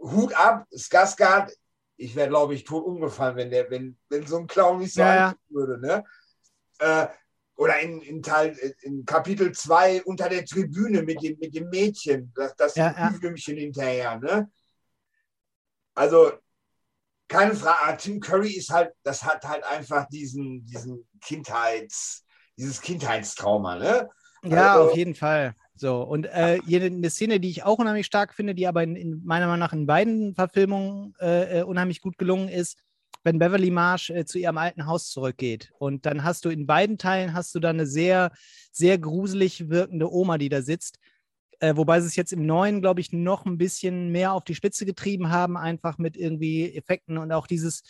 Hut 0.00 0.34
ab, 0.34 0.66
Skarsgård. 0.74 1.52
Ich 1.96 2.16
wäre, 2.16 2.28
glaube 2.28 2.56
ich, 2.56 2.64
tot 2.64 2.84
umgefallen, 2.84 3.36
wenn, 3.36 3.50
der, 3.50 3.70
wenn, 3.70 3.96
wenn 4.08 4.26
so 4.26 4.38
ein 4.38 4.48
Clown 4.48 4.80
nicht 4.80 4.94
so 4.94 5.02
ja, 5.02 5.14
ja. 5.14 5.34
würde. 5.48 5.78
Ne? 5.78 6.04
Äh, 6.80 7.06
oder 7.56 7.80
in, 7.80 8.00
in, 8.02 8.22
Teil, 8.22 8.56
in 8.82 9.04
Kapitel 9.04 9.52
2 9.52 10.04
unter 10.04 10.28
der 10.28 10.44
Tribüne 10.44 11.02
mit 11.02 11.22
dem, 11.22 11.38
mit 11.38 11.54
dem 11.54 11.68
Mädchen, 11.68 12.32
das, 12.34 12.54
das 12.56 12.74
ja, 12.76 12.94
ja. 12.96 13.10
hinterher. 13.44 14.18
Ne? 14.18 14.50
Also 15.94 16.32
keine 17.28 17.54
Frage, 17.54 17.96
Tim 17.96 18.20
Curry 18.20 18.52
ist 18.52 18.70
halt, 18.70 18.92
das 19.02 19.22
hat 19.24 19.44
halt 19.44 19.64
einfach 19.64 20.06
diesen, 20.08 20.64
diesen 20.64 21.08
Kindheits, 21.20 22.24
dieses 22.56 22.80
Kindheitstrauma, 22.80 23.76
ne? 23.76 24.08
Ja, 24.44 24.74
also, 24.74 24.90
auf 24.90 24.96
jeden 24.96 25.14
Fall. 25.14 25.54
So, 25.74 26.02
und 26.02 26.26
äh, 26.26 26.60
eine 26.66 27.10
Szene, 27.10 27.40
die 27.40 27.50
ich 27.50 27.64
auch 27.64 27.78
unheimlich 27.78 28.06
stark 28.06 28.32
finde, 28.32 28.54
die 28.54 28.66
aber 28.66 28.82
in, 28.82 28.96
in 28.96 29.22
meiner 29.24 29.46
Meinung 29.46 29.60
nach 29.60 29.72
in 29.72 29.86
beiden 29.86 30.34
Verfilmungen 30.34 31.14
äh, 31.20 31.60
äh, 31.60 31.62
unheimlich 31.64 32.00
gut 32.00 32.16
gelungen 32.16 32.48
ist, 32.48 32.78
wenn 33.26 33.40
Beverly 33.40 33.72
Marsh 33.72 34.10
äh, 34.10 34.24
zu 34.24 34.38
ihrem 34.38 34.56
alten 34.56 34.86
Haus 34.86 35.10
zurückgeht. 35.10 35.72
Und 35.80 36.06
dann 36.06 36.22
hast 36.22 36.44
du 36.44 36.48
in 36.48 36.64
beiden 36.64 36.96
Teilen 36.96 37.34
hast 37.34 37.54
du 37.56 37.58
dann 37.58 37.76
eine 37.76 37.86
sehr, 37.86 38.30
sehr 38.70 38.98
gruselig 38.98 39.68
wirkende 39.68 40.10
Oma, 40.10 40.38
die 40.38 40.48
da 40.48 40.62
sitzt. 40.62 41.00
Äh, 41.58 41.76
wobei 41.76 42.00
sie 42.00 42.06
es 42.06 42.14
jetzt 42.14 42.32
im 42.32 42.46
neuen, 42.46 42.80
glaube 42.80 43.00
ich, 43.00 43.12
noch 43.12 43.44
ein 43.44 43.58
bisschen 43.58 44.12
mehr 44.12 44.32
auf 44.32 44.44
die 44.44 44.54
Spitze 44.54 44.86
getrieben 44.86 45.30
haben, 45.30 45.56
einfach 45.56 45.98
mit 45.98 46.16
irgendwie 46.16 46.72
Effekten 46.76 47.18
und 47.18 47.32
auch 47.32 47.48
dieses, 47.48 47.82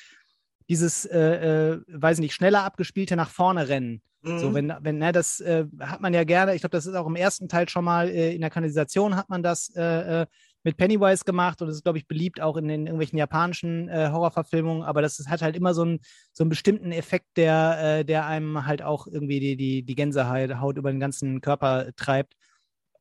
dieses, 0.70 1.04
äh, 1.04 1.18
äh, 1.18 1.80
weiß 1.86 2.18
nicht, 2.20 2.32
schneller 2.32 2.64
abgespielte 2.64 3.14
nach 3.14 3.30
vorne 3.30 3.68
rennen. 3.68 4.00
Mhm. 4.22 4.38
So, 4.38 4.54
wenn, 4.54 4.72
wenn, 4.80 4.96
ne, 4.96 5.12
das 5.12 5.40
äh, 5.40 5.66
hat 5.80 6.00
man 6.00 6.14
ja 6.14 6.24
gerne, 6.24 6.54
ich 6.54 6.62
glaube, 6.62 6.76
das 6.76 6.86
ist 6.86 6.94
auch 6.94 7.06
im 7.06 7.16
ersten 7.16 7.48
Teil 7.48 7.68
schon 7.68 7.84
mal 7.84 8.08
äh, 8.08 8.34
in 8.34 8.40
der 8.40 8.50
Kanalisation 8.50 9.16
hat 9.16 9.28
man 9.28 9.42
das 9.42 9.68
äh, 9.76 10.24
mit 10.66 10.76
Pennywise 10.76 11.24
gemacht 11.24 11.62
und 11.62 11.68
das 11.68 11.76
ist, 11.76 11.84
glaube 11.84 11.98
ich, 11.98 12.08
beliebt 12.08 12.40
auch 12.40 12.56
in 12.56 12.66
den 12.66 12.86
irgendwelchen 12.86 13.18
japanischen 13.18 13.88
Horrorverfilmungen, 13.88 14.82
aber 14.82 15.00
das 15.00 15.20
ist, 15.20 15.28
hat 15.28 15.40
halt 15.40 15.54
immer 15.54 15.74
so, 15.74 15.84
ein, 15.84 16.00
so 16.32 16.42
einen 16.42 16.50
bestimmten 16.50 16.90
Effekt, 16.90 17.36
der, 17.36 18.02
der 18.02 18.26
einem 18.26 18.66
halt 18.66 18.82
auch 18.82 19.06
irgendwie 19.06 19.38
die, 19.38 19.56
die, 19.56 19.84
die 19.84 19.94
Gänsehaut 19.94 20.76
über 20.76 20.90
den 20.90 20.98
ganzen 20.98 21.40
Körper 21.40 21.92
treibt. 21.94 22.34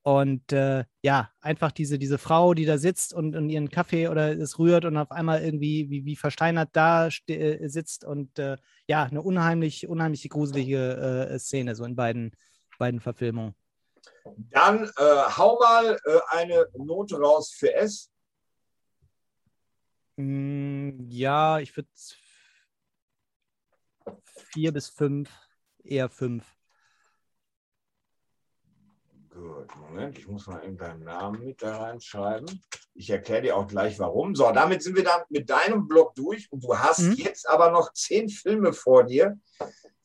Und 0.03 0.51
äh, 0.53 0.85
ja, 1.01 1.31
einfach 1.41 1.71
diese, 1.71 1.97
diese 1.97 2.19
Frau, 2.19 2.53
die 2.53 2.65
da 2.65 2.77
sitzt 2.77 3.11
und, 3.11 3.35
und 3.35 3.49
ihren 3.49 3.69
Kaffee 3.69 4.07
oder 4.07 4.37
es 4.37 4.59
rührt 4.59 4.85
und 4.85 4.97
auf 4.97 5.09
einmal 5.09 5.41
irgendwie 5.41 5.89
wie, 5.89 6.05
wie 6.05 6.15
versteinert 6.15 6.69
da 6.73 7.09
äh, 7.25 7.67
sitzt 7.67 8.05
und 8.05 8.37
äh, 8.37 8.57
ja, 8.87 9.05
eine 9.05 9.23
unheimlich, 9.23 9.87
unheimlich 9.87 10.29
gruselige 10.29 11.27
äh, 11.31 11.39
Szene, 11.39 11.73
so 11.73 11.85
in 11.85 11.95
beiden, 11.95 12.33
beiden 12.77 12.99
Verfilmungen. 12.99 13.55
Dann 14.25 14.85
äh, 14.97 15.23
hau 15.37 15.59
mal 15.59 15.99
äh, 16.05 16.19
eine 16.29 16.67
Note 16.73 17.19
raus 17.19 17.51
für 17.51 17.73
S. 17.73 18.11
Mm, 20.17 21.07
ja, 21.07 21.59
ich 21.59 21.75
würde 21.75 21.89
vier 24.23 24.71
bis 24.71 24.89
fünf, 24.89 25.29
eher 25.83 26.09
fünf. 26.09 26.45
Gut, 29.29 29.75
Moment, 29.75 30.17
ich 30.17 30.27
muss 30.27 30.47
mal 30.47 30.59
in 30.59 30.77
deinen 30.77 31.03
Namen 31.03 31.43
mit 31.43 31.61
da 31.61 31.77
reinschreiben. 31.77 32.63
Ich 32.93 33.09
erkläre 33.09 33.41
dir 33.41 33.57
auch 33.57 33.67
gleich 33.67 33.99
warum. 33.99 34.33
So, 34.33 34.49
damit 34.51 34.81
sind 34.81 34.95
wir 34.95 35.03
dann 35.03 35.23
mit 35.29 35.49
deinem 35.49 35.89
Blog 35.89 36.15
durch 36.15 36.49
und 36.53 36.63
du 36.63 36.77
hast 36.77 36.99
mhm. 36.99 37.13
jetzt 37.13 37.47
aber 37.49 37.69
noch 37.69 37.91
zehn 37.91 38.29
Filme 38.29 38.71
vor 38.71 39.03
dir, 39.03 39.37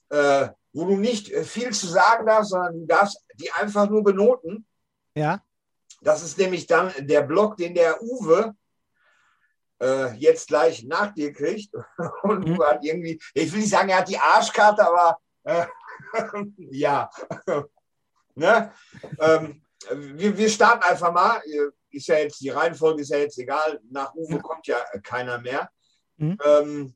äh, 0.09 0.48
wo 0.72 0.84
du 0.84 0.97
nicht 0.97 1.30
äh, 1.30 1.44
viel 1.44 1.72
zu 1.72 1.86
sagen 1.86 2.26
darfst, 2.26 2.51
sondern 2.51 2.80
du 2.80 2.86
darfst 2.86 3.24
die 3.34 3.51
einfach 3.52 3.88
nur 3.88 4.05
benoten. 4.05 4.66
Ja. 5.14 5.42
Das 6.02 6.22
ist 6.22 6.38
nämlich 6.38 6.66
dann 6.66 6.92
der 6.98 7.22
Blog, 7.22 7.56
den 7.56 7.74
der 7.74 8.02
Uwe 8.02 8.55
äh, 9.80 10.14
jetzt 10.14 10.48
gleich 10.48 10.84
nach 10.84 11.12
dir 11.12 11.32
kriegt. 11.32 11.74
Und 12.22 12.47
mhm. 12.47 12.55
du 12.55 12.64
hat 12.64 12.84
irgendwie, 12.84 13.20
ich 13.34 13.52
will 13.52 13.60
nicht 13.60 13.70
sagen, 13.70 13.88
er 13.88 13.98
hat 13.98 14.09
die 14.09 14.18
Arschkarte, 14.18 14.86
aber 14.86 15.20
äh, 15.44 15.66
ja. 16.56 17.10
Ne? 18.36 18.72
Ähm, 19.18 19.62
wir, 19.90 20.38
wir 20.38 20.48
starten 20.48 20.84
einfach 20.84 21.12
mal. 21.12 21.42
Ist 21.90 22.06
ja 22.06 22.16
jetzt, 22.18 22.40
die 22.40 22.48
Reihenfolge 22.48 23.02
ist 23.02 23.10
ja 23.10 23.18
jetzt 23.18 23.38
egal. 23.38 23.80
Nach 23.90 24.14
Uwe 24.14 24.36
ja. 24.36 24.38
kommt 24.38 24.66
ja 24.66 24.78
keiner 25.02 25.38
mehr. 25.38 25.68
Mhm. 26.16 26.38
Ähm, 26.42 26.94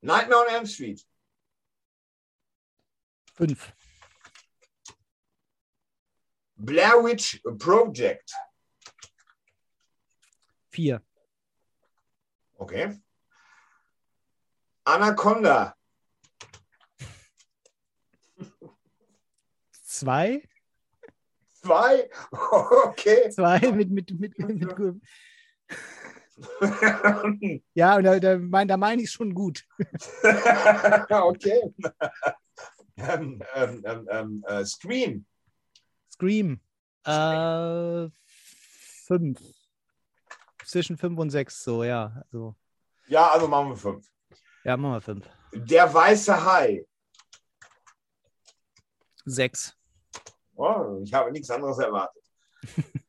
Nightmare 0.00 0.42
on 0.42 0.54
Elm 0.54 0.66
Street. 0.66 1.06
Fünf. 3.34 3.72
Blair 6.56 7.02
Witch 7.04 7.42
Project. 7.58 8.32
Vier. 10.70 11.02
Okay. 12.56 13.00
Anaconda. 14.84 15.74
Zwei. 19.72 20.42
Zwei? 21.50 22.08
Okay. 22.86 23.30
Zwei 23.30 23.58
mit, 23.72 23.90
mit, 23.90 24.10
mit, 24.20 24.38
mit, 24.38 25.00
ja, 27.74 27.96
und 27.96 28.04
da, 28.04 28.18
da, 28.18 28.38
mein, 28.38 28.68
da 28.68 28.76
meine 28.76 29.02
ich 29.02 29.10
schon 29.10 29.34
gut. 29.34 29.64
okay. 31.10 31.74
Ähm, 32.96 33.42
ähm, 33.54 33.82
ähm, 33.84 34.08
ähm, 34.10 34.44
äh, 34.46 34.64
Scream. 34.64 35.26
Scream. 36.10 36.60
Äh, 37.04 38.08
fünf. 39.06 39.40
Zwischen 40.64 40.96
fünf 40.96 41.18
und 41.18 41.30
sechs, 41.30 41.62
so, 41.62 41.84
ja. 41.84 42.22
Also. 42.24 42.54
Ja, 43.08 43.28
also 43.28 43.48
machen 43.48 43.70
wir 43.70 43.76
fünf. 43.76 44.06
Ja, 44.64 44.76
machen 44.76 44.94
wir 44.94 45.00
fünf. 45.00 45.28
Der 45.52 45.92
weiße 45.92 46.44
Hai. 46.44 46.86
Sechs. 49.24 49.76
Oh, 50.54 51.00
ich 51.02 51.12
habe 51.12 51.32
nichts 51.32 51.50
anderes 51.50 51.78
erwartet. 51.78 52.22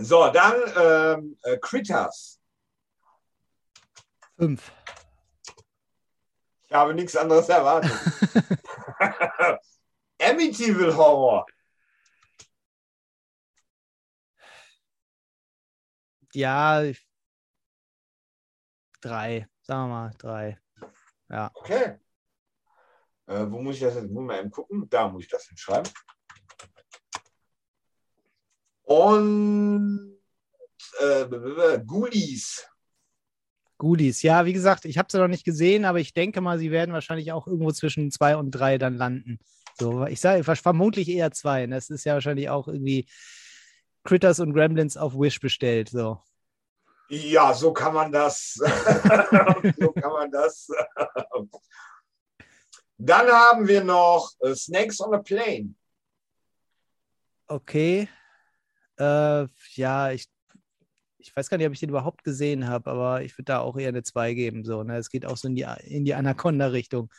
so, 0.00 0.30
dann 0.30 0.54
ähm, 0.76 1.38
äh, 1.42 1.56
Critters. 1.58 2.40
Fünf. 4.36 4.70
Ich 6.64 6.72
habe 6.72 6.92
nichts 6.94 7.16
anderes 7.16 7.48
erwartet. 7.48 7.92
Amityville 10.20 10.96
Horror. 10.96 11.46
Ja, 16.32 16.82
drei. 19.00 19.48
Sagen 19.62 19.88
wir 19.88 19.88
mal 19.88 20.14
drei. 20.18 20.60
Ja. 21.28 21.50
Okay. 21.54 21.98
Äh, 23.26 23.50
wo 23.50 23.60
muss 23.60 23.76
ich 23.76 23.82
das 23.82 23.94
jetzt? 23.94 24.10
Muss 24.10 24.24
mal 24.24 24.38
eben 24.38 24.50
gucken. 24.50 24.88
Da 24.88 25.08
muss 25.08 25.24
ich 25.24 25.30
das 25.30 25.46
hinschreiben. 25.46 25.90
Und 28.82 30.20
äh, 31.00 31.26
Ghoulies. 31.84 32.68
Ghoulies, 33.78 34.22
ja, 34.22 34.46
wie 34.46 34.54
gesagt, 34.54 34.86
ich 34.86 34.96
habe 34.96 35.08
sie 35.10 35.18
noch 35.18 35.28
nicht 35.28 35.44
gesehen, 35.44 35.84
aber 35.84 36.00
ich 36.00 36.14
denke 36.14 36.40
mal, 36.40 36.58
sie 36.58 36.70
werden 36.70 36.94
wahrscheinlich 36.94 37.32
auch 37.32 37.46
irgendwo 37.46 37.70
zwischen 37.72 38.10
zwei 38.10 38.36
und 38.36 38.50
drei 38.50 38.78
dann 38.78 38.96
landen. 38.96 39.38
So, 39.78 40.06
ich 40.06 40.20
sage 40.20 40.42
vermutlich 40.42 41.08
eher 41.08 41.30
zwei. 41.32 41.66
Das 41.66 41.90
ist 41.90 42.04
ja 42.04 42.14
wahrscheinlich 42.14 42.48
auch 42.48 42.68
irgendwie 42.68 43.06
Critters 44.04 44.40
und 44.40 44.54
Gremlins 44.54 44.96
auf 44.96 45.12
Wish 45.14 45.40
bestellt. 45.40 45.90
So. 45.90 46.22
Ja, 47.08 47.52
so 47.52 47.72
kann 47.72 47.92
man 47.92 48.10
das. 48.10 48.54
so 49.78 49.92
kann 49.92 50.12
man 50.12 50.30
das. 50.30 50.68
Dann 52.98 53.28
haben 53.28 53.68
wir 53.68 53.84
noch 53.84 54.32
uh, 54.40 54.54
Snakes 54.54 55.00
on 55.00 55.14
a 55.14 55.18
Plane. 55.18 55.74
Okay. 57.46 58.08
Äh, 58.98 59.46
ja, 59.74 60.10
ich, 60.10 60.26
ich 61.26 61.34
weiß 61.36 61.50
gar 61.50 61.56
nicht, 61.56 61.66
ob 61.66 61.72
ich 61.72 61.80
den 61.80 61.88
überhaupt 61.88 62.22
gesehen 62.22 62.68
habe, 62.68 62.90
aber 62.90 63.22
ich 63.22 63.36
würde 63.36 63.46
da 63.46 63.58
auch 63.58 63.76
eher 63.76 63.88
eine 63.88 64.04
2 64.04 64.34
geben. 64.34 64.64
So, 64.64 64.84
ne? 64.84 64.96
Es 64.96 65.10
geht 65.10 65.26
auch 65.26 65.36
so 65.36 65.48
in 65.48 65.56
die, 65.56 65.66
in 65.84 66.04
die 66.04 66.14
Anaconda-Richtung. 66.14 67.10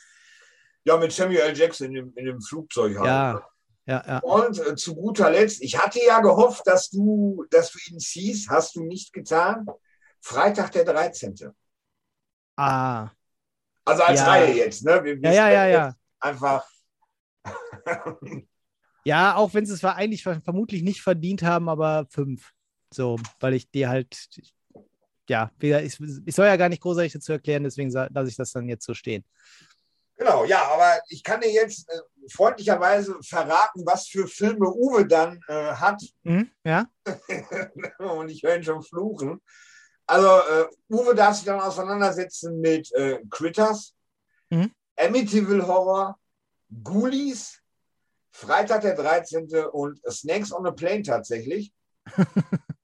Ja, 0.85 0.97
mit 0.97 1.11
Samuel 1.11 1.39
L. 1.39 1.57
Jackson 1.57 1.88
in 1.88 1.93
dem, 1.93 2.13
in 2.15 2.25
dem 2.25 2.41
Flugzeug 2.41 2.97
halt. 2.97 3.05
Ja, 3.05 3.34
ne? 3.34 3.41
ja, 3.85 4.03
ja. 4.07 4.19
Und 4.19 4.65
äh, 4.65 4.75
zu 4.75 4.95
guter 4.95 5.29
Letzt, 5.29 5.61
ich 5.61 5.77
hatte 5.77 5.99
ja 6.05 6.21
gehofft, 6.21 6.65
dass 6.65 6.89
du, 6.89 7.45
dass 7.51 7.71
du 7.71 7.79
ihn 7.91 7.99
siehst, 7.99 8.49
hast 8.49 8.75
du 8.75 8.84
nicht 8.84 9.11
getan. 9.11 9.67
Freitag 10.21 10.71
der 10.71 10.85
13. 10.85 11.35
Ah. 12.55 13.09
Also 13.84 14.03
als 14.03 14.21
ja. 14.21 14.27
Reihe 14.27 14.53
jetzt, 14.53 14.85
ne? 14.85 15.03
Wir, 15.03 15.21
wir 15.21 15.34
ja, 15.34 15.49
ja, 15.49 15.67
ja, 15.67 15.67
ja. 15.67 15.95
Einfach. 16.19 16.65
Ja, 19.07 19.35
auch 19.35 19.53
wenn 19.53 19.65
sie 19.65 19.73
es 19.73 19.85
eigentlich 19.85 20.23
vermutlich 20.23 20.81
nicht 20.81 21.01
verdient 21.01 21.41
haben, 21.41 21.69
aber 21.69 22.07
fünf. 22.09 22.51
So, 22.93 23.18
weil 23.39 23.53
ich 23.53 23.69
dir 23.69 23.89
halt, 23.89 24.30
ja, 25.30 25.51
ich, 25.59 25.99
ich 26.26 26.35
soll 26.35 26.45
ja 26.45 26.55
gar 26.55 26.69
nicht 26.69 26.81
großartig 26.81 27.14
dazu 27.14 27.34
erklären, 27.34 27.64
deswegen 27.64 27.91
lasse 27.91 28.30
ich 28.30 28.35
das 28.35 28.51
dann 28.51 28.69
jetzt 28.69 28.85
so 28.85 28.93
stehen. 28.93 29.23
Genau, 30.18 30.45
ja, 30.45 30.64
aber 30.64 30.99
ich 31.09 31.23
kann 31.23 31.41
dir 31.41 31.51
jetzt 31.51 31.88
äh, 31.89 31.99
freundlicherweise 32.31 33.18
verraten, 33.22 33.85
was 33.85 34.07
für 34.07 34.27
Filme 34.27 34.68
Uwe 34.68 35.05
dann 35.05 35.39
äh, 35.47 35.73
hat. 35.73 36.01
Mhm, 36.23 36.49
ja. 36.64 36.88
Und 37.99 38.30
ich 38.30 38.41
höre 38.41 38.55
ihn 38.55 38.64
schon 38.64 38.81
fluchen. 38.81 39.39
Also, 40.07 40.27
äh, 40.27 40.65
Uwe 40.89 41.14
darf 41.14 41.35
sich 41.35 41.45
dann 41.45 41.59
auseinandersetzen 41.59 42.59
mit 42.59 42.91
äh, 42.93 43.19
Critters, 43.30 43.93
mhm. 44.49 44.72
Amityville 44.95 45.68
Horror, 45.68 46.18
Ghoulies, 46.84 47.61
Freitag 48.31 48.81
der 48.81 48.95
13. 48.95 49.47
und 49.72 49.99
Snakes 50.09 50.51
on 50.51 50.65
a 50.65 50.72
Plane 50.72 51.03
tatsächlich. 51.03 51.72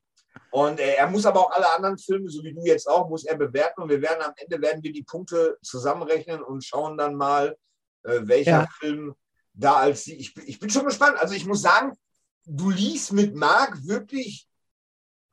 und 0.54 0.80
äh, 0.80 0.94
er 0.98 1.10
muss 1.10 1.26
aber 1.26 1.40
auch 1.40 1.52
alle 1.52 1.74
anderen 1.74 1.98
Filme, 1.98 2.30
so 2.30 2.44
wie 2.44 2.54
du 2.54 2.62
jetzt 2.64 2.88
auch, 2.88 3.10
muss 3.10 3.26
er 3.26 3.36
bewerten. 3.36 3.82
Und 3.82 3.90
wir 3.90 4.00
werden 4.04 4.22
am 4.22 4.34
Ende 4.36 4.62
werden 4.62 4.84
wir 4.84 4.94
die 4.94 5.02
Punkte 5.02 5.58
zusammenrechnen 5.64 6.44
und 6.44 6.64
schauen 6.64 6.96
dann 6.96 7.16
mal, 7.16 7.58
äh, 8.04 8.20
welcher 8.22 8.52
ja. 8.52 8.68
Film 8.80 9.16
da 9.52 9.78
als 9.78 10.04
sie. 10.04 10.14
Ich, 10.16 10.38
ich 10.46 10.60
bin 10.60 10.70
schon 10.70 10.86
gespannt. 10.86 11.18
Also 11.18 11.34
ich 11.34 11.48
muss 11.48 11.64
sagen, 11.64 11.98
du 12.46 12.70
liest 12.70 13.14
mit 13.14 13.34
Marc 13.34 13.84
wirklich, 13.88 14.48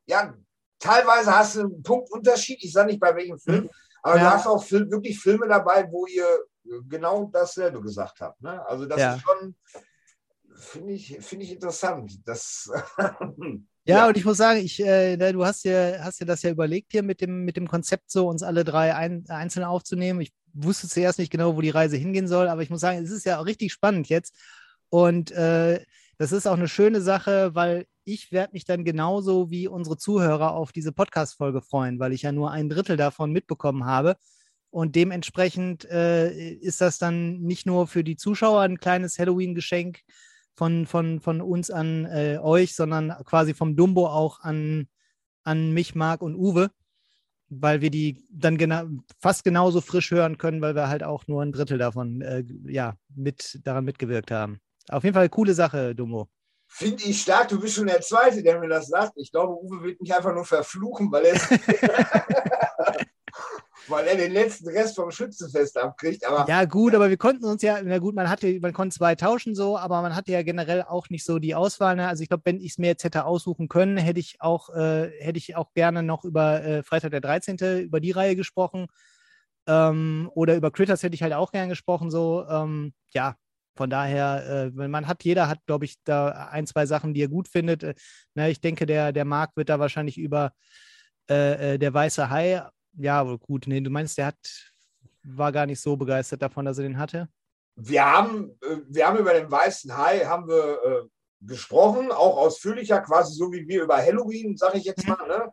ja, 0.07 0.33
teilweise 0.79 1.37
hast 1.37 1.57
du 1.57 1.61
einen 1.61 1.83
Punktunterschied. 1.83 2.65
Ich 2.65 2.73
sage 2.73 2.87
nicht 2.87 3.01
bei 3.01 3.15
welchem 3.15 3.39
Film, 3.39 3.65
mhm. 3.65 3.71
aber 4.03 4.17
ja. 4.17 4.23
du 4.23 4.31
hast 4.31 4.47
auch 4.47 4.65
Film, 4.65 4.91
wirklich 4.91 5.21
Filme 5.21 5.47
dabei, 5.47 5.87
wo 5.91 6.07
ihr 6.07 6.47
genau 6.89 7.29
dasselbe 7.31 7.83
gesagt 7.83 8.23
habt. 8.23 8.41
Ne? 8.41 8.67
Also 8.67 8.87
das 8.87 8.99
ja. 8.99 9.17
ist 9.17 9.21
schon, 9.21 9.55
finde 10.55 10.95
ich, 10.95 11.19
find 11.21 11.43
ich 11.43 11.53
interessant. 11.53 12.27
Das, 12.27 12.71
ja, 13.91 13.99
ja, 13.99 14.09
und 14.09 14.17
ich 14.17 14.25
muss 14.25 14.37
sagen, 14.37 14.61
ich, 14.61 14.81
äh, 14.83 15.17
ne, 15.17 15.33
du 15.33 15.45
hast 15.45 15.65
ja, 15.65 16.03
hast 16.03 16.21
ja 16.21 16.27
das 16.27 16.43
ja 16.43 16.51
überlegt 16.51 16.93
hier 16.93 17.03
mit 17.03 17.21
dem, 17.21 17.45
mit 17.45 17.57
dem 17.57 17.69
Konzept, 17.69 18.11
so 18.11 18.29
uns 18.29 18.43
alle 18.43 18.65
drei 18.65 18.95
ein, 18.95 19.25
einzeln 19.29 19.65
aufzunehmen. 19.65 20.21
Ich 20.21 20.33
wusste 20.53 20.89
zuerst 20.89 21.19
nicht 21.19 21.31
genau, 21.31 21.57
wo 21.57 21.61
die 21.61 21.71
Reise 21.71 21.97
hingehen 21.97 22.29
soll, 22.29 22.49
aber 22.49 22.63
ich 22.63 22.71
muss 22.71 22.81
sagen, 22.81 23.03
es 23.03 23.11
ist 23.11 23.27
ja 23.27 23.39
auch 23.39 23.47
richtig 23.47 23.73
spannend 23.73 24.09
jetzt. 24.09 24.35
Und 24.89 25.31
äh, 25.31 25.85
das 26.19 26.33
ist 26.33 26.47
auch 26.47 26.57
eine 26.57 26.69
schöne 26.69 27.01
Sache, 27.01 27.55
weil 27.55 27.87
ich 28.05 28.33
werde 28.33 28.53
mich 28.53 28.65
dann 28.65 28.85
genauso 28.85 29.51
wie 29.51 29.69
unsere 29.69 29.97
Zuhörer 29.97 30.53
auf 30.53 30.73
diese 30.73 30.93
Podcast-Folge 30.93 31.63
freuen, 31.63 31.99
weil 31.99 32.13
ich 32.13 32.23
ja 32.23 32.33
nur 32.33 32.51
ein 32.51 32.69
Drittel 32.69 32.97
davon 32.97 33.33
mitbekommen 33.33 33.85
habe. 33.85 34.17
Und 34.71 34.97
dementsprechend 34.97 35.85
äh, 35.87 36.53
ist 36.55 36.81
das 36.81 36.99
dann 36.99 37.41
nicht 37.41 37.67
nur 37.67 37.87
für 37.87 38.05
die 38.05 38.17
Zuschauer 38.17 38.63
ein 38.63 38.79
kleines 38.79 39.19
Halloween-Geschenk 39.19 40.01
von, 40.55 40.87
von, 40.87 41.21
von 41.21 41.41
uns 41.41 41.71
an 41.71 42.07
äh, 42.07 42.39
euch, 42.41 42.75
sondern 42.75 43.15
quasi 43.25 43.55
vom 43.55 43.77
Dumbo 43.77 44.07
auch 44.07 44.41
an, 44.41 44.89
an 45.45 45.73
mich, 45.73 45.95
Marc 45.95 46.23
und 46.23 46.37
Uwe, 46.37 46.71
weil 47.49 47.81
wir 47.81 47.91
die 47.91 48.25
dann 48.31 48.59
gena 48.59 48.87
fast 49.19 49.45
genauso 49.45 49.81
frisch 49.81 50.11
hören 50.11 50.39
können, 50.39 50.61
weil 50.61 50.75
wir 50.75 50.89
halt 50.89 51.03
auch 51.03 51.27
nur 51.27 51.43
ein 51.43 51.53
Drittel 51.53 51.79
davon 51.79 52.21
äh, 52.21 52.45
ja, 52.67 52.95
mit, 53.15 53.61
daran 53.65 53.85
mitgewirkt 53.85 54.31
haben. 54.31 54.61
Auf 54.89 55.05
jeden 55.05 55.15
Fall 55.15 55.23
eine 55.23 55.31
coole 55.31 55.55
Sache, 55.55 55.95
Dumbo. 55.95 56.29
Finde 56.67 57.03
ich 57.03 57.23
stark. 57.23 57.49
Du 57.49 57.61
bist 57.61 57.75
schon 57.75 57.89
der 57.89 58.01
Zweite, 58.01 58.43
der 58.43 58.61
mir 58.61 58.69
das 58.69 58.87
sagt. 58.87 59.13
Ich 59.17 59.33
glaube, 59.33 59.55
Uwe 59.61 59.83
wird 59.83 60.01
mich 60.01 60.15
einfach 60.15 60.33
nur 60.33 60.45
verfluchen, 60.45 61.11
weil 61.11 61.25
er 61.25 61.35
weil 63.89 64.07
er 64.07 64.17
den 64.17 64.33
letzten 64.33 64.69
Rest 64.69 64.97
vom 64.97 65.11
Schützenfest 65.11 65.77
abkriegt. 65.79 66.27
Aber 66.27 66.49
ja, 66.49 66.65
gut, 66.65 66.95
aber 66.95 67.11
wir 67.11 67.17
konnten 67.17 67.45
uns 67.45 67.63
ja, 67.63 67.81
na 67.83 67.99
gut, 67.99 68.15
man 68.15 68.29
hatte, 68.29 68.59
man 68.61 68.73
konnte 68.73 68.97
zwei 68.97 69.15
tauschen 69.15 69.55
so, 69.55 69.79
aber 69.79 70.03
man 70.03 70.15
hatte 70.15 70.33
ja 70.33 70.43
generell 70.43 70.83
auch 70.83 71.09
nicht 71.11 71.25
so 71.25 71.39
die 71.39 71.55
Auswahl. 71.55 71.97
Ne? 71.97 72.09
Also 72.09 72.23
ich 72.23 72.29
glaube, 72.29 72.43
wenn 72.47 72.61
ich 72.61 72.73
es 72.73 72.79
mir 72.79 72.89
jetzt 72.89 73.05
hätte 73.05 73.25
aussuchen 73.25 73.69
können, 73.69 73.97
hätte 73.97 74.21
ich 74.21 74.41
auch, 74.41 74.71
äh, 74.71 75.11
hätte 75.21 75.39
ich 75.39 75.57
auch 75.57 75.73
gerne 75.75 76.03
noch 76.03 76.25
über 76.25 76.63
äh, 76.63 76.83
Freitag 76.83 77.11
der 77.11 77.21
13. 77.21 77.57
über 77.81 78.01
die 78.01 78.13
Reihe 78.13 78.37
gesprochen. 78.37 78.87
Ähm, 79.67 80.31
oder 80.35 80.57
über 80.57 80.71
Critters 80.71 81.03
hätte 81.03 81.15
ich 81.15 81.23
halt 81.23 81.33
auch 81.33 81.53
gern 81.53 81.69
gesprochen. 81.69 82.11
So, 82.11 82.47
ähm, 82.49 82.93
ja, 83.13 83.37
von 83.77 83.89
daher, 83.89 84.73
äh, 84.77 84.89
man 84.89 85.07
hat, 85.07 85.25
jeder 85.25 85.49
hat, 85.49 85.65
glaube 85.67 85.85
ich, 85.85 85.97
da 86.05 86.49
ein, 86.51 86.67
zwei 86.67 86.87
Sachen, 86.87 87.15
die 87.15 87.23
er 87.23 87.29
gut 87.29 87.49
findet. 87.49 87.83
Äh, 87.83 87.95
ne, 88.35 88.51
ich 88.51 88.61
denke, 88.61 88.87
der, 88.87 89.13
der 89.13 89.25
Marc 89.25 89.57
wird 89.57 89.69
da 89.69 89.79
wahrscheinlich 89.79 90.19
über 90.19 90.53
äh, 91.31 91.75
äh 91.75 91.79
der 91.79 91.95
weiße 91.95 92.31
Hai 92.31 92.63
ja, 92.95 93.23
gut, 93.23 93.67
nee, 93.67 93.81
du 93.81 93.91
meinst, 93.91 94.19
der 94.19 94.27
hat, 94.27 94.73
war 95.23 95.53
gar 95.53 95.67
nicht 95.67 95.81
so 95.81 95.97
begeistert 95.97 96.43
davon, 96.43 96.65
dass 96.65 96.79
er 96.79 96.85
den 96.85 96.99
hatte? 96.99 97.29
Wir 97.77 98.05
haben, 98.05 98.51
äh, 98.63 98.77
wir 98.89 99.07
haben 99.07 99.19
über 99.19 99.33
den 99.33 99.51
weißen 99.51 99.97
Hai 99.97 100.21
haben 100.21 100.49
wir 100.49 100.83
äh, 100.85 101.09
gesprochen, 101.41 102.13
auch 102.13 102.37
ausführlicher, 102.37 103.01
quasi 103.01 103.35
so 103.35 103.53
wie 103.53 103.67
wir 103.67 103.83
über 103.85 103.97
Halloween, 103.97 104.57
sage 104.57 104.79
ich 104.79 104.85
jetzt 104.85 105.07
mhm. 105.07 105.15
mal. 105.15 105.29
Ne? 105.29 105.53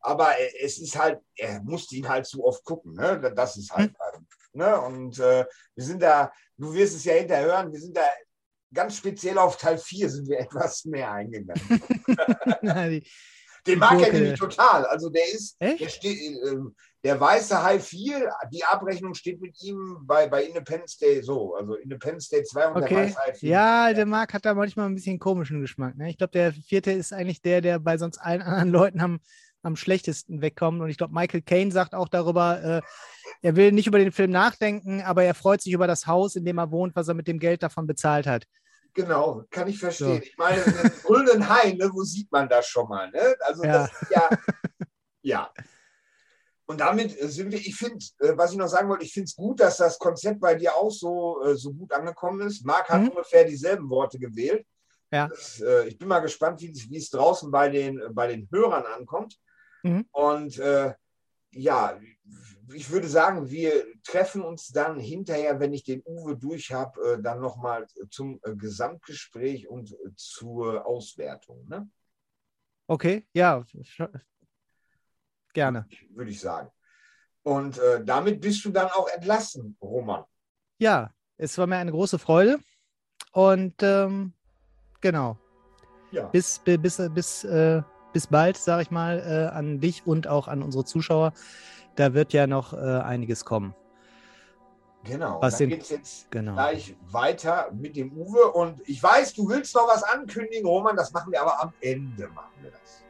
Aber 0.00 0.30
es 0.60 0.78
ist 0.78 0.98
halt, 0.98 1.20
er 1.36 1.62
musste 1.62 1.96
ihn 1.96 2.08
halt 2.08 2.26
zu 2.26 2.44
oft 2.44 2.64
gucken. 2.64 2.94
Ne? 2.94 3.32
Das 3.34 3.56
ist 3.56 3.70
halt. 3.70 3.92
Mhm. 3.92 4.60
Ne? 4.60 4.80
Und 4.80 5.18
äh, 5.18 5.44
wir 5.74 5.84
sind 5.84 6.02
da, 6.02 6.32
du 6.56 6.72
wirst 6.72 6.96
es 6.96 7.04
ja 7.04 7.14
hinterher 7.14 7.44
hören, 7.44 7.72
wir 7.72 7.80
sind 7.80 7.96
da 7.96 8.02
ganz 8.72 8.96
speziell 8.96 9.38
auf 9.38 9.56
Teil 9.56 9.78
4 9.78 10.10
sind 10.10 10.28
wir 10.28 10.38
etwas 10.40 10.84
mehr 10.84 11.12
eingegangen. 11.12 11.82
Den 13.66 13.78
mag 13.78 14.00
er 14.00 14.12
nämlich 14.12 14.38
total. 14.38 14.84
Also 14.86 15.10
der 15.10 15.24
ist, 15.32 15.56
der, 15.60 15.88
steht, 15.88 16.18
äh, 16.18 16.56
der 17.04 17.20
weiße 17.20 17.62
Hai 17.62 17.78
4, 17.78 18.30
die 18.52 18.64
Abrechnung 18.64 19.14
steht 19.14 19.40
mit 19.40 19.62
ihm 19.62 19.98
bei, 20.02 20.26
bei 20.26 20.44
Independence 20.44 20.96
Day 20.98 21.22
so. 21.22 21.54
Also 21.54 21.74
Independence 21.74 22.28
Day 22.28 22.42
2 22.42 22.68
und 22.68 22.82
okay. 22.82 22.88
der 22.88 23.04
weiße 23.04 23.18
Hai 23.18 23.34
4. 23.34 23.48
Ja, 23.48 23.92
der 23.92 24.06
Marc 24.06 24.34
hat 24.34 24.44
da 24.44 24.54
manchmal 24.54 24.86
ein 24.86 24.94
bisschen 24.94 25.18
komischen 25.18 25.60
Geschmack. 25.60 25.96
Ne? 25.96 26.10
Ich 26.10 26.18
glaube, 26.18 26.32
der 26.32 26.52
vierte 26.52 26.92
ist 26.92 27.12
eigentlich 27.12 27.42
der, 27.42 27.60
der 27.60 27.78
bei 27.78 27.98
sonst 27.98 28.18
allen 28.18 28.42
anderen 28.42 28.68
Leuten 28.72 29.00
am, 29.00 29.20
am 29.62 29.76
schlechtesten 29.76 30.40
wegkommt. 30.40 30.80
Und 30.80 30.88
ich 30.88 30.98
glaube, 30.98 31.14
Michael 31.14 31.42
Caine 31.42 31.72
sagt 31.72 31.94
auch 31.94 32.08
darüber, 32.08 32.62
äh, 32.62 32.82
er 33.42 33.56
will 33.56 33.72
nicht 33.72 33.86
über 33.86 33.98
den 33.98 34.12
Film 34.12 34.30
nachdenken, 34.30 35.02
aber 35.02 35.24
er 35.24 35.34
freut 35.34 35.62
sich 35.62 35.72
über 35.72 35.86
das 35.86 36.06
Haus, 36.06 36.36
in 36.36 36.44
dem 36.44 36.58
er 36.58 36.70
wohnt, 36.70 36.96
was 36.96 37.08
er 37.08 37.14
mit 37.14 37.28
dem 37.28 37.38
Geld 37.38 37.62
davon 37.62 37.86
bezahlt 37.86 38.26
hat. 38.26 38.44
Genau, 38.98 39.44
kann 39.48 39.68
ich 39.68 39.78
verstehen. 39.78 40.16
So. 40.16 40.22
Ich 40.22 40.36
meine, 40.36 40.60
den 40.60 40.90
grünen 41.04 41.48
Hain, 41.48 41.76
ne, 41.76 41.88
wo 41.92 42.02
sieht 42.02 42.32
man 42.32 42.48
das 42.48 42.66
schon 42.66 42.88
mal? 42.88 43.08
Ne? 43.12 43.36
Also 43.42 43.62
ja. 43.62 43.72
das 43.72 44.02
ist 44.02 44.10
ja, 44.10 44.28
ja. 45.22 45.52
Und 46.66 46.80
damit 46.80 47.16
sind 47.30 47.52
wir, 47.52 47.60
ich 47.60 47.76
finde, 47.76 48.04
äh, 48.18 48.36
was 48.36 48.50
ich 48.50 48.58
noch 48.58 48.66
sagen 48.66 48.88
wollte, 48.88 49.04
ich 49.04 49.12
finde 49.12 49.26
es 49.26 49.36
gut, 49.36 49.60
dass 49.60 49.76
das 49.76 50.00
Konzept 50.00 50.40
bei 50.40 50.56
dir 50.56 50.74
auch 50.74 50.90
so, 50.90 51.40
äh, 51.44 51.54
so 51.54 51.72
gut 51.72 51.92
angekommen 51.92 52.40
ist. 52.48 52.66
Marc 52.66 52.88
hat 52.88 53.02
mhm. 53.02 53.10
ungefähr 53.10 53.44
dieselben 53.44 53.88
Worte 53.88 54.18
gewählt. 54.18 54.66
Ja. 55.12 55.28
Das, 55.28 55.60
äh, 55.60 55.86
ich 55.86 55.96
bin 55.96 56.08
mal 56.08 56.18
gespannt, 56.18 56.60
wie 56.60 56.96
es 56.96 57.10
draußen 57.10 57.52
bei 57.52 57.68
den, 57.68 58.02
bei 58.10 58.26
den 58.26 58.48
Hörern 58.50 58.84
ankommt. 58.84 59.38
Mhm. 59.84 60.08
Und 60.10 60.58
äh, 60.58 60.92
ja, 61.52 62.00
ich 62.72 62.90
würde 62.90 63.08
sagen, 63.08 63.50
wir 63.50 63.84
treffen 64.02 64.42
uns 64.42 64.68
dann 64.68 64.98
hinterher, 64.98 65.60
wenn 65.60 65.72
ich 65.72 65.84
den 65.84 66.02
Uwe 66.04 66.36
durch 66.36 66.72
habe, 66.72 67.14
äh, 67.14 67.22
dann 67.22 67.40
nochmal 67.40 67.86
zum 68.10 68.40
äh, 68.42 68.54
Gesamtgespräch 68.54 69.68
und 69.68 69.92
äh, 69.92 70.10
zur 70.16 70.86
Auswertung. 70.86 71.66
Ne? 71.68 71.88
Okay, 72.86 73.26
ja, 73.32 73.64
gerne. 75.52 75.86
Würde 76.10 76.30
ich 76.30 76.40
sagen. 76.40 76.70
Und 77.42 77.78
äh, 77.78 78.04
damit 78.04 78.40
bist 78.40 78.64
du 78.64 78.70
dann 78.70 78.88
auch 78.88 79.08
entlassen, 79.08 79.76
Roman. 79.80 80.24
Ja, 80.78 81.12
es 81.36 81.56
war 81.58 81.66
mir 81.66 81.76
eine 81.76 81.92
große 81.92 82.18
Freude. 82.18 82.58
Und 83.32 83.82
ähm, 83.82 84.32
genau. 85.00 85.38
Ja. 86.10 86.26
Bis, 86.28 86.58
bis, 86.58 87.00
bis, 87.14 87.44
äh, 87.44 87.82
bis 88.12 88.26
bald, 88.26 88.56
sage 88.56 88.82
ich 88.82 88.90
mal, 88.90 89.18
äh, 89.20 89.54
an 89.54 89.80
dich 89.80 90.06
und 90.06 90.26
auch 90.26 90.48
an 90.48 90.62
unsere 90.62 90.84
Zuschauer 90.84 91.32
da 91.98 92.14
wird 92.14 92.32
ja 92.32 92.46
noch 92.46 92.72
äh, 92.72 92.76
einiges 92.76 93.44
kommen. 93.44 93.74
Genau, 95.04 95.40
was 95.40 95.58
dann 95.58 95.68
geht 95.68 95.82
es 95.82 95.90
jetzt 95.90 96.30
genau. 96.30 96.54
gleich 96.54 96.94
weiter 97.10 97.70
mit 97.72 97.96
dem 97.96 98.12
Uwe. 98.12 98.52
Und 98.52 98.80
ich 98.86 99.02
weiß, 99.02 99.34
du 99.34 99.48
willst 99.48 99.74
noch 99.74 99.88
was 99.88 100.02
ankündigen, 100.02 100.66
Roman, 100.66 100.96
das 100.96 101.12
machen 101.12 101.32
wir 101.32 101.40
aber 101.40 101.60
am 101.62 101.72
Ende, 101.80 102.28
machen 102.28 102.52
wir 102.62 102.70
das. 102.70 103.04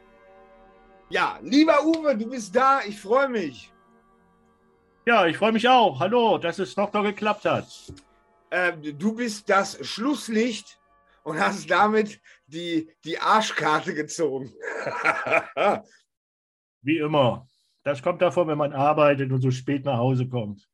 Ja, 1.09 1.39
lieber 1.41 1.83
Uwe, 1.83 2.15
du 2.15 2.29
bist 2.29 2.55
da, 2.55 2.81
ich 2.87 2.99
freue 2.99 3.27
mich. 3.27 3.73
Ja, 5.05 5.25
ich 5.25 5.37
freue 5.37 5.51
mich 5.51 5.67
auch. 5.67 5.99
Hallo, 5.99 6.37
dass 6.37 6.59
es 6.59 6.75
doch 6.75 6.93
noch 6.93 7.03
geklappt 7.03 7.45
hat. 7.45 7.67
Ähm, 8.51 8.97
du 8.97 9.13
bist 9.13 9.49
das 9.49 9.83
Schlusslicht 9.85 10.79
und 11.23 11.39
hast 11.39 11.69
damit 11.69 12.21
die, 12.47 12.91
die 13.03 13.19
Arschkarte 13.19 13.93
gezogen. 13.93 14.53
Wie 16.81 16.97
immer. 16.97 17.47
Das 17.83 18.01
kommt 18.01 18.21
davon, 18.21 18.47
wenn 18.47 18.57
man 18.57 18.73
arbeitet 18.73 19.31
und 19.31 19.41
so 19.41 19.51
spät 19.51 19.85
nach 19.85 19.97
Hause 19.97 20.27
kommt. 20.27 20.67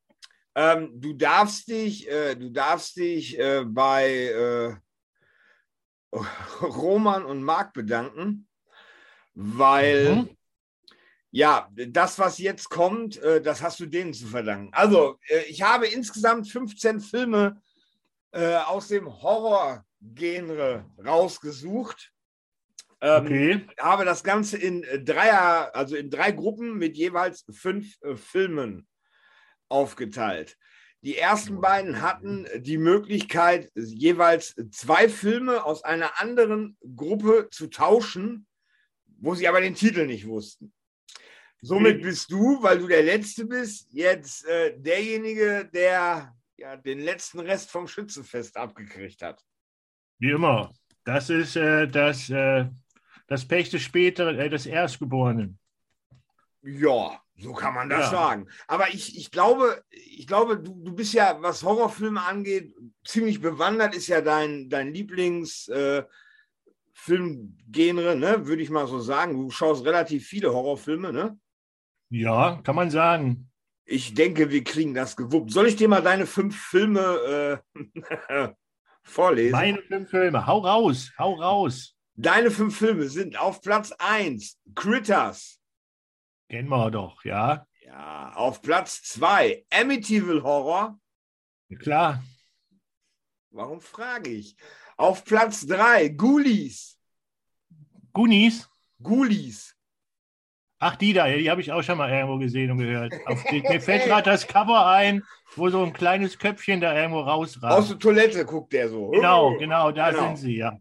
Ähm, 0.56 0.90
du 0.96 1.14
darfst 1.14 1.68
dich, 1.68 2.10
äh, 2.10 2.36
du 2.36 2.50
darfst 2.50 2.96
dich 2.96 3.38
äh, 3.38 3.64
bei 3.66 4.10
äh, 4.10 4.76
Roman 6.62 7.26
und 7.26 7.44
Marc 7.44 7.74
bedanken, 7.74 8.48
weil 9.34 10.16
mhm. 10.16 10.30
ja, 11.32 11.70
das, 11.74 12.18
was 12.18 12.38
jetzt 12.38 12.70
kommt, 12.70 13.18
äh, 13.18 13.42
das 13.42 13.62
hast 13.62 13.82
du 13.82 13.86
denen 13.86 14.14
zu 14.14 14.28
verdanken. 14.28 14.70
Also, 14.74 15.20
äh, 15.28 15.44
ich 15.50 15.62
habe 15.62 15.88
insgesamt 15.88 16.48
15 16.48 17.02
Filme 17.02 17.62
äh, 18.32 18.56
aus 18.56 18.88
dem 18.88 19.22
Horror-Genre 19.22 20.86
rausgesucht. 21.06 22.14
Ähm, 23.02 23.26
okay. 23.26 23.68
Habe 23.80 24.06
das 24.06 24.24
Ganze 24.24 24.58
in 24.58 24.84
äh, 24.84 25.02
Dreier, 25.02 25.76
also 25.76 25.96
in 25.96 26.10
drei 26.10 26.32
Gruppen 26.32 26.78
mit 26.78 26.98
jeweils 26.98 27.46
fünf 27.52 27.96
äh, 28.02 28.16
Filmen 28.16 28.88
aufgeteilt. 29.70 30.58
Die 31.02 31.18
ersten 31.18 31.62
beiden 31.62 32.02
hatten 32.02 32.48
die 32.58 32.80
Möglichkeit, 32.80 33.72
jeweils 33.76 34.56
zwei 34.72 35.08
Filme 35.08 35.64
aus 35.64 35.84
einer 35.84 36.20
anderen 36.20 36.78
Gruppe 36.96 37.48
zu 37.52 37.68
tauschen, 37.68 38.48
wo 39.20 39.36
sie 39.36 39.48
aber 39.48 39.62
den 39.62 39.76
Titel 39.76 40.08
nicht 40.08 40.28
wussten. 40.28 40.74
Somit 41.62 42.02
bist 42.02 42.32
du, 42.32 42.62
weil 42.62 42.80
du 42.80 42.88
der 42.88 43.04
Letzte 43.04 43.46
bist, 43.46 43.88
jetzt 43.92 44.46
äh, 44.46 44.80
derjenige, 44.80 45.70
der 45.74 46.36
ja, 46.58 46.76
den 46.78 47.00
letzten 47.00 47.40
Rest 47.40 47.72
vom 47.72 47.88
Schützenfest 47.88 48.58
abgekriegt 48.58 49.22
hat. 49.22 49.44
Wie 50.20 50.32
immer. 50.32 50.74
Das 51.04 51.30
ist 51.30 51.56
äh, 51.56 51.88
das, 51.88 52.30
äh, 52.30 52.66
das 53.28 53.48
Pech 53.48 53.70
des 53.70 53.82
späteren, 53.82 54.38
äh, 54.40 54.50
des 54.50 54.66
Erstgeborenen. 54.66 55.60
Ja, 56.62 57.22
so 57.38 57.54
kann 57.54 57.74
man 57.74 57.90
das 57.90 58.12
ja. 58.12 58.18
sagen. 58.18 58.48
Aber 58.68 58.90
ich, 58.90 59.18
ich 59.18 59.30
glaube, 59.30 59.84
ich 59.92 60.26
glaube 60.26 60.58
du, 60.58 60.74
du 60.84 60.94
bist 60.94 61.14
ja, 61.14 61.38
was 61.42 61.64
Horrorfilme 61.64 62.22
angeht, 62.22 62.74
ziemlich 63.04 63.42
bewandert, 63.42 63.96
ist 63.96 64.08
ja 64.08 64.22
dein, 64.22 64.70
dein 64.70 64.94
Lieblingsfilmgenre, 64.94 66.08
äh, 68.12 68.16
ne? 68.16 68.48
würde 68.48 68.62
ich 68.62 68.70
mal 68.70 68.88
so 68.88 69.00
sagen. 69.00 69.34
Du 69.34 69.50
schaust 69.52 69.86
relativ 69.86 70.26
viele 70.26 70.54
Horrorfilme, 70.54 71.14
ne? 71.14 71.38
Ja, 72.10 72.62
kann 72.64 72.76
man 72.76 72.90
sagen. 72.90 73.52
Ich 73.84 74.14
denke, 74.16 74.50
wir 74.50 74.64
kriegen 74.64 74.96
das 74.96 75.16
gewuppt. 75.16 75.52
Soll 75.52 75.68
ich 75.68 75.76
dir 75.76 75.88
mal 75.88 76.02
deine 76.02 76.26
fünf 76.26 76.60
Filme 76.60 77.62
äh, 77.76 78.54
vorlesen? 79.04 79.52
Meine 79.52 79.82
fünf 79.84 80.10
Filme, 80.10 80.48
hau 80.48 80.60
raus, 80.60 81.12
hau 81.20 81.34
raus. 81.34 81.95
Deine 82.18 82.50
fünf 82.50 82.78
Filme 82.78 83.10
sind 83.10 83.38
auf 83.38 83.62
Platz 83.62 83.92
1 84.00 84.58
Critters. 84.74 85.60
Kennen 86.50 86.70
wir 86.70 86.90
doch, 86.90 87.26
ja. 87.26 87.68
Ja, 87.82 88.32
auf 88.36 88.62
Platz 88.62 89.04
2 89.04 89.66
Amityville 89.70 90.42
Horror. 90.42 90.98
Ja, 91.68 91.78
klar. 91.78 92.24
Warum 93.52 93.82
frage 93.82 94.30
ich? 94.30 94.56
Auf 94.96 95.26
Platz 95.26 95.68
3 95.68 96.10
Ghoulies. 96.10 96.98
Goonies? 98.14 98.70
Ghoulies. 99.02 99.76
Ach, 100.80 100.96
die 100.96 101.12
da, 101.14 101.28
die 101.28 101.50
habe 101.50 101.62
ich 101.62 101.72
auch 101.72 101.82
schon 101.82 101.98
mal 101.98 102.10
irgendwo 102.10 102.38
gesehen 102.38 102.72
und 102.72 102.78
gehört. 102.78 103.14
Auf 103.26 103.44
die, 103.52 103.62
mir 103.62 103.82
fällt 103.82 104.04
gerade 104.06 104.30
das 104.30 104.48
Cover 104.48 104.86
ein, 104.88 105.24
wo 105.56 105.70
so 105.70 105.84
ein 105.84 105.92
kleines 105.92 106.40
Köpfchen 106.40 106.80
da 106.80 106.96
irgendwo 106.96 107.22
rausragt. 107.22 107.74
Aus 107.74 107.90
der 107.90 108.00
Toilette 108.00 108.46
guckt 108.46 108.72
der 108.72 108.88
so. 108.88 109.10
Genau, 109.10 109.58
genau, 109.58 109.92
da 109.92 110.12
genau. 110.12 110.28
sind 110.28 110.38
sie, 110.38 110.58
ja. 110.58 110.78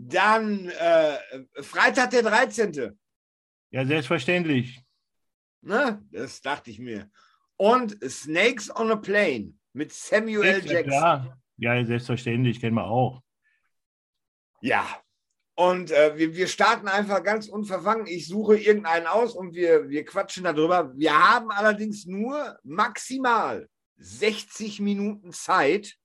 Dann 0.00 0.68
äh, 0.68 1.18
Freitag 1.60 2.10
der 2.10 2.22
13. 2.22 2.96
Ja, 3.70 3.84
selbstverständlich. 3.84 4.80
Ne? 5.60 6.00
Das 6.12 6.40
dachte 6.40 6.70
ich 6.70 6.78
mir. 6.78 7.10
Und 7.56 7.98
Snakes 8.08 8.74
on 8.74 8.92
a 8.92 8.96
Plane 8.96 9.54
mit 9.72 9.92
Samuel 9.92 10.44
L. 10.44 10.64
Jackson. 10.64 10.92
Ja, 10.92 11.36
ja 11.56 11.84
selbstverständlich, 11.84 12.60
kennen 12.60 12.76
wir 12.76 12.86
auch. 12.86 13.20
Ja, 14.60 14.86
und 15.56 15.90
äh, 15.90 16.16
wir, 16.16 16.36
wir 16.36 16.46
starten 16.46 16.86
einfach 16.86 17.24
ganz 17.24 17.48
unverfangen. 17.48 18.06
Ich 18.06 18.28
suche 18.28 18.56
irgendeinen 18.56 19.08
aus 19.08 19.34
und 19.34 19.54
wir, 19.54 19.88
wir 19.88 20.04
quatschen 20.04 20.44
darüber. 20.44 20.96
Wir 20.96 21.12
haben 21.12 21.50
allerdings 21.50 22.06
nur 22.06 22.56
maximal 22.62 23.68
60 23.96 24.78
Minuten 24.78 25.32
Zeit, 25.32 25.97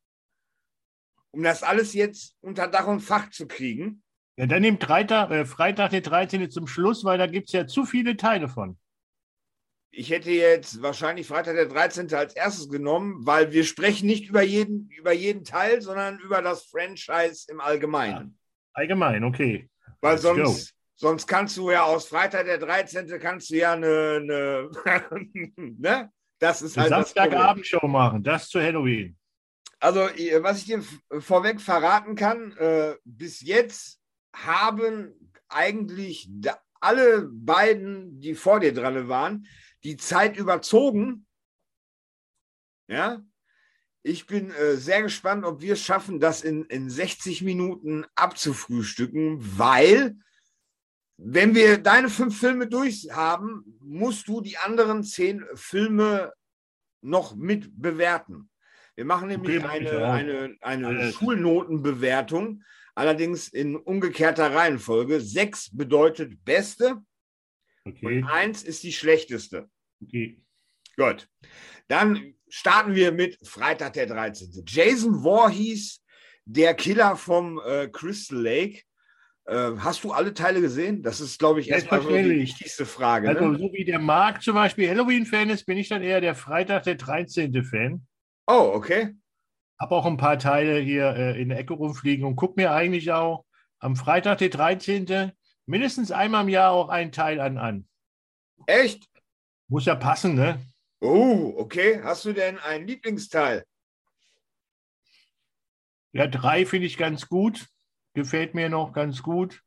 um 1.34 1.44
das 1.44 1.64
alles 1.64 1.94
jetzt 1.94 2.36
unter 2.42 2.68
Dach 2.68 2.88
und 2.88 3.02
Fach 3.02 3.30
zu 3.32 3.48
kriegen. 3.48 4.04
Ja, 4.38 4.46
dann 4.46 4.62
nimmt 4.62 4.84
Freitag, 4.84 5.32
äh, 5.32 5.46
Freitag 5.46 5.92
der 5.92 6.02
13. 6.02 6.50
zum 6.50 6.68
Schluss, 6.68 7.04
weil 7.04 7.18
da 7.18 7.28
gibt 7.28 7.50
es 7.50 7.54
ja 7.54 7.68
zu 7.68 7.86
viele 7.86 8.16
Teile 8.16 8.48
von. 8.48 8.78
Ich 9.92 10.10
hätte 10.10 10.32
jetzt 10.32 10.82
wahrscheinlich 10.82 11.28
Freitag 11.28 11.56
der 11.56 11.68
13. 11.68 12.12
als 12.16 12.36
erstes 12.36 12.70
genommen, 12.70 13.26
weil 13.28 13.52
wir 13.52 13.64
sprechen 13.64 14.08
nicht 14.08 14.28
über 14.28 14.42
jeden, 14.42 14.90
über 14.90 15.12
jeden 15.12 15.44
Teil, 15.44 15.82
sondern 15.82 16.18
über 16.20 16.42
das 16.42 16.66
Franchise 16.66 17.46
im 17.50 17.60
Allgemeinen. 17.60 18.14
Ja. 18.14 18.54
Allgemein, 18.74 19.24
okay. 19.24 19.70
Weil 20.02 20.18
sonst, 20.18 20.74
sonst 20.96 21.28
kannst 21.28 21.58
du 21.58 21.70
ja 21.70 21.84
aus 21.84 22.08
Freitag 22.08 22.46
der 22.46 22.58
13. 22.58 23.08
kannst 23.20 23.52
du 23.52 23.56
ja 23.56 23.74
eine, 23.74 24.20
eine 24.22 24.70
ne? 25.56 26.12
Das 26.40 26.62
ist 26.64 26.76
halt 26.76 26.90
Samstagabendshow 26.90 27.88
machen, 27.88 28.24
das 28.24 28.50
zu 28.50 28.60
Halloween. 28.60 29.16
Also, 29.84 30.00
was 30.00 30.60
ich 30.60 30.66
dir 30.68 30.82
vorweg 31.20 31.60
verraten 31.60 32.16
kann, 32.16 32.56
äh, 32.56 32.96
bis 33.04 33.42
jetzt 33.42 34.00
haben 34.34 35.14
eigentlich 35.50 36.30
alle 36.80 37.28
beiden, 37.30 38.18
die 38.22 38.34
vor 38.34 38.62
dir 38.62 38.74
dran 38.74 39.10
waren, 39.10 39.46
die 39.84 39.98
Zeit 39.98 40.38
überzogen. 40.38 41.28
Ja, 42.88 43.26
ich 44.04 44.26
bin 44.26 44.52
äh, 44.52 44.78
sehr 44.78 45.02
gespannt, 45.02 45.44
ob 45.44 45.60
wir 45.60 45.74
es 45.74 45.84
schaffen, 45.84 46.22
das 46.22 46.44
in, 46.44 46.64
in 46.68 46.90
60 46.90 47.42
Minuten 47.42 48.06
abzufrühstücken, 48.16 49.38
weil 49.58 50.16
wenn 51.18 51.56
wir 51.56 51.78
deine 51.78 52.08
fünf 52.08 52.40
Filme 52.40 52.68
durch 52.68 53.10
haben, 53.12 53.78
musst 53.82 54.30
du 54.30 54.40
die 54.40 54.58
anderen 54.58 55.04
zehn 55.04 55.44
Filme 55.56 56.32
noch 57.02 57.36
mit 57.36 57.82
bewerten. 57.82 58.50
Wir 58.96 59.06
machen 59.06 59.28
nämlich 59.28 59.64
okay, 59.64 59.68
eine, 59.68 60.58
eine, 60.62 60.88
eine 60.88 61.12
Schulnotenbewertung, 61.12 62.64
allerdings 62.94 63.48
in 63.48 63.76
umgekehrter 63.76 64.54
Reihenfolge. 64.54 65.20
Sechs 65.20 65.76
bedeutet 65.76 66.44
beste 66.46 67.02
okay. 67.86 68.06
und 68.06 68.24
eins 68.26 68.64
ist 68.64 68.84
die 68.84 68.94
schlechteste. 68.94 69.70
Okay. 70.04 70.40
Gut. 70.96 71.28
Dann 71.88 72.36
starten 72.48 72.94
wir 72.94 73.12
mit 73.12 73.40
Freitag 73.48 73.94
der 73.94 74.06
13. 74.06 74.64
Jason 74.68 75.24
Voorhees, 75.24 76.04
der 76.46 76.76
Killer 76.76 77.16
vom 77.16 77.60
äh, 77.66 77.88
Crystal 77.88 78.40
Lake. 78.40 78.82
Äh, 79.46 79.72
hast 79.78 80.04
du 80.04 80.12
alle 80.12 80.36
Teile 80.36 80.62
gesehen? 80.62 81.02
Das 81.02 81.20
ist, 81.20 81.40
glaube 81.40 81.62
ich, 81.62 81.70
erstmal 81.70 82.02
die 82.02 82.42
wichtigste 82.42 82.86
Frage. 82.86 83.30
Also, 83.30 83.46
ne? 83.46 83.58
so 83.58 83.74
wie 83.74 83.86
der 83.86 84.00
Marc 84.00 84.44
zum 84.44 84.54
Beispiel 84.54 84.88
Halloween-Fan 84.88 85.50
ist, 85.50 85.66
bin 85.66 85.78
ich 85.80 85.90
dann 85.90 86.04
eher 86.04 86.22
der 86.22 86.36
Freitag 86.36 86.84
der 86.84 86.96
13. 86.96 87.64
Fan. 87.64 88.06
Oh, 88.48 88.72
okay. 88.74 89.16
Habe 89.80 89.96
auch 89.96 90.06
ein 90.06 90.18
paar 90.18 90.38
Teile 90.38 90.80
hier 90.80 91.16
äh, 91.16 91.42
in 91.42 91.50
der 91.50 91.60
Ecke 91.60 91.74
rumfliegen 91.74 92.26
und 92.26 92.36
gucke 92.36 92.54
mir 92.58 92.72
eigentlich 92.72 93.12
auch 93.12 93.46
am 93.80 93.96
Freitag 93.96 94.38
der 94.40 94.50
13. 94.50 95.32
mindestens 95.66 96.12
einmal 96.12 96.44
im 96.44 96.50
Jahr 96.50 96.72
auch 96.72 96.90
einen 96.90 97.12
Teil 97.12 97.40
an. 97.40 97.58
an. 97.58 97.88
Echt? 98.66 99.10
Muss 99.68 99.86
ja 99.86 99.96
passen, 99.96 100.36
ne? 100.36 100.60
Oh, 101.02 101.54
okay. 101.58 102.02
Hast 102.04 102.26
du 102.26 102.34
denn 102.34 102.60
einen 102.60 102.88
Lieblingsteil? 102.88 103.66
Ja, 106.14 106.28
drei 106.28 106.66
finde 106.66 106.88
ich 106.88 106.98
ganz 106.98 107.28
gut. 107.28 107.68
Gefällt 108.14 108.54
mir 108.54 108.70
noch 108.70 108.94
ganz 108.94 109.24
gut. 109.24 109.62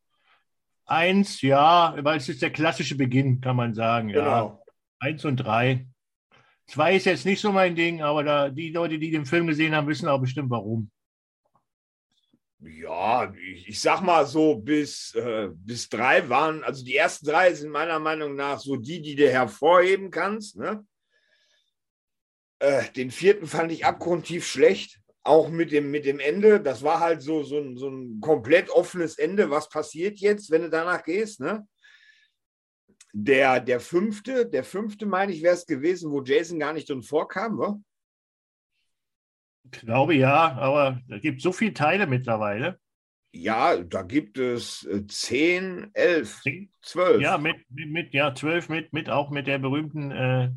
Eins, 0.86 1.42
ja, 1.42 1.96
weil 1.98 2.18
es 2.18 2.28
ist 2.28 2.42
der 2.42 2.52
klassische 2.52 2.96
Beginn, 2.96 3.40
kann 3.40 3.56
man 3.56 3.74
sagen. 3.74 4.08
Ja. 4.08 4.20
Genau. 4.20 4.64
Eins 5.00 5.24
und 5.24 5.36
drei. 5.36 5.86
Zwei 6.68 6.96
ist 6.96 7.06
jetzt 7.06 7.24
nicht 7.24 7.40
so 7.40 7.52
mein 7.52 7.76
Ding, 7.76 8.02
aber 8.02 8.24
da, 8.24 8.48
die 8.48 8.70
Leute, 8.70 8.98
die 8.98 9.10
den 9.10 9.26
Film 9.26 9.46
gesehen 9.46 9.74
haben, 9.74 9.86
wissen 9.86 10.08
auch 10.08 10.20
bestimmt 10.20 10.50
warum. 10.50 10.90
Ja, 12.58 13.32
ich, 13.34 13.68
ich 13.68 13.80
sag 13.80 14.00
mal 14.00 14.26
so, 14.26 14.56
bis, 14.56 15.14
äh, 15.14 15.48
bis 15.52 15.88
drei 15.88 16.28
waren, 16.28 16.64
also 16.64 16.84
die 16.84 16.96
ersten 16.96 17.26
drei 17.26 17.54
sind 17.54 17.70
meiner 17.70 17.98
Meinung 17.98 18.34
nach 18.34 18.58
so 18.58 18.76
die, 18.76 19.00
die 19.00 19.14
du 19.14 19.30
hervorheben 19.30 20.10
kannst. 20.10 20.56
Ne? 20.56 20.84
Äh, 22.58 22.90
den 22.96 23.10
vierten 23.10 23.46
fand 23.46 23.70
ich 23.70 23.84
abgrundtief 23.84 24.46
schlecht, 24.46 25.00
auch 25.22 25.50
mit 25.50 25.70
dem, 25.70 25.90
mit 25.90 26.06
dem 26.06 26.18
Ende. 26.18 26.60
Das 26.60 26.82
war 26.82 26.98
halt 26.98 27.22
so, 27.22 27.44
so, 27.44 27.58
ein, 27.58 27.76
so 27.76 27.88
ein 27.88 28.20
komplett 28.20 28.70
offenes 28.70 29.18
Ende. 29.18 29.50
Was 29.50 29.68
passiert 29.68 30.18
jetzt, 30.18 30.50
wenn 30.50 30.62
du 30.62 30.70
danach 30.70 31.04
gehst? 31.04 31.40
Ne? 31.40 31.68
Der, 33.18 33.60
der 33.60 33.80
fünfte, 33.80 34.44
der 34.44 34.62
fünfte, 34.62 35.06
meine 35.06 35.32
ich, 35.32 35.42
wäre 35.42 35.54
es 35.54 35.64
gewesen, 35.64 36.10
wo 36.10 36.22
Jason 36.22 36.58
gar 36.58 36.74
nicht 36.74 36.90
drin 36.90 37.02
vorkam, 37.02 37.56
wa? 37.56 37.80
Ich 39.64 39.80
glaube 39.80 40.14
ja, 40.14 40.52
aber 40.52 41.00
da 41.08 41.18
gibt 41.18 41.38
es 41.38 41.42
so 41.42 41.50
viele 41.50 41.72
Teile 41.72 42.06
mittlerweile. 42.06 42.78
Ja, 43.32 43.78
da 43.78 44.02
gibt 44.02 44.36
es 44.36 44.84
äh, 44.84 45.06
zehn, 45.06 45.90
elf, 45.94 46.42
zwölf. 46.82 47.22
Ja, 47.22 47.38
mit, 47.38 47.56
mit, 47.70 48.12
ja, 48.12 48.34
zwölf 48.34 48.68
mit, 48.68 48.92
mit 48.92 49.08
auch 49.08 49.30
mit 49.30 49.46
der 49.46 49.60
berühmten 49.60 50.10
äh, 50.10 50.50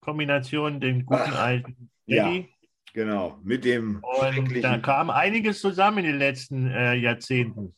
Kombination, 0.00 0.80
den 0.80 1.06
guten 1.06 1.30
Ach, 1.32 1.42
alten 1.42 1.90
Eddie. 2.06 2.40
Ja, 2.40 2.44
genau, 2.92 3.38
mit 3.44 3.64
dem. 3.64 4.02
Und 4.02 4.64
da 4.64 4.78
kam 4.78 5.10
einiges 5.10 5.60
zusammen 5.60 5.98
in 5.98 6.06
den 6.06 6.18
letzten 6.18 6.66
äh, 6.66 6.94
Jahrzehnten. 6.94 7.72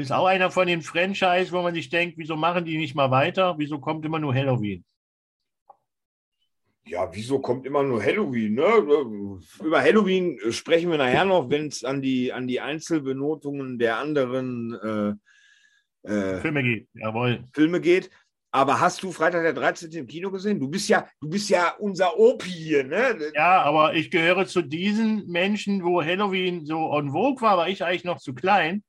Ist 0.00 0.12
auch 0.12 0.26
einer 0.26 0.50
von 0.50 0.66
den 0.66 0.82
Franchise, 0.82 1.52
wo 1.52 1.62
man 1.62 1.74
sich 1.74 1.90
denkt, 1.90 2.16
wieso 2.16 2.36
machen 2.36 2.64
die 2.64 2.78
nicht 2.78 2.94
mal 2.94 3.10
weiter? 3.10 3.54
Wieso 3.58 3.78
kommt 3.78 4.04
immer 4.04 4.18
nur 4.18 4.34
Halloween? 4.34 4.84
Ja, 6.86 7.08
wieso 7.12 7.38
kommt 7.38 7.66
immer 7.66 7.82
nur 7.82 8.02
Halloween? 8.02 8.54
Ne? 8.54 9.40
Über 9.62 9.80
Halloween 9.80 10.38
sprechen 10.50 10.90
wir 10.90 10.98
nachher 10.98 11.24
noch, 11.24 11.50
wenn 11.50 11.66
es 11.66 11.84
an 11.84 12.00
die, 12.00 12.32
an 12.32 12.48
die 12.48 12.60
Einzelbenotungen 12.60 13.78
der 13.78 13.98
anderen 13.98 15.18
äh, 16.04 16.10
äh, 16.10 16.40
Filme 16.40 16.62
geht. 16.62 16.88
Jawohl. 16.94 17.44
Filme 17.52 17.80
geht. 17.80 18.10
Aber 18.52 18.80
hast 18.80 19.02
du 19.02 19.12
Freitag 19.12 19.42
der 19.42 19.52
13. 19.52 19.92
im 19.92 20.06
Kino 20.06 20.30
gesehen? 20.30 20.58
Du 20.58 20.68
bist 20.68 20.88
ja, 20.88 21.06
du 21.20 21.28
bist 21.28 21.50
ja 21.50 21.74
unser 21.78 22.18
Opi 22.18 22.50
hier, 22.50 22.82
ne? 22.82 23.16
Ja, 23.34 23.62
aber 23.62 23.94
ich 23.94 24.10
gehöre 24.10 24.46
zu 24.46 24.62
diesen 24.62 25.28
Menschen, 25.28 25.84
wo 25.84 26.02
Halloween 26.02 26.64
so 26.64 26.90
on 26.90 27.12
vogue 27.12 27.40
war, 27.42 27.58
war 27.58 27.68
ich 27.68 27.84
eigentlich 27.84 28.04
noch 28.04 28.18
zu 28.18 28.34
klein 28.34 28.82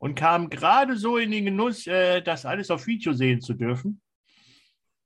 und 0.00 0.14
kam 0.14 0.48
gerade 0.48 0.96
so 0.96 1.18
in 1.18 1.30
den 1.30 1.44
Genuss, 1.44 1.86
äh, 1.86 2.22
das 2.22 2.46
alles 2.46 2.70
auf 2.70 2.86
Video 2.86 3.12
sehen 3.12 3.40
zu 3.40 3.52
dürfen. 3.52 4.00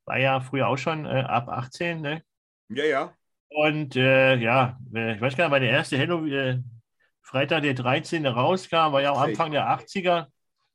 War 0.07 0.19
ja 0.19 0.41
früher 0.41 0.69
auch 0.69 0.79
schon 0.79 1.05
äh, 1.05 1.25
ab 1.27 1.49
18, 1.49 2.01
ne? 2.01 2.23
Ja, 2.69 2.85
ja. 2.85 3.13
Und 3.49 3.97
äh, 3.97 4.37
ja, 4.37 4.79
äh, 4.95 5.17
ich 5.17 5.21
weiß 5.21 5.37
gar 5.37 5.47
nicht, 5.47 5.51
meine 5.51 5.69
erste 5.69 5.99
Halloween, 5.99 6.33
äh, 6.33 6.59
Freitag 7.23 7.63
der 7.63 7.75
13. 7.75 8.25
rauskam, 8.27 8.93
war 8.93 9.03
ja 9.03 9.11
auch 9.11 9.21
Anfang 9.21 9.51
der 9.51 9.69
80er. 9.69 10.27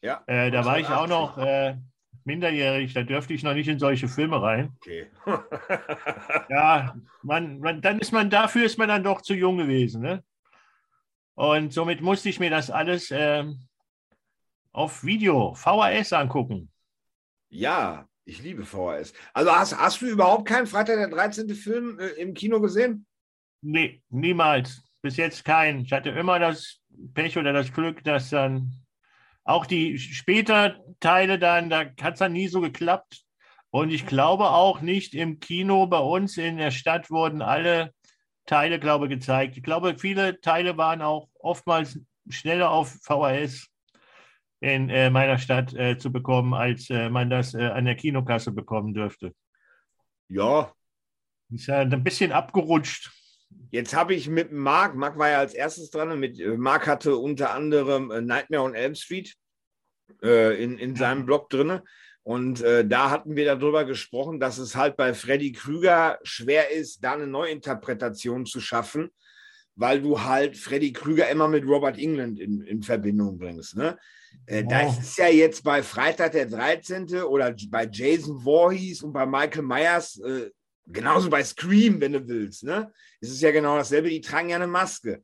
Ja. 0.02 0.22
Äh, 0.28 0.52
da 0.52 0.66
war 0.66 0.80
ich 0.80 0.88
auch 0.88 1.08
noch 1.08 1.38
äh, 1.38 1.78
minderjährig, 2.26 2.94
da 2.94 3.04
dürfte 3.04 3.34
ich 3.34 3.44
noch 3.44 3.54
nicht 3.54 3.70
in 3.70 3.80
solche 3.80 4.10
Filme 4.10 4.42
rein. 4.42 4.74
Okay. 4.82 5.08
ja, 6.50 6.94
man, 7.24 7.60
man, 7.60 7.82
dann 7.82 8.00
ist 8.00 8.12
man, 8.12 8.30
dafür 8.30 8.66
ist 8.66 8.78
man 8.78 8.90
dann 8.90 9.04
doch 9.04 9.22
zu 9.22 9.34
jung 9.34 9.58
gewesen. 9.58 10.02
Ne? 10.02 10.24
Und 11.36 11.72
somit 11.72 12.02
musste 12.02 12.28
ich 12.28 12.40
mir 12.40 12.50
das 12.50 12.70
alles 12.70 13.12
ähm, 13.12 13.69
auf 14.80 15.04
Video, 15.04 15.54
VHS 15.56 16.14
angucken. 16.14 16.72
Ja, 17.50 18.08
ich 18.24 18.42
liebe 18.42 18.64
VHS. 18.64 19.12
Also 19.34 19.52
hast, 19.52 19.78
hast 19.78 20.02
du 20.02 20.06
überhaupt 20.06 20.48
keinen 20.48 20.68
Freitag 20.68 20.96
der 20.96 21.10
13. 21.10 21.54
Film 21.54 22.00
äh, 22.00 22.08
im 22.12 22.34
Kino 22.34 22.62
gesehen? 22.62 23.06
Nee, 23.62 24.02
niemals. 24.08 24.82
Bis 25.02 25.18
jetzt 25.18 25.44
keinen. 25.44 25.82
Ich 25.82 25.92
hatte 25.92 26.12
immer 26.12 26.40
das 26.40 26.80
Pech 27.14 27.38
oder 27.38 27.52
das 27.52 27.74
Glück, 27.74 28.06
dass 28.06 28.30
dann 28.30 28.72
auch 29.44 29.66
die 29.66 30.00
später 30.00 30.80
Teile 31.02 31.40
dann, 31.40 31.70
da 31.70 31.80
hat 32.02 32.14
es 32.14 32.20
dann 32.20 32.32
nie 32.32 32.48
so 32.48 32.62
geklappt. 32.62 33.26
Und 33.72 33.90
ich 33.92 34.06
glaube 34.06 34.50
auch 34.50 34.80
nicht 34.80 35.14
im 35.14 35.42
Kino 35.42 35.88
bei 35.88 36.00
uns 36.00 36.38
in 36.38 36.56
der 36.56 36.72
Stadt 36.72 37.12
wurden 37.12 37.42
alle 37.42 37.94
Teile, 38.46 38.80
glaube 38.80 39.06
ich, 39.08 39.12
gezeigt. 39.12 39.58
Ich 39.58 39.64
glaube, 39.64 39.98
viele 39.98 40.40
Teile 40.40 40.78
waren 40.78 41.02
auch 41.02 41.28
oftmals 41.38 42.00
schneller 42.30 42.72
auf 42.72 42.98
VHS 43.02 43.69
in 44.62 44.90
äh, 44.90 45.10
meiner 45.10 45.38
Stadt 45.38 45.74
äh, 45.74 45.98
zu 45.98 46.12
bekommen, 46.12 46.54
als 46.54 46.90
äh, 46.90 47.10
man 47.10 47.30
das 47.30 47.54
äh, 47.54 47.64
an 47.64 47.86
der 47.86 47.96
Kinokasse 47.96 48.52
bekommen 48.52 48.94
dürfte. 48.94 49.34
Ja. 50.28 50.74
Ist 51.52 51.68
ja 51.68 51.80
ein 51.80 52.04
bisschen 52.04 52.32
abgerutscht. 52.32 53.12
Jetzt 53.72 53.96
habe 53.96 54.14
ich 54.14 54.30
mit 54.30 54.52
Marc, 54.52 54.96
Marc 54.96 55.18
war 55.18 55.30
ja 55.30 55.40
als 55.40 55.54
erstes 55.54 55.90
dran, 55.90 56.20
mit 56.20 56.40
äh, 56.40 56.58
Marc 56.58 56.88
hatte 56.88 57.16
unter 57.16 57.54
anderem 57.54 58.12
äh, 58.12 58.22
Nightmare 58.22 58.64
on 58.64 58.76
Elm 58.76 58.96
Street 58.96 59.36
in, 60.24 60.80
in 60.80 60.96
seinem 60.96 61.28
Blog 61.28 61.52
drin. 61.52 61.82
Und 62.24 62.62
äh, 62.62 62.86
da 62.86 63.12
hatten 63.12 63.36
wir 63.36 63.46
darüber 63.46 63.86
gesprochen, 63.86 64.40
dass 64.40 64.58
es 64.58 64.76
halt 64.76 64.98
bei 64.98 65.14
Freddy 65.14 65.52
Krüger 65.52 66.18
schwer 66.24 66.72
ist, 66.72 67.04
da 67.04 67.14
eine 67.14 67.28
Neuinterpretation 67.28 68.48
zu 68.48 68.60
schaffen, 68.60 69.10
weil 69.76 70.02
du 70.02 70.22
halt 70.22 70.58
Freddy 70.58 70.94
Krüger 70.94 71.30
immer 71.30 71.48
mit 71.48 71.64
Robert 71.64 72.00
England 72.00 72.40
in, 72.40 72.62
in 72.62 72.82
Verbindung 72.82 73.38
bringst. 73.38 73.78
Ne? 73.78 73.98
Äh, 74.46 74.64
wow. 74.64 74.70
Das 74.70 75.00
ist 75.00 75.18
ja 75.18 75.28
jetzt 75.28 75.64
bei 75.64 75.84
Freitag 75.84 76.32
der 76.32 76.48
13. 76.48 77.22
oder 77.24 77.54
bei 77.70 77.88
Jason 77.92 78.40
Voorhees 78.44 79.04
und 79.04 79.14
bei 79.14 79.26
Michael 79.26 79.62
Myers, 79.62 80.20
äh, 80.20 80.50
genauso 80.88 81.30
bei 81.30 81.44
Scream, 81.44 82.02
wenn 82.02 82.14
du 82.14 82.28
willst. 82.28 82.64
Ne? 82.64 82.92
Es 83.22 83.30
ist 83.30 83.42
ja 83.42 83.52
genau 83.52 83.78
dasselbe, 83.78 84.10
die 84.10 84.22
tragen 84.22 84.50
ja 84.50 84.56
eine 84.56 84.68
Maske. 84.68 85.24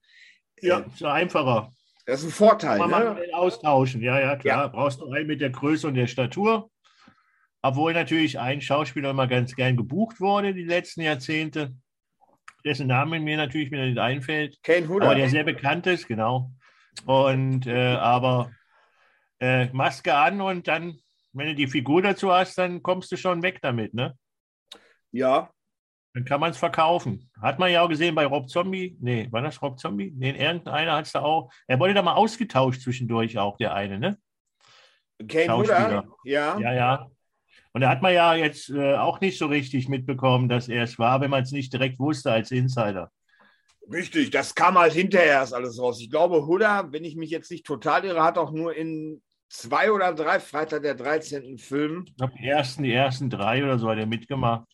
Ja, 0.61 0.79
äh, 0.79 0.87
ist 0.87 0.99
ja 0.99 1.13
einfacher. 1.13 1.73
Das 2.05 2.19
ist 2.19 2.27
ein 2.27 2.31
Vorteil. 2.31 2.77
Kann 2.77 2.91
man 2.91 3.15
ne? 3.15 3.21
austauschen, 3.33 4.01
ja, 4.01 4.19
ja, 4.19 4.35
klar. 4.35 4.65
Ja. 4.65 4.67
Brauchst 4.67 5.01
du 5.01 5.11
einen 5.11 5.27
mit 5.27 5.41
der 5.41 5.49
Größe 5.49 5.87
und 5.87 5.95
der 5.95 6.07
Statur. 6.07 6.69
Obwohl 7.63 7.93
natürlich 7.93 8.39
ein 8.39 8.61
Schauspieler 8.61 9.09
immer 9.09 9.25
ganz 9.25 9.55
gern 9.55 9.75
gebucht 9.75 10.19
wurde 10.19 10.53
die 10.53 10.65
letzten 10.65 11.01
Jahrzehnte, 11.01 11.73
dessen 12.63 12.85
Name 12.85 13.19
mir 13.19 13.37
natürlich 13.37 13.71
wieder 13.71 13.85
nicht 13.85 13.97
einfällt. 13.97 14.61
Kane 14.61 14.87
Huda. 14.87 15.07
Aber 15.07 15.15
der 15.15 15.29
sehr 15.29 15.43
bekannt 15.43 15.87
ist, 15.87 16.07
genau. 16.07 16.51
Und 17.07 17.65
äh, 17.65 17.95
aber 17.95 18.51
äh, 19.39 19.67
Maske 19.73 20.13
an 20.13 20.41
und 20.41 20.67
dann, 20.67 20.97
wenn 21.33 21.47
du 21.47 21.55
die 21.55 21.67
Figur 21.67 22.01
dazu 22.01 22.31
hast, 22.31 22.57
dann 22.57 22.81
kommst 22.81 23.11
du 23.11 23.17
schon 23.17 23.43
weg 23.43 23.59
damit, 23.61 23.93
ne? 23.93 24.17
Ja. 25.11 25.49
Dann 26.13 26.23
kann 26.23 26.39
man 26.39 26.51
es 26.51 26.57
verkaufen. 26.57 27.29
Hat 27.41 27.59
man 27.59 27.71
ja 27.71 27.81
auch 27.81 27.89
gesehen 27.89 28.15
bei 28.15 28.25
Rob 28.25 28.49
Zombie. 28.49 28.95
Nee, 29.01 29.27
war 29.31 29.41
das 29.41 29.61
Rob 29.61 29.79
Zombie? 29.79 30.13
Nee, 30.15 30.31
irgendeiner 30.31 30.93
hat 30.93 31.05
es 31.05 31.11
da 31.11 31.21
auch. 31.21 31.51
Er 31.67 31.79
wurde 31.79 31.93
da 31.93 32.01
mal 32.01 32.13
ausgetauscht 32.13 32.81
zwischendurch 32.81 33.37
auch, 33.37 33.57
der 33.57 33.73
eine, 33.73 33.99
ne? 33.99 34.17
Kane 35.27 35.57
Huda? 35.57 36.05
Ja. 36.23 36.59
Ja, 36.59 36.73
ja. 36.73 37.07
Und 37.73 37.81
da 37.81 37.89
hat 37.89 38.01
man 38.01 38.13
ja 38.13 38.33
jetzt 38.35 38.69
äh, 38.69 38.95
auch 38.95 39.19
nicht 39.19 39.37
so 39.37 39.47
richtig 39.47 39.89
mitbekommen, 39.89 40.47
dass 40.47 40.69
er 40.69 40.83
es 40.83 40.97
war, 40.97 41.19
wenn 41.19 41.29
man 41.29 41.43
es 41.43 41.51
nicht 41.51 41.73
direkt 41.73 41.99
wusste 41.99 42.31
als 42.31 42.51
Insider. 42.51 43.11
Richtig, 43.91 44.31
das 44.31 44.55
kam 44.55 44.77
halt 44.77 44.93
hinterher 44.93 45.33
erst 45.33 45.53
alles 45.53 45.79
raus. 45.79 45.99
Ich 46.01 46.09
glaube, 46.09 46.45
Huda, 46.45 46.91
wenn 46.91 47.03
ich 47.03 47.15
mich 47.15 47.29
jetzt 47.29 47.51
nicht 47.51 47.65
total 47.65 48.03
irre, 48.05 48.23
hat 48.23 48.37
auch 48.37 48.51
nur 48.51 48.75
in 48.75 49.21
zwei 49.49 49.91
oder 49.91 50.13
drei 50.13 50.39
Freitag 50.39 50.81
der 50.81 50.95
13. 50.95 51.57
Filmen. 51.57 52.05
Ich 52.07 52.15
glaube, 52.15 52.33
die 52.39 52.47
ersten, 52.47 52.83
die 52.83 52.93
ersten 52.93 53.29
drei 53.29 53.63
oder 53.63 53.77
so 53.77 53.89
hat 53.89 53.97
er 53.97 54.07
mitgemacht. 54.07 54.67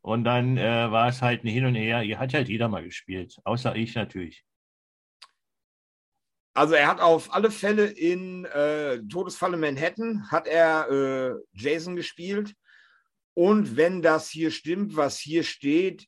Und 0.00 0.24
dann 0.24 0.56
äh, 0.56 0.90
war 0.90 1.08
es 1.08 1.20
halt 1.20 1.44
ein 1.44 1.48
Hin 1.48 1.66
und 1.66 1.74
Her. 1.74 2.02
Ihr 2.02 2.18
hat 2.18 2.32
halt 2.32 2.48
jeder 2.48 2.68
mal 2.68 2.82
gespielt, 2.82 3.36
außer 3.44 3.76
ich 3.76 3.94
natürlich. 3.94 4.44
Also 6.54 6.74
er 6.74 6.88
hat 6.88 7.00
auf 7.00 7.32
alle 7.34 7.50
Fälle 7.50 7.86
in 7.86 8.44
äh, 8.46 8.98
Todesfalle 9.08 9.56
Manhattan 9.56 10.28
hat 10.30 10.48
er 10.48 10.90
äh, 10.90 11.34
Jason 11.52 11.94
gespielt. 11.94 12.54
Und 13.34 13.76
wenn 13.76 14.02
das 14.02 14.30
hier 14.30 14.50
stimmt, 14.50 14.96
was 14.96 15.18
hier 15.18 15.44
steht, 15.44 16.06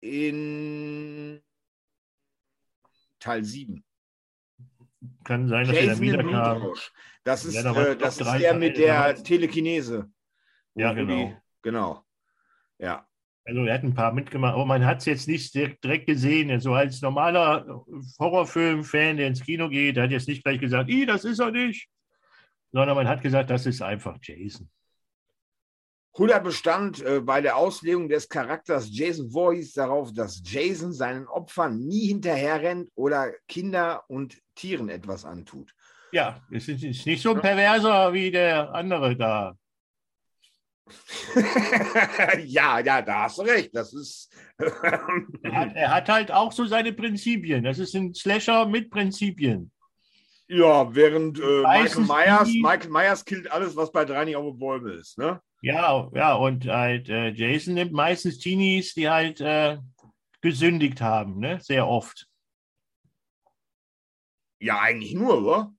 in 0.00 1.40
Teil 3.18 3.44
7. 3.44 3.84
Kann 5.24 5.48
sein, 5.48 5.66
dass 5.66 5.76
Jason 5.76 5.90
er 5.90 6.00
wieder 6.00 6.24
kam. 6.24 6.74
Das 7.24 7.44
ist, 7.44 7.54
ja, 7.54 7.74
äh, 7.74 7.96
das 7.96 8.20
ist 8.20 8.32
der 8.38 8.54
mit 8.54 8.76
der 8.76 9.14
Telekinese. 9.22 10.10
Ja, 10.74 10.92
genau. 10.92 11.28
Die, 11.28 11.36
genau. 11.62 12.04
Ja. 12.78 13.06
Also 13.44 13.64
er 13.64 13.74
hat 13.74 13.82
ein 13.82 13.94
paar 13.94 14.12
mitgemacht, 14.12 14.54
aber 14.54 14.66
man 14.66 14.84
hat 14.84 14.98
es 14.98 15.06
jetzt 15.06 15.28
nicht 15.28 15.54
direkt 15.54 16.06
gesehen. 16.06 16.60
So 16.60 16.74
als 16.74 17.00
normaler 17.02 17.84
Horrorfilm-Fan, 18.18 19.16
der 19.16 19.28
ins 19.28 19.42
Kino 19.42 19.68
geht, 19.68 19.98
hat 19.98 20.10
jetzt 20.10 20.28
nicht 20.28 20.44
gleich 20.44 20.60
gesagt, 20.60 20.90
das 21.06 21.24
ist 21.24 21.40
er 21.40 21.50
nicht. 21.50 21.88
Sondern 22.72 22.96
man 22.96 23.08
hat 23.08 23.22
gesagt, 23.22 23.50
das 23.50 23.66
ist 23.66 23.82
einfach 23.82 24.18
Jason. 24.22 24.70
Huller 26.18 26.40
bestand 26.40 27.02
äh, 27.02 27.20
bei 27.20 27.40
der 27.40 27.56
Auslegung 27.56 28.08
des 28.08 28.28
Charakters 28.28 28.88
Jason 28.90 29.30
Voorhees 29.30 29.72
darauf, 29.72 30.12
dass 30.12 30.42
Jason 30.44 30.92
seinen 30.92 31.26
Opfern 31.26 31.78
nie 31.78 32.08
hinterherrennt 32.08 32.90
oder 32.94 33.32
Kinder 33.46 34.04
und 34.08 34.38
Tieren 34.54 34.88
etwas 34.88 35.24
antut. 35.24 35.72
Ja, 36.12 36.40
es 36.50 36.68
ist 36.68 37.06
nicht 37.06 37.22
so 37.22 37.34
ein 37.34 37.40
Perverser 37.40 38.12
wie 38.12 38.30
der 38.30 38.74
andere 38.74 39.16
da. 39.16 39.56
ja, 42.46 42.80
ja, 42.80 43.02
da 43.02 43.22
hast 43.22 43.38
du 43.38 43.42
recht. 43.42 43.70
Das 43.72 43.92
ist. 43.92 44.32
er, 44.58 45.52
hat, 45.52 45.76
er, 45.76 45.94
hat, 45.94 46.08
halt 46.08 46.32
auch 46.32 46.50
so 46.50 46.66
seine 46.66 46.92
Prinzipien. 46.92 47.62
Das 47.62 47.78
ist 47.78 47.94
ein 47.94 48.12
Slasher 48.12 48.66
mit 48.66 48.90
Prinzipien. 48.90 49.70
Ja, 50.48 50.92
während 50.92 51.38
äh, 51.38 51.62
Michael 51.62 52.06
Myers, 52.06 52.48
Michael 52.48 52.90
Myers 52.90 53.24
killt 53.24 53.50
alles, 53.52 53.76
was 53.76 53.92
bei 53.92 54.04
drei 54.04 54.24
nicht 54.24 54.34
auf 54.34 54.46
der 54.46 54.58
Bäume 54.58 54.94
ist, 54.94 55.16
ne? 55.16 55.40
Ja, 55.62 56.10
ja, 56.14 56.34
und 56.34 56.66
halt 56.66 57.08
äh, 57.08 57.30
Jason 57.30 57.74
nimmt 57.74 57.92
meistens 57.92 58.38
Teenies, 58.38 58.94
die 58.94 59.10
halt 59.10 59.40
äh, 59.40 59.78
gesündigt 60.40 61.00
haben, 61.00 61.38
ne? 61.38 61.60
Sehr 61.60 61.86
oft. 61.86 62.26
Ja, 64.58 64.80
eigentlich 64.80 65.14
nur, 65.14 65.38
oder? 65.38 65.72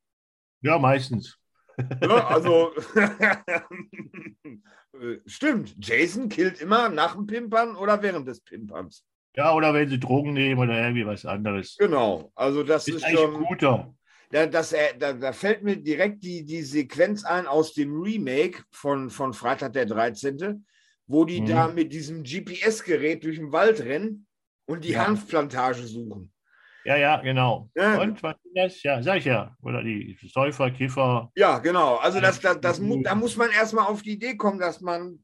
Ja, 0.62 0.80
meistens. 0.80 1.38
Ja, 2.02 2.28
also 2.28 2.74
stimmt, 5.26 5.74
Jason 5.80 6.30
killt 6.30 6.62
immer 6.62 6.90
nach 6.90 7.16
dem 7.16 7.26
Pimpern 7.26 7.76
oder 7.76 8.04
während 8.04 8.28
des 8.28 8.42
Pimperns. 8.42 9.04
Ja, 9.36 9.56
oder 9.56 9.74
wenn 9.74 9.90
sie 9.90 10.00
Drogen 10.00 10.34
nehmen 10.34 10.62
oder 10.62 10.80
irgendwie 10.80 11.08
was 11.08 11.26
anderes. 11.26 11.78
Genau, 11.78 12.32
also 12.36 12.62
das 12.64 12.88
ist, 12.88 12.98
ist 12.98 13.10
schon 13.10 13.46
guter. 13.46 13.96
Da, 14.32 14.46
das, 14.46 14.74
da, 15.00 15.14
da 15.14 15.34
fällt 15.34 15.64
mir 15.64 15.76
direkt 15.76 16.24
die, 16.24 16.46
die 16.46 16.62
Sequenz 16.64 17.26
ein 17.26 17.48
aus 17.48 17.74
dem 17.74 18.02
Remake 18.02 18.64
von, 18.72 19.10
von 19.10 19.34
Freitag 19.34 19.74
der 19.74 19.86
13., 19.86 20.66
wo 21.08 21.26
die 21.26 21.42
mhm. 21.42 21.46
da 21.48 21.68
mit 21.68 21.92
diesem 21.92 22.24
GPS-Gerät 22.24 23.24
durch 23.24 23.38
den 23.38 23.52
Wald 23.52 23.82
rennen 23.82 24.28
und 24.66 24.86
die 24.86 24.92
ja. 24.92 25.06
Hanfplantage 25.06 25.84
suchen. 25.84 26.32
Ja, 26.84 26.96
ja, 26.96 27.18
genau. 27.18 27.70
Ja. 27.76 28.02
Und 28.02 28.24
was 28.24 28.36
ist 28.44 28.56
das? 28.56 28.84
Ja, 28.84 29.04
sag 29.04 29.18
ich 29.18 29.26
ja. 29.26 29.56
Oder 29.62 29.84
die 29.84 30.18
Säufer, 30.34 30.72
Kiffer. 30.72 31.30
Ja, 31.36 31.60
genau. 31.60 31.98
Also 31.98 32.20
das, 32.20 32.40
das, 32.40 32.60
das, 32.60 32.80
das 32.80 33.04
da 33.04 33.16
muss 33.16 33.38
man 33.38 33.52
erstmal 33.52 33.86
auf 33.86 34.02
die 34.02 34.14
Idee 34.14 34.36
kommen, 34.36 34.60
dass 34.60 34.82
man 34.82 35.24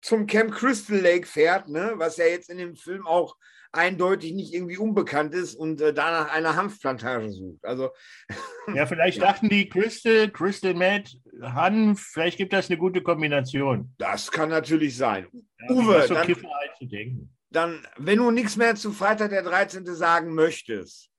zum 0.00 0.26
Camp 0.26 0.52
Crystal 0.52 0.98
Lake 0.98 1.26
fährt, 1.26 1.68
ne? 1.68 1.92
was 1.96 2.16
ja 2.16 2.26
jetzt 2.26 2.50
in 2.50 2.58
dem 2.58 2.74
Film 2.74 3.06
auch 3.06 3.36
eindeutig 3.72 4.34
nicht 4.34 4.52
irgendwie 4.52 4.76
unbekannt 4.76 5.34
ist 5.34 5.54
und 5.54 5.80
äh, 5.80 5.94
danach 5.94 6.30
eine 6.30 6.54
Hanfplantage 6.56 7.30
sucht. 7.32 7.64
Also 7.64 7.90
ja, 8.74 8.86
vielleicht 8.86 9.20
dachten 9.20 9.48
die 9.48 9.68
Crystal, 9.68 10.30
Crystal 10.30 10.74
Meth 10.74 11.18
Hanf, 11.40 12.00
vielleicht 12.12 12.36
gibt 12.36 12.52
das 12.52 12.68
eine 12.68 12.78
gute 12.78 13.02
Kombination. 13.02 13.94
Das 13.98 14.30
kann 14.30 14.50
natürlich 14.50 14.96
sein. 14.96 15.26
Ja, 15.32 15.74
Uwe, 15.74 16.06
so 16.06 16.14
dann, 16.14 17.28
dann, 17.50 17.86
wenn 17.96 18.18
du 18.18 18.30
nichts 18.30 18.56
mehr 18.56 18.74
zu 18.76 18.92
Freitag 18.92 19.30
der 19.30 19.42
13. 19.42 19.86
sagen 19.86 20.34
möchtest, 20.34 21.10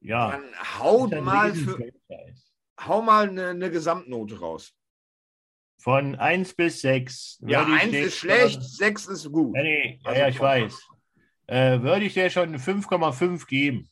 ja. 0.00 0.30
dann 0.30 0.44
hau 0.78 1.08
mal, 1.08 1.54
für, 1.54 1.78
hau 2.80 3.02
mal 3.02 3.28
eine, 3.28 3.48
eine 3.48 3.70
Gesamtnote 3.70 4.38
raus. 4.38 4.72
Von 5.78 6.14
1 6.14 6.54
bis 6.54 6.80
6. 6.82 7.40
Ja, 7.44 7.66
1 7.66 7.92
ist 7.92 8.18
schlecht, 8.18 8.62
6 8.62 9.06
ist 9.08 9.32
gut. 9.32 9.56
Ja, 9.56 9.62
nee, 9.64 10.00
also 10.04 10.20
ja, 10.20 10.28
ich 10.28 10.38
weiß. 10.38 10.78
Äh, 11.46 11.80
würde 11.82 12.06
ich 12.06 12.14
dir 12.14 12.30
schon 12.30 12.48
eine 12.48 12.58
5,5 12.58 13.46
geben. 13.46 13.88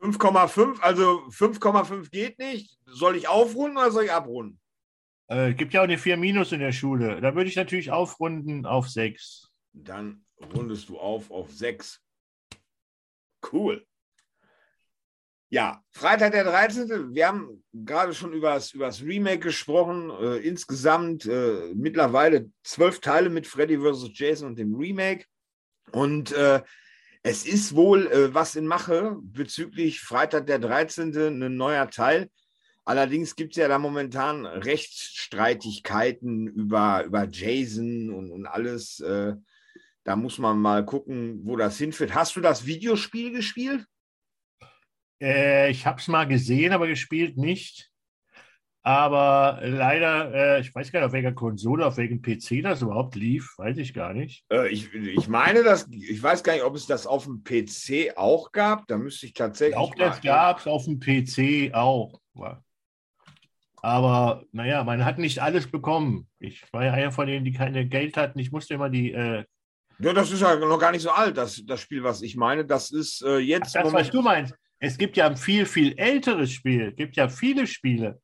5,5, 0.00 0.80
also 0.80 1.26
5,5 1.28 2.10
geht 2.10 2.38
nicht. 2.38 2.78
Soll 2.86 3.16
ich 3.16 3.28
aufrunden 3.28 3.76
oder 3.76 3.90
soll 3.90 4.04
ich 4.04 4.12
abrunden? 4.12 4.58
Äh, 5.28 5.54
gibt 5.54 5.74
ja 5.74 5.80
auch 5.80 5.84
eine 5.84 5.98
4 5.98 6.16
Minus 6.16 6.52
in 6.52 6.60
der 6.60 6.72
Schule. 6.72 7.20
Da 7.20 7.34
würde 7.34 7.50
ich 7.50 7.56
natürlich 7.56 7.90
aufrunden 7.90 8.64
auf 8.66 8.88
6. 8.88 9.52
Dann 9.72 10.24
rundest 10.54 10.88
du 10.88 10.98
auf 10.98 11.30
auf 11.30 11.52
6. 11.52 12.02
Cool. 13.52 13.86
Ja, 15.52 15.82
Freitag 15.90 16.30
der 16.30 16.44
13. 16.44 17.12
Wir 17.12 17.26
haben 17.26 17.64
gerade 17.72 18.14
schon 18.14 18.32
über 18.32 18.54
das 18.54 19.02
Remake 19.02 19.40
gesprochen. 19.40 20.08
Äh, 20.10 20.36
insgesamt 20.46 21.26
äh, 21.26 21.74
mittlerweile 21.74 22.48
zwölf 22.62 23.00
Teile 23.00 23.30
mit 23.30 23.48
Freddy 23.48 23.76
vs. 23.76 24.10
Jason 24.14 24.46
und 24.46 24.60
dem 24.60 24.76
Remake. 24.76 25.24
Und 25.90 26.30
äh, 26.30 26.62
es 27.24 27.44
ist 27.44 27.74
wohl 27.74 28.06
äh, 28.06 28.32
was 28.32 28.54
in 28.54 28.64
Mache 28.64 29.16
bezüglich 29.22 30.00
Freitag 30.00 30.46
der 30.46 30.60
13. 30.60 31.12
ein 31.16 31.56
neuer 31.56 31.90
Teil. 31.90 32.30
Allerdings 32.84 33.34
gibt 33.34 33.52
es 33.52 33.56
ja 33.56 33.66
da 33.66 33.80
momentan 33.80 34.46
Rechtsstreitigkeiten 34.46 36.46
über, 36.46 37.02
über 37.04 37.26
Jason 37.28 38.10
und, 38.10 38.30
und 38.30 38.46
alles. 38.46 39.00
Äh, 39.00 39.34
da 40.04 40.14
muss 40.14 40.38
man 40.38 40.60
mal 40.60 40.86
gucken, 40.86 41.40
wo 41.42 41.56
das 41.56 41.76
hinführt. 41.76 42.14
Hast 42.14 42.36
du 42.36 42.40
das 42.40 42.66
Videospiel 42.66 43.32
gespielt? 43.32 43.84
Äh, 45.20 45.70
ich 45.70 45.86
habe 45.86 46.00
es 46.00 46.08
mal 46.08 46.26
gesehen, 46.26 46.72
aber 46.72 46.86
gespielt 46.86 47.36
nicht. 47.36 47.90
Aber 48.82 49.60
leider, 49.62 50.32
äh, 50.32 50.60
ich 50.60 50.74
weiß 50.74 50.90
gar 50.90 51.00
nicht, 51.00 51.06
auf 51.06 51.12
welcher 51.12 51.32
Konsole, 51.32 51.84
auf 51.84 51.98
welchem 51.98 52.22
PC 52.22 52.62
das 52.62 52.80
überhaupt 52.80 53.14
lief, 53.14 53.52
weiß 53.58 53.76
ich 53.76 53.92
gar 53.92 54.14
nicht. 54.14 54.44
Äh, 54.50 54.68
ich, 54.68 54.92
ich 54.94 55.28
meine, 55.28 55.62
dass, 55.62 55.86
ich 55.90 56.22
weiß 56.22 56.42
gar 56.42 56.54
nicht, 56.54 56.64
ob 56.64 56.74
es 56.74 56.86
das 56.86 57.06
auf 57.06 57.24
dem 57.24 57.44
PC 57.44 58.16
auch 58.16 58.52
gab. 58.52 58.86
Da 58.86 58.96
müsste 58.96 59.26
ich 59.26 59.34
tatsächlich. 59.34 59.76
Auch 59.76 59.94
das 59.94 60.22
gab 60.22 60.60
es 60.60 60.66
auf 60.66 60.86
dem 60.86 60.98
PC 60.98 61.74
auch. 61.74 62.20
Aber 63.82 64.44
naja, 64.52 64.82
man 64.84 65.04
hat 65.04 65.18
nicht 65.18 65.40
alles 65.40 65.70
bekommen. 65.70 66.26
Ich 66.38 66.62
war 66.72 66.84
ja 66.84 66.92
einer 66.92 67.12
von 67.12 67.26
denen, 67.26 67.44
die 67.44 67.52
keine 67.52 67.86
Geld 67.86 68.16
hatten. 68.16 68.38
Ich 68.38 68.50
musste 68.50 68.74
immer 68.74 68.88
die. 68.88 69.12
Äh, 69.12 69.44
ja, 69.98 70.14
das 70.14 70.30
ist 70.30 70.40
ja 70.40 70.56
noch 70.56 70.78
gar 70.78 70.92
nicht 70.92 71.02
so 71.02 71.10
alt, 71.10 71.36
das, 71.36 71.62
das 71.66 71.80
Spiel, 71.80 72.02
was 72.02 72.22
ich 72.22 72.34
meine. 72.34 72.64
Das 72.64 72.90
ist 72.90 73.22
äh, 73.22 73.36
jetzt. 73.38 73.76
Ach, 73.76 73.82
das, 73.82 73.92
was 73.92 74.10
du 74.10 74.22
meinst. 74.22 74.54
Es 74.80 74.96
gibt 74.96 75.16
ja 75.16 75.26
ein 75.26 75.36
viel, 75.36 75.66
viel 75.66 75.96
älteres 75.98 76.50
Spiel. 76.50 76.88
Es 76.88 76.96
gibt 76.96 77.16
ja 77.16 77.28
viele 77.28 77.66
Spiele. 77.66 78.20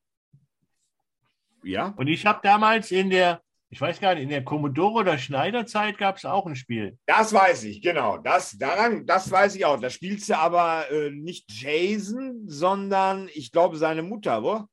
Ja. 1.62 1.94
Und 1.96 2.08
ich 2.08 2.24
habe 2.24 2.40
damals 2.42 2.90
in 2.90 3.10
der, 3.10 3.42
ich 3.68 3.80
weiß 3.80 4.00
gar 4.00 4.14
nicht, 4.14 4.22
in 4.22 4.30
der 4.30 4.44
Commodore 4.44 5.00
oder 5.00 5.18
Schneider-Zeit 5.18 5.98
gab 5.98 6.16
es 6.16 6.24
auch 6.24 6.46
ein 6.46 6.56
Spiel. 6.56 6.98
Das 7.04 7.32
weiß 7.32 7.64
ich, 7.64 7.82
genau. 7.82 8.16
Das, 8.18 8.56
daran, 8.56 9.04
das 9.04 9.30
weiß 9.30 9.54
ich 9.56 9.66
auch. 9.66 9.78
Da 9.78 9.90
spielst 9.90 10.30
du 10.30 10.38
aber 10.38 10.90
äh, 10.90 11.10
nicht 11.10 11.52
Jason, 11.52 12.44
sondern 12.46 13.28
ich 13.34 13.52
glaube 13.52 13.76
seine 13.76 14.02
Mutter, 14.02 14.42
wo? 14.42 14.66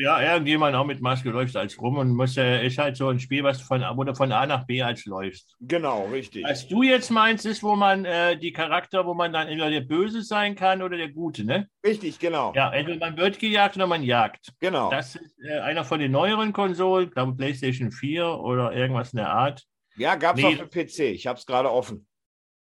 Ja, 0.00 0.22
irgendjemand 0.22 0.76
auch 0.76 0.84
mit 0.84 1.00
Maske 1.00 1.30
läuft 1.30 1.56
als 1.56 1.76
rum 1.80 1.98
und 1.98 2.14
muss, 2.14 2.36
äh, 2.36 2.64
ist 2.64 2.78
halt 2.78 2.96
so 2.96 3.08
ein 3.08 3.18
Spiel, 3.18 3.42
was 3.42 3.60
von, 3.60 3.84
wo 3.96 4.04
du 4.04 4.14
von 4.14 4.30
A 4.30 4.46
nach 4.46 4.64
B 4.64 4.80
als 4.80 5.04
läufst. 5.06 5.56
Genau, 5.58 6.06
richtig. 6.06 6.44
Was 6.44 6.68
du 6.68 6.84
jetzt 6.84 7.10
meinst, 7.10 7.44
ist, 7.44 7.64
wo 7.64 7.74
man 7.74 8.04
äh, 8.04 8.38
die 8.38 8.52
Charakter, 8.52 9.04
wo 9.06 9.14
man 9.14 9.32
dann 9.32 9.48
entweder 9.48 9.70
der 9.70 9.80
Böse 9.80 10.22
sein 10.22 10.54
kann 10.54 10.82
oder 10.82 10.96
der 10.96 11.08
Gute, 11.08 11.44
ne? 11.44 11.68
Richtig, 11.84 12.20
genau. 12.20 12.52
Ja, 12.54 12.72
entweder 12.72 13.00
man 13.00 13.16
wird 13.16 13.40
gejagt 13.40 13.74
oder 13.74 13.88
man 13.88 14.04
jagt. 14.04 14.52
Genau. 14.60 14.88
Das 14.88 15.16
ist 15.16 15.34
äh, 15.44 15.58
einer 15.58 15.84
von 15.84 15.98
den 15.98 16.12
neueren 16.12 16.52
Konsolen, 16.52 17.10
glaube 17.10 17.34
PlayStation 17.34 17.90
4 17.90 18.24
oder 18.38 18.72
irgendwas 18.72 19.12
in 19.12 19.16
der 19.16 19.30
Art. 19.30 19.64
Ja, 19.96 20.14
gab 20.14 20.36
es 20.36 20.44
nee. 20.44 20.60
auf 20.60 20.68
dem 20.68 20.86
PC. 20.86 21.00
Ich 21.12 21.26
habe 21.26 21.40
es 21.40 21.44
gerade 21.44 21.72
offen. 21.72 22.06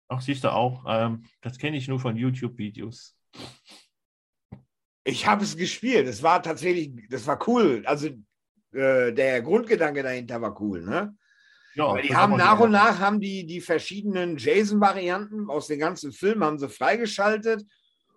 Ach, 0.07 0.21
siehst 0.21 0.45
du 0.45 0.53
auch. 0.53 0.85
Ähm, 0.87 1.25
das 1.41 1.57
kenne 1.57 1.75
ich 1.75 1.89
nur 1.89 1.99
von 1.99 2.15
YouTube-Videos. 2.15 3.17
Ich 5.07 5.25
habe 5.25 5.45
es 5.45 5.55
gespielt. 5.55 6.05
Es 6.05 6.21
war 6.21 6.43
tatsächlich, 6.43 6.91
das 7.09 7.25
war 7.25 7.39
cool. 7.47 7.81
Also 7.85 8.07
äh, 8.73 9.13
der 9.13 9.41
Grundgedanke 9.41 10.03
dahinter 10.03 10.41
war 10.41 10.59
cool, 10.61 10.81
ne? 10.81 11.15
Ja, 11.75 11.95
die 11.95 12.13
haben 12.13 12.35
nach 12.35 12.59
und 12.59 12.71
nach 12.71 12.99
haben 12.99 13.21
die 13.21 13.45
die 13.45 13.61
verschiedenen 13.61 14.37
Jason-Varianten 14.37 15.49
aus 15.49 15.67
den 15.67 15.79
ganzen 15.79 16.11
Filmen 16.11 16.43
haben 16.43 16.57
sie 16.57 16.67
freigeschaltet 16.67 17.63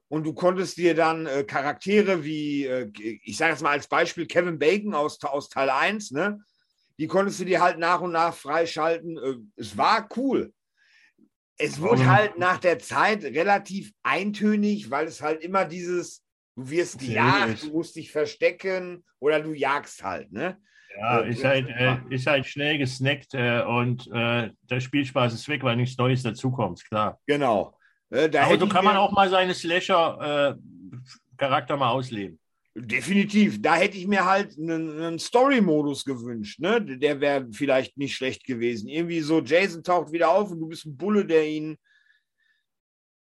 und 0.09 0.25
du 0.25 0.33
konntest 0.33 0.79
dir 0.79 0.95
dann 0.95 1.27
äh, 1.27 1.45
Charaktere 1.45 2.25
wie, 2.25 2.65
äh, 2.65 2.91
ich 3.23 3.37
sage 3.37 3.53
jetzt 3.53 3.63
mal 3.63 3.71
als 3.71 3.87
Beispiel 3.87 4.27
Kevin 4.27 4.59
Bacon 4.59 4.95
aus, 4.95 5.23
aus 5.23 5.49
Teil 5.49 5.71
1, 5.71 6.11
ne? 6.11 6.41
Die 6.99 7.07
konntest 7.07 7.39
du 7.39 7.45
dir 7.45 7.63
halt 7.63 7.79
nach 7.79 8.01
und 8.01 8.13
nach 8.13 8.35
freischalten. 8.35 9.17
Äh, 9.17 9.37
es 9.55 9.77
war 9.77 10.09
cool. 10.17 10.53
Es 11.57 11.81
wurde 11.81 12.07
halt 12.11 12.39
nach 12.39 12.59
der 12.59 12.79
Zeit 12.79 13.23
relativ 13.23 13.93
eintönig, 14.03 14.91
weil 14.91 15.07
es 15.07 15.21
halt 15.21 15.43
immer 15.43 15.67
dieses, 15.67 16.23
Du 16.61 16.69
wirst 16.69 16.99
gejagt, 16.99 17.63
du 17.63 17.73
musst 17.73 17.97
dich 17.97 18.13
verstecken 18.13 19.03
oder 19.19 19.41
du 19.41 19.55
jagst 19.55 20.05
halt, 20.05 20.31
ne? 20.31 20.59
Ja, 20.99 21.21
ist 21.21 21.43
halt, 21.43 21.67
äh, 21.69 21.97
ist 22.11 22.27
halt 22.27 22.45
schnell 22.45 22.77
gesnackt 22.77 23.33
äh, 23.33 23.63
und 23.63 24.07
äh, 24.13 24.51
der 24.65 24.81
Spielspaß 24.81 25.33
ist 25.33 25.49
weg, 25.49 25.63
weil 25.63 25.77
nichts 25.77 25.97
Neues 25.97 26.23
dazukommt, 26.23 26.85
klar. 26.85 27.19
Genau. 27.27 27.75
Äh, 28.11 28.29
Aber 28.37 28.59
so 28.59 28.69
kann 28.69 28.85
man 28.85 28.99
auch 28.99 29.13
mal 29.13 29.31
seine 29.31 29.55
Slasher-Charakter 29.55 31.75
äh, 31.75 31.79
mal 31.79 31.93
ausleben. 31.93 32.39
Definitiv. 32.75 33.63
Da 33.63 33.77
hätte 33.77 33.97
ich 33.97 34.07
mir 34.07 34.27
halt 34.27 34.59
einen, 34.59 35.01
einen 35.01 35.19
Story-Modus 35.19 36.05
gewünscht. 36.05 36.61
Ne? 36.61 36.83
Der 36.83 37.23
wäre 37.23 37.49
vielleicht 37.53 37.97
nicht 37.97 38.15
schlecht 38.15 38.45
gewesen. 38.45 38.87
Irgendwie 38.87 39.21
so, 39.21 39.41
Jason 39.41 39.83
taucht 39.83 40.13
wieder 40.13 40.31
auf 40.31 40.51
und 40.51 40.61
du 40.61 40.69
bist 40.69 40.85
ein 40.85 40.99
Bulle, 40.99 41.25
der 41.25 41.49
ihn 41.49 41.79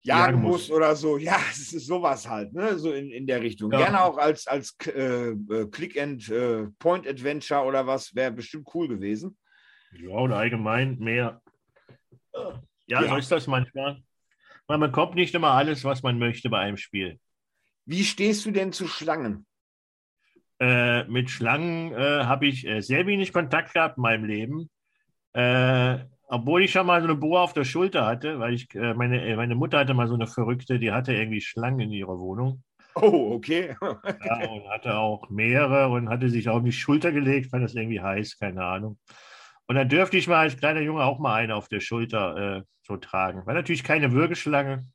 jagen 0.01 0.41
muss. 0.41 0.71
oder 0.71 0.95
so. 0.95 1.17
Ja, 1.17 1.37
es 1.51 1.73
ist 1.73 1.85
sowas 1.85 2.27
halt, 2.27 2.53
ne? 2.53 2.77
so 2.77 2.91
in, 2.91 3.11
in 3.11 3.27
der 3.27 3.41
Richtung. 3.41 3.71
Ja. 3.71 3.79
Gerne 3.79 4.03
auch 4.03 4.17
als, 4.17 4.47
als 4.47 4.75
äh, 4.85 5.29
äh 5.31 5.67
Click-and-Point-Adventure 5.69 7.61
äh, 7.61 7.67
oder 7.67 7.87
was, 7.87 8.15
wäre 8.15 8.31
bestimmt 8.31 8.67
cool 8.73 8.87
gewesen. 8.87 9.37
Ja, 9.91 10.15
und 10.15 10.31
allgemein 10.31 10.97
mehr. 10.99 11.41
Ja, 12.33 13.01
ja, 13.01 13.07
so 13.07 13.15
ist 13.17 13.31
das 13.31 13.47
manchmal. 13.47 14.01
Man 14.67 14.79
bekommt 14.79 15.15
nicht 15.15 15.33
immer 15.33 15.51
alles, 15.51 15.83
was 15.83 16.03
man 16.03 16.19
möchte 16.19 16.49
bei 16.49 16.59
einem 16.59 16.77
Spiel. 16.77 17.19
Wie 17.85 18.03
stehst 18.03 18.45
du 18.45 18.51
denn 18.51 18.71
zu 18.71 18.87
Schlangen? 18.87 19.47
Äh, 20.59 21.05
mit 21.05 21.29
Schlangen 21.29 21.93
äh, 21.93 22.25
habe 22.25 22.47
ich 22.47 22.67
äh, 22.67 22.81
sehr 22.81 23.07
wenig 23.07 23.33
Kontakt 23.33 23.73
gehabt 23.73 23.97
in 23.97 24.03
meinem 24.03 24.25
Leben. 24.25 24.69
Äh, 25.33 25.99
obwohl 26.29 26.63
ich 26.63 26.71
schon 26.71 26.85
mal 26.85 27.01
so 27.01 27.07
eine 27.07 27.15
Bohr 27.15 27.41
auf 27.41 27.53
der 27.53 27.63
Schulter 27.63 28.05
hatte, 28.05 28.39
weil 28.39 28.53
ich, 28.53 28.73
äh, 28.75 28.93
meine, 28.93 29.25
äh, 29.25 29.35
meine 29.35 29.55
Mutter 29.55 29.79
hatte 29.79 29.95
mal 29.95 30.07
so 30.07 30.13
eine 30.13 30.27
Verrückte, 30.27 30.79
die 30.79 30.91
hatte 30.91 31.13
irgendwie 31.13 31.41
Schlangen 31.41 31.79
in 31.79 31.91
ihrer 31.91 32.19
Wohnung. 32.19 32.63
Oh, 32.95 33.33
okay. 33.33 33.75
ja, 33.81 34.49
und 34.49 34.69
hatte 34.69 34.95
auch 34.97 35.29
mehrere 35.29 35.89
und 35.89 36.09
hatte 36.09 36.29
sich 36.29 36.47
auf 36.47 36.63
die 36.63 36.71
Schulter 36.71 37.11
gelegt, 37.11 37.49
fand 37.49 37.63
das 37.63 37.73
irgendwie 37.73 38.01
heiß, 38.01 38.37
keine 38.37 38.63
Ahnung. 38.63 38.99
Und 39.65 39.75
dann 39.75 39.89
dürfte 39.89 40.17
ich 40.17 40.27
mal 40.27 40.39
als 40.39 40.57
kleiner 40.57 40.81
Junge 40.81 41.03
auch 41.03 41.19
mal 41.19 41.35
eine 41.35 41.55
auf 41.55 41.67
der 41.67 41.79
Schulter 41.79 42.57
äh, 42.57 42.63
so 42.83 42.97
tragen. 42.97 43.45
War 43.45 43.53
natürlich 43.53 43.83
keine 43.83 44.11
Würgeschlange. 44.11 44.87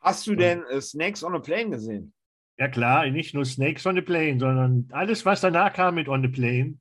Hast 0.00 0.26
du 0.26 0.34
denn 0.34 0.64
äh, 0.64 0.80
Snakes 0.80 1.22
on 1.22 1.34
a 1.34 1.38
Plane 1.38 1.70
gesehen? 1.70 2.12
Ja 2.58 2.68
klar, 2.68 3.06
nicht 3.08 3.34
nur 3.34 3.44
Snakes 3.44 3.86
on 3.86 3.98
a 3.98 4.02
Plane, 4.02 4.38
sondern 4.38 4.88
alles, 4.92 5.24
was 5.24 5.40
danach 5.40 5.72
kam 5.72 5.94
mit 5.94 6.08
on 6.08 6.24
a 6.24 6.28
Plane. 6.28 6.78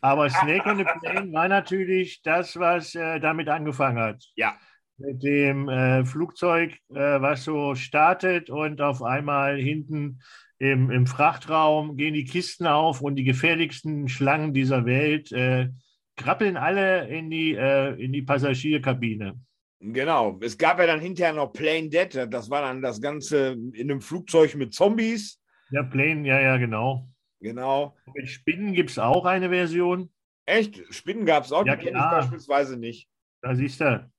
Aber 0.00 0.30
Snake 0.30 0.68
on 0.68 0.78
the 0.78 0.84
Plane 0.84 1.32
war 1.32 1.48
natürlich 1.48 2.22
das, 2.22 2.56
was 2.58 2.94
äh, 2.94 3.18
damit 3.20 3.48
angefangen 3.48 3.98
hat. 3.98 4.24
Ja. 4.36 4.56
Mit 4.96 5.22
dem 5.22 5.68
äh, 5.68 6.04
Flugzeug, 6.04 6.72
äh, 6.90 7.20
was 7.20 7.44
so 7.44 7.74
startet 7.74 8.50
und 8.50 8.80
auf 8.80 9.02
einmal 9.02 9.56
hinten 9.56 10.20
im, 10.58 10.90
im, 10.90 11.06
Frachtraum 11.06 11.96
gehen 11.96 12.14
die 12.14 12.24
Kisten 12.24 12.66
auf 12.66 13.00
und 13.00 13.14
die 13.14 13.24
gefährlichsten 13.24 14.08
Schlangen 14.08 14.52
dieser 14.52 14.84
Welt 14.86 15.30
äh, 15.30 15.68
krabbeln 16.16 16.56
alle 16.56 17.06
in 17.08 17.30
die, 17.30 17.54
äh, 17.54 17.94
in 17.94 18.12
die 18.12 18.22
Passagierkabine. 18.22 19.38
Genau. 19.80 20.38
Es 20.42 20.58
gab 20.58 20.80
ja 20.80 20.86
dann 20.86 21.00
hinterher 21.00 21.32
noch 21.32 21.52
Plane 21.52 21.88
Dead. 21.88 22.26
Das 22.30 22.50
war 22.50 22.62
dann 22.62 22.82
das 22.82 23.00
Ganze 23.00 23.56
in 23.72 23.90
einem 23.90 24.00
Flugzeug 24.00 24.54
mit 24.56 24.74
Zombies. 24.74 25.40
Ja, 25.70 25.84
Plane, 25.84 26.26
ja, 26.26 26.40
ja, 26.40 26.56
genau. 26.56 27.08
Genau. 27.40 27.96
Mit 28.14 28.28
Spinnen 28.28 28.72
gibt 28.72 28.90
es 28.90 28.98
auch 28.98 29.24
eine 29.24 29.48
Version. 29.50 30.10
Echt? 30.46 30.82
Spinnen 30.92 31.26
gab 31.26 31.44
es 31.44 31.52
auch, 31.52 31.64
ja, 31.66 31.76
die 31.76 31.84
kenne 31.84 31.98
ich 31.98 32.04
beispielsweise 32.04 32.76
nicht. 32.76 33.08
Da 33.42 33.54
siehst 33.54 33.80
du. 33.80 34.10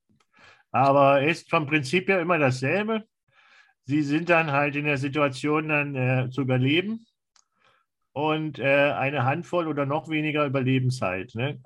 Aber 0.71 1.21
ist 1.23 1.49
vom 1.49 1.65
Prinzip 1.65 2.07
ja 2.07 2.19
immer 2.21 2.37
dasselbe. 2.37 3.03
Sie 3.85 4.03
sind 4.03 4.29
dann 4.29 4.51
halt 4.51 4.75
in 4.75 4.85
der 4.85 4.97
Situation, 4.97 5.69
dann 5.69 5.95
äh, 5.95 6.29
zu 6.29 6.41
überleben. 6.41 7.05
und 8.13 8.59
äh, 8.59 8.91
eine 8.91 9.23
Handvoll 9.23 9.67
oder 9.67 9.85
noch 9.85 10.09
weniger 10.09 10.45
Überlebenszeit. 10.45 11.33
Ne? 11.35 11.61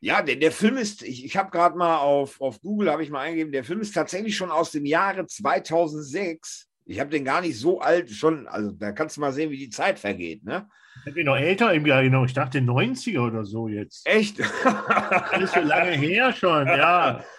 Ja, 0.00 0.22
der, 0.22 0.36
der 0.36 0.52
Film 0.52 0.76
ist, 0.76 1.02
ich, 1.02 1.24
ich 1.24 1.36
habe 1.36 1.50
gerade 1.50 1.76
mal 1.76 1.98
auf, 1.98 2.40
auf 2.40 2.60
Google, 2.60 2.90
habe 2.90 3.02
ich 3.02 3.10
mal 3.10 3.20
eingegeben, 3.20 3.52
der 3.52 3.64
Film 3.64 3.80
ist 3.80 3.92
tatsächlich 3.92 4.36
schon 4.36 4.50
aus 4.50 4.70
dem 4.70 4.84
Jahre 4.84 5.26
2006. 5.26 6.68
Ich 6.86 7.00
habe 7.00 7.10
den 7.10 7.24
gar 7.24 7.40
nicht 7.40 7.58
so 7.58 7.80
alt 7.80 8.10
schon, 8.10 8.46
also 8.46 8.70
da 8.72 8.92
kannst 8.92 9.16
du 9.16 9.20
mal 9.20 9.32
sehen, 9.32 9.50
wie 9.50 9.58
die 9.58 9.70
Zeit 9.70 9.98
vergeht, 9.98 10.44
ne? 10.44 10.68
Ich 11.06 11.14
bin 11.14 11.26
noch 11.26 11.36
älter 11.36 11.72
im 11.72 11.86
Jahr, 11.86 12.02
genau. 12.02 12.24
Ich 12.24 12.34
dachte 12.34 12.58
90er 12.58 13.26
oder 13.26 13.44
so 13.44 13.68
jetzt. 13.68 14.06
Echt? 14.06 14.40
Alles 14.64 15.52
so 15.52 15.60
lange 15.60 15.92
her 15.92 16.32
schon, 16.32 16.66
ja. 16.66 17.24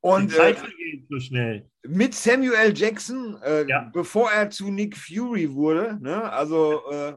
Und 0.00 0.30
die 0.30 0.36
Zeit 0.36 0.56
äh, 0.56 0.60
vergeht 0.60 1.06
so 1.08 1.18
schnell. 1.18 1.70
Mit 1.86 2.14
Samuel 2.14 2.76
Jackson, 2.76 3.40
äh, 3.42 3.66
ja. 3.66 3.90
bevor 3.92 4.30
er 4.30 4.50
zu 4.50 4.70
Nick 4.70 4.96
Fury 4.96 5.52
wurde, 5.52 5.98
ne? 6.00 6.30
Also 6.30 6.82
äh, 6.90 7.14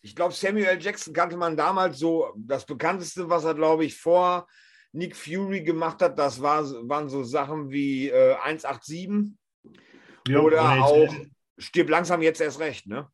ich 0.00 0.16
glaube, 0.16 0.32
Samuel 0.32 0.78
Jackson 0.80 1.12
kannte 1.12 1.36
man 1.36 1.56
damals 1.56 1.98
so, 1.98 2.32
das 2.36 2.64
bekannteste, 2.64 3.28
was 3.28 3.44
er, 3.44 3.54
glaube 3.54 3.84
ich, 3.84 3.96
vor 3.96 4.46
Nick 4.92 5.14
Fury 5.14 5.62
gemacht 5.62 6.00
hat, 6.00 6.18
das 6.18 6.40
war, 6.40 6.64
waren 6.88 7.08
so 7.08 7.24
Sachen 7.24 7.70
wie 7.70 8.08
äh, 8.08 8.36
187 8.36 9.36
ja, 10.28 10.40
oder 10.40 10.84
auch 10.84 11.14
Stirb 11.58 11.88
langsam 11.88 12.22
jetzt 12.22 12.40
erst 12.40 12.60
recht, 12.60 12.86
ne? 12.86 13.08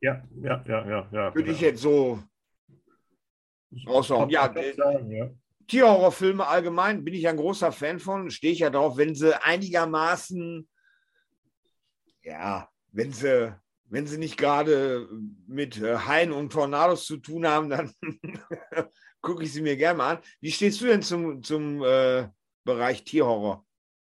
Ja, 0.00 0.22
ja, 0.42 0.62
ja, 0.66 0.88
ja. 0.88 1.08
ja 1.12 1.34
Würde 1.34 1.50
ich 1.50 1.60
jetzt 1.60 1.80
so 1.80 2.22
raushauen. 3.86 4.28
Ja, 4.30 4.52
sagen, 4.76 5.10
ja. 5.10 5.30
Tierhorrorfilme 5.66 6.46
allgemein 6.46 7.04
bin 7.04 7.14
ich 7.14 7.26
ein 7.26 7.36
großer 7.36 7.72
Fan 7.72 7.98
von. 7.98 8.30
Stehe 8.30 8.52
ich 8.52 8.60
ja 8.60 8.70
drauf, 8.70 8.96
wenn 8.96 9.14
sie 9.14 9.34
einigermaßen, 9.42 10.68
ja, 12.22 12.68
wenn 12.92 13.12
sie 13.12 13.56
wenn 13.88 14.06
sie 14.06 14.18
nicht 14.18 14.36
gerade 14.36 15.08
mit 15.46 15.80
äh, 15.80 15.96
Haien 15.96 16.32
und 16.32 16.52
Tornados 16.52 17.06
zu 17.06 17.18
tun 17.18 17.46
haben, 17.46 17.70
dann 17.70 17.92
gucke 19.20 19.44
ich 19.44 19.52
sie 19.52 19.62
mir 19.62 19.76
gerne 19.76 19.98
mal 19.98 20.16
an. 20.16 20.22
Wie 20.40 20.50
stehst 20.50 20.80
du 20.80 20.86
denn 20.86 21.02
zum, 21.02 21.42
zum 21.42 21.82
äh, 21.82 22.28
Bereich 22.64 23.04
Tierhorror? 23.04 23.65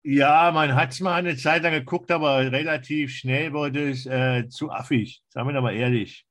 Ja, 0.04 0.50
man 0.52 0.74
hat 0.74 0.90
es 0.90 1.00
mal 1.00 1.14
eine 1.14 1.36
Zeit 1.36 1.62
lang 1.62 1.72
geguckt, 1.72 2.10
aber 2.10 2.50
relativ 2.50 3.14
schnell 3.14 3.52
wurde 3.52 3.90
es 3.90 4.04
äh, 4.06 4.48
zu 4.48 4.70
affig. 4.70 5.22
Sagen 5.28 5.48
wir 5.48 5.54
doch 5.54 5.62
mal 5.62 5.74
ehrlich. 5.74 6.26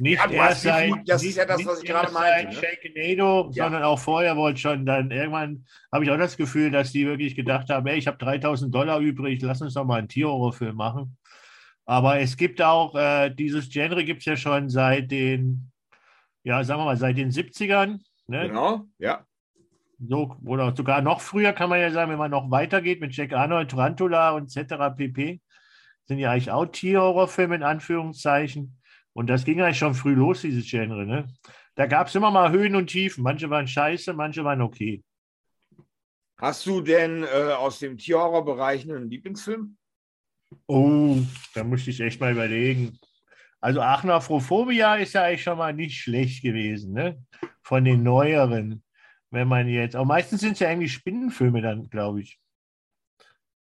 Nicht 0.00 0.24
ja, 0.24 0.30
erst 0.30 0.62
seit, 0.62 0.92
das 1.06 1.22
nicht, 1.22 1.30
ist 1.30 1.36
ja 1.36 1.44
das, 1.44 1.64
was 1.64 1.82
ich 1.82 1.88
gerade 1.88 2.12
meinte. 2.12 2.60
Ne? 2.94 3.14
Ja. 3.16 3.50
sondern 3.50 3.82
auch 3.82 3.98
vorher 3.98 4.36
wollte 4.36 4.60
schon. 4.60 4.86
Dann 4.86 5.10
irgendwann 5.10 5.66
habe 5.92 6.04
ich 6.04 6.10
auch 6.10 6.18
das 6.18 6.36
Gefühl, 6.36 6.70
dass 6.70 6.92
die 6.92 7.06
wirklich 7.06 7.34
gedacht 7.34 7.68
haben: 7.68 7.86
ey, 7.86 7.98
ich 7.98 8.06
habe 8.06 8.18
3000 8.18 8.72
Dollar 8.72 9.00
übrig, 9.00 9.42
lass 9.42 9.60
uns 9.60 9.74
doch 9.74 9.84
mal 9.84 9.98
einen 9.98 10.08
Tierhorrorfilm 10.08 10.76
machen. 10.76 11.16
Aber 11.84 12.20
es 12.20 12.36
gibt 12.36 12.60
auch, 12.62 12.94
äh, 12.94 13.30
dieses 13.30 13.70
Genre 13.70 14.04
gibt 14.04 14.20
es 14.20 14.26
ja 14.26 14.36
schon 14.36 14.68
seit 14.68 15.10
den, 15.10 15.72
ja, 16.44 16.62
sagen 16.62 16.80
wir 16.80 16.84
mal, 16.84 16.96
seit 16.96 17.16
den 17.16 17.30
70ern. 17.30 17.98
Ne? 18.26 18.48
Genau, 18.48 18.84
ja. 18.98 19.26
So, 20.00 20.36
oder 20.44 20.74
sogar 20.76 21.02
noch 21.02 21.20
früher 21.20 21.52
kann 21.52 21.70
man 21.70 21.80
ja 21.80 21.90
sagen, 21.90 22.10
wenn 22.10 22.18
man 22.18 22.30
noch 22.30 22.50
weitergeht 22.50 23.00
mit 23.00 23.16
Jack 23.16 23.32
Arnold, 23.32 23.70
Tarantula 23.70 24.30
und 24.30 24.56
etc. 24.56 24.96
pp. 24.96 25.40
Sind 26.04 26.18
ja 26.18 26.30
eigentlich 26.30 26.50
auch 26.50 26.66
Tierhorrorfilme 26.66 27.56
in 27.56 27.62
Anführungszeichen. 27.62 28.78
Und 29.12 29.28
das 29.28 29.44
ging 29.44 29.60
eigentlich 29.60 29.78
schon 29.78 29.94
früh 29.94 30.14
los, 30.14 30.42
dieses 30.42 30.70
Genre. 30.70 31.04
Ne? 31.04 31.26
Da 31.74 31.86
gab 31.86 32.06
es 32.06 32.14
immer 32.14 32.30
mal 32.30 32.52
Höhen 32.52 32.76
und 32.76 32.86
Tiefen. 32.86 33.24
Manche 33.24 33.50
waren 33.50 33.66
scheiße, 33.66 34.12
manche 34.12 34.44
waren 34.44 34.62
okay. 34.62 35.02
Hast 36.40 36.66
du 36.66 36.80
denn 36.80 37.24
äh, 37.24 37.52
aus 37.52 37.80
dem 37.80 37.98
Tierhorrorbereich 37.98 38.88
einen 38.88 39.10
Lieblingsfilm? 39.10 39.76
Oh, 40.66 41.16
da 41.54 41.64
musste 41.64 41.90
ich 41.90 42.00
echt 42.00 42.20
mal 42.20 42.32
überlegen. 42.32 42.98
Also 43.60 43.80
Achnophophobia 43.80 44.96
ist 44.96 45.14
ja 45.14 45.24
eigentlich 45.24 45.42
schon 45.42 45.58
mal 45.58 45.74
nicht 45.74 46.00
schlecht 46.00 46.42
gewesen, 46.42 46.92
ne? 46.92 47.20
Von 47.62 47.84
den 47.84 48.04
neueren. 48.04 48.84
Wenn 49.30 49.48
man 49.48 49.68
jetzt, 49.68 49.94
aber 49.94 50.06
meistens 50.06 50.40
sind 50.40 50.52
es 50.52 50.60
ja 50.60 50.68
eigentlich 50.68 50.92
Spinnenfilme 50.92 51.60
dann, 51.60 51.88
glaube 51.90 52.22
ich. 52.22 52.38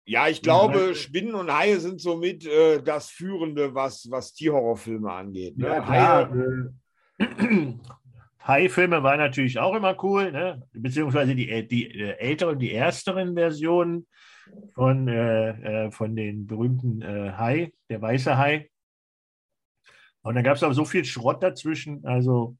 Ja, 0.05 0.27
ich 0.27 0.41
glaube, 0.41 0.95
Spinnen 0.95 1.35
und 1.35 1.53
Haie 1.53 1.79
sind 1.79 2.01
somit 2.01 2.45
äh, 2.45 2.81
das 2.81 3.09
Führende, 3.09 3.75
was, 3.75 4.09
was 4.09 4.33
Tierhorrorfilme 4.33 5.11
angeht. 5.11 5.57
Ne? 5.57 5.67
Ja, 5.67 5.87
Haie, 5.87 6.73
Hai-Filme 8.49 9.03
waren 9.03 9.19
natürlich 9.19 9.59
auch 9.59 9.75
immer 9.75 10.01
cool, 10.03 10.31
ne? 10.31 10.63
beziehungsweise 10.73 11.35
die, 11.35 11.49
äh, 11.49 11.63
die 11.63 11.91
äh, 11.91 12.17
älteren, 12.17 12.57
die 12.57 12.73
ersteren 12.73 13.35
Versionen 13.35 14.07
von, 14.73 15.07
äh, 15.07 15.85
äh, 15.85 15.91
von 15.91 16.15
den 16.15 16.47
berühmten 16.47 17.01
äh, 17.01 17.33
Hai, 17.37 17.73
der 17.89 18.01
weiße 18.01 18.37
Hai. 18.37 18.69
Und 20.21 20.35
dann 20.35 20.43
gab 20.43 20.55
es 20.55 20.63
auch 20.63 20.73
so 20.73 20.85
viel 20.85 21.05
Schrott 21.05 21.43
dazwischen. 21.43 22.05
Also, 22.05 22.57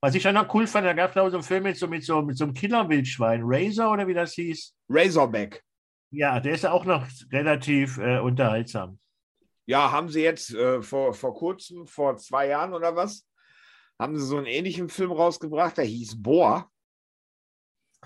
was 0.00 0.14
ich 0.14 0.22
dann 0.22 0.34
noch 0.34 0.52
cool 0.54 0.66
fand, 0.66 0.86
da 0.86 0.92
gab 0.92 1.10
es 1.10 1.16
auch 1.16 1.28
so 1.28 1.36
einen 1.36 1.42
Film 1.42 1.64
mit 1.64 1.76
so, 1.76 1.86
mit 1.86 2.04
so, 2.04 2.22
mit 2.22 2.36
so 2.36 2.44
einem 2.44 2.54
Killerwildschwein, 2.54 3.42
Razor 3.44 3.92
oder 3.92 4.06
wie 4.06 4.14
das 4.14 4.34
hieß. 4.34 4.74
Razorback. 4.88 5.62
Ja, 6.10 6.40
der 6.40 6.54
ist 6.54 6.66
auch 6.66 6.84
noch 6.84 7.06
relativ 7.32 7.98
äh, 7.98 8.18
unterhaltsam. 8.18 8.98
Ja, 9.66 9.92
haben 9.92 10.08
sie 10.08 10.22
jetzt 10.22 10.52
äh, 10.52 10.82
vor, 10.82 11.14
vor 11.14 11.34
kurzem, 11.34 11.86
vor 11.86 12.16
zwei 12.16 12.48
Jahren 12.48 12.74
oder 12.74 12.96
was, 12.96 13.26
haben 13.98 14.18
sie 14.18 14.26
so 14.26 14.36
einen 14.36 14.46
ähnlichen 14.46 14.88
Film 14.88 15.12
rausgebracht, 15.12 15.76
der 15.76 15.84
hieß 15.84 16.20
Boar. 16.20 16.70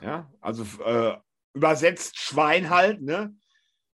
Ja, 0.03 0.31
also 0.41 0.65
äh, 0.85 1.17
übersetzt 1.55 2.19
Schwein 2.19 2.69
halt, 2.69 3.01
ne? 3.01 3.35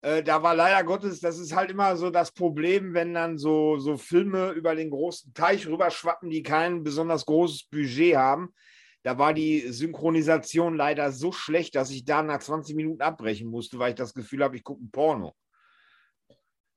Äh, 0.03 0.23
da 0.23 0.43
war 0.43 0.55
leider 0.55 0.85
Gottes, 0.85 1.21
das 1.21 1.39
ist 1.39 1.55
halt 1.55 1.71
immer 1.71 1.97
so 1.97 2.11
das 2.11 2.33
Problem, 2.33 2.95
wenn 2.95 3.15
dann 3.15 3.39
so, 3.39 3.79
so 3.79 3.97
Filme 3.97 4.51
über 4.51 4.75
den 4.75 4.91
großen 4.91 5.33
Teich 5.35 5.67
rüberschwappen, 5.67 6.31
die 6.31 6.43
kein 6.43 6.83
besonders 6.83 7.27
großes 7.27 7.69
Budget 7.71 8.17
haben. 8.17 8.55
Da 9.03 9.19
war 9.19 9.33
die 9.33 9.61
Synchronisation 9.61 10.77
leider 10.77 11.13
so 11.13 11.33
schlecht, 11.33 11.77
dass 11.77 11.91
ich 11.91 12.05
da 12.05 12.23
nach 12.23 12.41
20 12.41 12.75
Minuten 12.75 13.03
abbrechen 13.03 13.49
musste, 13.49 13.79
weil 13.79 13.91
ich 13.91 13.95
das 13.95 14.15
Gefühl 14.15 14.43
habe, 14.43 14.57
ich 14.57 14.65
gucke 14.65 14.85
ein 14.85 14.91
Porno. 14.91 15.35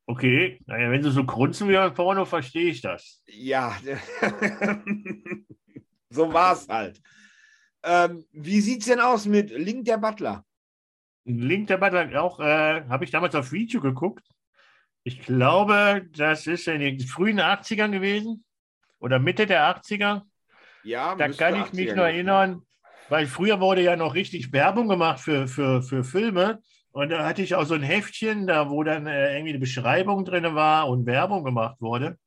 Okay, 0.05 0.59
naja, 0.65 0.89
wenn 0.89 1.03
Sie 1.03 1.11
so 1.11 1.23
grunzen 1.23 1.69
wie 1.69 1.77
ein 1.77 1.93
Porno, 1.93 2.25
verstehe 2.25 2.71
ich 2.71 2.81
das. 2.81 3.21
Ja, 3.27 3.77
so 6.09 6.33
war 6.33 6.53
es 6.53 6.67
halt. 6.67 6.99
Ähm, 7.83 8.25
wie 8.31 8.61
sieht 8.61 8.81
es 8.81 8.87
denn 8.87 8.99
aus 8.99 9.25
mit 9.25 9.51
Link 9.51 9.85
der 9.85 9.97
Butler? 9.97 10.45
Link 11.25 11.67
Butler 11.67 12.21
auch, 12.21 12.39
äh, 12.39 12.83
habe 12.89 13.03
ich 13.03 13.11
damals 13.11 13.35
auf 13.35 13.51
Video 13.51 13.81
geguckt. 13.81 14.25
Ich 15.03 15.21
glaube, 15.21 16.07
das 16.11 16.47
ist 16.47 16.67
in 16.67 16.81
den 16.81 16.99
frühen 16.99 17.39
80ern 17.39 17.91
gewesen 17.91 18.43
oder 18.99 19.19
Mitte 19.19 19.45
der 19.45 19.63
80er. 19.75 20.23
Ja, 20.83 21.15
da 21.15 21.29
kann 21.29 21.63
ich 21.63 21.73
mich 21.73 21.93
nur 21.93 22.05
erinnern, 22.05 22.61
weil 23.09 23.27
früher 23.27 23.59
wurde 23.59 23.81
ja 23.81 23.95
noch 23.95 24.15
richtig 24.15 24.51
Werbung 24.53 24.87
gemacht 24.87 25.19
für, 25.19 25.47
für, 25.47 25.81
für 25.81 26.03
Filme. 26.03 26.59
Und 26.91 27.09
da 27.09 27.25
hatte 27.25 27.41
ich 27.41 27.55
auch 27.55 27.65
so 27.65 27.75
ein 27.75 27.83
Heftchen, 27.83 28.47
da 28.47 28.69
wo 28.69 28.83
dann 28.83 29.07
äh, 29.07 29.33
irgendwie 29.33 29.51
eine 29.51 29.59
Beschreibung 29.59 30.25
drin 30.25 30.55
war 30.55 30.89
und 30.89 31.05
Werbung 31.05 31.43
gemacht 31.43 31.77
wurde. 31.79 32.17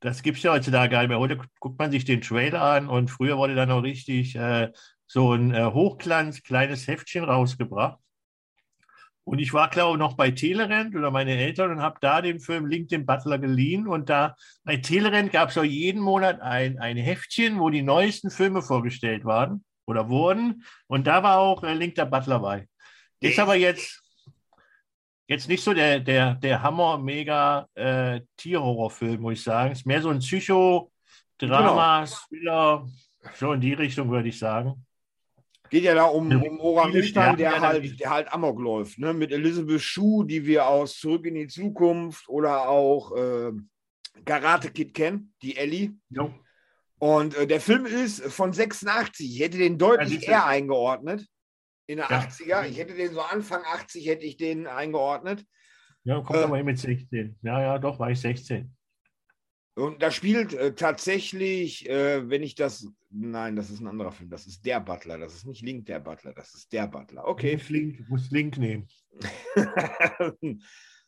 Das 0.00 0.22
gibt 0.22 0.38
es 0.38 0.42
ja 0.42 0.52
heutzutage 0.52 0.90
gar 0.90 1.00
nicht 1.00 1.10
mehr. 1.10 1.18
Heute 1.18 1.38
guckt 1.58 1.78
man 1.78 1.90
sich 1.90 2.06
den 2.06 2.22
Trailer 2.22 2.62
an 2.62 2.88
und 2.88 3.10
früher 3.10 3.36
wurde 3.36 3.54
dann 3.54 3.68
noch 3.68 3.82
richtig 3.82 4.34
äh, 4.36 4.70
so 5.06 5.34
ein 5.34 5.54
äh, 5.54 5.66
Hochglanz 5.66 6.42
kleines 6.42 6.88
Heftchen 6.88 7.24
rausgebracht. 7.24 7.98
Und 9.30 9.38
ich 9.38 9.52
war, 9.52 9.70
glaube 9.70 9.92
ich, 9.92 9.98
noch 10.00 10.16
bei 10.16 10.32
Telerent 10.32 10.96
oder 10.96 11.12
meine 11.12 11.36
Eltern 11.36 11.70
und 11.70 11.80
habe 11.80 11.98
da 12.00 12.20
den 12.20 12.40
Film 12.40 12.66
Link 12.66 12.88
den 12.88 13.06
Butler 13.06 13.38
geliehen. 13.38 13.86
Und 13.86 14.10
da 14.10 14.34
bei 14.64 14.78
Telerent 14.78 15.30
gab 15.30 15.50
es 15.50 15.58
auch 15.58 15.62
jeden 15.62 16.02
Monat 16.02 16.40
ein, 16.40 16.80
ein 16.80 16.96
Heftchen, 16.96 17.60
wo 17.60 17.70
die 17.70 17.82
neuesten 17.82 18.32
Filme 18.32 18.60
vorgestellt 18.60 19.24
waren 19.24 19.64
oder 19.86 20.08
wurden. 20.08 20.64
Und 20.88 21.06
da 21.06 21.22
war 21.22 21.38
auch 21.38 21.62
äh, 21.62 21.74
Link 21.74 21.94
der 21.94 22.06
Butler 22.06 22.40
bei. 22.40 22.66
Ist 23.20 23.38
aber 23.38 23.54
jetzt, 23.54 24.02
jetzt 25.28 25.46
nicht 25.46 25.62
so 25.62 25.74
der, 25.74 26.00
der, 26.00 26.34
der 26.34 26.60
Hammer-Mega 26.64 27.68
äh, 27.76 28.22
muss 29.16 29.32
ich 29.32 29.42
sagen. 29.44 29.70
Ist 29.70 29.86
mehr 29.86 30.02
so 30.02 30.08
ein 30.08 30.18
Psycho-Drama, 30.18 32.00
genau. 32.00 32.16
Thriller, 32.26 32.88
so 33.36 33.52
in 33.52 33.60
die 33.60 33.74
Richtung, 33.74 34.10
würde 34.10 34.28
ich 34.28 34.40
sagen. 34.40 34.84
Geht 35.70 35.84
ja 35.84 35.94
da 35.94 36.04
um, 36.04 36.30
um 36.30 36.60
Orang-Utan, 36.60 37.36
der 37.36 37.60
halt, 37.60 38.00
der 38.00 38.10
halt 38.10 38.32
Amok 38.32 38.58
läuft, 38.60 38.98
ne? 38.98 39.14
Mit 39.14 39.32
Elizabeth 39.32 39.80
Shue, 39.80 40.26
die 40.26 40.44
wir 40.44 40.66
aus 40.66 40.98
Zurück 40.98 41.24
in 41.26 41.34
die 41.34 41.46
Zukunft 41.46 42.28
oder 42.28 42.68
auch 42.68 43.16
äh, 43.16 43.52
Karate 44.24 44.70
Kid 44.70 44.94
kennen, 44.94 45.32
die 45.42 45.56
Ellie. 45.56 45.92
Ja. 46.10 46.32
Und 46.98 47.36
äh, 47.36 47.46
der 47.46 47.60
Film 47.60 47.86
ist 47.86 48.22
von 48.24 48.52
86. 48.52 49.34
Ich 49.34 49.40
hätte 49.40 49.58
den 49.58 49.78
deutlich 49.78 50.28
eher 50.28 50.46
eingeordnet. 50.46 51.26
In 51.86 51.96
der 51.96 52.08
ja. 52.10 52.20
80er. 52.20 52.68
Ich 52.68 52.78
hätte 52.78 52.94
den 52.94 53.12
so 53.12 53.20
Anfang 53.20 53.62
80 53.64 54.06
hätte 54.06 54.26
ich 54.26 54.36
den 54.36 54.66
eingeordnet. 54.66 55.44
Ja, 56.04 56.20
kommt 56.20 56.38
äh, 56.38 56.42
aber 56.42 56.62
mit 56.62 56.78
16. 56.78 57.38
Ja, 57.42 57.60
ja, 57.60 57.78
doch, 57.78 57.98
war 57.98 58.10
ich 58.10 58.20
16. 58.20 58.74
Und 59.74 60.02
da 60.02 60.10
spielt 60.10 60.52
äh, 60.52 60.74
tatsächlich, 60.74 61.88
äh, 61.88 62.28
wenn 62.28 62.42
ich 62.42 62.54
das, 62.54 62.86
nein, 63.10 63.56
das 63.56 63.70
ist 63.70 63.80
ein 63.80 63.88
anderer 63.88 64.12
Film, 64.12 64.30
das 64.30 64.46
ist 64.46 64.64
der 64.64 64.80
Butler, 64.80 65.18
das 65.18 65.34
ist 65.34 65.46
nicht 65.46 65.62
Link 65.62 65.86
der 65.86 66.00
Butler, 66.00 66.32
das 66.32 66.54
ist 66.54 66.72
der 66.72 66.86
Butler. 66.86 67.26
Okay. 67.26 67.54
Ich 67.54 67.68
Link, 67.68 68.08
muss 68.08 68.30
Link 68.30 68.58
nehmen. 68.58 68.88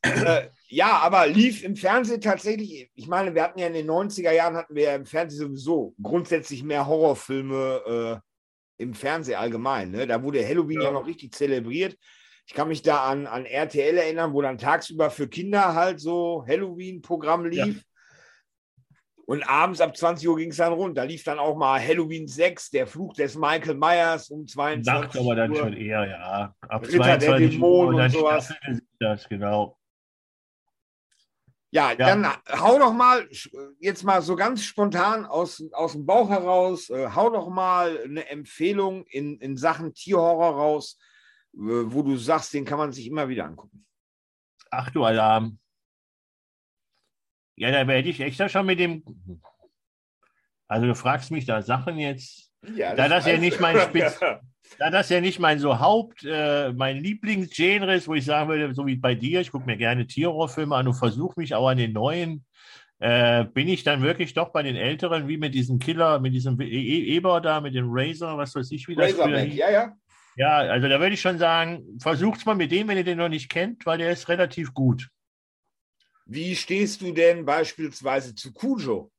äh, 0.02 0.48
ja, 0.68 0.98
aber 0.98 1.26
lief 1.26 1.62
im 1.62 1.76
Fernsehen 1.76 2.20
tatsächlich, 2.20 2.90
ich 2.94 3.06
meine, 3.06 3.34
wir 3.34 3.42
hatten 3.42 3.58
ja 3.58 3.68
in 3.68 3.74
den 3.74 3.89
90er 3.89 4.32
Jahren 4.32 4.56
hatten 4.56 4.74
wir 4.74 4.84
ja 4.84 4.94
im 4.97 5.06
Fernsehen 5.06 5.40
sowieso 5.40 5.94
grundsätzlich 6.02 6.62
mehr 6.62 6.86
Horrorfilme 6.86 8.20
äh, 8.20 8.82
im 8.82 8.94
Fernsehen 8.94 9.39
allgemein. 9.39 9.90
Ne? 9.90 10.06
Da 10.06 10.22
wurde 10.22 10.47
Halloween 10.47 10.81
ja. 10.81 10.89
ja. 10.89 10.92
noch 10.92 11.06
richtig 11.06 11.32
zelebriert. 11.34 11.97
Ich 12.47 12.55
kann 12.55 12.68
mich 12.68 12.82
da 12.82 13.05
an, 13.05 13.26
an 13.26 13.47
RTL 13.47 13.97
erinnern, 13.97 14.32
wo 14.32 14.42
dann 14.42 14.58
tagsüber 14.58 15.10
für 15.10 15.28
Kinder 15.28 15.74
halt 15.74 16.00
so 16.00 16.44
Halloween-Programm 16.47 17.47
lief. 17.47 17.76
Ja. 17.76 17.82
Und 19.25 19.49
abends 19.49 19.81
ab 19.81 19.97
20 19.97 20.28
Uhr 20.28 20.36
ging 20.36 20.51
es 20.51 20.57
dann 20.57 20.73
rund. 20.73 20.99
Da 20.99 21.05
lief 21.05 21.23
dann 21.25 21.39
auch 21.39 21.57
mal 21.57 21.81
Halloween 21.81 22.26
6, 22.26 22.70
der 22.70 22.86
Fluch 22.86 23.15
des 23.15 23.36
Michael 23.36 23.75
Myers 23.75 24.31
um 24.31 24.47
22 24.47 24.92
Nacht 24.92 25.17
aber 25.17 25.34
dann 25.34 25.55
schon 25.55 25.73
eher, 25.75 26.07
ja. 26.07 26.55
Ab 26.60 26.83
Ritter 26.83 27.18
22 27.18 27.28
der 27.28 27.39
Dämonen 27.39 27.94
Uhr 27.94 28.01
und, 28.01 28.05
und 28.05 28.10
sowas. 28.10 28.55
Das, 28.99 29.28
genau. 29.28 29.78
Ja, 31.75 31.92
ja, 31.92 31.94
dann 31.94 32.26
hau 32.51 32.78
doch 32.78 32.92
mal, 32.92 33.26
jetzt 33.78 34.05
mal 34.05 34.20
so 34.20 34.36
ganz 34.36 34.62
spontan 34.62 35.25
aus, 35.25 35.65
aus 35.73 35.92
dem 35.92 36.05
Bauch 36.05 36.28
heraus, 36.28 36.91
äh, 36.91 37.09
hau 37.15 37.31
doch 37.31 37.49
mal 37.49 37.99
eine 38.05 38.28
Empfehlung 38.28 39.07
in, 39.07 39.39
in 39.39 39.57
Sachen 39.57 39.94
Tierhorror 39.94 40.55
raus, 40.55 40.99
äh, 41.55 41.59
wo 41.60 42.02
du 42.02 42.17
sagst, 42.17 42.52
den 42.52 42.67
kann 42.67 42.76
man 42.76 42.92
sich 42.92 43.07
immer 43.07 43.26
wieder 43.28 43.47
angucken. 43.47 43.86
Ach 44.70 44.91
du 44.91 45.02
Alarm. 45.02 45.59
Ja, 47.56 47.70
da 47.70 47.86
werde 47.86 48.08
ich 48.08 48.20
extra 48.20 48.48
schon 48.48 48.66
mit 48.66 48.78
dem. 48.78 49.02
Also 50.68 50.86
du 50.86 50.94
fragst 50.94 51.31
mich 51.31 51.44
da 51.44 51.62
Sachen 51.62 51.98
jetzt. 51.98 52.50
Ja, 52.74 52.94
das 52.94 52.97
da 52.97 53.16
das 53.16 53.26
ja 53.26 53.39
nicht 53.39 53.60
mein 53.60 53.78
Spitz, 53.81 54.20
da 54.78 54.90
das 54.90 55.08
ja 55.08 55.20
nicht 55.20 55.39
mein 55.40 55.58
so 55.58 55.81
Haupt, 55.81 56.24
äh, 56.24 56.72
mein 56.72 56.98
Lieblingsgenre 56.98 57.94
ist, 57.94 58.06
wo 58.06 58.14
ich 58.14 58.24
sagen 58.24 58.48
würde, 58.48 58.72
so 58.72 58.86
wie 58.86 58.97
bei 58.97 59.14
dir, 59.14 59.40
ich 59.40 59.50
gucke 59.50 59.66
mir 59.66 59.76
gerne 59.76 60.06
Tierhorrorfilme 60.06 60.74
an 60.74 60.86
und 60.86 60.94
versuche 60.94 61.39
mich 61.40 61.55
auch 61.55 61.68
an 61.68 61.78
den 61.78 61.92
neuen. 61.92 62.44
Äh, 63.00 63.47
bin 63.47 63.66
ich 63.66 63.82
dann 63.82 64.00
wirklich 64.00 64.32
doch 64.32 64.50
bei 64.50 64.62
den 64.62 64.76
Älteren, 64.76 65.26
wie 65.26 65.36
mit 65.36 65.56
diesem 65.56 65.81
Killer, 65.81 66.20
mit 66.20 66.34
diesem 66.34 66.60
e 66.60 66.66
e 66.66 67.16
Eber 67.16 67.40
da, 67.40 67.60
mit 67.60 67.74
dem 67.74 67.89
Razor, 67.89 68.39
was 68.39 68.55
weiß 68.55 68.70
ich, 68.70 68.86
wie 68.86 68.94
das 68.94 69.10
Razorback, 69.18 69.52
ja, 69.52 69.70
ja. 69.70 69.92
Ja, 70.36 70.58
also 70.58 70.89
da 70.89 71.00
würde 71.00 71.14
ich 71.14 71.20
schon 71.20 71.39
sagen, 71.39 71.98
versucht 72.00 72.39
es 72.39 72.47
mal 72.47 72.55
mit 72.55 72.70
dem, 72.70 72.89
wenn 72.89 72.97
ihr 72.97 73.05
den 73.05 73.18
noch 73.18 73.28
nicht 73.28 73.50
kennt, 73.50 73.84
weil 73.84 73.98
der 73.98 74.12
ist 74.12 74.28
relativ 74.28 74.72
gut. 74.72 75.08
Wie 76.26 76.55
stehst 76.57 77.01
du 77.02 77.12
denn 77.12 77.44
beispielsweise 77.44 78.34
zu 78.34 78.52
Cujo? 78.52 79.10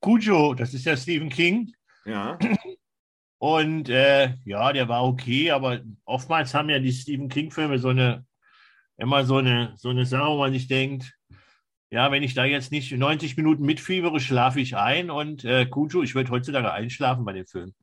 Cujo, 0.00 0.54
das 0.54 0.74
ist 0.74 0.84
ja 0.84 0.96
Stephen 0.96 1.28
King. 1.28 1.72
Ja. 2.04 2.38
Und 3.38 3.88
äh, 3.88 4.34
ja, 4.44 4.72
der 4.72 4.88
war 4.88 5.04
okay, 5.04 5.50
aber 5.50 5.82
oftmals 6.04 6.54
haben 6.54 6.70
ja 6.70 6.78
die 6.78 6.92
Stephen 6.92 7.28
King-Filme 7.28 7.78
so 7.78 7.88
eine, 7.88 8.26
immer 8.96 9.24
so 9.24 9.36
eine, 9.36 9.74
so 9.76 9.90
eine 9.90 10.06
Sache, 10.06 10.30
wo 10.30 10.38
man 10.38 10.52
sich 10.52 10.66
denkt, 10.66 11.14
ja, 11.90 12.10
wenn 12.10 12.22
ich 12.22 12.34
da 12.34 12.44
jetzt 12.44 12.72
nicht 12.72 12.90
90 12.90 13.36
Minuten 13.36 13.64
mitfiebere, 13.64 14.18
schlafe 14.18 14.60
ich 14.60 14.76
ein. 14.76 15.10
Und 15.10 15.44
äh, 15.44 15.66
Cujo, 15.66 16.02
ich 16.02 16.14
würde 16.14 16.30
heutzutage 16.30 16.72
einschlafen 16.72 17.24
bei 17.24 17.32
dem 17.32 17.46
Film. 17.46 17.74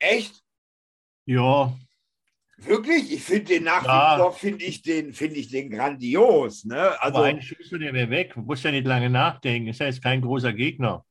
Echt? 0.00 0.42
Ja, 1.26 1.76
Wirklich? 2.60 3.12
Ich 3.12 3.22
finde 3.22 3.44
den 3.44 3.64
nach 3.64 3.84
wie 3.84 4.20
vor, 4.20 4.32
finde 4.32 4.64
ich 4.64 4.82
den, 4.82 5.12
finde 5.12 5.36
ich 5.36 5.48
den 5.48 5.70
grandios. 5.70 6.64
Ne? 6.64 7.00
Also, 7.00 7.18
Aber 7.18 7.26
einen 7.26 7.42
Schlüssel, 7.42 7.78
der 7.78 7.94
wäre 7.94 8.10
weg. 8.10 8.34
Du 8.34 8.40
musst 8.40 8.64
ja 8.64 8.72
nicht 8.72 8.86
lange 8.86 9.08
nachdenken. 9.10 9.68
Ist 9.68 9.80
ja 9.80 9.86
jetzt 9.86 10.02
kein 10.02 10.20
großer 10.20 10.52
Gegner. 10.52 11.04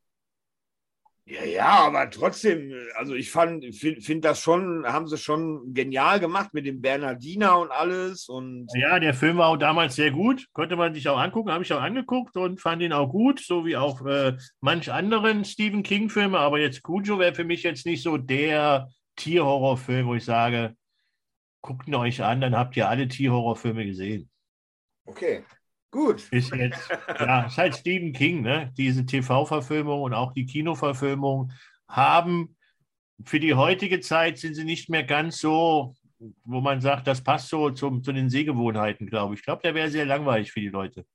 Ja, 1.29 1.43
ja, 1.43 1.69
aber 1.85 2.09
trotzdem, 2.09 2.73
also 2.95 3.13
ich 3.13 3.31
fand, 3.31 3.75
finde 3.75 3.99
find 3.99 4.23
das 4.23 4.41
schon, 4.41 4.85
haben 4.85 5.07
sie 5.07 5.17
schon 5.17 5.73
genial 5.73 6.21
gemacht 6.21 6.53
mit 6.53 6.65
dem 6.65 6.81
Bernardiner 6.81 7.59
und 7.59 7.69
alles. 7.69 8.29
Und 8.29 8.67
ja, 8.73 8.97
der 8.97 9.13
Film 9.13 9.37
war 9.37 9.49
auch 9.49 9.57
damals 9.57 9.95
sehr 9.95 10.11
gut, 10.11 10.47
konnte 10.53 10.77
man 10.77 10.93
sich 10.93 11.09
auch 11.09 11.17
angucken, 11.17 11.51
habe 11.51 11.65
ich 11.65 11.73
auch 11.73 11.81
angeguckt 11.81 12.37
und 12.37 12.61
fand 12.61 12.81
ihn 12.81 12.93
auch 12.93 13.09
gut, 13.09 13.41
so 13.41 13.65
wie 13.65 13.75
auch 13.75 14.05
äh, 14.05 14.37
manch 14.61 14.89
anderen 14.89 15.43
Stephen 15.43 15.83
King-Filme. 15.83 16.39
Aber 16.39 16.59
jetzt 16.59 16.81
Cujo 16.81 17.19
wäre 17.19 17.35
für 17.35 17.43
mich 17.43 17.63
jetzt 17.63 17.85
nicht 17.85 18.03
so 18.03 18.17
der 18.17 18.87
Tierhorrorfilm, 19.17 20.07
wo 20.07 20.15
ich 20.15 20.23
sage, 20.23 20.75
guckt 21.61 21.87
ihn 21.87 21.95
euch 21.95 22.23
an, 22.23 22.41
dann 22.41 22.55
habt 22.55 22.77
ihr 22.77 22.89
alle 22.89 23.07
Tierhorrorfilme 23.07 23.85
gesehen. 23.85 24.29
Okay, 25.05 25.43
gut. 25.91 26.27
Ist 26.31 26.53
jetzt, 26.53 26.89
ja, 27.19 27.45
ist 27.45 27.57
halt 27.57 27.75
Stephen 27.75 28.13
King, 28.13 28.41
ne? 28.41 28.73
Diese 28.77 29.05
TV-Verfilmung 29.05 30.01
und 30.01 30.13
auch 30.13 30.33
die 30.33 30.45
Kinoverfilmung 30.45 31.51
haben 31.87 32.57
für 33.25 33.39
die 33.39 33.53
heutige 33.53 33.99
Zeit 33.99 34.37
sind 34.37 34.55
sie 34.55 34.63
nicht 34.63 34.89
mehr 34.89 35.03
ganz 35.03 35.39
so, 35.39 35.95
wo 36.43 36.61
man 36.61 36.81
sagt, 36.81 37.07
das 37.07 37.23
passt 37.23 37.49
so 37.49 37.69
zum, 37.71 38.03
zu 38.03 38.11
den 38.11 38.29
Sehgewohnheiten, 38.29 39.07
glaube 39.07 39.33
ich. 39.33 39.39
Ich 39.39 39.45
glaube, 39.45 39.61
der 39.63 39.75
wäre 39.75 39.89
sehr 39.89 40.05
langweilig 40.05 40.51
für 40.51 40.59
die 40.59 40.69
Leute. 40.69 41.05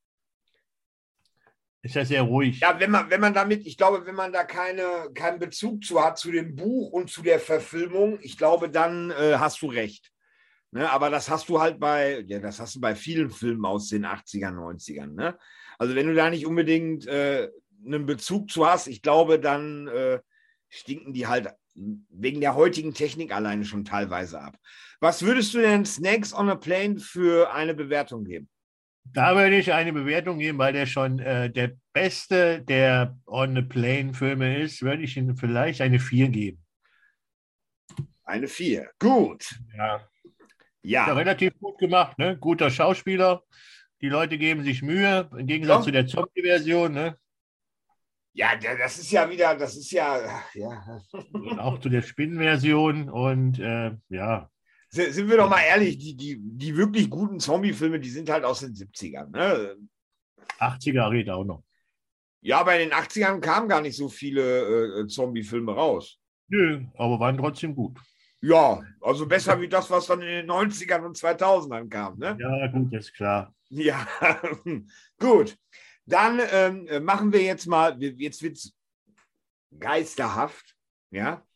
Ist 1.85 1.97
ja 1.97 2.05
sehr 2.05 2.23
ruhig. 2.23 2.61
Ja, 2.61 2.79
wenn 2.79 2.93
man, 2.93 3.11
wenn 3.11 3.21
man 3.21 3.35
damit, 3.35 3.67
ich 3.67 3.77
glaube, 3.77 4.07
wenn 4.07 4.15
man 4.15 4.33
da 4.33 4.45
keine, 4.45 5.11
keinen 5.15 5.41
Bezug 5.41 5.85
zu 5.85 6.03
hat, 6.03 6.17
zu 6.17 6.31
dem 6.31 6.55
Buch 6.55 6.93
und 6.93 7.11
zu 7.11 7.23
der 7.23 7.41
Verfilmung, 7.41 8.21
ich 8.23 8.39
glaube, 8.39 8.71
dann 8.71 9.11
äh, 9.11 9.35
hast 9.39 9.63
du 9.63 9.67
recht. 9.67 10.12
Ne, 10.75 10.91
aber 10.91 11.11
das 11.11 11.29
hast 11.29 11.51
du 11.51 11.61
halt 11.61 11.79
bei, 11.79 12.21
ja, 12.27 12.39
das 12.39 12.59
hast 12.59 12.77
du 12.77 12.81
bei 12.81 12.95
vielen 12.95 13.29
Filmen 13.29 13.67
aus 13.67 13.89
den 13.89 14.07
80ern, 14.07 14.55
90ern. 14.55 15.13
Ne? 15.13 15.39
Also 15.79 15.95
wenn 15.95 16.07
du 16.07 16.15
da 16.15 16.31
nicht 16.31 16.47
unbedingt 16.47 17.07
äh, 17.07 17.51
einen 17.85 18.07
Bezug 18.07 18.51
zu 18.51 18.67
hast, 18.67 18.87
ich 18.87 19.03
glaube, 19.03 19.39
dann 19.39 19.87
äh, 19.89 20.21
stinken 20.71 21.13
die 21.13 21.27
halt 21.27 21.51
wegen 21.75 22.41
der 22.41 22.55
heutigen 22.55 22.95
Technik 22.95 23.35
alleine 23.35 23.67
schon 23.67 23.85
teilweise 23.85 24.41
ab. 24.41 24.57
Was 25.01 25.23
würdest 25.23 25.53
du 25.53 25.61
denn 25.61 25.85
Snakes 25.85 26.35
on 26.35 26.49
a 26.49 26.55
Plane 26.55 26.99
für 26.99 27.53
eine 27.53 27.75
Bewertung 27.75 28.25
geben? 28.25 28.49
Da 29.05 29.37
würde 29.37 29.57
ich 29.57 29.73
eine 29.73 29.93
Bewertung 29.93 30.39
geben, 30.39 30.57
weil 30.57 30.73
der 30.73 30.87
schon 30.87 31.19
äh, 31.19 31.51
der 31.51 31.73
beste 31.93 32.63
der 32.63 33.19
On 33.27 33.59
a 33.59 33.63
Plane 33.63 34.15
Filme 34.15 34.59
ist, 34.59 34.81
würde 34.81 35.03
ich 35.03 35.19
ihm 35.19 35.37
vielleicht 35.37 35.83
eine 35.83 35.99
4 35.99 36.29
geben. 36.29 36.65
Eine 38.25 38.49
4. 38.49 38.91
Gut. 38.99 39.59
Ja. 39.77 40.09
Ja. 40.83 41.07
ja 41.07 41.15
relativ 41.15 41.59
gut 41.59 41.79
gemacht, 41.79 42.19
ne? 42.19 42.37
Guter 42.39 42.71
Schauspieler. 42.71 43.43
Die 44.01 44.09
Leute 44.09 44.37
geben 44.37 44.65
sich 44.65 44.83
Mühe, 44.83 45.31
im 45.37 45.47
Gegensatz 45.47 45.81
ja. 45.81 45.85
zu 45.85 45.91
der 45.93 46.07
Zombie-Version, 46.07 46.93
ne? 46.93 47.17
Ja, 48.35 48.57
das 48.57 48.99
ist 48.99 49.13
ja 49.13 49.29
wieder, 49.29 49.55
das 49.57 49.77
ist 49.77 49.93
ja, 49.93 50.43
ja. 50.55 51.01
Und 51.33 51.59
auch 51.59 51.79
zu 51.79 51.89
der 51.89 52.03
Spinnenversion 52.03 53.11
und 53.11 53.59
äh, 53.59 53.93
ja. 54.09 54.51
Sind 54.89 55.29
wir 55.29 55.37
doch 55.37 55.49
mal 55.49 55.63
ehrlich, 55.63 55.99
die, 55.99 56.17
die, 56.17 56.39
die 56.41 56.77
wirklich 56.77 57.09
guten 57.09 57.41
Zombie-Filme, 57.41 58.01
die 58.01 58.11
sind 58.11 58.29
halt 58.29 58.45
aus 58.45 58.61
den 58.61 58.75
70ern. 58.75 59.31
Ne? 59.31 59.77
80er 60.59 61.11
redet 61.11 61.31
auch 61.31 61.45
noch. 61.45 61.63
Ja, 62.41 62.63
bei 62.63 62.79
den 62.79 62.91
80ern 62.91 63.41
kamen 63.41 63.69
gar 63.69 63.81
nicht 63.81 63.97
so 63.97 64.09
viele 64.09 65.03
äh, 65.03 65.07
Zombie-Filme 65.07 65.73
raus. 65.73 66.19
Nö, 66.49 66.85
aber 66.97 67.21
waren 67.21 67.39
trotzdem 67.39 67.75
gut. 67.75 67.99
Ja, 68.43 68.83
also 69.01 69.27
besser 69.27 69.61
wie 69.61 69.69
das, 69.69 69.89
was 69.89 70.07
dann 70.07 70.21
in 70.21 70.29
den 70.29 70.51
90ern 70.51 71.05
und 71.05 71.17
2000ern 71.17 71.89
kam. 71.89 72.19
Ne? 72.19 72.37
Ja, 72.41 72.67
gut, 72.67 72.93
ist 72.93 73.15
klar. 73.15 73.55
Ja, 73.69 74.07
gut. 75.19 75.57
Dann 76.07 76.41
ähm, 76.51 77.05
machen 77.05 77.33
wir 77.33 77.43
jetzt 77.43 77.67
mal, 77.67 77.97
jetzt 78.03 78.43
wird 78.43 78.57
es 78.57 78.75
geisterhaft. 79.79 80.75
Ja. 81.11 81.47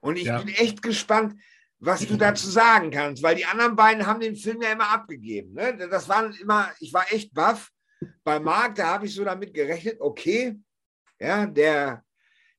Und 0.00 0.16
ich 0.16 0.24
ja. 0.24 0.38
bin 0.38 0.52
echt 0.54 0.82
gespannt, 0.82 1.40
was 1.78 2.06
du 2.06 2.16
dazu 2.16 2.48
sagen 2.48 2.90
kannst, 2.90 3.22
weil 3.22 3.36
die 3.36 3.44
anderen 3.44 3.76
beiden 3.76 4.06
haben 4.06 4.20
den 4.20 4.36
Film 4.36 4.62
ja 4.62 4.72
immer 4.72 4.90
abgegeben. 4.90 5.54
Ne? 5.54 5.76
Das 5.88 6.08
waren 6.08 6.34
immer, 6.34 6.70
ich 6.80 6.92
war 6.92 7.10
echt 7.12 7.32
baff. 7.34 7.70
Bei 8.24 8.40
Marc, 8.40 8.74
da 8.74 8.88
habe 8.88 9.06
ich 9.06 9.14
so 9.14 9.24
damit 9.24 9.54
gerechnet, 9.54 10.00
okay, 10.00 10.58
ja, 11.20 11.46
der 11.46 12.04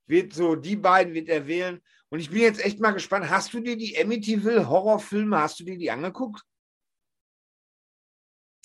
wird 0.07 0.33
so, 0.33 0.55
die 0.55 0.77
beiden 0.77 1.13
wird 1.13 1.27
er 1.27 1.45
wählen. 1.45 1.81
Und 2.13 2.19
ich 2.19 2.29
bin 2.29 2.41
jetzt 2.41 2.63
echt 2.63 2.79
mal 2.79 2.91
gespannt. 2.91 3.27
Hast 3.27 3.55
du 3.55 3.59
dir 3.59 3.75
die 3.75 3.99
Amityville 3.99 4.69
Horrorfilme, 4.69 5.35
hast 5.39 5.59
du 5.59 5.63
dir 5.63 5.79
die 5.79 5.89
angeguckt? 5.89 6.43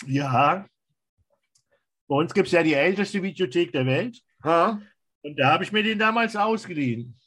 Ja. 0.05 0.67
Bei 2.09 2.15
uns 2.15 2.35
gibt 2.35 2.49
es 2.49 2.53
ja 2.53 2.63
die 2.63 2.75
älteste 2.75 3.23
Videothek 3.23 3.73
der 3.73 3.87
Welt. 3.87 4.21
Ha? 4.45 4.83
Und 5.23 5.39
da 5.39 5.51
habe 5.51 5.65
ich 5.65 5.73
mir 5.73 5.83
den 5.83 5.99
damals 5.99 6.37
ausgeliehen. 6.37 7.19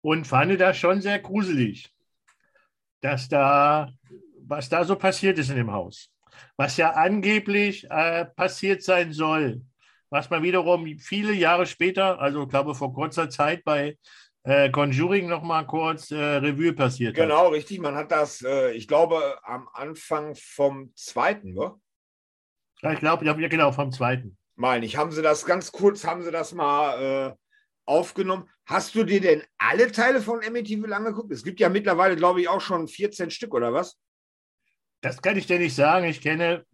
Und 0.00 0.26
fand 0.26 0.58
das 0.58 0.78
schon 0.78 1.02
sehr 1.02 1.18
gruselig, 1.18 1.94
dass 3.02 3.28
da, 3.28 3.92
was 4.46 4.70
da 4.70 4.82
so 4.82 4.96
passiert 4.96 5.38
ist 5.38 5.50
in 5.50 5.56
dem 5.56 5.72
Haus. 5.72 6.10
Was 6.56 6.78
ja 6.78 6.92
angeblich 6.92 7.86
äh, 7.90 8.24
passiert 8.24 8.82
sein 8.82 9.12
soll. 9.12 9.60
Was 10.08 10.30
man 10.30 10.42
wiederum 10.42 10.98
viele 10.98 11.34
Jahre 11.34 11.66
später, 11.66 12.18
also 12.18 12.44
ich 12.44 12.48
glaube 12.48 12.74
vor 12.74 12.94
kurzer 12.94 13.28
Zeit 13.28 13.62
bei 13.62 13.98
äh, 14.44 14.70
Conjuring 14.70 15.28
noch 15.28 15.42
mal 15.42 15.64
kurz 15.66 16.10
äh, 16.10 16.16
Revue 16.16 16.72
passiert 16.72 17.14
Genau, 17.14 17.46
hat. 17.46 17.52
richtig. 17.52 17.80
Man 17.80 17.94
hat 17.94 18.10
das, 18.10 18.42
äh, 18.42 18.72
ich 18.72 18.88
glaube, 18.88 19.38
am 19.42 19.68
Anfang 19.72 20.34
vom 20.34 20.92
zweiten, 20.94 21.52
ne? 21.54 21.74
Ja, 22.82 22.92
ich 22.92 23.00
glaube, 23.00 23.24
ja, 23.26 23.32
genau, 23.34 23.72
vom 23.72 23.92
zweiten. 23.92 24.38
Meine 24.56 24.86
ich, 24.86 24.96
haben 24.96 25.10
sie 25.12 25.22
das 25.22 25.44
ganz 25.44 25.70
kurz, 25.72 26.04
haben 26.04 26.22
sie 26.22 26.30
das 26.30 26.52
mal 26.52 27.02
äh, 27.32 27.34
aufgenommen. 27.84 28.48
Hast 28.64 28.94
du 28.94 29.04
dir 29.04 29.20
denn 29.20 29.42
alle 29.58 29.90
Teile 29.92 30.20
von 30.20 30.42
Amityville 30.44 30.94
angeguckt? 30.94 31.32
Es 31.32 31.42
gibt 31.44 31.60
ja 31.60 31.68
mittlerweile, 31.68 32.16
glaube 32.16 32.40
ich, 32.40 32.48
auch 32.48 32.60
schon 32.60 32.88
14 32.88 33.30
Stück, 33.30 33.52
oder 33.54 33.72
was? 33.72 33.98
Das 35.02 35.20
kann 35.20 35.36
ich 35.36 35.46
dir 35.46 35.58
nicht 35.58 35.74
sagen. 35.74 36.06
Ich 36.06 36.20
kenne 36.20 36.64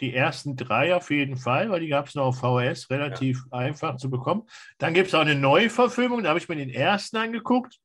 die 0.00 0.14
ersten 0.14 0.56
drei 0.56 0.94
auf 0.94 1.10
jeden 1.10 1.36
Fall, 1.36 1.70
weil 1.70 1.80
die 1.80 1.88
gab 1.88 2.08
es 2.08 2.14
noch 2.14 2.26
auf 2.26 2.38
VHS, 2.38 2.90
relativ 2.90 3.44
ja. 3.52 3.58
einfach 3.58 3.96
zu 3.96 4.10
bekommen. 4.10 4.48
Dann 4.78 4.94
gibt 4.94 5.08
es 5.08 5.14
auch 5.14 5.20
eine 5.20 5.34
Neuverfilmung, 5.34 6.22
da 6.22 6.30
habe 6.30 6.38
ich 6.38 6.48
mir 6.48 6.56
den 6.56 6.70
ersten 6.70 7.18
angeguckt. 7.18 7.78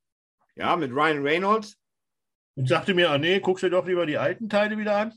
Ja, 0.55 0.75
mit 0.75 0.91
Ryan 0.91 1.21
Reynolds. 1.21 1.77
Und 2.55 2.69
sagte 2.69 2.93
mir, 2.93 3.11
ah 3.11 3.17
nee, 3.17 3.39
guckst 3.39 3.63
du 3.63 3.69
doch 3.69 3.85
lieber 3.85 4.05
die 4.05 4.17
alten 4.17 4.47
Teile 4.47 4.77
wieder 4.77 4.95
an. 4.95 5.13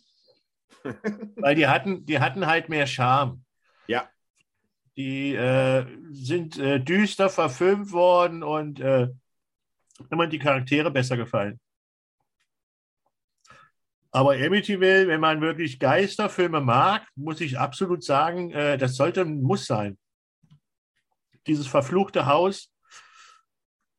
weil 1.36 1.54
die 1.54 1.68
hatten, 1.68 2.04
die 2.04 2.18
hatten 2.18 2.46
halt 2.46 2.68
mehr 2.68 2.86
Charme. 2.86 3.44
Ja. 3.86 4.08
Die 4.96 5.34
äh, 5.34 5.86
sind 6.10 6.58
äh, 6.58 6.80
düster 6.80 7.30
verfilmt 7.30 7.92
worden 7.92 8.42
und 8.42 8.80
äh, 8.80 9.08
immer 10.10 10.26
die 10.26 10.40
Charaktere 10.40 10.90
besser 10.90 11.16
gefallen. 11.16 11.60
Aber 14.10 14.32
Amityville, 14.32 15.06
wenn 15.08 15.20
man 15.20 15.40
wirklich 15.40 15.78
Geisterfilme 15.78 16.60
mag, 16.60 17.06
muss 17.14 17.40
ich 17.40 17.58
absolut 17.58 18.02
sagen, 18.02 18.50
äh, 18.52 18.78
das 18.78 18.96
sollte 18.96 19.20
ein 19.20 19.42
Muss 19.42 19.66
sein. 19.66 19.98
Dieses 21.46 21.66
verfluchte 21.66 22.26
Haus, 22.26 22.72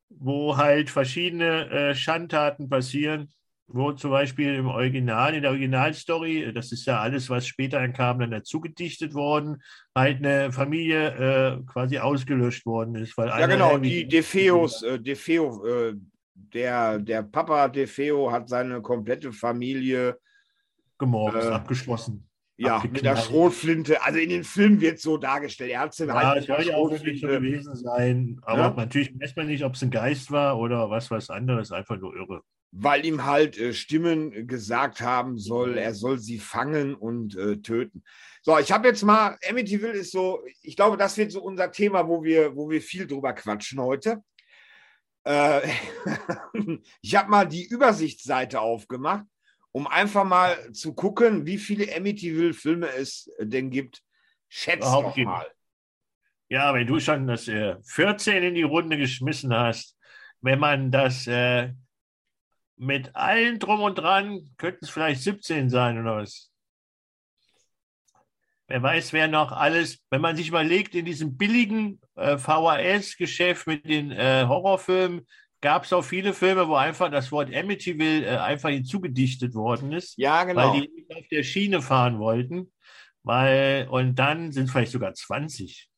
wo 0.09 0.57
halt 0.57 0.89
verschiedene 0.89 1.69
äh, 1.69 1.95
Schandtaten 1.95 2.69
passieren, 2.69 3.29
wo 3.71 3.91
zum 3.91 4.09
Beispiel 4.09 4.55
im 4.55 4.67
Original, 4.67 5.35
in 5.35 5.43
der 5.43 5.51
Originalstory, 5.51 6.51
das 6.53 6.71
ist 6.71 6.85
ja 6.85 6.99
alles, 6.99 7.29
was 7.29 7.45
später 7.45 7.87
kam, 7.89 8.19
dann 8.19 8.31
dazu 8.31 8.59
gedichtet 8.59 9.13
worden, 9.13 9.61
halt 9.95 10.17
eine 10.17 10.51
Familie 10.51 11.59
äh, 11.59 11.63
quasi 11.71 11.99
ausgelöscht 11.99 12.65
worden 12.65 12.95
ist. 12.95 13.15
Weil 13.15 13.27
ja, 13.27 13.45
genau, 13.45 13.77
die 13.77 14.07
Defeos, 14.07 14.81
äh, 14.81 14.99
Defeo, 14.99 15.65
äh, 15.65 15.93
der, 16.53 16.99
der 16.99 17.23
Papa 17.23 17.67
Defeo 17.67 18.31
hat 18.31 18.49
seine 18.49 18.81
komplette 18.81 19.31
Familie 19.31 20.17
gemordet, 20.97 21.45
äh, 21.45 21.47
abgeschlossen. 21.47 22.29
Ja, 22.57 22.83
mit 22.83 23.05
der 23.05 23.15
Schrotflinte. 23.15 24.03
Also 24.03 24.19
in 24.19 24.29
den 24.29 24.43
Filmen 24.43 24.81
wird 24.81 24.97
es 24.97 25.03
so 25.03 25.17
dargestellt. 25.17 25.71
Er 25.71 25.79
hat 25.79 25.93
es 25.93 25.99
ja, 25.99 26.13
halt 26.13 26.49
das 26.49 26.65
ja 26.65 26.75
auch 26.75 26.91
wirklich 26.91 27.21
so 27.21 27.27
gewesen 27.27 27.73
sein. 27.75 28.37
Aber 28.41 28.61
ja? 28.61 28.73
natürlich 28.75 29.17
weiß 29.17 29.35
man 29.37 29.47
nicht, 29.47 29.63
ob 29.63 29.75
es 29.75 29.81
ein 29.81 29.91
Geist 29.91 30.29
war 30.29 30.59
oder 30.59 30.89
was 30.89 31.09
was 31.09 31.29
anderes. 31.29 31.71
Einfach 31.71 31.97
nur 31.97 32.13
irre. 32.13 32.41
Weil 32.71 33.05
ihm 33.05 33.25
halt 33.25 33.57
äh, 33.57 33.73
Stimmen 33.73 34.45
gesagt 34.45 34.99
haben 34.99 35.37
soll, 35.37 35.77
er 35.77 35.93
soll 35.93 36.19
sie 36.19 36.37
fangen 36.37 36.95
und 36.95 37.37
äh, 37.37 37.57
töten. 37.61 38.03
So, 38.41 38.57
ich 38.59 38.71
habe 38.71 38.89
jetzt 38.89 39.03
mal, 39.03 39.37
Amityville 39.49 39.93
ist 39.93 40.11
so, 40.11 40.41
ich 40.61 40.75
glaube, 40.75 40.97
das 40.97 41.17
wird 41.17 41.31
so 41.31 41.41
unser 41.41 41.71
Thema, 41.71 42.07
wo 42.07 42.23
wir, 42.23 42.55
wo 42.55 42.69
wir 42.69 42.81
viel 42.81 43.07
drüber 43.07 43.31
quatschen 43.33 43.79
heute. 43.79 44.21
Äh, 45.23 45.61
ich 47.01 47.15
habe 47.15 47.29
mal 47.29 47.45
die 47.45 47.65
Übersichtsseite 47.65 48.59
aufgemacht, 48.59 49.25
um 49.71 49.87
einfach 49.87 50.23
mal 50.23 50.71
zu 50.73 50.93
gucken, 50.93 51.45
wie 51.45 51.57
viele 51.57 51.95
Amityville-Filme 51.95 52.87
es 52.89 53.29
denn 53.39 53.69
gibt. 53.69 54.01
Schätz 54.47 54.81
doch 54.81 55.15
mal. 55.17 55.47
Ja, 56.49 56.73
wenn 56.73 56.87
du 56.87 56.99
schon 56.99 57.27
das 57.27 57.47
äh, 57.47 57.75
14 57.83 58.41
in 58.41 58.55
die 58.55 58.63
Runde 58.63 58.97
geschmissen 58.97 59.53
hast, 59.53 59.95
wenn 60.41 60.59
man 60.59 60.89
das 60.89 61.27
äh, 61.27 61.73
mit 62.75 63.15
allen 63.15 63.59
drum 63.59 63.81
und 63.81 63.95
dran, 63.95 64.49
könnten 64.57 64.85
es 64.85 64.89
vielleicht 64.89 65.21
17 65.21 65.69
sein 65.69 65.99
oder 65.99 66.17
was? 66.17 66.48
Wer 68.69 68.83
weiß, 68.83 69.13
wer 69.13 69.27
noch 69.27 69.51
alles, 69.51 69.99
wenn 70.11 70.21
man 70.21 70.35
sich 70.35 70.47
überlegt, 70.47 70.93
in 70.93 71.03
diesem 71.03 71.37
billigen 71.37 71.99
äh, 72.15 72.37
VHS-Geschäft 72.37 73.65
mit 73.65 73.87
den 73.89 74.11
äh, 74.11 74.45
Horrorfilmen 74.47 75.25
gab 75.59 75.85
es 75.85 75.91
auch 75.91 76.03
viele 76.03 76.33
Filme, 76.33 76.67
wo 76.67 76.75
einfach 76.75 77.09
das 77.09 77.31
Wort 77.31 77.53
Amityville 77.53 78.27
äh, 78.27 78.37
einfach 78.37 78.69
hinzugedichtet 78.69 79.55
worden 79.55 79.91
ist. 79.91 80.15
Ja, 80.17 80.43
genau. 80.43 80.71
Weil 80.71 80.81
die 80.81 80.89
nicht 80.89 81.15
auf 81.15 81.27
der 81.31 81.41
Schiene 81.41 81.81
fahren 81.81 82.19
wollten. 82.19 82.71
Weil, 83.23 83.87
und 83.89 84.15
dann 84.15 84.51
sind 84.51 84.69
vielleicht 84.69 84.91
sogar 84.91 85.15
20. 85.15 85.89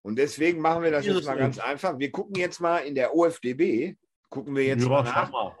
Und 0.00 0.16
deswegen 0.16 0.60
machen 0.60 0.82
wir 0.82 0.90
das 0.90 1.04
jetzt 1.04 1.26
mal 1.26 1.36
ganz 1.36 1.58
einfach. 1.58 1.98
Wir 1.98 2.10
gucken 2.10 2.36
jetzt 2.36 2.58
mal 2.58 2.78
in 2.78 2.94
der 2.94 3.14
OFDB, 3.14 3.96
gucken 4.30 4.56
wir 4.56 4.64
jetzt 4.64 4.82
ja, 4.82 4.88
mal 4.88 5.02
nach. 5.04 5.30
Mal. 5.30 5.56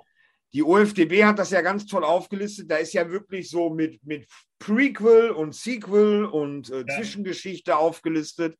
Die 0.54 0.62
OFDB 0.62 1.24
hat 1.24 1.38
das 1.38 1.50
ja 1.50 1.62
ganz 1.62 1.86
toll 1.86 2.04
aufgelistet. 2.04 2.70
Da 2.70 2.76
ist 2.76 2.92
ja 2.92 3.10
wirklich 3.10 3.48
so 3.48 3.70
mit, 3.70 4.04
mit 4.04 4.28
Prequel 4.58 5.30
und 5.30 5.54
Sequel 5.54 6.26
und 6.26 6.70
äh, 6.70 6.84
ja. 6.86 6.96
Zwischengeschichte 6.96 7.76
aufgelistet. 7.76 8.58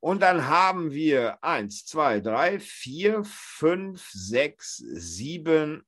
Und 0.00 0.20
dann 0.20 0.46
haben 0.46 0.92
wir 0.92 1.42
eins, 1.42 1.84
zwei, 1.84 2.20
drei, 2.20 2.60
vier, 2.60 3.24
fünf, 3.24 4.08
sechs, 4.12 4.76
sieben, 4.76 5.84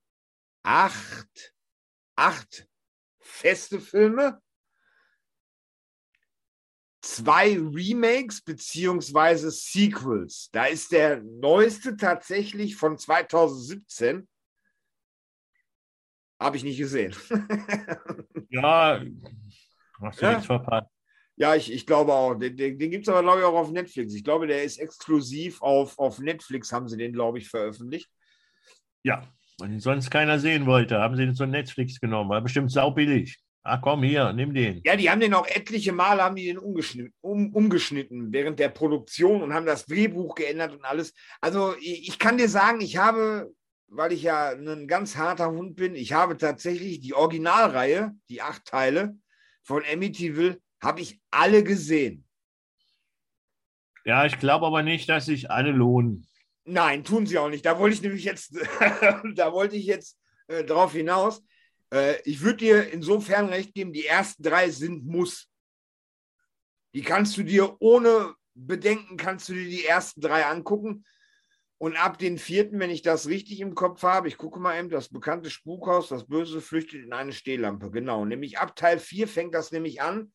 acht, 0.63 1.55
acht 2.17 2.67
feste 3.21 3.79
Filme, 3.79 4.41
zwei 7.03 7.57
Remakes 7.59 8.43
beziehungsweise 8.43 9.51
Sequels. 9.51 10.49
Da 10.53 10.65
ist 10.65 10.93
der 10.93 11.23
neueste 11.23 11.97
tatsächlich 11.97 12.77
von 12.77 12.99
2017. 12.99 14.29
Habe 16.41 16.57
ich 16.57 16.65
nicht 16.65 16.79
gesehen. 16.79 17.15
ja, 18.49 19.03
hast 20.01 20.21
du 20.21 20.25
ja? 20.25 20.33
nichts 20.33 20.47
verpasst. 20.47 20.89
Ja, 21.37 21.55
ich, 21.55 21.73
ich 21.73 21.87
glaube 21.87 22.13
auch. 22.13 22.35
Den, 22.35 22.57
den, 22.57 22.79
den 22.79 22.91
gibt 22.91 23.07
es 23.07 23.09
aber, 23.09 23.23
glaube 23.23 23.41
ich, 23.41 23.45
auch 23.45 23.55
auf 23.55 23.71
Netflix. 23.71 24.15
Ich 24.15 24.25
glaube, 24.25 24.47
der 24.47 24.63
ist 24.63 24.79
exklusiv 24.79 25.61
auf, 25.63 25.99
auf 25.99 26.19
Netflix, 26.19 26.73
haben 26.73 26.89
sie 26.89 26.97
den, 26.97 27.13
glaube 27.13 27.39
ich, 27.39 27.49
veröffentlicht. 27.49 28.11
Ja, 29.03 29.27
wenn 29.59 29.73
ihn 29.73 29.81
sonst 29.81 30.11
keiner 30.11 30.39
sehen 30.39 30.67
wollte, 30.67 30.99
haben 30.99 31.17
sie 31.17 31.27
den 31.27 31.35
zu 31.35 31.47
Netflix 31.47 32.01
genommen. 32.01 32.31
War 32.31 32.41
bestimmt 32.41 32.73
saubillig. 32.73 33.39
Ach 33.63 33.81
komm, 33.83 34.03
hier, 34.03 34.33
nimm 34.33 34.55
den. 34.55 34.81
Ja, 34.85 34.97
die 34.97 35.11
haben 35.11 35.21
den 35.21 35.35
auch 35.35 35.47
etliche 35.47 35.93
Male 35.93 36.23
haben 36.23 36.37
die 36.37 36.47
den 36.47 36.59
umgeschnitten, 36.59 37.13
um, 37.21 37.55
umgeschnitten 37.55 38.33
während 38.33 38.59
der 38.59 38.71
Produktion 38.71 39.43
und 39.43 39.53
haben 39.53 39.67
das 39.67 39.85
Drehbuch 39.85 40.35
geändert 40.35 40.73
und 40.73 40.85
alles. 40.85 41.13
Also 41.43 41.75
ich, 41.79 42.09
ich 42.09 42.19
kann 42.19 42.39
dir 42.39 42.49
sagen, 42.49 42.81
ich 42.81 42.97
habe 42.97 43.53
weil 43.91 44.13
ich 44.13 44.23
ja 44.23 44.51
ein 44.51 44.87
ganz 44.87 45.17
harter 45.17 45.51
Hund 45.51 45.77
bin, 45.77 45.95
ich 45.95 46.13
habe 46.13 46.37
tatsächlich 46.37 47.01
die 47.01 47.15
Originalreihe, 47.15 48.13
die 48.29 48.41
acht 48.41 48.65
Teile 48.65 49.19
von 49.63 49.83
Amityville, 49.85 50.61
habe 50.81 51.01
ich 51.01 51.21
alle 51.31 51.63
gesehen. 51.63 52.25
Ja, 54.05 54.25
ich 54.25 54.39
glaube 54.39 54.67
aber 54.67 54.83
nicht, 54.83 55.09
dass 55.09 55.27
sich 55.27 55.51
alle 55.51 55.73
lohnen. 55.73 56.27
Nein, 56.65 57.05
tun 57.05 57.27
sie 57.27 57.37
auch 57.39 57.51
nicht. 57.51 57.67
Da 57.67 57.79
wollte 57.79 57.97
ich 57.97 58.03
nämlich 58.03 58.25
jetzt, 58.25 58.55
da 59.35 59.53
wollte 59.53 59.77
ich 59.77 59.87
jetzt 59.87 60.19
äh, 60.47 60.65
drauf 60.65 60.93
hinaus. 60.93 61.43
Äh, 61.93 62.21
ich 62.25 62.41
würde 62.41 62.59
dir 62.59 62.93
insofern 62.93 63.49
recht 63.49 63.75
geben, 63.75 63.93
die 63.93 64.07
ersten 64.07 64.43
drei 64.43 64.71
sind 64.71 65.05
Muss. 65.05 65.49
Die 66.95 67.03
kannst 67.03 67.37
du 67.37 67.43
dir 67.43 67.77
ohne 67.81 68.35
Bedenken, 68.55 69.17
kannst 69.17 69.49
du 69.49 69.55
dir 69.55 69.69
die 69.69 69.85
ersten 69.85 70.21
drei 70.21 70.47
angucken. 70.47 71.05
Und 71.83 71.97
ab 71.97 72.19
den 72.19 72.37
vierten, 72.37 72.79
wenn 72.79 72.91
ich 72.91 73.01
das 73.01 73.27
richtig 73.27 73.61
im 73.61 73.75
Kopf 73.75 74.03
habe, 74.03 74.29
ich 74.29 74.37
gucke 74.37 74.61
mal 74.61 74.79
eben, 74.79 74.91
das 74.91 75.09
bekannte 75.09 75.49
Spukhaus, 75.49 76.11
das 76.11 76.27
Böse 76.27 76.61
flüchtet 76.61 77.03
in 77.03 77.15
eine 77.15 77.33
Stehlampe. 77.33 77.91
Genau, 77.91 78.27
nämlich 78.27 78.59
ab 78.59 78.77
Teil 78.77 78.99
4 78.99 79.27
fängt 79.27 79.55
das 79.55 79.73
nämlich 79.73 80.03
an, 80.03 80.31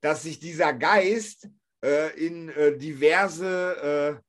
dass 0.00 0.22
sich 0.22 0.40
dieser 0.40 0.72
Geist 0.72 1.46
äh, 1.84 2.16
in 2.18 2.48
äh, 2.48 2.78
diverse 2.78 4.22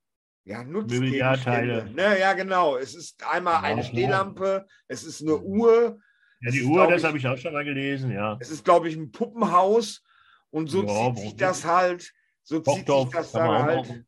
äh, 0.44 0.50
ja, 0.50 0.62
Nutzgegenstände... 0.62 1.90
Ne, 1.94 2.20
ja, 2.20 2.34
genau. 2.34 2.76
Es 2.76 2.94
ist 2.94 3.26
einmal 3.26 3.64
eine 3.64 3.82
Stehlampe, 3.82 4.66
es 4.86 5.02
ist 5.02 5.22
eine 5.22 5.38
Uhr. 5.38 5.98
Ja, 6.42 6.50
die 6.50 6.64
Uhr, 6.64 6.86
das 6.88 7.04
habe 7.04 7.16
ich 7.16 7.26
auch 7.26 7.38
schon 7.38 7.54
mal 7.54 7.64
gelesen, 7.64 8.12
ja. 8.12 8.36
Es 8.38 8.50
ist, 8.50 8.66
glaube 8.66 8.90
ich, 8.90 8.96
ein 8.96 9.10
Puppenhaus 9.10 10.02
und 10.50 10.66
so 10.66 10.84
ja, 10.84 11.14
zieht 11.14 11.24
sich 11.24 11.36
das 11.36 11.64
halt, 11.64 12.12
so 12.42 12.60
zieht 12.60 12.86
sich 12.86 13.10
das 13.12 13.32
dann 13.32 13.48
halt 13.48 14.04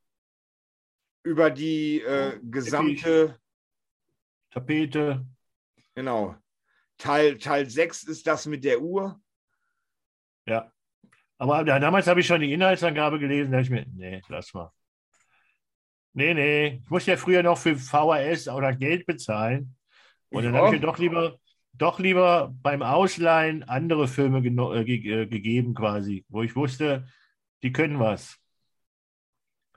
über 1.23 1.51
die 1.51 2.01
äh, 2.01 2.39
gesamte 2.42 3.39
Tapete. 4.51 5.26
Genau. 5.94 6.36
Teil, 6.99 7.39
Teil 7.39 7.68
6 7.68 8.05
ist 8.05 8.26
das 8.26 8.47
mit 8.47 8.65
der 8.65 8.81
Uhr. 8.81 9.20
Ja. 10.47 10.70
Aber 11.39 11.65
damals 11.65 12.07
habe 12.07 12.20
ich 12.20 12.26
schon 12.26 12.41
die 12.41 12.52
Inhaltsangabe 12.52 13.18
gelesen, 13.18 13.51
da 13.51 13.59
habe 13.59 13.65
ich 13.65 13.70
mir, 13.70 13.84
nee, 13.94 14.23
lass 14.28 14.55
mal. 14.55 14.70
Nee, 16.15 16.34
nee, 16.34 16.81
ich 16.83 16.91
muss 16.91 17.07
ja 17.07 17.17
früher 17.17 17.42
noch 17.42 17.59
für 17.59 17.75
VHS 17.75 18.49
oder 18.49 18.75
Geld 18.75 19.07
bezahlen. 19.07 19.75
Und 20.28 20.44
dann 20.44 20.55
habe 20.55 20.68
ich 20.68 20.73
mir 20.75 20.86
doch 20.86 20.99
lieber, 20.99 21.39
doch 21.73 21.99
lieber 21.99 22.55
beim 22.62 22.83
Ausleihen 22.83 23.62
andere 23.65 24.09
Filme 24.09 24.39
äh, 24.39 24.84
ge 24.84 25.23
äh, 25.23 25.26
gegeben, 25.26 25.75
quasi, 25.75 26.25
wo 26.28 26.42
ich 26.42 26.55
wusste, 26.55 27.09
die 27.62 27.73
können 27.73 27.99
was. 27.99 28.39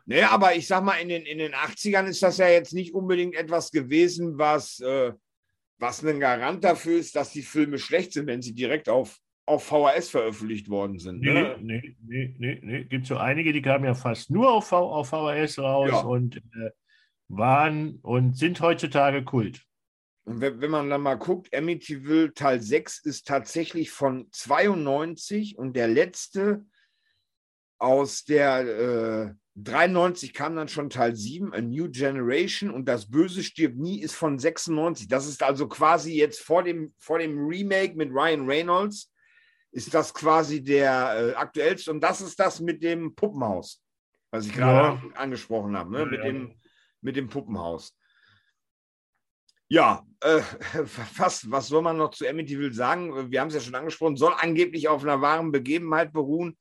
Naja, 0.05 0.29
aber 0.29 0.55
ich 0.55 0.67
sag 0.67 0.83
mal, 0.83 0.97
in 0.97 1.09
den, 1.09 1.23
in 1.23 1.39
den 1.39 1.53
80ern 1.53 2.05
ist 2.05 2.21
das 2.21 2.37
ja 2.37 2.47
jetzt 2.47 2.73
nicht 2.73 2.93
unbedingt 2.93 3.35
etwas 3.35 3.71
gewesen, 3.71 4.37
was, 4.37 4.79
äh, 4.79 5.13
was 5.79 6.05
ein 6.05 6.19
Garant 6.19 6.63
dafür 6.63 6.99
ist, 6.99 7.15
dass 7.15 7.31
die 7.31 7.41
Filme 7.41 7.79
schlecht 7.79 8.13
sind, 8.13 8.27
wenn 8.27 8.41
sie 8.41 8.53
direkt 8.53 8.87
auf, 8.87 9.17
auf 9.47 9.63
VHS 9.65 10.09
veröffentlicht 10.09 10.69
worden 10.69 10.99
sind. 10.99 11.21
Ne? 11.21 11.57
Nee, 11.59 11.95
nee, 12.01 12.35
nee, 12.37 12.59
nee. 12.61 12.83
Gibt 12.83 13.07
so 13.07 13.17
einige, 13.17 13.51
die 13.51 13.63
kamen 13.63 13.85
ja 13.85 13.95
fast 13.95 14.29
nur 14.29 14.51
auf, 14.51 14.67
v 14.67 14.77
auf 14.77 15.09
VHS 15.09 15.59
raus 15.59 15.89
ja. 15.91 16.01
und 16.01 16.37
äh, 16.37 16.69
waren 17.27 17.99
und 18.01 18.37
sind 18.37 18.61
heutzutage 18.61 19.23
Kult. 19.23 19.63
Und 20.25 20.41
wenn, 20.41 20.61
wenn, 20.61 20.71
man 20.71 20.89
dann 20.89 21.01
mal 21.01 21.15
guckt, 21.15 21.55
Amityville 21.55 22.33
Teil 22.33 22.61
6 22.61 22.99
ist 22.99 23.27
tatsächlich 23.27 23.91
von 23.91 24.27
92 24.31 25.57
und 25.57 25.75
der 25.75 25.87
letzte 25.87 26.65
aus 27.77 28.23
der 28.23 28.59
äh, 29.29 29.33
93 29.55 30.33
kam 30.33 30.55
dann 30.55 30.67
schon 30.67 30.89
Teil 30.89 31.15
7, 31.15 31.53
A 31.53 31.61
New 31.61 31.89
Generation 31.89 32.69
und 32.69 32.85
das 32.85 33.09
Böse 33.09 33.41
stirbt 33.41 33.77
nie 33.77 34.01
ist 34.01 34.13
von 34.13 34.37
96. 34.37 35.07
Das 35.07 35.27
ist 35.27 35.41
also 35.43 35.67
quasi 35.67 36.13
jetzt 36.13 36.41
vor 36.41 36.63
dem, 36.63 36.93
vor 36.97 37.19
dem 37.19 37.37
Remake 37.37 37.95
mit 37.95 38.11
Ryan 38.11 38.45
Reynolds 38.45 39.11
ist 39.71 39.93
das 39.93 40.13
quasi 40.13 40.61
der 40.61 41.31
äh, 41.31 41.35
aktuellste 41.35 41.91
und 41.91 42.01
das 42.01 42.21
ist 42.21 42.39
das 42.39 42.59
mit 42.59 42.83
dem 42.83 43.15
Puppenhaus, 43.15 43.81
was 44.31 44.45
ich 44.45 44.53
gerade 44.53 45.01
ja. 45.01 45.15
angesprochen 45.15 45.77
habe, 45.77 45.91
ne? 45.91 45.99
ja, 45.99 46.05
mit, 46.05 46.19
ja. 46.19 46.25
Dem, 46.25 46.59
mit 47.01 47.15
dem 47.15 47.29
Puppenhaus. 47.29 47.97
Ja, 49.67 50.05
äh, 50.19 50.41
was, 51.17 51.49
was 51.49 51.67
soll 51.67 51.81
man 51.81 51.97
noch 51.97 52.11
zu 52.11 52.27
Amityville 52.27 52.73
sagen? 52.73 53.31
Wir 53.31 53.39
haben 53.39 53.47
es 53.47 53.55
ja 53.55 53.61
schon 53.61 53.75
angesprochen, 53.75 54.17
soll 54.17 54.33
angeblich 54.37 54.89
auf 54.89 55.03
einer 55.03 55.21
wahren 55.21 55.51
Begebenheit 55.51 56.11
beruhen. 56.11 56.57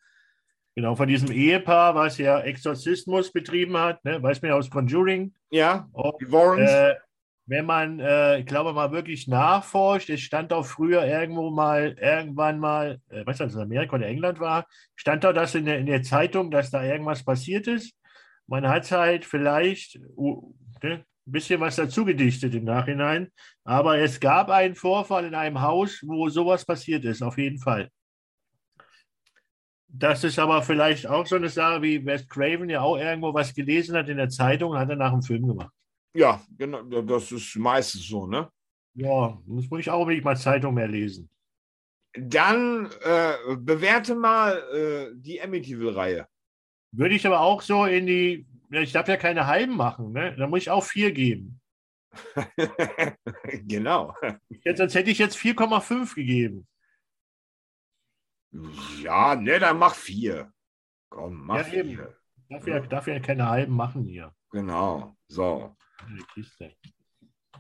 Genau, 0.77 0.97
von 0.97 1.07
diesem 1.07 1.31
Ehepaar, 1.31 1.95
was 1.95 2.19
ja 2.19 2.41
Exorzismus 2.41 3.31
betrieben 3.31 3.77
hat, 3.77 4.05
ne? 4.05 4.21
weiß 4.21 4.43
man 4.43 4.51
ja 4.51 4.57
aus 4.57 4.69
Conjuring. 4.69 5.33
Ja, 5.51 5.89
Und, 5.93 6.15
die 6.21 6.31
Warrens. 6.33 6.71
Äh, 6.71 6.95
wenn 7.47 7.67
man, 7.67 8.01
äh, 8.01 8.39
ich 8.39 8.47
glaube 8.47 8.73
mal, 8.73 8.91
wirklich 8.91 9.29
nachforscht, 9.29 10.09
es 10.09 10.21
stand 10.21 10.53
auch 10.53 10.65
früher 10.65 11.05
irgendwo 11.05 11.51
mal, 11.51 11.95
irgendwann 12.01 12.59
mal, 12.59 13.01
äh, 13.11 13.25
weiß 13.27 13.39
nicht, 13.39 13.43
ob 13.43 13.51
es 13.51 13.57
Amerika 13.57 13.97
oder 13.97 14.07
England 14.07 14.41
war, 14.41 14.67
stand 14.97 15.25
da 15.25 15.33
das 15.33 15.55
in 15.55 15.67
der, 15.67 15.79
in 15.79 15.87
der 15.87 16.03
Zeitung, 16.03 16.51
dass 16.51 16.71
da 16.71 16.83
irgendwas 16.83 17.23
passiert 17.23 17.67
ist. 17.67 17.95
Man 18.47 18.67
hat 18.67 18.91
halt 18.91 19.25
vielleicht 19.25 19.99
uh, 20.17 20.55
ne, 20.83 21.05
ein 21.27 21.33
bisschen 21.33 21.61
was 21.61 21.77
dazu 21.77 22.05
gedichtet 22.05 22.55
im 22.55 22.65
Nachhinein, 22.65 23.31
aber 23.65 23.99
es 23.99 24.21
gab 24.21 24.51
einen 24.51 24.75
Vorfall 24.75 25.27
in 25.27 25.35
einem 25.35 25.61
Haus, 25.61 26.03
wo 26.05 26.29
sowas 26.29 26.65
passiert 26.65 27.05
ist, 27.05 27.23
auf 27.23 27.39
jeden 27.39 27.59
Fall. 27.59 27.91
Das 29.97 30.25
ist 30.25 30.41
aber 30.41 30.61
vielleicht 30.63 31.07
auch 31.07 31.25
so 31.25 31.37
eine 31.37 31.49
Sache, 31.49 31.81
wie 31.81 32.05
Wes 32.05 32.29
Craven 32.29 32.69
ja 32.69 32.81
auch 32.81 32.99
irgendwo 32.99 33.33
was 33.33 33.55
gelesen 33.55 33.97
hat 33.97 34.09
in 34.09 34.17
der 34.17 34.29
Zeitung 34.29 34.73
und 34.73 34.79
hat 34.79 34.91
danach 34.91 35.13
einen 35.13 35.23
Film 35.23 35.47
gemacht. 35.47 35.71
Ja, 36.17 36.43
genau, 36.59 36.83
das 36.83 37.31
ist 37.31 37.55
meistens 37.55 38.09
so, 38.09 38.27
ne? 38.27 38.49
Ja, 38.95 39.39
muss 39.47 39.67
ich 39.79 39.91
auch 39.91 40.01
unbedingt 40.01 40.25
mal 40.25 40.37
Zeitung 40.37 40.75
mehr 40.75 40.89
lesen. 40.89 41.31
Dann 42.13 42.91
äh, 43.03 43.57
bewerte 43.57 44.17
mal 44.17 44.59
äh, 44.73 45.15
die 45.15 45.41
Amityville-Reihe. 45.41 46.27
Würde 46.91 47.15
ich 47.15 47.25
aber 47.25 47.41
auch 47.41 47.63
so 47.63 47.85
in 47.85 48.07
die, 48.07 48.47
ich 48.71 48.93
darf 48.93 49.07
ja 49.07 49.17
keine 49.17 49.47
halben 49.47 49.77
machen, 49.77 50.11
ne? 50.11 50.35
Da 50.37 50.49
muss 50.49 50.63
ich 50.63 50.71
auch 50.71 50.85
vier 50.85 51.13
geben. 51.13 51.61
genau. 53.65 54.13
Jetzt, 54.65 54.79
sonst 54.79 54.95
hätte 54.97 55.11
ich 55.11 55.19
jetzt 55.19 55.37
4,5 55.37 56.17
gegeben. 56.17 56.67
Ja, 59.03 59.35
ne, 59.35 59.59
dann 59.59 59.79
mach 59.79 59.95
vier. 59.95 60.53
Komm, 61.09 61.47
mach 61.47 61.59
ja, 61.59 61.65
vier. 61.65 61.85
Eben. 61.85 62.09
Darf 62.49 62.67
ja, 62.67 62.81
darf 62.81 63.07
ja 63.07 63.19
keine 63.21 63.49
halben 63.49 63.75
machen 63.75 64.05
hier. 64.05 64.33
Genau, 64.51 65.17
so. 65.29 65.75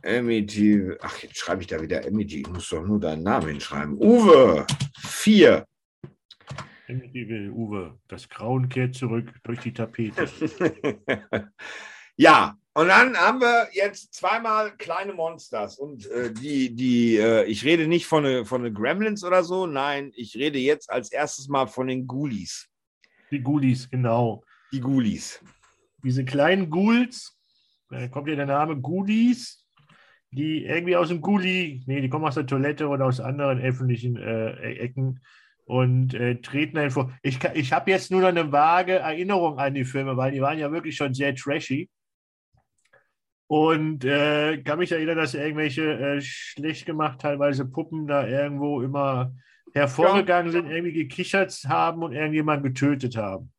MEG, 0.02 0.98
ach, 1.00 1.22
jetzt 1.22 1.38
schreibe 1.38 1.62
ich 1.62 1.66
da 1.66 1.80
wieder 1.80 2.08
MEG. 2.10 2.32
Ich 2.32 2.48
muss 2.48 2.68
doch 2.68 2.84
nur 2.84 3.00
deinen 3.00 3.22
Namen 3.22 3.48
hinschreiben. 3.48 3.96
Uwe, 3.96 4.66
vier. 4.98 5.66
MEG 6.88 7.28
will 7.28 7.50
Uwe. 7.50 7.98
Das 8.06 8.28
Grauen 8.28 8.68
kehrt 8.68 8.94
zurück 8.94 9.32
durch 9.42 9.60
die 9.60 9.72
Tapete. 9.72 10.28
ja, 12.16 12.56
und 12.74 12.88
dann 12.88 13.16
haben 13.16 13.40
wir 13.40 13.68
jetzt 13.72 14.14
zweimal 14.14 14.76
kleine 14.76 15.12
Monsters. 15.12 15.78
Und 15.78 16.06
äh, 16.10 16.32
die, 16.32 16.74
die, 16.74 17.16
äh, 17.16 17.44
ich 17.44 17.64
rede 17.64 17.86
nicht 17.86 18.06
von 18.06 18.24
den 18.24 18.44
von 18.44 18.74
Gremlins 18.74 19.24
oder 19.24 19.44
so, 19.44 19.66
nein, 19.66 20.12
ich 20.14 20.36
rede 20.36 20.58
jetzt 20.58 20.90
als 20.90 21.12
erstes 21.12 21.48
mal 21.48 21.66
von 21.66 21.86
den 21.86 22.06
Ghoulies. 22.06 22.68
Die 23.30 23.42
Ghoulies, 23.42 23.88
genau. 23.90 24.44
Die 24.72 24.80
Ghoulies. 24.80 25.40
Diese 26.02 26.24
kleinen 26.24 26.68
Ghouls, 26.68 27.38
da 27.90 28.08
kommt 28.08 28.28
ja 28.28 28.36
der 28.36 28.46
Name 28.46 28.76
Goodies, 28.76 29.64
die 30.30 30.64
irgendwie 30.64 30.96
aus 30.96 31.08
dem 31.08 31.20
Gully, 31.20 31.82
nee, 31.86 32.00
die 32.00 32.08
kommen 32.08 32.24
aus 32.24 32.34
der 32.34 32.46
Toilette 32.46 32.88
oder 32.88 33.06
aus 33.06 33.20
anderen 33.20 33.60
öffentlichen 33.60 34.16
äh, 34.16 34.74
Ecken 34.74 35.20
und 35.64 36.12
äh, 36.14 36.40
treten 36.40 36.76
einfach. 36.76 37.10
Ich, 37.22 37.38
ich 37.54 37.72
habe 37.72 37.90
jetzt 37.90 38.10
nur 38.10 38.20
noch 38.20 38.28
eine 38.28 38.50
vage 38.50 38.94
Erinnerung 38.94 39.58
an 39.58 39.74
die 39.74 39.84
Filme, 39.84 40.16
weil 40.16 40.32
die 40.32 40.40
waren 40.40 40.58
ja 40.58 40.72
wirklich 40.72 40.96
schon 40.96 41.14
sehr 41.14 41.34
trashy. 41.34 41.88
Und 43.54 44.04
äh, 44.04 44.60
kann 44.64 44.80
mich 44.80 44.90
erinnern, 44.90 45.16
dass 45.16 45.32
irgendwelche 45.32 45.84
äh, 45.84 46.20
schlecht 46.20 46.86
gemacht 46.86 47.20
teilweise 47.20 47.64
Puppen 47.64 48.08
da 48.08 48.26
irgendwo 48.26 48.82
immer 48.82 49.32
hervorgegangen 49.72 50.52
ja. 50.52 50.60
sind, 50.60 50.68
irgendwie 50.68 50.92
gekichert 50.92 51.62
haben 51.68 52.02
und 52.02 52.14
irgendjemanden 52.14 52.64
getötet 52.64 53.16
haben. 53.16 53.52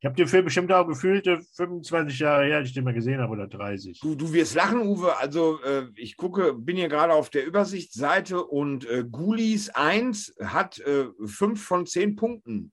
Ich 0.00 0.06
habe 0.06 0.16
den 0.16 0.26
Film 0.26 0.44
bestimmt 0.44 0.72
auch 0.72 0.88
gefühlt 0.88 1.28
25 1.54 2.18
Jahre 2.18 2.46
her, 2.46 2.56
als 2.56 2.70
ich 2.70 2.74
den 2.74 2.82
mal 2.82 2.94
gesehen 2.94 3.20
habe, 3.20 3.32
oder 3.32 3.46
30. 3.46 4.00
Du, 4.00 4.16
du 4.16 4.32
wirst 4.32 4.56
lachen, 4.56 4.80
Uwe. 4.80 5.16
Also 5.18 5.62
äh, 5.62 5.86
ich 5.94 6.16
gucke, 6.16 6.52
bin 6.52 6.74
hier 6.74 6.88
gerade 6.88 7.12
auf 7.12 7.30
der 7.30 7.46
Übersichtsseite 7.46 8.44
und 8.44 8.84
äh, 8.90 9.04
Ghoulies 9.08 9.70
1 9.70 10.34
hat 10.42 10.80
äh, 10.80 11.04
5 11.24 11.64
von 11.64 11.86
10 11.86 12.16
Punkten. 12.16 12.72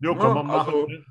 Ja, 0.00 0.16
kann 0.16 0.34
man 0.34 0.48
machen. 0.48 0.74
Also, 0.74 0.86
ne? 0.88 1.04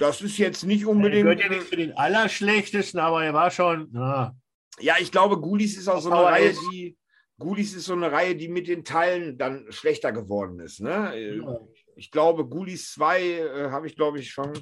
Das 0.00 0.20
ist 0.20 0.38
jetzt 0.38 0.64
nicht 0.64 0.86
unbedingt. 0.86 1.28
Er 1.28 1.36
gehört 1.36 1.52
ja 1.52 1.58
nicht 1.58 1.68
zu 1.68 1.76
den 1.76 1.96
Allerschlechtesten, 1.96 2.98
aber 2.98 3.24
er 3.24 3.34
war 3.34 3.50
schon. 3.50 3.88
Na. 3.92 4.34
Ja, 4.80 4.94
ich 4.98 5.12
glaube, 5.12 5.40
Ghoulies 5.40 5.76
ist 5.76 5.88
auch 5.88 6.00
so 6.00 6.10
eine 6.10 6.24
Reihe, 6.24 6.54
die. 6.72 6.96
Ghoulies 7.38 7.74
ist 7.74 7.84
so 7.84 7.94
eine 7.94 8.12
Reihe, 8.12 8.36
die 8.36 8.48
mit 8.48 8.68
den 8.68 8.84
Teilen 8.84 9.38
dann 9.38 9.64
schlechter 9.70 10.12
geworden 10.12 10.60
ist. 10.60 10.80
Ne? 10.80 11.38
Ja 11.38 11.58
ich 12.00 12.10
glaube, 12.10 12.46
Gulis 12.46 12.92
2 12.92 13.22
äh, 13.22 13.70
habe 13.70 13.86
ich, 13.86 13.94
glaube 13.94 14.18
ich, 14.18 14.30
schon 14.30 14.54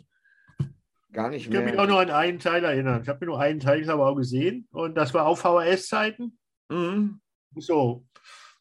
gar 1.12 1.31
nicht 1.31 1.49
mehr. 1.49 1.60
Ich 1.60 1.65
kann 1.65 1.73
mich 1.73 1.81
auch 1.81 1.86
nur 1.86 2.00
an 2.00 2.10
einen 2.10 2.41
Teil 2.41 2.65
erinnern. 2.65 3.00
Ich 3.02 3.08
habe 3.08 3.25
mir 3.25 3.31
nur 3.31 3.41
einen 3.41 3.60
Teil 3.60 3.89
aber 3.89 4.08
auch 4.08 4.17
gesehen 4.17 4.67
und 4.73 4.97
das 4.97 5.15
war 5.15 5.25
auf 5.25 5.41
VHS-Zeiten. 5.41 6.36
Mhm. 6.68 7.20
So, 7.55 8.05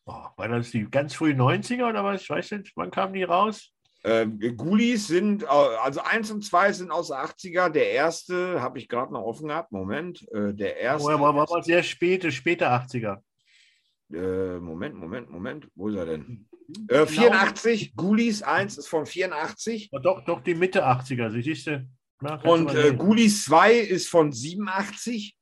oh, 0.05 0.25
war 0.37 0.47
das 0.47 0.69
die 0.69 0.87
ganz 0.89 1.15
frühen 1.15 1.41
90er 1.41 1.89
oder 1.89 2.03
was? 2.03 2.21
Ich 2.21 2.29
weiß 2.29 2.51
nicht, 2.51 2.71
wann 2.75 2.91
kamen 2.91 3.13
die 3.13 3.23
raus? 3.23 3.73
Äh, 4.07 4.25
Gulis 4.53 5.07
sind, 5.07 5.45
also 5.45 5.99
1 5.99 6.31
und 6.31 6.45
2 6.45 6.71
sind 6.71 6.91
aus 6.91 7.07
den 7.09 7.17
80er. 7.17 7.69
Der 7.69 7.91
erste 7.91 8.61
habe 8.61 8.79
ich 8.79 8.87
gerade 8.87 9.11
noch 9.11 9.23
offen 9.23 9.49
gehabt. 9.49 9.73
Moment, 9.73 10.25
äh, 10.31 10.53
der 10.53 10.77
erste. 10.77 11.09
Oh, 11.09 11.19
war, 11.19 11.35
war, 11.35 11.49
war 11.49 11.61
sehr 11.61 11.83
späte, 11.83 12.31
späte 12.31 12.69
80er. 12.69 13.17
Äh, 14.13 14.59
Moment, 14.59 14.95
Moment, 14.95 15.29
Moment. 15.29 15.67
Wo 15.75 15.89
ist 15.89 15.97
er 15.97 16.05
denn? 16.05 16.47
Äh, 16.87 17.05
84, 17.05 17.95
Gulis 17.97 18.43
1 18.43 18.77
ist 18.77 18.87
von 18.87 19.05
84. 19.05 19.89
Oh, 19.91 19.99
doch, 19.99 20.23
doch, 20.23 20.41
die 20.41 20.55
Mitte 20.55 20.85
80er, 20.85 21.29
siehst 21.29 21.67
du? 21.67 21.85
Na, 22.21 22.41
und 22.43 22.73
äh, 22.73 22.93
Gulis 22.93 23.43
2 23.43 23.73
ist 23.73 24.07
von 24.07 24.31
87. 24.31 25.36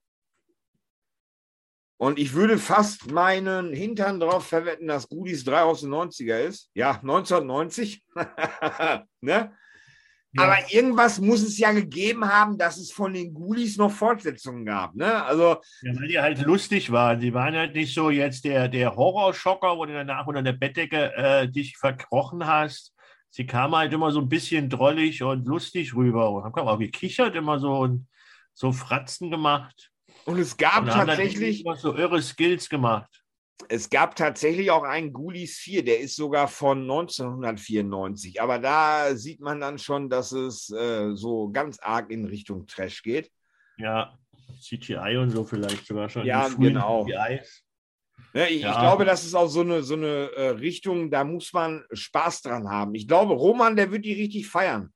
Und 1.97 2.19
ich 2.19 2.33
würde 2.33 2.57
fast 2.57 3.09
meinen 3.11 3.73
Hintern 3.73 4.19
darauf 4.19 4.47
verwetten, 4.47 4.87
dass 4.87 5.07
Gulis 5.07 5.45
3 5.45 5.61
aus 5.61 5.81
den 5.81 5.91
90er 5.91 6.39
ist. 6.39 6.69
Ja, 6.73 6.91
1990. 6.91 8.03
ne? 9.21 9.51
Ja. 10.37 10.43
Aber 10.43 10.57
irgendwas 10.69 11.21
muss 11.21 11.41
es 11.41 11.57
ja 11.57 11.71
gegeben 11.71 12.27
haben, 12.27 12.57
dass 12.57 12.77
es 12.77 12.91
von 12.91 13.13
den 13.13 13.33
Ghoulies 13.33 13.77
noch 13.77 13.91
Fortsetzungen 13.91 14.65
gab. 14.65 14.93
Ne? 14.93 15.23
Also, 15.23 15.61
ja, 15.81 15.95
weil 15.95 16.07
die 16.09 16.19
halt 16.19 16.41
lustig 16.41 16.91
waren. 16.91 17.21
Die 17.21 17.33
waren 17.33 17.55
halt 17.55 17.73
nicht 17.73 17.93
so 17.93 18.09
jetzt 18.09 18.43
der, 18.43 18.67
der 18.67 18.97
Horrorschocker, 18.97 19.77
wo 19.77 19.85
du 19.85 19.93
danach 19.93 20.27
unter 20.27 20.43
der 20.43 20.51
Bettdecke 20.51 21.13
äh, 21.15 21.47
dich 21.47 21.77
verkrochen 21.77 22.45
hast. 22.45 22.93
Sie 23.29 23.45
kamen 23.45 23.75
halt 23.75 23.93
immer 23.93 24.11
so 24.11 24.19
ein 24.19 24.27
bisschen 24.27 24.69
drollig 24.69 25.23
und 25.23 25.47
lustig 25.47 25.95
rüber 25.95 26.29
und 26.31 26.43
haben 26.43 26.67
auch 26.67 26.79
gekichert 26.79 27.35
immer 27.35 27.59
so 27.59 27.77
und 27.77 28.07
so 28.53 28.73
Fratzen 28.73 29.31
gemacht. 29.31 29.91
Und 30.25 30.39
es 30.39 30.57
gab 30.57 30.83
und 30.83 30.89
tatsächlich 30.89 31.63
so 31.77 31.95
irre 31.95 32.21
Skills 32.21 32.67
gemacht. 32.67 33.09
Es 33.69 33.89
gab 33.89 34.15
tatsächlich 34.15 34.69
auch 34.69 34.83
einen 34.83 35.13
Ghoulies 35.13 35.57
4, 35.57 35.85
der 35.85 35.99
ist 35.99 36.15
sogar 36.15 36.47
von 36.47 36.81
1994. 36.81 38.41
Aber 38.41 38.59
da 38.59 39.15
sieht 39.15 39.39
man 39.39 39.61
dann 39.61 39.77
schon, 39.77 40.09
dass 40.09 40.31
es 40.31 40.69
äh, 40.71 41.15
so 41.15 41.49
ganz 41.51 41.79
arg 41.79 42.11
in 42.11 42.25
Richtung 42.25 42.67
Trash 42.67 43.01
geht. 43.01 43.31
Ja, 43.77 44.17
CGI 44.59 45.17
und 45.17 45.29
so 45.29 45.43
vielleicht 45.43 45.85
sogar 45.85 46.09
schon. 46.09 46.25
Ja, 46.25 46.47
genau. 46.49 47.05
Ne, 48.33 48.49
ich, 48.49 48.61
ja. 48.61 48.71
ich, 48.71 48.79
glaube, 48.79 49.05
das 49.05 49.25
ist 49.25 49.35
auch 49.35 49.47
so 49.47 49.61
eine, 49.61 49.83
so 49.83 49.95
eine 49.95 50.31
äh, 50.35 50.49
Richtung, 50.49 51.11
da 51.11 51.23
muss 51.23 51.53
man 51.53 51.83
Spaß 51.91 52.41
dran 52.41 52.69
haben. 52.69 52.95
Ich 52.95 53.07
glaube, 53.07 53.33
Roman, 53.33 53.75
der 53.75 53.91
wird 53.91 54.05
die 54.05 54.13
richtig 54.13 54.47
feiern 54.47 54.91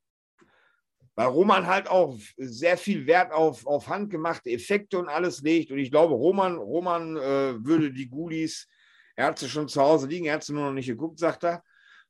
weil 1.19 1.27
Roman 1.27 1.67
halt 1.67 1.89
auch 1.89 2.17
sehr 2.37 2.77
viel 2.77 3.05
Wert 3.05 3.33
auf, 3.33 3.67
auf 3.67 3.89
handgemachte 3.89 4.51
Effekte 4.51 4.97
und 4.97 5.09
alles 5.09 5.41
legt. 5.41 5.69
Und 5.69 5.77
ich 5.77 5.91
glaube, 5.91 6.13
Roman, 6.13 6.55
Roman 6.55 7.17
äh, 7.17 7.61
würde 7.61 7.91
die 7.91 8.09
Ghoulies, 8.09 8.69
er 9.17 9.25
hat 9.25 9.37
sie 9.37 9.49
schon 9.49 9.67
zu 9.67 9.81
Hause 9.81 10.07
liegen, 10.07 10.27
er 10.27 10.35
hat 10.35 10.45
sie 10.45 10.53
nur 10.53 10.67
noch 10.67 10.71
nicht 10.71 10.87
geguckt, 10.87 11.19
sagt 11.19 11.43
er. 11.43 11.61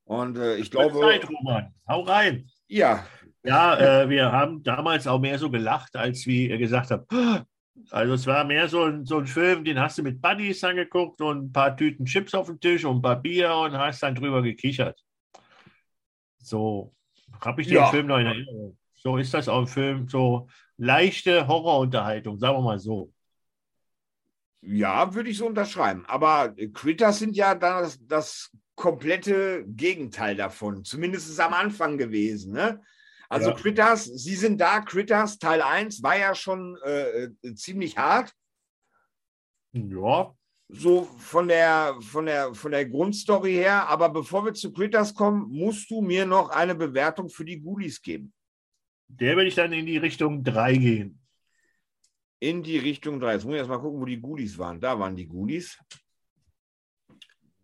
Und 0.03 0.37
äh, 0.37 0.57
ich 0.57 0.69
glaube. 0.69 0.99
Zeit, 0.99 1.27
Roman. 1.27 1.73
Hau 1.87 2.01
rein. 2.01 2.47
Ja. 2.67 3.03
Ja, 3.41 4.03
äh, 4.03 4.09
wir 4.09 4.31
haben 4.31 4.61
damals 4.61 5.07
auch 5.07 5.19
mehr 5.19 5.39
so 5.39 5.49
gelacht, 5.49 5.95
als 5.95 6.27
wie 6.27 6.47
er 6.47 6.59
gesagt 6.59 6.91
hat, 6.91 7.07
Also 7.89 8.13
es 8.13 8.27
war 8.27 8.43
mehr 8.43 8.67
so 8.67 8.83
ein, 8.83 9.07
so 9.07 9.17
ein 9.17 9.25
Film, 9.25 9.63
den 9.63 9.79
hast 9.79 9.97
du 9.97 10.03
mit 10.03 10.21
Buddies 10.21 10.63
angeguckt 10.63 11.19
und 11.19 11.45
ein 11.45 11.51
paar 11.51 11.75
Tüten 11.75 12.05
Chips 12.05 12.35
auf 12.35 12.45
dem 12.45 12.59
Tisch 12.59 12.85
und 12.85 12.97
ein 12.97 13.01
paar 13.01 13.19
Bier 13.19 13.55
und 13.55 13.75
hast 13.75 14.03
dann 14.03 14.13
drüber 14.13 14.43
gekichert. 14.43 15.03
So 16.37 16.93
habe 17.41 17.61
ich 17.61 17.67
den 17.69 17.77
ja. 17.77 17.87
Film 17.87 18.05
noch 18.05 18.19
in 18.19 18.27
Erinnerung. 18.27 18.75
So 19.01 19.17
ist 19.17 19.33
das 19.33 19.47
auch 19.47 19.59
im 19.59 19.67
Film. 19.67 20.07
So 20.07 20.47
leichte 20.77 21.47
Horrorunterhaltung, 21.47 22.37
sagen 22.37 22.57
wir 22.57 22.61
mal 22.61 22.79
so. 22.79 23.13
Ja, 24.61 25.13
würde 25.13 25.29
ich 25.29 25.37
so 25.37 25.47
unterschreiben. 25.47 26.05
Aber 26.07 26.53
Critters 26.73 27.19
sind 27.19 27.35
ja 27.35 27.55
das, 27.55 27.97
das 28.05 28.51
komplette 28.75 29.65
Gegenteil 29.67 30.35
davon. 30.35 30.83
Zumindest 30.83 31.39
am 31.39 31.53
Anfang 31.53 31.97
gewesen. 31.97 32.53
Ne? 32.53 32.81
Also 33.29 33.51
ja. 33.51 33.55
Critters, 33.55 34.05
Sie 34.05 34.35
sind 34.35 34.59
da, 34.59 34.81
Critters 34.81 35.39
Teil 35.39 35.61
1 35.61 36.03
war 36.03 36.17
ja 36.17 36.35
schon 36.35 36.77
äh, 36.83 37.23
äh, 37.23 37.55
ziemlich 37.55 37.97
hart. 37.97 38.33
Ja. 39.71 40.33
So 40.67 41.03
von 41.03 41.47
der, 41.47 41.95
von, 42.01 42.25
der, 42.25 42.53
von 42.53 42.71
der 42.71 42.85
Grundstory 42.85 43.53
her. 43.53 43.87
Aber 43.87 44.09
bevor 44.09 44.45
wir 44.45 44.53
zu 44.53 44.73
Critters 44.73 45.13
kommen, 45.13 45.47
musst 45.49 45.89
du 45.89 46.01
mir 46.01 46.25
noch 46.25 46.49
eine 46.49 46.75
Bewertung 46.75 47.29
für 47.29 47.45
die 47.45 47.61
Ghoulies 47.61 48.01
geben. 48.01 48.33
Der 49.09 49.35
würde 49.35 49.49
ich 49.49 49.55
dann 49.55 49.73
in 49.73 49.85
die 49.85 49.97
Richtung 49.97 50.43
3 50.43 50.77
gehen. 50.77 51.19
In 52.39 52.63
die 52.63 52.77
Richtung 52.77 53.19
3. 53.19 53.33
Jetzt 53.33 53.43
muss 53.43 53.55
ich 53.55 53.57
erst 53.57 53.69
mal 53.69 53.79
gucken, 53.79 53.99
wo 53.99 54.05
die 54.05 54.21
Ghoulies 54.21 54.57
waren. 54.57 54.79
Da 54.79 54.97
waren 54.97 55.15
die 55.15 55.27
Ghoulies. 55.27 55.77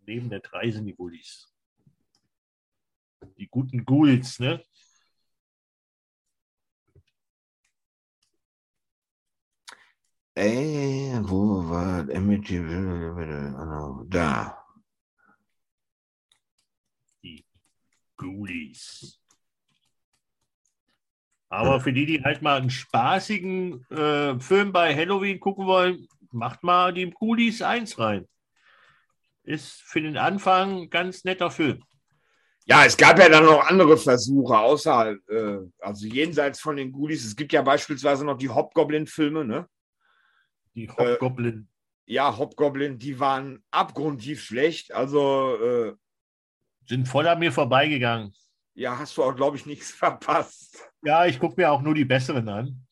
Neben 0.04 0.28
der 0.28 0.40
3 0.40 0.70
sind 0.70 0.84
die 0.84 0.94
Ghoulies. 0.94 1.50
Die 3.38 3.48
guten 3.48 3.84
Ghouls, 3.84 4.38
ne? 4.38 4.62
Ey, 10.34 11.18
wo 11.22 11.66
war 11.70 12.00
Amityville? 12.14 14.04
Da. 14.10 14.62
Die 17.22 17.46
Ghoulies. 18.16 19.18
Aber 21.48 21.80
für 21.80 21.92
die, 21.92 22.06
die 22.06 22.22
halt 22.22 22.42
mal 22.42 22.60
einen 22.60 22.70
spaßigen 22.70 23.86
äh, 23.90 24.38
Film 24.40 24.72
bei 24.72 24.94
Halloween 24.94 25.38
gucken 25.38 25.66
wollen, 25.66 26.08
macht 26.32 26.62
mal 26.62 26.92
die 26.92 27.08
Ghoulies 27.10 27.62
1 27.62 27.98
rein. 27.98 28.26
Ist 29.44 29.80
für 29.82 30.00
den 30.00 30.16
Anfang 30.16 30.82
ein 30.82 30.90
ganz 30.90 31.24
netter 31.24 31.50
Film. 31.50 31.82
Ja, 32.68 32.84
es 32.84 32.96
gab 32.96 33.16
ja 33.20 33.28
dann 33.28 33.44
noch 33.44 33.64
andere 33.68 33.96
Versuche, 33.96 34.58
außer, 34.58 35.16
äh, 35.28 35.58
also 35.78 36.06
jenseits 36.06 36.60
von 36.60 36.76
den 36.76 36.90
Ghoulies. 36.90 37.24
Es 37.24 37.36
gibt 37.36 37.52
ja 37.52 37.62
beispielsweise 37.62 38.24
noch 38.24 38.36
die 38.36 38.48
Hobgoblin-Filme, 38.48 39.44
ne? 39.44 39.68
Die 40.74 40.90
Hobgoblin. 40.90 41.68
Äh, 42.06 42.12
ja, 42.14 42.36
Hobgoblin, 42.36 42.98
die 42.98 43.20
waren 43.20 43.62
abgrundtief 43.70 44.42
schlecht. 44.42 44.92
Also. 44.92 45.56
Äh, 45.62 45.94
sind 46.88 47.06
voll 47.06 47.28
an 47.28 47.38
mir 47.38 47.52
vorbeigegangen. 47.52 48.32
Ja, 48.76 48.98
hast 48.98 49.16
du 49.16 49.24
auch, 49.24 49.34
glaube 49.34 49.56
ich, 49.56 49.66
nichts 49.66 49.90
verpasst. 49.92 50.88
Ja, 51.02 51.26
ich 51.26 51.40
gucke 51.40 51.60
mir 51.60 51.72
auch 51.72 51.82
nur 51.82 51.94
die 51.94 52.04
besseren 52.04 52.48
an. 52.48 52.86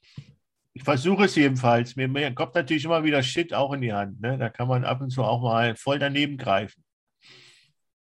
Ich 0.73 0.83
versuche 0.83 1.27
es 1.27 1.37
jedenfalls. 1.37 1.95
Mir, 1.95 2.09
mir, 2.09 2.35
kommt 2.35 2.55
natürlich 2.55 2.85
immer 2.85 3.05
wieder 3.05 3.23
Shit 3.23 3.55
auch 3.55 3.73
in 3.73 3.83
die 3.83 3.93
Hand. 3.93 4.21
Ne? 4.21 4.37
Da 4.39 4.49
kann 4.49 4.67
man 4.67 4.85
ab 4.85 5.01
und 5.01 5.11
zu 5.11 5.23
auch 5.23 5.41
mal 5.41 5.77
voll 5.77 6.01
daneben 6.01 6.37
greifen. 6.37 6.83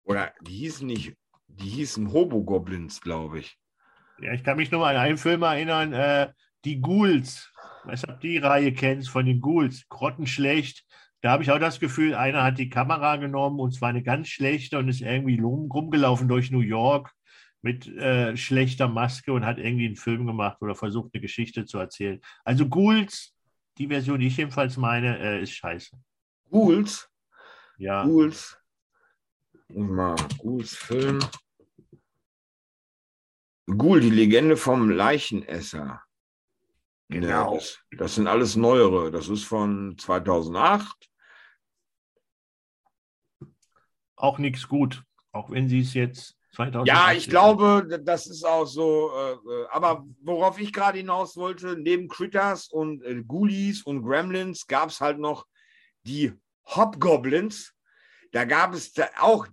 Oder 0.03 0.33
die 0.41 0.53
hießen 0.53 0.87
nicht, 0.87 1.15
die 1.47 1.69
hießen 1.69 2.11
Hobo-Goblins, 2.11 3.01
glaube 3.01 3.39
ich. 3.39 3.57
Ja, 4.19 4.33
ich 4.33 4.43
kann 4.43 4.57
mich 4.57 4.71
nur 4.71 4.81
mal 4.81 4.95
an 4.95 5.01
einen 5.01 5.17
Film 5.17 5.43
erinnern, 5.43 5.93
äh, 5.93 6.31
die 6.65 6.81
Ghouls 6.81 7.53
weiß 7.85 8.07
ob 8.09 8.19
die 8.21 8.37
Reihe 8.37 8.73
kennst 8.73 9.09
von 9.09 9.25
den 9.25 9.41
Ghouls, 9.41 9.87
grottenschlecht. 9.89 10.85
Da 11.21 11.31
habe 11.31 11.43
ich 11.43 11.51
auch 11.51 11.59
das 11.59 11.79
Gefühl, 11.79 12.15
einer 12.15 12.43
hat 12.43 12.57
die 12.57 12.69
Kamera 12.69 13.15
genommen 13.17 13.59
und 13.59 13.73
zwar 13.73 13.89
eine 13.89 14.03
ganz 14.03 14.27
schlechte 14.27 14.77
und 14.77 14.89
ist 14.89 15.01
irgendwie 15.01 15.39
rumgelaufen 15.39 16.27
durch 16.27 16.51
New 16.51 16.59
York 16.59 17.11
mit 17.63 17.87
äh, 17.87 18.35
schlechter 18.35 18.89
Maske 18.89 19.31
und 19.31 19.45
hat 19.45 19.57
irgendwie 19.57 19.85
einen 19.85 19.95
Film 19.95 20.27
gemacht 20.27 20.61
oder 20.61 20.75
versucht, 20.75 21.11
eine 21.13 21.21
Geschichte 21.21 21.65
zu 21.65 21.79
erzählen. 21.79 22.21
Also 22.43 22.67
Ghouls, 22.67 23.33
die 23.77 23.87
Version, 23.87 24.19
die 24.19 24.27
ich 24.27 24.37
jedenfalls 24.37 24.75
meine, 24.75 25.17
äh, 25.17 25.41
ist 25.41 25.53
scheiße. 25.53 25.97
Ghouls? 26.51 27.09
Ja. 27.77 28.03
Ghouls. 28.03 28.57
Mal, 29.69 30.15
Ghouls 30.39 30.75
Film. 30.75 31.19
Ghoul, 33.65 34.01
die 34.01 34.09
Legende 34.09 34.57
vom 34.57 34.89
Leichenesser. 34.89 36.03
Genau. 37.07 37.55
Das, 37.55 37.79
das 37.97 38.15
sind 38.15 38.27
alles 38.27 38.57
neuere. 38.57 39.09
Das 39.09 39.29
ist 39.29 39.45
von 39.45 39.97
2008. 39.97 41.09
Auch 44.17 44.37
nichts 44.37 44.67
gut, 44.67 45.03
auch 45.31 45.49
wenn 45.49 45.69
sie 45.69 45.79
es 45.79 45.93
jetzt 45.93 46.37
2008. 46.53 46.87
Ja, 46.87 47.13
ich 47.13 47.29
glaube, 47.29 48.01
das 48.03 48.27
ist 48.27 48.45
auch 48.45 48.65
so. 48.65 49.11
Äh, 49.15 49.31
äh, 49.31 49.67
aber 49.71 50.05
worauf 50.21 50.59
ich 50.59 50.71
gerade 50.71 50.99
hinaus 50.99 51.35
wollte, 51.35 51.75
neben 51.77 52.07
Critters 52.07 52.67
und 52.67 53.03
äh, 53.03 53.23
Ghoulies 53.23 53.83
und 53.83 54.03
Gremlins 54.03 54.67
gab 54.67 54.89
es 54.89 55.01
halt 55.01 55.19
noch 55.19 55.47
die 56.03 56.33
Hobgoblins. 56.65 57.73
Da 58.31 58.45
gab 58.45 58.73
es 58.73 58.93
da 58.93 59.07
auch 59.19 59.47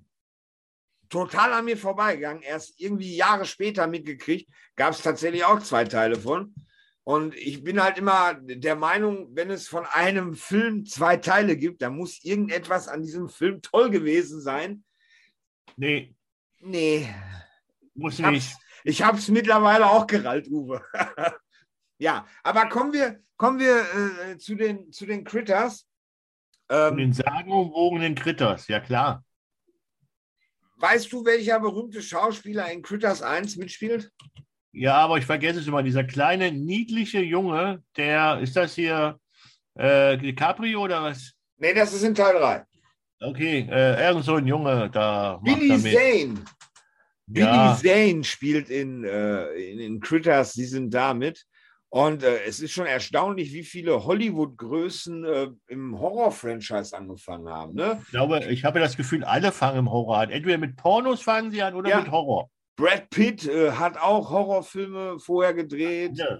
total 1.09 1.53
an 1.53 1.65
mir 1.65 1.77
vorbeigegangen. 1.77 2.43
Erst 2.43 2.81
irgendwie 2.81 3.17
Jahre 3.17 3.45
später 3.45 3.87
mitgekriegt, 3.87 4.51
gab 4.77 4.93
es 4.93 5.03
tatsächlich 5.03 5.45
auch 5.45 5.61
zwei 5.61 5.85
Teile 5.85 6.17
von. 6.17 6.55
Und 7.03 7.35
ich 7.35 7.65
bin 7.65 7.83
halt 7.83 7.99
immer 7.99 8.35
der 8.35 8.77
Meinung, 8.77 9.35
wenn 9.35 9.51
es 9.51 9.67
von 9.67 9.87
einem 9.87 10.35
Film 10.35 10.87
zwei 10.87 11.17
Teile 11.17 11.57
gibt, 11.57 11.83
dann 11.83 11.97
muss 11.97 12.23
irgendetwas 12.23 12.89
an 12.89 13.03
diesem 13.03 13.29
Film 13.29 13.63
toll 13.63 13.91
gewesen 13.91 14.41
sein. 14.41 14.85
Nee. 15.77 16.15
Nee. 16.61 17.13
Muss 17.95 18.19
ich 18.19 18.27
nicht. 18.27 18.57
ich 18.85 19.03
habe 19.03 19.19
es 19.19 19.29
mittlerweile 19.29 19.87
auch 19.87 20.07
gerallt, 20.07 20.49
Uwe. 20.49 20.83
ja, 21.99 22.27
aber 22.43 22.69
kommen 22.69 22.93
wir, 22.93 23.21
kommen 23.37 23.59
wir 23.59 23.85
äh, 24.31 24.39
zu, 24.39 24.55
den, 24.55 24.93
zu 24.93 25.07
den 25.07 25.25
Critters. 25.25 25.87
Ähm, 26.69 26.97
den 26.97 27.13
sagenumwogenen 27.13 28.15
Critters, 28.15 28.69
ja 28.69 28.81
klar. 28.81 29.25
Weißt 30.77 31.13
du, 31.13 31.25
welcher 31.25 31.61
berühmte 31.61 32.01
Schauspieler 32.01 32.71
in 32.71 32.81
Critters 32.83 33.21
1 33.21 33.57
mitspielt? 33.57 34.11
Ja, 34.73 34.95
aber 34.95 35.19
ich 35.19 35.27
vergesse 35.27 35.61
es 35.61 35.67
immer. 35.67 35.83
Dieser 35.83 36.05
kleine, 36.05 36.53
niedliche 36.53 37.21
Junge, 37.21 37.83
der, 37.97 38.41
ist 38.41 38.57
das 38.57 38.75
hier 38.75 39.19
äh, 39.75 40.17
DiCaprio 40.17 40.83
oder 40.83 41.03
was? 41.03 41.35
Nee, 41.59 41.75
das 41.75 41.93
ist 41.93 42.03
in 42.03 42.15
Teil 42.15 42.39
3. 42.39 42.65
Okay, 43.21 43.69
äh, 43.71 44.07
irgend 44.07 44.25
so 44.25 44.37
ein 44.37 44.47
Junge 44.47 44.89
da. 44.91 45.39
Billy 45.43 45.79
Zane. 45.79 46.43
Ja. 47.27 47.75
Billy 47.75 47.77
Zane 47.77 48.25
spielt 48.25 48.71
in, 48.71 49.05
äh, 49.05 49.53
in, 49.53 49.79
in, 49.79 50.01
Critters, 50.01 50.55
die 50.55 50.65
sind 50.65 50.93
da 50.93 51.13
mit. 51.13 51.45
Und 51.91 52.23
äh, 52.23 52.45
es 52.45 52.61
ist 52.61 52.71
schon 52.71 52.87
erstaunlich, 52.87 53.53
wie 53.53 53.65
viele 53.65 54.05
Hollywood-Größen 54.05 55.25
äh, 55.25 55.49
im 55.69 55.99
Horror-Franchise 55.99 56.97
angefangen 56.97 57.49
haben. 57.49 57.75
Ne? 57.75 58.01
Ich 58.05 58.11
glaube, 58.11 58.45
ich 58.49 58.65
habe 58.65 58.79
das 58.79 58.97
Gefühl, 58.97 59.25
alle 59.25 59.53
fangen 59.53 59.81
im 59.81 59.91
Horror 59.91 60.19
an. 60.19 60.31
Entweder 60.31 60.57
mit 60.57 60.77
Pornos 60.77 61.21
fangen 61.21 61.51
sie 61.51 61.63
an 61.63 61.75
oder 61.75 61.91
ja. 61.91 62.01
mit 62.01 62.11
Horror. 62.11 62.49
Brad 62.77 63.11
Pitt 63.11 63.47
äh, 63.47 63.73
hat 63.73 63.99
auch 63.99 64.31
Horrorfilme 64.31 65.19
vorher 65.19 65.53
gedreht. 65.53 66.13
Ja. 66.17 66.39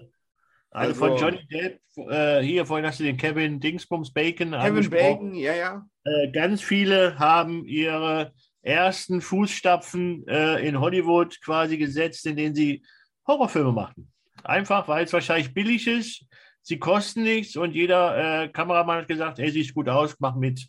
Also, 0.73 1.03
also, 1.03 1.17
von 1.17 1.17
Johnny 1.17 1.47
Depp, 1.47 1.81
äh, 2.09 2.41
hier 2.41 2.65
vorhin 2.65 2.85
hast 2.85 2.99
du 2.99 3.03
den 3.03 3.17
Kevin 3.17 3.59
Dingsbums 3.59 4.13
Bacon 4.13 4.51
Kevin 4.51 4.89
Bacon, 4.89 5.35
ja, 5.35 5.53
ja. 5.53 5.85
Äh, 6.05 6.31
ganz 6.31 6.61
viele 6.61 7.19
haben 7.19 7.65
ihre 7.65 8.33
ersten 8.61 9.19
Fußstapfen 9.21 10.25
äh, 10.27 10.65
in 10.65 10.79
Hollywood 10.79 11.41
quasi 11.41 11.77
gesetzt, 11.77 12.25
in 12.25 12.37
denen 12.37 12.55
sie 12.55 12.83
Horrorfilme 13.27 13.73
machten. 13.73 14.11
Einfach, 14.43 14.87
weil 14.87 15.03
es 15.03 15.13
wahrscheinlich 15.13 15.53
billig 15.53 15.87
ist, 15.87 16.25
sie 16.61 16.79
kosten 16.79 17.23
nichts 17.23 17.57
und 17.57 17.73
jeder 17.73 18.43
äh, 18.43 18.47
Kameramann 18.49 18.99
hat 18.99 19.07
gesagt, 19.07 19.39
ey, 19.39 19.51
sieht 19.51 19.73
gut 19.73 19.89
aus, 19.89 20.15
mach 20.19 20.35
mit. 20.35 20.67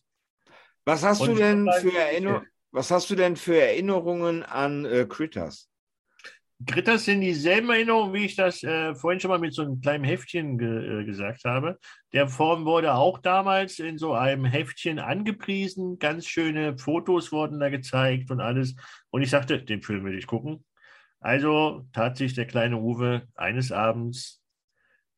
Was 0.85 1.05
hast 1.05 1.21
und 1.21 1.31
du 1.31 1.35
denn 1.37 1.71
für 1.81 1.97
Erinnerungen? 1.97 2.49
Was 2.73 2.91
hast 2.91 3.11
du 3.11 3.15
denn 3.15 3.37
für 3.37 3.61
Erinnerungen 3.61 4.43
an 4.43 4.85
äh, 4.87 5.07
Critters? 6.67 6.93
Critters 6.93 7.05
sind 7.05 7.21
dieselben 7.21 7.71
Erinnerungen, 7.71 8.15
wie 8.15 8.25
ich 8.25 8.37
das 8.37 8.63
äh, 8.63 8.95
vorhin 8.95 9.21
schon 9.21 9.31
mal 9.31 9.39
mit 9.39 9.55
so 9.55 9.63
einem 9.63 9.81
kleinen 9.81 10.05
Heftchen 10.05 10.59
ge 10.59 11.01
äh, 11.01 11.05
gesagt 11.05 11.45
habe. 11.45 11.79
Der 12.13 12.29
Form 12.29 12.65
wurde 12.65 12.95
auch 12.95 13.19
damals 13.19 13.79
in 13.79 13.99
so 13.99 14.13
einem 14.13 14.45
Heftchen 14.45 14.99
angepriesen. 14.99 15.99
Ganz 15.99 16.27
schöne 16.27 16.77
Fotos 16.79 17.33
wurden 17.33 17.61
da 17.61 17.69
gezeigt 17.69 18.31
und 18.31 18.41
alles. 18.41 18.75
Und 19.11 19.23
ich 19.23 19.31
sagte, 19.31 19.63
den 19.63 19.83
Film 19.83 20.05
will 20.05 20.19
ich 20.19 20.27
gucken. 20.27 20.65
Also 21.21 21.87
tat 21.93 22.17
sich 22.17 22.35
der 22.35 22.47
kleine 22.47 22.79
Uwe 22.79 23.23
eines 23.35 23.73
Abends 23.73 24.43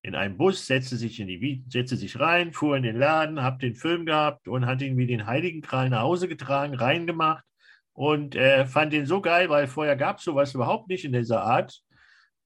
in 0.03 0.15
einen 0.15 0.37
Bus, 0.37 0.67
setzte 0.67 0.97
sich, 0.97 1.19
in 1.19 1.29
die, 1.29 1.65
setzte 1.69 1.97
sich 1.97 2.21
rein, 2.21 2.53
fuhr 2.53 2.77
in 2.77 2.83
den 2.83 2.99
Laden, 2.99 3.43
hat 3.43 3.63
den 3.63 3.75
Film 3.75 4.05
gehabt 4.05 4.49
und 4.49 4.67
hat 4.67 4.83
ihn 4.83 4.99
wie 4.99 5.07
den 5.07 5.27
Heiligen 5.27 5.63
Kral 5.63 5.89
nach 5.89 6.03
Hause 6.03 6.29
getragen, 6.29 6.75
reingemacht 6.75 7.43
und 7.95 8.35
äh, 8.35 8.67
fand 8.67 8.93
den 8.93 9.07
so 9.07 9.21
geil, 9.21 9.49
weil 9.49 9.67
vorher 9.67 9.97
gab 9.97 10.19
es 10.19 10.25
sowas 10.25 10.55
überhaupt 10.55 10.89
nicht 10.89 11.05
in 11.05 11.13
dieser 11.13 11.43
Art. 11.43 11.81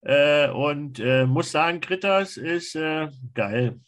Äh, 0.02 0.48
und 0.50 1.00
äh, 1.00 1.26
muss 1.26 1.50
sagen, 1.50 1.80
Critters 1.80 2.36
ist 2.36 2.76
äh, 2.76 3.08
geil. 3.34 3.80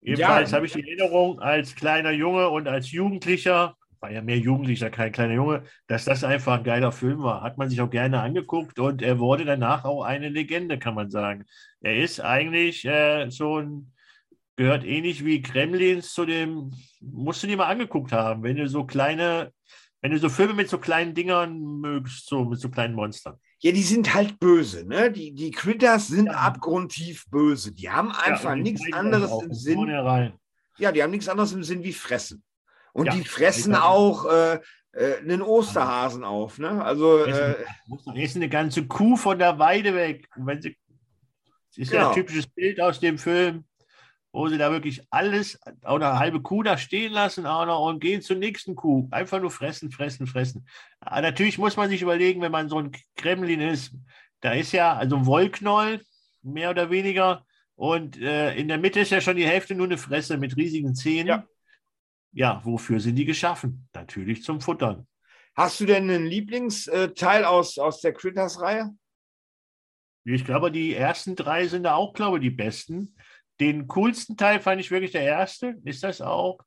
Jedenfalls 0.00 0.50
ja. 0.50 0.56
habe 0.56 0.66
ich 0.66 0.72
die 0.72 0.82
Erinnerung 0.82 1.40
als 1.40 1.74
kleiner 1.74 2.10
Junge 2.10 2.48
und 2.48 2.68
als 2.68 2.92
Jugendlicher, 2.92 3.76
war 4.00 4.10
ja 4.10 4.22
mehr 4.22 4.38
Jugendlicher, 4.38 4.90
kein 4.90 5.12
kleiner 5.12 5.34
Junge, 5.34 5.62
dass 5.86 6.04
das 6.04 6.22
einfach 6.22 6.58
ein 6.58 6.64
geiler 6.64 6.92
Film 6.92 7.22
war. 7.22 7.42
Hat 7.42 7.58
man 7.58 7.68
sich 7.68 7.80
auch 7.80 7.90
gerne 7.90 8.20
angeguckt 8.20 8.78
und 8.78 9.02
er 9.02 9.18
wurde 9.18 9.44
danach 9.44 9.84
auch 9.84 10.04
eine 10.04 10.28
Legende, 10.28 10.78
kann 10.78 10.94
man 10.94 11.10
sagen. 11.10 11.44
Er 11.80 11.96
ist 11.96 12.20
eigentlich 12.20 12.84
äh, 12.84 13.28
so 13.30 13.58
ein, 13.58 13.92
gehört 14.58 14.84
ähnlich 14.84 15.24
wie 15.24 15.40
Kremlins 15.40 16.12
zu 16.12 16.26
dem, 16.26 16.72
musst 17.00 17.42
du 17.42 17.46
dir 17.46 17.56
mal 17.56 17.68
angeguckt 17.68 18.10
haben, 18.10 18.42
wenn 18.42 18.56
du 18.56 18.68
so 18.68 18.84
kleine, 18.84 19.52
wenn 20.02 20.10
du 20.10 20.18
so 20.18 20.28
Filme 20.28 20.52
mit 20.52 20.68
so 20.68 20.78
kleinen 20.78 21.14
Dingern 21.14 21.56
mögst, 21.80 22.26
so 22.26 22.44
mit 22.44 22.58
so 22.58 22.68
kleinen 22.68 22.94
Monstern. 22.94 23.38
Ja, 23.60 23.70
die 23.70 23.84
sind 23.84 24.12
halt 24.14 24.40
böse, 24.40 24.84
ne? 24.84 25.12
Die, 25.12 25.32
die 25.32 25.52
Critters 25.52 26.08
sind 26.08 26.26
ja. 26.26 26.32
abgrundtief 26.32 27.26
böse. 27.30 27.72
Die 27.72 27.88
haben 27.88 28.10
einfach 28.10 28.50
ja, 28.50 28.56
nichts 28.56 28.82
anderes 28.92 29.30
im 29.42 29.54
Sinn. 29.54 29.88
Ja, 30.78 30.92
die 30.92 31.02
haben 31.04 31.10
nichts 31.12 31.28
anderes 31.28 31.52
im 31.52 31.62
Sinn 31.62 31.84
wie 31.84 31.92
fressen. 31.92 32.42
Und 32.92 33.06
ja, 33.06 33.12
die 33.14 33.22
fressen 33.22 33.76
auch 33.76 34.24
äh, 34.26 34.58
äh, 34.92 35.18
einen 35.18 35.42
Osterhasen 35.42 36.24
auf, 36.24 36.58
ne? 36.58 36.84
Also. 36.84 37.24
Äh, 37.24 37.54
essen 38.16 38.42
eine 38.42 38.48
ganze 38.48 38.88
Kuh 38.88 39.16
von 39.16 39.38
der 39.38 39.56
Weide 39.60 39.94
weg. 39.94 40.28
wenn 40.34 40.60
sie, 40.60 40.76
das 41.68 41.78
ist 41.78 41.90
genau. 41.92 42.02
ja 42.02 42.08
ein 42.08 42.14
typisches 42.14 42.48
Bild 42.48 42.80
aus 42.80 42.98
dem 42.98 43.18
Film 43.18 43.67
wo 44.32 44.48
sie 44.48 44.58
da 44.58 44.70
wirklich 44.70 45.02
alles, 45.10 45.58
auch 45.82 45.96
eine 45.96 46.18
halbe 46.18 46.42
Kuh 46.42 46.62
da 46.62 46.76
stehen 46.76 47.12
lassen 47.12 47.46
auch 47.46 47.66
noch 47.66 47.86
und 47.86 48.00
gehen 48.00 48.22
zur 48.22 48.36
nächsten 48.36 48.74
Kuh. 48.74 49.08
Einfach 49.10 49.40
nur 49.40 49.50
fressen, 49.50 49.90
fressen, 49.90 50.26
fressen. 50.26 50.66
Aber 51.00 51.22
natürlich 51.22 51.58
muss 51.58 51.76
man 51.76 51.88
sich 51.88 52.02
überlegen, 52.02 52.40
wenn 52.42 52.52
man 52.52 52.68
so 52.68 52.78
ein 52.78 52.92
Kremlin 53.16 53.60
ist, 53.60 53.94
da 54.40 54.52
ist 54.52 54.72
ja 54.72 54.94
also 54.94 55.16
ein 55.16 55.26
Wollknoll, 55.26 56.02
mehr 56.42 56.70
oder 56.70 56.90
weniger, 56.90 57.44
und 57.78 58.20
äh, 58.20 58.56
in 58.56 58.66
der 58.66 58.78
Mitte 58.78 58.98
ist 58.98 59.10
ja 59.10 59.20
schon 59.20 59.36
die 59.36 59.46
Hälfte 59.46 59.76
nur 59.76 59.86
eine 59.86 59.98
Fresse 59.98 60.36
mit 60.36 60.56
riesigen 60.56 60.96
Zähnen. 60.96 61.28
Ja. 61.28 61.46
ja, 62.32 62.60
wofür 62.64 62.98
sind 62.98 63.14
die 63.14 63.24
geschaffen? 63.24 63.88
Natürlich 63.94 64.42
zum 64.42 64.60
Futtern. 64.60 65.06
Hast 65.54 65.78
du 65.78 65.86
denn 65.86 66.10
einen 66.10 66.26
Lieblingsteil 66.26 67.44
aus, 67.44 67.78
aus 67.78 68.00
der 68.00 68.14
Critters-Reihe? 68.14 68.90
Ich 70.24 70.44
glaube, 70.44 70.72
die 70.72 70.92
ersten 70.92 71.36
drei 71.36 71.68
sind 71.68 71.84
da 71.84 71.94
auch, 71.94 72.14
glaube 72.14 72.38
ich, 72.38 72.42
die 72.42 72.50
besten. 72.50 73.14
Den 73.60 73.88
coolsten 73.88 74.36
Teil 74.36 74.60
fand 74.60 74.80
ich 74.80 74.90
wirklich 74.90 75.12
der 75.12 75.22
erste. 75.22 75.76
Ist 75.84 76.04
das 76.04 76.20
auch? 76.20 76.60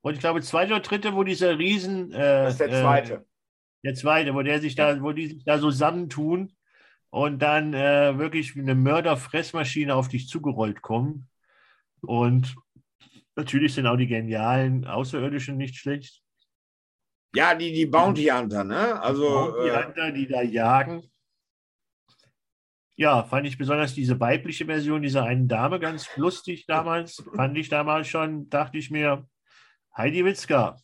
Und 0.00 0.14
ich 0.14 0.20
glaube, 0.20 0.40
zweite 0.40 0.72
oder 0.72 0.80
dritte, 0.80 1.14
wo 1.14 1.24
dieser 1.24 1.58
Riesen. 1.58 2.12
Äh, 2.12 2.44
das 2.44 2.54
ist 2.54 2.60
der 2.60 2.70
zweite. 2.70 3.14
Äh, 3.14 3.20
der 3.84 3.94
zweite, 3.94 4.34
wo 4.34 4.42
der 4.42 4.60
sich 4.60 4.74
da, 4.74 5.02
wo 5.02 5.12
die 5.12 5.28
sich 5.28 5.44
da 5.44 5.58
so 5.58 5.70
zusammentun 5.70 6.52
und 7.10 7.40
dann 7.40 7.74
äh, 7.74 8.18
wirklich 8.18 8.54
wie 8.54 8.60
eine 8.60 8.74
Mörderfressmaschine 8.74 9.94
auf 9.94 10.08
dich 10.08 10.28
zugerollt 10.28 10.82
kommen. 10.82 11.28
Und 12.02 12.54
natürlich 13.36 13.74
sind 13.74 13.86
auch 13.86 13.96
die 13.96 14.06
genialen 14.06 14.86
Außerirdischen 14.86 15.56
nicht 15.56 15.76
schlecht. 15.76 16.22
Ja, 17.34 17.54
die, 17.54 17.72
die 17.72 17.86
Bounty 17.86 18.26
Hunter, 18.26 18.64
ne? 18.64 19.00
Also. 19.00 19.24
Die 19.24 19.52
Bounty 19.52 19.68
äh, 19.68 19.84
Hunter, 19.84 20.12
die 20.12 20.26
da 20.26 20.42
jagen 20.42 21.10
ja, 23.00 23.24
fand 23.24 23.46
ich 23.46 23.56
besonders 23.56 23.94
diese 23.94 24.20
weibliche 24.20 24.66
Version 24.66 25.00
dieser 25.00 25.24
einen 25.24 25.48
Dame 25.48 25.80
ganz 25.80 26.14
lustig 26.16 26.66
damals. 26.66 27.24
fand 27.34 27.56
ich 27.56 27.70
damals 27.70 28.08
schon, 28.08 28.50
dachte 28.50 28.76
ich 28.76 28.90
mir, 28.90 29.26
Heidi 29.96 30.22
Witzka, 30.22 30.76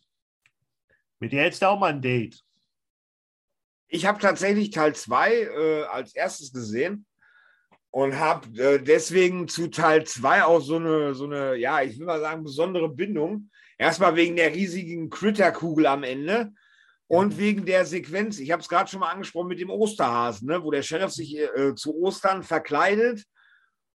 mit 1.20 1.32
der 1.32 1.44
hättest 1.44 1.60
du 1.60 1.68
auch 1.68 1.78
mal 1.78 1.92
ein 1.92 2.00
Date. 2.00 2.42
Ich 3.88 4.06
habe 4.06 4.18
tatsächlich 4.18 4.70
Teil 4.70 4.94
2 4.94 5.30
äh, 5.30 5.82
als 5.92 6.14
erstes 6.14 6.54
gesehen 6.54 7.04
und 7.90 8.18
habe 8.18 8.48
äh, 8.62 8.82
deswegen 8.82 9.46
zu 9.46 9.68
Teil 9.68 10.04
2 10.04 10.44
auch 10.44 10.60
so 10.60 10.76
eine, 10.76 11.14
so 11.14 11.24
eine, 11.24 11.56
ja, 11.56 11.82
ich 11.82 11.98
will 11.98 12.06
mal 12.06 12.20
sagen, 12.20 12.42
besondere 12.42 12.88
Bindung. 12.88 13.50
Erstmal 13.76 14.16
wegen 14.16 14.36
der 14.36 14.54
riesigen 14.54 15.10
Critterkugel 15.10 15.84
am 15.84 16.02
Ende 16.02 16.54
und 17.08 17.38
wegen 17.38 17.64
der 17.64 17.86
Sequenz, 17.86 18.38
ich 18.38 18.50
habe 18.50 18.62
es 18.62 18.68
gerade 18.68 18.90
schon 18.90 19.00
mal 19.00 19.10
angesprochen 19.10 19.48
mit 19.48 19.60
dem 19.60 19.70
Osterhasen, 19.70 20.48
ne, 20.48 20.62
wo 20.62 20.70
der 20.70 20.82
Sheriff 20.82 21.12
sich 21.12 21.36
äh, 21.38 21.74
zu 21.74 21.94
Ostern 21.96 22.42
verkleidet 22.42 23.24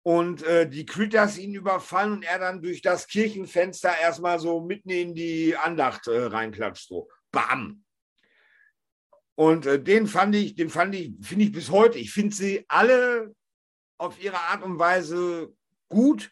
und 0.03 0.43
äh, 0.43 0.67
die 0.67 0.85
Critters 0.85 1.37
ihn 1.37 1.53
überfallen 1.53 2.13
und 2.13 2.23
er 2.23 2.39
dann 2.39 2.61
durch 2.61 2.81
das 2.81 3.07
Kirchenfenster 3.07 3.97
erstmal 3.99 4.39
so 4.39 4.61
mitten 4.61 4.89
in 4.89 5.13
die 5.13 5.55
Andacht 5.55 6.07
äh, 6.07 6.23
reinklatscht. 6.23 6.87
So, 6.87 7.09
bam. 7.31 7.83
Und 9.35 9.65
äh, 9.65 9.81
den 9.81 10.07
fand 10.07 10.35
ich, 10.35 10.55
den 10.55 10.69
fand 10.69 10.95
ich, 10.95 11.13
finde 11.21 11.45
ich 11.45 11.51
bis 11.51 11.69
heute. 11.69 11.97
Ich 11.97 12.11
finde 12.11 12.35
sie 12.35 12.65
alle 12.67 13.35
auf 13.97 14.21
ihre 14.21 14.37
Art 14.37 14.63
und 14.63 14.79
Weise 14.79 15.53
gut. 15.89 16.31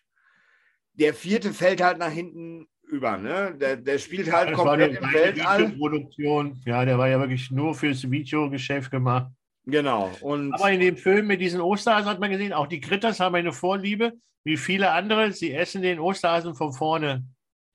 Der 0.93 1.13
vierte 1.13 1.53
fällt 1.53 1.81
halt 1.81 1.97
nach 1.97 2.11
hinten 2.11 2.67
über. 2.89 3.17
Ne? 3.17 3.55
Der, 3.59 3.77
der 3.77 3.97
spielt 3.97 4.31
halt 4.31 4.49
das 4.49 4.57
komplett 4.57 4.97
im 4.97 5.13
Weltall. 5.13 5.69
Produktion. 5.69 6.61
Ja, 6.65 6.83
der 6.85 6.97
war 6.97 7.07
ja 7.07 7.19
wirklich 7.19 7.49
nur 7.51 7.73
fürs 7.73 8.09
Videogeschäft 8.09 8.91
gemacht. 8.91 9.31
Genau. 9.65 10.11
Und 10.21 10.53
Aber 10.53 10.71
in 10.71 10.79
dem 10.79 10.97
Film 10.97 11.27
mit 11.27 11.41
diesen 11.41 11.61
Osterhasen 11.61 12.09
hat 12.09 12.19
man 12.19 12.31
gesehen, 12.31 12.53
auch 12.53 12.67
die 12.67 12.81
Critters 12.81 13.19
haben 13.19 13.35
eine 13.35 13.51
Vorliebe, 13.51 14.13
wie 14.43 14.57
viele 14.57 14.91
andere. 14.91 15.31
Sie 15.31 15.53
essen 15.53 15.81
den 15.81 15.99
Osterhasen 15.99 16.55
von 16.55 16.73
vorne. 16.73 17.23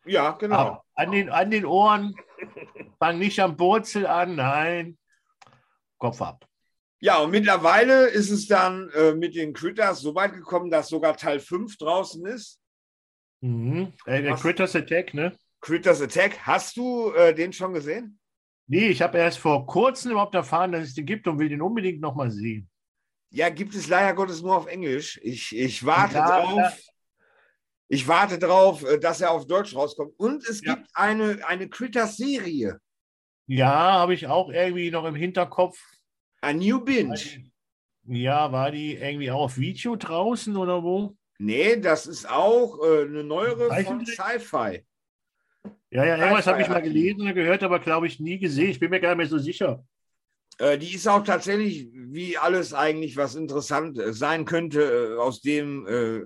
Ja, 0.05 0.33
genau. 0.33 0.57
Aber 0.57 0.85
an 0.95 1.13
den, 1.13 1.31
an 1.31 1.51
den 1.51 1.65
Ohren, 1.65 2.15
fangen 2.99 3.19
nicht 3.19 3.41
am 3.41 3.59
Wurzel 3.59 4.07
an, 4.07 4.37
nein. 4.37 4.99
Kopf 5.99 6.21
ab. 6.21 6.47
Ja, 7.01 7.19
und 7.19 7.31
mittlerweile 7.31 8.09
ist 8.09 8.31
es 8.31 8.47
dann 8.47 8.89
äh, 8.91 9.15
mit 9.15 9.35
den 9.35 9.53
Critters 9.53 10.01
so 10.01 10.15
weit 10.15 10.33
gekommen, 10.33 10.71
dass 10.71 10.89
sogar 10.89 11.17
Teil 11.17 11.39
5 11.39 11.77
draußen 11.77 12.25
ist. 12.27 12.59
Mhm. 13.45 13.93
Äh, 14.07 14.23
der 14.23 14.37
Critters 14.37 14.75
Attack, 14.75 15.13
ne? 15.13 15.37
Critters 15.61 16.01
Attack. 16.01 16.39
Hast 16.47 16.79
du 16.79 17.13
äh, 17.13 17.35
den 17.35 17.53
schon 17.53 17.75
gesehen? 17.75 18.19
Nee, 18.67 18.89
ich 18.89 19.03
habe 19.03 19.19
erst 19.19 19.39
vor 19.39 19.67
kurzem 19.67 20.13
überhaupt 20.13 20.35
erfahren, 20.35 20.73
dass 20.73 20.85
es 20.85 20.95
den 20.95 21.05
gibt 21.05 21.29
und 21.29 21.39
will 21.39 21.51
den 21.51 21.61
unbedingt 21.61 22.01
nochmal 22.01 22.31
sehen. 22.31 22.71
Ja, 23.29 23.51
gibt 23.51 23.75
es 23.75 23.89
leider 23.89 24.15
Gottes 24.15 24.41
nur 24.41 24.57
auf 24.57 24.67
Englisch. 24.67 25.21
Ich, 25.23 25.55
ich 25.55 25.85
warte 25.85 26.15
ja, 26.15 26.27
drauf. 26.27 26.57
Ja. 26.57 26.73
Ich 27.89 28.09
warte 28.09 28.39
drauf, 28.39 28.83
äh, 28.83 28.99
dass 28.99 29.21
er 29.21 29.31
auf 29.31 29.47
Deutsch 29.47 29.77
rauskommt. 29.77 30.15
Und 30.17 30.49
es 30.49 30.65
ja. 30.65 30.75
gibt 30.75 30.89
eine, 30.95 31.47
eine 31.47 31.69
Critters-Serie. 31.69 32.81
Ja, 33.47 33.93
habe 33.93 34.15
ich 34.15 34.27
auch 34.27 34.49
irgendwie 34.49 34.91
noch 34.91 35.05
im 35.05 35.15
Hinterkopf. 35.15 35.79
A 36.41 36.55
New 36.55 36.81
Binge. 36.81 37.21
Ja, 38.05 38.53
war 38.53 38.71
die 38.71 38.95
irgendwie 38.95 39.31
auch 39.31 39.43
auf 39.43 39.59
Video 39.59 39.97
draußen 39.97 40.57
oder 40.57 40.83
wo? 40.83 41.15
Nee, 41.45 41.77
das 41.77 42.07
ist 42.07 42.27
auch 42.27 42.83
äh, 42.83 43.03
eine 43.03 43.23
neuere 43.23 43.69
von 43.85 44.07
Sci-Fi. 44.07 44.83
Ja, 45.91 46.05
ja, 46.05 46.17
irgendwas 46.17 46.47
habe 46.47 46.63
ich 46.63 46.69
mal 46.69 46.81
gelesen 46.81 47.21
oder 47.21 47.35
gehört, 47.35 47.63
aber 47.63 47.81
glaube 47.81 48.07
ich 48.07 48.19
nie 48.19 48.39
gesehen. 48.39 48.71
Ich 48.71 48.81
bin 48.81 48.89
mir 48.89 48.99
gar 48.99 49.11
nicht 49.11 49.19
mehr 49.19 49.27
so 49.27 49.39
sicher. 49.39 49.85
Äh, 50.57 50.79
die 50.79 50.95
ist 50.95 51.07
auch 51.07 51.23
tatsächlich, 51.23 51.91
wie 51.93 52.39
alles 52.39 52.73
eigentlich, 52.73 53.19
was 53.19 53.35
interessant 53.35 53.99
äh, 53.99 54.15
sein 54.15 54.47
könnte, 54.47 54.81
äh, 54.81 55.19
aus 55.19 55.43
dem, 55.43 55.87
äh, 55.87 56.23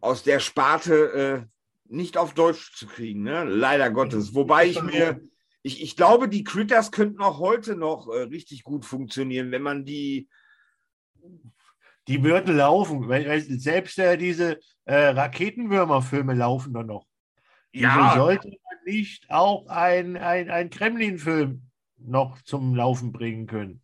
aus 0.00 0.24
der 0.24 0.40
Sparte 0.40 1.46
äh, 1.46 1.94
nicht 1.94 2.16
auf 2.16 2.34
Deutsch 2.34 2.74
zu 2.74 2.88
kriegen, 2.88 3.22
ne? 3.22 3.44
leider 3.44 3.88
Gottes. 3.88 4.34
Wobei 4.34 4.66
ich 4.66 4.82
mir, 4.82 5.20
ich, 5.62 5.80
ich 5.80 5.96
glaube, 5.96 6.28
die 6.28 6.42
Critters 6.42 6.90
könnten 6.90 7.22
auch 7.22 7.38
heute 7.38 7.76
noch 7.76 8.08
richtig 8.08 8.64
gut 8.64 8.84
funktionieren, 8.84 9.52
wenn 9.52 9.62
man 9.62 9.84
die 9.84 10.28
die 12.08 12.22
würden 12.24 12.56
laufen. 12.56 13.08
Weil, 13.08 13.40
selbst 13.40 13.98
äh, 13.98 14.16
diese 14.16 14.58
äh, 14.84 15.08
Raketenwürmer-Filme 15.08 16.34
laufen 16.34 16.74
dann 16.74 16.86
noch. 16.86 17.06
Ja. 17.72 18.14
Wieso 18.14 18.24
sollte 18.24 18.48
man 18.48 18.78
nicht 18.86 19.30
auch 19.30 19.68
ein, 19.68 20.16
ein, 20.16 20.50
ein 20.50 20.70
Kremlin-Film 20.70 21.62
noch 21.98 22.40
zum 22.42 22.74
Laufen 22.74 23.12
bringen 23.12 23.46
können? 23.46 23.82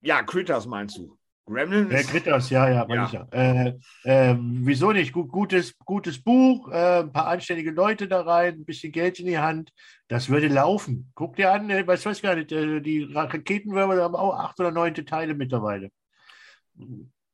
Ja, 0.00 0.22
Critters 0.22 0.66
meinst 0.66 0.98
du? 0.98 1.18
Gremlins? 1.48 1.90
Äh, 1.92 2.04
Critters, 2.04 2.50
ja, 2.50 2.68
ja, 2.68 2.86
ja. 2.88 3.04
Ich 3.06 3.12
ja. 3.12 3.26
Äh, 3.32 3.74
äh, 4.04 4.36
wieso 4.38 4.92
nicht? 4.92 5.12
gutes, 5.12 5.76
gutes 5.78 6.22
Buch, 6.22 6.70
äh, 6.70 7.00
ein 7.00 7.12
paar 7.12 7.26
anständige 7.28 7.70
Leute 7.70 8.06
da 8.06 8.20
rein, 8.20 8.54
ein 8.54 8.64
bisschen 8.64 8.92
Geld 8.92 9.18
in 9.18 9.26
die 9.26 9.38
Hand. 9.38 9.72
Das 10.08 10.28
würde 10.28 10.48
laufen. 10.48 11.10
Guck 11.14 11.36
dir 11.36 11.52
an, 11.52 11.70
äh, 11.70 11.86
was 11.86 12.04
weiß 12.04 12.22
gar 12.22 12.36
nicht, 12.36 12.52
äh, 12.52 12.80
die 12.80 13.02
Raketenwürmer 13.02 13.96
haben 13.96 14.14
auch 14.14 14.34
acht 14.34 14.60
oder 14.60 14.70
neunte 14.70 15.04
Teile 15.04 15.34
mittlerweile. 15.34 15.90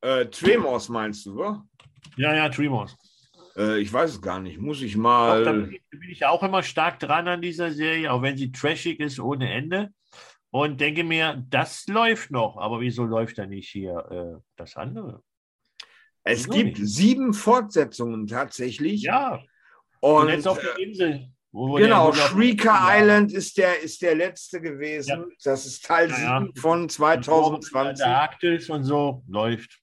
Äh, 0.00 0.26
Tremors 0.26 0.88
meinst 0.88 1.26
du, 1.26 1.34
oder? 1.34 1.66
Ja, 2.16 2.34
ja, 2.34 2.48
Tremors. 2.48 2.96
Äh, 3.56 3.80
ich 3.80 3.92
weiß 3.92 4.12
es 4.12 4.22
gar 4.22 4.40
nicht. 4.40 4.58
Muss 4.58 4.82
ich 4.82 4.96
mal. 4.96 5.38
Doch, 5.38 5.52
da 5.52 5.52
bin 5.52 5.72
ich, 5.72 5.82
bin 5.90 6.10
ich 6.10 6.24
auch 6.26 6.42
immer 6.42 6.62
stark 6.62 6.98
dran 7.00 7.28
an 7.28 7.40
dieser 7.40 7.70
Serie, 7.72 8.12
auch 8.12 8.22
wenn 8.22 8.36
sie 8.36 8.52
trashig 8.52 9.00
ist 9.00 9.18
ohne 9.18 9.52
Ende. 9.52 9.90
Und 10.50 10.80
denke 10.80 11.02
mir, 11.02 11.44
das 11.50 11.86
läuft 11.88 12.30
noch. 12.30 12.58
Aber 12.58 12.80
wieso 12.80 13.04
läuft 13.04 13.38
da 13.38 13.46
nicht 13.46 13.68
hier 13.68 13.96
äh, 14.10 14.40
das 14.56 14.76
andere? 14.76 15.22
Es 16.22 16.46
wieso 16.46 16.52
gibt 16.52 16.78
nicht? 16.78 16.88
sieben 16.88 17.34
Fortsetzungen 17.34 18.26
tatsächlich. 18.26 19.02
Ja. 19.02 19.42
Und, 20.00 20.22
Und 20.22 20.28
jetzt 20.28 20.46
auf 20.46 20.60
der 20.60 20.78
Insel. 20.78 21.28
Genau, 21.54 22.12
Shrieker 22.12 22.80
Island 22.82 23.32
ist 23.32 23.56
der, 23.56 23.80
ist 23.80 24.02
der 24.02 24.16
letzte 24.16 24.60
gewesen. 24.60 25.08
Ja. 25.08 25.24
Das 25.44 25.66
ist 25.66 25.84
Teil 25.84 26.10
ja, 26.10 26.40
7 26.40 26.54
von 26.56 26.88
2020. 26.88 28.04
Der 28.04 28.20
Arktis 28.20 28.68
und 28.70 28.84
so 28.84 29.22
läuft. 29.28 29.80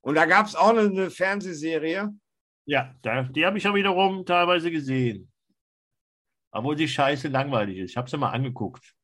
Und 0.00 0.16
da 0.16 0.26
gab 0.26 0.46
es 0.46 0.56
auch 0.56 0.76
eine, 0.76 1.10
Fernsehserie. 1.10 2.10
Ja, 2.64 2.94
die 3.04 3.44
habe 3.46 3.58
ich 3.58 3.64
ja 3.64 3.74
wiederum 3.74 4.26
teilweise 4.26 4.70
gesehen. 4.70 5.30
Obwohl 6.50 6.76
die 6.76 6.88
scheiße 6.88 7.28
langweilig 7.28 7.78
ist. 7.78 7.90
Ich 7.92 7.96
habe 7.96 8.10
sie 8.10 8.18
mal 8.18 8.30
angeguckt. 8.30 8.94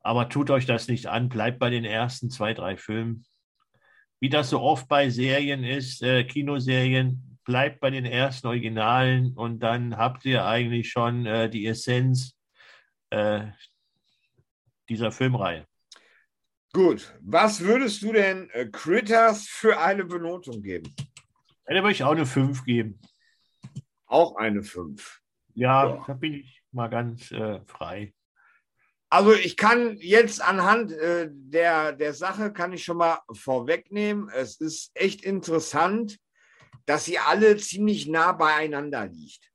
Aber 0.00 0.28
tut 0.28 0.50
euch 0.50 0.66
das 0.66 0.88
nicht 0.88 1.06
an. 1.06 1.28
Bleibt 1.28 1.60
bei 1.60 1.70
den 1.70 1.84
ersten 1.84 2.30
zwei, 2.30 2.52
drei 2.52 2.76
Filmen. 2.76 3.24
Wie 4.20 4.28
das 4.28 4.50
so 4.50 4.60
oft 4.60 4.88
bei 4.88 5.08
Serien 5.08 5.64
ist, 5.64 6.02
äh, 6.02 6.24
Kinoserien, 6.24 7.31
bleibt 7.44 7.80
bei 7.80 7.90
den 7.90 8.04
ersten 8.04 8.46
Originalen 8.46 9.34
und 9.34 9.60
dann 9.60 9.96
habt 9.96 10.24
ihr 10.24 10.44
eigentlich 10.44 10.90
schon 10.90 11.26
äh, 11.26 11.50
die 11.50 11.66
Essenz 11.66 12.36
äh, 13.10 13.46
dieser 14.88 15.12
Filmreihe. 15.12 15.66
Gut, 16.72 17.14
was 17.20 17.60
würdest 17.60 18.02
du 18.02 18.12
denn 18.12 18.48
äh, 18.50 18.66
Critters 18.66 19.46
für 19.46 19.78
eine 19.78 20.04
Benotung 20.04 20.62
geben? 20.62 20.94
Ja, 21.68 21.74
da 21.74 21.82
würde 21.82 21.92
ich 21.92 22.04
auch 22.04 22.12
eine 22.12 22.26
5 22.26 22.64
geben. 22.64 22.98
Auch 24.06 24.36
eine 24.36 24.62
5. 24.62 25.20
Ja, 25.54 25.88
ja, 25.88 26.04
da 26.06 26.14
bin 26.14 26.34
ich 26.34 26.62
mal 26.70 26.88
ganz 26.88 27.30
äh, 27.30 27.60
frei. 27.66 28.14
Also 29.10 29.34
ich 29.34 29.58
kann 29.58 29.98
jetzt 29.98 30.40
anhand 30.40 30.92
äh, 30.92 31.28
der, 31.30 31.92
der 31.92 32.14
Sache, 32.14 32.50
kann 32.50 32.72
ich 32.72 32.82
schon 32.82 32.96
mal 32.96 33.18
vorwegnehmen, 33.30 34.30
es 34.30 34.58
ist 34.58 34.90
echt 34.94 35.22
interessant, 35.22 36.18
dass 36.86 37.04
sie 37.04 37.18
alle 37.18 37.56
ziemlich 37.56 38.06
nah 38.06 38.32
beieinander 38.32 39.06
liegt. 39.06 39.52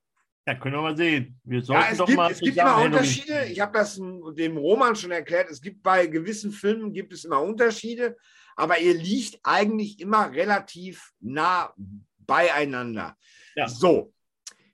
Ja, 0.47 0.55
können 0.55 0.75
wir 0.75 0.81
mal 0.81 0.95
sehen. 0.95 1.39
Wir 1.43 1.61
sollten 1.61 1.83
ja, 1.83 1.91
es 1.91 1.97
doch 1.97 2.05
gibt, 2.05 2.17
mal 2.17 2.31
es 2.31 2.39
gibt 2.39 2.57
immer 2.57 2.77
Unterschiede. 2.77 3.45
Ich 3.45 3.59
habe 3.59 3.73
das 3.77 3.95
dem 3.95 4.55
Roman 4.55 4.95
schon 4.95 5.11
erklärt. 5.11 5.49
Es 5.51 5.61
gibt 5.61 5.83
bei 5.83 6.07
gewissen 6.07 6.51
Filmen 6.51 6.93
gibt 6.93 7.11
es 7.11 7.25
immer 7.25 7.41
Unterschiede, 7.41 8.15
aber 8.55 8.79
ihr 8.79 8.93
liegt 8.93 9.39
eigentlich 9.43 9.99
immer 9.99 10.31
relativ 10.31 11.11
nah 11.19 11.73
beieinander. 12.19 13.17
Ja. 13.55 13.67
So, 13.67 14.13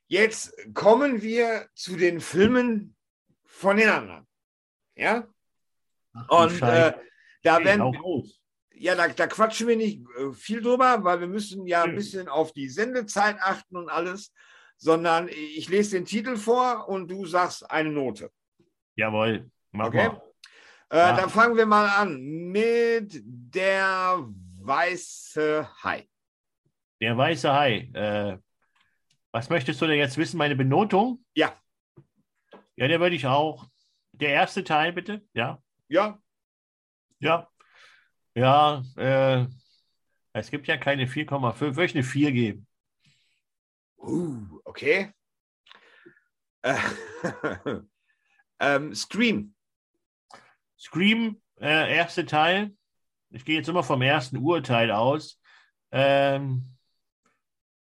jetzt 0.07 0.53
kommen 0.75 1.23
wir 1.23 1.67
zu 1.73 1.95
den 1.95 2.21
Filmen 2.21 2.95
von 3.45 3.77
den 3.77 3.89
anderen. 3.89 4.27
Ja? 4.95 5.27
Ach, 6.13 6.45
Und 6.45 6.61
äh, 6.61 6.93
da 7.41 7.57
hey, 7.57 7.65
werden 7.65 7.95
ja, 8.83 8.95
da, 8.95 9.07
da, 9.07 9.27
quatschen 9.27 9.67
wir 9.67 9.75
nicht 9.77 10.01
äh, 10.17 10.31
viel 10.33 10.61
drüber, 10.61 11.03
weil 11.03 11.19
wir 11.19 11.27
müssen 11.27 11.65
ja 11.65 11.83
ein 11.83 11.95
bisschen 11.95 12.27
auf 12.27 12.53
die 12.53 12.69
Sendezeit 12.69 13.37
achten 13.39 13.77
und 13.77 13.89
alles 13.89 14.31
sondern 14.83 15.29
ich 15.29 15.69
lese 15.69 15.95
den 15.95 16.05
Titel 16.05 16.35
vor 16.35 16.89
und 16.89 17.09
du 17.09 17.25
sagst 17.25 17.69
eine 17.71 17.89
Note. 17.89 18.29
Jawohl, 18.95 19.49
mach 19.71 19.87
okay. 19.87 20.09
mal. 20.09 20.21
Äh, 20.89 20.97
ja. 20.97 21.15
Dann 21.15 21.29
fangen 21.29 21.55
wir 21.55 21.65
mal 21.65 21.87
an 21.87 22.21
mit 22.21 23.21
der 23.23 24.17
weiße 24.59 25.69
Hai. 25.83 26.07
Der 27.01 27.17
weiße 27.17 27.53
Hai. 27.53 27.89
Äh, 27.93 28.37
was 29.31 29.49
möchtest 29.49 29.81
du 29.81 29.87
denn 29.87 29.97
jetzt 29.97 30.17
wissen? 30.17 30.37
Meine 30.37 30.57
Benotung? 30.57 31.23
Ja. 31.33 31.55
Ja, 32.75 32.87
der 32.89 32.99
würde 32.99 33.15
ich 33.15 33.25
auch. 33.25 33.65
Der 34.11 34.29
erste 34.29 34.65
Teil, 34.65 34.91
bitte? 34.91 35.25
Ja. 35.33 35.61
Ja. 35.87 36.19
Ja. 37.19 37.49
Ja, 38.35 38.83
äh, 38.95 39.45
es 40.33 40.49
gibt 40.49 40.67
ja 40.67 40.77
keine 40.77 41.07
4,5. 41.07 41.59
Würde 41.59 41.85
ich 41.85 41.95
eine 41.95 42.03
4 42.03 42.31
geben. 42.31 42.67
Uh, 43.97 44.59
okay. 44.65 45.13
Äh, 46.63 46.77
ähm, 48.59 48.95
Scream. 48.95 49.53
Scream, 50.77 51.41
äh, 51.59 51.95
erste 51.95 52.25
Teil. 52.25 52.75
Ich 53.29 53.45
gehe 53.45 53.57
jetzt 53.57 53.69
immer 53.69 53.83
vom 53.83 54.01
ersten 54.01 54.37
Urteil 54.37 54.91
aus. 54.91 55.39
Ähm, 55.91 56.75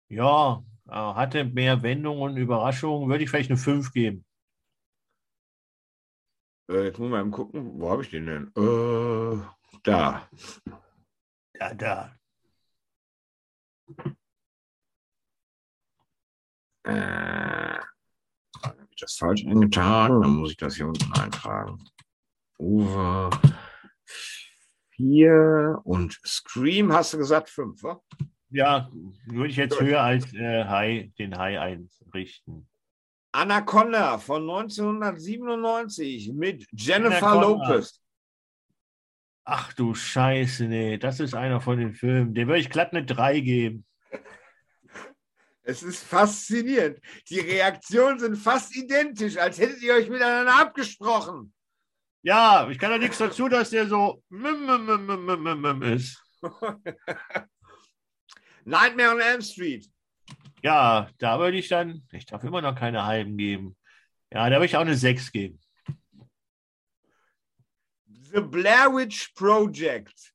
ja, 0.09 0.63
äh, 0.89 0.93
hatte 0.93 1.45
mehr 1.45 1.83
Wendungen 1.83 2.23
und 2.23 2.37
Überraschungen. 2.37 3.09
Würde 3.09 3.25
ich 3.25 3.31
vielleicht 3.31 3.51
eine 3.51 3.59
5 3.59 3.93
geben. 3.93 4.25
Äh, 6.69 6.85
jetzt 6.85 6.99
muss 6.99 7.11
man 7.11 7.31
mal 7.31 7.37
gucken. 7.37 7.81
Wo 7.81 7.91
habe 7.91 8.03
ich 8.03 8.11
den 8.11 8.27
denn? 8.27 8.53
Äh, 8.57 9.62
da. 9.83 10.29
Da, 11.55 11.75
da. 11.75 12.17
Äh, 16.85 17.79
habe 18.63 18.89
ich 18.91 18.97
das 18.97 19.15
falsch 19.15 19.45
eingetragen? 19.47 20.21
Dann 20.23 20.37
muss 20.37 20.51
ich 20.51 20.57
das 20.57 20.77
hier 20.77 20.87
unten 20.87 21.13
eintragen. 21.13 21.85
Uwe 22.59 23.31
4 24.97 25.81
und 25.85 26.21
Scream 26.25 26.93
hast 26.93 27.15
du 27.15 27.19
gesagt 27.19 27.49
5, 27.49 27.83
wa? 27.83 28.01
Ja, 28.51 28.91
würde 29.27 29.49
ich 29.49 29.57
jetzt 29.57 29.81
höher 29.81 30.03
als 30.03 30.33
äh, 30.35 30.65
High, 30.65 31.13
den 31.15 31.37
High 31.37 31.59
einrichten. 31.59 32.69
Anaconda 33.33 34.19
von 34.19 34.43
1997 34.43 36.33
mit 36.35 36.67
Jennifer 36.73 37.27
Anaconda. 37.29 37.69
Lopez. 37.71 38.03
Ach 39.45 39.73
du 39.73 39.95
Scheiße, 39.95 40.65
nee, 40.65 40.99
das 40.99 41.19
ist 41.21 41.35
einer 41.35 41.61
von 41.61 41.79
den 41.79 41.95
Filmen. 41.95 42.35
Den 42.35 42.47
würde 42.47 42.61
ich 42.61 42.71
glatt 42.71 42.93
eine 42.93 43.05
3 43.05 43.41
geben. 43.41 43.85
Es 45.65 45.83
ist 45.83 46.03
faszinierend. 46.05 46.99
Die 47.29 47.41
Reaktionen 47.41 48.19
sind 48.19 48.37
fast 48.37 48.75
identisch, 48.77 49.37
als 49.37 49.59
hättet 49.59 49.83
ihr 49.83 49.95
euch 49.95 50.09
miteinander 50.09 50.61
abgesprochen. 50.61 51.53
Ja, 52.23 52.69
ich 52.71 52.79
kann 52.79 52.91
ja 52.93 52.99
nichts 52.99 53.19
dazu, 53.19 53.49
dass 53.49 53.71
der 53.71 53.87
so 53.89 54.23
ist. 55.83 56.23
Nightmare 58.65 59.15
on 59.15 59.21
Elm 59.21 59.43
Street. 59.43 59.89
Ja, 60.63 61.09
da 61.19 61.39
würde 61.41 61.59
ich 61.59 61.69
dann, 61.69 62.03
ich 62.13 62.27
darf 62.27 62.45
immer 62.45 62.63
noch 62.63 62.77
keine 62.77 63.05
halben 63.05 63.37
geben. 63.37 63.77
Ja, 64.33 64.49
da 64.49 64.57
würde 64.57 64.67
ich 64.67 64.77
auch 64.77 64.83
eine 64.83 64.97
6 64.97 65.33
geben. 65.33 65.61
The 68.35 68.41
Blair 68.41 68.89
Witch 68.95 69.35
Project. 69.35 70.33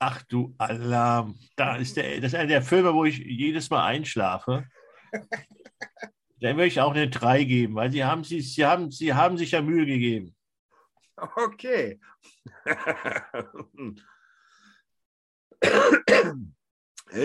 Ach 0.00 0.22
du 0.22 0.54
Alarm. 0.58 1.38
Da 1.54 1.76
ist 1.76 1.96
der, 1.96 2.16
das 2.16 2.32
ist 2.32 2.34
einer 2.34 2.48
der 2.48 2.62
Filme, 2.62 2.92
wo 2.92 3.04
ich 3.04 3.18
jedes 3.18 3.70
Mal 3.70 3.84
einschlafe. 3.84 4.66
Dann 6.40 6.56
würde 6.56 6.66
ich 6.66 6.80
auch 6.80 6.92
eine 6.92 7.08
3 7.08 7.44
geben, 7.44 7.76
weil 7.76 7.90
sie 7.90 8.04
haben, 8.04 8.24
sie, 8.24 8.40
sie, 8.40 8.64
haben, 8.64 8.90
sie 8.90 9.14
haben 9.14 9.36
sich 9.38 9.52
ja 9.52 9.62
Mühe 9.62 9.86
gegeben. 9.86 10.34
Okay. 11.16 12.00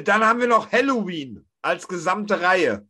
Dann 0.03 0.23
haben 0.25 0.39
wir 0.39 0.47
noch 0.47 0.71
Halloween 0.71 1.47
als 1.61 1.87
gesamte 1.87 2.41
Reihe. 2.41 2.87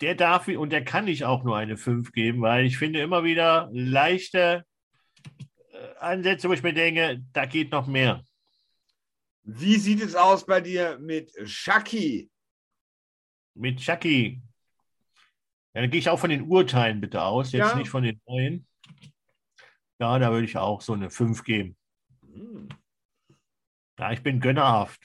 Der 0.00 0.14
darf 0.14 0.48
und 0.48 0.70
der 0.70 0.84
kann 0.84 1.08
ich 1.08 1.24
auch 1.24 1.44
nur 1.44 1.56
eine 1.56 1.76
5 1.76 2.12
geben, 2.12 2.42
weil 2.42 2.64
ich 2.66 2.78
finde 2.78 3.00
immer 3.00 3.24
wieder 3.24 3.68
leichte 3.72 4.64
Ansätze, 5.98 6.48
wo 6.48 6.52
ich 6.52 6.62
mir 6.62 6.72
denke, 6.72 7.22
da 7.32 7.46
geht 7.46 7.72
noch 7.72 7.86
mehr. 7.86 8.22
Wie 9.42 9.76
sieht 9.76 10.02
es 10.02 10.14
aus 10.14 10.44
bei 10.44 10.60
dir 10.60 10.98
mit 10.98 11.32
Chucky? 11.44 12.30
Mit 13.54 13.78
Chucky. 13.80 14.42
Ja, 15.72 15.82
dann 15.82 15.90
gehe 15.90 16.00
ich 16.00 16.08
auch 16.08 16.18
von 16.18 16.30
den 16.30 16.48
Urteilen 16.48 17.00
bitte 17.00 17.22
aus, 17.22 17.52
jetzt 17.52 17.70
ja. 17.70 17.76
nicht 17.76 17.90
von 17.90 18.02
den 18.02 18.20
neuen. 18.26 18.66
Ja, 19.98 20.18
da 20.18 20.30
würde 20.30 20.46
ich 20.46 20.56
auch 20.56 20.80
so 20.80 20.94
eine 20.94 21.10
5 21.10 21.44
geben. 21.44 21.76
Hm. 22.22 22.68
Ja, 23.98 24.12
ich 24.12 24.22
bin 24.22 24.40
gönnerhaft. 24.40 25.00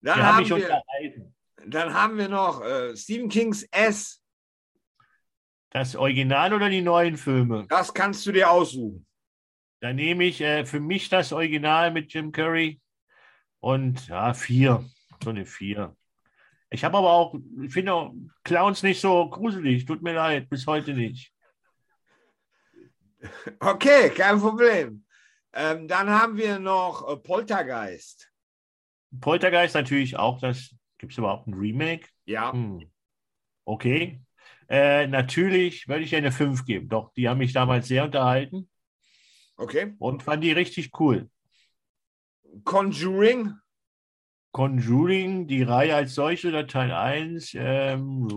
Dann, 0.00 0.22
haben 0.22 0.48
wir, 0.48 0.82
dann 1.66 1.94
haben 1.94 2.16
wir 2.16 2.28
noch 2.28 2.62
äh, 2.62 2.96
Stephen 2.96 3.28
Kings 3.28 3.64
S. 3.70 4.22
Das 5.70 5.94
Original 5.94 6.54
oder 6.54 6.70
die 6.70 6.80
neuen 6.80 7.16
Filme? 7.16 7.66
Das 7.68 7.92
kannst 7.92 8.24
du 8.26 8.32
dir 8.32 8.50
aussuchen. 8.50 9.06
Dann 9.80 9.96
nehme 9.96 10.24
ich 10.24 10.40
äh, 10.40 10.64
für 10.64 10.80
mich 10.80 11.08
das 11.08 11.32
Original 11.32 11.90
mit 11.90 12.12
Jim 12.12 12.32
Curry. 12.32 12.80
Und 13.60 14.08
ja, 14.08 14.32
vier. 14.34 14.84
So 15.22 15.30
eine 15.30 15.46
vier. 15.46 15.96
Ich 16.70 16.84
habe 16.84 16.98
aber 16.98 17.10
auch, 17.10 17.34
ich 17.62 17.72
finde 17.72 17.94
auch 17.94 18.14
Clowns 18.44 18.82
nicht 18.82 19.00
so 19.00 19.28
gruselig. 19.28 19.84
Tut 19.84 20.02
mir 20.02 20.14
leid, 20.14 20.48
bis 20.48 20.66
heute 20.66 20.94
nicht. 20.94 21.32
Okay, 23.58 24.10
kein 24.10 24.38
Problem. 24.38 25.04
Ähm, 25.52 25.88
dann 25.88 26.10
haben 26.10 26.36
wir 26.36 26.58
noch 26.58 27.08
äh, 27.08 27.16
Poltergeist. 27.16 28.30
Poltergeist 29.20 29.74
natürlich 29.74 30.16
auch. 30.16 30.38
Das 30.38 30.74
gibt 30.98 31.12
es 31.12 31.18
überhaupt 31.18 31.46
ein 31.46 31.54
Remake? 31.54 32.08
Ja. 32.26 32.52
Hm. 32.52 32.88
Okay. 33.64 34.20
Äh, 34.68 35.06
natürlich 35.06 35.88
würde 35.88 36.04
ich 36.04 36.14
eine 36.14 36.30
5 36.30 36.64
geben. 36.66 36.88
Doch, 36.88 37.12
die 37.14 37.28
haben 37.28 37.38
mich 37.38 37.52
damals 37.52 37.88
sehr 37.88 38.04
unterhalten. 38.04 38.68
Okay. 39.56 39.94
Und 39.98 40.22
fand 40.22 40.44
die 40.44 40.52
richtig 40.52 40.98
cool. 41.00 41.30
Conjuring? 42.64 43.54
Conjuring, 44.52 45.46
die 45.46 45.62
Reihe 45.62 45.94
als 45.94 46.14
solche, 46.14 46.48
oder 46.48 46.66
Teil 46.66 46.90
1, 46.90 47.54
ähm, 47.54 48.28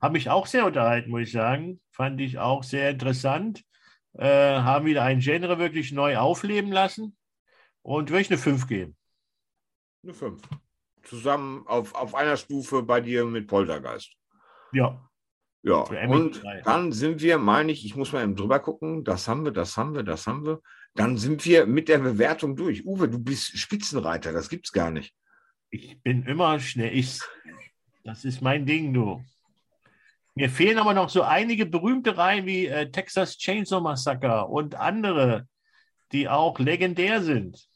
habe 0.00 0.12
mich 0.12 0.30
auch 0.30 0.46
sehr 0.46 0.64
unterhalten, 0.64 1.10
muss 1.10 1.22
ich 1.22 1.32
sagen. 1.32 1.80
Fand 1.90 2.20
ich 2.20 2.38
auch 2.38 2.62
sehr 2.62 2.90
interessant. 2.90 3.62
Äh, 4.14 4.26
haben 4.26 4.86
wieder 4.86 5.02
ein 5.02 5.20
Genre 5.20 5.58
wirklich 5.58 5.92
neu 5.92 6.16
aufleben 6.16 6.72
lassen. 6.72 7.16
Und 7.82 8.10
würde 8.10 8.22
ich 8.22 8.30
eine 8.30 8.38
5 8.38 8.66
geben. 8.66 8.96
Eine 10.02 10.14
5. 10.14 10.40
zusammen 11.02 11.66
auf, 11.66 11.94
auf 11.94 12.14
einer 12.14 12.36
Stufe 12.36 12.82
bei 12.82 13.00
dir 13.00 13.24
mit 13.24 13.46
Poltergeist. 13.46 14.14
Ja. 14.72 15.09
Ja, 15.62 15.82
und 16.08 16.42
dann 16.64 16.90
sind 16.92 17.20
wir, 17.20 17.36
meine 17.38 17.72
ich, 17.72 17.84
ich 17.84 17.94
muss 17.94 18.12
mal 18.12 18.22
eben 18.22 18.34
drüber 18.34 18.60
gucken, 18.60 19.04
das 19.04 19.28
haben 19.28 19.44
wir, 19.44 19.52
das 19.52 19.76
haben 19.76 19.94
wir, 19.94 20.02
das 20.02 20.26
haben 20.26 20.46
wir. 20.46 20.60
Dann 20.94 21.18
sind 21.18 21.44
wir 21.44 21.66
mit 21.66 21.88
der 21.88 21.98
Bewertung 21.98 22.56
durch. 22.56 22.86
Uwe, 22.86 23.08
du 23.08 23.18
bist 23.18 23.58
Spitzenreiter, 23.58 24.32
das 24.32 24.48
gibt's 24.48 24.72
gar 24.72 24.90
nicht. 24.90 25.14
Ich 25.70 26.00
bin 26.02 26.24
immer 26.24 26.58
schnell. 26.60 26.96
Ich, 26.96 27.20
das 28.04 28.24
ist 28.24 28.40
mein 28.40 28.64
Ding, 28.64 28.92
du. 28.94 29.22
Mir 30.34 30.48
fehlen 30.48 30.78
aber 30.78 30.94
noch 30.94 31.10
so 31.10 31.22
einige 31.22 31.66
berühmte 31.66 32.16
Reihen 32.16 32.46
wie 32.46 32.66
äh, 32.66 32.90
Texas 32.90 33.36
Chainsaw 33.36 33.82
Massacre 33.82 34.46
und 34.46 34.74
andere, 34.74 35.46
die 36.12 36.28
auch 36.28 36.58
legendär 36.58 37.22
sind. 37.22 37.68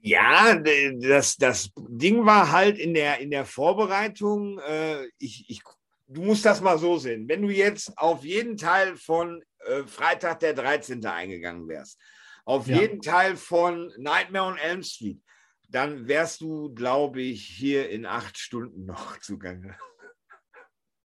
Ja, 0.00 0.56
das, 1.00 1.36
das 1.36 1.70
Ding 1.76 2.24
war 2.24 2.52
halt 2.52 2.78
in 2.78 2.94
der, 2.94 3.18
in 3.18 3.30
der 3.30 3.44
Vorbereitung, 3.44 4.58
äh, 4.60 5.06
ich, 5.18 5.48
ich, 5.48 5.62
du 6.08 6.22
musst 6.22 6.44
das 6.44 6.60
mal 6.60 6.78
so 6.78 6.98
sehen. 6.98 7.28
Wenn 7.28 7.42
du 7.42 7.50
jetzt 7.50 7.96
auf 7.98 8.24
jeden 8.24 8.56
Teil 8.56 8.96
von 8.96 9.42
äh, 9.60 9.84
Freitag 9.84 10.40
der 10.40 10.54
13. 10.54 11.04
eingegangen 11.06 11.68
wärst, 11.68 12.00
auf 12.44 12.66
ja. 12.66 12.80
jeden 12.80 13.00
Teil 13.00 13.36
von 13.36 13.92
Nightmare 13.98 14.46
on 14.46 14.58
Elm 14.58 14.82
Street, 14.82 15.20
dann 15.68 16.08
wärst 16.08 16.40
du, 16.40 16.72
glaube 16.74 17.20
ich, 17.20 17.44
hier 17.44 17.90
in 17.90 18.06
acht 18.06 18.38
Stunden 18.38 18.86
noch 18.86 19.18
zugange. 19.20 19.76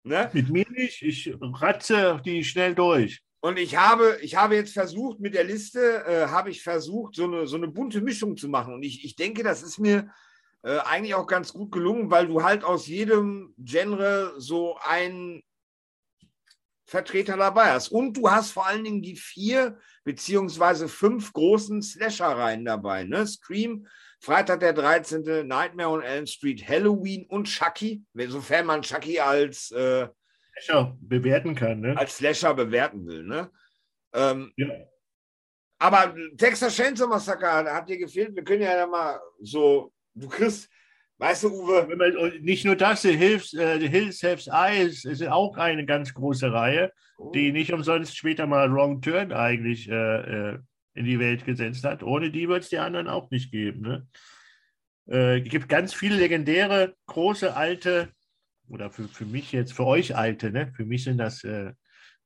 ne? 0.02 0.30
Mit 0.32 0.50
mir 0.50 0.66
nicht, 0.70 1.02
ich 1.02 1.32
ratze 1.40 2.20
die 2.24 2.42
schnell 2.44 2.74
durch. 2.74 3.22
Und 3.40 3.56
ich 3.56 3.76
habe, 3.76 4.18
ich 4.20 4.34
habe 4.34 4.56
jetzt 4.56 4.72
versucht, 4.72 5.20
mit 5.20 5.34
der 5.34 5.44
Liste, 5.44 6.04
äh, 6.04 6.26
habe 6.26 6.50
ich 6.50 6.60
versucht, 6.60 7.14
so 7.14 7.24
eine, 7.24 7.46
so 7.46 7.56
eine 7.56 7.68
bunte 7.68 8.00
Mischung 8.00 8.36
zu 8.36 8.48
machen. 8.48 8.74
Und 8.74 8.82
ich, 8.82 9.04
ich 9.04 9.14
denke, 9.14 9.44
das 9.44 9.62
ist 9.62 9.78
mir 9.78 10.10
äh, 10.62 10.78
eigentlich 10.78 11.14
auch 11.14 11.26
ganz 11.26 11.52
gut 11.52 11.72
gelungen, 11.72 12.10
weil 12.10 12.26
du 12.26 12.42
halt 12.42 12.64
aus 12.64 12.86
jedem 12.86 13.54
Genre 13.58 14.34
so 14.38 14.76
einen 14.82 15.42
Vertreter 16.88 17.36
dabei 17.36 17.72
hast. 17.72 17.88
Und 17.88 18.16
du 18.16 18.30
hast 18.30 18.52
vor 18.52 18.66
allen 18.66 18.82
Dingen 18.82 19.02
die 19.02 19.16
vier 19.16 19.78
beziehungsweise 20.04 20.88
fünf 20.88 21.32
großen 21.34 21.82
Slasher-Reihen 21.82 22.64
dabei. 22.64 23.04
Ne? 23.04 23.26
Scream, 23.26 23.86
Freitag 24.20 24.60
der 24.60 24.72
13., 24.72 25.46
Nightmare 25.46 25.90
on 25.90 26.02
Elm 26.02 26.26
Street, 26.26 26.66
Halloween 26.66 27.26
und 27.26 27.44
Chucky, 27.44 28.02
sofern 28.14 28.66
man 28.66 28.82
Chucky 28.82 29.20
als 29.20 29.70
äh, 29.70 30.08
Slasher 30.60 30.96
bewerten 31.00 31.54
kann. 31.54 31.80
Ne? 31.80 31.96
Als 31.96 32.16
Slasher 32.16 32.54
bewerten 32.54 33.06
will. 33.06 33.22
Ne? 33.22 33.50
Ähm, 34.14 34.52
ja. 34.56 34.68
Aber 35.78 36.14
Texas 36.36 36.74
Chainsaw 36.74 37.06
Massacre 37.06 37.72
hat 37.72 37.88
dir 37.88 37.98
gefehlt. 37.98 38.34
Wir 38.34 38.42
können 38.42 38.62
ja 38.62 38.86
mal 38.86 39.20
so, 39.40 39.92
du 40.20 40.28
kriegst, 40.28 40.70
weißt 41.18 41.44
du, 41.44 41.48
Uwe. 41.48 41.86
Und 42.18 42.42
nicht 42.42 42.64
nur 42.64 42.76
das, 42.76 43.02
The 43.02 43.16
Hills, 43.16 43.52
äh, 43.54 43.78
The 43.80 43.88
Hills 43.88 44.22
Have 44.22 44.50
Eyes 44.50 45.04
ist 45.04 45.26
auch 45.26 45.56
eine 45.56 45.84
ganz 45.86 46.14
große 46.14 46.52
Reihe, 46.52 46.92
oh. 47.18 47.30
die 47.32 47.52
nicht 47.52 47.72
umsonst 47.72 48.16
später 48.16 48.46
mal 48.46 48.72
Wrong 48.72 49.00
Turn 49.00 49.32
eigentlich 49.32 49.88
äh, 49.88 50.52
äh 50.52 50.58
in 50.94 51.04
die 51.04 51.20
Welt 51.20 51.44
gesetzt 51.44 51.84
hat. 51.84 52.02
Ohne 52.02 52.32
die 52.32 52.48
wird 52.48 52.64
es 52.64 52.70
die 52.70 52.78
anderen 52.78 53.06
auch 53.06 53.30
nicht 53.30 53.52
geben. 53.52 53.82
Ne? 53.82 54.08
Äh, 55.08 55.40
es 55.40 55.48
gibt 55.48 55.68
ganz 55.68 55.94
viele 55.94 56.16
legendäre, 56.16 56.96
große, 57.06 57.54
alte 57.54 58.08
oder 58.68 58.90
für, 58.90 59.08
für 59.08 59.24
mich 59.24 59.52
jetzt, 59.52 59.72
für 59.72 59.86
euch 59.86 60.16
Alte, 60.16 60.50
ne? 60.50 60.72
für 60.74 60.84
mich 60.84 61.04
sind 61.04 61.18
das 61.18 61.44
äh, 61.44 61.72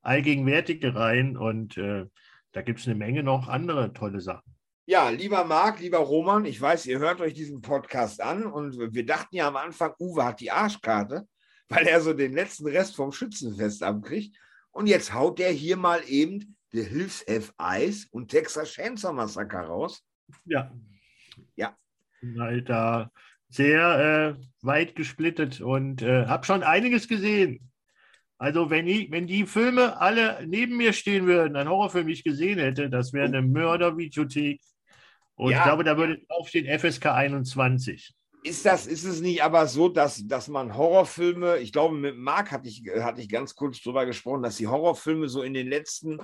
allgegenwärtige 0.01 0.95
Reihen 0.95 1.37
und 1.37 1.77
äh, 1.77 2.07
da 2.53 2.63
gibt 2.63 2.81
es 2.81 2.87
eine 2.87 2.97
Menge 2.97 3.23
noch 3.23 3.49
andere 3.49 3.93
tolle 3.93 4.21
Sachen. 4.21 4.52
Ja, 4.85 5.11
lieber 5.11 5.45
Marc, 5.45 5.79
lieber 5.79 5.99
Roman, 5.99 6.45
ich 6.45 6.61
weiß, 6.61 6.87
ihr 6.87 6.99
hört 6.99 7.21
euch 7.21 7.35
diesen 7.35 7.61
Podcast 7.61 8.21
an 8.21 8.45
und 8.45 8.77
wir 8.93 9.07
dachten 9.07 9.37
ja 9.37 9.47
am 9.47 9.57
Anfang, 9.57 9.95
Uwe 10.01 10.25
hat 10.25 10.41
die 10.41 10.51
Arschkarte, 10.51 11.29
weil 11.69 11.87
er 11.87 12.01
so 12.01 12.13
den 12.13 12.33
letzten 12.33 12.67
Rest 12.67 12.97
vom 12.97 13.13
Schützenfest 13.13 13.83
abkriegt. 13.83 14.37
Und 14.73 14.89
jetzt 14.89 15.15
haut 15.15 15.39
der 15.39 15.51
hier 15.51 15.77
mal 15.77 16.03
eben 16.07 16.57
The 16.73 16.85
Have 17.29 17.53
Eyes 17.59 18.07
und 18.07 18.29
Texas 18.29 18.73
Chainsaw 18.73 19.13
Massacre 19.13 19.67
raus. 19.67 20.03
Ja. 20.45 20.73
Ja. 21.55 21.77
Da 22.65 23.11
sehr 23.51 24.37
äh, 24.39 24.45
weit 24.63 24.97
gesplittet 24.97 25.61
und 25.61 26.03
äh, 26.03 26.27
habe 26.27 26.47
schon 26.47 26.63
einiges 26.63 27.07
gesehen. 27.07 27.71
Also 28.39 28.71
wenn, 28.71 28.89
ich, 28.89 29.11
wenn 29.13 29.27
die 29.27 29.47
Filme 29.47 30.01
alle 30.01 30.45
neben 30.47 30.77
mir 30.77 30.93
stehen 30.93 31.27
würden, 31.27 31.55
ein 31.55 31.69
Horrorfilm, 31.69 32.09
ich 32.09 32.25
gesehen 32.25 32.59
hätte, 32.59 32.91
das 32.91 33.13
wäre 33.13 33.27
eine 33.27 33.43
Mördervideothek. 33.43 34.61
Und 35.37 35.53
ja. 35.53 35.59
ich 35.59 35.65
glaube, 35.65 35.85
da 35.85 35.97
würde 35.97 36.19
draufstehen 36.29 36.79
FSK 36.79 37.07
21. 37.07 38.15
Ist, 38.45 38.67
das, 38.67 38.87
ist 38.87 39.05
es 39.05 39.21
nicht 39.21 39.43
aber 39.43 39.67
so, 39.67 39.89
dass, 39.89 40.27
dass 40.27 40.49
man 40.49 40.77
Horrorfilme, 40.77 41.59
ich 41.59 41.73
glaube, 41.73 41.95
mit 41.95 42.17
Marc 42.17 42.51
hatte 42.51 42.69
ich, 42.69 42.83
hatte 43.01 43.21
ich 43.21 43.29
ganz 43.29 43.55
kurz 43.55 43.81
drüber 43.81 44.05
gesprochen, 44.05 44.43
dass 44.43 44.57
die 44.57 44.67
Horrorfilme 44.67 45.29
so 45.29 45.43
in 45.43 45.55
den 45.55 45.69
letzten 45.69 46.19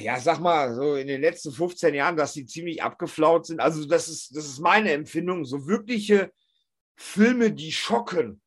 ja, 0.00 0.20
sag 0.20 0.38
mal, 0.38 0.74
so 0.74 0.94
in 0.94 1.08
den 1.08 1.20
letzten 1.20 1.50
15 1.50 1.92
Jahren, 1.94 2.16
dass 2.16 2.34
die 2.34 2.46
ziemlich 2.46 2.82
abgeflaut 2.82 3.46
sind. 3.46 3.60
Also, 3.60 3.84
das 3.86 4.08
ist, 4.08 4.36
das 4.36 4.46
ist 4.46 4.60
meine 4.60 4.92
Empfindung. 4.92 5.44
So 5.44 5.66
wirkliche 5.66 6.32
Filme, 6.94 7.52
die 7.52 7.72
schocken, 7.72 8.40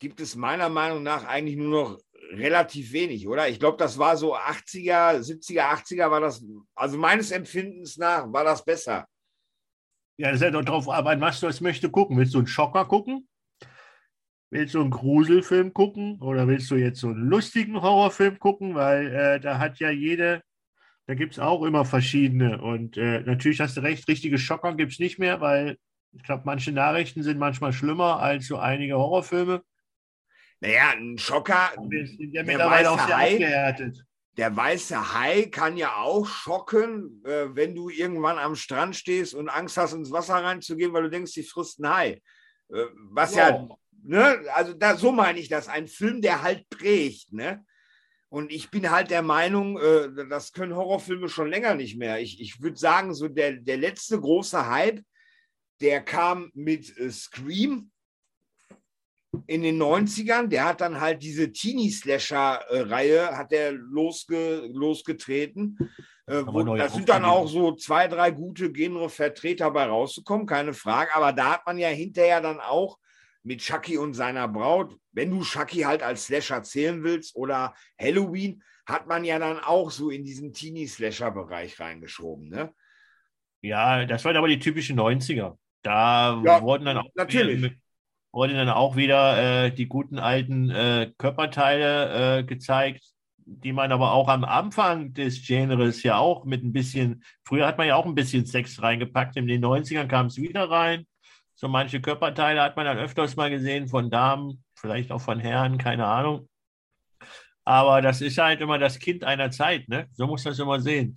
gibt 0.00 0.20
es 0.20 0.34
meiner 0.34 0.68
Meinung 0.68 1.02
nach 1.02 1.24
eigentlich 1.24 1.56
nur 1.56 1.70
noch 1.70 2.00
relativ 2.28 2.92
wenig, 2.92 3.26
oder? 3.26 3.48
Ich 3.48 3.58
glaube, 3.58 3.76
das 3.76 3.98
war 3.98 4.16
so 4.16 4.36
80er, 4.36 5.18
70er, 5.20 5.62
80er 5.62 6.10
war 6.10 6.20
das, 6.20 6.44
also 6.74 6.98
meines 6.98 7.30
Empfindens 7.30 7.96
nach 7.96 8.32
war 8.32 8.44
das 8.44 8.64
besser. 8.64 9.06
Ja, 10.18 10.28
das 10.28 10.36
ist 10.36 10.42
ja 10.42 10.50
doch 10.50 10.64
drauf, 10.64 10.88
aber 10.88 11.20
was 11.20 11.40
du 11.40 11.46
das 11.46 11.60
möchte 11.60 11.90
gucken. 11.90 12.16
Willst 12.16 12.34
du 12.34 12.38
einen 12.38 12.46
Schocker 12.46 12.84
gucken? 12.86 13.28
Willst 14.50 14.74
du 14.74 14.80
einen 14.80 14.90
Gruselfilm 14.90 15.72
gucken 15.72 16.20
oder 16.20 16.48
willst 16.48 16.70
du 16.70 16.76
jetzt 16.76 17.00
so 17.00 17.08
einen 17.08 17.28
lustigen 17.28 17.80
Horrorfilm 17.80 18.38
gucken? 18.38 18.74
Weil 18.74 19.14
äh, 19.14 19.40
da 19.40 19.58
hat 19.58 19.78
ja 19.78 19.90
jede 19.90 20.42
da 21.08 21.14
gibt 21.14 21.32
es 21.32 21.38
auch 21.38 21.64
immer 21.64 21.86
verschiedene. 21.86 22.60
Und 22.60 22.98
äh, 22.98 23.22
natürlich 23.22 23.60
hast 23.60 23.78
du 23.78 23.80
recht, 23.80 24.06
richtige 24.08 24.36
Schocker 24.36 24.74
gibt 24.74 24.92
es 24.92 24.98
nicht 24.98 25.18
mehr, 25.18 25.40
weil 25.40 25.78
ich 26.12 26.22
glaube, 26.22 26.42
manche 26.44 26.70
Nachrichten 26.70 27.22
sind 27.22 27.38
manchmal 27.38 27.72
schlimmer 27.72 28.20
als 28.20 28.46
so 28.46 28.58
einige 28.58 28.98
Horrorfilme. 28.98 29.62
Naja, 30.60 30.90
ein 30.90 31.18
Schocker. 31.18 31.70
Ja 32.30 32.90
auch 32.90 33.06
sehr 33.06 33.16
Hai. 33.16 33.92
Der 34.36 34.56
weiße 34.56 35.14
Hai 35.14 35.46
kann 35.46 35.76
ja 35.76 35.96
auch 35.96 36.26
schocken, 36.26 37.22
äh, 37.24 37.46
wenn 37.56 37.74
du 37.74 37.88
irgendwann 37.88 38.38
am 38.38 38.54
Strand 38.54 38.94
stehst 38.94 39.34
und 39.34 39.48
Angst 39.48 39.76
hast, 39.76 39.94
ins 39.94 40.12
Wasser 40.12 40.34
reinzugehen, 40.34 40.92
weil 40.92 41.02
du 41.04 41.10
denkst, 41.10 41.32
die 41.32 41.42
frisst 41.42 41.80
ein 41.80 41.88
Hai. 41.88 42.22
Äh, 42.70 42.84
was 43.10 43.32
wow. 43.32 43.38
ja, 43.38 43.68
ne, 44.04 44.40
also 44.54 44.74
da, 44.74 44.96
so 44.96 45.10
meine 45.10 45.40
ich 45.40 45.48
das. 45.48 45.68
Ein 45.68 45.88
Film, 45.88 46.22
der 46.22 46.42
halt 46.42 46.68
prägt, 46.70 47.32
ne? 47.32 47.64
Und 48.30 48.52
ich 48.52 48.70
bin 48.70 48.90
halt 48.90 49.10
der 49.10 49.22
Meinung, 49.22 49.78
äh, 49.78 50.26
das 50.28 50.52
können 50.52 50.76
Horrorfilme 50.76 51.28
schon 51.28 51.48
länger 51.48 51.74
nicht 51.74 51.96
mehr. 51.96 52.20
Ich, 52.20 52.40
ich 52.40 52.60
würde 52.60 52.76
sagen, 52.76 53.14
so 53.14 53.26
der, 53.26 53.52
der 53.52 53.78
letzte 53.78 54.20
große 54.20 54.68
Hype, 54.68 55.02
der 55.80 56.02
kam 56.02 56.50
mit 56.54 56.96
äh, 56.98 57.10
Scream 57.10 57.90
in 59.46 59.62
den 59.62 59.80
90ern. 59.80 60.48
Der 60.48 60.64
hat 60.64 60.80
dann 60.80 61.00
halt 61.00 61.22
diese 61.22 61.52
Teenie-Slasher-Reihe 61.52 63.36
hat 63.36 63.52
der 63.52 63.72
losge, 63.72 64.68
losgetreten. 64.72 65.78
Äh, 66.26 66.42
wo, 66.46 66.62
da 66.62 66.88
sind 66.88 67.08
dann 67.08 67.24
auch 67.24 67.46
so 67.46 67.72
zwei, 67.72 68.08
drei 68.08 68.30
gute 68.30 68.70
Genre-Vertreter 68.70 69.70
bei 69.70 69.84
rausgekommen, 69.84 70.46
keine 70.46 70.74
Frage. 70.74 71.14
Aber 71.14 71.32
da 71.32 71.54
hat 71.54 71.66
man 71.66 71.78
ja 71.78 71.88
hinterher 71.88 72.40
dann 72.40 72.60
auch 72.60 72.98
mit 73.42 73.60
Chucky 73.60 73.96
und 73.96 74.14
seiner 74.14 74.48
Braut. 74.48 74.94
Wenn 75.12 75.30
du 75.30 75.42
Chucky 75.42 75.80
halt 75.80 76.02
als 76.02 76.26
Slasher 76.26 76.62
zählen 76.62 77.02
willst 77.02 77.34
oder 77.34 77.74
Halloween, 77.98 78.62
hat 78.86 79.06
man 79.06 79.24
ja 79.24 79.38
dann 79.38 79.58
auch 79.58 79.90
so 79.90 80.10
in 80.10 80.24
diesen 80.24 80.52
Teenie-Slasher-Bereich 80.52 81.78
reingeschoben, 81.78 82.48
ne? 82.48 82.72
Ja, 83.60 84.04
das 84.06 84.24
waren 84.24 84.36
aber 84.36 84.48
die 84.48 84.58
typischen 84.60 84.98
90er. 84.98 85.56
Da 85.82 86.40
ja, 86.44 86.62
wurden 86.62 86.84
dann 86.84 86.98
auch 86.98 87.10
natürlich. 87.14 87.72
Wurden 88.32 88.56
dann 88.56 88.68
auch 88.68 88.96
wieder 88.96 89.64
äh, 89.64 89.70
die 89.72 89.86
guten 89.86 90.18
alten 90.18 90.70
äh, 90.70 91.12
Körperteile 91.18 92.38
äh, 92.38 92.44
gezeigt, 92.44 93.04
die 93.46 93.72
man 93.72 93.90
aber 93.90 94.12
auch 94.12 94.28
am 94.28 94.44
Anfang 94.44 95.14
des 95.14 95.46
Genres 95.46 96.02
ja 96.02 96.18
auch 96.18 96.44
mit 96.44 96.62
ein 96.62 96.72
bisschen, 96.72 97.24
früher 97.44 97.66
hat 97.66 97.78
man 97.78 97.86
ja 97.86 97.96
auch 97.96 98.04
ein 98.04 98.14
bisschen 98.14 98.44
Sex 98.44 98.82
reingepackt, 98.82 99.36
in 99.36 99.46
den 99.46 99.64
90ern 99.64 100.06
kam 100.06 100.26
es 100.26 100.36
wieder 100.36 100.70
rein. 100.70 101.06
So 101.54 101.66
manche 101.66 102.00
Körperteile 102.00 102.62
hat 102.62 102.76
man 102.76 102.84
dann 102.84 102.98
öfters 102.98 103.34
mal 103.36 103.50
gesehen 103.50 103.88
von 103.88 104.10
Damen, 104.10 104.62
vielleicht 104.76 105.10
auch 105.10 105.20
von 105.20 105.40
Herren, 105.40 105.78
keine 105.78 106.06
Ahnung. 106.06 106.48
Aber 107.64 108.00
das 108.00 108.20
ist 108.20 108.38
halt 108.38 108.60
immer 108.60 108.78
das 108.78 108.98
Kind 108.98 109.24
einer 109.24 109.50
Zeit, 109.50 109.88
ne? 109.88 110.06
So 110.12 110.26
muss 110.26 110.44
das 110.44 110.58
immer 110.58 110.80
sehen. 110.80 111.16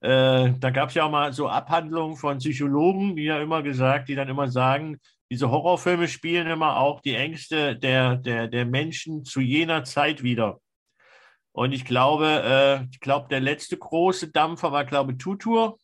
Äh, 0.00 0.52
da 0.58 0.70
gab 0.70 0.88
es 0.88 0.94
ja 0.94 1.04
auch 1.04 1.10
mal 1.10 1.32
so 1.32 1.48
Abhandlungen 1.48 2.16
von 2.16 2.38
Psychologen, 2.38 3.16
die 3.16 3.24
ja 3.24 3.40
immer 3.40 3.62
gesagt, 3.62 4.08
die 4.08 4.14
dann 4.14 4.28
immer 4.28 4.48
sagen, 4.48 4.98
diese 5.30 5.50
Horrorfilme 5.50 6.08
spielen 6.08 6.46
immer 6.46 6.76
auch 6.76 7.00
die 7.00 7.14
Ängste 7.14 7.76
der, 7.76 8.16
der, 8.16 8.48
der 8.48 8.64
Menschen 8.64 9.24
zu 9.24 9.40
jener 9.40 9.84
Zeit 9.84 10.22
wieder. 10.22 10.60
Und 11.52 11.72
ich 11.72 11.84
glaube, 11.84 12.42
äh, 12.44 12.86
ich 12.92 13.00
glaube, 13.00 13.28
der 13.28 13.40
letzte 13.40 13.76
große 13.76 14.30
Dampfer 14.30 14.72
war, 14.72 14.84
glaube 14.84 15.12
ich, 15.12 15.18
Tutur 15.18 15.78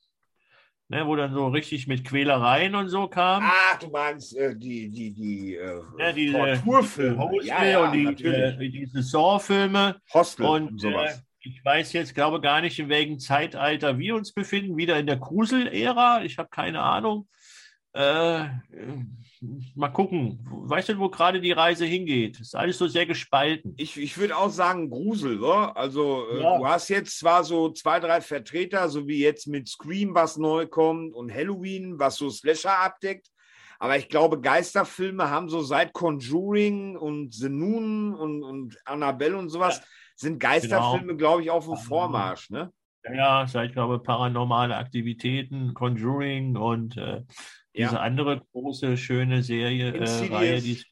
ne, 0.93 1.07
wo 1.07 1.17
dann 1.17 1.33
so 1.33 1.49
richtig 1.49 1.87
mit 1.87 2.05
Quälereien 2.05 2.75
und 2.75 2.89
so 2.89 3.09
kam. 3.09 3.43
Ach, 3.47 3.79
du 3.79 3.89
meinst 3.89 4.37
äh, 4.37 4.55
die, 4.55 4.91
die, 4.91 5.11
die 5.11 5.57
äh, 5.57 5.81
ja, 5.99 6.13
die 6.13 6.31
Torturfilme. 6.31 7.45
Ja, 7.45 7.65
ja, 7.65 7.85
und 7.85 7.93
die, 7.93 8.25
äh, 8.25 8.69
diese 8.69 9.03
Saw-Filme. 9.03 9.97
Hostel 10.13 10.45
und, 10.45 10.69
und 10.69 10.81
sowas. 10.81 11.19
Äh, 11.19 11.23
ich 11.45 11.65
weiß 11.65 11.95
jetzt, 11.95 12.15
glaube 12.15 12.41
gar 12.41 12.61
nicht, 12.61 12.79
in 12.79 12.91
welchem 12.91 13.19
Zeitalter 13.19 13.99
wir 13.99 14.15
uns 14.15 14.33
befinden. 14.33 14.77
Wieder 14.77 14.99
in 14.99 15.07
der 15.07 15.17
Grusel-Ära. 15.17 16.25
Ich 16.25 16.37
habe 16.37 16.51
keine 16.51 16.83
Ahnung. 16.83 17.27
Äh, 17.95 18.49
mal 19.75 19.89
gucken. 19.89 20.39
Weißt 20.51 20.89
du, 20.89 20.99
wo 20.99 21.09
gerade 21.09 21.41
die 21.41 21.53
Reise 21.53 21.85
hingeht? 21.85 22.41
Ist 22.41 22.55
alles 22.55 22.79
so 22.79 22.87
sehr 22.87 23.07
gespalten. 23.07 23.75
Ich, 23.77 23.97
ich 23.97 24.17
würde 24.17 24.37
auch 24.37 24.51
sagen 24.51 24.89
Grusel. 24.89 25.43
Oder? 25.43 25.77
Also 25.77 26.27
äh, 26.31 26.43
ja. 26.43 26.59
du 26.59 26.67
hast 26.67 26.89
jetzt 26.89 27.19
zwar 27.19 27.45
so 27.45 27.71
zwei, 27.71 28.01
drei 28.01 28.21
Vertreter, 28.21 28.89
so 28.89 29.07
wie 29.09 29.19
jetzt 29.19 29.47
mit 29.47 29.69
Scream, 29.69 30.15
was 30.15 30.37
neu 30.37 30.67
kommt, 30.67 31.15
und 31.15 31.33
Halloween, 31.33 31.99
was 31.99 32.17
so 32.17 32.31
Slasher 32.31 32.79
abdeckt. 32.79 33.29
Aber 33.79 33.97
ich 33.97 34.09
glaube, 34.09 34.41
Geisterfilme 34.41 35.29
haben 35.29 35.49
so 35.49 35.61
seit 35.61 35.93
Conjuring 35.93 36.97
und 36.97 37.35
The 37.35 37.49
Noon 37.49 38.15
und, 38.15 38.45
und 38.45 38.79
Annabelle 38.85 39.37
und 39.37 39.49
sowas, 39.49 39.79
ja. 39.79 39.85
sind 40.15 40.39
Geisterfilme, 40.39 41.09
genau. 41.09 41.19
glaube 41.19 41.43
ich, 41.43 41.51
auf 41.51 41.67
dem 41.67 41.77
Vormarsch. 41.77 42.49
Ne? 42.51 42.73
Ja, 43.13 43.45
seit, 43.49 43.73
glaube 43.73 43.97
ich, 43.97 44.03
paranormale 44.05 44.77
Aktivitäten, 44.77 45.75
Conjuring 45.75 46.57
und 46.57 46.97
äh, 46.97 47.23
diese 47.75 48.01
andere 48.01 48.43
große, 48.53 48.97
schöne 48.97 49.43
Serie, 49.43 49.93
äh, 49.93 50.27
Reihe, 50.29 50.61
die 50.61 50.73
es 50.73 50.87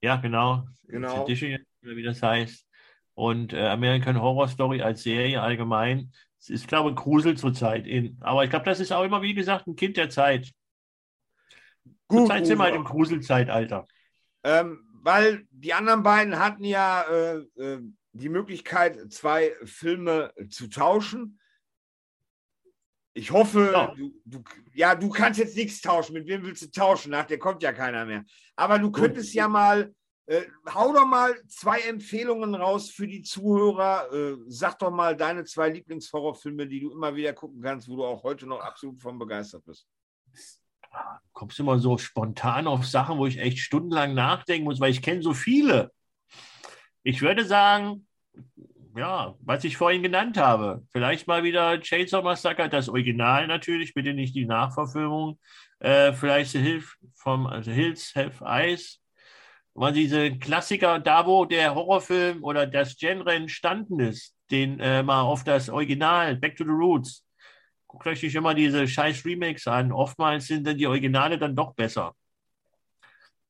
Ja, 0.00 0.16
genau. 0.16 0.66
Genau. 0.86 1.24
Edition, 1.24 1.58
wie 1.82 2.02
das 2.02 2.22
heißt. 2.22 2.66
Und 3.14 3.52
äh, 3.52 3.66
American 3.66 4.20
Horror 4.20 4.48
Story 4.48 4.82
als 4.82 5.02
Serie 5.02 5.40
allgemein. 5.40 6.12
Es 6.38 6.50
ist, 6.50 6.68
glaube 6.68 6.90
ich, 6.90 6.96
Grusel 6.96 7.36
zurzeit 7.36 7.86
in. 7.86 8.16
Aber 8.20 8.44
ich 8.44 8.50
glaube, 8.50 8.64
das 8.64 8.80
ist 8.80 8.92
auch 8.92 9.04
immer, 9.04 9.22
wie 9.22 9.34
gesagt, 9.34 9.66
ein 9.66 9.76
Kind 9.76 9.96
der 9.96 10.08
Zeit. 10.08 10.52
Gut. 12.06 12.20
Zurzeit 12.20 12.46
sind 12.46 12.58
wir 12.58 12.64
halt 12.64 12.76
im 12.76 12.84
Gruselzeitalter. 12.84 13.86
Ähm, 14.44 14.80
weil 15.02 15.46
die 15.50 15.74
anderen 15.74 16.02
beiden 16.02 16.38
hatten 16.38 16.64
ja 16.64 17.02
äh, 17.02 17.38
äh 17.56 17.80
die 18.12 18.28
Möglichkeit, 18.28 19.12
zwei 19.12 19.54
Filme 19.64 20.32
zu 20.48 20.68
tauschen. 20.68 21.37
Ich 23.18 23.32
hoffe, 23.32 23.70
ja. 23.72 23.94
Du, 23.96 24.12
du, 24.24 24.44
ja, 24.74 24.94
du 24.94 25.08
kannst 25.08 25.40
jetzt 25.40 25.56
nichts 25.56 25.80
tauschen. 25.80 26.12
Mit 26.12 26.28
wem 26.28 26.44
willst 26.44 26.62
du 26.62 26.70
tauschen? 26.70 27.10
Nach 27.10 27.26
dir 27.26 27.38
kommt 27.38 27.64
ja 27.64 27.72
keiner 27.72 28.06
mehr. 28.06 28.24
Aber 28.54 28.78
du 28.78 28.92
könntest 28.92 29.34
ja 29.34 29.48
mal, 29.48 29.92
äh, 30.26 30.42
hau 30.72 30.92
doch 30.92 31.04
mal 31.04 31.34
zwei 31.48 31.80
Empfehlungen 31.80 32.54
raus 32.54 32.90
für 32.90 33.08
die 33.08 33.22
Zuhörer. 33.22 34.12
Äh, 34.12 34.36
sag 34.46 34.78
doch 34.78 34.92
mal 34.92 35.16
deine 35.16 35.44
zwei 35.44 35.68
Lieblingshorrorfilme, 35.70 36.68
die 36.68 36.78
du 36.78 36.92
immer 36.92 37.16
wieder 37.16 37.32
gucken 37.32 37.60
kannst, 37.60 37.88
wo 37.88 37.96
du 37.96 38.04
auch 38.04 38.22
heute 38.22 38.46
noch 38.46 38.60
absolut 38.60 39.02
von 39.02 39.18
begeistert 39.18 39.64
bist. 39.64 39.88
Du 40.32 41.32
kommst 41.32 41.58
immer 41.58 41.80
so 41.80 41.98
spontan 41.98 42.68
auf 42.68 42.86
Sachen, 42.86 43.18
wo 43.18 43.26
ich 43.26 43.38
echt 43.38 43.58
stundenlang 43.58 44.14
nachdenken 44.14 44.64
muss, 44.64 44.78
weil 44.78 44.92
ich 44.92 45.02
kenne 45.02 45.22
so 45.22 45.34
viele. 45.34 45.90
Ich 47.02 47.20
würde 47.20 47.44
sagen, 47.44 48.06
ja, 48.98 49.34
was 49.40 49.64
ich 49.64 49.76
vorhin 49.76 50.02
genannt 50.02 50.36
habe. 50.36 50.82
Vielleicht 50.90 51.28
mal 51.28 51.44
wieder 51.44 51.80
Chainsaw 51.80 52.22
Massacre, 52.22 52.68
das 52.68 52.88
Original 52.88 53.46
natürlich, 53.46 53.94
bitte 53.94 54.12
nicht 54.12 54.34
die 54.34 54.44
Nachverfilmung. 54.44 55.38
Äh, 55.78 56.12
vielleicht 56.12 56.52
The, 56.52 56.58
Hill 56.58 56.84
vom, 57.14 57.46
also 57.46 57.70
Hills 57.70 58.12
Have 58.16 58.44
Eyes. 58.44 59.00
Weil 59.74 59.92
diese 59.92 60.36
Klassiker, 60.38 60.98
da 60.98 61.24
wo 61.26 61.44
der 61.44 61.74
Horrorfilm 61.74 62.42
oder 62.42 62.66
das 62.66 62.96
Genre 62.96 63.32
entstanden 63.32 64.00
ist, 64.00 64.34
den 64.50 64.80
äh, 64.80 65.04
mal 65.04 65.22
auf 65.22 65.44
das 65.44 65.68
Original, 65.68 66.34
Back 66.36 66.56
to 66.56 66.64
the 66.64 66.70
Roots. 66.70 67.24
Guckt 67.86 68.06
euch 68.08 68.22
nicht 68.22 68.34
immer 68.34 68.54
diese 68.54 68.88
scheiß 68.88 69.24
Remakes 69.24 69.68
an. 69.68 69.92
Oftmals 69.92 70.48
sind 70.48 70.66
dann 70.66 70.76
die 70.76 70.88
Originale 70.88 71.38
dann 71.38 71.54
doch 71.54 71.74
besser. 71.74 72.14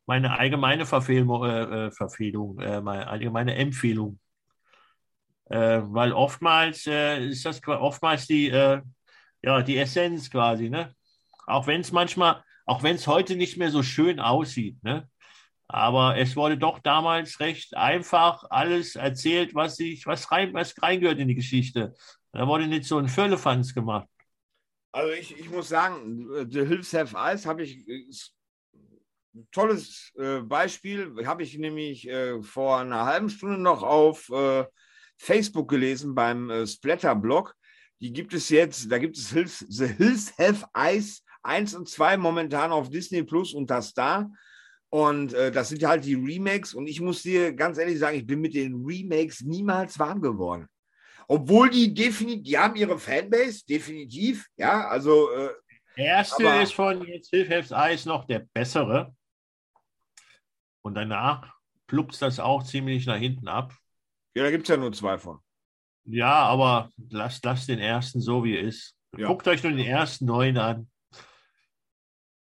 Meine 0.07 0.39
allgemeine 0.39 0.85
Verfehlung, 0.85 1.44
äh, 1.44 1.86
äh 1.86 1.91
Verfehlung 1.91 2.59
äh, 2.60 2.83
meine 2.83 3.07
allgemeine 3.09 3.55
Empfehlung. 3.55 4.18
Äh, 5.51 5.81
weil 5.83 6.12
oftmals 6.12 6.86
äh, 6.86 7.27
ist 7.27 7.44
das 7.44 7.60
oftmals 7.67 8.27
die, 8.27 8.49
äh, 8.49 8.83
ja, 9.43 9.62
die 9.62 9.78
Essenz 9.78 10.31
quasi, 10.31 10.68
ne? 10.68 10.94
Auch 11.47 11.67
wenn 11.67 11.81
es 11.81 11.93
manchmal, 11.93 12.43
auch 12.67 12.83
wenn 12.83 12.97
es 12.97 13.07
heute 13.07 13.36
nicht 13.36 13.57
mehr 13.57 13.70
so 13.70 13.83
schön 13.83 14.20
aussieht, 14.20 14.83
ne? 14.83 15.09
Aber 15.68 16.17
es 16.17 16.35
wurde 16.36 16.57
doch 16.57 16.78
damals 16.78 17.41
recht 17.41 17.77
einfach 17.77 18.44
alles 18.51 18.97
erzählt, 18.97 19.55
was 19.55 19.77
sich, 19.77 20.07
was 20.07 20.31
rein, 20.31 20.55
was 20.55 20.75
reingehört 20.83 21.18
in 21.18 21.28
die 21.28 21.35
Geschichte. 21.35 21.94
Da 22.33 22.47
wurde 22.47 22.67
nicht 22.67 22.85
so 22.85 22.99
ein 22.99 23.09
Völlefanz 23.09 23.75
gemacht. 23.75 24.09
Also 24.93 25.12
ich, 25.12 25.39
ich 25.39 25.51
muss 25.51 25.68
sagen, 25.68 26.27
The 26.51 26.67
Hills 26.67 26.93
Have 26.94 27.17
Eyes 27.17 27.44
habe 27.44 27.62
ich 27.62 27.86
tolles 29.52 30.12
äh, 30.17 30.41
Beispiel, 30.41 31.27
habe 31.27 31.43
ich 31.43 31.57
nämlich 31.59 32.09
äh, 32.09 32.43
vor 32.43 32.78
einer 32.78 33.05
halben 33.05 33.28
Stunde 33.28 33.59
noch 33.59 33.83
auf 33.83 34.28
äh, 34.31 34.65
Facebook 35.18 35.68
gelesen 35.68 36.14
beim 36.14 36.48
äh, 36.48 36.66
Splatter-Blog. 36.66 37.55
Die 38.00 38.12
gibt 38.12 38.32
es 38.32 38.48
jetzt, 38.48 38.90
da 38.90 38.98
gibt 38.98 39.16
es 39.16 39.30
Hills, 39.30 39.64
The 39.68 39.86
Hills 39.86 40.32
Have 40.38 40.64
Eyes 40.74 41.24
1 41.42 41.74
und 41.74 41.88
2 41.88 42.16
momentan 42.16 42.70
auf 42.70 42.88
Disney 42.88 43.22
Plus 43.22 43.52
und 43.55 43.70
das 43.70 43.92
da. 43.92 44.30
Und 44.90 45.34
äh, 45.34 45.50
das 45.50 45.68
sind 45.68 45.84
halt 45.84 46.05
die 46.05 46.14
Remakes. 46.14 46.74
Und 46.74 46.86
ich 46.86 47.00
muss 47.00 47.22
dir 47.22 47.52
ganz 47.52 47.78
ehrlich 47.78 47.98
sagen, 47.98 48.16
ich 48.16 48.26
bin 48.26 48.40
mit 48.40 48.55
den 48.55 48.84
Remakes 48.84 49.42
niemals 49.42 49.98
warm 49.98 50.20
geworden. 50.22 50.66
Obwohl 51.26 51.68
die 51.68 51.92
definitiv, 51.92 52.44
die 52.44 52.58
haben 52.58 52.76
ihre 52.76 52.98
Fanbase, 52.98 53.64
definitiv. 53.66 54.47
Ja, 54.56 54.88
also. 54.88 55.30
Äh, 55.30 55.50
der 55.97 56.06
erste 56.06 56.47
ist 56.62 56.72
von 56.72 57.05
jetzt 57.06 57.30
Hilf 57.30 57.70
Eyes 57.70 58.06
noch 58.06 58.24
der 58.24 58.47
bessere. 58.55 59.14
Und 60.82 60.94
danach 60.94 61.55
plupst 61.86 62.22
das 62.22 62.38
auch 62.38 62.62
ziemlich 62.62 63.05
nach 63.05 63.18
hinten 63.18 63.48
ab. 63.48 63.74
Ja, 64.39 64.44
da 64.44 64.52
gibt 64.52 64.62
es 64.62 64.68
ja 64.68 64.76
nur 64.76 64.92
zwei 64.92 65.18
von. 65.18 65.41
Ja, 66.05 66.33
aber 66.44 66.92
lasst 67.10 67.44
das 67.44 67.67
den 67.67 67.81
ersten 67.81 68.20
so, 68.20 68.44
wie 68.44 68.55
er 68.55 68.62
ist. 68.62 68.94
Ja. 69.17 69.26
Guckt 69.26 69.49
euch 69.49 69.65
nur 69.65 69.73
den 69.73 69.84
ersten 69.84 70.26
neuen 70.26 70.57
an. 70.58 70.89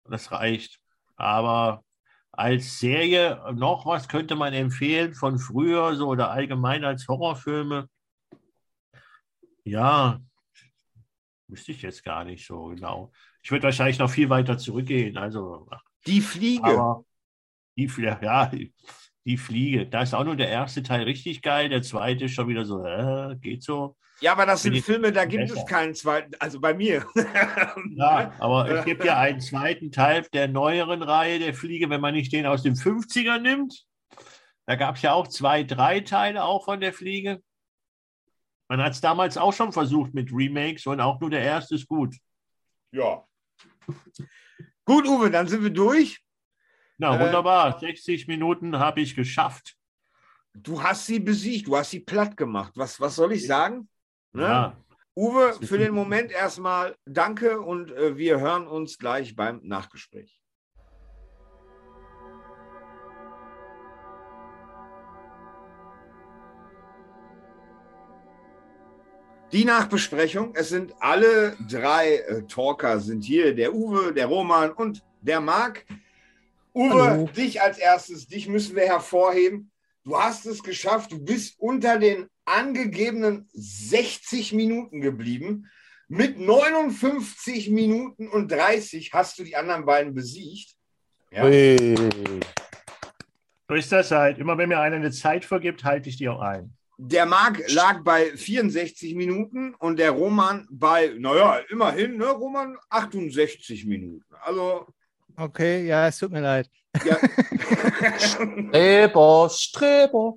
Das 0.05 0.33
reicht. 0.33 0.81
Aber 1.17 1.85
als 2.31 2.79
Serie 2.79 3.43
noch 3.53 3.85
was 3.85 4.09
könnte 4.09 4.37
man 4.37 4.55
empfehlen 4.55 5.13
von 5.13 5.39
früher 5.39 5.95
so 5.95 6.09
oder 6.09 6.31
allgemein 6.31 6.83
als 6.83 7.07
Horrorfilme. 7.09 7.91
Ja, 9.65 10.19
wüsste 11.47 11.73
ich 11.73 11.83
jetzt 11.83 12.05
gar 12.05 12.25
nicht 12.25 12.47
so 12.47 12.69
genau. 12.69 13.13
Ich 13.43 13.51
würde 13.51 13.65
wahrscheinlich 13.65 13.99
noch 13.99 14.09
viel 14.09 14.31
weiter 14.31 14.57
zurückgehen. 14.57 15.19
Also 15.19 15.69
die 16.07 16.23
Fliege. 16.23 17.05
die, 17.77 17.91
ja, 18.23 18.51
die 19.25 19.37
Fliege. 19.37 19.87
Da 19.87 20.03
ist 20.03 20.15
auch 20.15 20.25
nur 20.25 20.37
der 20.37 20.49
erste 20.49 20.83
Teil 20.83 21.03
richtig 21.05 21.43
geil, 21.43 21.69
der 21.69 21.83
zweite 21.83 22.25
ist 22.25 22.33
schon 22.33 22.49
wieder 22.49 22.65
so, 22.65 22.85
äh, 22.85 23.37
geht 23.37 23.63
so. 23.63 23.97
Ja, 24.21 24.33
aber 24.33 24.47
das 24.47 24.63
Bin 24.63 24.75
sind 24.75 24.85
Filme, 24.85 25.13
da 25.13 25.25
gibt 25.25 25.49
besser. 25.49 25.61
es 25.61 25.67
keinen 25.67 25.95
zweiten, 25.95 26.33
also 26.39 26.61
bei 26.61 26.75
mir. 26.75 27.05
ja, 27.97 28.33
aber 28.39 28.69
es 28.69 28.85
gibt 28.85 29.05
ja 29.05 29.19
einen 29.19 29.41
zweiten 29.41 29.91
Teil 29.91 30.25
der 30.33 30.49
neueren 30.49 31.03
Reihe 31.03 31.39
der 31.39 31.55
Fliege, 31.55 31.91
wenn 31.91 32.01
man 32.01 32.15
nicht 32.15 32.33
den 32.33 32.47
aus 32.47 32.63
den 32.63 32.75
50ern 32.75 33.41
nimmt. 33.41 33.85
Da 34.67 34.77
gab 34.77 34.97
es 34.97 35.03
ja 35.03 35.13
auch 35.13 35.27
zwei, 35.27 35.65
drei 35.65 36.01
Teile 36.01 36.45
auch 36.45 36.65
von 36.65 36.81
der 36.81 36.93
Fliege. 36.93 37.43
Man 38.69 38.81
hat 38.81 38.93
es 38.93 39.01
damals 39.01 39.37
auch 39.37 39.53
schon 39.53 39.73
versucht 39.73 40.15
mit 40.15 40.31
Remakes 40.33 40.87
und 40.87 41.01
auch 41.01 41.21
nur 41.21 41.31
der 41.31 41.43
erste 41.43 41.75
ist 41.75 41.89
gut. 41.89 42.17
Ja. 42.93 43.25
Gut, 44.85 45.07
Uwe, 45.07 45.31
dann 45.31 45.49
sind 45.49 45.63
wir 45.63 45.71
durch. 45.71 46.23
Na, 47.03 47.17
äh, 47.17 47.27
wunderbar. 47.27 47.77
Äh, 47.79 47.81
60 47.81 48.29
Minuten 48.29 48.79
habe 48.79 49.01
ich 49.01 49.17
geschafft. 49.17 49.77
Du 50.55 50.81
hast 50.81 51.07
sie 51.07 51.19
besiegt, 51.19 51.67
du 51.67 51.77
hast 51.77 51.91
sie 51.91 51.99
platt 51.99 52.37
gemacht. 52.37 52.75
Was, 52.77 53.01
was 53.01 53.17
soll 53.17 53.33
ich 53.33 53.45
sagen? 53.45 53.89
Ne? 54.33 54.43
Ja. 54.43 54.77
Uwe, 55.17 55.53
für 55.67 55.79
den 55.79 55.95
Moment 55.95 56.31
erstmal 56.31 56.95
danke 57.05 57.61
und 57.61 57.91
äh, 57.91 58.17
wir 58.17 58.39
hören 58.39 58.69
uns 58.69 58.99
gleich 58.99 59.35
beim 59.35 59.61
Nachgespräch. 59.65 60.41
Die 69.51 69.65
Nachbesprechung, 69.65 70.55
es 70.55 70.69
sind 70.69 70.95
alle 71.01 71.57
drei 71.69 72.19
äh, 72.19 72.47
Talker 72.47 73.01
sind 73.01 73.25
hier, 73.25 73.57
der 73.57 73.75
Uwe, 73.75 74.15
der 74.15 74.27
Roman 74.27 74.71
und 74.71 75.03
der 75.21 75.41
Marc. 75.41 75.85
Uwe, 76.75 77.03
Hallo. 77.03 77.29
dich 77.37 77.61
als 77.61 77.79
erstes, 77.79 78.27
dich 78.27 78.49
müssen 78.49 78.77
wir 78.77 78.87
hervorheben. 78.87 79.71
Du 80.05 80.19
hast 80.19 80.47
es 80.47 80.63
geschafft, 80.63 81.13
du 81.13 81.23
bist 81.23 81.55
unter 81.59 81.99
den 81.99 82.29
angegebenen 82.45 83.49
60 83.53 84.53
Minuten 84.53 85.01
geblieben. 85.01 85.71
Mit 86.09 86.39
59 86.39 87.71
Minuten 87.71 88.29
und 88.29 88.51
30 88.51 89.13
hast 89.13 89.39
du 89.39 89.45
die 89.45 89.57
anderen 89.57 89.87
beiden 89.87 90.15
besiegt. 90.15 90.75
Ja. 91.31 91.45
Hey. 91.45 91.95
So 93.69 93.75
ist 93.75 93.93
das 93.93 94.11
halt. 94.11 94.39
Immer 94.39 94.59
wenn 94.59 94.69
mir 94.69 94.81
einer 94.81 94.97
eine 94.97 95.13
Zeit 95.13 95.45
vergibt, 95.45 95.85
halte 95.85 96.09
ich 96.09 96.17
die 96.17 96.29
auch 96.29 96.41
ein. 96.41 96.77
Der 96.99 97.25
Marc 97.27 97.63
lag 97.73 98.03
bei 98.03 98.37
64 98.37 99.15
Minuten 99.15 99.75
und 99.75 99.99
der 99.99 100.11
Roman 100.11 100.67
bei, 100.71 101.15
naja, 101.19 101.61
immerhin, 101.71 102.17
ne, 102.17 102.27
Roman, 102.27 102.77
68 102.91 103.87
Minuten. 103.87 104.25
Also. 104.43 104.87
Okay, 105.37 105.87
ja, 105.87 106.09
es 106.09 106.19
tut 106.19 106.33
mir 106.33 106.41
leid. 106.41 106.71
Ja. 107.05 107.17
Streber, 108.19 109.49
Streber. 109.51 110.35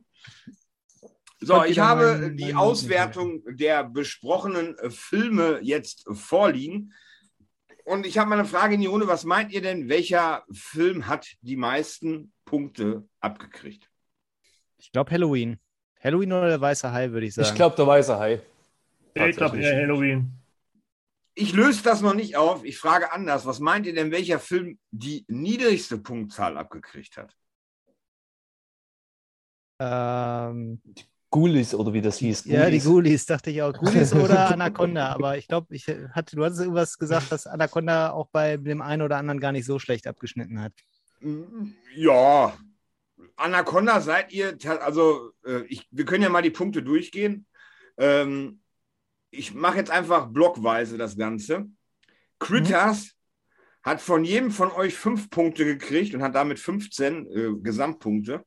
So, 1.41 1.63
ich 1.63 1.79
habe 1.79 2.31
die 2.33 2.55
Auswertung 2.55 3.43
der 3.45 3.83
besprochenen 3.83 4.75
Filme 4.89 5.59
jetzt 5.61 6.05
vorliegen. 6.11 6.93
Und 7.83 8.07
ich 8.07 8.17
habe 8.17 8.29
mal 8.29 8.39
eine 8.39 8.47
Frage 8.47 8.75
in 8.75 8.81
die 8.81 8.87
Runde. 8.87 9.07
Was 9.07 9.25
meint 9.25 9.51
ihr 9.51 9.61
denn, 9.61 9.89
welcher 9.89 10.43
Film 10.51 11.07
hat 11.07 11.27
die 11.41 11.55
meisten 11.55 12.33
Punkte 12.45 13.07
abgekriegt? 13.19 13.89
Ich 14.77 14.91
glaube 14.91 15.11
Halloween. 15.11 15.59
Halloween 16.03 16.31
oder 16.31 16.47
der 16.47 16.61
Weiße 16.61 16.91
Hai, 16.91 17.11
würde 17.11 17.27
ich 17.27 17.35
sagen. 17.35 17.47
Ich 17.47 17.55
glaube 17.55 17.75
der 17.75 17.85
Weiße 17.85 18.17
Hai. 18.17 18.41
Ich 19.13 19.37
glaube 19.37 19.59
eher 19.59 19.75
Halloween. 19.75 20.31
Ich 21.37 21.53
löse 21.53 21.83
das 21.83 22.01
noch 22.01 22.13
nicht 22.13 22.37
auf. 22.37 22.63
Ich 22.63 22.77
frage 22.77 23.11
anders. 23.11 23.45
Was 23.45 23.59
meint 23.59 23.85
ihr 23.85 23.93
denn, 23.93 24.11
welcher 24.11 24.39
Film 24.39 24.79
die 24.91 25.25
niedrigste 25.27 25.97
Punktzahl 25.97 26.57
abgekriegt 26.57 27.17
hat? 27.17 27.35
Ähm, 29.79 30.81
Ghoulies 31.29 31.75
oder 31.75 31.91
wie 31.91 32.01
das 32.01 32.19
hieß. 32.19 32.45
Ghoulies. 32.45 32.57
Ja, 32.57 32.69
die 32.69 32.79
Ghoulies, 32.79 33.25
dachte 33.25 33.49
ich 33.49 33.61
auch. 33.61 33.73
Ghoulies 33.73 34.13
oder 34.15 34.49
Anaconda. 34.51 35.09
Aber 35.13 35.37
ich 35.37 35.49
glaube, 35.49 35.75
ich 35.75 35.85
hatte, 35.87 36.37
du 36.37 36.45
hattest 36.45 36.61
irgendwas 36.61 36.97
gesagt, 36.97 37.29
dass 37.33 37.47
Anaconda 37.47 38.11
auch 38.11 38.29
bei 38.31 38.55
dem 38.55 38.81
einen 38.81 39.01
oder 39.01 39.17
anderen 39.17 39.41
gar 39.41 39.51
nicht 39.51 39.65
so 39.65 39.77
schlecht 39.77 40.07
abgeschnitten 40.07 40.61
hat. 40.61 40.71
Ja, 41.95 42.57
Anaconda 43.35 43.99
seid 43.99 44.31
ihr, 44.31 44.57
also 44.81 45.31
äh, 45.45 45.63
ich, 45.67 45.87
wir 45.91 46.05
können 46.05 46.23
ja 46.23 46.29
mal 46.29 46.41
die 46.41 46.51
Punkte 46.51 46.81
durchgehen. 46.81 47.45
Ähm, 47.97 48.61
ich 49.37 49.53
mache 49.53 49.77
jetzt 49.77 49.91
einfach 49.91 50.27
blockweise 50.27 50.97
das 50.97 51.17
Ganze. 51.17 51.65
Critters 52.39 53.03
mhm. 53.03 53.89
hat 53.89 54.01
von 54.01 54.23
jedem 54.23 54.51
von 54.51 54.71
euch 54.71 54.95
fünf 54.95 55.29
Punkte 55.29 55.65
gekriegt 55.65 56.13
und 56.13 56.21
hat 56.21 56.35
damit 56.35 56.59
15 56.59 57.27
äh, 57.27 57.53
Gesamtpunkte. 57.61 58.43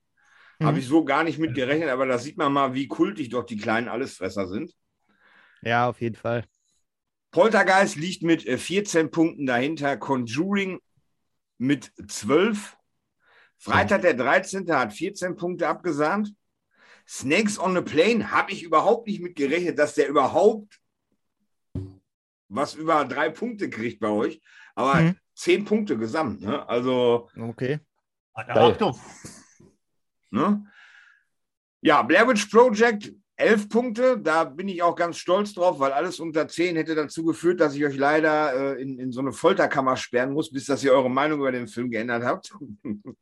Mhm. 0.58 0.66
Habe 0.66 0.78
ich 0.78 0.86
so 0.86 1.04
gar 1.04 1.24
nicht 1.24 1.38
mit 1.38 1.54
gerechnet, 1.54 1.90
aber 1.90 2.06
da 2.06 2.18
sieht 2.18 2.36
man 2.36 2.52
mal, 2.52 2.74
wie 2.74 2.88
kultig 2.88 3.30
doch 3.30 3.44
die 3.44 3.56
kleinen 3.56 3.88
Allesfresser 3.88 4.48
sind. 4.48 4.74
Ja, 5.62 5.88
auf 5.88 6.00
jeden 6.00 6.16
Fall. 6.16 6.44
Poltergeist 7.30 7.96
liegt 7.96 8.22
mit 8.22 8.42
14 8.42 9.06
äh, 9.06 9.08
Punkten 9.08 9.46
dahinter. 9.46 9.96
Conjuring 9.96 10.80
mit 11.58 11.92
12. 12.06 12.76
Freitag 13.58 14.02
der 14.02 14.14
13. 14.14 14.70
hat 14.72 14.92
14 14.92 15.36
Punkte 15.36 15.68
abgesahnt. 15.68 16.32
Snakes 17.08 17.58
on 17.58 17.74
the 17.74 17.80
Plane 17.80 18.30
habe 18.30 18.52
ich 18.52 18.62
überhaupt 18.62 19.06
nicht 19.06 19.22
mit 19.22 19.34
gerechnet, 19.34 19.78
dass 19.78 19.94
der 19.94 20.08
überhaupt 20.08 20.78
was 22.48 22.74
über 22.74 23.04
drei 23.04 23.30
Punkte 23.30 23.70
kriegt 23.70 24.00
bei 24.00 24.08
euch. 24.08 24.42
Aber 24.74 25.00
mhm. 25.00 25.16
zehn 25.34 25.64
Punkte 25.64 25.96
gesamt. 25.96 26.42
Ne? 26.42 26.68
Also. 26.68 27.30
Okay. 27.38 27.80
Achtung. 28.34 28.98
Ne? 30.30 30.64
Ja, 31.80 32.02
Blair 32.02 32.28
Witch 32.28 32.46
Project, 32.46 33.12
elf 33.36 33.68
Punkte. 33.68 34.18
Da 34.18 34.44
bin 34.44 34.68
ich 34.68 34.82
auch 34.82 34.94
ganz 34.94 35.16
stolz 35.16 35.54
drauf, 35.54 35.80
weil 35.80 35.92
alles 35.92 36.20
unter 36.20 36.46
zehn 36.46 36.76
hätte 36.76 36.94
dazu 36.94 37.24
geführt, 37.24 37.60
dass 37.60 37.74
ich 37.74 37.84
euch 37.84 37.96
leider 37.96 38.76
äh, 38.76 38.82
in, 38.82 38.98
in 38.98 39.12
so 39.12 39.20
eine 39.20 39.32
Folterkammer 39.32 39.96
sperren 39.96 40.32
muss, 40.32 40.52
bis 40.52 40.66
dass 40.66 40.84
ihr 40.84 40.92
eure 40.92 41.10
Meinung 41.10 41.40
über 41.40 41.52
den 41.52 41.68
Film 41.68 41.90
geändert 41.90 42.22
habt. 42.22 42.54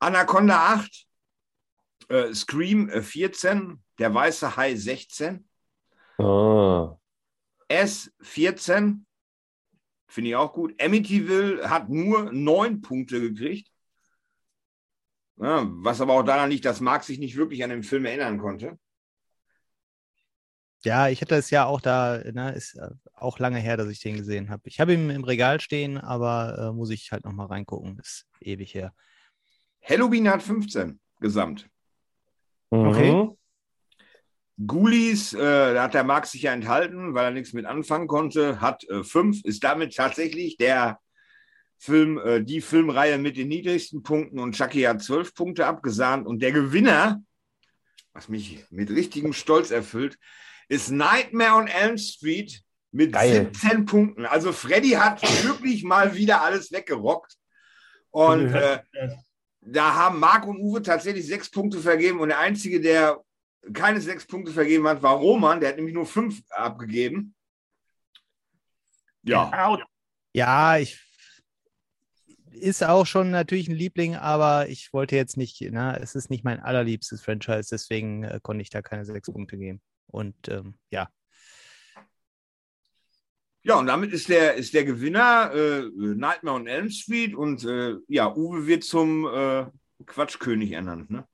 Anaconda 0.00 0.74
8, 0.74 1.07
äh, 2.08 2.34
Scream 2.34 2.88
äh, 2.88 3.02
14, 3.02 3.82
Der 3.98 4.12
Weiße 4.12 4.56
Hai 4.56 4.74
16. 4.74 5.48
Oh. 6.18 6.96
S 7.68 8.10
14, 8.20 9.06
finde 10.08 10.30
ich 10.30 10.36
auch 10.36 10.52
gut. 10.52 10.80
Amityville 10.82 11.68
hat 11.68 11.88
nur 11.88 12.32
neun 12.32 12.80
Punkte 12.80 13.20
gekriegt. 13.20 13.70
Ja, 15.36 15.66
was 15.68 16.00
aber 16.00 16.14
auch 16.14 16.24
daran 16.24 16.50
liegt, 16.50 16.64
dass 16.64 16.80
Marc 16.80 17.04
sich 17.04 17.18
nicht 17.18 17.36
wirklich 17.36 17.62
an 17.62 17.70
den 17.70 17.84
Film 17.84 18.04
erinnern 18.06 18.38
konnte. 18.38 18.78
Ja, 20.84 21.08
ich 21.08 21.20
hatte 21.20 21.34
es 21.34 21.50
ja 21.50 21.66
auch 21.66 21.80
da, 21.80 22.18
ne, 22.18 22.52
ist 22.54 22.76
äh, 22.76 22.90
auch 23.14 23.38
lange 23.38 23.58
her, 23.58 23.76
dass 23.76 23.88
ich 23.88 24.00
den 24.00 24.16
gesehen 24.16 24.48
habe. 24.48 24.62
Ich 24.66 24.80
habe 24.80 24.94
ihn 24.94 25.10
im 25.10 25.24
Regal 25.24 25.60
stehen, 25.60 25.98
aber 25.98 26.56
äh, 26.58 26.72
muss 26.72 26.90
ich 26.90 27.12
halt 27.12 27.24
nochmal 27.24 27.46
reingucken. 27.46 27.98
Ist 27.98 28.26
ewig 28.40 28.74
her. 28.74 28.94
Halloween 29.82 30.28
hat 30.28 30.42
15 30.42 31.00
gesamt. 31.20 31.68
Okay. 32.70 33.12
Mhm. 33.12 33.36
Ghoulies, 34.66 35.34
äh, 35.34 35.38
da 35.74 35.84
hat 35.84 35.94
der 35.94 36.04
Marc 36.04 36.26
sich 36.26 36.42
ja 36.42 36.52
enthalten, 36.52 37.14
weil 37.14 37.26
er 37.26 37.30
nichts 37.30 37.52
mit 37.52 37.64
anfangen 37.64 38.08
konnte, 38.08 38.60
hat 38.60 38.82
äh, 38.88 39.04
fünf, 39.04 39.44
ist 39.44 39.62
damit 39.62 39.94
tatsächlich 39.94 40.56
der 40.56 40.98
Film, 41.78 42.18
äh, 42.18 42.42
die 42.42 42.60
Filmreihe 42.60 43.18
mit 43.18 43.36
den 43.36 43.48
niedrigsten 43.48 44.02
Punkten 44.02 44.40
und 44.40 44.56
Chucky 44.56 44.82
hat 44.82 45.00
zwölf 45.02 45.32
Punkte 45.34 45.66
abgesahnt 45.66 46.26
und 46.26 46.42
der 46.42 46.50
Gewinner, 46.50 47.22
was 48.12 48.28
mich 48.28 48.64
mit 48.70 48.90
richtigem 48.90 49.32
Stolz 49.32 49.70
erfüllt, 49.70 50.18
ist 50.68 50.90
Nightmare 50.90 51.54
on 51.54 51.68
Elm 51.68 51.96
Street 51.96 52.62
mit 52.90 53.12
Geil. 53.12 53.50
17 53.52 53.84
Punkten. 53.84 54.26
Also 54.26 54.52
Freddy 54.52 54.90
hat 54.90 55.22
wirklich 55.44 55.84
mal 55.84 56.16
wieder 56.16 56.42
alles 56.42 56.72
weggerockt. 56.72 57.36
Und 58.10 58.52
äh, 58.52 58.80
da 59.72 59.94
haben 59.94 60.18
Marc 60.18 60.46
und 60.46 60.58
Uwe 60.60 60.82
tatsächlich 60.82 61.26
sechs 61.26 61.50
Punkte 61.50 61.78
vergeben 61.78 62.20
und 62.20 62.28
der 62.28 62.38
Einzige, 62.38 62.80
der 62.80 63.22
keine 63.72 64.00
sechs 64.00 64.26
Punkte 64.26 64.52
vergeben 64.52 64.86
hat, 64.86 65.02
war 65.02 65.16
Roman. 65.16 65.60
Der 65.60 65.70
hat 65.70 65.76
nämlich 65.76 65.94
nur 65.94 66.06
fünf 66.06 66.42
abgegeben. 66.50 67.34
Ja. 69.22 69.50
Ja, 70.32 70.78
ich 70.78 71.04
ist 72.52 72.82
auch 72.82 73.06
schon 73.06 73.30
natürlich 73.30 73.68
ein 73.68 73.74
Liebling, 73.74 74.16
aber 74.16 74.68
ich 74.68 74.92
wollte 74.92 75.16
jetzt 75.16 75.36
nicht, 75.36 75.60
ne, 75.60 75.98
es 76.00 76.14
ist 76.14 76.30
nicht 76.30 76.44
mein 76.44 76.60
allerliebstes 76.60 77.22
Franchise, 77.22 77.68
deswegen 77.70 78.24
äh, 78.24 78.40
konnte 78.42 78.62
ich 78.62 78.70
da 78.70 78.82
keine 78.82 79.04
sechs 79.04 79.30
Punkte 79.30 79.56
geben. 79.56 79.80
Und 80.06 80.48
ähm, 80.48 80.78
ja. 80.90 81.08
Ja, 83.62 83.78
und 83.78 83.86
damit 83.86 84.12
ist 84.12 84.28
der, 84.28 84.54
ist 84.54 84.72
der 84.72 84.84
Gewinner 84.84 85.52
äh, 85.52 85.82
Nightmare 85.94 86.56
on 86.56 86.66
Elm 86.66 86.90
Street 86.90 87.34
und 87.34 87.64
äh, 87.64 87.96
ja, 88.08 88.34
Uwe 88.34 88.66
wird 88.66 88.84
zum 88.84 89.26
äh, 89.26 89.66
Quatschkönig 90.06 90.72
ernannt, 90.72 91.10
ne? 91.10 91.26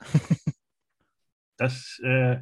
das 1.56 2.00
äh, 2.02 2.38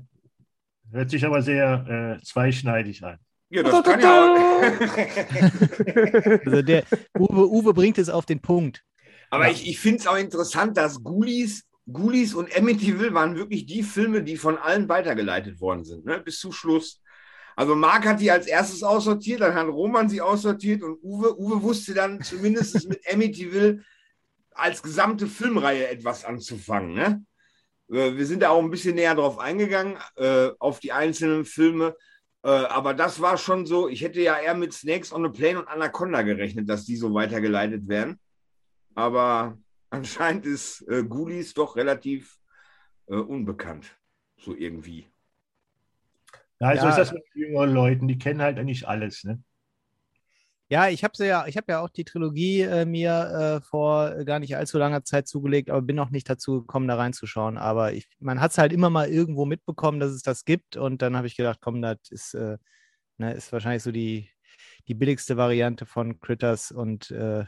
hört 0.90 1.10
sich 1.10 1.24
aber 1.24 1.42
sehr 1.42 2.18
äh, 2.20 2.24
zweischneidig 2.24 3.04
an. 3.04 3.18
Ja, 3.50 3.62
das 3.62 3.84
kann 3.84 4.00
ja 4.00 4.34
also 6.46 6.62
der 6.62 6.84
Uwe, 7.18 7.50
Uwe 7.50 7.74
bringt 7.74 7.98
es 7.98 8.08
auf 8.08 8.24
den 8.24 8.40
Punkt. 8.40 8.82
Aber 9.28 9.46
ja. 9.46 9.52
ich, 9.52 9.68
ich 9.68 9.78
finde 9.78 9.98
es 9.98 10.06
auch 10.06 10.16
interessant, 10.16 10.78
dass 10.78 11.02
Ghoulies, 11.02 11.66
Ghoulies 11.86 12.32
und 12.32 12.56
Amityville 12.56 13.12
waren 13.12 13.36
wirklich 13.36 13.66
die 13.66 13.82
Filme, 13.82 14.22
die 14.22 14.38
von 14.38 14.56
allen 14.56 14.88
weitergeleitet 14.88 15.60
worden 15.60 15.84
sind, 15.84 16.06
ne? 16.06 16.20
bis 16.20 16.38
zum 16.38 16.52
Schluss. 16.52 17.01
Also 17.56 17.74
Marc 17.74 18.06
hat 18.06 18.20
die 18.20 18.30
als 18.30 18.46
erstes 18.46 18.82
aussortiert, 18.82 19.40
dann 19.40 19.54
hat 19.54 19.66
Roman 19.66 20.08
sie 20.08 20.20
aussortiert 20.20 20.82
und 20.82 20.98
Uwe, 21.02 21.38
Uwe 21.38 21.62
wusste 21.62 21.94
dann 21.94 22.22
zumindest 22.22 22.88
mit 22.88 23.00
Amityville 23.12 23.84
als 24.54 24.82
gesamte 24.82 25.26
Filmreihe 25.26 25.88
etwas 25.88 26.24
anzufangen. 26.24 26.94
Ne? 26.94 27.24
Äh, 27.90 28.16
wir 28.16 28.26
sind 28.26 28.42
da 28.42 28.50
auch 28.50 28.62
ein 28.62 28.70
bisschen 28.70 28.94
näher 28.94 29.14
drauf 29.14 29.38
eingegangen, 29.38 29.96
äh, 30.16 30.50
auf 30.58 30.80
die 30.80 30.92
einzelnen 30.92 31.44
Filme. 31.44 31.96
Äh, 32.42 32.48
aber 32.48 32.94
das 32.94 33.20
war 33.20 33.38
schon 33.38 33.66
so, 33.66 33.88
ich 33.88 34.02
hätte 34.02 34.20
ja 34.20 34.38
eher 34.38 34.54
mit 34.54 34.72
Snakes 34.72 35.12
on 35.12 35.26
a 35.26 35.28
Plane 35.28 35.60
und 35.60 35.68
Anaconda 35.68 36.22
gerechnet, 36.22 36.68
dass 36.68 36.84
die 36.84 36.96
so 36.96 37.12
weitergeleitet 37.14 37.86
werden. 37.88 38.18
Aber 38.94 39.58
anscheinend 39.90 40.46
ist 40.46 40.82
äh, 40.88 41.04
Ghoulies 41.04 41.54
doch 41.54 41.76
relativ 41.76 42.38
unbekannt. 43.06 43.98
So 44.38 44.54
irgendwie. 44.54 45.11
Ja, 46.62 46.68
also 46.68 46.84
ja. 46.84 46.90
ist 46.90 46.96
das 46.96 47.12
mit 47.12 47.24
jüngeren 47.34 47.74
Leuten, 47.74 48.06
die 48.06 48.18
kennen 48.18 48.40
halt 48.40 48.56
eigentlich 48.56 48.86
alles, 48.86 49.24
ne? 49.24 49.42
Ja, 50.68 50.88
ich 50.88 51.02
habe 51.02 51.12
ja, 51.26 51.44
ich 51.48 51.56
habe 51.56 51.72
ja 51.72 51.80
auch 51.80 51.90
die 51.90 52.04
Trilogie 52.04 52.60
äh, 52.60 52.84
mir 52.86 53.60
äh, 53.60 53.60
vor 53.60 54.24
gar 54.24 54.38
nicht 54.38 54.56
allzu 54.56 54.78
langer 54.78 55.02
Zeit 55.02 55.26
zugelegt, 55.26 55.70
aber 55.70 55.82
bin 55.82 55.96
noch 55.96 56.10
nicht 56.10 56.30
dazu 56.30 56.60
gekommen, 56.60 56.86
da 56.86 56.94
reinzuschauen. 56.94 57.58
Aber 57.58 57.92
ich, 57.92 58.08
man 58.20 58.40
hat 58.40 58.52
es 58.52 58.58
halt 58.58 58.72
immer 58.72 58.90
mal 58.90 59.08
irgendwo 59.08 59.44
mitbekommen, 59.44 59.98
dass 59.98 60.12
es 60.12 60.22
das 60.22 60.44
gibt. 60.44 60.76
Und 60.76 61.02
dann 61.02 61.16
habe 61.16 61.26
ich 61.26 61.36
gedacht, 61.36 61.58
komm, 61.60 61.82
das 61.82 61.98
ist, 62.10 62.34
äh, 62.34 62.58
ne, 63.18 63.34
ist 63.34 63.52
wahrscheinlich 63.52 63.82
so 63.82 63.90
die, 63.90 64.30
die 64.86 64.94
billigste 64.94 65.36
Variante 65.36 65.84
von 65.84 66.20
Critters 66.20 66.70
und 66.70 67.10
äh, 67.10 67.44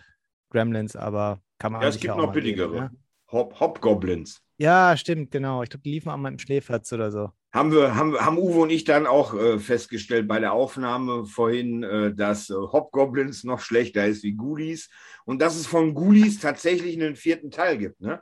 Gremlins, 0.51 0.97
aber 0.97 1.41
kann 1.59 1.73
man. 1.73 1.83
Ja, 1.83 1.89
es 1.89 2.01
gibt 2.01 2.17
noch 2.17 2.33
billigere. 2.33 2.73
Geben, 2.73 2.85
ne? 2.85 3.04
Hop 3.35 3.61
Hobgoblins. 3.61 4.41
Ja, 4.57 4.97
stimmt, 4.97 5.31
genau. 5.31 5.63
Ich 5.63 5.69
glaube, 5.69 5.83
die 5.83 5.91
liefen 5.91 6.11
auch 6.11 6.17
mal 6.17 6.33
im 6.33 6.39
Schläferz 6.39 6.93
oder 6.93 7.11
so 7.11 7.31
haben 7.55 7.71
wir, 7.71 7.95
haben, 7.95 8.19
haben 8.19 8.37
Uwe 8.37 8.63
und 8.63 8.71
ich 8.71 8.83
dann 8.83 9.07
auch 9.07 9.33
äh, 9.33 9.61
festgestellt 9.61 10.27
bei 10.27 10.41
der 10.41 10.53
Aufnahme 10.53 11.25
vorhin, 11.25 11.85
äh, 11.85 12.13
dass 12.13 12.51
äh, 12.51 12.55
Hobgoblins 12.55 13.45
noch 13.45 13.61
schlechter 13.61 14.05
ist 14.07 14.25
wie 14.25 14.35
Ghoulies 14.35 14.91
und 15.25 15.41
dass 15.41 15.55
es 15.55 15.65
von 15.65 15.95
Ghoulies 15.95 16.41
tatsächlich 16.41 17.01
einen 17.01 17.15
vierten 17.15 17.53
Teil 17.53 17.79
gibt, 17.79 18.01
ne? 18.01 18.21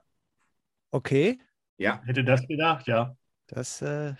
Okay. 0.90 1.38
Ja. 1.78 2.02
Hätte 2.04 2.24
das 2.24 2.46
gedacht, 2.46 2.86
ja. 2.86 3.16
Das 3.46 3.80
äh, 3.80 4.12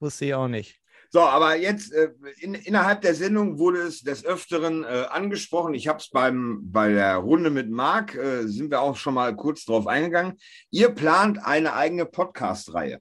wusste 0.00 0.24
ich 0.24 0.34
auch 0.34 0.48
nicht. 0.48 0.79
So, 1.12 1.22
aber 1.22 1.56
jetzt 1.56 1.92
äh, 1.92 2.12
in, 2.38 2.54
innerhalb 2.54 3.00
der 3.02 3.16
Sendung 3.16 3.58
wurde 3.58 3.80
es 3.80 4.02
des 4.02 4.24
Öfteren 4.24 4.84
äh, 4.84 5.06
angesprochen. 5.10 5.74
Ich 5.74 5.88
habe 5.88 5.98
es 5.98 6.08
bei 6.08 6.88
der 6.92 7.16
Runde 7.16 7.50
mit 7.50 7.68
Marc, 7.68 8.14
äh, 8.14 8.46
sind 8.46 8.70
wir 8.70 8.80
auch 8.80 8.96
schon 8.96 9.14
mal 9.14 9.34
kurz 9.34 9.64
drauf 9.64 9.88
eingegangen. 9.88 10.38
Ihr 10.70 10.90
plant 10.90 11.44
eine 11.44 11.74
eigene 11.74 12.06
Podcast-Reihe. 12.06 13.00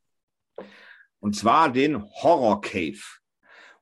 Und 1.19 1.35
zwar 1.35 1.71
den 1.71 2.03
Horror 2.03 2.61
Cave. 2.61 3.03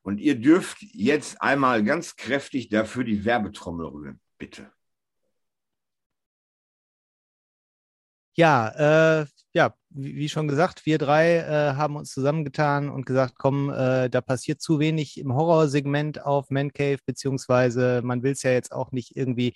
Und 0.01 0.19
ihr 0.19 0.35
dürft 0.35 0.81
jetzt 0.81 1.41
einmal 1.41 1.83
ganz 1.85 2.17
kräftig 2.17 2.67
dafür 2.67 3.05
die 3.05 3.23
Werbetrommel 3.23 3.85
rühren. 3.85 4.19
Bitte. 4.37 4.69
Ja, 8.35 9.21
äh, 9.21 9.25
ja, 9.53 9.73
wie 9.89 10.29
schon 10.29 10.47
gesagt, 10.47 10.85
wir 10.85 10.97
drei 10.97 11.37
äh, 11.37 11.73
haben 11.75 11.95
uns 11.95 12.11
zusammengetan 12.11 12.89
und 12.89 13.05
gesagt, 13.05 13.35
komm, 13.37 13.69
äh, 13.69 14.09
da 14.09 14.21
passiert 14.21 14.61
zu 14.61 14.79
wenig 14.79 15.17
im 15.17 15.33
Horrorsegment 15.33 16.23
auf 16.25 16.49
Man 16.49 16.73
Cave, 16.73 16.99
beziehungsweise 17.05 18.01
man 18.03 18.23
will 18.23 18.33
es 18.33 18.43
ja 18.43 18.51
jetzt 18.51 18.71
auch 18.71 18.91
nicht 18.91 19.15
irgendwie 19.15 19.53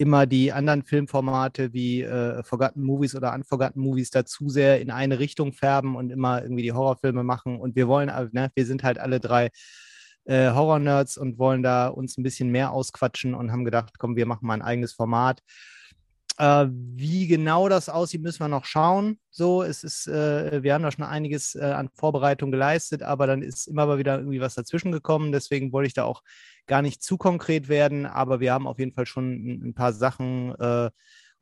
immer 0.00 0.26
die 0.26 0.52
anderen 0.52 0.82
Filmformate 0.82 1.74
wie 1.74 2.02
äh, 2.02 2.42
Forgotten 2.42 2.82
Movies 2.82 3.14
oder 3.14 3.34
Unforgotten 3.34 3.80
Movies 3.80 4.10
da 4.10 4.24
zu 4.24 4.48
sehr 4.48 4.80
in 4.80 4.90
eine 4.90 5.18
Richtung 5.18 5.52
färben 5.52 5.94
und 5.94 6.10
immer 6.10 6.42
irgendwie 6.42 6.62
die 6.62 6.72
Horrorfilme 6.72 7.22
machen. 7.22 7.60
Und 7.60 7.76
wir 7.76 7.86
wollen, 7.86 8.08
äh, 8.08 8.28
ne, 8.32 8.50
wir 8.54 8.64
sind 8.64 8.82
halt 8.82 8.98
alle 8.98 9.20
drei 9.20 9.50
äh, 10.24 10.50
Horror-Nerds 10.52 11.18
und 11.18 11.38
wollen 11.38 11.62
da 11.62 11.88
uns 11.88 12.16
ein 12.16 12.22
bisschen 12.22 12.50
mehr 12.50 12.72
ausquatschen 12.72 13.34
und 13.34 13.52
haben 13.52 13.64
gedacht, 13.64 13.98
komm, 13.98 14.16
wir 14.16 14.26
machen 14.26 14.46
mal 14.46 14.54
ein 14.54 14.62
eigenes 14.62 14.92
Format. 14.94 15.42
Äh, 16.40 16.68
wie 16.72 17.26
genau 17.26 17.68
das 17.68 17.90
aussieht, 17.90 18.22
müssen 18.22 18.40
wir 18.40 18.48
noch 18.48 18.64
schauen. 18.64 19.18
So, 19.30 19.62
es 19.62 19.84
ist, 19.84 20.06
äh, 20.06 20.62
wir 20.62 20.72
haben 20.72 20.82
da 20.82 20.90
schon 20.90 21.04
einiges 21.04 21.54
äh, 21.54 21.60
an 21.60 21.90
Vorbereitung 21.94 22.50
geleistet, 22.50 23.02
aber 23.02 23.26
dann 23.26 23.42
ist 23.42 23.66
immer 23.66 23.84
mal 23.84 23.98
wieder 23.98 24.16
irgendwie 24.16 24.40
was 24.40 24.54
dazwischen 24.54 24.90
gekommen. 24.90 25.32
Deswegen 25.32 25.70
wollte 25.70 25.88
ich 25.88 25.92
da 25.92 26.04
auch 26.04 26.22
gar 26.66 26.80
nicht 26.80 27.02
zu 27.02 27.18
konkret 27.18 27.68
werden, 27.68 28.06
aber 28.06 28.40
wir 28.40 28.54
haben 28.54 28.66
auf 28.66 28.78
jeden 28.78 28.92
Fall 28.92 29.04
schon 29.04 29.34
ein, 29.34 29.74
paar 29.74 29.92
Sachen 29.92 30.54
äh, 30.58 30.88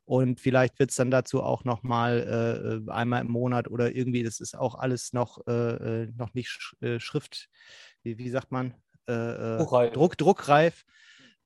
und 0.03 0.41
vielleicht 0.41 0.79
wird 0.79 0.89
es 0.89 0.97
dann 0.97 1.11
dazu 1.11 1.43
auch 1.43 1.63
noch 1.63 1.81
mal 1.81 2.83
äh, 2.85 2.91
einmal 2.91 3.21
im 3.21 3.31
Monat 3.31 3.69
oder 3.69 3.95
irgendwie, 3.95 4.23
das 4.23 4.41
ist 4.41 4.57
auch 4.57 4.75
alles 4.75 5.13
noch, 5.13 5.47
äh, 5.47 6.07
noch 6.17 6.33
nicht 6.33 6.49
sch 6.49 6.75
Schrift, 6.97 7.47
wie, 8.03 8.17
wie, 8.17 8.29
sagt 8.29 8.51
man? 8.51 8.73
Druckreif. 9.07 9.93
Druck, 9.93 10.17
druckreif 10.17 10.83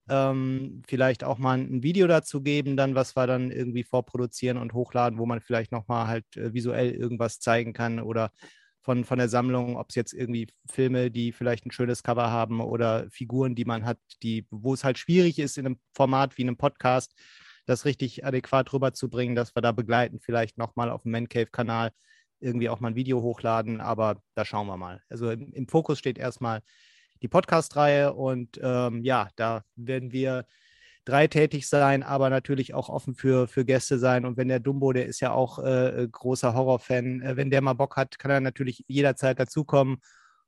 ähm, 0.09 0.81
vielleicht 0.87 1.23
auch 1.23 1.37
mal 1.37 1.57
ein 1.57 1.83
Video 1.83 2.07
dazu 2.07 2.41
geben, 2.41 2.75
dann 2.75 2.95
was 2.95 3.15
wir 3.15 3.27
dann 3.27 3.51
irgendwie 3.51 3.83
vorproduzieren 3.83 4.57
und 4.57 4.73
hochladen, 4.73 5.19
wo 5.19 5.25
man 5.25 5.39
vielleicht 5.41 5.71
nochmal 5.71 6.07
halt 6.07 6.25
äh, 6.35 6.53
visuell 6.53 6.91
irgendwas 6.91 7.39
zeigen 7.39 7.73
kann 7.73 7.99
oder 7.99 8.31
von, 8.81 9.05
von 9.05 9.17
der 9.17 9.29
Sammlung, 9.29 9.77
ob 9.77 9.89
es 9.89 9.95
jetzt 9.95 10.13
irgendwie 10.13 10.47
Filme, 10.69 11.09
die 11.09 11.31
vielleicht 11.31 11.65
ein 11.65 11.71
schönes 11.71 12.03
Cover 12.03 12.29
haben 12.29 12.59
oder 12.59 13.09
Figuren, 13.09 13.55
die 13.55 13.65
man 13.65 13.85
hat, 13.85 13.97
die, 14.21 14.45
wo 14.51 14.73
es 14.73 14.83
halt 14.83 14.97
schwierig 14.97 15.39
ist 15.39 15.57
in 15.57 15.65
einem 15.65 15.79
Format 15.93 16.37
wie 16.37 16.43
einem 16.43 16.57
Podcast, 16.57 17.15
das 17.65 17.85
richtig 17.85 18.25
adäquat 18.25 18.73
rüberzubringen, 18.73 19.35
dass 19.35 19.55
wir 19.55 19.61
da 19.61 19.71
begleiten, 19.71 20.19
vielleicht 20.19 20.57
nochmal 20.57 20.89
auf 20.89 21.03
dem 21.03 21.13
Man 21.13 21.29
Cave-Kanal 21.29 21.91
irgendwie 22.41 22.67
auch 22.67 22.81
mal 22.81 22.89
ein 22.89 22.95
Video 22.95 23.21
hochladen, 23.21 23.79
aber 23.79 24.21
da 24.35 24.43
schauen 24.43 24.67
wir 24.67 24.75
mal. 24.75 25.01
Also 25.09 25.31
im, 25.31 25.53
im 25.53 25.69
Fokus 25.69 25.97
steht 25.97 26.17
erstmal 26.17 26.61
die 27.23 27.27
Podcast-Reihe. 27.27 28.13
Und 28.13 28.59
ähm, 28.61 29.03
ja, 29.03 29.29
da 29.35 29.63
werden 29.75 30.11
wir 30.11 30.45
drei 31.05 31.27
tätig 31.27 31.67
sein, 31.67 32.03
aber 32.03 32.29
natürlich 32.29 32.73
auch 32.73 32.89
offen 32.89 33.15
für, 33.15 33.47
für 33.47 33.65
Gäste 33.65 33.97
sein. 33.97 34.25
Und 34.25 34.37
wenn 34.37 34.49
der 34.49 34.59
Dumbo, 34.59 34.93
der 34.93 35.07
ist 35.07 35.21
ja 35.21 35.31
auch 35.31 35.59
äh, 35.59 36.07
großer 36.11 36.53
Horrorfan, 36.53 37.21
äh, 37.21 37.35
wenn 37.35 37.49
der 37.49 37.61
mal 37.61 37.73
Bock 37.73 37.97
hat, 37.97 38.19
kann 38.19 38.31
er 38.31 38.41
natürlich 38.41 38.85
jederzeit 38.87 39.39
dazukommen. 39.39 39.97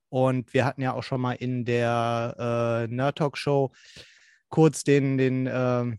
Und 0.10 0.54
wir 0.54 0.66
hatten 0.66 0.82
ja 0.82 0.94
auch 0.94 1.04
schon 1.04 1.22
mal 1.22 1.34
in 1.34 1.66
der 1.66 2.86
äh, 2.88 2.94
Nerd 2.94 3.18
Talk 3.18 3.38
Show 3.38 3.72
kurz 4.50 4.84
den, 4.84 5.18
den 5.18 5.48
äh, 5.48 5.98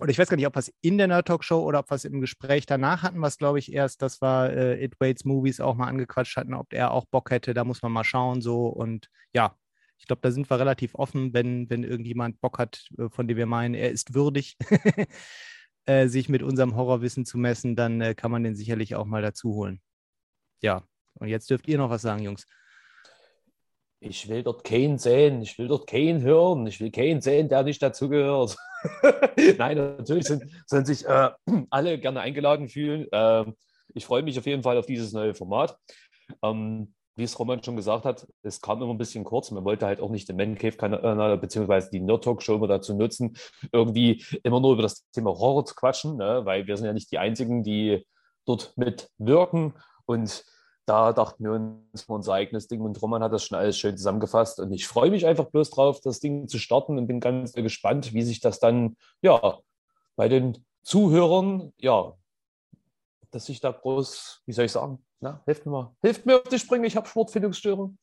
oder 0.00 0.10
ich 0.10 0.18
weiß 0.18 0.28
gar 0.28 0.36
nicht, 0.36 0.46
ob 0.46 0.56
wir 0.56 0.60
es 0.60 0.72
in 0.80 0.98
der 0.98 1.06
Nerd 1.06 1.28
Talk 1.28 1.44
Show 1.44 1.62
oder 1.62 1.78
ob 1.80 1.90
wir 1.90 1.94
es 1.94 2.04
im 2.04 2.20
Gespräch 2.20 2.66
danach 2.66 3.02
hatten, 3.02 3.20
was 3.22 3.38
glaube 3.38 3.60
ich 3.60 3.72
erst, 3.72 4.02
das 4.02 4.20
war 4.20 4.50
äh, 4.50 4.82
It 4.82 4.98
Waits 4.98 5.24
Movies 5.24 5.60
auch 5.60 5.76
mal 5.76 5.86
angequatscht 5.86 6.36
hatten, 6.36 6.54
ob 6.54 6.72
er 6.72 6.90
auch 6.90 7.04
Bock 7.04 7.30
hätte. 7.30 7.54
Da 7.54 7.62
muss 7.62 7.82
man 7.82 7.92
mal 7.92 8.02
schauen 8.02 8.40
so 8.42 8.66
und 8.66 9.08
ja, 9.32 9.56
ich 9.98 10.06
glaube, 10.06 10.20
da 10.22 10.30
sind 10.30 10.50
wir 10.50 10.58
relativ 10.58 10.94
offen, 10.94 11.32
wenn, 11.32 11.68
wenn 11.70 11.84
irgendjemand 11.84 12.40
Bock 12.40 12.58
hat, 12.58 12.86
äh, 12.98 13.08
von 13.08 13.28
dem 13.28 13.36
wir 13.36 13.46
meinen, 13.46 13.74
er 13.74 13.90
ist 13.90 14.14
würdig, 14.14 14.56
äh, 15.86 16.08
sich 16.08 16.28
mit 16.28 16.42
unserem 16.42 16.76
Horrorwissen 16.76 17.24
zu 17.24 17.38
messen, 17.38 17.76
dann 17.76 18.00
äh, 18.00 18.14
kann 18.14 18.30
man 18.30 18.44
den 18.44 18.56
sicherlich 18.56 18.94
auch 18.94 19.06
mal 19.06 19.22
dazu 19.22 19.54
holen. 19.54 19.80
Ja, 20.62 20.82
und 21.14 21.28
jetzt 21.28 21.50
dürft 21.50 21.68
ihr 21.68 21.78
noch 21.78 21.90
was 21.90 22.02
sagen, 22.02 22.22
Jungs. 22.22 22.46
Ich 24.00 24.28
will 24.28 24.42
dort 24.42 24.64
keinen 24.64 24.98
sehen, 24.98 25.40
ich 25.40 25.58
will 25.58 25.68
dort 25.68 25.86
keinen 25.86 26.20
hören, 26.20 26.66
ich 26.66 26.80
will 26.80 26.90
keinen 26.90 27.22
sehen, 27.22 27.48
der 27.48 27.62
nicht 27.62 27.82
dazugehört. 27.82 28.56
Nein, 29.58 29.78
natürlich 29.78 30.26
sind, 30.26 30.44
sind 30.66 30.86
sich 30.86 31.06
äh, 31.06 31.30
alle 31.70 31.98
gerne 31.98 32.20
eingeladen 32.20 32.68
fühlen. 32.68 33.06
Ähm, 33.12 33.54
ich 33.94 34.04
freue 34.04 34.22
mich 34.22 34.38
auf 34.38 34.46
jeden 34.46 34.62
Fall 34.62 34.76
auf 34.76 34.86
dieses 34.86 35.12
neue 35.12 35.34
Format. 35.34 35.78
Ähm, 36.42 36.93
wie 37.16 37.22
es 37.22 37.38
Roman 37.38 37.62
schon 37.62 37.76
gesagt 37.76 38.04
hat, 38.04 38.26
es 38.42 38.60
kam 38.60 38.82
immer 38.82 38.92
ein 38.92 38.98
bisschen 38.98 39.24
kurz. 39.24 39.50
Man 39.50 39.64
wollte 39.64 39.86
halt 39.86 40.00
auch 40.00 40.10
nicht 40.10 40.28
den 40.28 40.36
Man 40.36 40.56
Cave 40.56 40.76
Kanal 40.76 41.38
beziehungsweise 41.38 41.90
die 41.90 42.00
Nerd 42.00 42.24
Talk 42.24 42.42
Show 42.42 42.56
immer 42.56 42.66
dazu 42.66 42.94
nutzen, 42.94 43.36
irgendwie 43.72 44.24
immer 44.42 44.60
nur 44.60 44.72
über 44.72 44.82
das 44.82 45.08
Thema 45.10 45.30
Horror 45.30 45.64
zu 45.64 45.74
quatschen, 45.74 46.16
ne? 46.16 46.42
weil 46.44 46.66
wir 46.66 46.76
sind 46.76 46.86
ja 46.86 46.92
nicht 46.92 47.12
die 47.12 47.18
Einzigen, 47.18 47.62
die 47.62 48.04
dort 48.44 48.76
mitwirken. 48.76 49.74
Und 50.06 50.44
da 50.86 51.12
dachten 51.12 51.44
wir 51.44 51.52
uns 51.52 52.04
unser 52.06 52.34
eigenes 52.34 52.68
Ding 52.68 52.80
und 52.80 53.00
Roman 53.00 53.22
hat 53.22 53.32
das 53.32 53.44
schon 53.44 53.58
alles 53.58 53.78
schön 53.78 53.96
zusammengefasst. 53.96 54.60
Und 54.60 54.72
ich 54.72 54.86
freue 54.86 55.10
mich 55.10 55.26
einfach 55.26 55.46
bloß 55.46 55.70
drauf, 55.70 56.00
das 56.00 56.20
Ding 56.20 56.48
zu 56.48 56.58
starten 56.58 56.98
und 56.98 57.06
bin 57.06 57.20
ganz 57.20 57.52
gespannt, 57.52 58.12
wie 58.12 58.22
sich 58.22 58.40
das 58.40 58.58
dann 58.58 58.96
ja 59.22 59.58
bei 60.16 60.28
den 60.28 60.64
Zuhörern, 60.82 61.72
ja, 61.78 62.14
dass 63.30 63.46
sich 63.46 63.60
da 63.60 63.72
groß, 63.72 64.42
wie 64.46 64.52
soll 64.52 64.66
ich 64.66 64.72
sagen, 64.72 65.03
na, 65.20 65.42
hilft 65.46 65.66
mir 65.66 65.72
mal. 65.72 65.96
Hilft 66.02 66.26
mir 66.26 66.36
auf 66.36 66.48
die 66.48 66.58
Sprünge, 66.58 66.86
ich 66.86 66.96
habe 66.96 67.08
Sportfindungsstörung. 67.08 67.98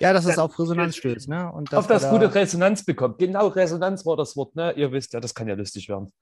Ja, 0.00 0.12
dass 0.12 0.24
es 0.24 0.38
auf 0.38 0.58
Resonanz 0.58 0.96
stößt, 0.96 1.28
ne? 1.28 1.50
Und 1.52 1.72
auf 1.74 1.86
das 1.86 2.02
da 2.02 2.10
gute 2.10 2.34
Resonanz 2.34 2.84
bekommt. 2.84 3.18
Genau, 3.18 3.48
Resonanz 3.48 4.04
war 4.04 4.16
das 4.16 4.36
Wort, 4.36 4.56
ne? 4.56 4.72
Ihr 4.72 4.90
wisst 4.92 5.12
ja, 5.12 5.20
das 5.20 5.34
kann 5.34 5.48
ja 5.48 5.54
lustig 5.54 5.88
werden. 5.88 6.12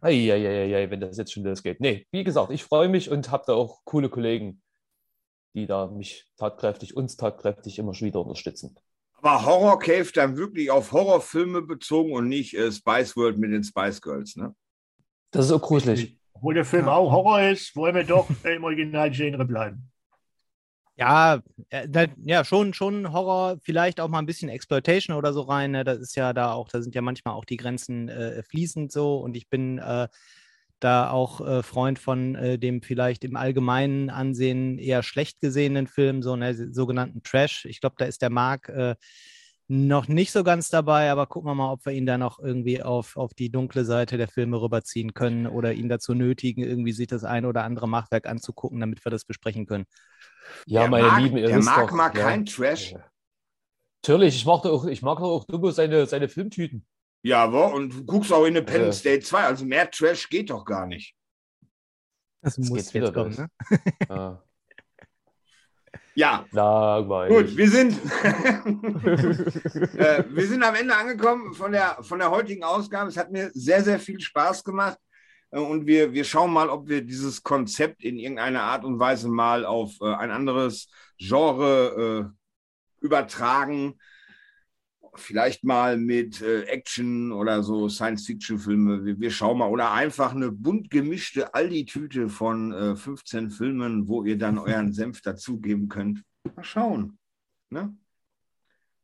Eieieiei, 0.00 0.90
wenn 0.90 1.00
das 1.00 1.16
jetzt 1.16 1.32
schon 1.32 1.44
losgeht. 1.44 1.80
Nee, 1.80 2.06
wie 2.10 2.24
gesagt, 2.24 2.50
ich 2.50 2.64
freue 2.64 2.88
mich 2.88 3.10
und 3.10 3.30
habe 3.30 3.44
da 3.46 3.52
auch 3.54 3.84
coole 3.84 4.08
Kollegen, 4.08 4.62
die 5.54 5.66
da 5.66 5.86
mich 5.86 6.26
tatkräftig, 6.38 6.96
uns 6.96 7.16
tatkräftig 7.16 7.78
immer 7.78 7.94
schon 7.94 8.08
wieder 8.08 8.20
unterstützen. 8.20 8.76
Aber 9.14 9.44
Horror 9.44 9.78
Cave 9.78 10.10
dann 10.14 10.36
wirklich 10.36 10.70
auf 10.70 10.92
Horrorfilme 10.92 11.62
bezogen 11.62 12.12
und 12.12 12.28
nicht 12.28 12.54
äh, 12.54 12.72
Spice 12.72 13.16
World 13.16 13.38
mit 13.38 13.52
den 13.52 13.62
Spice 13.62 14.00
Girls, 14.00 14.36
ne? 14.36 14.54
Das 15.30 15.46
ist 15.46 15.52
auch 15.52 15.62
gruselig. 15.62 16.19
Obwohl 16.40 16.54
der 16.54 16.64
Film 16.64 16.86
ja. 16.86 16.92
auch 16.92 17.12
Horror 17.12 17.42
ist, 17.42 17.76
wollen 17.76 17.94
wir 17.94 18.04
doch 18.04 18.26
im 18.44 18.64
Original-Genre 18.64 19.44
bleiben. 19.44 19.90
Ja, 20.96 21.42
äh, 21.68 22.08
ja, 22.24 22.44
schon, 22.44 22.72
schon 22.72 23.12
Horror, 23.12 23.58
vielleicht 23.60 24.00
auch 24.00 24.08
mal 24.08 24.20
ein 24.20 24.26
bisschen 24.26 24.48
Exploitation 24.48 25.16
oder 25.16 25.34
so 25.34 25.42
rein. 25.42 25.72
Ne? 25.72 25.84
Das 25.84 25.98
ist 25.98 26.16
ja 26.16 26.32
da 26.32 26.52
auch, 26.52 26.68
da 26.68 26.80
sind 26.80 26.94
ja 26.94 27.02
manchmal 27.02 27.34
auch 27.34 27.44
die 27.44 27.58
Grenzen 27.58 28.08
äh, 28.08 28.42
fließend 28.42 28.90
so. 28.90 29.18
Und 29.18 29.36
ich 29.36 29.50
bin 29.50 29.78
äh, 29.80 30.08
da 30.78 31.10
auch 31.10 31.46
äh, 31.46 31.62
Freund 31.62 31.98
von 31.98 32.34
äh, 32.36 32.58
dem 32.58 32.80
vielleicht 32.80 33.22
im 33.24 33.36
allgemeinen 33.36 34.08
Ansehen 34.08 34.78
eher 34.78 35.02
schlecht 35.02 35.42
gesehenen 35.42 35.88
Film, 35.88 36.22
so 36.22 36.36
ne, 36.36 36.54
sogenannten 36.72 37.22
Trash. 37.22 37.66
Ich 37.66 37.80
glaube, 37.82 37.96
da 37.98 38.06
ist 38.06 38.22
der 38.22 38.30
Marc 38.30 38.70
äh, 38.70 38.94
noch 39.70 40.08
nicht 40.08 40.32
so 40.32 40.42
ganz 40.42 40.68
dabei, 40.68 41.12
aber 41.12 41.26
gucken 41.26 41.48
wir 41.48 41.54
mal, 41.54 41.70
ob 41.70 41.86
wir 41.86 41.92
ihn 41.92 42.04
da 42.04 42.18
noch 42.18 42.40
irgendwie 42.40 42.82
auf, 42.82 43.16
auf 43.16 43.34
die 43.34 43.50
dunkle 43.52 43.84
Seite 43.84 44.18
der 44.18 44.26
Filme 44.26 44.60
rüberziehen 44.60 45.14
können 45.14 45.46
oder 45.46 45.72
ihn 45.72 45.88
dazu 45.88 46.12
nötigen, 46.12 46.64
irgendwie 46.64 46.90
sich 46.90 47.06
das 47.06 47.22
ein 47.22 47.46
oder 47.46 47.62
andere 47.62 47.88
Machwerk 47.88 48.26
anzugucken, 48.26 48.80
damit 48.80 49.04
wir 49.06 49.10
das 49.10 49.24
besprechen 49.24 49.66
können. 49.66 49.84
Ja, 50.66 50.80
der 50.80 50.90
meine 50.90 51.06
mag, 51.06 51.22
Lieben, 51.22 51.36
ihr 51.36 51.46
der 51.46 51.62
mag 51.62 51.88
doch, 51.88 51.94
mag 51.94 52.16
ja. 52.16 52.24
kein 52.24 52.46
Trash. 52.46 52.96
Natürlich, 54.02 54.34
ich 54.34 54.44
mag 54.44 54.66
auch, 54.66 54.86
ich 54.86 55.02
mag 55.02 55.20
auch 55.20 55.44
Dumbo 55.44 55.70
seine, 55.70 56.04
seine 56.06 56.28
Filmtüten. 56.28 56.84
Ja, 57.22 57.52
wo? 57.52 57.64
und 57.66 57.90
du 57.90 58.04
guckst 58.04 58.32
auch 58.32 58.46
Independence 58.46 59.04
äh, 59.04 59.10
Day 59.10 59.20
2, 59.20 59.44
also 59.44 59.64
mehr 59.64 59.88
Trash 59.88 60.28
geht 60.28 60.50
doch 60.50 60.64
gar 60.64 60.86
nicht. 60.86 61.14
Das, 62.42 62.56
das 62.56 62.68
muss 62.68 62.92
jetzt 62.92 63.14
kommen, 63.14 63.36
ne? 63.36 63.48
Ja. 64.08 64.42
Ja. 66.20 66.44
Langweilig. 66.50 67.34
Gut, 67.34 67.56
wir 67.56 67.70
sind, 67.70 67.92
äh, 69.96 70.22
wir 70.28 70.46
sind 70.46 70.62
am 70.62 70.74
Ende 70.74 70.94
angekommen 70.94 71.54
von 71.54 71.72
der, 71.72 71.96
von 72.02 72.18
der 72.18 72.30
heutigen 72.30 72.62
Ausgabe. 72.62 73.08
Es 73.08 73.16
hat 73.16 73.32
mir 73.32 73.50
sehr, 73.54 73.82
sehr 73.82 73.98
viel 73.98 74.20
Spaß 74.20 74.62
gemacht. 74.62 74.98
Äh, 75.50 75.60
und 75.60 75.86
wir, 75.86 76.12
wir 76.12 76.24
schauen 76.24 76.52
mal, 76.52 76.68
ob 76.68 76.90
wir 76.90 77.00
dieses 77.00 77.42
Konzept 77.42 78.04
in 78.04 78.18
irgendeiner 78.18 78.64
Art 78.64 78.84
und 78.84 78.98
Weise 78.98 79.30
mal 79.30 79.64
auf 79.64 79.92
äh, 80.02 80.12
ein 80.14 80.30
anderes 80.30 80.88
Genre 81.16 82.28
äh, 83.00 83.02
übertragen. 83.02 83.98
Vielleicht 85.14 85.64
mal 85.64 85.96
mit 85.96 86.40
äh, 86.40 86.62
Action 86.62 87.32
oder 87.32 87.62
so 87.62 87.88
Science-Fiction-Filme. 87.88 89.04
Wir, 89.04 89.20
wir, 89.20 89.30
schauen 89.30 89.58
mal. 89.58 89.68
Oder 89.68 89.92
einfach 89.92 90.34
eine 90.34 90.50
bunt 90.50 90.90
gemischte 90.90 91.54
Aldi-Tüte 91.54 92.28
von 92.28 92.72
äh, 92.72 92.96
15 92.96 93.50
Filmen, 93.50 94.08
wo 94.08 94.24
ihr 94.24 94.38
dann 94.38 94.58
euren 94.58 94.92
Senf 94.92 95.20
dazugeben 95.20 95.88
könnt. 95.88 96.22
Mal 96.56 96.64
schauen. 96.64 97.18
Ne? 97.70 97.94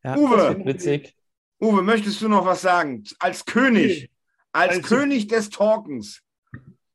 Ja, 0.03 0.17
Uwe, 0.17 0.65
witzig. 0.65 1.17
Uwe, 1.61 1.83
möchtest 1.83 2.21
du 2.23 2.29
noch 2.29 2.45
was 2.45 2.63
sagen? 2.63 3.05
Als 3.19 3.45
König, 3.45 4.11
als, 4.53 4.77
als 4.77 4.87
König 4.87 5.27
des 5.27 5.51
Talkens. 5.51 6.23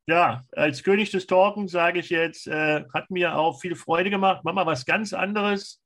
Ja, 0.08 0.46
als 0.52 0.84
König 0.84 1.12
des 1.12 1.28
Talkens 1.28 1.72
sage 1.72 2.00
ich 2.00 2.10
jetzt, 2.10 2.48
äh, 2.48 2.84
hat 2.94 3.12
mir 3.12 3.38
auch 3.38 3.60
viel 3.60 3.76
Freude 3.76 4.10
gemacht. 4.10 4.42
Mach 4.44 4.54
mal 4.54 4.66
was 4.66 4.86
ganz 4.86 5.14
anderes. 5.14 5.82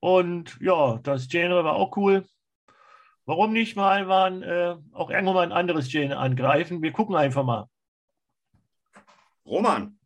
Und 0.00 0.58
ja, 0.60 0.98
das 1.02 1.28
Genre 1.28 1.64
war 1.64 1.74
auch 1.74 1.96
cool. 1.96 2.26
Warum 3.24 3.52
nicht 3.52 3.76
mal 3.76 4.42
äh, 4.42 4.76
auch 4.94 5.10
irgendwann 5.10 5.34
mal 5.34 5.42
ein 5.42 5.52
anderes 5.52 5.88
Genre 5.88 6.16
angreifen? 6.16 6.82
Wir 6.82 6.92
gucken 6.92 7.14
einfach 7.14 7.44
mal. 7.44 7.68
Roman. 9.46 9.98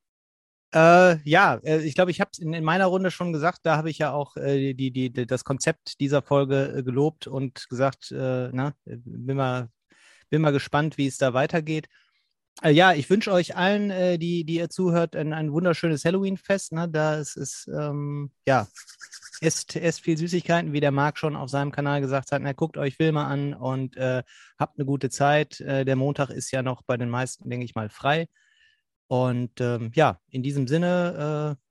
Äh, 0.74 1.18
ja, 1.24 1.54
äh, 1.62 1.80
ich 1.82 1.94
glaube, 1.94 2.10
ich 2.10 2.20
habe 2.20 2.30
es 2.32 2.38
in, 2.38 2.52
in, 2.52 2.64
meiner 2.64 2.86
Runde 2.86 3.10
schon 3.10 3.32
gesagt. 3.32 3.60
Da 3.62 3.76
habe 3.76 3.88
ich 3.88 3.98
ja 3.98 4.12
auch 4.12 4.36
äh, 4.36 4.74
die, 4.74 4.90
die, 4.90 5.10
die, 5.10 5.26
das 5.26 5.44
Konzept 5.44 6.00
dieser 6.00 6.20
Folge 6.22 6.74
äh, 6.76 6.82
gelobt 6.82 7.26
und 7.26 7.68
gesagt, 7.70 8.10
äh, 8.10 8.50
na, 8.52 8.74
bin 8.84 9.36
mal, 9.36 9.70
bin 10.28 10.42
mal 10.42 10.52
gespannt, 10.52 10.98
wie 10.98 11.06
es 11.06 11.18
da 11.18 11.32
weitergeht. 11.32 11.88
Äh, 12.62 12.72
ja, 12.72 12.92
ich 12.92 13.08
wünsche 13.08 13.32
euch 13.32 13.56
allen, 13.56 14.18
die, 14.18 14.44
die 14.44 14.56
ihr 14.56 14.68
zuhört, 14.68 15.16
ein, 15.16 15.32
ein 15.32 15.52
wunderschönes 15.52 16.04
Halloween-Fest. 16.04 16.72
Ne? 16.72 16.88
Da 16.90 17.16
ist 17.16 17.36
es, 17.36 17.66
ähm, 17.68 18.30
ja, 18.46 18.66
esst, 19.40 19.76
esst 19.76 20.00
viel 20.00 20.16
Süßigkeiten, 20.16 20.72
wie 20.72 20.80
der 20.80 20.92
Marc 20.92 21.18
schon 21.18 21.36
auf 21.36 21.50
seinem 21.50 21.72
Kanal 21.72 22.00
gesagt 22.00 22.32
hat. 22.32 22.42
Na, 22.42 22.52
guckt 22.52 22.76
euch 22.76 22.96
Filme 22.96 23.24
an 23.24 23.54
und 23.54 23.96
habt 23.96 24.78
eine 24.78 24.86
gute 24.86 25.10
Zeit. 25.10 25.60
der 25.60 25.96
Montag 25.96 26.30
ist 26.30 26.50
ja 26.50 26.62
noch 26.62 26.82
bei 26.82 26.96
den 26.96 27.10
meisten, 27.10 27.48
denke 27.48 27.64
ich 27.64 27.74
mal, 27.74 27.88
frei. 27.88 28.26
Und 29.08 29.60
ähm, 29.60 29.92
ja, 29.94 30.20
in 30.30 30.42
diesem 30.42 30.66
Sinne, 30.66 31.56
äh, 31.56 31.66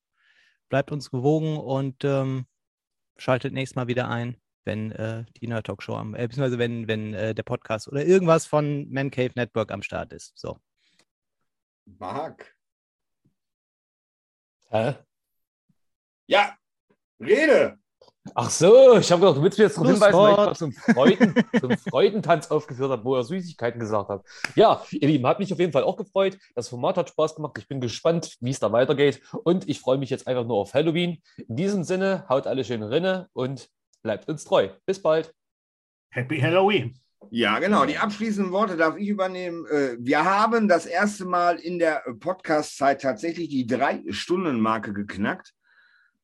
bleibt 0.70 0.92
uns 0.92 1.12
gewogen 1.12 1.58
und 1.58 2.04
ähm, 2.04 2.48
schaltet 3.18 3.54
nächstes 3.54 3.76
Mal 3.76 3.88
wieder 3.88 4.10
ein, 4.10 4.38
wenn 4.64 4.92
äh, 4.92 5.26
die 5.38 5.48
Nerd 5.48 5.68
Talk 5.68 5.84
Show 5.84 5.96
am, 5.96 6.16
äh, 6.16 6.28
beziehungsweise 6.28 6.60
wenn, 6.60 6.88
wenn 6.88 7.14
äh, 7.14 7.36
der 7.36 7.44
Podcast 7.44 7.88
oder 7.88 8.06
irgendwas 8.06 8.46
von 8.46 8.90
Man 8.92 9.12
Cave 9.12 9.32
Network 9.36 9.72
am 9.72 9.82
Start 9.82 10.12
ist. 10.14 10.38
So. 10.38 10.60
Marc. 11.86 12.56
Hä? 14.70 14.96
Ja, 16.28 16.58
rede. 17.20 17.78
Ach 18.34 18.50
so, 18.50 18.98
ich 18.98 19.12
habe 19.12 19.22
gedacht, 19.22 19.38
du 19.38 19.44
willst 19.44 19.58
mir 19.60 19.66
jetzt 19.66 19.78
noch 19.78 19.86
hinweisen, 19.86 20.18
weil 20.18 20.32
ich 20.32 20.36
gerade 20.38 20.56
zum, 20.56 20.72
Freuden, 20.72 21.36
zum 21.60 21.78
Freudentanz 21.78 22.50
aufgeführt 22.50 22.90
habe, 22.90 23.04
wo 23.04 23.16
er 23.16 23.24
Süßigkeiten 23.24 23.80
gesagt 23.80 24.10
hat. 24.10 24.26
Ja, 24.56 24.84
ihr 24.92 25.08
Lieben, 25.08 25.28
hat 25.28 25.38
mich 25.38 25.54
auf 25.54 25.60
jeden 25.60 25.72
Fall 25.72 25.84
auch 25.84 25.96
gefreut. 25.96 26.38
Das 26.56 26.70
Format 26.70 26.98
hat 26.98 27.10
Spaß 27.10 27.36
gemacht. 27.36 27.58
Ich 27.60 27.68
bin 27.68 27.82
gespannt, 27.82 28.36
wie 28.42 28.50
es 28.50 28.60
da 28.60 28.72
weitergeht. 28.72 29.22
Und 29.44 29.70
ich 29.70 29.80
freue 29.80 30.00
mich 30.00 30.10
jetzt 30.10 30.28
einfach 30.28 30.46
nur 30.46 30.58
auf 30.58 30.74
Halloween. 30.74 31.22
In 31.48 31.56
diesem 31.56 31.84
Sinne, 31.84 32.26
haut 32.28 32.48
alle 32.48 32.64
schön 32.64 32.82
rinne 32.82 33.30
und 33.34 33.70
bleibt 34.02 34.28
uns 34.28 34.44
treu. 34.44 34.70
Bis 34.88 35.02
bald. 35.02 35.32
Happy 36.10 36.40
Halloween. 36.40 36.98
Ja, 37.30 37.60
genau. 37.60 37.86
Die 37.86 37.98
abschließenden 37.98 38.52
Worte 38.52 38.76
darf 38.76 38.98
ich 38.98 39.08
übernehmen. 39.08 39.66
Äh, 39.68 39.98
wir 40.00 40.26
haben 40.26 40.68
das 40.68 40.86
erste 40.86 41.26
Mal 41.26 41.58
in 41.58 41.78
der 41.78 42.04
Podcast-Zeit 42.20 43.02
tatsächlich 43.02 43.50
die 43.50 43.68
Drei-Stunden-Marke 43.68 44.94
geknackt. 44.94 45.54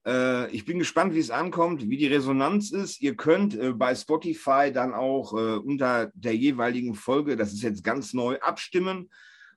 Äh, 0.05 0.49
ich 0.51 0.65
bin 0.65 0.80
gespannt, 0.80 1.13
wie 1.13 1.19
es 1.19 1.31
ankommt, 1.31 1.88
wie 1.89 1.97
die 1.97 2.07
Resonanz 2.07 2.71
ist. 2.71 3.01
Ihr 3.01 3.15
könnt 3.15 3.57
äh, 3.57 3.73
bei 3.73 3.93
Spotify 3.95 4.71
dann 4.73 4.93
auch 4.93 5.33
äh, 5.33 5.57
unter 5.57 6.11
der 6.13 6.35
jeweiligen 6.35 6.95
Folge, 6.95 7.35
das 7.35 7.53
ist 7.53 7.61
jetzt 7.61 7.83
ganz 7.83 8.13
neu, 8.13 8.39
abstimmen, 8.39 9.09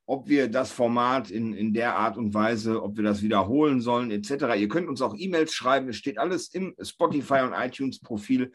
ob 0.06 0.28
wir 0.28 0.48
das 0.48 0.70
Format 0.70 1.30
in, 1.30 1.54
in 1.54 1.72
der 1.72 1.96
Art 1.96 2.18
und 2.18 2.34
Weise, 2.34 2.82
ob 2.82 2.96
wir 2.96 3.04
das 3.04 3.22
wiederholen 3.22 3.80
sollen, 3.80 4.10
etc. 4.10 4.58
Ihr 4.58 4.68
könnt 4.68 4.88
uns 4.88 5.00
auch 5.00 5.14
E-Mails 5.16 5.54
schreiben. 5.54 5.88
Es 5.88 5.96
steht 5.96 6.18
alles 6.18 6.48
im 6.48 6.74
Spotify 6.82 7.40
und 7.40 7.54
iTunes-Profil 7.54 8.52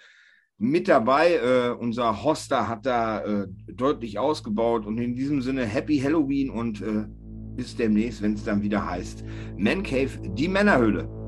mit 0.59 0.87
dabei. 0.87 1.35
Äh, 1.35 1.71
unser 1.71 2.23
Hoster 2.23 2.67
hat 2.67 2.85
da 2.85 3.21
äh, 3.21 3.47
deutlich 3.73 4.19
ausgebaut. 4.19 4.85
Und 4.85 4.99
in 4.99 5.15
diesem 5.15 5.41
Sinne, 5.41 5.65
Happy 5.65 5.97
Halloween 5.99 6.51
und 6.51 6.81
äh, 6.81 7.05
bis 7.55 7.75
demnächst, 7.75 8.21
wenn 8.21 8.33
es 8.33 8.43
dann 8.43 8.61
wieder 8.61 8.85
heißt 8.85 9.25
Man 9.57 9.81
Cave, 9.81 10.11
die 10.35 10.47
Männerhöhle. 10.47 11.03
Männerhöhle. 11.03 11.18